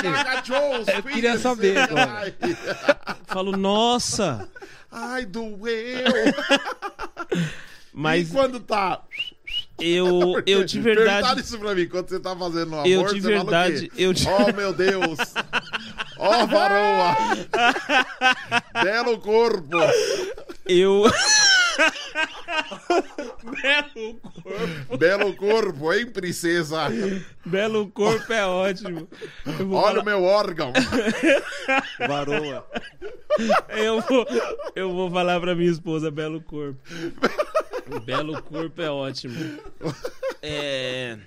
quê? 0.00 0.92
Eu 0.96 1.02
queria 1.02 1.38
saber 1.38 1.78
agora. 1.78 2.34
Falo, 3.26 3.56
nossa! 3.56 4.48
Ai, 4.90 5.26
doeu. 5.26 5.58
Mas 7.92 8.30
E 8.30 8.32
quando 8.32 8.60
tá. 8.60 9.02
Eu, 9.80 10.42
eu 10.46 10.64
de 10.64 10.80
Perguntaram 10.80 11.20
verdade. 11.22 11.40
isso 11.40 11.58
pra 11.58 11.74
mim, 11.74 11.86
quando 11.86 12.08
você 12.08 12.20
tá 12.20 12.36
fazendo 12.36 12.72
um 12.72 12.80
amor, 12.80 12.86
Eu 12.86 13.04
de 13.12 13.20
você 13.20 13.28
fala 13.28 13.42
o 13.42 13.44
verdade. 13.46 13.88
quê? 13.88 13.92
Eu 13.96 14.12
de... 14.12 14.26
Oh, 14.28 14.52
meu 14.56 14.72
Deus! 14.72 15.18
Ó, 16.18 16.46
varoa! 16.46 17.16
Belo 18.84 19.18
corpo! 19.18 19.76
Eu. 20.66 21.04
Belo 23.62 24.14
corpo. 24.20 24.96
Belo 24.98 25.34
corpo, 25.36 25.92
hein, 25.92 26.06
princesa? 26.06 26.88
Belo 27.44 27.88
corpo 27.88 28.32
é 28.32 28.44
ótimo. 28.46 29.08
Olha 29.46 29.64
falar, 29.68 29.98
o 30.00 30.04
meu 30.04 30.22
órgão. 30.24 30.72
Varoa. 32.06 32.66
eu, 33.70 34.00
vou, 34.02 34.26
eu 34.74 34.92
vou 34.92 35.10
falar 35.10 35.40
pra 35.40 35.54
minha 35.54 35.70
esposa, 35.70 36.10
belo 36.10 36.40
corpo. 36.42 36.78
Belo 37.98 38.40
corpo 38.42 38.80
é 38.80 38.90
ótimo. 38.90 39.60
É. 40.42 41.18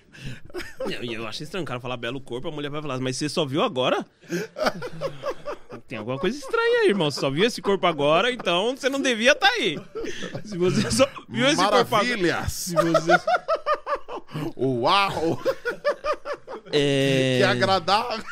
Eu, 0.80 1.03
eu 1.03 1.27
acho 1.27 1.44
estranho 1.44 1.64
o 1.64 1.68
cara 1.68 1.80
falar 1.80 1.98
belo 1.98 2.22
corpo, 2.22 2.48
a 2.48 2.52
mulher 2.52 2.69
vai 2.69 2.81
falar, 2.81 2.99
mas 2.99 3.18
você 3.18 3.27
só 3.27 3.45
viu 3.45 3.61
agora? 3.61 4.06
Tem 5.88 5.98
alguma 5.98 6.18
coisa 6.18 6.38
estranha 6.38 6.81
aí, 6.81 6.90
irmão. 6.90 7.11
Você 7.11 7.19
só 7.19 7.30
viu 7.30 7.44
esse 7.44 7.61
corpo 7.61 7.85
agora, 7.85 8.31
então 8.31 8.76
você 8.76 8.90
não 8.90 9.02
devia 9.02 9.34
estar 9.34 9.49
aí. 9.49 9.80
Se 10.45 10.57
você 10.57 10.90
só 10.91 11.07
viu 11.27 11.45
esse 11.48 11.57
corpo 11.57 11.76
agora. 11.76 12.03
Maravilhas! 12.06 12.52
Se 12.52 12.76
você. 12.76 13.11
Uau! 14.56 15.41
É... 16.72 17.38
Que 17.40 17.44
agradável! 17.44 18.23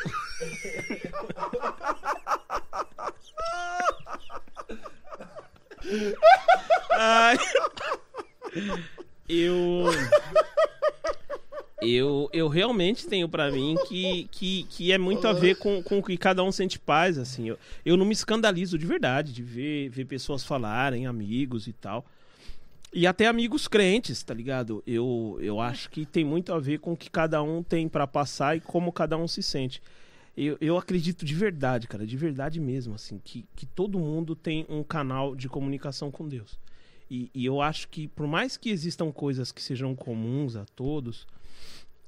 Ai. 6.92 7.36
Eu. 9.28 9.86
Eu, 11.80 12.30
eu 12.32 12.46
realmente 12.46 13.08
tenho 13.08 13.28
pra 13.28 13.50
mim 13.50 13.76
que, 13.88 14.28
que, 14.30 14.62
que 14.70 14.92
é 14.92 14.98
muito 14.98 15.26
a 15.26 15.32
ver 15.32 15.56
com, 15.56 15.82
com 15.82 15.98
o 15.98 16.02
que 16.02 16.16
cada 16.16 16.44
um 16.44 16.52
sente 16.52 16.78
paz, 16.78 17.18
assim. 17.18 17.48
Eu, 17.48 17.58
eu 17.84 17.96
não 17.96 18.06
me 18.06 18.12
escandalizo 18.12 18.78
de 18.78 18.86
verdade 18.86 19.32
de 19.32 19.42
ver, 19.42 19.88
ver 19.88 20.04
pessoas 20.04 20.44
falarem, 20.44 21.06
amigos 21.06 21.66
e 21.66 21.72
tal. 21.72 22.06
E 22.92 23.04
até 23.04 23.26
amigos 23.26 23.66
crentes, 23.66 24.22
tá 24.22 24.32
ligado? 24.32 24.80
Eu, 24.86 25.38
eu 25.40 25.60
acho 25.60 25.90
que 25.90 26.06
tem 26.06 26.24
muito 26.24 26.52
a 26.52 26.60
ver 26.60 26.78
com 26.78 26.92
o 26.92 26.96
que 26.96 27.10
cada 27.10 27.42
um 27.42 27.64
tem 27.64 27.88
pra 27.88 28.06
passar 28.06 28.56
e 28.56 28.60
como 28.60 28.92
cada 28.92 29.16
um 29.16 29.26
se 29.26 29.42
sente. 29.42 29.82
Eu, 30.36 30.56
eu 30.60 30.78
acredito 30.78 31.24
de 31.24 31.34
verdade, 31.34 31.88
cara, 31.88 32.06
de 32.06 32.16
verdade 32.16 32.60
mesmo, 32.60 32.94
assim, 32.94 33.20
que, 33.24 33.44
que 33.56 33.66
todo 33.66 33.98
mundo 33.98 34.36
tem 34.36 34.64
um 34.68 34.84
canal 34.84 35.34
de 35.34 35.48
comunicação 35.48 36.10
com 36.10 36.28
Deus. 36.28 36.60
E, 37.12 37.30
e 37.34 37.44
eu 37.44 37.60
acho 37.60 37.90
que, 37.90 38.08
por 38.08 38.26
mais 38.26 38.56
que 38.56 38.70
existam 38.70 39.12
coisas 39.12 39.52
que 39.52 39.62
sejam 39.62 39.94
comuns 39.94 40.56
a 40.56 40.64
todos, 40.64 41.26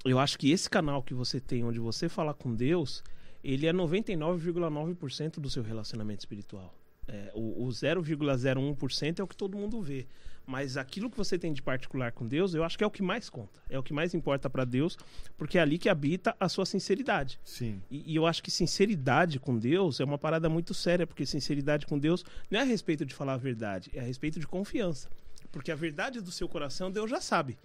eu 0.03 0.17
acho 0.17 0.35
que 0.35 0.49
esse 0.49 0.67
canal 0.67 1.03
que 1.03 1.13
você 1.13 1.39
tem, 1.39 1.63
onde 1.63 1.79
você 1.79 2.09
fala 2.09 2.33
com 2.33 2.55
Deus, 2.55 3.03
ele 3.43 3.67
é 3.67 3.71
99,9% 3.71 5.39
do 5.39 5.47
seu 5.47 5.61
relacionamento 5.61 6.21
espiritual. 6.21 6.73
É, 7.07 7.31
o 7.35 7.65
o 7.65 7.67
0,01% 7.67 9.19
é 9.19 9.23
o 9.23 9.27
que 9.27 9.37
todo 9.37 9.55
mundo 9.55 9.79
vê. 9.79 10.07
Mas 10.45 10.77
aquilo 10.77 11.09
que 11.09 11.17
você 11.17 11.39
tem 11.39 11.51
de 11.51 11.61
particular 11.61 12.11
com 12.11 12.27
Deus, 12.27 12.53
eu 12.53 12.63
acho 12.63 12.77
que 12.77 12.83
é 12.83 12.87
o 12.87 12.91
que 12.91 13.01
mais 13.01 13.29
conta. 13.29 13.59
É 13.69 13.79
o 13.79 13.83
que 13.83 13.93
mais 13.93 14.13
importa 14.13 14.49
para 14.49 14.63
Deus, 14.63 14.97
porque 15.37 15.57
é 15.57 15.61
ali 15.61 15.77
que 15.77 15.89
habita 15.89 16.35
a 16.39 16.47
sua 16.47 16.65
sinceridade. 16.65 17.39
Sim. 17.43 17.81
E, 17.89 18.13
e 18.13 18.15
eu 18.15 18.27
acho 18.27 18.43
que 18.43 18.51
sinceridade 18.51 19.39
com 19.39 19.57
Deus 19.57 19.99
é 19.99 20.03
uma 20.03 20.17
parada 20.17 20.47
muito 20.47 20.73
séria, 20.73 21.07
porque 21.07 21.25
sinceridade 21.25 21.87
com 21.87 21.97
Deus 21.97 22.23
não 22.49 22.59
é 22.59 22.61
a 22.61 22.65
respeito 22.65 23.05
de 23.05 23.13
falar 23.13 23.33
a 23.33 23.37
verdade, 23.37 23.89
é 23.93 23.99
a 23.99 24.03
respeito 24.03 24.39
de 24.39 24.47
confiança. 24.47 25.09
Porque 25.51 25.71
a 25.71 25.75
verdade 25.75 26.21
do 26.21 26.31
seu 26.31 26.47
coração, 26.47 26.91
Deus 26.91 27.09
já 27.09 27.21
sabe. 27.21 27.57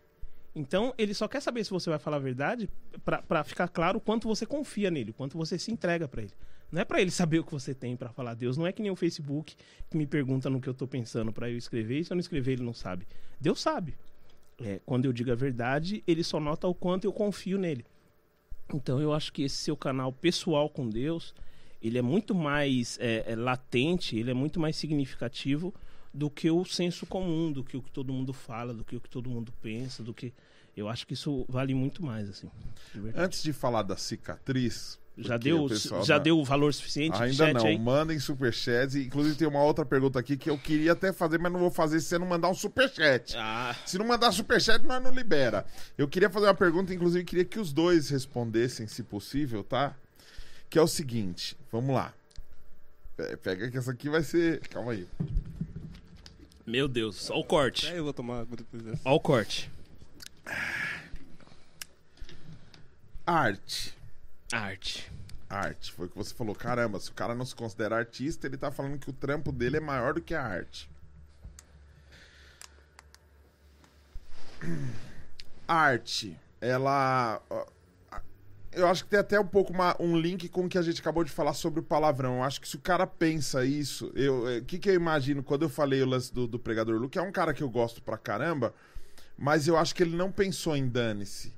Então, 0.55 0.94
ele 0.98 1.15
só 1.15 1.28
quer 1.28 1.40
saber 1.40 1.65
se 1.65 1.70
você 1.70 1.90
vai 1.90 1.98
falar 1.98 2.16
a 2.16 2.20
verdade 2.20 2.69
pra 3.28 3.44
ficar 3.44 3.69
claro 3.69 3.98
o 3.98 4.01
quanto 4.01 4.27
você 4.27 4.44
confia 4.47 4.90
nele, 4.90 5.11
o 5.11 5.15
quanto 5.15 5.36
você 5.36 5.59
se 5.59 5.70
entrega 5.70 6.09
pra 6.09 6.23
ele. 6.23 6.32
Não 6.70 6.80
é 6.80 6.84
pra 6.84 7.01
ele 7.01 7.10
saber 7.10 7.40
o 7.40 7.44
que 7.44 7.52
você 7.52 7.74
tem 7.74 7.97
pra 7.97 8.10
falar. 8.10 8.34
Deus 8.34 8.56
não 8.56 8.66
é 8.66 8.72
que 8.72 8.82
nem 8.82 8.90
o 8.90 8.97
Facebook 8.97 9.56
que 9.90 9.97
me 9.97 10.06
pergunta 10.06 10.48
no 10.48 10.60
que 10.60 10.68
eu 10.68 10.74
tô 10.74 10.86
pensando 10.86 11.32
pra 11.32 11.51
eu 11.51 11.56
escrever, 11.56 12.01
e 12.01 12.05
se 12.05 12.12
eu 12.12 12.14
não 12.14 12.20
escrever, 12.20 12.52
ele 12.52 12.62
não 12.62 12.74
sabe. 12.74 13.06
Deus 13.40 13.60
sabe. 13.60 13.94
É, 14.62 14.80
quando 14.84 15.06
eu 15.06 15.12
digo 15.12 15.32
a 15.32 15.34
verdade, 15.34 16.05
ele 16.06 16.22
só 16.22 16.38
nota 16.38 16.68
o 16.68 16.74
quanto 16.74 17.05
eu 17.05 17.12
confio 17.12 17.59
nele. 17.59 17.84
Então 18.72 19.01
eu 19.01 19.12
acho 19.12 19.32
que 19.32 19.42
esse 19.42 19.56
seu 19.56 19.76
canal 19.76 20.12
pessoal 20.12 20.68
com 20.68 20.88
Deus, 20.88 21.34
ele 21.82 21.98
é 21.98 22.02
muito 22.02 22.34
mais 22.34 22.98
é, 23.01 23.32
é, 23.32 23.34
latente, 23.34 24.16
ele 24.16 24.30
é 24.30 24.34
muito 24.34 24.60
mais 24.60 24.76
significativo 24.76 25.74
do 26.12 26.28
que 26.28 26.51
o 26.51 26.64
senso 26.64 27.06
comum, 27.06 27.51
do 27.51 27.64
que 27.64 27.76
o 27.76 27.82
que 27.82 27.90
todo 27.90 28.12
mundo 28.12 28.32
fala, 28.32 28.74
do 28.74 28.84
que 28.84 28.97
o 28.97 29.01
que 29.01 29.09
todo 29.09 29.30
mundo 29.30 29.52
pensa, 29.62 30.02
do 30.02 30.12
que 30.12 30.32
eu 30.76 30.88
acho 30.88 31.06
que 31.06 31.14
isso 31.14 31.44
vale 31.48 31.74
muito 31.74 32.05
mais 32.05 32.28
assim. 32.28 32.48
de. 32.94 33.12
Antes 33.14 33.42
de 33.42 33.52
falar 33.52 33.82
da 33.82 33.97
cicatriz. 33.97 34.98
Já 35.22 35.36
deu, 35.36 35.68
já 36.05 36.18
da- 36.18 36.24
deu 36.24 36.38
o 36.38 36.44
valor 36.44 36.72
suficiente 36.74 37.14
Ainda 37.22 37.34
chat 37.47 37.55
não, 37.55 37.66
aí? 37.66 37.78
mandem 37.78 38.18
superchats. 38.18 38.94
Inclusive 38.94 39.36
tem 39.36 39.47
uma 39.48 39.62
outra 39.62 39.84
pergunta 39.84 40.18
aqui 40.18 40.36
que 40.36 40.48
eu 40.51 40.59
queria 40.59 40.92
até 40.92 41.12
fazer, 41.12 41.38
mas 41.38 41.52
não 41.52 41.60
vou 41.60 41.70
fazer 41.70 42.01
se 42.01 42.06
você 42.06 42.18
não 42.18 42.26
mandar 42.26 42.48
um 42.48 42.55
superchat. 42.55 43.34
Ah, 43.36 43.74
Se 43.84 43.98
não 43.98 44.06
mandar 44.06 44.32
superchat, 44.32 44.84
nós 44.84 45.02
não 45.02 45.12
libera. 45.12 45.64
Eu 45.98 46.06
queria 46.09 46.30
fazer 46.30 46.47
uma 46.47 46.55
pergunta, 46.55 46.92
inclusive 46.94 47.24
queria 47.24 47.44
que 47.44 47.59
os 47.59 47.72
dois 47.72 48.09
respondessem, 48.10 48.86
se 48.86 49.02
possível, 49.02 49.62
tá? 49.64 49.94
Que 50.68 50.78
é 50.78 50.82
o 50.82 50.86
seguinte, 50.88 51.56
vamos 51.72 51.94
lá. 51.94 52.12
Pe- 53.16 53.36
Pega 53.38 53.70
que 53.70 53.76
essa 53.78 53.90
aqui 53.90 54.09
vai 54.09 54.22
ser... 54.22 54.60
Calma 54.68 54.92
aí. 54.92 55.06
meu 56.66 56.86
Deus, 56.86 57.16
só 57.16 57.38
o 57.38 57.44
corte. 57.44 57.86
Aí 57.88 57.97
eu 57.97 58.05
vou 58.05 58.12
tomar 58.12 58.40
água 58.40 58.56
depois 58.56 58.82
dessa. 58.82 59.01
Ó 59.05 59.14
o 59.16 59.20
corte. 59.20 59.70
Arte. 63.26 63.94
Arte. 64.52 65.10
Arte. 65.48 65.93
Foi 65.93 66.06
o 66.06 66.09
que 66.09 66.16
você 66.16 66.35
falou. 66.35 66.55
Caramba, 66.55 66.98
se 67.01 67.10
o 67.10 67.14
cara 67.14 67.35
não 67.35 67.44
se 67.44 67.55
considera 67.55 67.97
artista, 67.97 68.47
ele 68.47 68.56
tá 68.56 68.70
falando 68.70 68.98
que 68.98 69.10
o 69.10 69.12
trampo 69.12 69.52
dele 69.52 69.77
é 69.77 69.81
maior 69.81 70.14
do 70.14 70.20
que 70.20 70.35
a 70.35 70.43
arte. 70.43 70.90
Arte, 75.66 76.36
ela. 76.60 77.40
Eu 78.72 78.86
acho 78.86 79.02
que 79.05 79.10
tem 79.10 79.18
até 79.18 79.39
um 79.40 79.47
pouco 79.47 79.72
uma- 79.72 79.97
um 79.98 80.16
link 80.16 80.48
com 80.48 80.64
o 80.64 80.68
que 80.68 80.78
a 80.78 80.82
gente 80.82 81.01
acabou 81.01 81.24
de 81.24 81.31
falar 81.32 81.55
sobre 81.55 81.81
o 81.81 81.82
palavrão. 81.82 82.36
Eu 82.36 82.43
acho 82.44 82.60
que 82.60 82.68
se 82.68 82.77
o 82.77 82.81
cara 82.81 83.05
pensa 83.06 83.64
isso. 83.64 84.12
O 84.60 84.64
que, 84.64 84.78
que 84.78 84.90
eu 84.90 84.94
imagino 84.94 85.43
quando 85.43 85.62
eu 85.62 85.68
falei 85.68 86.01
o 86.02 86.06
lance 86.06 86.32
do, 86.32 86.47
do 86.47 86.59
pregador 86.59 86.97
Luke? 87.01 87.18
É 87.18 87.22
um 87.22 87.32
cara 87.32 87.52
que 87.52 87.62
eu 87.62 87.68
gosto 87.68 88.01
pra 88.01 88.16
caramba, 88.16 88.72
mas 89.36 89.66
eu 89.66 89.77
acho 89.77 89.93
que 89.94 90.05
ele 90.05 90.16
não 90.16 90.31
pensou 90.31 90.77
em 90.77 90.86
dane-se. 90.89 91.52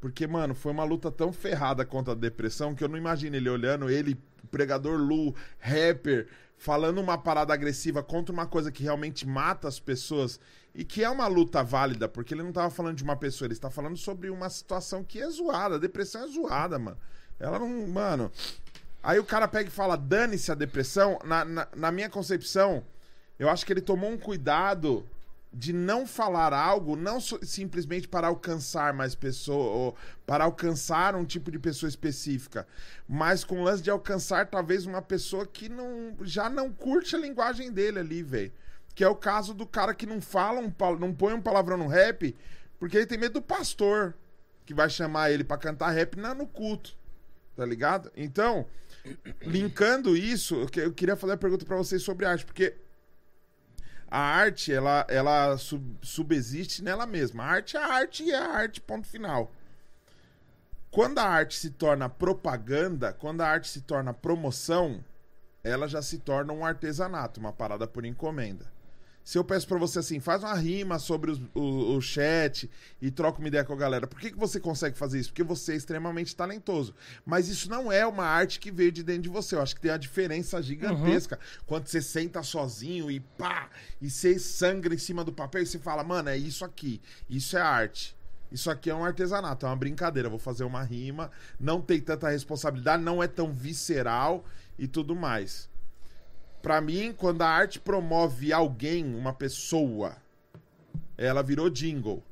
Porque, 0.00 0.26
mano, 0.26 0.54
foi 0.54 0.72
uma 0.72 0.84
luta 0.84 1.10
tão 1.10 1.32
ferrada 1.32 1.84
contra 1.84 2.12
a 2.14 2.16
depressão 2.16 2.74
que 2.74 2.82
eu 2.82 2.88
não 2.88 2.96
imagino 2.96 3.36
ele 3.36 3.50
olhando, 3.50 3.90
ele, 3.90 4.18
pregador 4.50 4.98
Lu, 4.98 5.34
rapper, 5.58 6.26
falando 6.56 6.98
uma 6.98 7.18
parada 7.18 7.52
agressiva 7.52 8.02
contra 8.02 8.32
uma 8.32 8.46
coisa 8.46 8.72
que 8.72 8.82
realmente 8.82 9.26
mata 9.26 9.68
as 9.68 9.78
pessoas 9.78 10.40
e 10.74 10.84
que 10.84 11.02
é 11.02 11.10
uma 11.10 11.26
luta 11.26 11.62
válida, 11.62 12.08
porque 12.08 12.32
ele 12.32 12.42
não 12.42 12.52
tava 12.52 12.70
falando 12.70 12.96
de 12.96 13.02
uma 13.02 13.16
pessoa, 13.16 13.46
ele 13.46 13.54
está 13.54 13.70
falando 13.70 13.96
sobre 13.96 14.30
uma 14.30 14.48
situação 14.48 15.04
que 15.04 15.20
é 15.20 15.28
zoada. 15.28 15.74
A 15.74 15.78
depressão 15.78 16.24
é 16.24 16.28
zoada, 16.28 16.78
mano. 16.78 16.96
Ela 17.38 17.58
não. 17.58 17.88
Mano. 17.88 18.30
Aí 19.02 19.18
o 19.18 19.24
cara 19.24 19.48
pega 19.48 19.68
e 19.68 19.72
fala: 19.72 19.96
dane-se 19.96 20.52
a 20.52 20.54
depressão. 20.54 21.18
Na, 21.24 21.44
na, 21.44 21.68
na 21.74 21.90
minha 21.90 22.08
concepção, 22.08 22.84
eu 23.38 23.48
acho 23.48 23.66
que 23.66 23.72
ele 23.72 23.80
tomou 23.80 24.10
um 24.10 24.18
cuidado 24.18 25.04
de 25.52 25.72
não 25.72 26.06
falar 26.06 26.52
algo, 26.52 26.94
não 26.94 27.20
so- 27.20 27.40
simplesmente 27.42 28.06
para 28.06 28.28
alcançar 28.28 28.92
mais 28.94 29.14
pessoas, 29.14 29.94
para 30.24 30.44
alcançar 30.44 31.16
um 31.16 31.24
tipo 31.24 31.50
de 31.50 31.58
pessoa 31.58 31.88
específica, 31.88 32.66
mas 33.08 33.42
com 33.42 33.60
o 33.60 33.64
lance 33.64 33.82
de 33.82 33.90
alcançar 33.90 34.46
talvez 34.46 34.86
uma 34.86 35.02
pessoa 35.02 35.44
que 35.44 35.68
não, 35.68 36.16
já 36.22 36.48
não 36.48 36.72
curte 36.72 37.16
a 37.16 37.18
linguagem 37.18 37.72
dele 37.72 37.98
ali, 37.98 38.22
velho. 38.22 38.52
Que 38.94 39.02
é 39.02 39.08
o 39.08 39.16
caso 39.16 39.52
do 39.54 39.66
cara 39.66 39.94
que 39.94 40.06
não 40.06 40.20
fala, 40.20 40.60
um, 40.60 40.72
não 40.98 41.12
põe 41.12 41.34
um 41.34 41.42
palavrão 41.42 41.76
no 41.76 41.88
rap, 41.88 42.36
porque 42.78 42.96
ele 42.96 43.06
tem 43.06 43.18
medo 43.18 43.34
do 43.34 43.42
pastor, 43.42 44.14
que 44.64 44.74
vai 44.74 44.88
chamar 44.88 45.30
ele 45.32 45.42
para 45.42 45.58
cantar 45.58 45.90
rap 45.90 46.16
na, 46.16 46.32
no 46.34 46.46
culto, 46.46 46.96
tá 47.56 47.64
ligado? 47.66 48.10
Então, 48.16 48.66
linkando 49.42 50.16
isso, 50.16 50.54
eu 50.76 50.82
eu 50.84 50.92
queria 50.92 51.16
fazer 51.16 51.32
a 51.32 51.36
pergunta 51.36 51.64
para 51.64 51.76
vocês 51.76 52.02
sobre 52.02 52.26
arte, 52.26 52.44
porque 52.44 52.74
a 54.10 54.18
arte, 54.18 54.72
ela, 54.72 55.06
ela 55.08 55.56
sub- 55.56 55.98
subexiste 56.02 56.82
nela 56.82 57.06
mesma. 57.06 57.44
A 57.44 57.46
arte 57.46 57.76
é 57.76 57.80
a 57.80 57.86
arte 57.86 58.24
e 58.24 58.30
é 58.32 58.36
a 58.36 58.48
arte, 58.48 58.80
ponto 58.80 59.06
final. 59.06 59.52
Quando 60.90 61.18
a 61.18 61.24
arte 61.24 61.56
se 61.56 61.70
torna 61.70 62.08
propaganda, 62.08 63.12
quando 63.12 63.42
a 63.42 63.48
arte 63.48 63.68
se 63.68 63.82
torna 63.82 64.12
promoção, 64.12 65.04
ela 65.62 65.86
já 65.86 66.02
se 66.02 66.18
torna 66.18 66.52
um 66.52 66.64
artesanato, 66.64 67.38
uma 67.38 67.52
parada 67.52 67.86
por 67.86 68.04
encomenda. 68.04 68.66
Se 69.22 69.38
eu 69.38 69.44
peço 69.44 69.68
pra 69.68 69.78
você 69.78 69.98
assim, 70.00 70.18
faz 70.18 70.42
uma 70.42 70.54
rima 70.54 70.98
sobre 70.98 71.30
os- 71.30 71.40
o, 71.54 71.94
o 71.96 72.00
chat 72.00 72.68
e 73.00 73.10
troca 73.10 73.38
uma 73.38 73.46
ideia 73.46 73.62
com 73.64 73.72
a 73.72 73.76
galera, 73.76 74.06
por 74.06 74.18
que, 74.18 74.30
que 74.30 74.38
você 74.38 74.58
consegue 74.58 74.98
fazer 74.98 75.20
isso? 75.20 75.28
Porque 75.28 75.44
você 75.44 75.72
é 75.72 75.76
extremamente 75.76 76.34
talentoso. 76.34 76.94
Mas 77.24 77.48
isso 77.48 77.70
não 77.70 77.92
é 77.92 78.04
uma 78.06 78.24
arte 78.24 78.58
que 78.58 78.72
veio 78.72 78.90
de 78.90 79.02
dentro 79.04 79.22
de 79.22 79.28
você. 79.28 79.54
Eu 79.54 79.62
acho 79.62 79.74
que 79.74 79.80
tem 79.80 79.90
uma 79.92 79.98
diferença 79.98 80.60
gigantesca. 80.62 81.38
Quando 81.66 81.86
você 81.86 82.02
senta 82.02 82.42
sozinho 82.42 83.08
e 83.10 83.20
pá, 83.20 83.68
e 84.02 84.10
você 84.10 84.36
sangra 84.38 84.92
em 84.94 84.98
cima 84.98 85.22
do 85.22 85.32
papel 85.32 85.62
e 85.62 85.66
você 85.66 85.78
fala, 85.78 86.02
mano, 86.02 86.28
é 86.28 86.36
isso 86.36 86.64
aqui. 86.64 87.00
Isso 87.28 87.56
é 87.56 87.60
arte. 87.60 88.16
Isso 88.50 88.68
aqui 88.68 88.90
é 88.90 88.94
um 88.94 89.04
artesanato, 89.04 89.64
é 89.64 89.68
uma 89.68 89.76
brincadeira. 89.76 90.26
Eu 90.26 90.30
vou 90.30 90.40
fazer 90.40 90.64
uma 90.64 90.82
rima, 90.82 91.30
não 91.60 91.80
tem 91.80 92.00
tanta 92.00 92.28
responsabilidade, 92.30 93.00
não 93.00 93.22
é 93.22 93.28
tão 93.28 93.52
visceral 93.52 94.44
e 94.76 94.88
tudo 94.88 95.14
mais. 95.14 95.69
Pra 96.62 96.80
mim, 96.80 97.12
quando 97.16 97.42
a 97.42 97.48
arte 97.48 97.80
promove 97.80 98.52
alguém, 98.52 99.14
uma 99.14 99.32
pessoa, 99.32 100.16
ela 101.16 101.42
virou 101.42 101.70
jingle. 101.70 102.22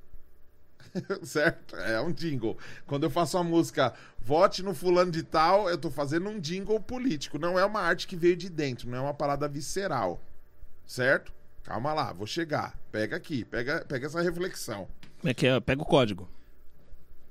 certo? 1.23 1.77
É 1.77 2.01
um 2.01 2.13
jingle. 2.13 2.57
Quando 2.87 3.05
eu 3.05 3.11
faço 3.11 3.37
uma 3.37 3.45
música, 3.45 3.95
vote 4.19 4.63
no 4.63 4.75
fulano 4.75 5.11
de 5.11 5.23
tal, 5.23 5.69
eu 5.69 5.79
tô 5.79 5.91
fazendo 5.91 6.29
um 6.29 6.39
jingle 6.39 6.81
político. 6.81 7.39
Não 7.39 7.59
é 7.59 7.65
uma 7.65 7.81
arte 7.81 8.07
que 8.07 8.17
veio 8.17 8.37
de 8.37 8.49
dentro, 8.49 8.89
não 8.89 8.99
é 8.99 9.01
uma 9.01 9.15
parada 9.15 9.49
visceral. 9.49 10.21
Certo? 10.87 11.33
Calma 11.65 11.93
lá, 11.93 12.13
vou 12.13 12.27
chegar. 12.27 12.79
Pega 12.91 13.17
aqui, 13.17 13.45
pega, 13.45 13.85
pega 13.87 14.07
essa 14.07 14.23
reflexão. 14.23 14.89
É 15.25 15.35
que 15.35 15.47
é, 15.47 15.61
pega 15.61 15.83
o 15.83 15.87
código. 15.87 16.29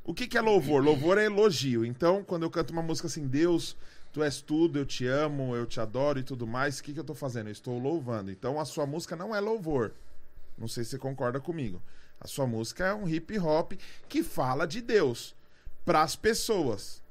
O 0.04 0.14
que, 0.14 0.28
que 0.28 0.38
é 0.38 0.42
louvor? 0.42 0.84
Louvor 0.84 1.18
é 1.18 1.26
elogio. 1.26 1.84
Então, 1.84 2.24
quando 2.24 2.44
eu 2.44 2.50
canto 2.50 2.72
uma 2.72 2.82
música 2.82 3.08
assim, 3.08 3.28
Deus, 3.28 3.76
tu 4.12 4.24
és 4.24 4.42
tudo, 4.42 4.80
eu 4.80 4.86
te 4.86 5.06
amo, 5.06 5.56
eu 5.56 5.66
te 5.66 5.80
adoro 5.80 6.20
e 6.20 6.24
tudo 6.24 6.48
mais, 6.48 6.80
o 6.80 6.84
que, 6.84 6.94
que 6.94 7.00
eu 7.00 7.04
tô 7.04 7.14
fazendo? 7.14 7.48
Eu 7.48 7.52
estou 7.52 7.78
louvando. 7.78 8.32
Então, 8.32 8.60
a 8.60 8.66
sua 8.66 8.86
música 8.86 9.16
não 9.16 9.36
é 9.36 9.40
louvor. 9.40 9.94
Não 10.58 10.68
sei 10.68 10.84
se 10.84 10.92
você 10.92 10.98
concorda 10.98 11.40
comigo. 11.40 11.82
A 12.20 12.28
sua 12.28 12.48
música 12.48 12.86
é 12.86 12.94
um 12.94 13.08
hip 13.08 13.38
hop 13.38 13.74
que 14.10 14.24
fala 14.24 14.66
de 14.66 14.82
Deus 14.82 15.36
para 15.86 16.02
as 16.02 16.16
pessoas. 16.16 17.02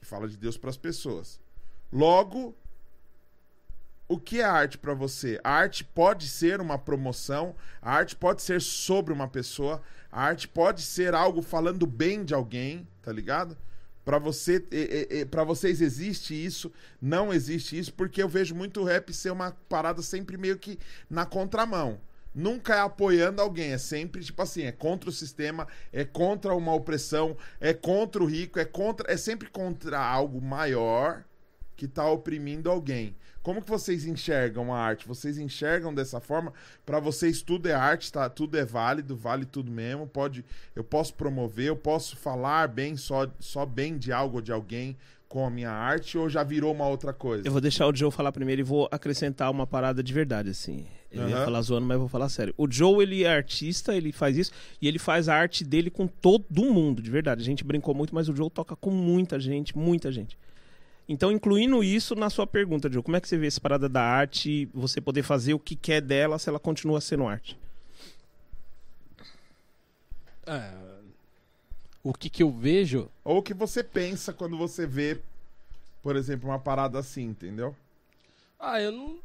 Que 0.00 0.06
fala 0.06 0.28
de 0.28 0.36
Deus 0.36 0.56
para 0.56 0.70
as 0.70 0.76
pessoas. 0.76 1.40
Logo, 1.92 2.54
o 4.08 4.18
que 4.18 4.40
é 4.40 4.44
arte 4.44 4.76
para 4.76 4.92
você? 4.92 5.40
A 5.44 5.50
arte 5.52 5.84
pode 5.84 6.26
ser 6.26 6.60
uma 6.60 6.76
promoção, 6.76 7.54
a 7.80 7.92
arte 7.92 8.16
pode 8.16 8.42
ser 8.42 8.60
sobre 8.60 9.12
uma 9.12 9.28
pessoa, 9.28 9.80
a 10.10 10.22
arte 10.22 10.48
pode 10.48 10.82
ser 10.82 11.14
algo 11.14 11.40
falando 11.40 11.86
bem 11.86 12.24
de 12.24 12.34
alguém, 12.34 12.88
tá 13.02 13.12
ligado? 13.12 13.56
Para 14.04 14.18
você, 14.18 14.64
para 15.30 15.44
vocês 15.44 15.80
existe 15.80 16.34
isso? 16.34 16.72
Não 17.00 17.32
existe 17.32 17.78
isso? 17.78 17.92
Porque 17.92 18.22
eu 18.22 18.28
vejo 18.28 18.54
muito 18.54 18.82
rap 18.82 19.12
ser 19.12 19.30
uma 19.30 19.52
parada 19.68 20.02
sempre 20.02 20.36
meio 20.36 20.58
que 20.58 20.78
na 21.08 21.26
contramão. 21.26 22.00
Nunca 22.34 22.76
é 22.76 22.80
apoiando 22.80 23.42
alguém, 23.42 23.72
é 23.72 23.78
sempre 23.78 24.22
tipo 24.22 24.40
assim, 24.40 24.62
é 24.62 24.72
contra 24.72 25.10
o 25.10 25.12
sistema, 25.12 25.66
é 25.92 26.04
contra 26.04 26.54
uma 26.54 26.72
opressão, 26.72 27.36
é 27.60 27.74
contra 27.74 28.22
o 28.22 28.26
rico, 28.26 28.58
é 28.60 28.64
contra, 28.64 29.12
é 29.12 29.16
sempre 29.16 29.50
contra 29.50 29.98
algo 29.98 30.40
maior 30.40 31.24
que 31.76 31.88
tá 31.88 32.08
oprimindo 32.08 32.70
alguém. 32.70 33.16
Como 33.42 33.62
que 33.62 33.70
vocês 33.70 34.04
enxergam 34.04 34.72
a 34.72 34.78
arte? 34.78 35.08
Vocês 35.08 35.38
enxergam 35.38 35.94
dessa 35.94 36.20
forma? 36.20 36.52
Para 36.84 37.00
vocês 37.00 37.40
tudo 37.40 37.68
é 37.68 37.72
arte, 37.72 38.12
tá? 38.12 38.28
Tudo 38.28 38.58
é 38.58 38.64
válido, 38.64 39.16
vale 39.16 39.46
tudo 39.46 39.70
mesmo. 39.70 40.06
Pode, 40.06 40.44
eu 40.76 40.84
posso 40.84 41.14
promover, 41.14 41.66
eu 41.68 41.76
posso 41.76 42.16
falar 42.16 42.68
bem 42.68 42.96
só, 42.96 43.26
só 43.38 43.64
bem 43.64 43.96
de 43.96 44.12
algo 44.12 44.36
ou 44.36 44.42
de 44.42 44.52
alguém 44.52 44.96
com 45.26 45.46
a 45.46 45.50
minha 45.50 45.70
arte 45.70 46.18
ou 46.18 46.28
já 46.28 46.42
virou 46.42 46.74
uma 46.74 46.88
outra 46.88 47.12
coisa? 47.12 47.46
Eu 47.46 47.52
vou 47.52 47.60
deixar 47.60 47.86
o 47.86 47.94
Joe 47.94 48.10
falar 48.10 48.32
primeiro 48.32 48.60
e 48.60 48.64
vou 48.64 48.88
acrescentar 48.90 49.50
uma 49.50 49.66
parada 49.66 50.02
de 50.02 50.12
verdade, 50.12 50.50
assim. 50.50 50.86
Eu 51.10 51.28
ia 51.28 51.36
Aham. 51.36 51.44
falar 51.44 51.62
zoando, 51.62 51.86
mas 51.86 51.98
vou 51.98 52.08
falar 52.08 52.28
sério. 52.28 52.52
O 52.58 52.70
Joe, 52.70 53.02
ele 53.02 53.24
é 53.24 53.34
artista, 53.36 53.94
ele 53.96 54.12
faz 54.12 54.36
isso, 54.36 54.52
e 54.82 54.86
ele 54.86 54.98
faz 54.98 55.28
a 55.28 55.34
arte 55.34 55.64
dele 55.64 55.88
com 55.88 56.06
todo 56.06 56.64
mundo, 56.64 57.00
de 57.00 57.10
verdade. 57.10 57.40
A 57.42 57.44
gente 57.44 57.64
brincou 57.64 57.94
muito, 57.94 58.14
mas 58.14 58.28
o 58.28 58.34
Joe 58.34 58.50
toca 58.50 58.76
com 58.76 58.90
muita 58.90 59.38
gente, 59.40 59.76
muita 59.76 60.12
gente. 60.12 60.36
Então, 61.08 61.32
incluindo 61.32 61.82
isso 61.82 62.14
na 62.14 62.30
sua 62.30 62.46
pergunta, 62.46 62.90
Joe, 62.90 63.02
como 63.02 63.16
é 63.16 63.20
que 63.20 63.28
você 63.28 63.36
vê 63.36 63.48
essa 63.48 63.60
parada 63.60 63.88
da 63.88 64.02
arte, 64.02 64.68
você 64.72 65.00
poder 65.00 65.22
fazer 65.22 65.54
o 65.54 65.58
que 65.58 65.74
quer 65.74 66.00
dela 66.00 66.38
se 66.38 66.48
ela 66.48 66.58
continua 66.58 67.00
sendo 67.00 67.26
arte? 67.26 67.58
É, 70.46 70.72
o 72.02 72.12
que 72.12 72.30
que 72.30 72.42
eu 72.42 72.50
vejo 72.50 73.08
Ou 73.22 73.38
o 73.38 73.42
que 73.42 73.54
você 73.54 73.84
pensa 73.84 74.32
quando 74.32 74.56
você 74.56 74.86
vê, 74.86 75.20
por 76.02 76.16
exemplo, 76.16 76.48
uma 76.48 76.58
parada 76.58 76.98
assim, 76.98 77.24
entendeu? 77.24 77.76
Ah, 78.58 78.80
eu 78.80 78.92
não. 78.92 79.18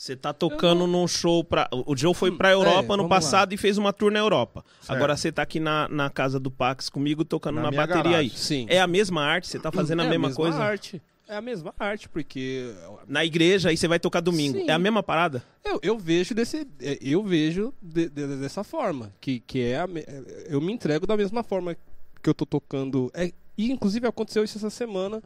Você 0.00 0.16
tá 0.16 0.32
tocando 0.32 0.86
num 0.86 1.06
show 1.06 1.44
pra. 1.44 1.68
O 1.86 1.94
Joe 1.94 2.14
foi 2.14 2.30
pra 2.34 2.48
Hum, 2.48 2.52
Europa 2.52 2.88
é, 2.90 2.94
ano 2.94 3.06
passado 3.06 3.52
e 3.52 3.58
fez 3.58 3.76
uma 3.76 3.92
tour 3.92 4.10
na 4.10 4.18
Europa. 4.18 4.64
Certo. 4.80 4.96
Agora 4.96 5.14
você 5.14 5.30
tá 5.30 5.42
aqui 5.42 5.60
na, 5.60 5.86
na 5.90 6.08
casa 6.08 6.40
do 6.40 6.50
Pax 6.50 6.88
comigo 6.88 7.22
tocando 7.22 7.56
Na 7.56 7.64
na, 7.64 7.70
bateria 7.70 8.02
garagem. 8.04 8.18
aí. 8.18 8.30
Sim. 8.30 8.64
É 8.70 8.80
a 8.80 8.86
mesma 8.86 9.22
arte? 9.22 9.46
Você 9.46 9.58
tá 9.58 9.70
fazendo 9.70 10.00
é 10.00 10.06
a 10.06 10.08
mesma, 10.08 10.32
coisa? 10.32 10.56
arte. 10.56 11.02
É 11.28 11.36
a 11.36 11.42
mesma 11.42 11.74
arte, 11.78 12.08
porque 12.08 12.74
Na 13.06 13.26
igreja, 13.26 13.68
aí 13.68 13.76
você 13.76 13.86
vai 13.86 14.00
tocar 14.00 14.20
domingo. 14.22 14.56
Sim. 14.60 14.70
É 14.70 14.72
a 14.72 14.78
mesma 14.78 15.02
parada? 15.02 15.42
eu, 15.62 15.78
eu 15.82 15.98
vejo 15.98 16.34
desse. 16.34 16.66
é, 16.80 16.96
Eu 17.02 17.22
vejo 17.22 17.74
de- 17.82 18.08
de- 18.08 18.36
dessa 18.38 18.64
forma. 18.64 19.12
Que, 19.20 19.40
que 19.40 19.60
é 19.60 19.76
a 19.80 19.84
é, 19.96 20.46
Eu 20.48 20.62
me 20.62 20.72
entrego 20.72 21.06
da 21.06 21.14
mesma 21.14 21.42
forma 21.42 21.76
que 22.22 22.30
eu 22.30 22.32
tô 22.34 22.46
tocando. 22.46 23.10
É, 23.12 23.30
e 23.54 23.70
inclusive 23.70 24.06
aconteceu 24.06 24.42
isso 24.42 24.56
essa 24.56 24.70
semana. 24.70 25.22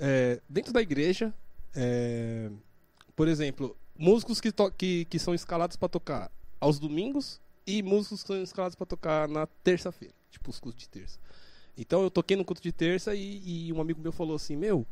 é, 0.00 0.40
dentro 0.48 0.72
da 0.72 0.80
igreja. 0.80 1.30
é, 1.76 2.48
por 3.14 3.28
exemplo, 3.28 3.76
músicos 4.02 4.40
que, 4.40 4.52
que, 4.76 5.04
que 5.04 5.18
são 5.18 5.32
escalados 5.32 5.76
pra 5.76 5.88
tocar 5.88 6.28
aos 6.60 6.80
domingos 6.80 7.40
e 7.64 7.84
músicos 7.84 8.22
que 8.22 8.26
são 8.26 8.42
escalados 8.42 8.74
pra 8.74 8.84
tocar 8.84 9.28
na 9.28 9.46
terça-feira. 9.46 10.12
Tipo, 10.28 10.50
os 10.50 10.58
cultos 10.58 10.80
de 10.80 10.88
terça. 10.88 11.20
Então 11.78 12.02
eu 12.02 12.10
toquei 12.10 12.36
no 12.36 12.44
culto 12.44 12.60
de 12.60 12.72
terça 12.72 13.14
e, 13.14 13.68
e 13.68 13.72
um 13.72 13.80
amigo 13.80 14.00
meu 14.02 14.10
falou 14.10 14.34
assim: 14.34 14.56
Meu, 14.56 14.84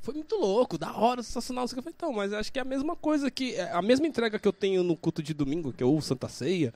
foi 0.00 0.14
muito 0.14 0.36
louco, 0.36 0.78
da 0.78 0.96
hora, 0.96 1.20
sensacional. 1.22 1.64
Eu 1.64 1.68
falei, 1.68 1.92
então, 1.96 2.12
mas 2.12 2.32
acho 2.32 2.52
que 2.52 2.60
é 2.60 2.62
a 2.62 2.64
mesma 2.64 2.94
coisa 2.94 3.28
que. 3.28 3.54
é 3.54 3.72
A 3.72 3.82
mesma 3.82 4.06
entrega 4.06 4.38
que 4.38 4.46
eu 4.46 4.52
tenho 4.52 4.84
no 4.84 4.96
culto 4.96 5.20
de 5.20 5.34
domingo, 5.34 5.72
que 5.72 5.82
é 5.82 5.86
o 5.86 6.00
Santa 6.00 6.28
Ceia, 6.28 6.72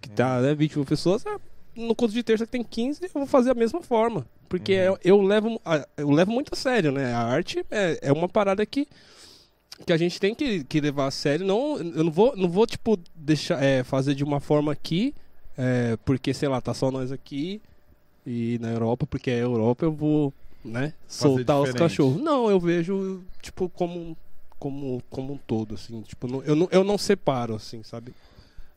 que 0.00 0.08
tá, 0.08 0.40
né, 0.40 0.54
21 0.54 0.84
pessoas, 0.84 1.26
é, 1.26 1.36
no 1.74 1.94
culto 1.94 2.14
de 2.14 2.22
terça 2.22 2.46
que 2.46 2.52
tem 2.52 2.62
15, 2.62 3.02
eu 3.02 3.10
vou 3.14 3.26
fazer 3.26 3.50
a 3.50 3.54
mesma 3.54 3.82
forma. 3.82 4.26
Porque 4.48 4.72
eu, 4.72 4.98
eu 5.02 5.20
levo, 5.20 5.60
eu 5.96 6.10
levo 6.10 6.30
muito 6.30 6.52
a 6.52 6.56
sério, 6.56 6.92
né? 6.92 7.12
A 7.12 7.22
arte 7.22 7.64
é, 7.70 7.98
é 8.02 8.12
uma 8.12 8.28
parada 8.28 8.64
que, 8.66 8.86
que 9.84 9.92
a 9.92 9.96
gente 9.96 10.20
tem 10.20 10.34
que, 10.34 10.64
que 10.64 10.80
levar 10.80 11.06
a 11.06 11.10
sério. 11.10 11.46
Não, 11.46 11.78
eu 11.78 12.04
não 12.04 12.10
vou, 12.10 12.36
não 12.36 12.48
vou 12.48 12.66
tipo, 12.66 12.98
deixar, 13.14 13.62
é, 13.62 13.82
fazer 13.82 14.14
de 14.14 14.24
uma 14.24 14.40
forma 14.40 14.72
aqui, 14.72 15.14
é, 15.56 15.96
porque, 16.04 16.32
sei 16.34 16.48
lá, 16.48 16.60
tá 16.60 16.74
só 16.74 16.90
nós 16.90 17.10
aqui 17.12 17.60
e 18.26 18.58
na 18.60 18.70
Europa, 18.70 19.06
porque 19.06 19.30
é 19.30 19.42
Europa, 19.42 19.84
eu 19.84 19.92
vou, 19.92 20.32
né, 20.64 20.92
soltar 21.06 21.56
os 21.60 21.68
diferente. 21.68 21.78
cachorros. 21.90 22.20
Não, 22.20 22.50
eu 22.50 22.60
vejo, 22.60 23.22
tipo, 23.42 23.68
como, 23.68 24.16
como, 24.58 25.02
como 25.08 25.32
um 25.34 25.38
todo, 25.38 25.74
assim. 25.74 26.02
Tipo, 26.02 26.28
não- 26.28 26.42
eu, 26.42 26.54
não, 26.54 26.68
eu 26.70 26.84
não 26.84 26.98
separo, 26.98 27.54
assim, 27.54 27.82
sabe? 27.82 28.14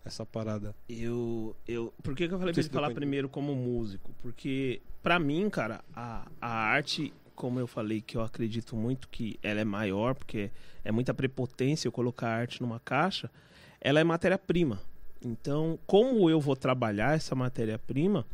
Essa 0.05 0.25
parada. 0.25 0.75
Eu. 0.89 1.55
eu 1.65 1.93
por 2.03 2.13
que, 2.13 2.27
que 2.27 2.33
eu 2.33 2.37
falei 2.39 2.53
pra 2.53 2.61
ele 2.61 2.69
falar 2.69 2.91
primeiro 2.91 3.29
como 3.29 3.55
músico? 3.55 4.11
Porque, 4.21 4.81
pra 5.01 5.17
mim, 5.17 5.49
cara, 5.49 5.81
a, 5.95 6.27
a 6.41 6.49
arte, 6.49 7.13
como 7.35 7.59
eu 7.59 7.67
falei, 7.67 8.01
que 8.01 8.17
eu 8.17 8.21
acredito 8.21 8.75
muito 8.75 9.09
que 9.09 9.39
ela 9.41 9.61
é 9.61 9.65
maior, 9.65 10.15
porque 10.15 10.51
é 10.83 10.91
muita 10.91 11.13
prepotência 11.13 11.87
eu 11.87 11.91
colocar 11.91 12.27
a 12.27 12.35
arte 12.35 12.61
numa 12.61 12.79
caixa, 12.79 13.29
ela 13.81 13.99
é 13.99 14.03
matéria-prima. 14.03 14.81
Então, 15.23 15.79
como 15.85 16.29
eu 16.29 16.39
vou 16.39 16.55
trabalhar 16.55 17.15
essa 17.15 17.35
matéria-prima, 17.35 18.25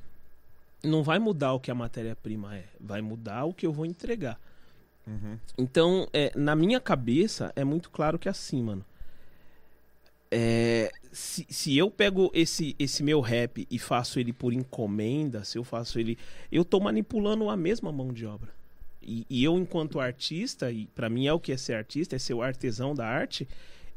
não 0.84 1.04
vai 1.04 1.20
mudar 1.20 1.54
o 1.54 1.60
que 1.60 1.70
a 1.70 1.76
matéria-prima 1.76 2.56
é, 2.56 2.66
vai 2.80 3.02
mudar 3.02 3.46
o 3.46 3.54
que 3.54 3.66
eu 3.66 3.72
vou 3.72 3.86
entregar. 3.86 4.40
Então, 5.58 6.08
é, 6.14 6.32
na 6.36 6.56
minha 6.56 6.80
cabeça, 6.80 7.52
é 7.56 7.64
muito 7.64 7.90
claro 7.90 8.20
que 8.20 8.28
é 8.28 8.32
assim, 8.32 8.62
mano. 8.62 8.86
É, 10.32 10.92
se, 11.12 11.48
se 11.50 11.76
eu 11.76 11.90
pego 11.90 12.30
esse, 12.34 12.76
esse 12.78 13.02
meu 13.02 13.20
rap 13.20 13.68
e 13.70 13.80
faço 13.80 14.20
ele 14.20 14.32
por 14.32 14.54
encomenda, 14.54 15.44
se 15.44 15.58
eu 15.58 15.64
faço 15.64 16.00
ele. 16.00 16.18
Eu 16.52 16.64
tô 16.64 16.80
manipulando 16.80 17.50
a 17.50 17.58
mesma 17.58 17.92
mão 17.92 18.14
de 18.14 18.26
obra. 18.26 18.59
E, 19.02 19.26
e 19.30 19.44
eu, 19.44 19.58
enquanto 19.58 20.00
artista, 20.00 20.72
e 20.72 20.88
pra 20.88 21.10
mim 21.10 21.28
é 21.28 21.34
o 21.34 21.40
que 21.40 21.52
é 21.52 21.58
ser 21.58 21.74
artista, 21.74 22.16
é 22.16 22.20
ser 22.20 22.34
o 22.34 22.42
artesão 22.42 22.94
da 22.94 23.08
arte, 23.08 23.48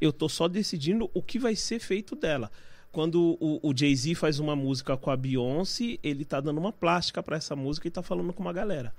eu 0.01 0.13
tô 0.13 0.29
só 0.29 0.49
decidindo 0.49 1.11
o 1.15 1.23
que 1.23 1.39
vai 1.39 1.55
ser 1.55 1.79
feito 1.79 2.15
dela. 2.17 2.51
Quando 2.91 3.39
o, 3.41 3.59
o 3.63 3.77
Jay-Z 3.77 4.15
faz 4.15 4.39
uma 4.39 4.55
música 4.55 4.97
com 4.97 5.11
a 5.11 5.17
Beyoncé, 5.17 5.99
ele 6.03 6.25
tá 6.25 6.41
dando 6.41 6.59
uma 6.59 6.73
plástica 6.73 7.23
pra 7.23 7.37
essa 7.37 7.57
música 7.57 7.89
e 7.89 7.91
tá 7.91 8.03
falando 8.03 8.33
com 8.33 8.43
uma 8.43 8.53
galera. 8.53 8.93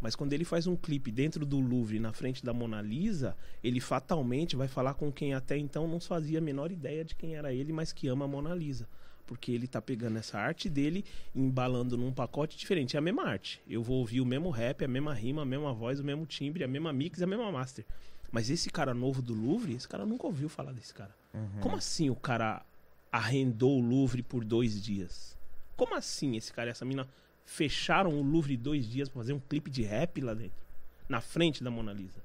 Mas 0.00 0.14
quando 0.14 0.32
ele 0.32 0.44
faz 0.44 0.66
um 0.66 0.76
clipe 0.76 1.10
dentro 1.10 1.44
do 1.44 1.58
Louvre, 1.58 1.98
na 1.98 2.12
frente 2.12 2.44
da 2.44 2.52
Mona 2.52 2.80
Lisa, 2.80 3.36
ele 3.64 3.80
fatalmente 3.80 4.54
vai 4.54 4.68
falar 4.68 4.94
com 4.94 5.10
quem 5.10 5.34
até 5.34 5.56
então 5.56 5.88
não 5.88 5.98
fazia 5.98 6.38
a 6.38 6.42
menor 6.42 6.70
ideia 6.70 7.04
de 7.04 7.14
quem 7.14 7.34
era 7.34 7.52
ele, 7.52 7.72
mas 7.72 7.92
que 7.92 8.06
ama 8.06 8.26
a 8.26 8.28
Mona 8.28 8.54
Lisa. 8.54 8.86
Porque 9.28 9.52
ele 9.52 9.66
tá 9.68 9.80
pegando 9.82 10.18
essa 10.18 10.38
arte 10.38 10.70
dele 10.70 11.04
embalando 11.34 11.98
num 11.98 12.10
pacote 12.10 12.56
diferente. 12.56 12.96
É 12.96 12.98
a 12.98 13.02
mesma 13.02 13.24
arte. 13.24 13.60
Eu 13.68 13.82
vou 13.82 13.98
ouvir 13.98 14.22
o 14.22 14.26
mesmo 14.26 14.48
rap, 14.48 14.82
a 14.82 14.88
mesma 14.88 15.12
rima, 15.12 15.42
a 15.42 15.44
mesma 15.44 15.70
voz, 15.72 16.00
o 16.00 16.04
mesmo 16.04 16.24
timbre, 16.24 16.64
a 16.64 16.68
mesma 16.68 16.94
mix, 16.94 17.20
a 17.20 17.26
mesma 17.26 17.52
master. 17.52 17.84
Mas 18.32 18.48
esse 18.48 18.70
cara 18.70 18.94
novo 18.94 19.20
do 19.20 19.34
Louvre, 19.34 19.74
esse 19.74 19.86
cara 19.86 20.06
nunca 20.06 20.26
ouviu 20.26 20.48
falar 20.48 20.72
desse 20.72 20.94
cara. 20.94 21.14
Como 21.60 21.76
assim 21.76 22.08
o 22.08 22.16
cara 22.16 22.64
arrendou 23.12 23.78
o 23.78 23.86
Louvre 23.86 24.22
por 24.22 24.42
dois 24.44 24.82
dias? 24.82 25.36
Como 25.76 25.94
assim 25.94 26.34
esse 26.36 26.50
cara 26.50 26.70
e 26.70 26.72
essa 26.72 26.86
mina 26.86 27.06
fecharam 27.44 28.10
o 28.10 28.22
Louvre 28.22 28.56
dois 28.56 28.88
dias 28.88 29.10
pra 29.10 29.20
fazer 29.20 29.34
um 29.34 29.40
clipe 29.40 29.70
de 29.70 29.82
rap 29.82 30.22
lá 30.22 30.32
dentro? 30.32 30.66
Na 31.06 31.20
frente 31.20 31.62
da 31.62 31.70
Mona 31.70 31.92
Lisa. 31.92 32.22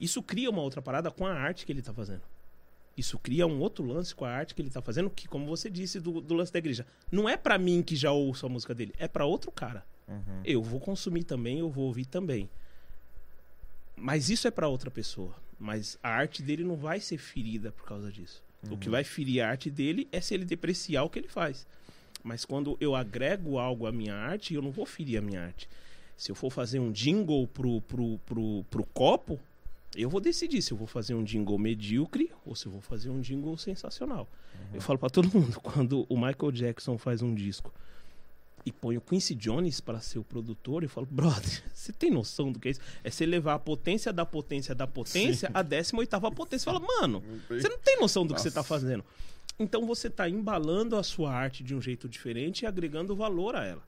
Isso 0.00 0.22
cria 0.22 0.48
uma 0.48 0.62
outra 0.62 0.80
parada 0.80 1.10
com 1.10 1.26
a 1.26 1.32
arte 1.34 1.66
que 1.66 1.72
ele 1.72 1.82
tá 1.82 1.92
fazendo. 1.92 2.22
Isso 2.96 3.18
cria 3.18 3.46
um 3.46 3.58
outro 3.60 3.84
lance 3.84 4.14
com 4.14 4.24
a 4.24 4.30
arte 4.30 4.54
que 4.54 4.60
ele 4.60 4.70
tá 4.70 4.82
fazendo, 4.82 5.08
que, 5.08 5.26
como 5.26 5.46
você 5.46 5.70
disse 5.70 5.98
do, 5.98 6.20
do 6.20 6.34
lance 6.34 6.52
da 6.52 6.58
igreja, 6.58 6.86
não 7.10 7.28
é 7.28 7.36
pra 7.36 7.56
mim 7.58 7.82
que 7.82 7.96
já 7.96 8.12
ouço 8.12 8.44
a 8.44 8.48
música 8.48 8.74
dele, 8.74 8.92
é 8.98 9.08
pra 9.08 9.24
outro 9.24 9.50
cara. 9.50 9.84
Eu 10.44 10.62
vou 10.62 10.78
consumir 10.78 11.24
também, 11.24 11.60
eu 11.60 11.70
vou 11.70 11.86
ouvir 11.86 12.04
também. 12.04 12.50
Mas 13.96 14.28
isso 14.28 14.46
é 14.46 14.50
pra 14.50 14.68
outra 14.68 14.90
pessoa. 14.90 15.34
Mas 15.58 15.96
a 16.02 16.10
arte 16.10 16.42
dele 16.42 16.64
não 16.64 16.76
vai 16.76 17.00
ser 17.00 17.18
ferida 17.18 17.70
por 17.72 17.86
causa 17.86 18.10
disso. 18.10 18.42
O 18.70 18.76
que 18.76 18.88
vai 18.90 19.04
ferir 19.04 19.40
a 19.42 19.48
arte 19.48 19.70
dele 19.70 20.08
é 20.12 20.20
se 20.20 20.34
ele 20.34 20.44
depreciar 20.44 21.04
o 21.04 21.10
que 21.10 21.18
ele 21.18 21.28
faz. 21.28 21.66
Mas 22.22 22.44
quando 22.44 22.76
eu 22.80 22.94
agrego 22.94 23.58
algo 23.58 23.86
à 23.86 23.92
minha 23.92 24.14
arte, 24.14 24.54
eu 24.54 24.62
não 24.62 24.70
vou 24.70 24.86
ferir 24.86 25.18
a 25.18 25.22
minha 25.22 25.42
arte. 25.42 25.68
Se 26.16 26.30
eu 26.30 26.34
for 26.34 26.50
fazer 26.50 26.78
um 26.78 26.92
jingle 26.92 27.48
pro, 27.48 27.80
pro, 27.80 28.18
pro, 28.26 28.64
pro 28.70 28.84
copo, 28.86 29.40
eu 29.96 30.08
vou 30.08 30.20
decidir 30.20 30.62
se 30.62 30.72
eu 30.72 30.76
vou 30.76 30.86
fazer 30.86 31.14
um 31.14 31.22
jingle 31.22 31.58
medíocre 31.58 32.30
ou 32.44 32.54
se 32.54 32.66
eu 32.66 32.72
vou 32.72 32.80
fazer 32.80 33.10
um 33.10 33.20
jingle 33.20 33.56
sensacional. 33.58 34.28
Eu 34.72 34.80
falo 34.80 34.98
pra 34.98 35.10
todo 35.10 35.28
mundo, 35.32 35.58
quando 35.62 36.06
o 36.08 36.16
Michael 36.16 36.52
Jackson 36.52 36.96
faz 36.96 37.22
um 37.22 37.34
disco 37.34 37.72
e 38.64 38.70
põe 38.70 38.96
o 38.96 39.00
Quincy 39.00 39.34
Jones 39.34 39.80
para 39.80 40.00
ser 40.00 40.18
o 40.18 40.24
produtor, 40.24 40.82
eu 40.82 40.88
falo, 40.88 41.06
brother, 41.10 41.62
você 41.74 41.92
tem 41.92 42.10
noção 42.10 42.52
do 42.52 42.58
que 42.58 42.68
é 42.68 42.70
isso? 42.70 42.80
É 43.02 43.10
você 43.10 43.26
levar 43.26 43.54
a 43.54 43.58
potência 43.58 44.12
da 44.12 44.24
potência 44.24 44.74
da 44.74 44.86
potência 44.86 45.50
à 45.52 45.62
18 45.62 46.20
potência. 46.34 46.58
Você 46.58 46.78
fala, 46.78 46.80
mano, 46.80 47.22
você 47.48 47.68
não 47.68 47.78
tem 47.78 47.98
noção 48.00 48.26
do 48.26 48.34
que 48.34 48.40
você 48.40 48.50
tá 48.50 48.62
fazendo. 48.62 49.04
Então 49.58 49.86
você 49.86 50.08
tá 50.08 50.28
embalando 50.28 50.96
a 50.96 51.02
sua 51.02 51.32
arte 51.32 51.62
de 51.62 51.74
um 51.74 51.80
jeito 51.80 52.08
diferente 52.08 52.62
e 52.62 52.66
agregando 52.66 53.14
valor 53.14 53.54
a 53.54 53.64
ela. 53.64 53.82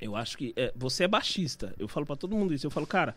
Eu 0.00 0.14
acho 0.14 0.38
que 0.38 0.52
é, 0.56 0.72
você 0.76 1.04
é 1.04 1.08
baixista. 1.08 1.74
Eu 1.78 1.88
falo 1.88 2.06
pra 2.06 2.14
todo 2.14 2.36
mundo 2.36 2.54
isso. 2.54 2.66
Eu 2.66 2.70
falo, 2.70 2.86
cara, 2.86 3.16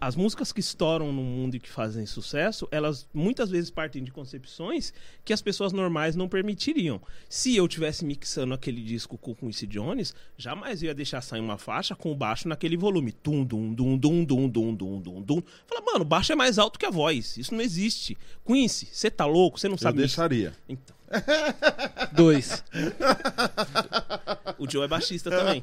as 0.00 0.16
músicas 0.16 0.50
que 0.52 0.58
estouram 0.58 1.12
no 1.12 1.22
mundo 1.22 1.54
e 1.54 1.60
que 1.60 1.68
fazem 1.70 2.04
sucesso, 2.06 2.66
elas 2.72 3.06
muitas 3.14 3.50
vezes 3.50 3.70
partem 3.70 4.02
de 4.02 4.10
concepções 4.10 4.92
que 5.24 5.32
as 5.32 5.40
pessoas 5.40 5.72
normais 5.72 6.16
não 6.16 6.28
permitiriam. 6.28 7.00
Se 7.28 7.54
eu 7.54 7.68
tivesse 7.68 8.04
mixando 8.04 8.52
aquele 8.52 8.82
disco 8.82 9.16
com 9.16 9.30
o 9.30 9.36
Quincy 9.36 9.64
Jones, 9.68 10.12
jamais 10.36 10.82
eu 10.82 10.88
ia 10.88 10.94
deixar 10.94 11.20
sair 11.20 11.38
uma 11.38 11.56
faixa 11.56 11.94
com 11.94 12.10
o 12.10 12.16
baixo 12.16 12.48
naquele 12.48 12.76
volume. 12.76 13.12
Tum, 13.12 13.44
dum, 13.44 13.72
dum, 13.72 13.96
dum, 13.96 14.24
dum, 14.24 14.48
dum, 14.48 14.74
dum, 14.74 15.00
dum, 15.00 15.22
dum. 15.22 15.42
Fala, 15.68 15.80
mano, 15.82 16.00
o 16.00 16.04
baixo 16.04 16.32
é 16.32 16.34
mais 16.34 16.58
alto 16.58 16.78
que 16.80 16.86
a 16.86 16.90
voz. 16.90 17.36
Isso 17.36 17.54
não 17.54 17.60
existe. 17.60 18.18
Quincy, 18.44 18.88
você 18.90 19.08
tá 19.08 19.24
louco? 19.24 19.60
Você 19.60 19.68
não 19.68 19.74
Eu 19.76 19.78
sabe 19.78 20.02
mixar. 20.02 20.28
deixaria. 20.28 20.52
Então, 20.68 20.96
Dois. 22.12 22.64
o 24.58 24.68
Joe 24.68 24.84
é 24.84 24.88
baixista 24.88 25.30
também. 25.30 25.62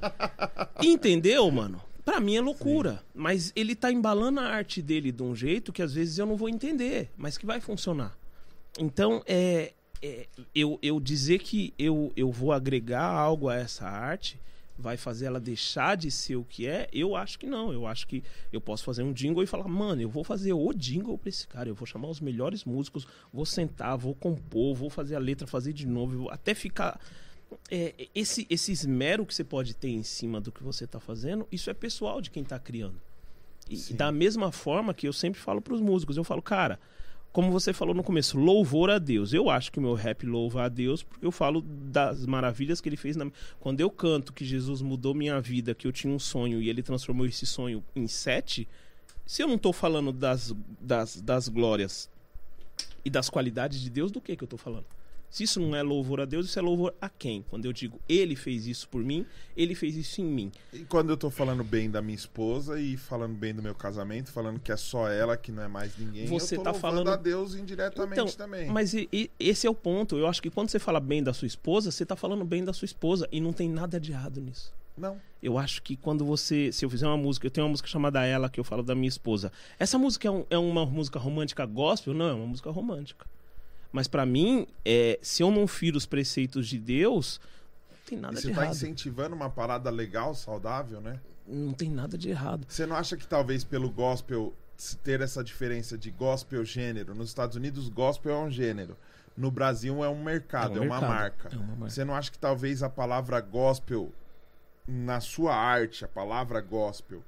Entendeu, 0.81 1.51
mano? 1.51 1.81
Pra 2.03 2.19
mim 2.19 2.35
é 2.35 2.41
loucura. 2.41 3.03
Mas 3.13 3.51
ele 3.55 3.75
tá 3.75 3.91
embalando 3.91 4.39
a 4.39 4.45
arte 4.45 4.81
dele 4.81 5.11
de 5.11 5.23
um 5.23 5.35
jeito 5.35 5.71
que 5.71 5.81
às 5.81 5.93
vezes 5.93 6.17
eu 6.17 6.25
não 6.25 6.35
vou 6.35 6.49
entender, 6.49 7.09
mas 7.15 7.37
que 7.37 7.45
vai 7.45 7.61
funcionar. 7.61 8.17
Então, 8.77 9.23
é, 9.25 9.73
é, 10.01 10.27
eu, 10.53 10.77
eu 10.81 10.99
dizer 10.99 11.39
que 11.39 11.73
eu, 11.77 12.11
eu 12.15 12.31
vou 12.31 12.51
agregar 12.51 13.05
algo 13.05 13.47
a 13.47 13.55
essa 13.55 13.85
arte 13.85 14.39
vai 14.77 14.97
fazer 14.97 15.25
ela 15.25 15.39
deixar 15.39 15.95
de 15.95 16.09
ser 16.09 16.35
o 16.35 16.43
que 16.43 16.67
é, 16.67 16.87
eu 16.91 17.15
acho 17.15 17.37
que 17.37 17.45
não. 17.45 17.71
Eu 17.71 17.85
acho 17.85 18.07
que 18.07 18.23
eu 18.51 18.59
posso 18.59 18.83
fazer 18.83 19.03
um 19.03 19.13
jingle 19.13 19.43
e 19.43 19.47
falar, 19.47 19.67
mano, 19.67 20.01
eu 20.01 20.09
vou 20.09 20.23
fazer 20.23 20.53
o 20.53 20.73
jingle 20.73 21.17
pra 21.17 21.29
esse 21.29 21.47
cara, 21.47 21.69
eu 21.69 21.75
vou 21.75 21.85
chamar 21.85 22.09
os 22.09 22.19
melhores 22.19 22.65
músicos, 22.65 23.07
vou 23.31 23.45
sentar, 23.45 23.97
vou 23.97 24.15
compor, 24.15 24.75
vou 24.75 24.89
fazer 24.89 25.15
a 25.15 25.19
letra, 25.19 25.47
fazer 25.47 25.73
de 25.73 25.87
novo, 25.87 26.29
até 26.29 26.53
ficar. 26.53 26.99
É, 27.69 28.07
esse, 28.13 28.45
esse 28.49 28.71
esmero 28.71 29.25
que 29.25 29.33
você 29.33 29.43
pode 29.43 29.73
ter 29.73 29.89
em 29.89 30.03
cima 30.03 30.41
do 30.41 30.51
que 30.51 30.63
você 30.63 30.85
tá 30.85 30.99
fazendo, 30.99 31.47
isso 31.51 31.69
é 31.69 31.73
pessoal 31.73 32.21
de 32.21 32.29
quem 32.29 32.43
tá 32.43 32.59
criando. 32.59 32.99
E 33.69 33.77
Sim. 33.77 33.95
da 33.95 34.11
mesma 34.11 34.51
forma 34.51 34.93
que 34.93 35.07
eu 35.07 35.13
sempre 35.13 35.39
falo 35.39 35.61
pros 35.61 35.79
músicos, 35.79 36.17
eu 36.17 36.23
falo, 36.23 36.41
cara, 36.41 36.79
como 37.33 37.51
você 37.51 37.73
falou 37.73 37.95
no 37.95 38.03
começo, 38.03 38.37
louvor 38.37 38.91
a 38.91 38.99
Deus. 38.99 39.33
Eu 39.33 39.49
acho 39.49 39.71
que 39.71 39.79
o 39.79 39.81
meu 39.81 39.95
rap 39.95 40.23
louva 40.23 40.65
a 40.65 40.69
Deus 40.69 41.01
porque 41.01 41.25
eu 41.25 41.31
falo 41.31 41.61
das 41.61 42.27
maravilhas 42.27 42.79
que 42.79 42.87
ele 42.87 42.95
fez. 42.95 43.15
Na... 43.15 43.29
Quando 43.59 43.81
eu 43.81 43.89
canto 43.89 44.31
que 44.31 44.45
Jesus 44.45 44.81
mudou 44.83 45.15
minha 45.15 45.41
vida, 45.41 45.73
que 45.73 45.87
eu 45.87 45.91
tinha 45.91 46.13
um 46.13 46.19
sonho 46.19 46.61
e 46.61 46.69
ele 46.69 46.83
transformou 46.83 47.25
esse 47.25 47.47
sonho 47.47 47.83
em 47.95 48.07
sete, 48.07 48.67
se 49.25 49.41
eu 49.41 49.47
não 49.47 49.57
tô 49.57 49.73
falando 49.73 50.11
das, 50.11 50.53
das, 50.79 51.19
das 51.19 51.47
glórias 51.49 52.07
e 53.03 53.09
das 53.09 53.31
qualidades 53.31 53.81
de 53.81 53.89
Deus, 53.89 54.11
do 54.11 54.21
que 54.21 54.35
que 54.35 54.43
eu 54.43 54.47
tô 54.47 54.57
falando? 54.57 54.85
Se 55.33 55.45
isso 55.45 55.59
não 55.59 55.75
é 55.75 55.81
louvor 55.81 56.21
a 56.21 56.25
Deus, 56.25 56.45
isso 56.45 56.59
é 56.59 56.61
louvor 56.61 56.93
a 57.01 57.09
quem? 57.09 57.43
Quando 57.49 57.65
eu 57.65 57.73
digo 57.73 57.99
ele 58.07 58.35
fez 58.35 58.67
isso 58.67 58.87
por 58.87 59.03
mim, 59.03 59.25
ele 59.57 59.73
fez 59.73 59.95
isso 59.97 60.21
em 60.21 60.25
mim. 60.25 60.51
E 60.71 60.85
quando 60.85 61.09
eu 61.09 61.17
tô 61.17 61.31
falando 61.31 61.63
bem 61.63 61.89
da 61.89 62.03
minha 62.03 62.13
esposa 62.15 62.79
e 62.79 62.95
falando 62.95 63.33
bem 63.33 63.51
do 63.51 63.59
meu 63.63 63.73
casamento, 63.73 64.31
falando 64.31 64.59
que 64.59 64.71
é 64.71 64.77
só 64.77 65.09
ela, 65.09 65.35
que 65.35 65.51
não 65.51 65.63
é 65.63 65.67
mais 65.67 65.97
ninguém, 65.97 66.27
Você 66.27 66.53
eu 66.53 66.59
tô 66.59 66.63
tá 66.65 66.71
louvando 66.71 66.81
falando- 66.97 67.07
a 67.09 67.15
Deus 67.15 67.55
indiretamente 67.55 68.13
Então, 68.21 68.27
também. 68.27 68.69
Mas 68.69 68.93
e- 68.93 69.09
e- 69.11 69.31
esse 69.39 69.65
é 69.65 69.69
o 69.71 69.73
ponto. 69.73 70.15
Eu 70.19 70.27
acho 70.27 70.39
que 70.39 70.51
quando 70.51 70.69
você 70.69 70.77
fala 70.77 70.99
bem 70.99 71.23
da 71.23 71.33
sua 71.33 71.47
esposa, 71.47 71.89
você 71.89 72.05
tá 72.05 72.15
falando 72.15 72.45
bem 72.45 72.63
da 72.63 72.71
sua 72.71 72.85
esposa 72.85 73.27
e 73.31 73.41
não 73.41 73.51
tem 73.51 73.67
nada 73.67 73.99
de 73.99 74.11
errado 74.11 74.39
nisso. 74.39 74.71
Não. 74.95 75.19
Eu 75.41 75.57
acho 75.57 75.81
que 75.81 75.95
quando 75.95 76.23
você. 76.23 76.71
Se 76.71 76.85
eu 76.85 76.89
fizer 76.91 77.07
uma 77.07 77.17
música, 77.17 77.47
eu 77.47 77.51
tenho 77.51 77.65
uma 77.65 77.71
música 77.71 77.89
chamada 77.89 78.23
Ela, 78.23 78.51
que 78.51 78.59
eu 78.59 78.63
falo 78.63 78.83
da 78.83 78.93
minha 78.93 79.09
esposa. 79.09 79.51
Essa 79.79 79.97
música 79.97 80.27
é, 80.27 80.31
um- 80.31 80.45
é 80.47 80.57
uma 80.59 80.85
música 80.85 81.17
romântica 81.17 81.65
gospel? 81.65 82.13
Não, 82.13 82.27
é 82.29 82.33
uma 82.33 82.45
música 82.45 82.69
romântica. 82.69 83.25
Mas 83.93 84.07
pra 84.07 84.25
mim, 84.25 84.67
é, 84.83 85.17
se 85.21 85.41
eu 85.43 85.51
não 85.51 85.67
firo 85.67 85.95
os 85.97 86.05
preceitos 86.05 86.67
de 86.67 86.77
Deus, 86.79 87.39
não 87.89 87.97
tem 88.05 88.17
E 88.17 88.21
nada 88.21 88.35
de 88.35 88.41
você 88.41 88.51
tá 88.51 88.61
errado. 88.63 88.73
incentivando 88.75 89.35
uma 89.35 89.49
parada 89.49 89.89
legal, 89.89 90.33
saudável, 90.35 90.99
né? 90.99 91.19
Não 91.47 91.71
tem 91.73 91.89
nada 91.89 92.17
de 92.17 92.29
errado. 92.29 92.65
Você 92.67 92.85
não 92.85 92.95
acha 92.95 93.15
que 93.15 93.27
talvez 93.27 93.63
pelo 93.63 93.89
gospel 93.89 94.51
ter 95.03 95.21
essa 95.21 95.43
diferença 95.43 95.97
de 95.97 96.09
gospel 96.09 96.65
gênero? 96.65 97.13
Nos 97.13 97.29
Estados 97.29 97.55
Unidos, 97.55 97.87
gospel 97.87 98.33
é 98.33 98.39
um 98.39 98.49
gênero. 98.51 98.97
No 99.37 99.51
Brasil 99.51 100.03
é 100.03 100.09
um 100.09 100.23
mercado, 100.23 100.77
é, 100.79 100.81
um 100.81 100.85
uma 100.85 100.99
mercado, 100.99 101.09
marca. 101.09 101.49
é 101.53 101.55
uma 101.57 101.67
marca. 101.75 101.89
Você 101.89 102.03
não 102.03 102.15
acha 102.15 102.31
que 102.31 102.37
talvez 102.39 102.81
a 102.83 102.89
palavra 102.89 103.39
gospel 103.41 104.11
na 104.87 105.19
sua 105.19 105.55
arte, 105.55 106.03
a 106.03 106.07
palavra 106.07 106.59
gospel, 106.61 107.23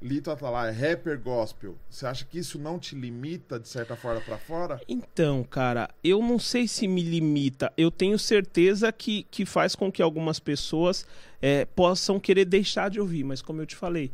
Lito 0.00 0.30
Atalaya, 0.30 0.72
rapper 0.72 1.20
gospel, 1.20 1.76
você 1.90 2.06
acha 2.06 2.24
que 2.24 2.38
isso 2.38 2.56
não 2.56 2.78
te 2.78 2.94
limita 2.94 3.58
de 3.58 3.68
certa 3.68 3.96
forma 3.96 4.20
pra 4.20 4.38
fora? 4.38 4.80
Então, 4.88 5.42
cara, 5.42 5.90
eu 6.04 6.22
não 6.22 6.38
sei 6.38 6.68
se 6.68 6.86
me 6.86 7.02
limita. 7.02 7.72
Eu 7.76 7.90
tenho 7.90 8.16
certeza 8.16 8.92
que, 8.92 9.24
que 9.24 9.44
faz 9.44 9.74
com 9.74 9.90
que 9.90 10.00
algumas 10.00 10.38
pessoas 10.38 11.04
é, 11.42 11.64
possam 11.64 12.20
querer 12.20 12.44
deixar 12.44 12.88
de 12.88 13.00
ouvir. 13.00 13.24
Mas 13.24 13.42
como 13.42 13.60
eu 13.60 13.66
te 13.66 13.74
falei, 13.74 14.12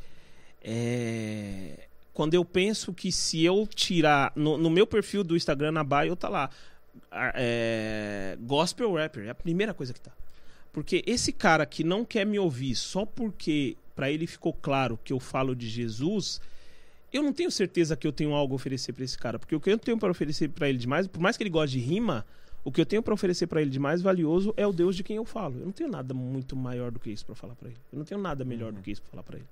é, 0.62 1.86
quando 2.15 2.32
eu 2.32 2.44
penso 2.47 2.94
que 2.94 3.12
se 3.12 3.44
eu 3.44 3.66
tirar 3.66 4.32
no, 4.35 4.56
no 4.56 4.70
meu 4.70 4.86
perfil 4.86 5.23
do 5.23 5.36
Instagram 5.36 5.73
na 5.73 5.85
bio 5.85 6.16
tá 6.16 6.31
lá 6.31 6.48
é, 7.35 8.39
gospel 8.40 8.94
rapper 8.94 9.27
é 9.27 9.31
a 9.31 9.35
primeira 9.35 9.74
coisa 9.74 9.93
que 9.93 10.01
tá. 10.01 10.12
Porque 10.73 11.05
esse 11.06 11.32
cara 11.32 11.66
que 11.66 11.85
não 11.85 12.05
quer 12.05 12.24
me 12.24 12.39
ouvir 12.39 12.74
só 12.74 13.05
porque 13.05 13.77
pra 13.95 14.11
ele 14.11 14.27
ficou 14.27 14.53
claro 14.53 14.99
que 15.05 15.12
eu 15.12 15.21
falo 15.21 15.55
de 15.55 15.69
Jesus, 15.69 16.41
eu 17.12 17.23
não 17.23 17.33
tenho 17.33 17.51
certeza 17.51 17.97
que 17.97 18.07
eu 18.07 18.12
tenho 18.12 18.33
algo 18.35 18.55
a 18.55 18.57
oferecer 18.57 18.93
pra 18.93 19.05
esse 19.05 19.16
cara, 19.16 19.39
porque 19.39 19.55
o 19.55 19.61
que 19.61 19.71
eu 19.71 19.79
tenho 19.79 19.99
pra 19.99 20.11
oferecer 20.11 20.49
pra 20.51 20.69
ele 20.69 20.79
de 20.79 20.87
mais, 20.89 21.07
por 21.07 21.21
mais 21.21 21.37
que 21.37 21.43
ele 21.43 21.51
goste 21.51 21.79
de 21.79 21.85
rima, 21.85 22.27
o 22.65 22.73
que 22.73 22.81
eu 22.81 22.87
tenho 22.87 23.03
pra 23.03 23.12
oferecer 23.15 23.47
pra 23.47 23.61
ele 23.61 23.71
de 23.71 23.79
mais 23.79 24.01
valioso 24.03 24.53
é 24.57 24.66
o 24.66 24.73
Deus 24.73 24.97
de 24.97 25.03
quem 25.05 25.16
eu 25.16 25.25
falo. 25.25 25.59
Eu 25.61 25.66
não 25.66 25.73
tenho 25.73 25.91
nada 25.91 26.15
muito 26.15 26.57
maior 26.57 26.91
do 26.91 26.99
que 26.99 27.11
isso 27.11 27.25
pra 27.27 27.35
falar 27.35 27.55
pra 27.55 27.69
ele. 27.69 27.77
Eu 27.93 27.99
não 27.99 28.07
tenho 28.07 28.21
nada 28.21 28.45
melhor 28.45 28.73
do 28.73 28.81
que 28.81 28.91
isso 28.91 29.03
pra 29.03 29.11
falar 29.11 29.23
pra 29.23 29.37
ele. 29.37 29.47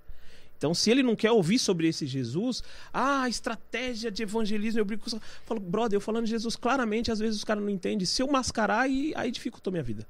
Então, 0.57 0.73
se 0.75 0.91
ele 0.91 1.03
não 1.03 1.15
quer 1.17 1.31
ouvir 1.31 1.59
sobre 1.59 1.89
esse 1.89 2.07
Jesus, 2.07 2.63
ah, 2.93 3.29
estratégia 3.29 4.11
de 4.11 4.23
evangelismo, 4.23 4.81
eu 4.81 4.85
brinco 4.85 5.07
os- 5.07 5.17
falo, 5.45 5.61
brother, 5.61 5.97
eu 5.97 6.01
falando 6.01 6.25
de 6.25 6.31
Jesus, 6.31 6.55
claramente, 6.57 7.11
às 7.11 7.19
vezes 7.19 7.37
os 7.37 7.45
caras 7.45 7.63
não 7.63 7.69
entendem. 7.71 8.07
Se 8.07 8.23
eu 8.23 8.29
mascarar, 8.29 8.81
aí, 8.81 9.13
aí 9.17 9.31
dificultou 9.31 9.71
minha 9.73 9.83
vida. 9.83 10.07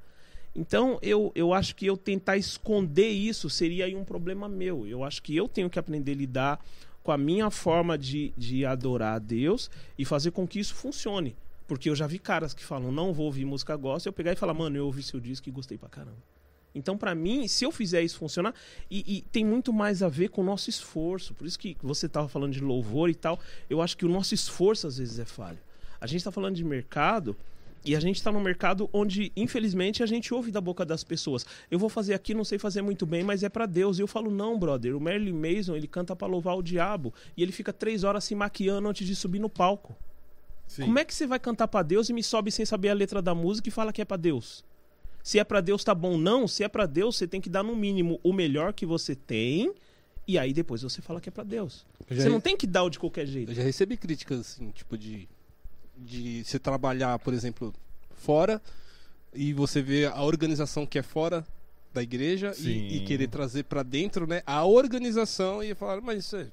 Então, 0.55 0.99
eu, 1.01 1.31
eu 1.33 1.51
acho 1.51 1.75
que 1.75 1.85
eu 1.85 1.97
tentar 1.97 2.37
esconder 2.37 3.09
isso 3.09 3.49
seria 3.49 3.85
aí 3.85 3.95
um 3.95 4.03
problema 4.03 4.47
meu. 4.47 4.85
Eu 4.85 5.03
acho 5.03 5.21
que 5.21 5.35
eu 5.35 5.47
tenho 5.47 5.69
que 5.69 5.79
aprender 5.79 6.11
a 6.11 6.15
lidar 6.15 6.65
com 7.01 7.11
a 7.11 7.17
minha 7.17 7.49
forma 7.49 7.97
de, 7.97 8.33
de 8.37 8.65
adorar 8.65 9.15
a 9.15 9.19
Deus 9.19 9.69
e 9.97 10.05
fazer 10.05 10.31
com 10.31 10.47
que 10.47 10.59
isso 10.59 10.75
funcione. 10.75 11.35
Porque 11.67 11.89
eu 11.89 11.95
já 11.95 12.05
vi 12.05 12.19
caras 12.19 12.53
que 12.53 12.63
falam, 12.63 12.91
não 12.91 13.13
vou 13.13 13.25
ouvir 13.25 13.45
música 13.45 13.75
gospel, 13.75 14.09
eu 14.09 14.13
pegar 14.13 14.33
e 14.33 14.35
falar, 14.35 14.53
mano, 14.53 14.77
eu 14.77 14.85
ouvi 14.85 15.01
seu 15.01 15.19
disco 15.19 15.49
e 15.49 15.51
gostei 15.51 15.77
pra 15.77 15.89
caramba. 15.89 16.17
Então, 16.75 16.97
pra 16.97 17.13
mim, 17.13 17.47
se 17.47 17.65
eu 17.65 17.71
fizer 17.71 18.01
isso 18.01 18.17
funcionar, 18.17 18.53
e, 18.89 19.17
e 19.17 19.21
tem 19.21 19.45
muito 19.45 19.71
mais 19.71 20.01
a 20.01 20.09
ver 20.09 20.29
com 20.29 20.41
o 20.41 20.43
nosso 20.43 20.69
esforço. 20.69 21.33
Por 21.33 21.45
isso 21.45 21.57
que 21.57 21.77
você 21.81 22.09
tava 22.09 22.27
falando 22.27 22.53
de 22.53 22.61
louvor 22.61 23.09
e 23.09 23.15
tal. 23.15 23.39
Eu 23.69 23.81
acho 23.81 23.95
que 23.95 24.05
o 24.05 24.09
nosso 24.09 24.33
esforço 24.33 24.87
às 24.87 24.97
vezes 24.97 25.19
é 25.19 25.25
falho. 25.25 25.59
A 26.01 26.07
gente 26.07 26.23
tá 26.23 26.31
falando 26.31 26.55
de 26.55 26.63
mercado 26.63 27.35
e 27.85 27.95
a 27.95 27.99
gente 27.99 28.21
tá 28.23 28.31
num 28.31 28.39
mercado 28.41 28.89
onde, 28.93 29.31
infelizmente, 29.35 30.01
a 30.01 30.05
gente 30.05 30.33
ouve 30.33 30.51
da 30.51 30.61
boca 30.61 30.85
das 30.85 31.03
pessoas. 31.03 31.45
Eu 31.69 31.77
vou 31.77 31.89
fazer 31.89 32.13
aqui, 32.13 32.33
não 32.33 32.43
sei 32.45 32.57
fazer 32.57 32.81
muito 32.81 33.05
bem, 33.05 33.23
mas 33.23 33.43
é 33.43 33.49
pra 33.49 33.65
Deus. 33.65 33.99
E 33.99 34.01
eu 34.01 34.07
falo, 34.07 34.31
não, 34.31 34.57
brother. 34.57 34.95
O 34.95 35.01
Marilyn 35.01 35.33
Mason, 35.33 35.75
ele 35.75 35.87
canta 35.87 36.15
pra 36.15 36.27
louvar 36.27 36.55
o 36.57 36.61
diabo. 36.63 37.13
E 37.35 37.43
ele 37.43 37.51
fica 37.51 37.73
três 37.73 38.03
horas 38.03 38.23
se 38.23 38.33
maquiando 38.35 38.87
antes 38.87 39.05
de 39.05 39.15
subir 39.15 39.39
no 39.39 39.49
palco. 39.49 39.95
Sim. 40.67 40.83
Como 40.85 40.97
é 40.97 41.03
que 41.05 41.13
você 41.13 41.27
vai 41.27 41.39
cantar 41.39 41.67
pra 41.67 41.83
Deus 41.83 42.09
e 42.09 42.13
me 42.13 42.23
sobe 42.23 42.51
sem 42.51 42.65
saber 42.65 42.89
a 42.89 42.93
letra 42.93 43.21
da 43.21 43.35
música 43.35 43.67
e 43.67 43.71
fala 43.71 43.91
que 43.91 44.01
é 44.01 44.05
pra 44.05 44.17
Deus? 44.17 44.63
Se 45.21 45.39
é 45.39 45.43
pra 45.43 45.61
Deus, 45.61 45.83
tá 45.83 45.93
bom. 45.93 46.17
Não, 46.17 46.47
se 46.47 46.63
é 46.63 46.67
pra 46.67 46.85
Deus, 46.85 47.15
você 47.17 47.27
tem 47.27 47.39
que 47.41 47.49
dar 47.49 47.63
no 47.63 47.75
mínimo 47.75 48.19
o 48.23 48.33
melhor 48.33 48.73
que 48.73 48.85
você 48.85 49.15
tem. 49.15 49.73
E 50.25 50.37
aí 50.39 50.53
depois 50.53 50.81
você 50.81 51.01
fala 51.01 51.19
que 51.19 51.27
é 51.27 51.31
pra 51.31 51.43
Deus. 51.43 51.85
Você 52.09 52.23
re- 52.23 52.29
não 52.29 52.39
tem 52.39 52.55
que 52.55 52.65
dar 52.65 52.83
o 52.83 52.89
de 52.89 52.97
qualquer 52.97 53.25
jeito. 53.27 53.51
Eu 53.51 53.55
já 53.55 53.63
recebi 53.63 53.97
críticas, 53.97 54.39
assim, 54.39 54.69
tipo, 54.71 54.97
de. 54.97 55.27
De 55.95 56.43
você 56.43 56.57
trabalhar, 56.59 57.17
por 57.19 57.33
exemplo, 57.33 57.73
fora 58.15 58.61
e 59.33 59.53
você 59.53 59.81
vê 59.81 60.05
a 60.05 60.21
organização 60.23 60.85
que 60.85 60.97
é 60.99 61.03
fora 61.03 61.45
da 61.93 62.01
igreja 62.01 62.53
e, 62.59 62.97
e 62.97 63.05
querer 63.05 63.27
trazer 63.27 63.63
pra 63.63 63.83
dentro, 63.83 64.25
né, 64.25 64.41
a 64.45 64.65
organização 64.65 65.61
e 65.63 65.75
falar, 65.75 66.01
mas 66.01 66.25
isso 66.25 66.35
é, 66.37 66.47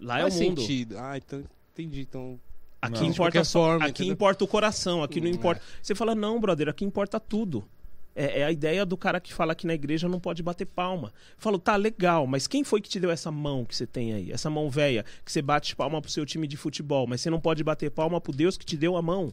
Lá 0.00 0.20
é 0.20 0.24
o 0.24 0.32
mundo. 0.32 0.38
sentido. 0.62 0.96
Ah, 0.98 1.16
então 1.18 1.44
entendi. 1.72 2.00
Então, 2.00 2.40
Aqui 2.80 3.00
Não. 3.02 3.06
importa 3.10 3.44
forma, 3.44 3.84
aqui 3.84 3.90
entendeu? 4.02 4.12
importa 4.14 4.42
o 4.42 4.48
coração, 4.48 5.04
aqui 5.04 5.20
não 5.20 5.28
importa. 5.28 5.62
Você 5.80 5.94
fala, 5.94 6.16
não, 6.16 6.40
brother, 6.40 6.68
aqui 6.68 6.84
importa 6.84 7.20
tudo. 7.20 7.64
É, 8.14 8.40
é 8.40 8.44
a 8.44 8.52
ideia 8.52 8.84
do 8.84 8.96
cara 8.96 9.20
que 9.20 9.32
fala 9.32 9.54
que 9.54 9.66
na 9.66 9.74
igreja 9.74 10.08
não 10.08 10.20
pode 10.20 10.42
bater 10.42 10.66
palma. 10.66 11.12
Falo, 11.38 11.58
tá 11.58 11.76
legal, 11.76 12.26
mas 12.26 12.46
quem 12.46 12.62
foi 12.62 12.80
que 12.80 12.88
te 12.88 13.00
deu 13.00 13.10
essa 13.10 13.30
mão 13.30 13.64
que 13.64 13.74
você 13.74 13.86
tem 13.86 14.12
aí? 14.12 14.30
Essa 14.32 14.50
mão 14.50 14.68
velha, 14.68 15.04
que 15.24 15.32
você 15.32 15.40
bate 15.40 15.74
palma 15.74 16.00
pro 16.00 16.10
seu 16.10 16.26
time 16.26 16.46
de 16.46 16.56
futebol, 16.56 17.06
mas 17.06 17.20
você 17.20 17.30
não 17.30 17.40
pode 17.40 17.64
bater 17.64 17.90
palma 17.90 18.20
pro 18.20 18.32
Deus 18.32 18.56
que 18.58 18.66
te 18.66 18.76
deu 18.76 18.96
a 18.96 19.02
mão. 19.02 19.32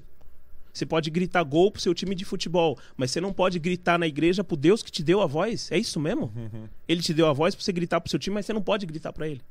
Você 0.72 0.86
pode 0.86 1.10
gritar 1.10 1.44
gol 1.44 1.72
pro 1.72 1.82
seu 1.82 1.94
time 1.94 2.16
de 2.16 2.24
futebol, 2.24 2.78
mas 2.96 3.12
você 3.12 3.20
não 3.20 3.34
pode 3.34 3.60
gritar 3.60 3.98
na 3.98 4.08
igreja 4.08 4.44
pro 4.44 4.56
Deus 4.56 4.82
que 4.84 4.92
te 4.92 5.04
deu 5.04 5.22
a 5.22 5.26
voz. 5.26 5.72
É 5.72 5.78
isso 5.78 6.00
mesmo? 6.00 6.32
Ele 6.88 7.02
te 7.02 7.14
deu 7.14 7.28
a 7.28 7.34
voz 7.34 7.56
pra 7.56 7.64
você 7.64 7.74
gritar 7.74 8.00
pro 8.00 8.10
seu 8.10 8.20
time, 8.20 8.36
mas 8.36 8.46
você 8.46 8.54
não 8.54 8.62
pode 8.62 8.86
gritar 8.86 9.12
pra 9.12 9.28
ele. 9.28 9.42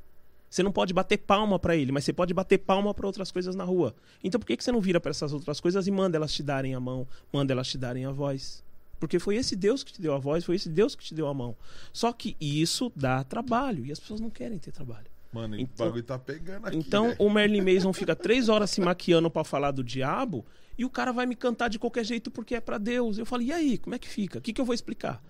Você 0.49 0.63
não 0.63 0.73
pode 0.73 0.95
bater 0.95 1.19
palma 1.19 1.59
pra 1.59 1.77
ele, 1.77 1.93
mas 1.93 2.05
você 2.05 2.13
pode 2.13 2.33
bater 2.33 2.59
palma 2.59 2.95
pra 2.95 3.07
outras 3.07 3.31
coisas 3.31 3.55
na 3.55 3.65
rua. 3.65 3.95
Então 4.25 4.41
por 4.41 4.47
que, 4.47 4.57
que 4.57 4.65
você 4.65 4.73
não 4.73 4.81
vira 4.81 4.99
pra 4.99 5.11
essas 5.11 5.33
outras 5.33 5.61
coisas 5.61 5.87
e 5.87 5.91
manda 5.91 6.17
elas 6.17 6.33
te 6.33 6.43
darem 6.43 6.75
a 6.75 6.81
mão, 6.81 7.07
manda 7.31 7.53
elas 7.53 7.69
te 7.69 7.77
darem 7.77 8.07
a 8.07 8.11
voz? 8.11 8.65
Porque 9.01 9.19
foi 9.19 9.37
esse 9.37 9.55
Deus 9.55 9.85
que 9.85 9.93
te 9.93 10.01
deu 10.03 10.13
a 10.15 10.19
voz, 10.19 10.45
foi 10.45 10.57
esse 10.57 10.69
Deus 10.69 10.95
que 10.95 11.05
te 11.05 11.15
deu 11.15 11.27
a 11.29 11.35
mão. 11.35 11.57
Só 11.93 12.13
que 12.13 12.37
isso 12.41 12.93
dá 12.97 13.23
trabalho 13.23 13.85
e 13.87 13.93
as 13.93 13.99
pessoas 14.01 14.21
não 14.21 14.31
querem 14.31 14.59
ter 14.59 14.73
trabalho. 14.73 15.07
Mano, 15.33 15.57
o 15.57 15.61
Então- 15.61 15.87
bagulho 15.87 16.03
tá 16.03 16.19
pegando 16.19 16.67
aqui. 16.67 16.77
Então 16.77 17.09
velho. 17.09 17.17
o 17.21 17.31
Merlin 17.31 17.61
Mason 17.61 17.93
fica 17.93 18.17
três 18.17 18.49
horas 18.49 18.71
se 18.71 18.81
maquiando 18.81 19.31
pra 19.31 19.45
falar 19.45 19.71
do 19.71 19.85
diabo 19.85 20.45
e 20.77 20.85
o 20.85 20.91
cara 20.91 21.13
vai 21.13 21.27
me 21.27 21.37
cantar 21.37 21.69
de 21.69 21.79
qualquer 21.79 22.05
jeito 22.05 22.31
porque 22.31 22.55
é 22.55 22.61
pra 22.61 22.79
Deus. 22.79 23.19
Eu 23.19 23.27
falo, 23.27 23.43
e 23.43 23.53
aí, 23.53 23.79
como 23.79 23.95
é 23.95 23.99
que 23.99 24.09
fica? 24.09 24.39
O 24.39 24.43
que, 24.43 24.53
que 24.53 24.61
eu 24.61 24.65
vou 24.65 24.75
explicar? 24.75 25.23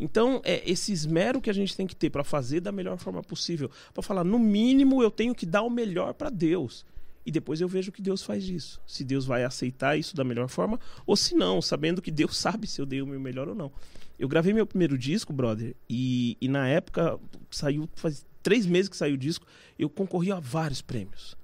Então, 0.00 0.40
é 0.42 0.68
esse 0.68 0.90
esmero 0.92 1.40
que 1.40 1.50
a 1.50 1.52
gente 1.52 1.76
tem 1.76 1.86
que 1.86 1.94
ter 1.94 2.10
pra 2.10 2.24
fazer 2.24 2.60
da 2.60 2.72
melhor 2.72 2.96
forma 2.98 3.22
possível. 3.22 3.70
Pra 3.94 4.02
falar, 4.02 4.24
no 4.24 4.38
mínimo, 4.38 5.00
eu 5.02 5.10
tenho 5.10 5.32
que 5.34 5.46
dar 5.46 5.62
o 5.62 5.70
melhor 5.70 6.14
pra 6.14 6.28
Deus. 6.28 6.84
E 7.24 7.30
depois 7.30 7.60
eu 7.60 7.68
vejo 7.68 7.92
que 7.92 8.02
Deus 8.02 8.22
faz 8.22 8.44
disso. 8.44 8.80
Se 8.86 9.04
Deus 9.04 9.24
vai 9.24 9.44
aceitar 9.44 9.96
isso 9.96 10.16
da 10.16 10.24
melhor 10.24 10.48
forma, 10.48 10.78
ou 11.06 11.16
se 11.16 11.34
não, 11.34 11.62
sabendo 11.62 12.02
que 12.02 12.10
Deus 12.10 12.36
sabe 12.38 12.66
se 12.66 12.80
eu 12.80 12.86
dei 12.86 13.00
o 13.02 13.06
meu 13.06 13.20
melhor 13.20 13.48
ou 13.48 13.54
não. 13.54 13.70
Eu 14.18 14.28
gravei 14.28 14.52
meu 14.52 14.66
primeiro 14.66 14.96
disco, 14.98 15.32
brother, 15.32 15.74
e, 15.88 16.36
e 16.40 16.48
na 16.48 16.66
época 16.68 17.18
saiu, 17.50 17.88
faz 17.94 18.24
três 18.42 18.66
meses 18.66 18.88
que 18.88 18.96
saiu 18.96 19.14
o 19.14 19.18
disco, 19.18 19.46
eu 19.78 19.88
concorri 19.88 20.30
a 20.32 20.38
vários 20.40 20.80
prêmios. 20.82 21.36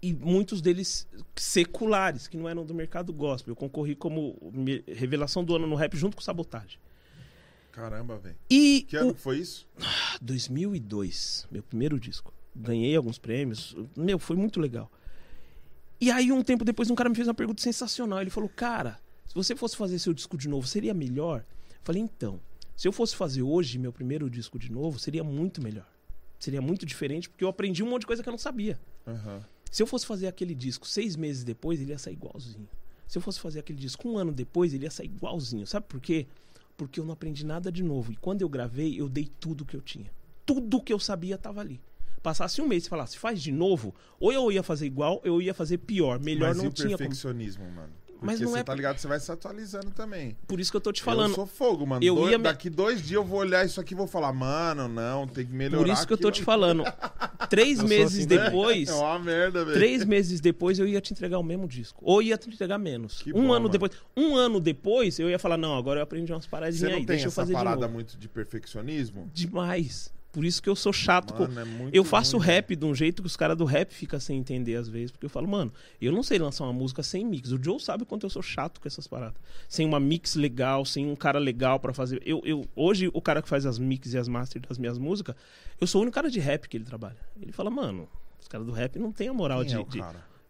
E 0.00 0.12
muitos 0.14 0.60
deles 0.60 1.08
seculares, 1.34 2.28
que 2.28 2.36
não 2.36 2.48
eram 2.48 2.64
do 2.64 2.72
mercado 2.74 3.12
gospel. 3.12 3.50
Eu 3.52 3.56
concorri 3.56 3.96
como 3.96 4.36
revelação 4.86 5.44
do 5.44 5.56
ano 5.56 5.66
no 5.66 5.74
rap 5.74 5.96
junto 5.96 6.16
com 6.16 6.22
Sabotagem. 6.22 6.78
Caramba, 7.72 8.16
velho. 8.18 8.36
Que 8.88 8.96
ano 8.96 9.10
o- 9.10 9.14
que 9.14 9.20
foi 9.20 9.38
isso? 9.38 9.66
2002, 10.20 11.46
meu 11.50 11.62
primeiro 11.62 11.98
disco. 11.98 12.32
Ganhei 12.58 12.96
alguns 12.96 13.18
prêmios. 13.18 13.76
Meu, 13.96 14.18
foi 14.18 14.36
muito 14.36 14.60
legal. 14.60 14.90
E 16.00 16.10
aí, 16.10 16.30
um 16.30 16.42
tempo 16.42 16.64
depois, 16.64 16.90
um 16.90 16.94
cara 16.94 17.08
me 17.08 17.14
fez 17.14 17.26
uma 17.26 17.34
pergunta 17.34 17.62
sensacional. 17.62 18.20
Ele 18.20 18.30
falou: 18.30 18.48
Cara, 18.48 19.00
se 19.26 19.34
você 19.34 19.54
fosse 19.54 19.76
fazer 19.76 19.98
seu 19.98 20.12
disco 20.12 20.36
de 20.36 20.48
novo, 20.48 20.66
seria 20.66 20.94
melhor? 20.94 21.44
Eu 21.70 21.80
falei: 21.82 22.02
Então, 22.02 22.40
se 22.76 22.86
eu 22.86 22.92
fosse 22.92 23.16
fazer 23.16 23.42
hoje 23.42 23.78
meu 23.78 23.92
primeiro 23.92 24.30
disco 24.30 24.58
de 24.58 24.70
novo, 24.70 24.98
seria 24.98 25.24
muito 25.24 25.62
melhor. 25.62 25.86
Seria 26.38 26.62
muito 26.62 26.86
diferente, 26.86 27.28
porque 27.28 27.42
eu 27.42 27.48
aprendi 27.48 27.82
um 27.82 27.88
monte 27.88 28.02
de 28.02 28.06
coisa 28.06 28.22
que 28.22 28.28
eu 28.28 28.32
não 28.32 28.38
sabia. 28.38 28.78
Aham. 29.06 29.44
Se 29.70 29.82
eu 29.82 29.86
fosse 29.86 30.06
fazer 30.06 30.28
aquele 30.28 30.54
disco 30.54 30.86
seis 30.86 31.16
meses 31.16 31.44
depois, 31.44 31.80
ele 31.80 31.90
ia 31.90 31.98
sair 31.98 32.14
igualzinho. 32.14 32.68
Se 33.06 33.18
eu 33.18 33.22
fosse 33.22 33.40
fazer 33.40 33.58
aquele 33.58 33.78
disco 33.78 34.08
um 34.08 34.16
ano 34.16 34.32
depois, 34.32 34.72
ele 34.72 34.84
ia 34.84 34.90
sair 34.90 35.06
igualzinho. 35.06 35.66
Sabe 35.66 35.86
por 35.86 36.00
quê? 36.00 36.26
Porque 36.76 37.00
eu 37.00 37.04
não 37.04 37.12
aprendi 37.12 37.44
nada 37.44 37.72
de 37.72 37.82
novo. 37.82 38.12
E 38.12 38.16
quando 38.16 38.42
eu 38.42 38.48
gravei, 38.48 39.00
eu 39.00 39.08
dei 39.08 39.28
tudo 39.40 39.64
que 39.64 39.74
eu 39.74 39.80
tinha. 39.80 40.10
Tudo 40.46 40.80
que 40.80 40.92
eu 40.92 41.00
sabia 41.00 41.34
estava 41.34 41.60
ali. 41.60 41.80
Passasse 42.22 42.60
um 42.60 42.66
mês 42.66 42.86
e 42.86 42.88
falasse, 42.88 43.18
faz 43.18 43.40
de 43.42 43.52
novo, 43.52 43.94
ou 44.18 44.32
eu 44.32 44.50
ia 44.52 44.62
fazer 44.62 44.86
igual, 44.86 45.14
ou 45.16 45.20
eu 45.24 45.42
ia 45.42 45.54
fazer 45.54 45.78
pior. 45.78 46.18
Melhor 46.20 46.48
Mas 46.48 46.58
e 46.58 46.62
não 46.62 46.68
o 46.68 46.72
tinha 46.72 46.86
como. 46.88 46.98
perfeccionismo, 46.98 47.64
mano? 47.70 47.92
Porque 48.08 48.26
Mas 48.26 48.40
não 48.40 48.50
você 48.50 48.58
é 48.58 48.64
tá 48.64 48.74
ligado, 48.74 48.98
você 48.98 49.06
vai 49.06 49.20
se 49.20 49.30
atualizando 49.30 49.92
também. 49.92 50.36
Por 50.48 50.58
isso 50.58 50.72
que 50.72 50.76
eu 50.76 50.80
tô 50.80 50.90
te 50.90 51.02
Eu 51.02 51.04
falando. 51.04 51.36
sou 51.36 51.46
fogo, 51.46 51.86
mano. 51.86 52.04
Eu 52.04 52.28
ia 52.28 52.36
Daqui 52.36 52.68
dois 52.68 52.98
dias 53.00 53.12
eu 53.12 53.22
vou 53.24 53.38
olhar 53.38 53.64
isso 53.64 53.80
aqui 53.80 53.94
e 53.94 53.96
vou 53.96 54.08
falar, 54.08 54.32
mano, 54.32 54.88
não, 54.88 55.24
tem 55.28 55.46
que 55.46 55.52
melhorar. 55.52 55.84
Por 55.84 55.92
isso 55.92 56.04
que 56.04 56.12
eu 56.14 56.18
tô 56.18 56.28
te 56.28 56.38
ali." 56.40 56.44
falando. 56.44 56.82
Três 57.48 57.78
Eu 57.78 57.86
meses 57.86 58.18
assim, 58.18 58.26
depois. 58.26 58.88
É 58.90 58.92
uma 58.92 59.20
merda, 59.20 59.64
velho. 59.64 59.76
Três 59.76 60.04
meses 60.04 60.40
depois 60.40 60.80
eu 60.80 60.88
ia 60.88 61.00
te 61.00 61.12
entregar 61.12 61.38
o 61.38 61.44
mesmo 61.44 61.68
disco. 61.68 62.00
Ou 62.04 62.20
ia 62.20 62.36
te 62.36 62.48
entregar 62.48 62.76
menos. 62.76 63.22
Que 63.22 63.30
um 63.30 63.34
bom, 63.34 63.40
ano 63.42 63.50
mano. 63.52 63.68
depois. 63.68 63.92
Um 64.16 64.34
ano 64.34 64.58
depois 64.60 65.16
eu 65.20 65.30
ia 65.30 65.38
falar, 65.38 65.56
não, 65.56 65.76
agora 65.78 66.00
eu 66.00 66.02
aprendi 66.02 66.32
umas 66.32 66.44
paradinhas 66.44 66.80
Você 66.80 66.86
não 66.88 66.94
aí, 66.94 66.98
tem 66.98 67.06
deixa 67.06 67.26
eu 67.26 67.28
essa 67.28 67.40
fazer 67.42 67.52
de 67.52 67.56
parada 67.58 67.82
novo. 67.82 67.92
muito 67.94 68.18
de 68.18 68.28
perfeccionismo? 68.28 69.30
Demais. 69.32 70.12
Por 70.30 70.44
isso 70.44 70.62
que 70.62 70.68
eu 70.68 70.76
sou 70.76 70.92
chato. 70.92 71.34
Mano, 71.34 71.88
é 71.88 71.90
Eu 71.92 72.04
faço 72.04 72.36
ruim, 72.36 72.46
rap 72.46 72.76
de 72.76 72.84
um 72.84 72.94
jeito 72.94 73.22
que 73.22 73.26
os 73.26 73.36
caras 73.36 73.56
do 73.56 73.64
rap 73.64 73.92
ficam 73.92 74.20
sem 74.20 74.38
entender 74.38 74.76
às 74.76 74.88
vezes. 74.88 75.10
Porque 75.10 75.24
eu 75.24 75.30
falo, 75.30 75.48
mano, 75.48 75.72
eu 76.00 76.12
não 76.12 76.22
sei 76.22 76.38
lançar 76.38 76.64
uma 76.64 76.72
música 76.72 77.02
sem 77.02 77.24
mix. 77.24 77.50
O 77.50 77.62
Joe 77.62 77.80
sabe 77.80 78.02
o 78.02 78.06
quanto 78.06 78.26
eu 78.26 78.30
sou 78.30 78.42
chato 78.42 78.80
com 78.80 78.86
essas 78.86 79.06
paradas. 79.06 79.40
Sem 79.68 79.86
uma 79.86 79.98
mix 79.98 80.34
legal, 80.34 80.84
sem 80.84 81.06
um 81.06 81.16
cara 81.16 81.38
legal 81.38 81.80
pra 81.80 81.94
fazer. 81.94 82.22
Eu, 82.24 82.42
eu, 82.44 82.66
hoje, 82.76 83.10
o 83.14 83.22
cara 83.22 83.40
que 83.40 83.48
faz 83.48 83.64
as 83.64 83.78
mix 83.78 84.12
e 84.12 84.18
as 84.18 84.28
masters 84.28 84.64
das 84.68 84.78
minhas 84.78 84.98
músicas, 84.98 85.34
eu 85.80 85.86
sou 85.86 86.00
o 86.00 86.02
único 86.02 86.14
cara 86.14 86.30
de 86.30 86.40
rap 86.40 86.68
que 86.68 86.76
ele 86.76 86.84
trabalha. 86.84 87.18
Ele 87.40 87.52
fala, 87.52 87.70
mano, 87.70 88.06
os 88.40 88.46
caras 88.46 88.66
do 88.66 88.72
rap 88.72 88.98
não 88.98 89.10
tem 89.10 89.28
a 89.28 89.32
moral 89.32 89.60
Quem 89.60 89.68
de, 89.68 89.74
é 89.76 89.78
o 89.78 89.84
de-? 89.84 90.02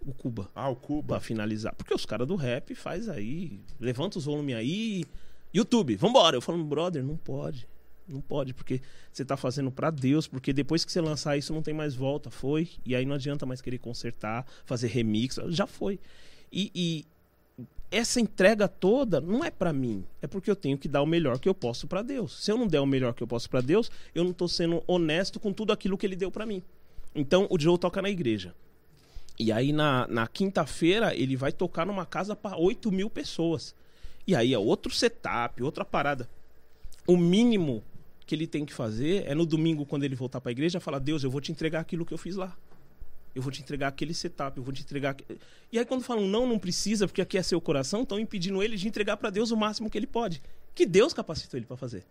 O 0.04 0.12
Cuba. 0.12 0.50
Ah, 0.54 0.68
o 0.68 0.76
Pra 0.76 0.86
Cuba. 0.86 1.20
finalizar. 1.20 1.74
Porque 1.74 1.94
os 1.94 2.04
caras 2.04 2.26
do 2.26 2.36
rap 2.36 2.74
faz 2.74 3.08
aí, 3.08 3.60
levanta 3.80 4.18
os 4.18 4.24
volumes 4.24 4.54
aí. 4.54 5.04
YouTube, 5.52 5.96
vambora. 5.96 6.36
Eu 6.36 6.40
falo, 6.40 6.62
brother, 6.64 7.02
não 7.02 7.16
pode. 7.16 7.66
Não 8.08 8.20
pode, 8.20 8.54
porque 8.54 8.80
você 9.12 9.24
tá 9.24 9.36
fazendo 9.36 9.70
pra 9.70 9.90
Deus, 9.90 10.26
porque 10.26 10.52
depois 10.52 10.84
que 10.84 10.90
você 10.90 11.00
lançar 11.00 11.36
isso 11.36 11.52
não 11.52 11.62
tem 11.62 11.74
mais 11.74 11.94
volta, 11.94 12.30
foi. 12.30 12.70
E 12.84 12.96
aí 12.96 13.04
não 13.04 13.14
adianta 13.14 13.44
mais 13.44 13.60
querer 13.60 13.78
consertar, 13.78 14.46
fazer 14.64 14.88
remix, 14.88 15.38
já 15.48 15.66
foi. 15.66 16.00
E, 16.50 16.70
e 16.74 17.06
essa 17.90 18.20
entrega 18.20 18.68
toda 18.68 19.20
não 19.20 19.44
é 19.44 19.50
pra 19.50 19.72
mim, 19.72 20.04
é 20.20 20.26
porque 20.26 20.50
eu 20.50 20.56
tenho 20.56 20.78
que 20.78 20.88
dar 20.88 21.02
o 21.02 21.06
melhor 21.06 21.38
que 21.38 21.48
eu 21.48 21.54
posso 21.54 21.86
pra 21.86 22.02
Deus. 22.02 22.44
Se 22.44 22.50
eu 22.50 22.56
não 22.56 22.66
der 22.66 22.80
o 22.80 22.86
melhor 22.86 23.14
que 23.14 23.22
eu 23.22 23.26
posso 23.26 23.48
pra 23.48 23.60
Deus, 23.60 23.90
eu 24.14 24.24
não 24.24 24.32
tô 24.32 24.48
sendo 24.48 24.82
honesto 24.86 25.38
com 25.38 25.52
tudo 25.52 25.72
aquilo 25.72 25.96
que 25.96 26.06
ele 26.06 26.16
deu 26.16 26.30
pra 26.30 26.46
mim. 26.46 26.62
Então 27.14 27.46
o 27.50 27.58
Joe 27.58 27.78
toca 27.78 28.02
na 28.02 28.10
igreja. 28.10 28.54
E 29.38 29.52
aí 29.52 29.72
na, 29.72 30.06
na 30.08 30.26
quinta-feira 30.26 31.14
ele 31.14 31.36
vai 31.36 31.52
tocar 31.52 31.86
numa 31.86 32.04
casa 32.04 32.34
para 32.34 32.56
8 32.56 32.90
mil 32.90 33.08
pessoas. 33.08 33.74
E 34.26 34.34
aí 34.34 34.52
é 34.52 34.58
outro 34.58 34.92
setup, 34.92 35.62
outra 35.62 35.84
parada. 35.84 36.28
O 37.06 37.16
mínimo 37.16 37.82
que 38.28 38.34
ele 38.34 38.46
tem 38.46 38.64
que 38.64 38.72
fazer 38.72 39.24
é 39.26 39.34
no 39.34 39.44
domingo, 39.46 39.84
quando 39.86 40.04
ele 40.04 40.14
voltar 40.14 40.40
para 40.40 40.50
a 40.50 40.52
igreja, 40.52 40.78
falar: 40.78 40.98
Deus, 41.00 41.24
eu 41.24 41.30
vou 41.30 41.40
te 41.40 41.50
entregar 41.50 41.80
aquilo 41.80 42.04
que 42.06 42.14
eu 42.14 42.18
fiz 42.18 42.36
lá. 42.36 42.56
Eu 43.34 43.42
vou 43.42 43.50
te 43.52 43.60
entregar 43.62 43.88
aquele 43.88 44.14
setup, 44.14 44.56
eu 44.58 44.62
vou 44.62 44.72
te 44.72 44.82
entregar. 44.82 45.10
aque-" 45.10 45.38
E 45.72 45.78
aí, 45.78 45.84
quando 45.84 46.02
falam 46.02 46.26
não, 46.26 46.46
não 46.46 46.58
precisa, 46.58 47.06
porque 47.06 47.20
aqui 47.22 47.38
é 47.38 47.42
seu 47.42 47.60
coração, 47.60 48.02
estão 48.02 48.18
impedindo 48.18 48.62
ele 48.62 48.76
de 48.76 48.86
entregar 48.86 49.16
para 49.16 49.30
Deus 49.30 49.50
o 49.50 49.56
máximo 49.56 49.88
que 49.90 49.96
ele 49.98 50.06
pode. 50.06 50.42
Que 50.74 50.84
Deus 50.86 51.12
capacitou 51.12 51.58
ele 51.58 51.66
para 51.66 51.76
fazer. 51.76 52.04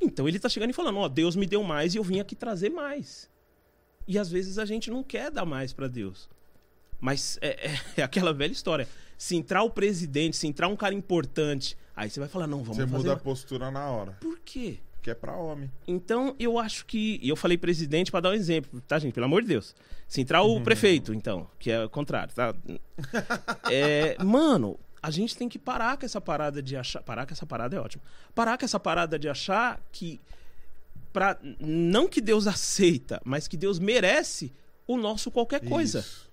Então 0.00 0.28
ele 0.28 0.38
tá 0.38 0.48
chegando 0.48 0.70
e 0.70 0.72
falando: 0.74 0.98
Ó, 0.98 1.08
Deus 1.08 1.34
me 1.36 1.46
deu 1.46 1.62
mais 1.62 1.94
e 1.94 1.98
eu 1.98 2.04
vim 2.04 2.20
aqui 2.20 2.34
trazer 2.36 2.68
mais. 2.70 3.30
E 4.06 4.18
às 4.18 4.30
vezes 4.30 4.58
a 4.58 4.64
gente 4.66 4.90
não 4.90 5.02
quer 5.02 5.30
dar 5.30 5.44
mais 5.46 5.72
para 5.72 5.88
Deus. 5.88 6.28
Mas 7.00 7.38
é, 7.40 7.68
é- 7.70 7.80
é 8.00 8.02
aquela 8.02 8.32
velha 8.34 8.52
história. 8.52 8.86
Se 9.16 9.36
entrar 9.36 9.62
o 9.62 9.70
presidente, 9.70 10.36
se 10.36 10.46
entrar 10.46 10.68
um 10.68 10.76
cara 10.76 10.94
importante, 10.94 11.76
aí 11.96 12.10
você 12.10 12.20
vai 12.20 12.28
falar: 12.28 12.46
não, 12.46 12.58
vamos 12.58 12.76
Você 12.76 12.82
fazer. 12.82 12.96
muda 12.96 13.10
a 13.10 13.14
mais." 13.14 13.22
postura 13.22 13.70
na 13.70 13.88
hora. 13.90 14.12
Por 14.20 14.38
quê? 14.40 14.78
Que 15.02 15.10
é 15.10 15.14
pra 15.14 15.34
homem. 15.34 15.70
Então, 15.86 16.34
eu 16.38 16.58
acho 16.58 16.84
que. 16.84 17.18
E 17.22 17.28
eu 17.28 17.36
falei 17.36 17.56
presidente 17.56 18.10
para 18.10 18.20
dar 18.20 18.30
um 18.30 18.34
exemplo, 18.34 18.80
tá, 18.82 18.98
gente? 18.98 19.14
Pelo 19.14 19.26
amor 19.26 19.42
de 19.42 19.48
Deus. 19.48 19.74
Se 20.06 20.20
entrar 20.20 20.42
o 20.42 20.60
prefeito, 20.60 21.14
então, 21.14 21.48
que 21.58 21.70
é 21.70 21.84
o 21.84 21.88
contrário, 21.88 22.34
tá? 22.34 22.54
É, 23.70 24.22
mano, 24.22 24.78
a 25.02 25.10
gente 25.10 25.36
tem 25.36 25.48
que 25.48 25.58
parar 25.58 25.96
com 25.96 26.04
essa 26.04 26.20
parada 26.20 26.62
de 26.62 26.76
achar. 26.76 27.02
Parar 27.02 27.26
com 27.26 27.32
essa 27.32 27.46
parada 27.46 27.76
é 27.76 27.80
ótimo. 27.80 28.02
Parar 28.34 28.58
com 28.58 28.64
essa 28.64 28.78
parada 28.78 29.18
de 29.18 29.28
achar 29.28 29.80
que. 29.90 30.20
Pra, 31.12 31.38
não 31.58 32.06
que 32.06 32.20
Deus 32.20 32.46
aceita, 32.48 33.20
mas 33.24 33.48
que 33.48 33.56
Deus 33.56 33.78
merece 33.78 34.52
o 34.86 34.96
nosso 34.96 35.30
qualquer 35.30 35.66
coisa. 35.66 36.00
Isso. 36.00 36.29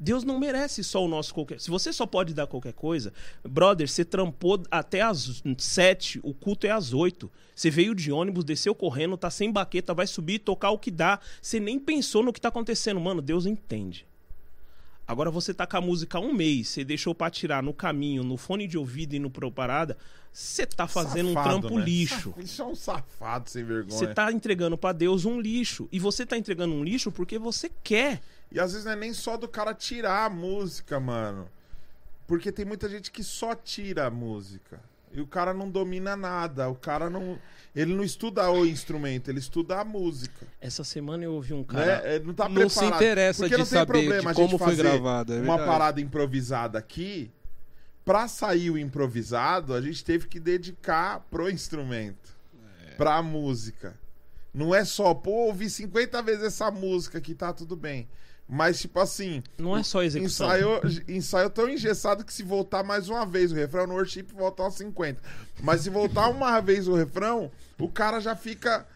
Deus 0.00 0.22
não 0.22 0.38
merece 0.38 0.84
só 0.84 1.04
o 1.04 1.08
nosso 1.08 1.34
qualquer. 1.34 1.60
Se 1.60 1.70
você 1.70 1.92
só 1.92 2.06
pode 2.06 2.32
dar 2.32 2.46
qualquer 2.46 2.72
coisa, 2.72 3.12
brother, 3.42 3.88
você 3.88 4.04
trampou 4.04 4.62
até 4.70 5.00
às 5.00 5.42
sete, 5.58 6.20
o 6.22 6.32
culto 6.32 6.66
é 6.66 6.70
às 6.70 6.92
oito. 6.92 7.30
Você 7.54 7.68
veio 7.68 7.94
de 7.94 8.12
ônibus, 8.12 8.44
desceu 8.44 8.74
correndo, 8.74 9.16
tá 9.16 9.30
sem 9.30 9.50
baqueta, 9.50 9.92
vai 9.92 10.06
subir, 10.06 10.38
tocar 10.38 10.70
o 10.70 10.78
que 10.78 10.92
dá. 10.92 11.18
Você 11.42 11.58
nem 11.58 11.78
pensou 11.80 12.22
no 12.22 12.32
que 12.32 12.40
tá 12.40 12.48
acontecendo, 12.48 13.00
mano. 13.00 13.20
Deus 13.20 13.46
entende. 13.46 14.06
Agora 15.08 15.30
você 15.30 15.54
tá 15.54 15.66
com 15.66 15.78
a 15.78 15.80
música 15.80 16.18
há 16.18 16.20
um 16.20 16.34
mês, 16.34 16.68
você 16.68 16.84
deixou 16.84 17.14
pra 17.14 17.30
tirar 17.30 17.62
no 17.62 17.72
caminho, 17.72 18.22
no 18.22 18.36
fone 18.36 18.66
de 18.68 18.76
ouvido 18.76 19.14
e 19.14 19.18
no 19.18 19.30
pro 19.30 19.50
parada, 19.50 19.96
você 20.30 20.66
tá 20.66 20.86
fazendo 20.86 21.32
Safado, 21.32 21.56
um 21.56 21.60
trampo 21.60 21.78
né? 21.78 21.84
lixo. 21.86 22.34
Isso 22.38 22.60
é 22.60 22.64
um 22.66 22.74
safado 22.74 23.48
sem 23.48 23.64
vergonha. 23.64 23.98
Você 23.98 24.06
tá 24.08 24.30
entregando 24.30 24.76
pra 24.76 24.92
Deus 24.92 25.24
um 25.24 25.40
lixo. 25.40 25.88
E 25.90 25.98
você 25.98 26.26
tá 26.26 26.36
entregando 26.36 26.74
um 26.74 26.84
lixo 26.84 27.10
porque 27.10 27.38
você 27.38 27.70
quer. 27.82 28.20
E 28.50 28.58
às 28.58 28.72
vezes 28.72 28.84
não 28.84 28.92
é 28.92 28.96
nem 28.96 29.12
só 29.12 29.36
do 29.36 29.46
cara 29.48 29.74
tirar 29.74 30.24
a 30.24 30.30
música, 30.30 30.98
mano. 30.98 31.48
Porque 32.26 32.50
tem 32.52 32.64
muita 32.64 32.88
gente 32.88 33.10
que 33.10 33.22
só 33.24 33.54
tira 33.54 34.06
a 34.06 34.10
música. 34.10 34.80
E 35.12 35.20
o 35.20 35.26
cara 35.26 35.54
não 35.54 35.70
domina 35.70 36.14
nada. 36.16 36.68
O 36.68 36.74
cara 36.74 37.08
não. 37.08 37.38
Ele 37.74 37.94
não 37.94 38.04
estuda 38.04 38.50
o 38.50 38.66
instrumento, 38.66 39.30
ele 39.30 39.38
estuda 39.38 39.80
a 39.80 39.84
música. 39.84 40.46
Essa 40.60 40.84
semana 40.84 41.24
eu 41.24 41.32
ouvi 41.32 41.54
um 41.54 41.64
cara. 41.64 42.02
né? 42.02 42.18
Não 42.18 42.34
tá 42.34 42.48
Não 42.48 42.68
se 42.68 42.78
preparado. 42.78 43.02
interessa 43.02 43.42
Porque 43.42 43.54
de 43.54 43.58
não 43.60 43.66
tem 43.66 43.78
saber 43.78 43.92
problema 43.92 44.20
de 44.20 44.26
a 44.28 44.32
gente 44.32 44.50
como 44.50 44.58
foi 44.58 44.68
fazer 44.68 44.82
gravado, 44.82 45.32
é 45.34 45.40
uma 45.40 45.58
parada 45.58 46.00
improvisada 46.00 46.78
aqui. 46.78 47.30
Pra 48.04 48.26
sair 48.26 48.70
o 48.70 48.78
improvisado, 48.78 49.74
a 49.74 49.80
gente 49.80 50.02
teve 50.04 50.26
que 50.26 50.40
dedicar 50.40 51.20
pro 51.30 51.50
instrumento. 51.50 52.36
É. 52.86 52.94
Pra 52.96 53.22
música. 53.22 53.98
Não 54.52 54.74
é 54.74 54.84
só, 54.84 55.14
pô, 55.14 55.46
ouvi 55.46 55.68
50 55.68 56.22
vezes 56.22 56.42
essa 56.44 56.70
música 56.70 57.18
aqui, 57.18 57.34
tá 57.34 57.52
tudo 57.52 57.76
bem. 57.76 58.08
Mas, 58.48 58.80
tipo 58.80 58.98
assim, 58.98 59.42
Não 59.58 59.76
é 59.76 59.82
só 59.82 60.02
execução. 60.02 60.46
Ensaio, 60.46 60.80
ensaio 61.06 61.50
tão 61.50 61.68
engessado 61.68 62.24
que 62.24 62.32
se 62.32 62.42
voltar 62.42 62.82
mais 62.82 63.10
uma 63.10 63.26
vez 63.26 63.52
o 63.52 63.54
refrão 63.54 63.86
no 63.86 63.94
worship, 63.94 64.22
volta 64.34 64.62
aos 64.62 64.74
50. 64.74 65.20
Mas 65.62 65.82
se 65.82 65.90
voltar 65.90 66.28
uma 66.30 66.58
vez 66.60 66.88
o 66.88 66.94
refrão, 66.94 67.50
o 67.78 67.88
cara 67.88 68.20
já 68.20 68.34
fica. 68.34 68.86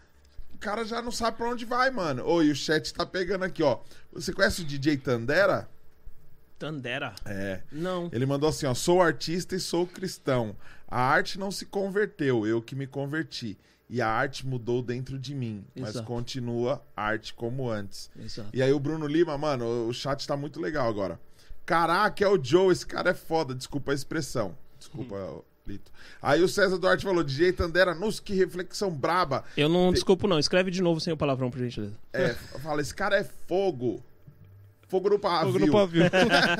O 0.55 0.57
cara 0.57 0.83
já 0.83 1.01
não 1.01 1.11
sabe 1.11 1.37
pra 1.37 1.49
onde 1.49 1.65
vai, 1.65 1.91
mano. 1.91 2.25
Oi, 2.25 2.49
o 2.49 2.55
chat 2.55 2.91
tá 2.93 3.05
pegando 3.05 3.43
aqui, 3.43 3.61
ó. 3.61 3.79
Você 4.11 4.33
conhece 4.33 4.61
o 4.61 4.65
DJ 4.65 4.97
Tandera? 4.97 5.69
Tandera. 6.57 7.13
É. 7.25 7.61
Não. 7.71 8.09
Ele 8.11 8.25
mandou 8.25 8.49
assim, 8.49 8.65
ó. 8.65 8.73
Sou 8.73 9.01
artista 9.01 9.55
e 9.55 9.59
sou 9.59 9.85
cristão. 9.85 10.55
A 10.87 10.99
arte 11.01 11.37
não 11.37 11.51
se 11.51 11.65
converteu, 11.65 12.47
eu 12.47 12.61
que 12.61 12.75
me 12.75 12.87
converti. 12.87 13.57
E 13.95 14.01
a 14.01 14.07
arte 14.07 14.43
mudou 14.47 14.81
dentro 14.81 15.19
de 15.19 15.35
mim. 15.35 15.63
Mas 15.75 15.89
Exato. 15.91 16.07
continua 16.07 16.81
arte 16.97 17.31
como 17.31 17.69
antes. 17.69 18.09
Exato. 18.19 18.49
E 18.51 18.59
aí 18.63 18.73
o 18.73 18.79
Bruno 18.79 19.05
Lima, 19.05 19.37
mano, 19.37 19.87
o 19.87 19.93
chat 19.93 20.25
tá 20.27 20.35
muito 20.35 20.59
legal 20.59 20.87
agora. 20.89 21.19
Caraca, 21.63 22.25
é 22.25 22.27
o 22.27 22.43
Joe, 22.43 22.71
esse 22.73 22.87
cara 22.87 23.11
é 23.11 23.13
foda, 23.13 23.53
desculpa 23.53 23.91
a 23.91 23.93
expressão. 23.95 24.57
Desculpa, 24.79 25.15
Hum. 25.15 25.41
Lito. 25.67 25.91
Aí 26.19 26.41
o 26.41 26.47
César 26.49 26.77
Duarte 26.79 27.05
falou, 27.05 27.23
DJ 27.23 27.53
Tandera, 27.53 27.93
nossa, 27.93 28.19
que 28.19 28.33
reflexão 28.33 28.89
braba. 28.91 29.43
Eu 29.55 29.69
não 29.69 29.93
desculpo, 29.93 30.27
não. 30.27 30.39
Escreve 30.39 30.71
de 30.71 30.81
novo 30.81 30.99
sem 30.99 31.13
o 31.13 31.17
palavrão, 31.17 31.51
por 31.51 31.59
gentileza. 31.59 31.93
É, 32.11 32.33
fala, 32.33 32.81
esse 32.81 32.93
cara 32.95 33.15
é 33.15 33.23
fogo. 33.23 34.03
Fogo 34.89 35.07
no 35.09 35.19
pavio. 35.19 35.53
Fogo 35.53 35.65
no 35.67 35.71
pavio. 35.71 36.03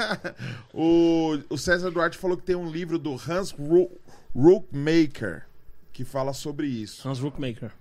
o, 0.74 1.38
o 1.50 1.58
César 1.58 1.90
Duarte 1.92 2.18
falou 2.18 2.38
que 2.38 2.44
tem 2.44 2.56
um 2.56 2.70
livro 2.70 2.98
do 3.00 3.14
Hans 3.28 3.52
Ru- 3.52 3.92
Rookmaker 4.36 5.46
que 5.94 6.04
fala 6.04 6.34
sobre 6.34 6.68
isso. 6.68 7.08
Hans 7.08 7.20
Rookmaker. 7.20 7.72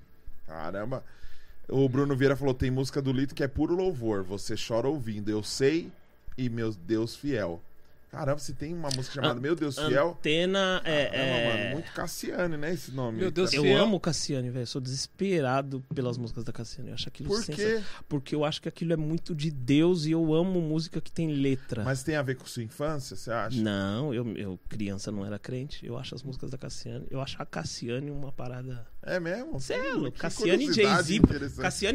Caramba. 0.46 1.02
O 1.68 1.88
Bruno 1.88 2.14
Vieira 2.14 2.36
falou: 2.36 2.54
tem 2.54 2.70
música 2.70 3.00
do 3.00 3.10
Lito 3.12 3.34
que 3.34 3.42
é 3.42 3.48
puro 3.48 3.74
louvor. 3.74 4.22
Você 4.22 4.54
chora 4.54 4.86
ouvindo. 4.86 5.30
Eu 5.30 5.42
sei 5.42 5.90
e 6.36 6.48
meu 6.48 6.72
Deus 6.72 7.16
fiel. 7.16 7.60
Caramba, 8.12 8.38
se 8.40 8.52
tem 8.52 8.74
uma 8.74 8.90
música 8.94 9.14
chamada 9.14 9.40
Meu 9.40 9.56
Deus 9.56 9.78
Fiel. 9.78 10.10
Antena 10.10 10.82
é. 10.84 11.06
Caramba, 11.06 11.16
é- 11.16 11.58
mano, 11.64 11.74
muito 11.76 11.92
Cassiane, 11.92 12.56
né? 12.58 12.74
Esse 12.74 12.92
nome. 12.92 13.18
Meu 13.18 13.30
Deus, 13.30 13.54
Eu 13.54 13.62
Fiel. 13.62 13.82
amo 13.82 13.98
Cassiane, 13.98 14.50
velho. 14.50 14.66
Sou 14.66 14.82
desesperado 14.82 15.82
pelas 15.94 16.18
músicas 16.18 16.44
da 16.44 16.52
Cassiane. 16.52 16.90
Eu 16.90 16.94
acho 16.94 17.08
aquilo 17.08 17.30
Por 17.30 17.42
quê? 17.46 17.82
Porque 18.06 18.34
eu 18.34 18.44
acho 18.44 18.60
que 18.60 18.68
aquilo 18.68 18.92
é 18.92 18.96
muito 18.98 19.34
de 19.34 19.50
Deus 19.50 20.04
e 20.04 20.10
eu 20.10 20.34
amo 20.34 20.60
música 20.60 21.00
que 21.00 21.10
tem 21.10 21.32
letra. 21.32 21.84
Mas 21.84 22.02
tem 22.02 22.14
a 22.14 22.22
ver 22.22 22.36
com 22.36 22.44
sua 22.44 22.62
infância, 22.62 23.16
você 23.16 23.30
acha? 23.32 23.58
Não, 23.62 24.12
eu, 24.12 24.28
eu 24.36 24.60
criança 24.68 25.10
não 25.10 25.24
era 25.24 25.38
crente. 25.38 25.84
Eu 25.86 25.96
acho 25.96 26.14
as 26.14 26.22
músicas 26.22 26.50
da 26.50 26.58
Cassiane. 26.58 27.06
Eu 27.10 27.18
acho 27.18 27.40
a 27.40 27.46
Cassiane 27.46 28.10
uma 28.10 28.30
parada. 28.30 28.86
É 29.04 29.18
mesmo? 29.18 29.60
Cê 29.60 29.74
é 29.74 29.92
louco. 29.94 30.16
Cassiane 30.16 30.68
e 30.70 30.72
Jay-Z. 30.72 31.20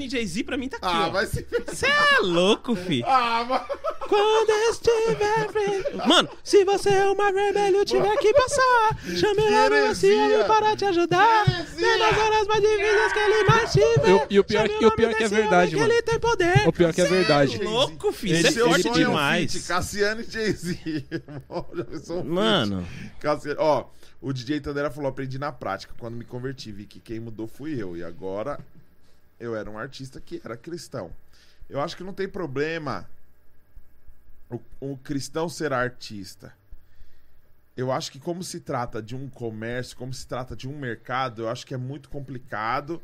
e 0.05 0.09
Jay-Z 0.09 0.43
pra 0.43 0.57
mim 0.57 0.67
tá 0.67 0.75
aqui, 0.75 0.85
Ah, 0.87 1.07
ó. 1.07 1.09
vai 1.11 1.25
se. 1.25 1.45
Você 1.65 1.85
é 1.85 2.19
louco, 2.19 2.75
fi. 2.75 3.01
Ah, 3.07 3.45
mas. 3.47 3.61
Quando 4.09 4.49
estiver 4.71 5.49
frente. 5.51 6.07
Mano, 6.07 6.29
se 6.43 6.65
você 6.65 6.89
é 6.89 7.05
uma 7.09 7.29
rebelde 7.31 7.85
tiver 7.85 8.15
que 8.17 8.33
passar, 8.33 8.97
chame 9.17 9.41
lá 9.49 9.69
no 9.69 9.75
Heresia. 9.75 9.95
Cielo 9.95 10.45
para 10.45 10.75
te 10.75 10.85
ajudar. 10.85 11.45
Nas 11.47 12.17
horas 12.17 12.47
mais 12.47 12.61
difíceis 12.61 13.13
que 13.13 13.19
ele 13.19 13.43
mais 13.45 13.71
tiver. 13.71 14.09
Eu- 14.09 14.27
e 14.29 14.39
o 14.39 14.43
pior- 14.43 14.67
chame 14.67 14.81
e 14.81 14.85
o 14.85 14.91
pior 14.91 15.13
que 15.13 15.23
é 15.23 15.27
verdade, 15.29 15.75
mano. 15.77 15.87
Que 15.87 15.93
ele 15.93 16.01
tem 16.03 16.19
poder. 16.19 16.67
O 16.67 16.73
pior 16.73 16.93
que 16.93 17.01
é 17.01 17.05
verdade. 17.05 17.57
Cê 17.57 17.63
louco, 17.63 18.11
filho. 18.11 18.35
Ele- 18.35 18.39
Isso 18.39 18.47
é 18.47 18.51
Seu 18.51 18.65
forte 18.67 18.81
sonho 18.83 18.93
é 18.93 18.97
um 18.97 19.09
demais. 19.11 19.51
feat, 19.53 19.65
Cassiane 19.67 20.23
e 20.27 20.29
Jay-Z. 20.31 20.79
Mano, 22.25 22.85
Cassiane- 23.19 23.59
Ó, 23.59 23.85
o 24.21 24.33
DJ 24.33 24.61
Tandera 24.61 24.89
falou: 24.89 25.09
aprendi 25.09 25.37
na 25.37 25.51
prática. 25.51 25.93
Quando 25.97 26.15
me 26.15 26.25
converti, 26.25 26.71
vi 26.71 26.85
que 26.85 26.99
quem 26.99 27.19
mudou 27.19 27.47
fui 27.47 27.81
eu. 27.81 27.95
E 27.95 28.03
agora 28.03 28.59
eu 29.39 29.55
era 29.55 29.69
um 29.69 29.77
artista 29.77 30.19
que 30.19 30.41
era 30.43 30.57
cristão. 30.57 31.11
Eu 31.69 31.81
acho 31.81 31.95
que 31.95 32.03
não 32.03 32.13
tem 32.13 32.27
problema 32.27 33.07
o, 34.49 34.59
o 34.79 34.97
cristão 34.97 35.49
ser 35.49 35.73
artista. 35.73 36.53
Eu 37.75 37.91
acho 37.91 38.11
que, 38.11 38.19
como 38.19 38.43
se 38.43 38.59
trata 38.59 39.01
de 39.03 39.15
um 39.15 39.29
comércio, 39.29 39.95
como 39.95 40.11
se 40.11 40.25
trata 40.25 40.55
de 40.55 40.67
um 40.67 40.77
mercado, 40.77 41.43
eu 41.43 41.49
acho 41.49 41.65
que 41.65 41.75
é 41.75 41.77
muito 41.77 42.09
complicado 42.09 42.99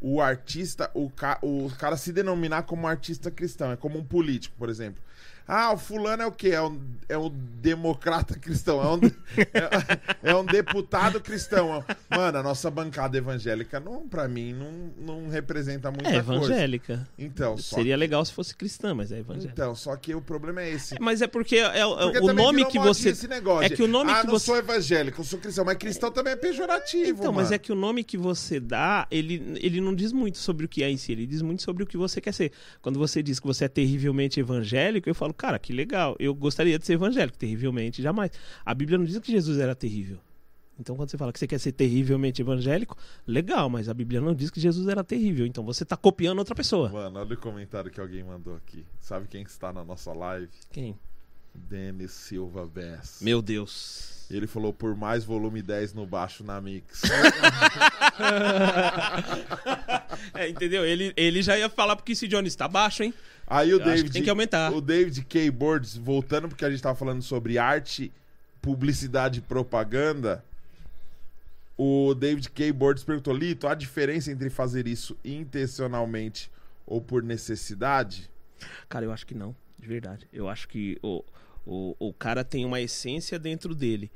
o 0.00 0.20
artista, 0.20 0.90
o, 0.92 1.08
ca, 1.08 1.38
o 1.42 1.70
cara 1.78 1.96
se 1.96 2.12
denominar 2.12 2.64
como 2.64 2.86
artista 2.86 3.30
cristão. 3.30 3.72
É 3.72 3.76
como 3.76 3.98
um 3.98 4.04
político, 4.04 4.54
por 4.58 4.68
exemplo. 4.68 5.02
Ah, 5.50 5.72
o 5.72 5.78
fulano 5.78 6.22
é 6.22 6.26
o 6.26 6.30
quê? 6.32 6.50
É 6.50 6.60
um, 6.60 6.78
é 7.08 7.16
um 7.16 7.30
democrata 7.30 8.38
cristão. 8.38 8.82
É 8.82 8.86
um, 8.94 9.00
é, 10.22 10.30
é 10.30 10.34
um 10.34 10.44
deputado 10.44 11.20
cristão. 11.22 11.82
Mano, 12.10 12.38
a 12.38 12.42
nossa 12.42 12.70
bancada 12.70 13.16
evangélica, 13.16 13.80
não, 13.80 14.06
pra 14.06 14.28
mim, 14.28 14.52
não, 14.52 15.22
não 15.22 15.28
representa 15.30 15.90
muita 15.90 16.10
é 16.10 16.22
coisa. 16.22 16.34
evangélica. 16.52 17.08
Então, 17.18 17.56
só, 17.56 17.76
Seria 17.76 17.96
legal 17.96 18.22
se 18.26 18.32
fosse 18.34 18.54
cristã, 18.54 18.92
mas 18.94 19.10
é 19.10 19.20
evangélica. 19.20 19.52
então, 19.54 19.74
só 19.74 19.96
que 19.96 20.14
o 20.14 20.20
problema 20.20 20.60
é 20.60 20.70
esse. 20.70 20.96
Mas 21.00 21.22
é 21.22 21.26
porque 21.26 21.56
é, 21.56 21.86
o- 21.86 21.96
Porque 21.96 22.18
o 22.18 22.32
nome 22.34 22.66
que 22.66 22.78
você. 22.78 23.08
Esse 23.08 23.26
negócio 23.26 23.64
é 23.72 23.74
que 23.74 23.82
o 23.82 23.88
nome 23.88 24.10
ah, 24.12 24.20
que 24.20 24.26
não 24.26 24.34
você. 24.38 24.44
sou 24.46 24.56
evangélico, 24.58 25.20
eu 25.22 25.24
sou 25.24 25.38
cristão. 25.38 25.64
Mas 25.64 25.78
cristão 25.78 26.10
também 26.12 26.34
é 26.34 26.36
pejorativo, 26.36 27.20
Então, 27.20 27.32
mas 27.32 27.44
mano. 27.44 27.54
é 27.54 27.58
que 27.58 27.72
o 27.72 27.74
nome 27.74 28.04
que 28.04 28.18
você 28.18 28.60
dá, 28.60 29.06
ele, 29.10 29.54
ele 29.62 29.80
não 29.80 29.94
diz 29.94 30.12
muito 30.12 30.36
sobre 30.36 30.66
o 30.66 30.68
que 30.68 30.82
é 30.82 30.90
em 30.90 30.98
si, 30.98 31.12
ele 31.12 31.26
diz 31.26 31.40
muito 31.40 31.62
sobre 31.62 31.82
o 31.82 31.86
que 31.86 31.96
você 31.96 32.20
quer 32.20 32.32
ser. 32.32 32.52
Quando 32.82 32.98
você 32.98 33.22
diz 33.22 33.40
que 33.40 33.46
você 33.46 33.64
é 33.64 33.68
terrivelmente 33.68 34.38
evangélico, 34.38 35.08
eu 35.08 35.14
falo, 35.14 35.32
cara, 35.38 35.58
que 35.58 35.72
legal, 35.72 36.16
eu 36.18 36.34
gostaria 36.34 36.78
de 36.78 36.84
ser 36.84 36.94
evangélico, 36.94 37.38
terrivelmente, 37.38 38.02
jamais. 38.02 38.32
A 38.64 38.74
Bíblia 38.74 38.98
não 38.98 39.04
diz 39.04 39.18
que 39.18 39.32
Jesus 39.32 39.58
era 39.58 39.74
terrível. 39.74 40.18
Então, 40.78 40.94
quando 40.94 41.10
você 41.10 41.18
fala 41.18 41.32
que 41.32 41.38
você 41.38 41.46
quer 41.46 41.58
ser 41.58 41.72
terrivelmente 41.72 42.40
evangélico, 42.40 42.96
legal, 43.26 43.68
mas 43.68 43.88
a 43.88 43.94
Bíblia 43.94 44.20
não 44.20 44.32
diz 44.32 44.48
que 44.48 44.60
Jesus 44.60 44.86
era 44.86 45.02
terrível. 45.02 45.44
Então, 45.44 45.64
você 45.64 45.84
tá 45.84 45.96
copiando 45.96 46.38
outra 46.38 46.54
pessoa. 46.54 46.88
Mano, 46.88 47.18
olha 47.18 47.34
o 47.34 47.36
comentário 47.36 47.90
que 47.90 48.00
alguém 48.00 48.22
mandou 48.22 48.54
aqui. 48.54 48.86
Sabe 49.00 49.26
quem 49.26 49.42
está 49.42 49.72
na 49.72 49.84
nossa 49.84 50.12
live? 50.12 50.48
Quem? 50.70 50.96
Denis 51.52 52.12
Silva 52.12 52.64
Bess. 52.66 53.18
Meu 53.20 53.42
Deus. 53.42 54.26
Ele 54.30 54.46
falou 54.46 54.72
por 54.72 54.94
mais 54.94 55.24
volume 55.24 55.62
10 55.62 55.94
no 55.94 56.06
baixo 56.06 56.44
na 56.44 56.60
Mix. 56.60 57.02
É, 60.34 60.48
entendeu? 60.48 60.84
Ele, 60.84 61.12
ele 61.16 61.42
já 61.42 61.56
ia 61.58 61.68
falar 61.68 61.96
porque 61.96 62.12
esse 62.12 62.28
Jones 62.28 62.54
tá 62.54 62.68
baixo, 62.68 63.02
hein? 63.02 63.14
Aí 63.50 63.72
o 63.72 63.76
Eu 63.76 63.84
David. 63.84 64.04
que 64.04 64.10
tem 64.12 64.22
que 64.22 64.30
aumentar. 64.30 64.72
O 64.72 64.80
David 64.80 65.24
K. 65.24 65.50
Boards, 65.50 65.96
voltando 65.96 66.48
porque 66.48 66.64
a 66.64 66.70
gente 66.70 66.82
tava 66.82 66.94
falando 66.94 67.22
sobre 67.22 67.56
arte, 67.56 68.12
publicidade 68.60 69.38
e 69.38 69.42
propaganda. 69.42 70.44
O 71.76 72.14
David 72.14 72.50
K. 72.50 72.70
Boards 72.72 73.04
perguntou: 73.04 73.34
Lito, 73.34 73.66
há 73.66 73.74
diferença 73.74 74.30
entre 74.30 74.50
fazer 74.50 74.86
isso 74.86 75.16
intencionalmente 75.24 76.50
ou 76.86 77.00
por 77.00 77.22
necessidade? 77.22 78.28
Cara, 78.88 79.04
eu 79.04 79.12
acho 79.12 79.26
que 79.26 79.34
não, 79.34 79.54
de 79.78 79.86
verdade. 79.86 80.28
Eu 80.32 80.48
acho 80.48 80.68
que 80.68 80.98
o, 81.02 81.24
o, 81.64 81.96
o 81.98 82.12
cara 82.12 82.44
tem 82.44 82.64
uma 82.66 82.80
essência 82.80 83.38
dentro 83.38 83.74
dele. 83.74 84.10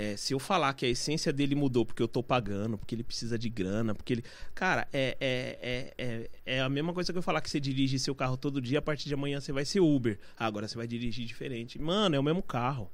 É, 0.00 0.16
se 0.16 0.32
eu 0.32 0.38
falar 0.38 0.74
que 0.74 0.86
a 0.86 0.88
essência 0.88 1.32
dele 1.32 1.56
mudou 1.56 1.84
porque 1.84 2.00
eu 2.00 2.06
tô 2.06 2.22
pagando, 2.22 2.78
porque 2.78 2.94
ele 2.94 3.02
precisa 3.02 3.36
de 3.36 3.48
grana, 3.48 3.96
porque 3.96 4.12
ele. 4.12 4.24
Cara, 4.54 4.86
é, 4.92 5.16
é, 5.20 5.58
é, 5.60 5.94
é, 5.98 6.30
é 6.58 6.60
a 6.60 6.68
mesma 6.68 6.94
coisa 6.94 7.12
que 7.12 7.18
eu 7.18 7.22
falar 7.22 7.40
que 7.40 7.50
você 7.50 7.58
dirige 7.58 7.98
seu 7.98 8.14
carro 8.14 8.36
todo 8.36 8.60
dia, 8.60 8.78
a 8.78 8.82
partir 8.82 9.08
de 9.08 9.14
amanhã 9.14 9.40
você 9.40 9.50
vai 9.50 9.64
ser 9.64 9.80
Uber. 9.80 10.16
Agora 10.38 10.68
você 10.68 10.76
vai 10.76 10.86
dirigir 10.86 11.26
diferente. 11.26 11.80
Mano, 11.80 12.14
é 12.14 12.18
o 12.20 12.22
mesmo 12.22 12.44
carro. 12.44 12.88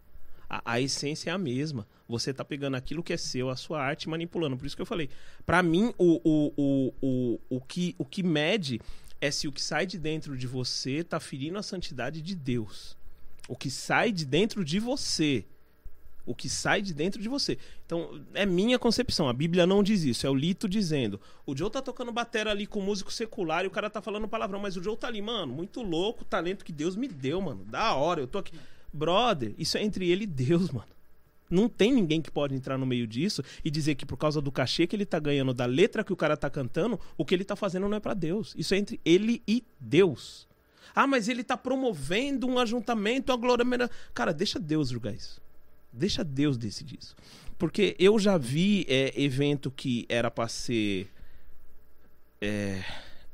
A, 0.49 0.62
a 0.65 0.81
essência 0.81 1.28
é 1.28 1.34
a 1.34 1.36
mesma. 1.36 1.86
Você 2.08 2.33
tá 2.33 2.42
pegando 2.42 2.74
aquilo 2.74 3.02
que 3.02 3.12
é 3.12 3.18
seu, 3.18 3.50
a 3.50 3.57
sua 3.57 3.83
arte, 3.83 4.08
manipulando. 4.08 4.57
Por 4.57 4.65
isso 4.65 4.74
que 4.74 4.81
eu 4.81 4.86
falei. 4.86 5.10
Pra 5.44 5.62
mim, 5.62 5.92
o, 5.99 6.23
o, 6.24 6.52
o, 6.57 6.94
o, 7.02 7.41
o, 7.50 7.60
que, 7.60 7.94
o 7.99 8.07
que 8.07 8.23
mede 8.23 8.81
é 9.20 9.31
se 9.31 9.47
o 9.47 9.52
que 9.52 9.60
sai 9.60 9.84
de 9.84 9.99
dentro 9.99 10.39
de 10.39 10.47
você 10.47 11.05
tá 11.05 11.20
ferindo 11.20 11.58
a 11.58 11.62
santidade 11.62 12.23
de 12.23 12.34
Deus. 12.34 12.97
O 13.47 13.55
que 13.55 13.70
sai 13.70 14.10
de 14.10 14.24
dentro 14.24 14.65
de 14.65 14.81
você. 14.81 15.44
O 16.27 16.35
que 16.35 16.49
sai 16.49 16.81
de 16.81 16.94
dentro 16.94 17.20
de 17.20 17.28
você. 17.28 17.59
Então, 17.85 18.20
é 18.33 18.47
minha 18.47 18.78
concepção. 18.78 19.28
A 19.28 19.33
Bíblia 19.33 19.67
não 19.67 19.83
diz 19.83 20.05
isso. 20.05 20.27
É 20.27 20.31
o 20.31 20.35
Lito 20.35 20.69
dizendo. 20.69 21.20
O 21.44 21.57
Joe 21.57 21.70
tá 21.70 21.83
tocando 21.83 22.11
batera 22.11 22.51
ali 22.51 22.67
com 22.67 22.81
músico 22.81 23.12
secular 23.12 23.65
e 23.65 23.69
o 23.69 23.70
cara 23.70 23.91
tá 23.91 24.01
falando 24.01 24.27
palavrão. 24.27 24.59
Mas 24.59 24.77
o 24.77 24.83
Joe 24.83 24.97
tá 24.97 25.07
ali, 25.07 25.20
mano, 25.20 25.53
muito 25.53 25.83
louco, 25.83 26.23
o 26.23 26.25
talento 26.25 26.65
que 26.65 26.73
Deus 26.73 26.97
me 26.97 27.07
deu, 27.09 27.41
mano. 27.41 27.65
Da 27.65 27.94
hora, 27.94 28.20
eu 28.20 28.27
tô 28.27 28.39
aqui. 28.39 28.53
Brother, 28.93 29.55
isso 29.59 29.77
é 29.77 29.83
entre 29.83 30.09
ele 30.11 30.25
e 30.25 30.27
Deus, 30.27 30.70
mano. 30.70 30.94
Não 31.51 31.69
tem 31.69 31.93
ninguém 31.93 32.23
que 32.23 32.31
pode 32.31 32.55
entrar 32.55 32.78
no 32.78 32.86
meio 32.86 33.07
disso 33.07 33.43
e 33.65 33.70
dizer 33.70 33.94
que 33.97 34.07
por 34.07 34.17
causa 34.17 34.41
do 34.41 34.51
cachê 34.51 34.86
que 34.86 34.97
ele 34.97 35.05
tá 35.05 35.19
ganhando, 35.19 35.53
da 35.53 35.67
letra 35.67 36.03
que 36.03 36.12
o 36.12 36.17
cara 36.17 36.36
tá 36.36 36.49
cantando, 36.49 36.99
o 37.19 37.25
que 37.25 37.35
ele 37.35 37.44
tá 37.44 37.55
fazendo 37.55 37.89
não 37.89 37.97
é 37.97 38.01
pra 38.01 38.15
Deus. 38.15 38.55
Isso 38.57 38.75
é 38.75 38.78
entre 38.78 39.01
ele 39.05 39.43
e 39.47 39.62
Deus. 39.78 40.49
Ah, 40.94 41.07
mas 41.07 41.28
ele 41.28 41.44
tá 41.44 41.57
promovendo 41.57 42.47
um 42.47 42.59
ajuntamento, 42.59 43.33
uma 43.33 43.39
glória. 43.39 43.91
Cara, 44.15 44.33
deixa 44.33 44.59
Deus 44.59 44.89
julgar 44.89 45.12
isso. 45.12 45.43
Deixa 45.97 46.24
Deus 46.24 46.56
decidir 46.56 46.98
isso. 47.00 47.14
Porque 47.58 47.94
eu 47.98 48.18
já 48.18 48.36
vi 48.36 48.84
é, 48.89 49.12
evento 49.20 49.70
que 49.70 50.05
era 50.08 50.31
pra 50.31 50.48
ser 50.48 51.08
é, 52.40 52.82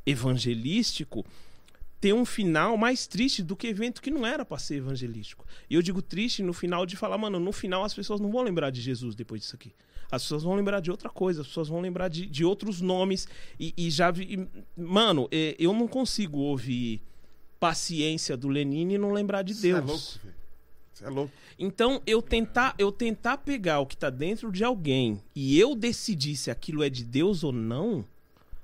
evangelístico 0.05 1.25
ter 2.01 2.15
um 2.15 2.25
final 2.25 2.77
mais 2.77 3.07
triste 3.07 3.43
do 3.43 3.55
que 3.55 3.67
evento 3.67 4.01
que 4.01 4.11
não 4.11 4.25
era 4.27 4.45
pra 4.45 4.59
ser 4.59 4.77
evangelístico. 4.77 5.45
E 5.69 5.75
eu 5.75 5.83
digo 5.83 6.01
triste 6.01 6.43
no 6.43 6.53
final 6.53 6.87
de 6.87 6.97
falar, 6.97 7.19
mano, 7.19 7.39
no 7.39 7.53
final 7.53 7.85
as 7.85 7.93
pessoas 7.93 8.21
não 8.21 8.31
vão 8.31 8.43
lembrar 8.43 8.71
de 8.71 8.81
Jesus 8.81 9.15
depois 9.15 9.43
disso 9.43 9.55
aqui. 9.55 9.73
As 10.11 10.23
pessoas 10.23 10.43
vão 10.43 10.55
lembrar 10.55 10.81
de 10.81 10.91
outra 10.91 11.09
coisa, 11.09 11.43
as 11.43 11.47
pessoas 11.47 11.69
vão 11.69 11.81
lembrar 11.81 12.09
de, 12.09 12.27
de 12.27 12.45
outros 12.45 12.81
nomes. 12.81 13.29
E, 13.59 13.73
e 13.77 13.91
já 13.91 14.11
vi. 14.11 14.35
e, 14.35 14.81
mano, 14.81 15.29
é, 15.31 15.55
eu 15.59 15.73
não 15.73 15.87
consigo 15.87 16.39
ouvir 16.39 17.03
paciência 17.61 18.37
do 18.37 18.49
Lenine 18.49 18.95
e 18.95 18.99
não 18.99 19.13
lembrar 19.13 19.43
de 19.43 19.53
é 19.53 19.57
Deus. 19.57 19.85
louco, 19.85 20.21
velho. 20.25 20.40
Você 21.01 21.07
é 21.07 21.09
louco. 21.09 21.33
Então, 21.59 22.03
eu 22.07 22.21
tentar, 22.21 22.75
eu 22.79 22.93
tentar 22.93 23.39
pegar 23.39 23.81
o 23.81 23.87
que 23.87 23.97
tá 23.97 24.11
dentro 24.11 24.53
de 24.53 24.63
alguém 24.63 25.21
e 25.35 25.59
eu 25.59 25.75
decidir 25.75 26.37
se 26.37 26.51
aquilo 26.51 26.83
é 26.83 26.91
de 26.91 27.03
Deus 27.03 27.43
ou 27.43 27.53
não, 27.53 28.05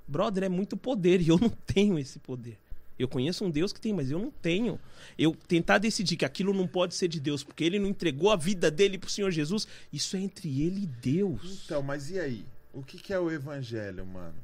brother, 0.06 0.44
é 0.44 0.48
muito 0.48 0.76
poder 0.76 1.22
e 1.22 1.28
eu 1.28 1.38
não 1.38 1.48
tenho 1.48 1.98
esse 1.98 2.18
poder. 2.18 2.58
Eu 2.98 3.08
conheço 3.08 3.44
um 3.44 3.50
Deus 3.50 3.72
que 3.72 3.80
tem, 3.80 3.92
mas 3.92 4.10
eu 4.10 4.18
não 4.18 4.30
tenho. 4.30 4.78
Eu 5.18 5.34
tentar 5.48 5.78
decidir 5.78 6.16
que 6.16 6.24
aquilo 6.24 6.52
não 6.52 6.66
pode 6.66 6.94
ser 6.94 7.08
de 7.08 7.20
Deus, 7.20 7.42
porque 7.42 7.64
ele 7.64 7.78
não 7.78 7.88
entregou 7.88 8.30
a 8.30 8.36
vida 8.36 8.70
dele 8.70 8.98
pro 8.98 9.10
Senhor 9.10 9.30
Jesus, 9.30 9.66
isso 9.92 10.16
é 10.16 10.20
entre 10.20 10.62
ele 10.62 10.82
e 10.82 10.86
Deus. 10.86 11.62
Então, 11.64 11.82
mas 11.82 12.10
e 12.10 12.18
aí? 12.18 12.44
O 12.72 12.82
que, 12.82 12.98
que 12.98 13.12
é 13.12 13.18
o 13.18 13.30
evangelho, 13.30 14.04
mano? 14.06 14.34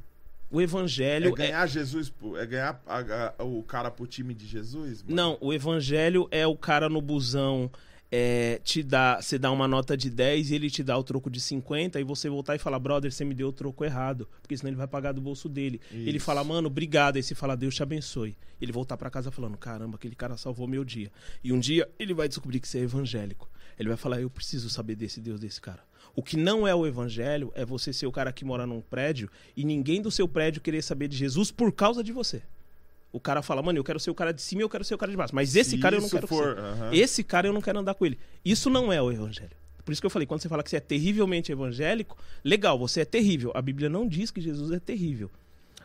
O 0.53 0.61
É 0.61 0.65
evangelho 0.65 1.29
é, 1.29 1.33
ganhar 1.33 1.67
Jesus, 1.67 2.11
pro- 2.11 2.37
é 2.37 2.45
ganhar 2.47 2.81
a- 2.87 3.35
a- 3.39 3.43
o 3.45 3.63
cara 3.63 3.91
pro 3.91 4.07
time 4.07 4.35
de 4.35 4.47
Jesus? 4.47 5.03
Mano? 5.03 5.17
Não, 5.17 5.39
o 5.41 5.53
evangelho 5.53 6.29
é 6.31 6.47
o 6.47 6.57
cara 6.57 6.89
no 6.89 7.01
busão 7.01 7.71
é, 8.15 8.61
te 8.63 8.83
dá, 8.83 9.23
você 9.23 9.39
dá 9.39 9.51
uma 9.51 9.67
nota 9.67 9.97
de 9.97 10.11
10 10.11 10.51
e 10.51 10.55
ele 10.55 10.69
te 10.69 10.83
dá 10.83 10.99
o 10.99 11.03
troco 11.03 11.31
de 11.31 11.41
50 11.41 11.99
e 11.99 12.05
você 12.05 12.29
voltar 12.29 12.55
e 12.55 12.59
falar, 12.59 12.79
brother, 12.79 13.11
você 13.11 13.25
me 13.25 13.35
deu 13.35 13.49
o 13.49 13.53
troco 13.53 13.83
errado, 13.87 14.29
porque 14.43 14.55
senão 14.55 14.69
ele 14.69 14.77
vai 14.77 14.87
pagar 14.87 15.13
do 15.13 15.21
bolso 15.23 15.49
dele. 15.49 15.81
Ele 15.91 16.19
Isso. 16.19 16.27
fala, 16.27 16.45
mano, 16.45 16.67
obrigado, 16.67 17.17
aí 17.17 17.23
você 17.23 17.35
fala, 17.35 17.57
Deus 17.57 17.75
te 17.75 17.83
abençoe. 17.83 18.37
Ele 18.61 18.71
voltar 18.71 18.99
pra 18.99 19.09
casa 19.09 19.31
falando, 19.31 19.57
caramba, 19.57 19.97
aquele 19.97 20.15
cara 20.15 20.37
salvou 20.37 20.69
meu 20.69 20.85
dia. 20.85 21.11
E 21.43 21.55
um 21.55 21.59
dia 21.59 21.89
ele 21.99 22.13
vai 22.13 22.29
descobrir 22.29 22.61
que 22.61 22.69
você 22.69 22.81
é 22.81 22.83
evangélico. 22.83 23.49
Ele 23.79 23.89
vai 23.89 23.97
falar, 23.97 24.21
eu 24.21 24.29
preciso 24.29 24.69
saber 24.69 24.95
desse 24.95 25.19
Deus, 25.19 25.41
desse 25.41 25.59
cara. 25.59 25.81
O 26.15 26.23
que 26.23 26.37
não 26.37 26.67
é 26.67 26.75
o 26.75 26.87
evangelho 26.87 27.51
é 27.55 27.65
você 27.65 27.93
ser 27.93 28.07
o 28.07 28.13
cara 28.13 28.33
que 28.33 28.45
mora 28.45 28.67
num 28.67 28.81
prédio 28.81 29.31
e 29.57 29.65
ninguém 29.65 30.03
do 30.03 30.11
seu 30.11 30.29
prédio 30.29 30.61
querer 30.61 30.83
saber 30.83 31.09
de 31.09 31.17
Jesus 31.17 31.51
por 31.51 31.73
causa 31.73 32.05
de 32.05 32.13
você. 32.13 32.43
O 33.11 33.21
cara 33.21 33.43
fala, 33.43 33.63
mano, 33.63 33.79
eu 33.79 33.85
quero 33.85 34.01
ser 34.01 34.11
o 34.11 34.15
cara 34.15 34.33
de 34.33 34.41
cima 34.41 34.63
e 34.63 34.65
eu 34.65 34.69
quero 34.69 34.85
ser 34.85 34.95
o 34.95 34.99
cara 34.99 35.11
de 35.11 35.17
baixo. 35.17 35.35
Mas 35.35 35.55
esse 35.55 35.71
Se 35.71 35.79
cara 35.79 35.97
eu 35.97 36.01
não 36.01 36.09
quero 36.09 36.27
for, 36.27 36.57
ser. 36.57 36.97
Esse 36.97 37.23
cara 37.23 37.47
eu 37.47 37.53
não 37.53 37.61
quero 37.61 37.79
andar 37.79 37.95
com 37.95 38.07
ele. 38.07 38.19
Isso 38.45 38.71
não 38.71 38.93
é 38.93 39.01
o 39.01 39.11
evangelho. 39.11 39.57
Por 39.85 39.93
isso 39.93 40.01
que 40.01 40.07
eu 40.07 40.11
falei, 40.11 40.27
quando 40.27 40.41
você 40.41 40.49
fala 40.49 40.63
que 40.63 40.71
você 40.71 40.77
é 40.77 40.81
terrivelmente 40.81 41.51
evangélico, 41.51 42.17
legal, 42.45 42.79
você 42.79 43.01
é 43.01 43.05
terrível. 43.05 43.51
A 43.55 43.61
Bíblia 43.61 43.89
não 43.89 44.07
diz 44.07 44.31
que 44.31 44.41
Jesus 44.41 44.71
é 44.71 44.79
terrível. 44.79 45.31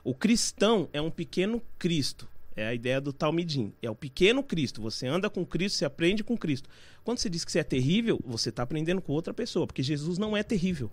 O 0.04 0.14
cristão 0.14 0.88
é 0.94 1.02
um 1.02 1.10
pequeno 1.10 1.62
Cristo. 1.80 2.28
É 2.58 2.66
a 2.68 2.74
ideia 2.74 3.00
do 3.00 3.14
Talmidim. 3.14 3.72
É 3.84 3.90
o 3.90 3.96
pequeno 3.96 4.42
Cristo. 4.44 4.82
Você 4.82 5.06
anda 5.06 5.30
com 5.30 5.46
Cristo, 5.46 5.78
você 5.78 5.86
aprende 5.86 6.24
com 6.24 6.36
Cristo. 6.36 6.68
Quando 7.04 7.20
você 7.20 7.30
diz 7.30 7.46
que 7.46 7.52
você 7.52 7.60
é 7.60 7.64
terrível, 7.64 8.20
você 8.26 8.50
está 8.50 8.64
aprendendo 8.64 9.00
com 9.02 9.14
outra 9.14 9.32
pessoa, 9.34 9.68
porque 9.68 9.84
Jesus 9.84 10.18
não 10.18 10.36
é 10.36 10.42
terrível. 10.42 10.92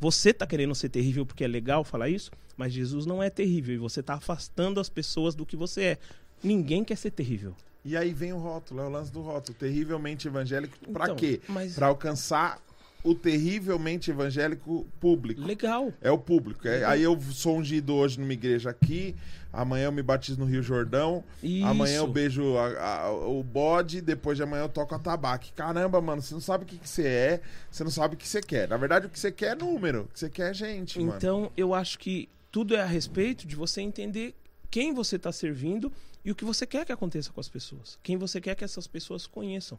Você 0.00 0.30
está 0.30 0.46
querendo 0.46 0.74
ser 0.74 0.88
terrível 0.88 1.24
porque 1.24 1.44
é 1.44 1.48
legal 1.48 1.84
falar 1.84 2.08
isso, 2.08 2.30
mas 2.56 2.72
Jesus 2.72 3.06
não 3.06 3.22
é 3.22 3.30
terrível 3.30 3.74
e 3.74 3.78
você 3.78 4.00
está 4.00 4.14
afastando 4.14 4.80
as 4.80 4.88
pessoas 4.88 5.34
do 5.34 5.46
que 5.46 5.56
você 5.56 5.82
é. 5.82 5.98
Ninguém 6.42 6.84
quer 6.84 6.96
ser 6.96 7.12
terrível. 7.12 7.54
E 7.84 7.96
aí 7.96 8.12
vem 8.12 8.32
o 8.32 8.38
rótulo, 8.38 8.80
é 8.80 8.84
o 8.86 8.88
lance 8.90 9.12
do 9.12 9.20
rótulo. 9.20 9.56
Terrivelmente 9.56 10.26
evangélico, 10.26 10.76
pra 10.92 11.04
Então, 11.04 11.16
quê? 11.16 11.40
mas- 11.48 11.74
Pra 11.74 11.86
alcançar 11.86 12.60
o 13.02 13.14
terrivelmente 13.14 14.10
evangélico 14.10 14.86
público. 14.98 15.40
Legal. 15.42 15.92
É 16.02 16.10
o 16.10 16.18
público. 16.18 16.66
É- 16.66 16.84
aí 16.84 17.02
eu 17.02 17.18
sou 17.30 17.58
ungido 17.58 17.94
hoje 17.94 18.18
numa 18.18 18.32
igreja 18.32 18.70
aqui, 18.70 19.14
amanhã 19.54 19.84
eu 19.86 19.92
me 19.92 20.02
batizo 20.02 20.38
no 20.38 20.44
Rio 20.44 20.62
Jordão, 20.62 21.22
Isso. 21.42 21.66
amanhã 21.66 21.96
eu 21.96 22.06
beijo 22.06 22.56
a- 22.56 23.02
a- 23.04 23.10
o 23.12 23.42
bode, 23.42 24.00
depois 24.00 24.36
de 24.36 24.42
amanhã 24.42 24.62
eu 24.64 24.68
toco 24.68 24.94
a 24.94 24.98
tabaque. 24.98 25.52
Caramba, 25.52 26.00
mano, 26.00 26.20
você 26.20 26.34
não 26.34 26.40
sabe 26.40 26.64
o 26.64 26.66
que, 26.66 26.76
que 26.78 26.88
você 26.88 27.06
é, 27.06 27.40
você 27.70 27.84
não 27.84 27.90
sabe 27.90 28.14
o 28.14 28.18
que 28.18 28.26
você 28.28 28.40
quer. 28.40 28.68
Na 28.68 28.76
verdade, 28.76 29.06
o 29.06 29.10
que 29.10 29.18
você 29.18 29.30
quer 29.32 29.52
é 29.52 29.54
número, 29.54 30.02
o 30.02 30.08
que 30.08 30.18
você 30.18 30.28
quer 30.28 30.50
é 30.50 30.54
gente, 30.54 30.98
mano. 30.98 31.14
Então, 31.16 31.50
eu 31.56 31.72
acho 31.74 31.98
que 31.98 32.28
tudo 32.52 32.74
é 32.76 32.80
a 32.80 32.86
respeito 32.86 33.46
de 33.46 33.56
você 33.56 33.80
entender 33.80 34.34
quem 34.70 34.92
você 34.92 35.16
está 35.16 35.30
servindo 35.32 35.90
e 36.24 36.30
o 36.30 36.34
que 36.34 36.44
você 36.44 36.66
quer 36.66 36.84
que 36.84 36.92
aconteça 36.92 37.30
com 37.32 37.40
as 37.40 37.48
pessoas. 37.48 37.98
Quem 38.02 38.16
você 38.16 38.40
quer 38.40 38.54
que 38.54 38.64
essas 38.64 38.86
pessoas 38.86 39.26
conheçam. 39.26 39.78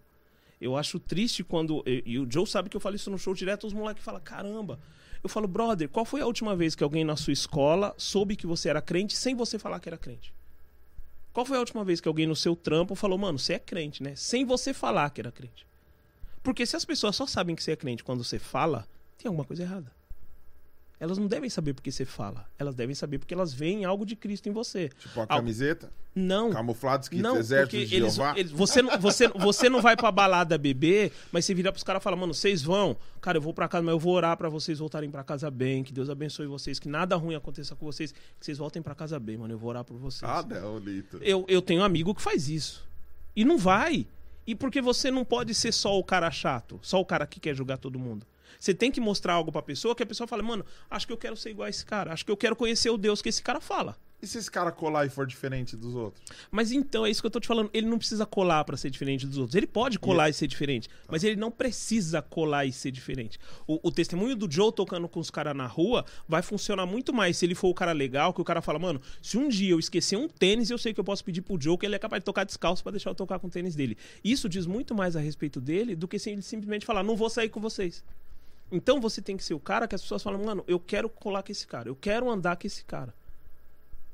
Eu 0.62 0.78
acho 0.78 0.98
triste 1.00 1.44
quando. 1.44 1.84
E, 1.86 2.02
e 2.06 2.20
o 2.20 2.26
Joe 2.32 2.48
sabe 2.48 2.70
que 2.70 2.78
eu 2.78 2.82
falo 2.82 2.96
isso 2.96 3.12
no 3.12 3.18
show 3.18 3.34
direto, 3.34 3.68
os 3.68 3.74
moleques 3.74 4.04
falam: 4.04 4.22
caramba. 4.22 4.80
Eu 5.26 5.30
falo, 5.30 5.48
brother, 5.48 5.90
qual 5.90 6.06
foi 6.06 6.22
a 6.22 6.26
última 6.28 6.56
vez 6.56 6.76
que 6.76 6.84
alguém 6.84 7.04
na 7.04 7.16
sua 7.16 7.34
escola 7.34 7.96
soube 7.98 8.36
que 8.36 8.46
você 8.46 8.70
era 8.70 8.80
crente 8.80 9.18
sem 9.18 9.34
você 9.34 9.58
falar 9.58 9.80
que 9.80 9.90
era 9.90 9.98
crente? 9.98 10.32
Qual 11.34 11.44
foi 11.44 11.58
a 11.58 11.60
última 11.62 11.84
vez 11.84 12.00
que 12.00 12.08
alguém 12.08 12.28
no 12.28 12.36
seu 12.36 12.56
trampo 12.56 12.94
falou, 12.94 13.18
mano, 13.18 13.40
você 13.40 13.54
é 13.54 13.60
crente, 13.60 14.04
né? 14.04 14.16
Sem 14.16 14.46
você 14.46 14.72
falar 14.72 15.10
que 15.10 15.20
era 15.20 15.32
crente. 15.32 15.66
Porque 16.44 16.64
se 16.64 16.76
as 16.76 16.86
pessoas 16.86 17.16
só 17.16 17.26
sabem 17.26 17.56
que 17.56 17.64
você 17.64 17.72
é 17.72 17.76
crente 17.76 18.04
quando 18.04 18.24
você 18.24 18.38
fala, 18.38 18.88
tem 19.18 19.28
alguma 19.28 19.44
coisa 19.44 19.64
errada. 19.64 19.92
Elas 21.00 21.18
não 21.18 21.28
devem 21.28 21.50
saber 21.50 21.74
porque 21.74 21.92
você 21.92 22.06
fala. 22.06 22.48
Elas 22.58 22.74
devem 22.74 22.96
saber 22.96 23.20
porque 23.20 23.34
elas 23.34 23.54
veem 23.54 23.84
algo 23.84 24.06
de 24.06 24.16
Cristo 24.16 24.48
em 24.48 24.52
você. 24.54 24.90
Tipo 24.98 25.22
a 25.22 25.28
camiseta, 25.28 25.92
Não. 26.16 26.52
camuflado, 26.52 27.04
escrito 27.04 27.22
Não, 27.22 27.38
Exército 27.38 27.86
de 27.86 27.96
eles, 27.96 28.14
Jeová. 28.16 28.34
eles- 28.38 28.52
você, 28.52 28.82
não- 28.82 28.98
você, 28.98 29.28
você 29.28 29.70
não 29.70 29.82
vai 29.82 29.98
pra 29.98 30.10
balada 30.10 30.58
beber, 30.58 31.12
mas 31.34 31.44
você 31.44 31.54
vira 31.54 31.70
pros 31.72 31.84
caras 31.84 32.02
e 32.02 32.04
fala, 32.04 32.16
mano, 32.16 32.34
vocês 32.34 32.62
vão. 32.64 32.96
Cara, 33.20 33.38
eu 33.38 33.42
vou 33.42 33.54
pra 33.54 33.68
casa, 33.68 33.84
mas 33.84 33.92
eu 33.92 34.00
vou 34.00 34.14
orar 34.14 34.38
pra 34.38 34.48
vocês 34.48 34.80
voltarem 34.80 35.12
pra 35.12 35.24
casa 35.24 35.52
bem. 35.52 35.84
Que 35.84 35.92
Deus 35.92 36.10
abençoe 36.10 36.48
vocês, 36.48 36.80
que 36.80 36.88
nada 36.88 37.16
ruim 37.18 37.36
aconteça 37.36 37.76
com 37.76 37.86
vocês. 37.86 38.12
Que 38.12 38.46
vocês 38.46 38.58
voltem 38.58 38.82
pra 38.82 38.96
casa 38.96 39.20
bem, 39.20 39.38
mano. 39.38 39.54
Eu 39.54 39.58
vou 39.58 39.70
orar 39.70 39.84
por 39.84 39.98
vocês. 39.98 40.24
Ah, 40.24 40.44
não, 40.48 40.78
Lito. 40.80 41.18
Eu, 41.22 41.44
eu 41.50 41.62
tenho 41.62 41.82
um 41.82 41.84
amigo 41.84 42.16
que 42.16 42.22
faz 42.22 42.48
isso. 42.48 42.88
E 43.36 43.44
não 43.44 43.58
vai. 43.58 44.08
E 44.48 44.56
porque 44.56 44.82
você 44.82 45.12
não 45.12 45.26
pode 45.26 45.54
ser 45.54 45.74
só 45.74 45.98
o 46.00 46.04
cara 46.04 46.32
chato, 46.32 46.80
só 46.82 47.02
o 47.02 47.06
cara 47.06 47.26
que 47.28 47.40
quer 47.40 47.54
julgar 47.54 47.78
todo 47.78 48.00
mundo. 48.00 48.26
Você 48.60 48.74
tem 48.74 48.92
que 48.92 49.00
mostrar 49.00 49.34
algo 49.34 49.52
pra 49.52 49.62
pessoa 49.62 49.96
que 49.96 50.04
a 50.04 50.06
pessoa 50.06 50.28
fala, 50.28 50.44
mano, 50.44 50.66
acho 50.90 51.08
que 51.08 51.14
eu 51.14 51.18
quero 51.18 51.36
ser 51.36 51.52
igual 51.52 51.68
a 51.68 51.70
esse 51.70 51.86
cara. 51.86 52.14
Acho 52.14 52.26
que 52.26 52.32
eu 52.32 52.38
quero 52.38 52.56
conhecer 52.56 52.90
o 52.90 52.98
Deus 52.98 53.22
que 53.22 53.30
esse 53.30 53.42
cara 53.42 53.60
fala. 53.60 53.98
E 54.22 54.28
se 54.28 54.38
esse 54.38 54.50
cara 54.50 54.72
colar 54.72 55.06
e 55.06 55.10
for 55.10 55.28
diferente 55.28 55.76
dos 55.76 55.94
outros? 55.94 56.24
Mas 56.50 56.72
então, 56.72 57.06
é 57.06 57.10
isso 57.10 57.22
que 57.22 57.28
eu 57.28 57.32
tô 57.32 57.40
te 57.40 57.48
falando. 57.48 57.70
Ele 57.74 57.86
não 57.86 57.98
precisa 57.98 58.26
colar 58.26 58.64
pra 58.64 58.78
ser 58.78 58.90
diferente 58.90 59.28
dos 59.28 59.38
outros. 59.38 59.56
Ele 59.56 59.68
pode 59.68 60.00
colar 60.00 60.30
e 60.30 60.34
ser 60.34 60.48
diferente, 60.48 60.90
mas 61.08 61.24
ele 61.24 61.36
não 61.36 61.52
precisa 61.52 62.22
colar 62.22 62.66
e 62.66 62.72
ser 62.72 62.92
diferente. 62.92 63.38
O, 63.68 63.88
o 63.88 63.92
testemunho 63.92 64.36
do 64.36 64.52
Joe 64.52 64.72
tocando 64.72 65.08
com 65.08 65.20
os 65.20 65.30
caras 65.30 65.56
na 65.56 65.68
rua 65.68 66.06
vai 66.28 66.42
funcionar 66.42 66.86
muito 66.86 67.14
mais 67.14 67.38
se 67.38 67.46
ele 67.46 67.54
for 67.54 67.68
o 67.68 67.74
cara 67.74 67.92
legal, 67.92 68.34
que 68.34 68.42
o 68.42 68.46
cara 68.46 68.62
fala, 68.62 68.80
mano, 68.80 69.02
se 69.22 69.38
um 69.38 69.48
dia 69.48 69.72
eu 69.72 69.80
esquecer 69.80 70.18
um 70.18 70.28
tênis, 70.28 70.70
eu 70.70 70.78
sei 70.78 70.94
que 70.94 71.00
eu 71.00 71.04
posso 71.04 71.24
pedir 71.24 71.42
pro 71.42 71.62
Joe 71.62 71.78
que 71.78 71.86
ele 71.86 71.96
é 71.96 72.00
capaz 72.00 72.22
de 72.22 72.26
tocar 72.26 72.46
descalço 72.46 72.82
pra 72.82 72.94
deixar 72.94 73.12
eu 73.12 73.16
tocar 73.16 73.38
com 73.38 73.46
o 73.48 73.50
tênis 73.52 73.76
dele. 73.76 73.98
Isso 74.24 74.48
diz 74.50 74.66
muito 74.66 74.96
mais 74.96 75.16
a 75.16 75.20
respeito 75.20 75.60
dele 75.60 75.96
do 75.96 76.08
que 76.08 76.18
se 76.18 76.32
ele 76.32 76.42
simplesmente 76.42 76.86
falar, 76.86 77.04
não 77.04 77.16
vou 77.16 77.30
sair 77.30 77.50
com 77.50 77.60
vocês. 77.60 78.04
Então 78.72 79.00
você 79.00 79.22
tem 79.22 79.38
que 79.38 79.44
ser 79.44 79.54
o 79.54 79.60
cara 79.60 79.88
que 79.88 79.96
as 79.96 80.02
pessoas 80.02 80.24
falam, 80.24 80.44
mano, 80.44 80.64
eu 80.68 80.80
quero 80.80 81.10
colar 81.10 81.44
com 81.44 81.52
esse 81.52 81.68
cara, 81.68 81.88
eu 81.88 81.96
quero 81.96 82.30
andar 82.30 82.58
com 82.58 82.66
esse 82.66 82.84
cara 82.84 83.14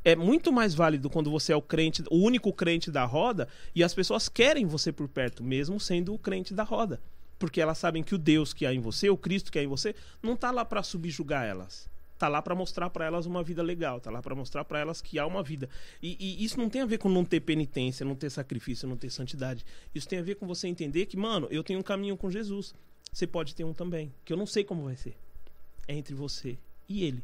é 0.03 0.15
muito 0.15 0.51
mais 0.51 0.73
válido 0.73 1.09
quando 1.09 1.29
você 1.29 1.53
é 1.53 1.55
o 1.55 1.61
crente, 1.61 2.03
o 2.09 2.17
único 2.17 2.51
crente 2.51 2.89
da 2.89 3.05
roda, 3.05 3.47
e 3.75 3.83
as 3.83 3.93
pessoas 3.93 4.27
querem 4.27 4.65
você 4.65 4.91
por 4.91 5.07
perto, 5.07 5.43
mesmo 5.43 5.79
sendo 5.79 6.13
o 6.13 6.17
crente 6.17 6.53
da 6.53 6.63
roda. 6.63 6.99
Porque 7.37 7.61
elas 7.61 7.77
sabem 7.77 8.03
que 8.03 8.15
o 8.15 8.17
Deus 8.17 8.53
que 8.53 8.65
há 8.65 8.73
em 8.73 8.79
você, 8.79 9.09
o 9.09 9.17
Cristo 9.17 9.51
que 9.51 9.59
há 9.59 9.63
em 9.63 9.67
você, 9.67 9.95
não 10.21 10.35
tá 10.35 10.51
lá 10.51 10.65
para 10.65 10.83
subjugar 10.83 11.45
elas. 11.45 11.89
Tá 12.17 12.27
lá 12.27 12.39
para 12.39 12.53
mostrar 12.53 12.89
para 12.91 13.05
elas 13.05 13.25
uma 13.25 13.41
vida 13.41 13.63
legal, 13.63 13.99
tá 13.99 14.11
lá 14.11 14.21
para 14.21 14.35
mostrar 14.35 14.63
para 14.63 14.79
elas 14.79 15.01
que 15.01 15.17
há 15.17 15.25
uma 15.25 15.41
vida. 15.41 15.67
E, 16.01 16.15
e 16.19 16.43
isso 16.43 16.59
não 16.59 16.69
tem 16.69 16.81
a 16.81 16.85
ver 16.85 16.99
com 16.99 17.09
não 17.09 17.25
ter 17.25 17.39
penitência, 17.39 18.05
não 18.05 18.15
ter 18.15 18.29
sacrifício, 18.29 18.87
não 18.87 18.95
ter 18.95 19.09
santidade. 19.09 19.65
Isso 19.93 20.07
tem 20.07 20.19
a 20.19 20.23
ver 20.23 20.35
com 20.35 20.45
você 20.45 20.67
entender 20.67 21.07
que, 21.07 21.17
mano, 21.17 21.47
eu 21.49 21.63
tenho 21.63 21.79
um 21.79 21.83
caminho 21.83 22.15
com 22.15 22.29
Jesus. 22.29 22.75
Você 23.13 23.27
pode 23.27 23.53
ter 23.53 23.65
um 23.65 23.73
também, 23.73 24.13
que 24.23 24.31
eu 24.31 24.37
não 24.37 24.45
sei 24.45 24.63
como 24.63 24.85
vai 24.85 24.95
ser. 24.95 25.15
É 25.85 25.93
entre 25.93 26.15
você 26.15 26.57
e 26.87 27.03
ele. 27.03 27.23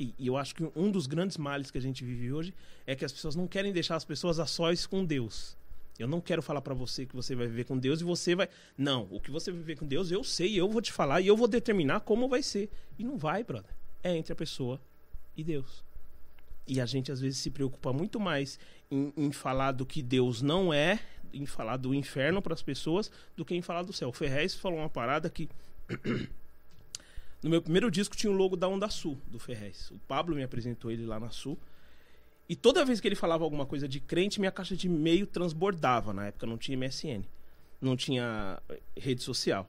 E, 0.00 0.14
e 0.18 0.26
eu 0.26 0.36
acho 0.36 0.54
que 0.54 0.66
um 0.74 0.90
dos 0.90 1.06
grandes 1.06 1.36
males 1.36 1.70
que 1.70 1.76
a 1.76 1.80
gente 1.80 2.04
vive 2.04 2.32
hoje 2.32 2.54
é 2.86 2.96
que 2.96 3.04
as 3.04 3.12
pessoas 3.12 3.36
não 3.36 3.46
querem 3.46 3.72
deixar 3.72 3.96
as 3.96 4.04
pessoas 4.04 4.38
a 4.38 4.46
sós 4.46 4.86
com 4.86 5.04
Deus. 5.04 5.54
Eu 5.98 6.08
não 6.08 6.20
quero 6.20 6.42
falar 6.42 6.60
pra 6.62 6.74
você 6.74 7.04
que 7.04 7.14
você 7.14 7.34
vai 7.34 7.46
viver 7.46 7.64
com 7.64 7.78
Deus 7.78 8.00
e 8.00 8.04
você 8.04 8.34
vai. 8.34 8.48
Não, 8.76 9.06
o 9.10 9.20
que 9.20 9.30
você 9.30 9.50
vai 9.50 9.60
viver 9.60 9.76
com 9.76 9.86
Deus 9.86 10.10
eu 10.10 10.24
sei, 10.24 10.58
eu 10.58 10.68
vou 10.68 10.80
te 10.80 10.92
falar 10.92 11.20
e 11.20 11.26
eu 11.26 11.36
vou 11.36 11.48
determinar 11.48 12.00
como 12.00 12.28
vai 12.28 12.42
ser. 12.42 12.70
E 12.98 13.04
não 13.04 13.18
vai, 13.18 13.44
brother. 13.44 13.74
É 14.02 14.16
entre 14.16 14.32
a 14.32 14.36
pessoa 14.36 14.80
e 15.36 15.44
Deus. 15.44 15.84
E 16.66 16.80
a 16.80 16.86
gente 16.86 17.12
às 17.12 17.20
vezes 17.20 17.38
se 17.38 17.50
preocupa 17.50 17.92
muito 17.92 18.18
mais 18.18 18.58
em, 18.90 19.12
em 19.16 19.32
falar 19.32 19.72
do 19.72 19.86
que 19.86 20.02
Deus 20.02 20.42
não 20.42 20.72
é, 20.72 20.98
em 21.36 21.46
falar 21.46 21.76
do 21.76 21.94
inferno 21.94 22.40
para 22.40 22.54
as 22.54 22.62
pessoas, 22.62 23.10
do 23.36 23.44
que 23.44 23.54
em 23.54 23.62
falar 23.62 23.82
do 23.82 23.92
céu. 23.92 24.08
O 24.08 24.12
Ferrez 24.12 24.54
falou 24.54 24.78
uma 24.78 24.88
parada 24.88 25.28
que 25.28 25.48
no 27.42 27.50
meu 27.50 27.62
primeiro 27.62 27.90
disco 27.90 28.16
tinha 28.16 28.30
o 28.30 28.34
logo 28.34 28.56
da 28.56 28.68
Onda 28.68 28.88
Sul, 28.88 29.18
do 29.26 29.38
Ferrez. 29.38 29.90
O 29.90 29.98
Pablo 30.00 30.34
me 30.34 30.42
apresentou 30.42 30.90
ele 30.90 31.04
lá 31.04 31.20
na 31.20 31.30
Sul. 31.30 31.58
E 32.48 32.54
toda 32.54 32.84
vez 32.84 33.00
que 33.00 33.08
ele 33.08 33.16
falava 33.16 33.44
alguma 33.44 33.66
coisa 33.66 33.88
de 33.88 34.00
crente, 34.00 34.38
minha 34.38 34.52
caixa 34.52 34.76
de 34.76 34.86
e-mail 34.86 35.26
transbordava. 35.26 36.12
Na 36.12 36.26
época 36.26 36.46
não 36.46 36.56
tinha 36.56 36.76
MSN. 36.76 37.24
Não 37.80 37.96
tinha 37.96 38.60
eh, 38.68 38.80
rede 38.96 39.22
social. 39.22 39.68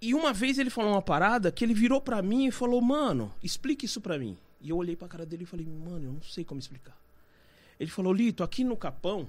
E 0.00 0.14
uma 0.14 0.32
vez 0.34 0.58
ele 0.58 0.68
falou 0.68 0.92
uma 0.92 1.02
parada 1.02 1.50
que 1.50 1.64
ele 1.64 1.72
virou 1.72 2.00
pra 2.00 2.20
mim 2.20 2.46
e 2.46 2.50
falou: 2.50 2.80
Mano, 2.80 3.32
explique 3.42 3.86
isso 3.86 4.00
pra 4.00 4.18
mim. 4.18 4.36
E 4.60 4.68
eu 4.68 4.76
olhei 4.76 4.94
pra 4.94 5.08
cara 5.08 5.24
dele 5.24 5.44
e 5.44 5.46
falei: 5.46 5.66
Mano, 5.66 6.04
eu 6.04 6.12
não 6.12 6.22
sei 6.22 6.44
como 6.44 6.60
explicar. 6.60 6.96
Ele 7.80 7.90
falou: 7.90 8.12
Lito, 8.12 8.42
aqui 8.44 8.62
no 8.62 8.76
Capão, 8.76 9.26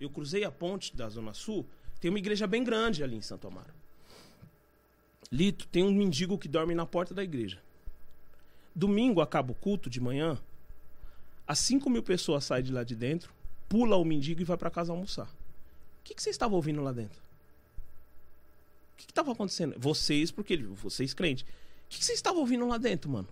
eu 0.00 0.08
cruzei 0.10 0.44
a 0.44 0.50
ponte 0.50 0.96
da 0.96 1.08
Zona 1.08 1.34
Sul, 1.34 1.66
tem 2.00 2.10
uma 2.10 2.18
igreja 2.18 2.46
bem 2.46 2.64
grande 2.64 3.04
ali 3.04 3.16
em 3.16 3.22
Santo 3.22 3.46
Amaro. 3.46 3.72
Lito, 5.30 5.66
tem 5.68 5.84
um 5.84 5.92
mendigo 5.92 6.38
que 6.38 6.48
dorme 6.48 6.74
na 6.74 6.86
porta 6.86 7.14
da 7.14 7.22
igreja. 7.22 7.62
Domingo 8.74 9.20
acaba 9.20 9.52
o 9.52 9.54
culto 9.54 9.90
de 9.90 10.00
manhã, 10.00 10.38
as 11.46 11.58
5 11.58 11.90
mil 11.90 12.02
pessoas 12.02 12.44
saem 12.44 12.64
de 12.64 12.72
lá 12.72 12.82
de 12.82 12.94
dentro, 12.94 13.32
pula 13.68 13.96
o 13.96 14.04
mendigo 14.04 14.40
e 14.40 14.44
vai 14.44 14.56
pra 14.56 14.70
casa 14.70 14.92
almoçar. 14.92 15.26
O 15.26 16.04
que, 16.04 16.14
que 16.14 16.22
vocês 16.22 16.34
estavam 16.34 16.56
ouvindo 16.56 16.80
lá 16.80 16.92
dentro? 16.92 17.20
O 18.94 18.96
que 18.96 19.10
estava 19.10 19.32
acontecendo? 19.32 19.74
Vocês, 19.78 20.30
porque 20.30 20.56
vocês 20.56 21.12
crentes. 21.12 21.42
O 21.42 21.46
que, 21.88 21.98
que 21.98 22.04
vocês 22.04 22.18
estavam 22.18 22.40
ouvindo 22.40 22.66
lá 22.66 22.78
dentro, 22.78 23.10
mano? 23.10 23.28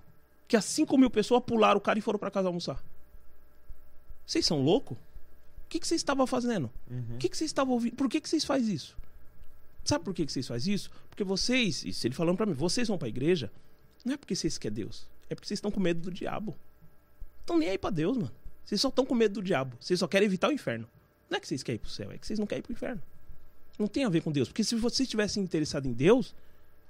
Que 0.46 0.56
as 0.56 0.64
5 0.64 0.98
mil 0.98 1.10
pessoas 1.10 1.42
pularam 1.44 1.78
o 1.78 1.80
cara 1.80 1.98
e 1.98 2.02
foram 2.02 2.18
pra 2.18 2.30
casa 2.30 2.48
almoçar. 2.48 2.82
Vocês 4.26 4.44
são 4.44 4.62
loucos? 4.62 4.98
O 5.68 5.70
que, 5.70 5.78
que 5.78 5.86
vocês 5.86 6.00
estavam 6.00 6.26
fazendo? 6.26 6.70
O 7.14 7.18
que, 7.18 7.28
que 7.28 7.36
vocês 7.36 7.50
estavam 7.50 7.74
ouvindo? 7.74 7.94
Por 7.94 8.08
que, 8.08 8.22
que 8.22 8.28
vocês 8.28 8.42
fazem 8.42 8.74
isso? 8.74 8.96
Sabe 9.84 10.02
por 10.02 10.14
que, 10.14 10.24
que 10.24 10.32
vocês 10.32 10.48
fazem 10.48 10.72
isso? 10.72 10.90
Porque 11.10 11.22
vocês, 11.22 11.84
isso 11.84 12.06
ele 12.06 12.14
falando 12.14 12.38
pra 12.38 12.46
mim, 12.46 12.54
vocês 12.54 12.88
vão 12.88 12.96
pra 12.96 13.06
igreja, 13.06 13.52
não 14.02 14.14
é 14.14 14.16
porque 14.16 14.34
vocês 14.34 14.56
querem 14.56 14.76
Deus, 14.76 15.06
é 15.28 15.34
porque 15.34 15.46
vocês 15.46 15.58
estão 15.58 15.70
com 15.70 15.78
medo 15.78 16.00
do 16.00 16.10
diabo. 16.10 16.56
Estão 17.40 17.58
nem 17.58 17.68
aí 17.68 17.76
pra 17.76 17.90
Deus, 17.90 18.16
mano. 18.16 18.32
Vocês 18.64 18.80
só 18.80 18.88
estão 18.88 19.04
com 19.04 19.14
medo 19.14 19.34
do 19.34 19.42
diabo. 19.42 19.76
Vocês 19.78 20.00
só 20.00 20.08
querem 20.08 20.24
evitar 20.24 20.48
o 20.48 20.52
inferno. 20.52 20.88
Não 21.28 21.36
é 21.36 21.40
que 21.40 21.46
vocês 21.46 21.62
querem 21.62 21.76
ir 21.76 21.80
pro 21.80 21.90
céu, 21.90 22.10
é 22.10 22.16
que 22.16 22.26
vocês 22.26 22.38
não 22.38 22.46
querem 22.46 22.60
ir 22.60 22.62
pro 22.62 22.72
inferno. 22.72 23.02
Não 23.78 23.86
tem 23.86 24.04
a 24.04 24.08
ver 24.08 24.22
com 24.22 24.32
Deus. 24.32 24.48
Porque 24.48 24.64
se 24.64 24.74
vocês 24.74 25.06
estivessem 25.06 25.42
interessados 25.42 25.88
em 25.88 25.92
Deus, 25.92 26.34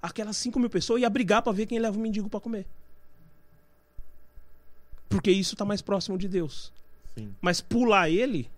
aquelas 0.01 0.37
5 0.37 0.59
mil 0.61 0.71
pessoas 0.71 1.03
iam 1.03 1.11
brigar 1.11 1.43
pra 1.43 1.53
ver 1.53 1.67
quem 1.67 1.81
leva 1.81 1.99
o 1.99 2.01
mendigo 2.01 2.29
pra 2.29 2.41
comer. 2.41 2.65
Porque 5.09 5.31
isso 5.31 5.57
tá 5.57 5.65
mais 5.65 5.83
próximo 5.83 6.17
de 6.17 6.29
Deus. 6.29 6.73
Sim. 7.17 7.35
Mas 7.41 7.61
pular 7.61 8.09
ele. 8.09 8.49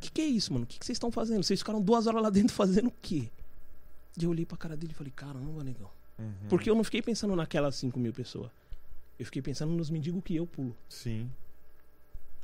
O 0.00 0.02
que, 0.02 0.10
que 0.10 0.20
é 0.22 0.24
isso, 0.24 0.50
mano? 0.52 0.64
O 0.64 0.66
que, 0.66 0.78
que 0.78 0.86
vocês 0.86 0.96
estão 0.96 1.12
fazendo? 1.12 1.42
Vocês 1.42 1.60
ficaram 1.60 1.78
duas 1.80 2.06
horas 2.06 2.22
lá 2.22 2.30
dentro 2.30 2.54
fazendo 2.56 2.88
o 2.88 2.94
quê? 3.02 3.28
E 4.18 4.24
eu 4.24 4.30
olhei 4.30 4.46
pra 4.46 4.56
cara 4.56 4.74
dele 4.74 4.92
e 4.92 4.94
falei, 4.96 5.12
caramba, 5.14 5.62
negão. 5.62 5.90
Porque 6.48 6.68
eu 6.70 6.74
não 6.74 6.82
fiquei 6.84 7.02
pensando 7.02 7.36
naquelas 7.36 7.76
5 7.76 7.98
mil 8.00 8.12
pessoas. 8.12 8.50
Eu 9.18 9.26
fiquei 9.26 9.42
pensando 9.42 9.72
nos 9.72 9.90
mendigos 9.90 10.22
que 10.24 10.36
eu 10.36 10.46
pulo. 10.46 10.74
Sim. 10.88 11.30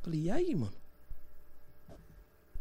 Falei, 0.03 0.21
e 0.25 0.31
aí, 0.31 0.55
mano? 0.55 0.73
O 1.91 1.95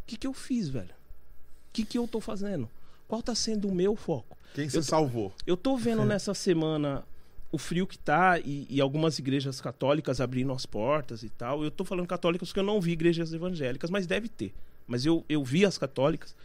que, 0.07 0.17
que 0.17 0.27
eu 0.27 0.33
fiz, 0.33 0.69
velho? 0.69 0.89
O 0.89 1.73
que, 1.73 1.85
que 1.85 1.97
eu 1.97 2.07
tô 2.07 2.19
fazendo? 2.21 2.69
Qual 3.07 3.21
tá 3.21 3.35
sendo 3.35 3.67
o 3.67 3.75
meu 3.75 3.95
foco? 3.95 4.37
Quem 4.53 4.69
você 4.69 4.77
Eu- 4.77 4.83
salvou? 4.83 5.33
Eu 5.45 5.57
tô 5.57 5.75
vendo 5.77 6.03
nessa 6.05 6.33
semana 6.33 7.03
o 7.51 7.57
frio 7.57 7.85
que 7.87 7.97
tá 7.97 8.39
e, 8.39 8.65
e 8.69 8.81
algumas 8.81 9.19
igrejas 9.19 9.59
católicas 9.61 10.19
abrindo 10.21 10.51
as 10.53 10.65
portas 10.65 11.23
e 11.23 11.29
tal. 11.29 11.63
Eu 11.63 11.71
tô 11.71 11.83
falando 11.85 12.07
católicas 12.07 12.49
porque 12.49 12.59
eu 12.59 12.63
não 12.63 12.79
vi 12.81 12.91
igrejas 12.91 13.33
evangélicas, 13.33 13.89
mas 13.89 14.05
deve 14.07 14.27
ter. 14.27 14.53
Mas 14.87 15.05
eu, 15.05 15.25
eu 15.27 15.43
vi 15.43 15.65
as 15.65 15.77
católicas. 15.77 16.35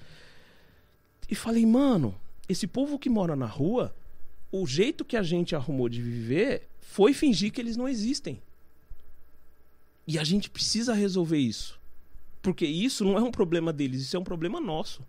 E 1.29 1.35
falei, 1.35 1.65
mano, 1.67 2.15
esse 2.49 2.67
povo 2.67 2.99
que 2.99 3.09
mora 3.09 3.37
na 3.37 3.47
rua, 3.47 3.95
o 4.51 4.67
jeito 4.67 5.05
que 5.05 5.17
a 5.17 5.23
gente 5.23 5.55
arrumou 5.55 5.89
de 5.89 6.03
viver 6.03 6.69
foi 6.81 7.13
fingir 7.15 7.53
que 7.53 7.61
eles 7.61 7.77
não 7.77 7.89
existem. 7.89 8.41
E 10.07 10.19
a 10.19 10.25
gente 10.25 10.51
precisa 10.51 10.93
resolver 10.93 11.39
isso. 11.39 11.79
Porque 12.43 12.67
isso 12.67 13.05
não 13.05 13.17
é 13.17 13.23
um 13.23 13.31
problema 13.31 13.73
deles, 13.73 14.03
isso 14.03 14.17
é 14.17 14.21
um 14.21 14.25
problema 14.25 14.61
nosso. 14.61 15.05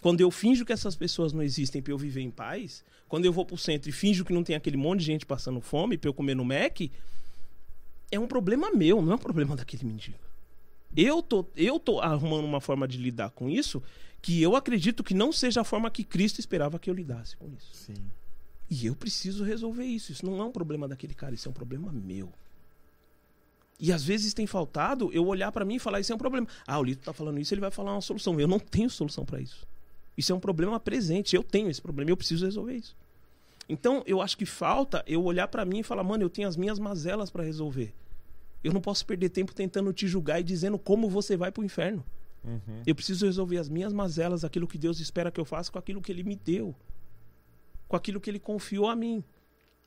Quando 0.00 0.20
eu 0.20 0.30
finjo 0.30 0.64
que 0.64 0.72
essas 0.72 0.96
pessoas 0.96 1.32
não 1.32 1.42
existem 1.42 1.82
pra 1.82 1.92
eu 1.92 1.98
viver 1.98 2.22
em 2.22 2.30
paz, 2.30 2.84
quando 3.08 3.24
eu 3.24 3.32
vou 3.32 3.44
pro 3.44 3.56
centro 3.56 3.88
e 3.88 3.92
finjo 3.92 4.24
que 4.24 4.32
não 4.32 4.42
tem 4.42 4.56
aquele 4.56 4.76
monte 4.76 5.00
de 5.00 5.06
gente 5.06 5.26
passando 5.26 5.60
fome 5.60 5.96
pra 5.96 6.08
eu 6.08 6.14
comer 6.14 6.34
no 6.34 6.44
Mac, 6.44 6.80
é 8.10 8.18
um 8.18 8.26
problema 8.26 8.70
meu, 8.70 9.00
não 9.02 9.12
é 9.12 9.14
um 9.14 9.18
problema 9.18 9.54
daquele 9.54 9.84
mendigo. 9.84 10.25
Eu 10.94 11.22
tô, 11.22 11.46
eu 11.56 11.78
tô 11.78 12.00
arrumando 12.00 12.44
uma 12.44 12.60
forma 12.60 12.86
de 12.86 12.98
lidar 12.98 13.30
com 13.30 13.48
isso 13.48 13.82
que 14.22 14.42
eu 14.42 14.56
acredito 14.56 15.04
que 15.04 15.14
não 15.14 15.30
seja 15.30 15.60
a 15.60 15.64
forma 15.64 15.90
que 15.90 16.02
Cristo 16.02 16.40
esperava 16.40 16.78
que 16.78 16.90
eu 16.90 16.94
lidasse 16.94 17.36
com 17.36 17.48
isso. 17.56 17.68
Sim. 17.72 17.94
E 18.68 18.86
eu 18.86 18.96
preciso 18.96 19.44
resolver 19.44 19.84
isso. 19.84 20.10
Isso 20.10 20.26
não 20.26 20.40
é 20.40 20.44
um 20.44 20.50
problema 20.50 20.88
daquele 20.88 21.14
cara, 21.14 21.34
isso 21.34 21.48
é 21.48 21.50
um 21.50 21.54
problema 21.54 21.92
meu. 21.92 22.32
E 23.78 23.92
às 23.92 24.02
vezes 24.02 24.32
tem 24.32 24.46
faltado 24.46 25.10
eu 25.12 25.26
olhar 25.26 25.52
pra 25.52 25.64
mim 25.64 25.76
e 25.76 25.78
falar: 25.78 26.00
Isso 26.00 26.12
é 26.12 26.14
um 26.14 26.18
problema. 26.18 26.46
Ah, 26.66 26.78
o 26.78 26.82
Lito 26.82 27.04
tá 27.04 27.12
falando 27.12 27.38
isso, 27.38 27.52
ele 27.52 27.60
vai 27.60 27.70
falar 27.70 27.92
uma 27.92 28.00
solução. 28.00 28.40
Eu 28.40 28.48
não 28.48 28.58
tenho 28.58 28.88
solução 28.88 29.24
pra 29.24 29.40
isso. 29.40 29.66
Isso 30.16 30.32
é 30.32 30.34
um 30.34 30.40
problema 30.40 30.80
presente. 30.80 31.36
Eu 31.36 31.42
tenho 31.42 31.68
esse 31.68 31.80
problema, 31.80 32.10
eu 32.10 32.16
preciso 32.16 32.44
resolver 32.44 32.74
isso. 32.74 32.96
Então, 33.68 34.02
eu 34.06 34.22
acho 34.22 34.36
que 34.36 34.46
falta 34.46 35.04
eu 35.06 35.22
olhar 35.22 35.46
pra 35.48 35.64
mim 35.64 35.80
e 35.80 35.82
falar: 35.82 36.02
Mano, 36.02 36.24
eu 36.24 36.30
tenho 36.30 36.48
as 36.48 36.56
minhas 36.56 36.78
mazelas 36.78 37.30
pra 37.30 37.44
resolver. 37.44 37.92
Eu 38.66 38.72
não 38.72 38.80
posso 38.80 39.06
perder 39.06 39.28
tempo 39.28 39.54
tentando 39.54 39.92
te 39.92 40.08
julgar 40.08 40.40
e 40.40 40.42
dizendo 40.42 40.76
como 40.76 41.08
você 41.08 41.36
vai 41.36 41.52
pro 41.52 41.62
inferno. 41.62 42.04
Uhum. 42.42 42.82
Eu 42.84 42.96
preciso 42.96 43.24
resolver 43.24 43.58
as 43.58 43.68
minhas 43.68 43.92
mazelas, 43.92 44.42
aquilo 44.42 44.66
que 44.66 44.76
Deus 44.76 44.98
espera 44.98 45.30
que 45.30 45.38
eu 45.38 45.44
faça 45.44 45.70
com 45.70 45.78
aquilo 45.78 46.02
que 46.02 46.10
Ele 46.10 46.24
me 46.24 46.34
deu, 46.34 46.74
com 47.86 47.94
aquilo 47.94 48.20
que 48.20 48.28
Ele 48.28 48.40
confiou 48.40 48.88
a 48.88 48.96
mim. 48.96 49.22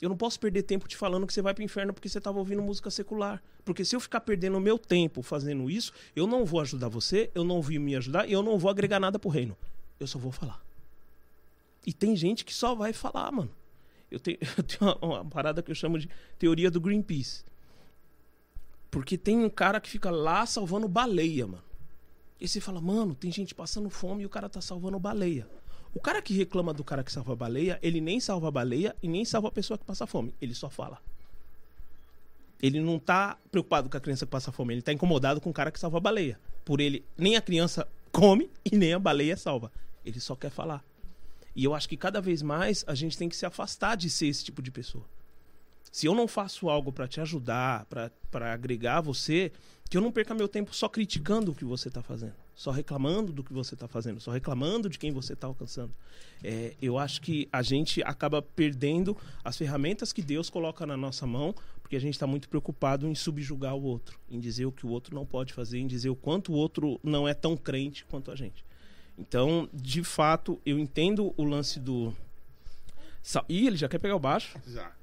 Eu 0.01 0.07
não 0.07 0.15
posso 0.15 0.39
perder 0.39 0.63
tempo 0.63 0.87
te 0.87 0.95
falando 0.95 1.27
que 1.27 1.33
você 1.33 1.41
vai 1.41 1.53
pro 1.53 1.61
inferno 1.61 1.93
porque 1.93 2.07
você 2.07 2.19
estava 2.19 2.39
ouvindo 2.39 2.61
música 2.61 2.89
secular. 2.89 3.43
Porque 3.65 3.83
se 3.83 3.97
eu 3.97 3.99
ficar 3.99 4.21
perdendo 4.21 4.55
o 4.57 4.61
meu 4.61 4.79
tempo 4.79 5.21
fazendo 5.21 5.69
isso, 5.69 5.91
eu 6.15 6.25
não 6.25 6.45
vou 6.45 6.61
ajudar 6.61 6.87
você, 6.87 7.29
eu 7.35 7.43
não 7.43 7.61
vou 7.61 7.77
me 7.81 7.97
ajudar 7.97 8.29
e 8.29 8.31
eu 8.31 8.41
não 8.41 8.57
vou 8.57 8.71
agregar 8.71 9.01
nada 9.01 9.19
pro 9.19 9.29
reino. 9.29 9.57
Eu 9.99 10.07
só 10.07 10.17
vou 10.17 10.31
falar. 10.31 10.63
E 11.85 11.91
tem 11.91 12.15
gente 12.15 12.45
que 12.45 12.53
só 12.53 12.73
vai 12.73 12.93
falar, 12.93 13.29
mano. 13.29 13.51
Eu 14.09 14.21
tenho, 14.21 14.37
eu 14.55 14.63
tenho 14.63 14.97
uma, 15.01 15.19
uma 15.19 15.25
parada 15.25 15.61
que 15.61 15.69
eu 15.69 15.75
chamo 15.75 15.99
de 15.99 16.09
teoria 16.37 16.71
do 16.71 16.79
Greenpeace. 16.79 17.43
Porque 18.89 19.17
tem 19.17 19.37
um 19.37 19.49
cara 19.49 19.79
que 19.79 19.89
fica 19.89 20.09
lá 20.09 20.45
salvando 20.45 20.87
baleia, 20.87 21.45
mano. 21.45 21.63
E 22.39 22.47
você 22.47 22.61
fala, 22.61 22.79
mano, 22.79 23.13
tem 23.13 23.31
gente 23.31 23.53
passando 23.53 23.89
fome 23.89 24.23
e 24.23 24.25
o 24.25 24.29
cara 24.29 24.47
tá 24.47 24.61
salvando 24.61 24.97
baleia. 24.97 25.47
O 25.93 25.99
cara 25.99 26.21
que 26.21 26.33
reclama 26.33 26.73
do 26.73 26.83
cara 26.83 27.03
que 27.03 27.11
salva 27.11 27.35
baleia, 27.35 27.79
ele 27.81 27.99
nem 27.99 28.19
salva 28.19 28.51
baleia 28.51 28.95
e 29.01 29.07
nem 29.07 29.25
salva 29.25 29.47
a 29.47 29.51
pessoa 29.51 29.77
que 29.77 29.83
passa 29.83 30.05
fome. 30.05 30.33
Ele 30.39 30.53
só 30.53 30.69
fala. 30.69 31.01
Ele 32.61 32.79
não 32.79 32.99
tá 32.99 33.37
preocupado 33.51 33.89
com 33.89 33.97
a 33.97 33.99
criança 33.99 34.25
que 34.25 34.31
passa 34.31 34.51
fome, 34.51 34.73
ele 34.73 34.81
tá 34.81 34.93
incomodado 34.93 35.41
com 35.41 35.49
o 35.49 35.53
cara 35.53 35.71
que 35.71 35.79
salva 35.79 35.99
baleia. 35.99 36.39
Por 36.63 36.79
ele, 36.79 37.03
nem 37.17 37.35
a 37.35 37.41
criança 37.41 37.87
come 38.11 38.49
e 38.63 38.75
nem 38.77 38.93
a 38.93 38.99
baleia 38.99 39.35
salva. 39.35 39.71
Ele 40.05 40.19
só 40.19 40.35
quer 40.35 40.51
falar. 40.51 40.83
E 41.55 41.63
eu 41.63 41.73
acho 41.73 41.89
que 41.89 41.97
cada 41.97 42.21
vez 42.21 42.41
mais 42.41 42.83
a 42.87 42.93
gente 42.93 43.17
tem 43.17 43.27
que 43.27 43.35
se 43.35 43.45
afastar 43.45 43.97
de 43.97 44.09
ser 44.09 44.27
esse 44.27 44.45
tipo 44.45 44.61
de 44.61 44.71
pessoa. 44.71 45.05
Se 45.91 46.05
eu 46.05 46.13
não 46.13 46.27
faço 46.27 46.69
algo 46.69 46.91
pra 46.91 47.07
te 47.07 47.19
ajudar, 47.19 47.85
pra 47.85 48.53
agregar 48.53 49.01
você, 49.01 49.51
que 49.89 49.97
eu 49.97 50.01
não 50.01 50.11
perca 50.11 50.35
meu 50.35 50.47
tempo 50.47 50.73
só 50.73 50.87
criticando 50.87 51.51
o 51.51 51.55
que 51.55 51.65
você 51.65 51.89
tá 51.89 52.03
fazendo, 52.03 52.35
só 52.53 52.69
reclamando 52.69 53.33
do 53.33 53.43
que 53.43 53.51
você 53.51 53.75
tá 53.75 53.87
fazendo, 53.87 54.19
só 54.19 54.29
reclamando 54.29 54.87
de 54.87 54.99
quem 54.99 55.11
você 55.11 55.35
tá 55.35 55.47
alcançando. 55.47 55.91
É, 56.43 56.75
eu 56.79 56.97
acho 56.97 57.21
que 57.21 57.49
a 57.51 57.63
gente 57.63 58.03
acaba 58.03 58.41
perdendo 58.41 59.17
as 59.43 59.57
ferramentas 59.57 60.13
que 60.13 60.21
Deus 60.21 60.47
coloca 60.49 60.85
na 60.85 60.95
nossa 60.95 61.25
mão, 61.25 61.55
porque 61.81 61.95
a 61.95 61.99
gente 61.99 62.13
está 62.13 62.27
muito 62.27 62.47
preocupado 62.47 63.07
em 63.07 63.15
subjugar 63.15 63.75
o 63.75 63.81
outro, 63.81 64.19
em 64.29 64.39
dizer 64.39 64.65
o 64.65 64.71
que 64.71 64.85
o 64.85 64.89
outro 64.89 65.15
não 65.15 65.25
pode 65.25 65.53
fazer, 65.53 65.79
em 65.79 65.87
dizer 65.87 66.09
o 66.09 66.15
quanto 66.15 66.53
o 66.53 66.55
outro 66.55 66.99
não 67.03 67.27
é 67.27 67.33
tão 67.33 67.57
crente 67.57 68.05
quanto 68.05 68.29
a 68.29 68.35
gente. 68.35 68.63
Então, 69.17 69.67
de 69.73 70.03
fato, 70.03 70.61
eu 70.63 70.77
entendo 70.77 71.33
o 71.35 71.43
lance 71.43 71.79
do. 71.79 72.13
Ih, 73.49 73.67
ele 73.67 73.75
já 73.75 73.89
quer 73.89 73.99
pegar 73.99 74.15
o 74.15 74.19
baixo? 74.19 74.57
Já. 74.67 74.98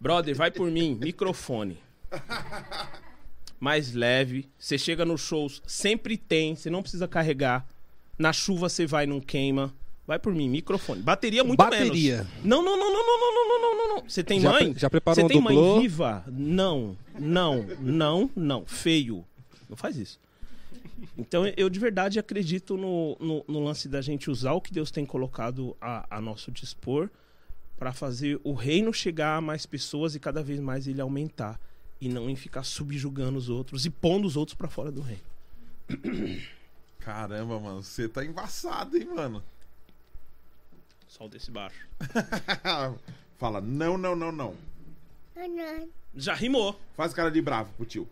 Brother, 0.00 0.34
vai 0.34 0.50
por 0.50 0.70
mim, 0.70 0.98
microfone. 1.00 1.78
Mais 3.60 3.92
leve. 3.94 4.48
Você 4.58 4.76
chega 4.76 5.04
nos 5.04 5.20
shows, 5.20 5.62
sempre 5.66 6.16
tem, 6.16 6.56
você 6.56 6.68
não 6.68 6.82
precisa 6.82 7.06
carregar. 7.06 7.66
Na 8.18 8.32
chuva 8.32 8.68
você 8.68 8.86
vai, 8.86 9.06
não 9.06 9.20
queima. 9.20 9.72
Vai 10.06 10.18
por 10.18 10.34
mim, 10.34 10.48
microfone. 10.48 11.00
Bateria 11.00 11.44
muito 11.44 11.58
Bateria. 11.58 12.16
menos. 12.18 12.32
Não, 12.44 12.62
não, 12.64 12.76
não, 12.76 12.92
não, 12.92 13.06
não, 13.06 13.18
não, 13.18 13.48
não, 13.48 13.60
não, 13.60 13.76
não, 13.88 13.96
não. 13.96 14.08
Você 14.10 14.24
tem 14.24 14.40
Já 14.40 14.50
mãe? 14.50 14.72
pre- 14.72 14.80
já 14.80 14.90
preparou 14.90 15.14
Você 15.14 15.22
um 15.22 15.28
tem 15.28 15.40
mãe 15.40 15.54
dublô? 15.54 15.80
viva? 15.80 16.24
Não, 16.26 16.96
não, 17.18 17.64
não, 17.80 18.30
não. 18.34 18.66
Feio. 18.66 19.24
Não 19.70 19.76
faz 19.76 19.96
isso. 19.96 20.18
Então 21.16 21.44
eu 21.56 21.70
de 21.70 21.78
verdade 21.78 22.18
acredito 22.18 22.76
no, 22.76 23.16
no, 23.20 23.44
no 23.46 23.64
lance 23.64 23.88
da 23.88 24.00
gente 24.00 24.28
usar 24.30 24.52
o 24.52 24.60
que 24.60 24.72
Deus 24.72 24.90
tem 24.90 25.06
colocado 25.06 25.76
a, 25.80 26.04
a 26.16 26.20
nosso 26.20 26.50
dispor 26.50 27.08
para 27.82 27.92
fazer 27.92 28.40
o 28.44 28.54
reino 28.54 28.94
chegar 28.94 29.38
a 29.38 29.40
mais 29.40 29.66
pessoas 29.66 30.14
e 30.14 30.20
cada 30.20 30.40
vez 30.40 30.60
mais 30.60 30.86
ele 30.86 31.00
aumentar 31.00 31.58
e 32.00 32.08
não 32.08 32.30
em 32.30 32.36
ficar 32.36 32.62
subjugando 32.62 33.36
os 33.36 33.48
outros 33.48 33.84
e 33.84 33.90
pondo 33.90 34.24
os 34.24 34.36
outros 34.36 34.54
para 34.56 34.68
fora 34.68 34.92
do 34.92 35.00
reino. 35.02 35.20
Caramba, 37.00 37.58
mano, 37.58 37.82
você 37.82 38.08
tá 38.08 38.24
embaçado, 38.24 38.96
hein, 38.96 39.06
mano? 39.12 39.42
Só 41.08 41.26
o 41.26 41.28
desse 41.28 41.50
baixo. 41.50 41.84
Fala, 43.36 43.60
não, 43.60 43.98
não, 43.98 44.14
não, 44.14 44.30
não. 44.30 44.54
Já 46.14 46.34
rimou. 46.34 46.80
Faz 46.96 47.12
cara 47.12 47.32
de 47.32 47.42
bravo 47.42 47.72
pro 47.72 47.84
tio. 47.84 48.08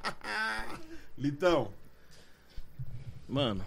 Litão, 1.18 1.70
Mano. 3.28 3.62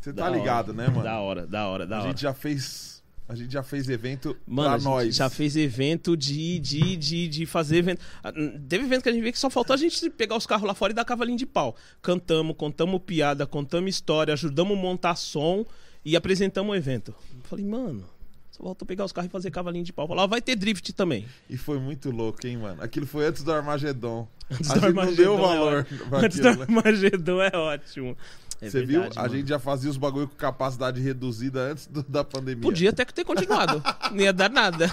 você 0.00 0.12
tá 0.12 0.30
ligado, 0.30 0.68
hora. 0.68 0.76
né, 0.76 0.86
mano? 0.86 1.02
Da 1.02 1.18
hora, 1.18 1.44
da 1.44 1.66
hora, 1.66 1.84
da 1.84 1.96
A 1.96 2.00
hora. 2.02 2.08
gente 2.10 2.22
já 2.22 2.32
fez. 2.32 2.93
A 3.26 3.34
gente 3.34 3.52
já 3.52 3.62
fez 3.62 3.88
evento 3.88 4.36
Mano, 4.46 4.68
pra 4.68 4.78
nós. 4.78 5.14
já 5.16 5.30
fez 5.30 5.56
evento 5.56 6.14
de, 6.16 6.58
de, 6.58 6.94
de, 6.96 7.26
de 7.28 7.46
fazer 7.46 7.78
evento. 7.78 8.00
Ah, 8.22 8.30
hum, 8.36 8.60
Teve 8.68 8.84
evento 8.84 9.02
que 9.02 9.08
a 9.08 9.12
gente 9.12 9.22
vê 9.22 9.32
que 9.32 9.38
só 9.38 9.48
faltou 9.48 9.72
a 9.72 9.76
gente 9.78 10.10
pegar 10.10 10.36
os 10.36 10.46
carros 10.46 10.66
lá 10.66 10.74
fora 10.74 10.92
e 10.92 10.94
dar 10.94 11.04
cavalinho 11.06 11.38
de 11.38 11.46
pau. 11.46 11.74
Cantamos, 12.02 12.54
contamos 12.56 13.00
piada, 13.00 13.46
contamos 13.46 13.88
história, 13.94 14.34
ajudamos 14.34 14.76
a 14.76 14.80
montar 14.80 15.14
som 15.16 15.64
e 16.04 16.16
apresentamos 16.16 16.70
o 16.72 16.76
evento. 16.76 17.14
Eu 17.34 17.40
Falei, 17.44 17.64
mano, 17.64 18.04
só 18.50 18.62
faltou 18.62 18.86
pegar 18.86 19.06
os 19.06 19.12
carros 19.12 19.30
e 19.30 19.32
fazer 19.32 19.50
cavalinho 19.50 19.84
de 19.84 19.92
pau. 19.92 20.06
Falar, 20.06 20.24
"Ó, 20.24 20.26
vai 20.26 20.42
ter 20.42 20.54
drift 20.54 20.92
também. 20.92 21.24
E 21.48 21.56
foi 21.56 21.78
muito 21.78 22.10
louco, 22.10 22.46
hein, 22.46 22.58
mano? 22.58 22.82
Aquilo 22.82 23.06
foi 23.06 23.24
antes 23.26 23.42
do 23.42 23.50
Armagedon. 23.52 24.28
Antes 24.50 24.70
a 24.70 24.74
do 24.74 24.80
gente 24.82 24.94
não 24.94 25.14
deu 25.14 25.32
Armagedon 25.32 25.34
é 25.34 25.56
valor 25.56 25.84
pra 26.10 26.18
Antes 26.20 26.38
do 26.38 26.50
né? 26.50 26.62
Armagedon 26.62 27.40
é 27.42 27.56
ótimo. 27.56 28.16
É 28.60 28.70
Você 28.70 28.84
viu? 28.84 29.00
verdade, 29.00 29.18
A 29.18 29.22
mano. 29.22 29.34
gente 29.36 29.48
já 29.48 29.58
fazia 29.58 29.90
os 29.90 29.96
bagulho 29.96 30.26
com 30.28 30.36
capacidade 30.36 31.00
reduzida 31.00 31.72
antes 31.72 31.86
do- 31.86 32.02
da 32.08 32.24
pandemia. 32.24 32.62
Podia 32.62 32.90
até 32.90 33.04
que 33.04 33.12
ter 33.12 33.24
continuado. 33.24 33.82
Não 34.10 34.20
ia 34.20 34.32
dar 34.32 34.48
nada. 34.48 34.92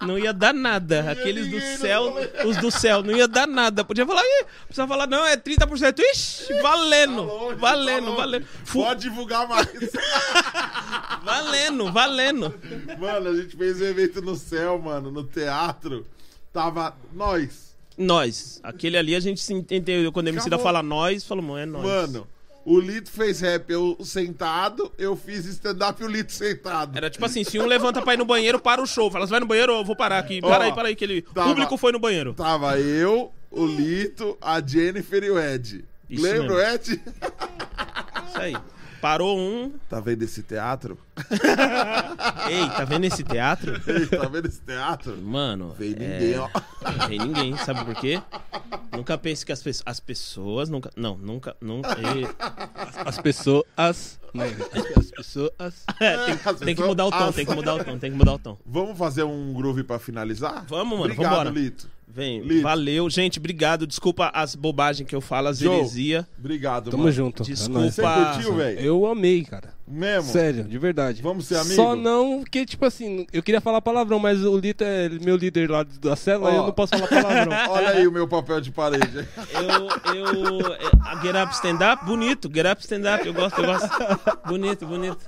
Não 0.00 0.18
ia 0.18 0.32
dar 0.32 0.54
nada. 0.54 1.10
Aqueles 1.10 1.48
do 1.50 1.60
céu, 1.78 2.14
os 2.46 2.56
do 2.56 2.70
céu, 2.70 3.02
não 3.02 3.14
ia 3.14 3.28
dar 3.28 3.46
nada. 3.46 3.84
Podia 3.84 4.06
falar, 4.06 4.22
ih, 4.22 4.46
precisa 4.66 4.86
falar, 4.86 5.06
não, 5.06 5.26
é 5.26 5.36
30%. 5.36 5.98
Ixi, 5.98 6.54
valendo. 6.62 7.26
Tá 7.26 7.32
longe, 7.34 7.56
valendo, 7.56 8.06
tá 8.10 8.16
valendo. 8.16 8.46
Fu- 8.64 8.82
Pode 8.82 9.00
divulgar 9.02 9.46
mais. 9.46 9.68
valendo, 11.24 11.92
valendo. 11.92 12.54
mano, 12.98 13.30
a 13.30 13.36
gente 13.36 13.56
fez 13.56 13.80
um 13.80 13.84
evento 13.84 14.22
no 14.22 14.36
céu, 14.36 14.78
mano, 14.78 15.10
no 15.10 15.24
teatro. 15.24 16.06
Tava 16.52 16.96
nós. 17.12 17.70
Nós. 17.96 18.60
Aquele 18.62 18.96
ali 18.96 19.14
a 19.14 19.20
gente 19.20 19.40
se 19.40 19.52
entendeu. 19.52 20.10
Quando 20.12 20.28
a 20.28 20.30
Emicida 20.30 20.56
Acabou. 20.56 20.72
fala 20.72 20.82
nós, 20.82 21.24
falou, 21.24 21.58
é 21.58 21.66
nós. 21.66 21.82
Mano, 21.84 22.26
o 22.64 22.78
Lito 22.78 23.10
fez 23.10 23.40
rap, 23.40 23.70
eu 23.70 23.96
sentado, 24.04 24.92
eu 24.98 25.16
fiz 25.16 25.44
stand-up 25.46 26.00
e 26.02 26.04
o 26.04 26.08
Lito 26.08 26.32
sentado. 26.32 26.96
Era 26.96 27.08
tipo 27.10 27.24
assim, 27.24 27.42
se 27.44 27.58
um 27.58 27.66
levanta 27.66 28.02
pra 28.02 28.14
ir 28.14 28.18
no 28.18 28.24
banheiro, 28.24 28.58
para 28.60 28.82
o 28.82 28.86
show. 28.86 29.10
Fala, 29.10 29.26
você 29.26 29.30
vai 29.30 29.40
no 29.40 29.46
banheiro, 29.46 29.72
eu 29.72 29.84
vou 29.84 29.96
parar 29.96 30.18
aqui. 30.18 30.40
Para 30.40 30.58
Ó, 30.58 30.62
aí, 30.62 30.72
para 30.72 30.88
aí, 30.88 30.96
que 30.96 31.04
ele... 31.04 31.24
O 31.30 31.34
tava- 31.34 31.48
público 31.48 31.76
foi 31.76 31.92
no 31.92 31.98
banheiro. 31.98 32.34
Tava 32.34 32.78
eu, 32.78 33.32
o 33.50 33.66
Lito, 33.66 34.36
a 34.40 34.60
Jennifer 34.64 35.22
e 35.24 35.30
o 35.30 35.38
Ed. 35.38 35.84
Isso 36.08 36.22
Lembra 36.22 36.52
o 36.52 36.56
mesmo. 36.56 36.74
Ed? 36.74 37.00
Isso 38.28 38.38
aí. 38.40 38.56
Parou 39.00 39.38
um. 39.38 39.72
Tá 39.88 39.98
vendo 40.00 40.22
esse 40.22 40.42
teatro? 40.42 40.98
Ei, 42.48 42.68
tá 42.76 42.84
vendo 42.84 43.04
esse 43.04 43.22
teatro? 43.24 43.74
Ei, 43.86 44.06
tá 44.06 44.28
vendo 44.28 44.46
esse 44.46 44.60
teatro? 44.60 45.16
Mano. 45.16 45.74
Veio 45.78 45.96
é- 45.98 46.18
ninguém, 46.18 46.38
ó. 46.38 46.48
Não 46.98 47.08
veio 47.08 47.24
ninguém, 47.24 47.56
sabe 47.56 47.84
por 47.84 47.94
quê? 47.94 48.20
Nunca 48.92 49.16
pense 49.16 49.44
que 49.46 49.52
as, 49.52 49.62
pe- 49.62 49.70
as 49.86 50.00
pessoas 50.00 50.68
nunca. 50.68 50.90
Não, 50.96 51.16
nunca. 51.16 51.56
nunca 51.60 51.96
e- 52.00 52.28
As 53.06 53.18
pessoas. 53.18 53.64
Né? 54.34 54.44
As, 54.72 54.96
as 54.98 55.10
pessoas. 55.10 55.50
É, 56.00 56.16
tem, 56.26 56.38
As 56.44 56.58
tem 56.60 56.74
que 56.74 56.82
mudar 56.82 57.06
o 57.06 57.10
tom, 57.10 57.16
as- 57.28 57.34
tem 57.34 57.46
que 57.46 57.54
mudar 57.54 57.74
o 57.74 57.84
tom, 57.84 57.98
tem 57.98 58.10
que 58.10 58.16
mudar 58.16 58.34
o 58.34 58.38
tom. 58.38 58.58
Vamos 58.66 58.98
fazer 58.98 59.22
um 59.22 59.52
groove 59.54 59.82
pra 59.82 59.98
finalizar? 59.98 60.64
Vamos, 60.68 60.98
mano, 60.98 61.12
Obrigado, 61.12 61.30
vambora. 61.30 61.50
Lito. 61.50 61.88
Vem, 62.12 62.40
Lito. 62.40 62.62
valeu. 62.62 63.08
Gente, 63.08 63.38
obrigado. 63.38 63.86
Desculpa 63.86 64.30
as 64.34 64.54
bobagens 64.56 65.08
que 65.08 65.14
eu 65.14 65.20
falo, 65.20 65.48
as 65.48 65.58
Joe. 65.58 65.76
heresia. 65.78 66.26
Obrigado, 66.38 66.90
Tamo 66.90 67.04
mano. 67.04 67.12
junto. 67.14 67.42
É 67.42 67.46
Desculpa. 67.46 67.80
nóis. 67.80 67.94
Você 67.94 68.02
curtiu, 68.02 68.54
velho? 68.56 68.80
Eu 68.80 69.06
amei, 69.06 69.44
cara. 69.44 69.72
Mesmo? 69.86 70.30
Sério, 70.30 70.64
de 70.64 70.78
verdade. 70.78 71.20
Vamos 71.22 71.46
ser 71.46 71.56
amigos? 71.56 71.74
Só 71.76 71.96
não 71.96 72.44
que, 72.44 72.64
tipo 72.64 72.84
assim, 72.84 73.26
eu 73.32 73.42
queria 73.42 73.60
falar 73.60 73.80
palavrão, 73.80 74.18
mas 74.20 74.44
o 74.44 74.56
Lito 74.56 74.84
é 74.84 75.08
meu 75.08 75.36
líder 75.36 75.68
lá 75.70 75.82
da 75.82 76.14
célula 76.14 76.50
Ó. 76.50 76.52
e 76.52 76.56
eu 76.56 76.62
não 76.64 76.72
posso 76.72 76.92
falar 76.96 77.08
palavrão. 77.08 77.56
Olha 77.74 77.88
aí 77.90 78.06
o 78.06 78.12
meu 78.12 78.28
papel 78.28 78.60
de 78.60 78.70
parede. 78.70 79.26
Eu, 79.52 80.14
eu. 80.14 80.72
é, 80.74 81.22
Get 81.22 81.34
Up 81.44 81.54
Stand 81.54 81.78
Up, 81.92 82.04
bonito. 82.04 82.50
Get 82.54 82.66
Up 82.66 82.80
Stand 82.82 83.14
Up, 83.16 83.26
eu 83.26 83.34
gosto, 83.34 83.60
eu 83.60 83.66
gosto. 83.66 83.88
Bonito, 84.46 84.86
bonito. 84.86 85.18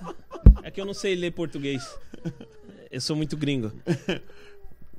É 0.63 0.71
que 0.71 0.81
eu 0.81 0.87
não 0.87 0.95
sei 0.95 1.15
ler 1.17 1.33
português. 1.33 1.83
Eu 2.91 3.01
sou 3.01 3.17
muito 3.17 3.37
gringo. 3.37 3.73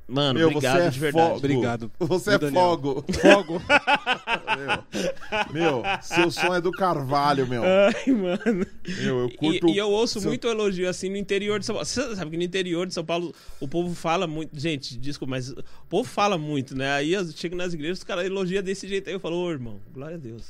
Mano, 0.06 0.38
Meu, 0.38 0.50
obrigado 0.50 0.78
você 0.82 0.86
é 0.86 0.90
de 0.90 1.00
verdade. 1.00 1.26
fogo. 1.28 1.38
Obrigado. 1.38 1.92
Você 2.00 2.32
é 2.36 2.40
fogo. 2.52 3.06
Fogo. 3.22 3.62
Meu, 5.54 5.82
meu, 5.82 5.84
seu 6.02 6.30
som 6.30 6.54
é 6.54 6.62
do 6.62 6.72
Carvalho, 6.72 7.48
meu. 7.48 7.64
Ai, 7.64 8.12
mano. 8.12 8.66
Meu, 9.02 9.20
eu 9.20 9.28
E, 9.28 9.38
curto. 9.38 9.68
e 9.70 9.78
eu 9.78 9.90
ouço 9.90 10.20
seu- 10.20 10.30
muito 10.30 10.48
elogio 10.48 10.88
assim 10.90 11.10
no 11.10 11.18
interior 11.18 11.60
de 11.60 11.66
São 11.66 11.74
Paulo. 11.76 11.86
Você 11.86 12.16
sabe 12.16 12.32
que 12.32 12.38
no 12.38 12.44
interior 12.44 12.86
de 12.86 12.94
São 12.94 13.04
Paulo 13.04 13.34
o 13.60 13.68
povo 13.68 13.96
fala 13.96 14.28
muito. 14.28 14.58
Gente, 14.60 14.98
desculpa, 14.98 15.32
mas 15.32 15.50
o 15.50 15.64
povo 15.90 16.08
fala 16.08 16.38
muito, 16.38 16.76
né? 16.76 16.92
Aí 16.94 17.14
eu 17.14 17.26
chego 17.32 17.56
nas 17.56 17.74
igrejas, 17.74 18.00
os 18.00 18.04
caras 18.04 18.26
elogiam 18.26 18.62
desse 18.62 18.88
jeito. 18.88 19.08
Aí 19.10 19.16
eu 19.16 19.20
falo, 19.20 19.38
ô 19.38 19.50
irmão, 19.52 19.80
glória 19.94 20.16
a 20.18 20.20
Deus. 20.20 20.44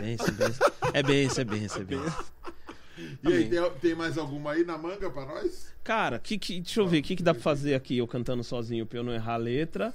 Benção, 0.00 0.32
benção. 0.34 0.66
É 0.94 1.02
benção, 1.02 1.42
é 1.42 1.44
benção, 1.44 1.82
é 1.82 1.84
benção. 1.84 2.24
E 3.22 3.32
aí, 3.32 3.48
tem, 3.48 3.70
tem 3.80 3.94
mais 3.94 4.18
alguma 4.18 4.52
aí 4.52 4.64
na 4.64 4.76
manga 4.78 5.10
pra 5.10 5.24
nós? 5.24 5.72
Cara, 5.82 6.18
que, 6.18 6.38
que, 6.38 6.60
deixa 6.60 6.80
eu 6.80 6.86
ver, 6.86 6.98
o 6.98 7.02
que, 7.02 7.16
que 7.16 7.22
dá 7.22 7.32
pra 7.32 7.42
fazer 7.42 7.74
aqui? 7.74 7.98
Eu 7.98 8.06
cantando 8.06 8.44
sozinho 8.44 8.86
pra 8.86 8.98
eu 8.98 9.04
não 9.04 9.12
errar 9.12 9.34
a 9.34 9.38
letra. 9.38 9.94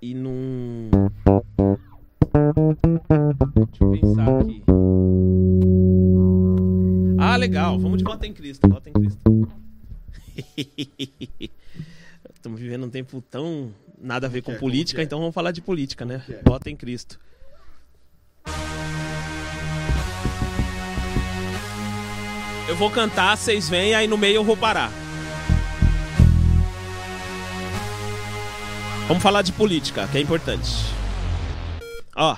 E 0.00 0.14
não. 0.14 0.90
Deixa 3.54 3.84
eu 3.84 3.90
pensar 3.92 4.40
aqui. 4.40 4.64
Ah, 7.18 7.36
legal. 7.36 7.78
Vamos 7.78 7.98
de 7.98 8.04
Bota 8.04 8.26
em 8.26 8.32
Cristo. 8.32 8.68
Bota 8.68 8.90
em 8.90 8.92
Cristo. 8.92 9.20
Estamos 12.34 12.60
vivendo 12.60 12.84
um 12.84 12.90
tempo 12.90 13.22
tão 13.30 13.72
nada 13.98 14.26
a 14.26 14.30
ver 14.30 14.42
com 14.42 14.52
é? 14.52 14.58
Política, 14.58 15.00
é? 15.00 15.04
então 15.04 15.18
vamos 15.18 15.34
falar 15.34 15.52
de 15.52 15.62
política, 15.62 16.04
né? 16.04 16.22
é? 16.28 16.42
Bota 16.42 16.68
em 16.70 16.76
Cristo. 16.76 17.18
Eu 22.66 22.74
vou 22.76 22.90
cantar, 22.90 23.36
vocês 23.36 23.68
vêm, 23.68 23.94
aí 23.94 24.06
no 24.06 24.16
meio 24.16 24.36
eu 24.36 24.44
vou 24.44 24.56
parar. 24.56 24.90
Vamos 29.06 29.22
falar 29.22 29.42
de 29.42 29.52
política, 29.52 30.08
que 30.08 30.16
é 30.16 30.20
importante. 30.20 30.70
Ó. 32.16 32.36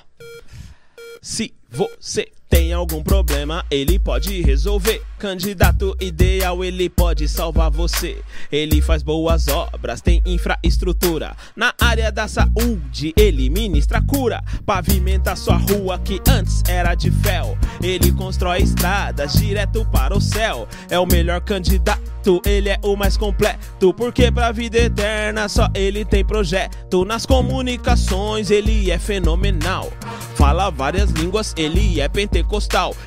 Se 1.23 1.55
você 1.71 2.29
tem 2.49 2.73
algum 2.73 3.03
problema, 3.03 3.65
ele 3.71 3.99
pode 3.99 4.41
resolver. 4.43 5.03
Candidato 5.19 5.97
ideal, 6.01 6.63
ele 6.65 6.89
pode 6.89 7.27
salvar 7.27 7.71
você. 7.71 8.23
Ele 8.53 8.81
faz 8.81 9.03
boas 9.03 9.49
obras, 9.49 10.01
tem 10.01 10.23
infraestrutura. 10.25 11.35
Na 11.57 11.75
área 11.81 12.13
da 12.13 12.29
saúde, 12.29 13.13
ele 13.17 13.49
ministra 13.49 14.01
cura. 14.03 14.45
Pavimenta 14.65 15.35
sua 15.35 15.57
rua 15.57 15.99
que 15.99 16.21
antes 16.29 16.63
era 16.69 16.95
de 16.95 17.11
fel. 17.11 17.57
Ele 17.83 18.13
constrói 18.13 18.59
estradas 18.59 19.33
direto 19.33 19.85
para 19.87 20.17
o 20.17 20.21
céu. 20.21 20.69
É 20.91 20.99
o 20.99 21.07
melhor 21.07 21.41
candidato, 21.41 22.43
ele 22.45 22.69
é 22.69 22.79
o 22.83 22.95
mais 22.95 23.17
completo. 23.17 23.93
Porque 23.95 24.31
pra 24.31 24.53
vida 24.53 24.79
eterna 24.79 25.49
só 25.49 25.69
ele 25.75 26.05
tem 26.05 26.25
projeto. 26.25 27.05
Nas 27.05 27.25
comunicações, 27.25 28.51
ele 28.51 28.91
é 28.91 28.99
fenomenal. 28.99 29.91
Fala 30.35 30.71
várias 30.71 31.11
línguas, 31.11 31.55
ele 31.57 32.01
é 32.01 32.09
pentecostal. 32.09 32.36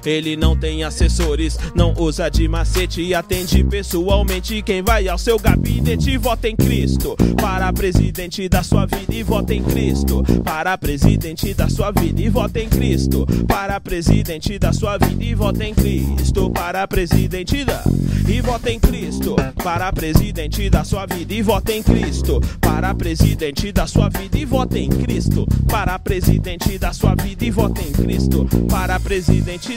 Ele 0.06 0.35
não 0.35 0.58
tem 0.58 0.83
assessores, 0.83 1.58
não 1.75 1.93
usa 1.98 2.30
de 2.30 2.48
macete 2.48 3.01
e 3.01 3.14
atende 3.14 3.64
pessoalmente. 3.64 4.61
Quem 4.61 4.82
vai 4.82 5.08
ao 5.08 5.17
seu 5.17 5.38
gabinete, 5.38 6.17
vota 6.17 6.48
em 6.48 6.56
Cristo. 6.56 7.16
Para 7.41 7.72
presidente 7.74 8.48
da 8.49 8.64
sua 8.64 8.85
vida 8.85 9.14
e 9.14 9.24
vota 9.24 9.53
em 9.53 9.64
Cristo. 9.64 10.24
Para 10.43 10.77
presidente 10.77 11.53
da 11.53 11.69
sua 11.69 11.91
vida 11.91 12.22
e 12.22 12.30
vota 12.30 12.59
em 12.59 12.69
Cristo. 12.69 13.25
Para 13.48 13.80
presidente 13.80 14.59
da 14.59 14.74
sua 14.74 14.98
vida 14.98 15.24
e 15.24 15.35
vota 15.35 15.66
em 15.66 15.74
Cristo. 15.74 16.49
Para 16.49 16.88
presidente 16.88 17.64
da 17.66 17.83
e 18.27 18.41
vota 18.41 18.72
em 18.72 18.80
Cristo. 18.80 19.35
Para 19.64 19.91
presidente 19.91 20.69
da 20.69 20.83
sua 20.83 21.06
vida 21.06 21.33
e 21.33 21.41
vota 21.41 21.72
em 21.72 21.82
Cristo. 21.82 22.40
Para 22.61 22.93
presidente 22.93 23.72
da 23.72 23.88
sua 23.88 24.09
vida 24.09 24.38
e 24.38 24.45
vota 24.45 24.77
em 24.77 24.90
Cristo. 24.90 25.48
Para 25.67 25.98
presidente 25.99 26.77
da 26.77 26.93
sua 26.93 27.16
vida 27.16 27.45
e 27.45 27.51
vota 27.51 27.82
em 27.82 27.91
Cristo. 27.91 28.48
Para 28.69 28.99
presidente 28.99 29.18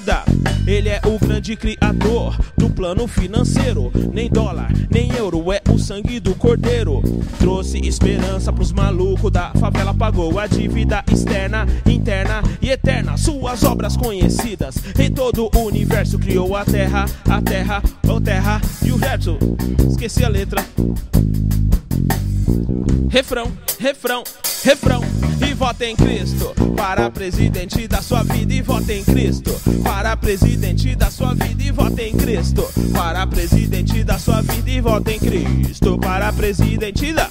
da. 0.05 0.25
Ele 0.67 0.89
é 0.89 1.01
o 1.05 1.19
grande 1.19 1.57
criador 1.57 2.39
do 2.57 2.71
plano 2.71 3.09
financeiro. 3.09 3.91
Nem 4.13 4.31
dólar, 4.31 4.71
nem 4.89 5.13
euro, 5.17 5.53
é 5.53 5.61
o 5.69 5.79
sangue 5.79 6.21
do 6.21 6.35
cordeiro. 6.35 7.03
Trouxe 7.39 7.79
esperança 7.79 8.53
pros 8.53 8.71
malucos 8.71 9.33
da 9.33 9.51
favela, 9.55 9.93
pagou 9.93 10.39
a 10.39 10.47
dívida 10.47 11.03
externa, 11.11 11.67
interna 11.85 12.41
e 12.61 12.71
eterna. 12.71 13.17
Suas 13.17 13.65
obras 13.65 13.97
conhecidas 13.97 14.77
em 14.99 15.11
todo 15.11 15.51
o 15.55 15.59
universo. 15.59 16.19
Criou 16.19 16.55
a 16.55 16.65
terra, 16.65 17.07
a 17.29 17.43
terra, 17.43 17.83
a 18.09 18.21
terra 18.21 18.61
e 18.85 18.93
o 18.93 18.97
verso. 18.97 19.37
Esqueci 19.91 20.25
a 20.25 20.29
letra. 20.29 20.65
Refrão, 23.09 23.53
refrão, 23.79 24.25
refrão. 24.65 25.01
E 25.49 25.55
vota 25.55 25.85
em 25.85 25.97
Cristo. 25.97 26.55
Para 26.77 27.11
presidente 27.11 27.87
da 27.87 28.01
sua 28.01 28.23
vida 28.23 28.55
e 28.55 28.63
vota 28.63 28.93
em 28.93 29.05
Cristo. 29.05 29.53
Para 29.83 30.17
presidente 30.17 30.95
da 30.95 31.11
sua 31.11 31.35
vida 31.35 31.63
e 31.63 31.71
vota 31.71 32.03
em 32.03 32.17
Cristo. 32.17 32.67
Para 32.93 33.27
presidente 33.27 34.05
da 34.05 34.19
sua 34.19 34.41
vida 34.43 34.71
e 34.71 34.81
vota 34.81 35.13
em 35.13 35.19
Cristo. 35.19 35.99
Para 35.99 36.33
presidente 36.33 37.13
da 37.13 37.29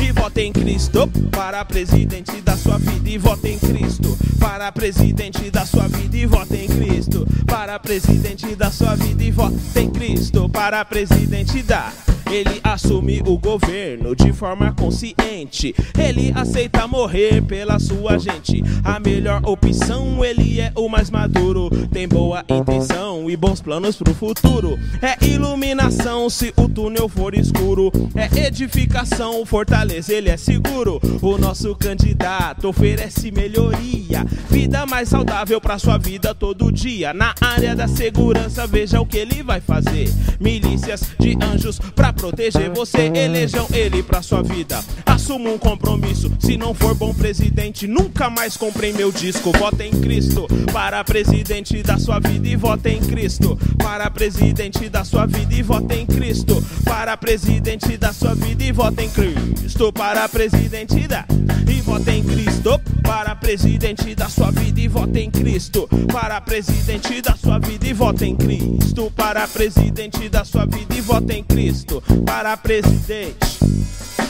e 0.00 0.12
vota 0.12 0.42
em 0.42 0.52
Cristo. 0.52 1.08
Para 1.30 1.64
presidente 1.64 2.40
da 2.42 2.56
sua 2.56 2.78
vida 2.78 3.08
e 3.08 3.18
vota 3.18 3.48
em 3.48 3.58
Cristo. 3.58 4.18
Para 4.38 4.70
presidente 4.70 5.50
da 5.50 5.64
sua 5.64 5.88
vida 5.88 6.16
e 6.16 6.26
vota 6.26 6.56
em 6.56 6.68
Cristo. 6.68 7.26
Para 7.46 7.78
presidente 7.78 8.54
da 8.54 8.70
sua 8.70 8.94
vida 8.96 9.22
e 9.22 9.30
vota 9.30 9.80
em 9.80 9.90
Cristo. 9.90 10.48
Para 10.48 10.84
presidente 10.84 11.62
da 11.62 11.92
ele 12.30 12.60
assume 12.62 13.22
o 13.26 13.38
governo 13.38 14.14
de 14.14 14.32
forma 14.32 14.72
consciente. 14.72 15.74
Ele 15.98 16.32
aceita 16.34 16.86
morrer 16.86 17.42
pela 17.42 17.78
sua 17.78 18.18
gente. 18.18 18.62
A 18.82 18.98
melhor 18.98 19.40
opção, 19.44 20.24
ele 20.24 20.60
é 20.60 20.72
o 20.74 20.88
mais 20.88 21.10
maduro. 21.10 21.70
Tem 21.88 22.08
boa 22.08 22.44
intenção 22.48 23.30
e 23.30 23.36
bons 23.36 23.60
planos 23.60 23.96
pro 23.96 24.14
futuro. 24.14 24.78
É 25.02 25.24
iluminação 25.24 26.30
se 26.30 26.52
o 26.56 26.68
túnel 26.68 27.08
for 27.08 27.34
escuro. 27.34 27.92
É 28.14 28.46
edificação, 28.46 29.44
fortaleza, 29.44 30.12
ele 30.12 30.30
é 30.30 30.36
seguro. 30.36 31.00
O 31.20 31.36
nosso 31.38 31.74
candidato 31.76 32.68
oferece 32.68 33.30
melhoria. 33.30 34.24
Vida 34.48 34.86
mais 34.86 35.08
saudável 35.08 35.60
pra 35.60 35.78
sua 35.78 35.98
vida 35.98 36.34
todo 36.34 36.72
dia. 36.72 37.12
Na 37.12 37.34
área 37.40 37.74
da 37.76 37.86
segurança, 37.86 38.66
veja 38.66 39.00
o 39.00 39.06
que 39.06 39.18
ele 39.18 39.42
vai 39.42 39.60
fazer. 39.60 40.08
Milícias 40.40 41.02
de 41.18 41.36
anjos 41.42 41.78
pra 41.78 42.12
proteger 42.14 42.70
você. 42.70 43.10
Elejam 43.14 43.66
ele 43.72 44.02
pra 44.02 44.22
sua 44.22 44.42
vida. 44.42 44.82
Assuma 45.04 45.50
um 45.50 45.58
compromisso. 45.58 46.32
Se 46.38 46.56
não 46.56 46.74
for 46.74 46.94
bom 46.94 47.12
presidente, 47.12 47.86
nunca 47.86 48.30
mais 48.30 48.56
comprei 48.56 48.92
meu 48.92 49.12
disco. 49.12 49.52
Vota 49.58 49.84
em 49.84 49.90
Cristo. 49.90 50.46
Para 50.72 51.02
presidente 51.04 51.82
da 51.82 51.98
sua 51.98 52.18
vida 52.18 52.48
e 52.48 52.56
vota 52.56 52.88
em 52.88 53.00
Cristo. 53.00 53.58
Para 53.78 54.10
presidente 54.10 54.88
da 54.88 55.04
sua 55.04 55.26
vida 55.26 55.54
e 55.54 55.62
vota 55.62 55.94
em 55.94 56.06
Cristo. 56.06 56.64
Para 56.84 57.16
presidente 57.16 57.96
da 57.96 58.12
sua 58.12 58.34
vida 58.34 58.64
e 58.64 58.72
vota 58.72 59.02
em 59.02 59.10
Cristo. 59.10 59.92
Para 59.92 60.28
presidente 60.28 61.06
da 61.06 61.26
e 61.70 61.80
vota 61.80 62.12
em 62.12 62.22
Cristo. 62.22 62.80
Para 63.02 63.34
presidente 63.34 64.14
da 64.14 64.28
sua 64.28 64.50
vida 64.50 64.80
e 64.80 64.88
vota 64.88 65.18
em 65.18 65.30
Cristo. 65.30 65.88
Para 66.12 66.40
presidente 66.40 67.20
da 67.20 67.34
sua 67.36 67.58
vida 67.58 67.86
e 67.86 67.92
vota 67.92 68.24
em 68.24 68.36
Cristo. 68.36 69.12
Para 69.16 69.46
presidente 69.48 70.28
da 70.28 70.44
sua 70.44 70.66
vida 70.66 70.94
e 70.94 71.00
vota 71.00 71.32
em 71.32 71.42
Cristo. 71.42 72.02
Para 72.24 72.56
presidente. 72.56 73.54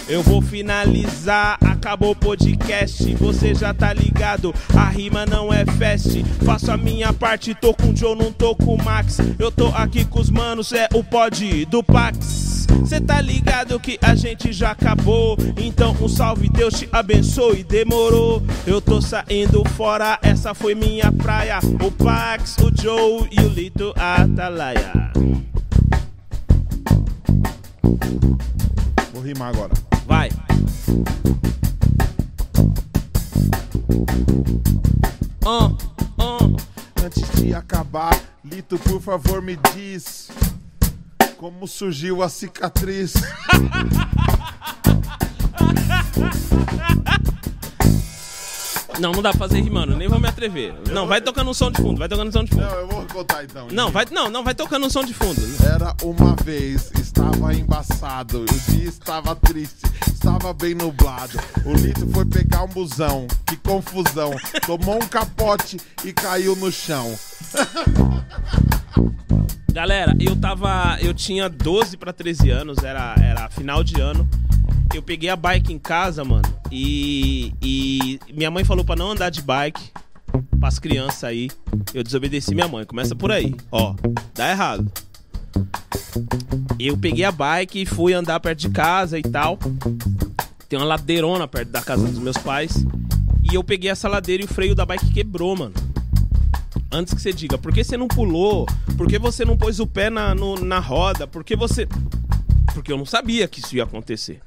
Eu 0.07 0.23
vou 0.23 0.43
finalizar, 0.43 1.59
acabou 1.65 2.11
o 2.11 2.17
podcast. 2.17 3.15
Você 3.15 3.55
já 3.55 3.73
tá 3.73 3.93
ligado, 3.93 4.55
a 4.77 4.85
rima 4.85 5.25
não 5.25 5.53
é 5.53 5.65
fest. 5.65 6.23
Faço 6.45 6.71
a 6.71 6.77
minha 6.77 7.13
parte, 7.13 7.55
tô 7.55 7.73
com 7.73 7.91
o 7.91 7.97
Joe, 7.97 8.15
não 8.15 8.31
tô 8.31 8.55
com 8.55 8.75
o 8.75 8.85
Max. 8.85 9.19
Eu 9.39 9.51
tô 9.51 9.69
aqui 9.69 10.05
com 10.05 10.21
os 10.21 10.31
manos, 10.31 10.73
é 10.73 10.89
o 10.93 11.03
pod 11.03 11.65
do 11.67 11.83
Pax. 11.83 12.67
Cê 12.85 13.01
tá 13.01 13.21
ligado 13.21 13.81
que 13.81 13.99
a 14.03 14.15
gente 14.15 14.53
já 14.53 14.73
acabou. 14.73 15.39
Então 15.57 15.97
um 15.99 16.09
salve, 16.09 16.51
Deus 16.51 16.79
te 16.79 16.89
abençoe. 16.93 17.65
Demorou, 17.65 18.43
eu 18.67 18.81
tô 18.83 19.01
saindo 19.01 19.65
fora. 19.71 20.19
Essa 20.21 20.53
foi 20.53 20.75
minha 20.75 21.11
praia. 21.11 21.59
O 21.83 21.91
Pax, 21.91 22.57
o 22.59 22.71
Joe 22.79 23.27
e 23.31 23.41
o 23.41 23.49
Lito 23.49 23.95
Atalaia. 23.97 25.13
Vou 29.13 29.23
rimar 29.23 29.55
agora. 29.55 29.73
Vai. 30.07 30.31
Antes 37.05 37.29
de 37.41 37.55
acabar, 37.55 38.19
Lito, 38.45 38.79
por 38.79 39.01
favor, 39.01 39.43
me 39.43 39.57
diz 39.75 40.29
como 41.37 41.67
surgiu 41.69 42.23
a 42.23 42.29
cicatriz. 42.29 43.15
Não, 48.99 49.13
não 49.13 49.23
dá 49.23 49.31
pra 49.31 49.41
fazer 49.41 49.61
rimando, 49.61 49.97
nem 49.97 50.09
vou 50.09 50.21
me 50.21 50.29
atrever. 50.29 50.75
Não, 50.91 51.07
vai 51.07 51.21
tocando 51.21 51.51
um 51.51 51.55
som 51.55 51.71
de 51.71 51.81
fundo, 51.81 51.99
vai 51.99 52.09
tocando 52.09 52.29
um 52.29 52.33
som 52.33 52.45
de 52.45 52.51
fundo. 52.51 52.63
Não, 52.63 52.75
eu 52.75 52.89
vou 52.89 53.05
contar 53.07 53.45
então. 53.45 53.69
Não, 53.71 53.91
vai, 53.91 54.07
não, 54.11 54.31
não, 54.31 54.45
vai 54.45 54.55
tocando 54.55 54.87
um 54.87 54.91
som 54.91 55.05
de 55.05 55.13
fundo. 55.13 55.41
Era 55.65 55.95
uma 56.03 56.37
vez, 56.37 56.93
estava 56.99 57.53
embaçado, 57.55 58.43
o 58.43 58.73
dia 58.73 58.89
estava 58.89 59.35
triste, 59.35 59.85
estava 60.07 60.53
bem 60.55 60.75
nublado. 60.75 61.39
O 61.65 61.73
Lito 61.73 62.07
foi 62.13 62.25
pegar 62.25 62.63
um 62.63 62.69
busão, 62.69 63.27
que 63.47 63.57
confusão. 63.57 64.33
Tomou 64.65 64.97
um 64.97 65.07
capote 65.07 65.79
e 66.05 66.13
caiu 66.13 66.55
no 66.57 66.71
chão. 66.71 67.15
Galera, 69.73 70.15
eu 70.21 70.37
tava. 70.37 70.99
Eu 71.01 71.13
tinha 71.13 71.49
12 71.49 71.97
pra 71.97 72.13
13 72.13 72.51
anos, 72.51 72.79
era, 72.79 73.17
era 73.21 73.51
final 73.51 73.83
de 73.83 74.01
ano. 74.01 74.29
Eu 74.93 75.03
peguei 75.03 75.29
a 75.29 75.37
bike 75.37 75.73
em 75.73 75.79
casa, 75.79 76.25
mano. 76.25 76.43
E, 76.71 77.53
e 77.63 78.19
minha 78.33 78.51
mãe 78.51 78.65
falou 78.65 78.85
pra 78.85 78.97
não 78.97 79.13
andar 79.13 79.31
de 79.31 79.41
bike 79.43 79.91
pras 80.59 80.79
crianças 80.79 81.25
aí. 81.25 81.51
Eu 81.93 82.03
desobedeci 82.03 82.55
minha 82.55 82.69
mãe. 82.69 82.85
Começa 82.85 83.15
por 83.15 83.31
aí. 83.31 83.55
Ó, 83.71 83.95
dá 84.35 84.51
errado. 84.51 84.91
Eu 86.79 86.97
peguei 86.97 87.25
a 87.25 87.33
bike 87.33 87.83
e 87.83 87.87
fui 87.87 88.13
andar 88.13 88.39
perto 88.41 88.61
de 88.61 88.71
casa 88.71 89.19
e 89.19 89.23
tal. 89.23 89.59
Tem 90.69 90.79
uma 90.79 90.85
ladeirona 90.87 91.47
perto 91.47 91.71
da 91.71 91.83
casa 91.83 92.07
dos 92.07 92.19
meus 92.19 92.37
pais. 92.39 92.85
E 93.51 93.55
eu 93.55 93.63
peguei 93.65 93.91
essa 93.91 94.09
ladeira 94.09 94.43
e 94.43 94.47
o 94.47 94.49
freio 94.49 94.75
da 94.75 94.87
bike 94.87 95.13
quebrou, 95.13 95.57
mano 95.57 95.75
antes 96.91 97.13
que 97.13 97.21
você 97.21 97.33
diga, 97.33 97.59
por 97.59 97.73
que 97.73 97.83
você 97.83 97.97
não 97.97 98.07
pulou? 98.07 98.67
Por 98.97 99.09
que 99.09 99.19
você 99.19 99.45
não 99.45 99.57
pôs 99.57 99.81
o 99.81 99.87
pé 99.87 100.09
na, 100.11 100.33
no- 100.33 100.61
na 100.65 100.79
roda? 100.79 101.27
Por 101.27 101.43
que 101.43 101.57
você. 101.57 101.89
Porque 102.73 102.93
eu 102.93 102.97
não 102.97 103.05
sabia 103.05 103.49
que 103.49 103.59
isso 103.59 103.75
ia 103.75 103.83
acontecer. 103.83 104.39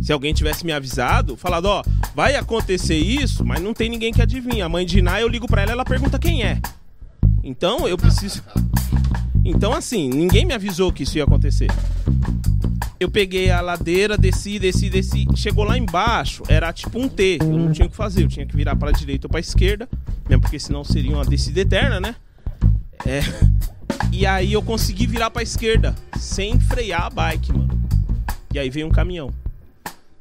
Se 0.00 0.12
alguém 0.12 0.34
tivesse 0.34 0.66
me 0.66 0.72
avisado, 0.72 1.36
falado, 1.36 1.66
ó, 1.66 1.82
vai 2.14 2.34
acontecer 2.34 2.96
isso, 2.96 3.44
mas 3.44 3.62
não 3.62 3.72
tem 3.72 3.88
ninguém 3.88 4.12
que 4.12 4.20
adivinha. 4.20 4.66
A 4.66 4.68
mãe 4.68 4.84
de 4.84 4.98
Iná, 4.98 5.20
eu 5.20 5.28
ligo 5.28 5.46
pra 5.46 5.62
ela, 5.62 5.72
ela 5.72 5.84
pergunta 5.84 6.18
quem 6.18 6.42
é. 6.42 6.60
Então 7.42 7.86
eu 7.86 7.96
preciso. 7.96 8.42
Então, 9.44 9.72
assim, 9.72 10.08
ninguém 10.08 10.44
me 10.44 10.54
avisou 10.54 10.92
que 10.92 11.02
isso 11.02 11.18
ia 11.18 11.24
acontecer. 11.24 11.68
Eu 12.98 13.10
peguei 13.10 13.50
a 13.50 13.60
ladeira, 13.60 14.16
desci, 14.16 14.58
desci, 14.60 14.88
desci. 14.88 15.26
Chegou 15.34 15.64
lá 15.64 15.76
embaixo, 15.76 16.44
era 16.46 16.72
tipo 16.72 17.00
um 17.00 17.08
T. 17.08 17.38
Eu 17.40 17.58
não 17.58 17.72
tinha 17.72 17.86
o 17.86 17.90
que 17.90 17.96
fazer, 17.96 18.22
eu 18.22 18.28
tinha 18.28 18.46
que 18.46 18.54
virar 18.54 18.76
pra 18.76 18.92
direita 18.92 19.26
ou 19.26 19.30
pra 19.30 19.40
esquerda. 19.40 19.88
Mesmo 20.28 20.42
porque 20.42 20.58
senão 20.58 20.84
seria 20.84 21.12
uma 21.12 21.24
descida 21.24 21.60
eterna, 21.60 22.00
né? 22.00 22.14
É. 23.04 23.20
E 24.12 24.24
aí 24.24 24.52
eu 24.52 24.62
consegui 24.62 25.06
virar 25.06 25.30
pra 25.30 25.42
esquerda, 25.42 25.94
sem 26.16 26.60
frear 26.60 27.06
a 27.06 27.10
bike, 27.10 27.52
mano. 27.52 27.82
E 28.54 28.58
aí 28.58 28.70
veio 28.70 28.86
um 28.86 28.90
caminhão. 28.90 29.32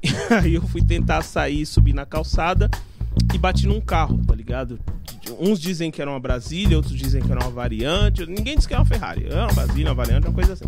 Aí 0.41 0.55
eu 0.55 0.61
fui 0.63 0.81
tentar 0.81 1.21
sair, 1.21 1.65
subir 1.65 1.93
na 1.93 2.05
calçada 2.05 2.69
e 3.33 3.37
bati 3.37 3.67
num 3.67 3.81
carro, 3.81 4.19
tá 4.25 4.33
ligado? 4.33 4.79
Uns 5.39 5.59
dizem 5.59 5.91
que 5.91 6.01
era 6.01 6.09
uma 6.09 6.19
Brasília, 6.19 6.77
outros 6.77 6.95
dizem 6.95 7.21
que 7.21 7.31
era 7.31 7.41
uma 7.41 7.51
variante. 7.51 8.25
Ninguém 8.25 8.55
diz 8.55 8.65
que 8.65 8.73
é 8.73 8.77
uma 8.77 8.85
Ferrari. 8.85 9.27
É 9.29 9.35
uma 9.35 9.53
Brasília, 9.53 9.89
uma 9.89 9.95
variante, 9.95 10.27
uma 10.27 10.33
coisa 10.33 10.53
assim. 10.53 10.65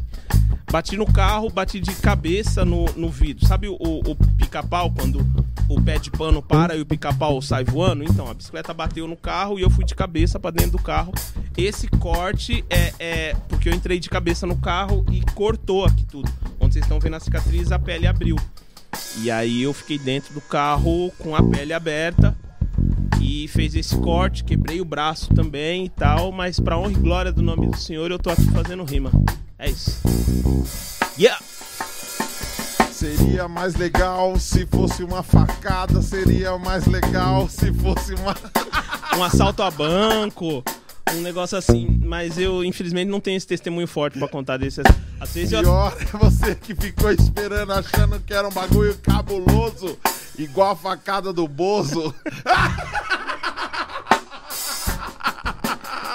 Bati 0.72 0.98
no 0.98 1.06
carro, 1.06 1.50
bati 1.50 1.80
de 1.80 1.94
cabeça 1.96 2.64
no, 2.64 2.86
no 2.96 3.10
vidro. 3.10 3.46
Sabe 3.46 3.68
o, 3.68 3.76
o 3.80 4.16
pica-pau 4.38 4.92
quando 4.92 5.26
o 5.70 5.82
pé 5.82 5.98
de 5.98 6.10
pano 6.12 6.42
para 6.42 6.76
e 6.76 6.82
o 6.82 6.86
pica-pau 6.86 7.42
sai 7.42 7.64
voando? 7.64 8.04
Então, 8.04 8.30
a 8.30 8.34
bicicleta 8.34 8.74
bateu 8.74 9.08
no 9.08 9.16
carro 9.16 9.60
e 9.60 9.62
eu 9.62 9.70
fui 9.70 9.86
de 9.86 9.96
cabeça 9.96 10.40
pra 10.40 10.52
dentro 10.52 10.72
do 10.72 10.82
carro. 10.82 11.14
Esse 11.58 11.88
corte 11.88 12.64
é, 12.70 12.94
é 13.00 13.36
porque 13.48 13.70
eu 13.70 13.74
entrei 13.74 14.00
de 14.00 14.10
cabeça 14.10 14.48
no 14.48 14.56
carro 14.56 15.06
e 15.12 15.22
cortou 15.34 15.86
aqui 15.86 16.06
tudo. 16.06 16.32
Onde 16.60 16.74
vocês 16.74 16.86
estão 16.86 17.00
vendo 17.00 17.16
a 17.16 17.20
cicatriz, 17.20 17.72
a 17.72 17.80
pele 17.80 18.08
abriu. 18.08 18.36
E 19.22 19.30
aí 19.30 19.64
eu 19.64 19.74
fiquei 19.74 19.98
dentro 19.98 20.34
do 20.34 20.42
carro 20.42 21.12
com 21.20 21.36
a 21.36 21.44
pele 21.44 21.74
aberta 21.74 22.36
e 23.22 23.48
fez 23.48 23.74
esse 23.76 23.96
corte, 23.98 24.44
quebrei 24.44 24.82
o 24.82 24.86
braço 24.86 25.34
também 25.34 25.86
e 25.86 25.90
tal, 25.90 26.32
mas 26.32 26.60
pra 26.60 26.78
honra 26.78 26.92
e 26.92 26.96
glória 26.96 27.32
do 27.32 27.42
nome 27.42 27.68
do 27.68 27.78
Senhor, 27.78 28.12
eu 28.12 28.20
tô 28.20 28.30
aqui 28.30 28.46
fazendo 28.52 28.84
rima. 28.84 29.12
É 29.58 29.70
isso. 29.70 30.02
Yeah! 31.18 31.40
Seria 32.92 33.48
mais 33.48 33.76
legal 33.76 34.40
se 34.40 34.66
fosse 34.66 35.04
uma 35.04 35.24
facada, 35.24 36.02
seria 36.02 36.58
mais 36.58 36.86
legal 36.86 37.48
se 37.50 37.72
fosse 37.74 38.14
uma. 38.16 38.36
Um 39.18 39.24
assalto 39.24 39.62
a 39.62 39.70
banco, 39.70 40.64
um 41.12 41.22
negócio 41.22 41.58
assim, 41.58 42.00
mas 42.04 42.38
eu 42.38 42.64
infelizmente 42.64 43.10
não 43.10 43.20
tenho 43.20 43.38
esse 43.38 43.48
testemunho 43.48 43.88
forte 43.88 44.18
pra 44.18 44.28
contar 44.28 44.58
desse. 44.58 44.82
Às 45.20 45.34
vezes 45.34 45.52
eu 45.52 45.62
Pior 45.62 45.96
é 46.00 46.18
você 46.18 46.56
que 46.56 46.74
ficou 46.76 47.12
esperando 47.12 47.72
achando 47.72 48.20
que 48.20 48.34
era 48.34 48.48
um 48.48 48.52
bagulho 48.52 48.96
cabuloso, 48.98 49.98
igual 50.38 50.72
a 50.72 50.76
facada 50.76 51.32
do 51.32 51.48
Bozo. 51.48 52.14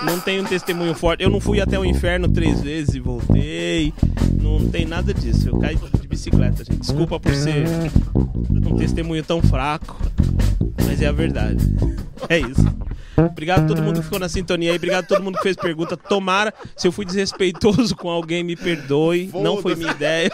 não 0.05 0.21
tenho 0.21 0.43
um 0.43 0.47
testemunho 0.47 0.95
forte. 0.95 1.23
Eu 1.23 1.31
não 1.31 1.41
fui 1.41 1.61
até 1.61 1.79
o 1.79 1.85
inferno 1.85 2.29
três 2.29 2.61
vezes 2.61 2.95
e 2.95 3.01
voltei. 3.01 3.93
Não 4.41 4.69
tem 4.69 4.85
nada 4.85 5.13
disso. 5.13 5.49
Eu 5.49 5.59
caí 5.59 5.77
de 5.77 6.09
bicicleta, 6.09 6.65
gente. 6.65 6.81
Desculpa 6.81 7.19
por 7.19 7.35
ser 7.35 7.65
um 8.49 8.77
testemunho 8.77 9.23
tão 9.23 9.41
fraco, 9.43 9.97
mas 10.87 11.03
é 11.03 11.07
a 11.07 11.13
verdade. 11.13 11.65
É 12.29 12.39
isso. 12.39 12.67
Obrigado 13.17 13.65
a 13.65 13.67
todo 13.67 13.83
mundo 13.83 13.97
que 13.97 14.05
ficou 14.05 14.19
na 14.19 14.29
sintonia 14.29 14.71
aí. 14.71 14.77
Obrigado 14.77 15.05
a 15.05 15.07
todo 15.07 15.23
mundo 15.23 15.37
que 15.37 15.43
fez 15.43 15.57
pergunta. 15.57 15.97
Tomara, 15.97 16.55
se 16.77 16.87
eu 16.87 16.93
fui 16.93 17.05
desrespeitoso 17.05 17.97
com 17.97 18.09
alguém, 18.09 18.45
me 18.45 18.55
perdoe. 18.55 19.31
Não 19.35 19.61
foi 19.61 19.75
minha 19.75 19.91
ideia. 19.91 20.31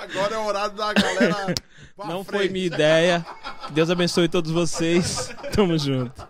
Agora 0.00 0.34
é 0.34 0.38
o 0.38 0.44
horário 0.44 0.74
da 0.76 0.92
galera. 0.92 1.54
Não 2.06 2.24
foi 2.24 2.38
frente. 2.38 2.52
minha 2.52 2.66
ideia. 2.66 3.24
Que 3.66 3.72
Deus 3.72 3.90
abençoe 3.90 4.28
todos 4.28 4.50
vocês. 4.50 5.30
Tamo 5.54 5.78
junto. 5.78 6.28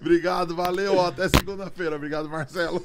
Obrigado, 0.00 0.54
valeu. 0.56 1.00
Até 1.00 1.28
segunda-feira. 1.28 1.96
Obrigado, 1.96 2.28
Marcelo. 2.28 2.84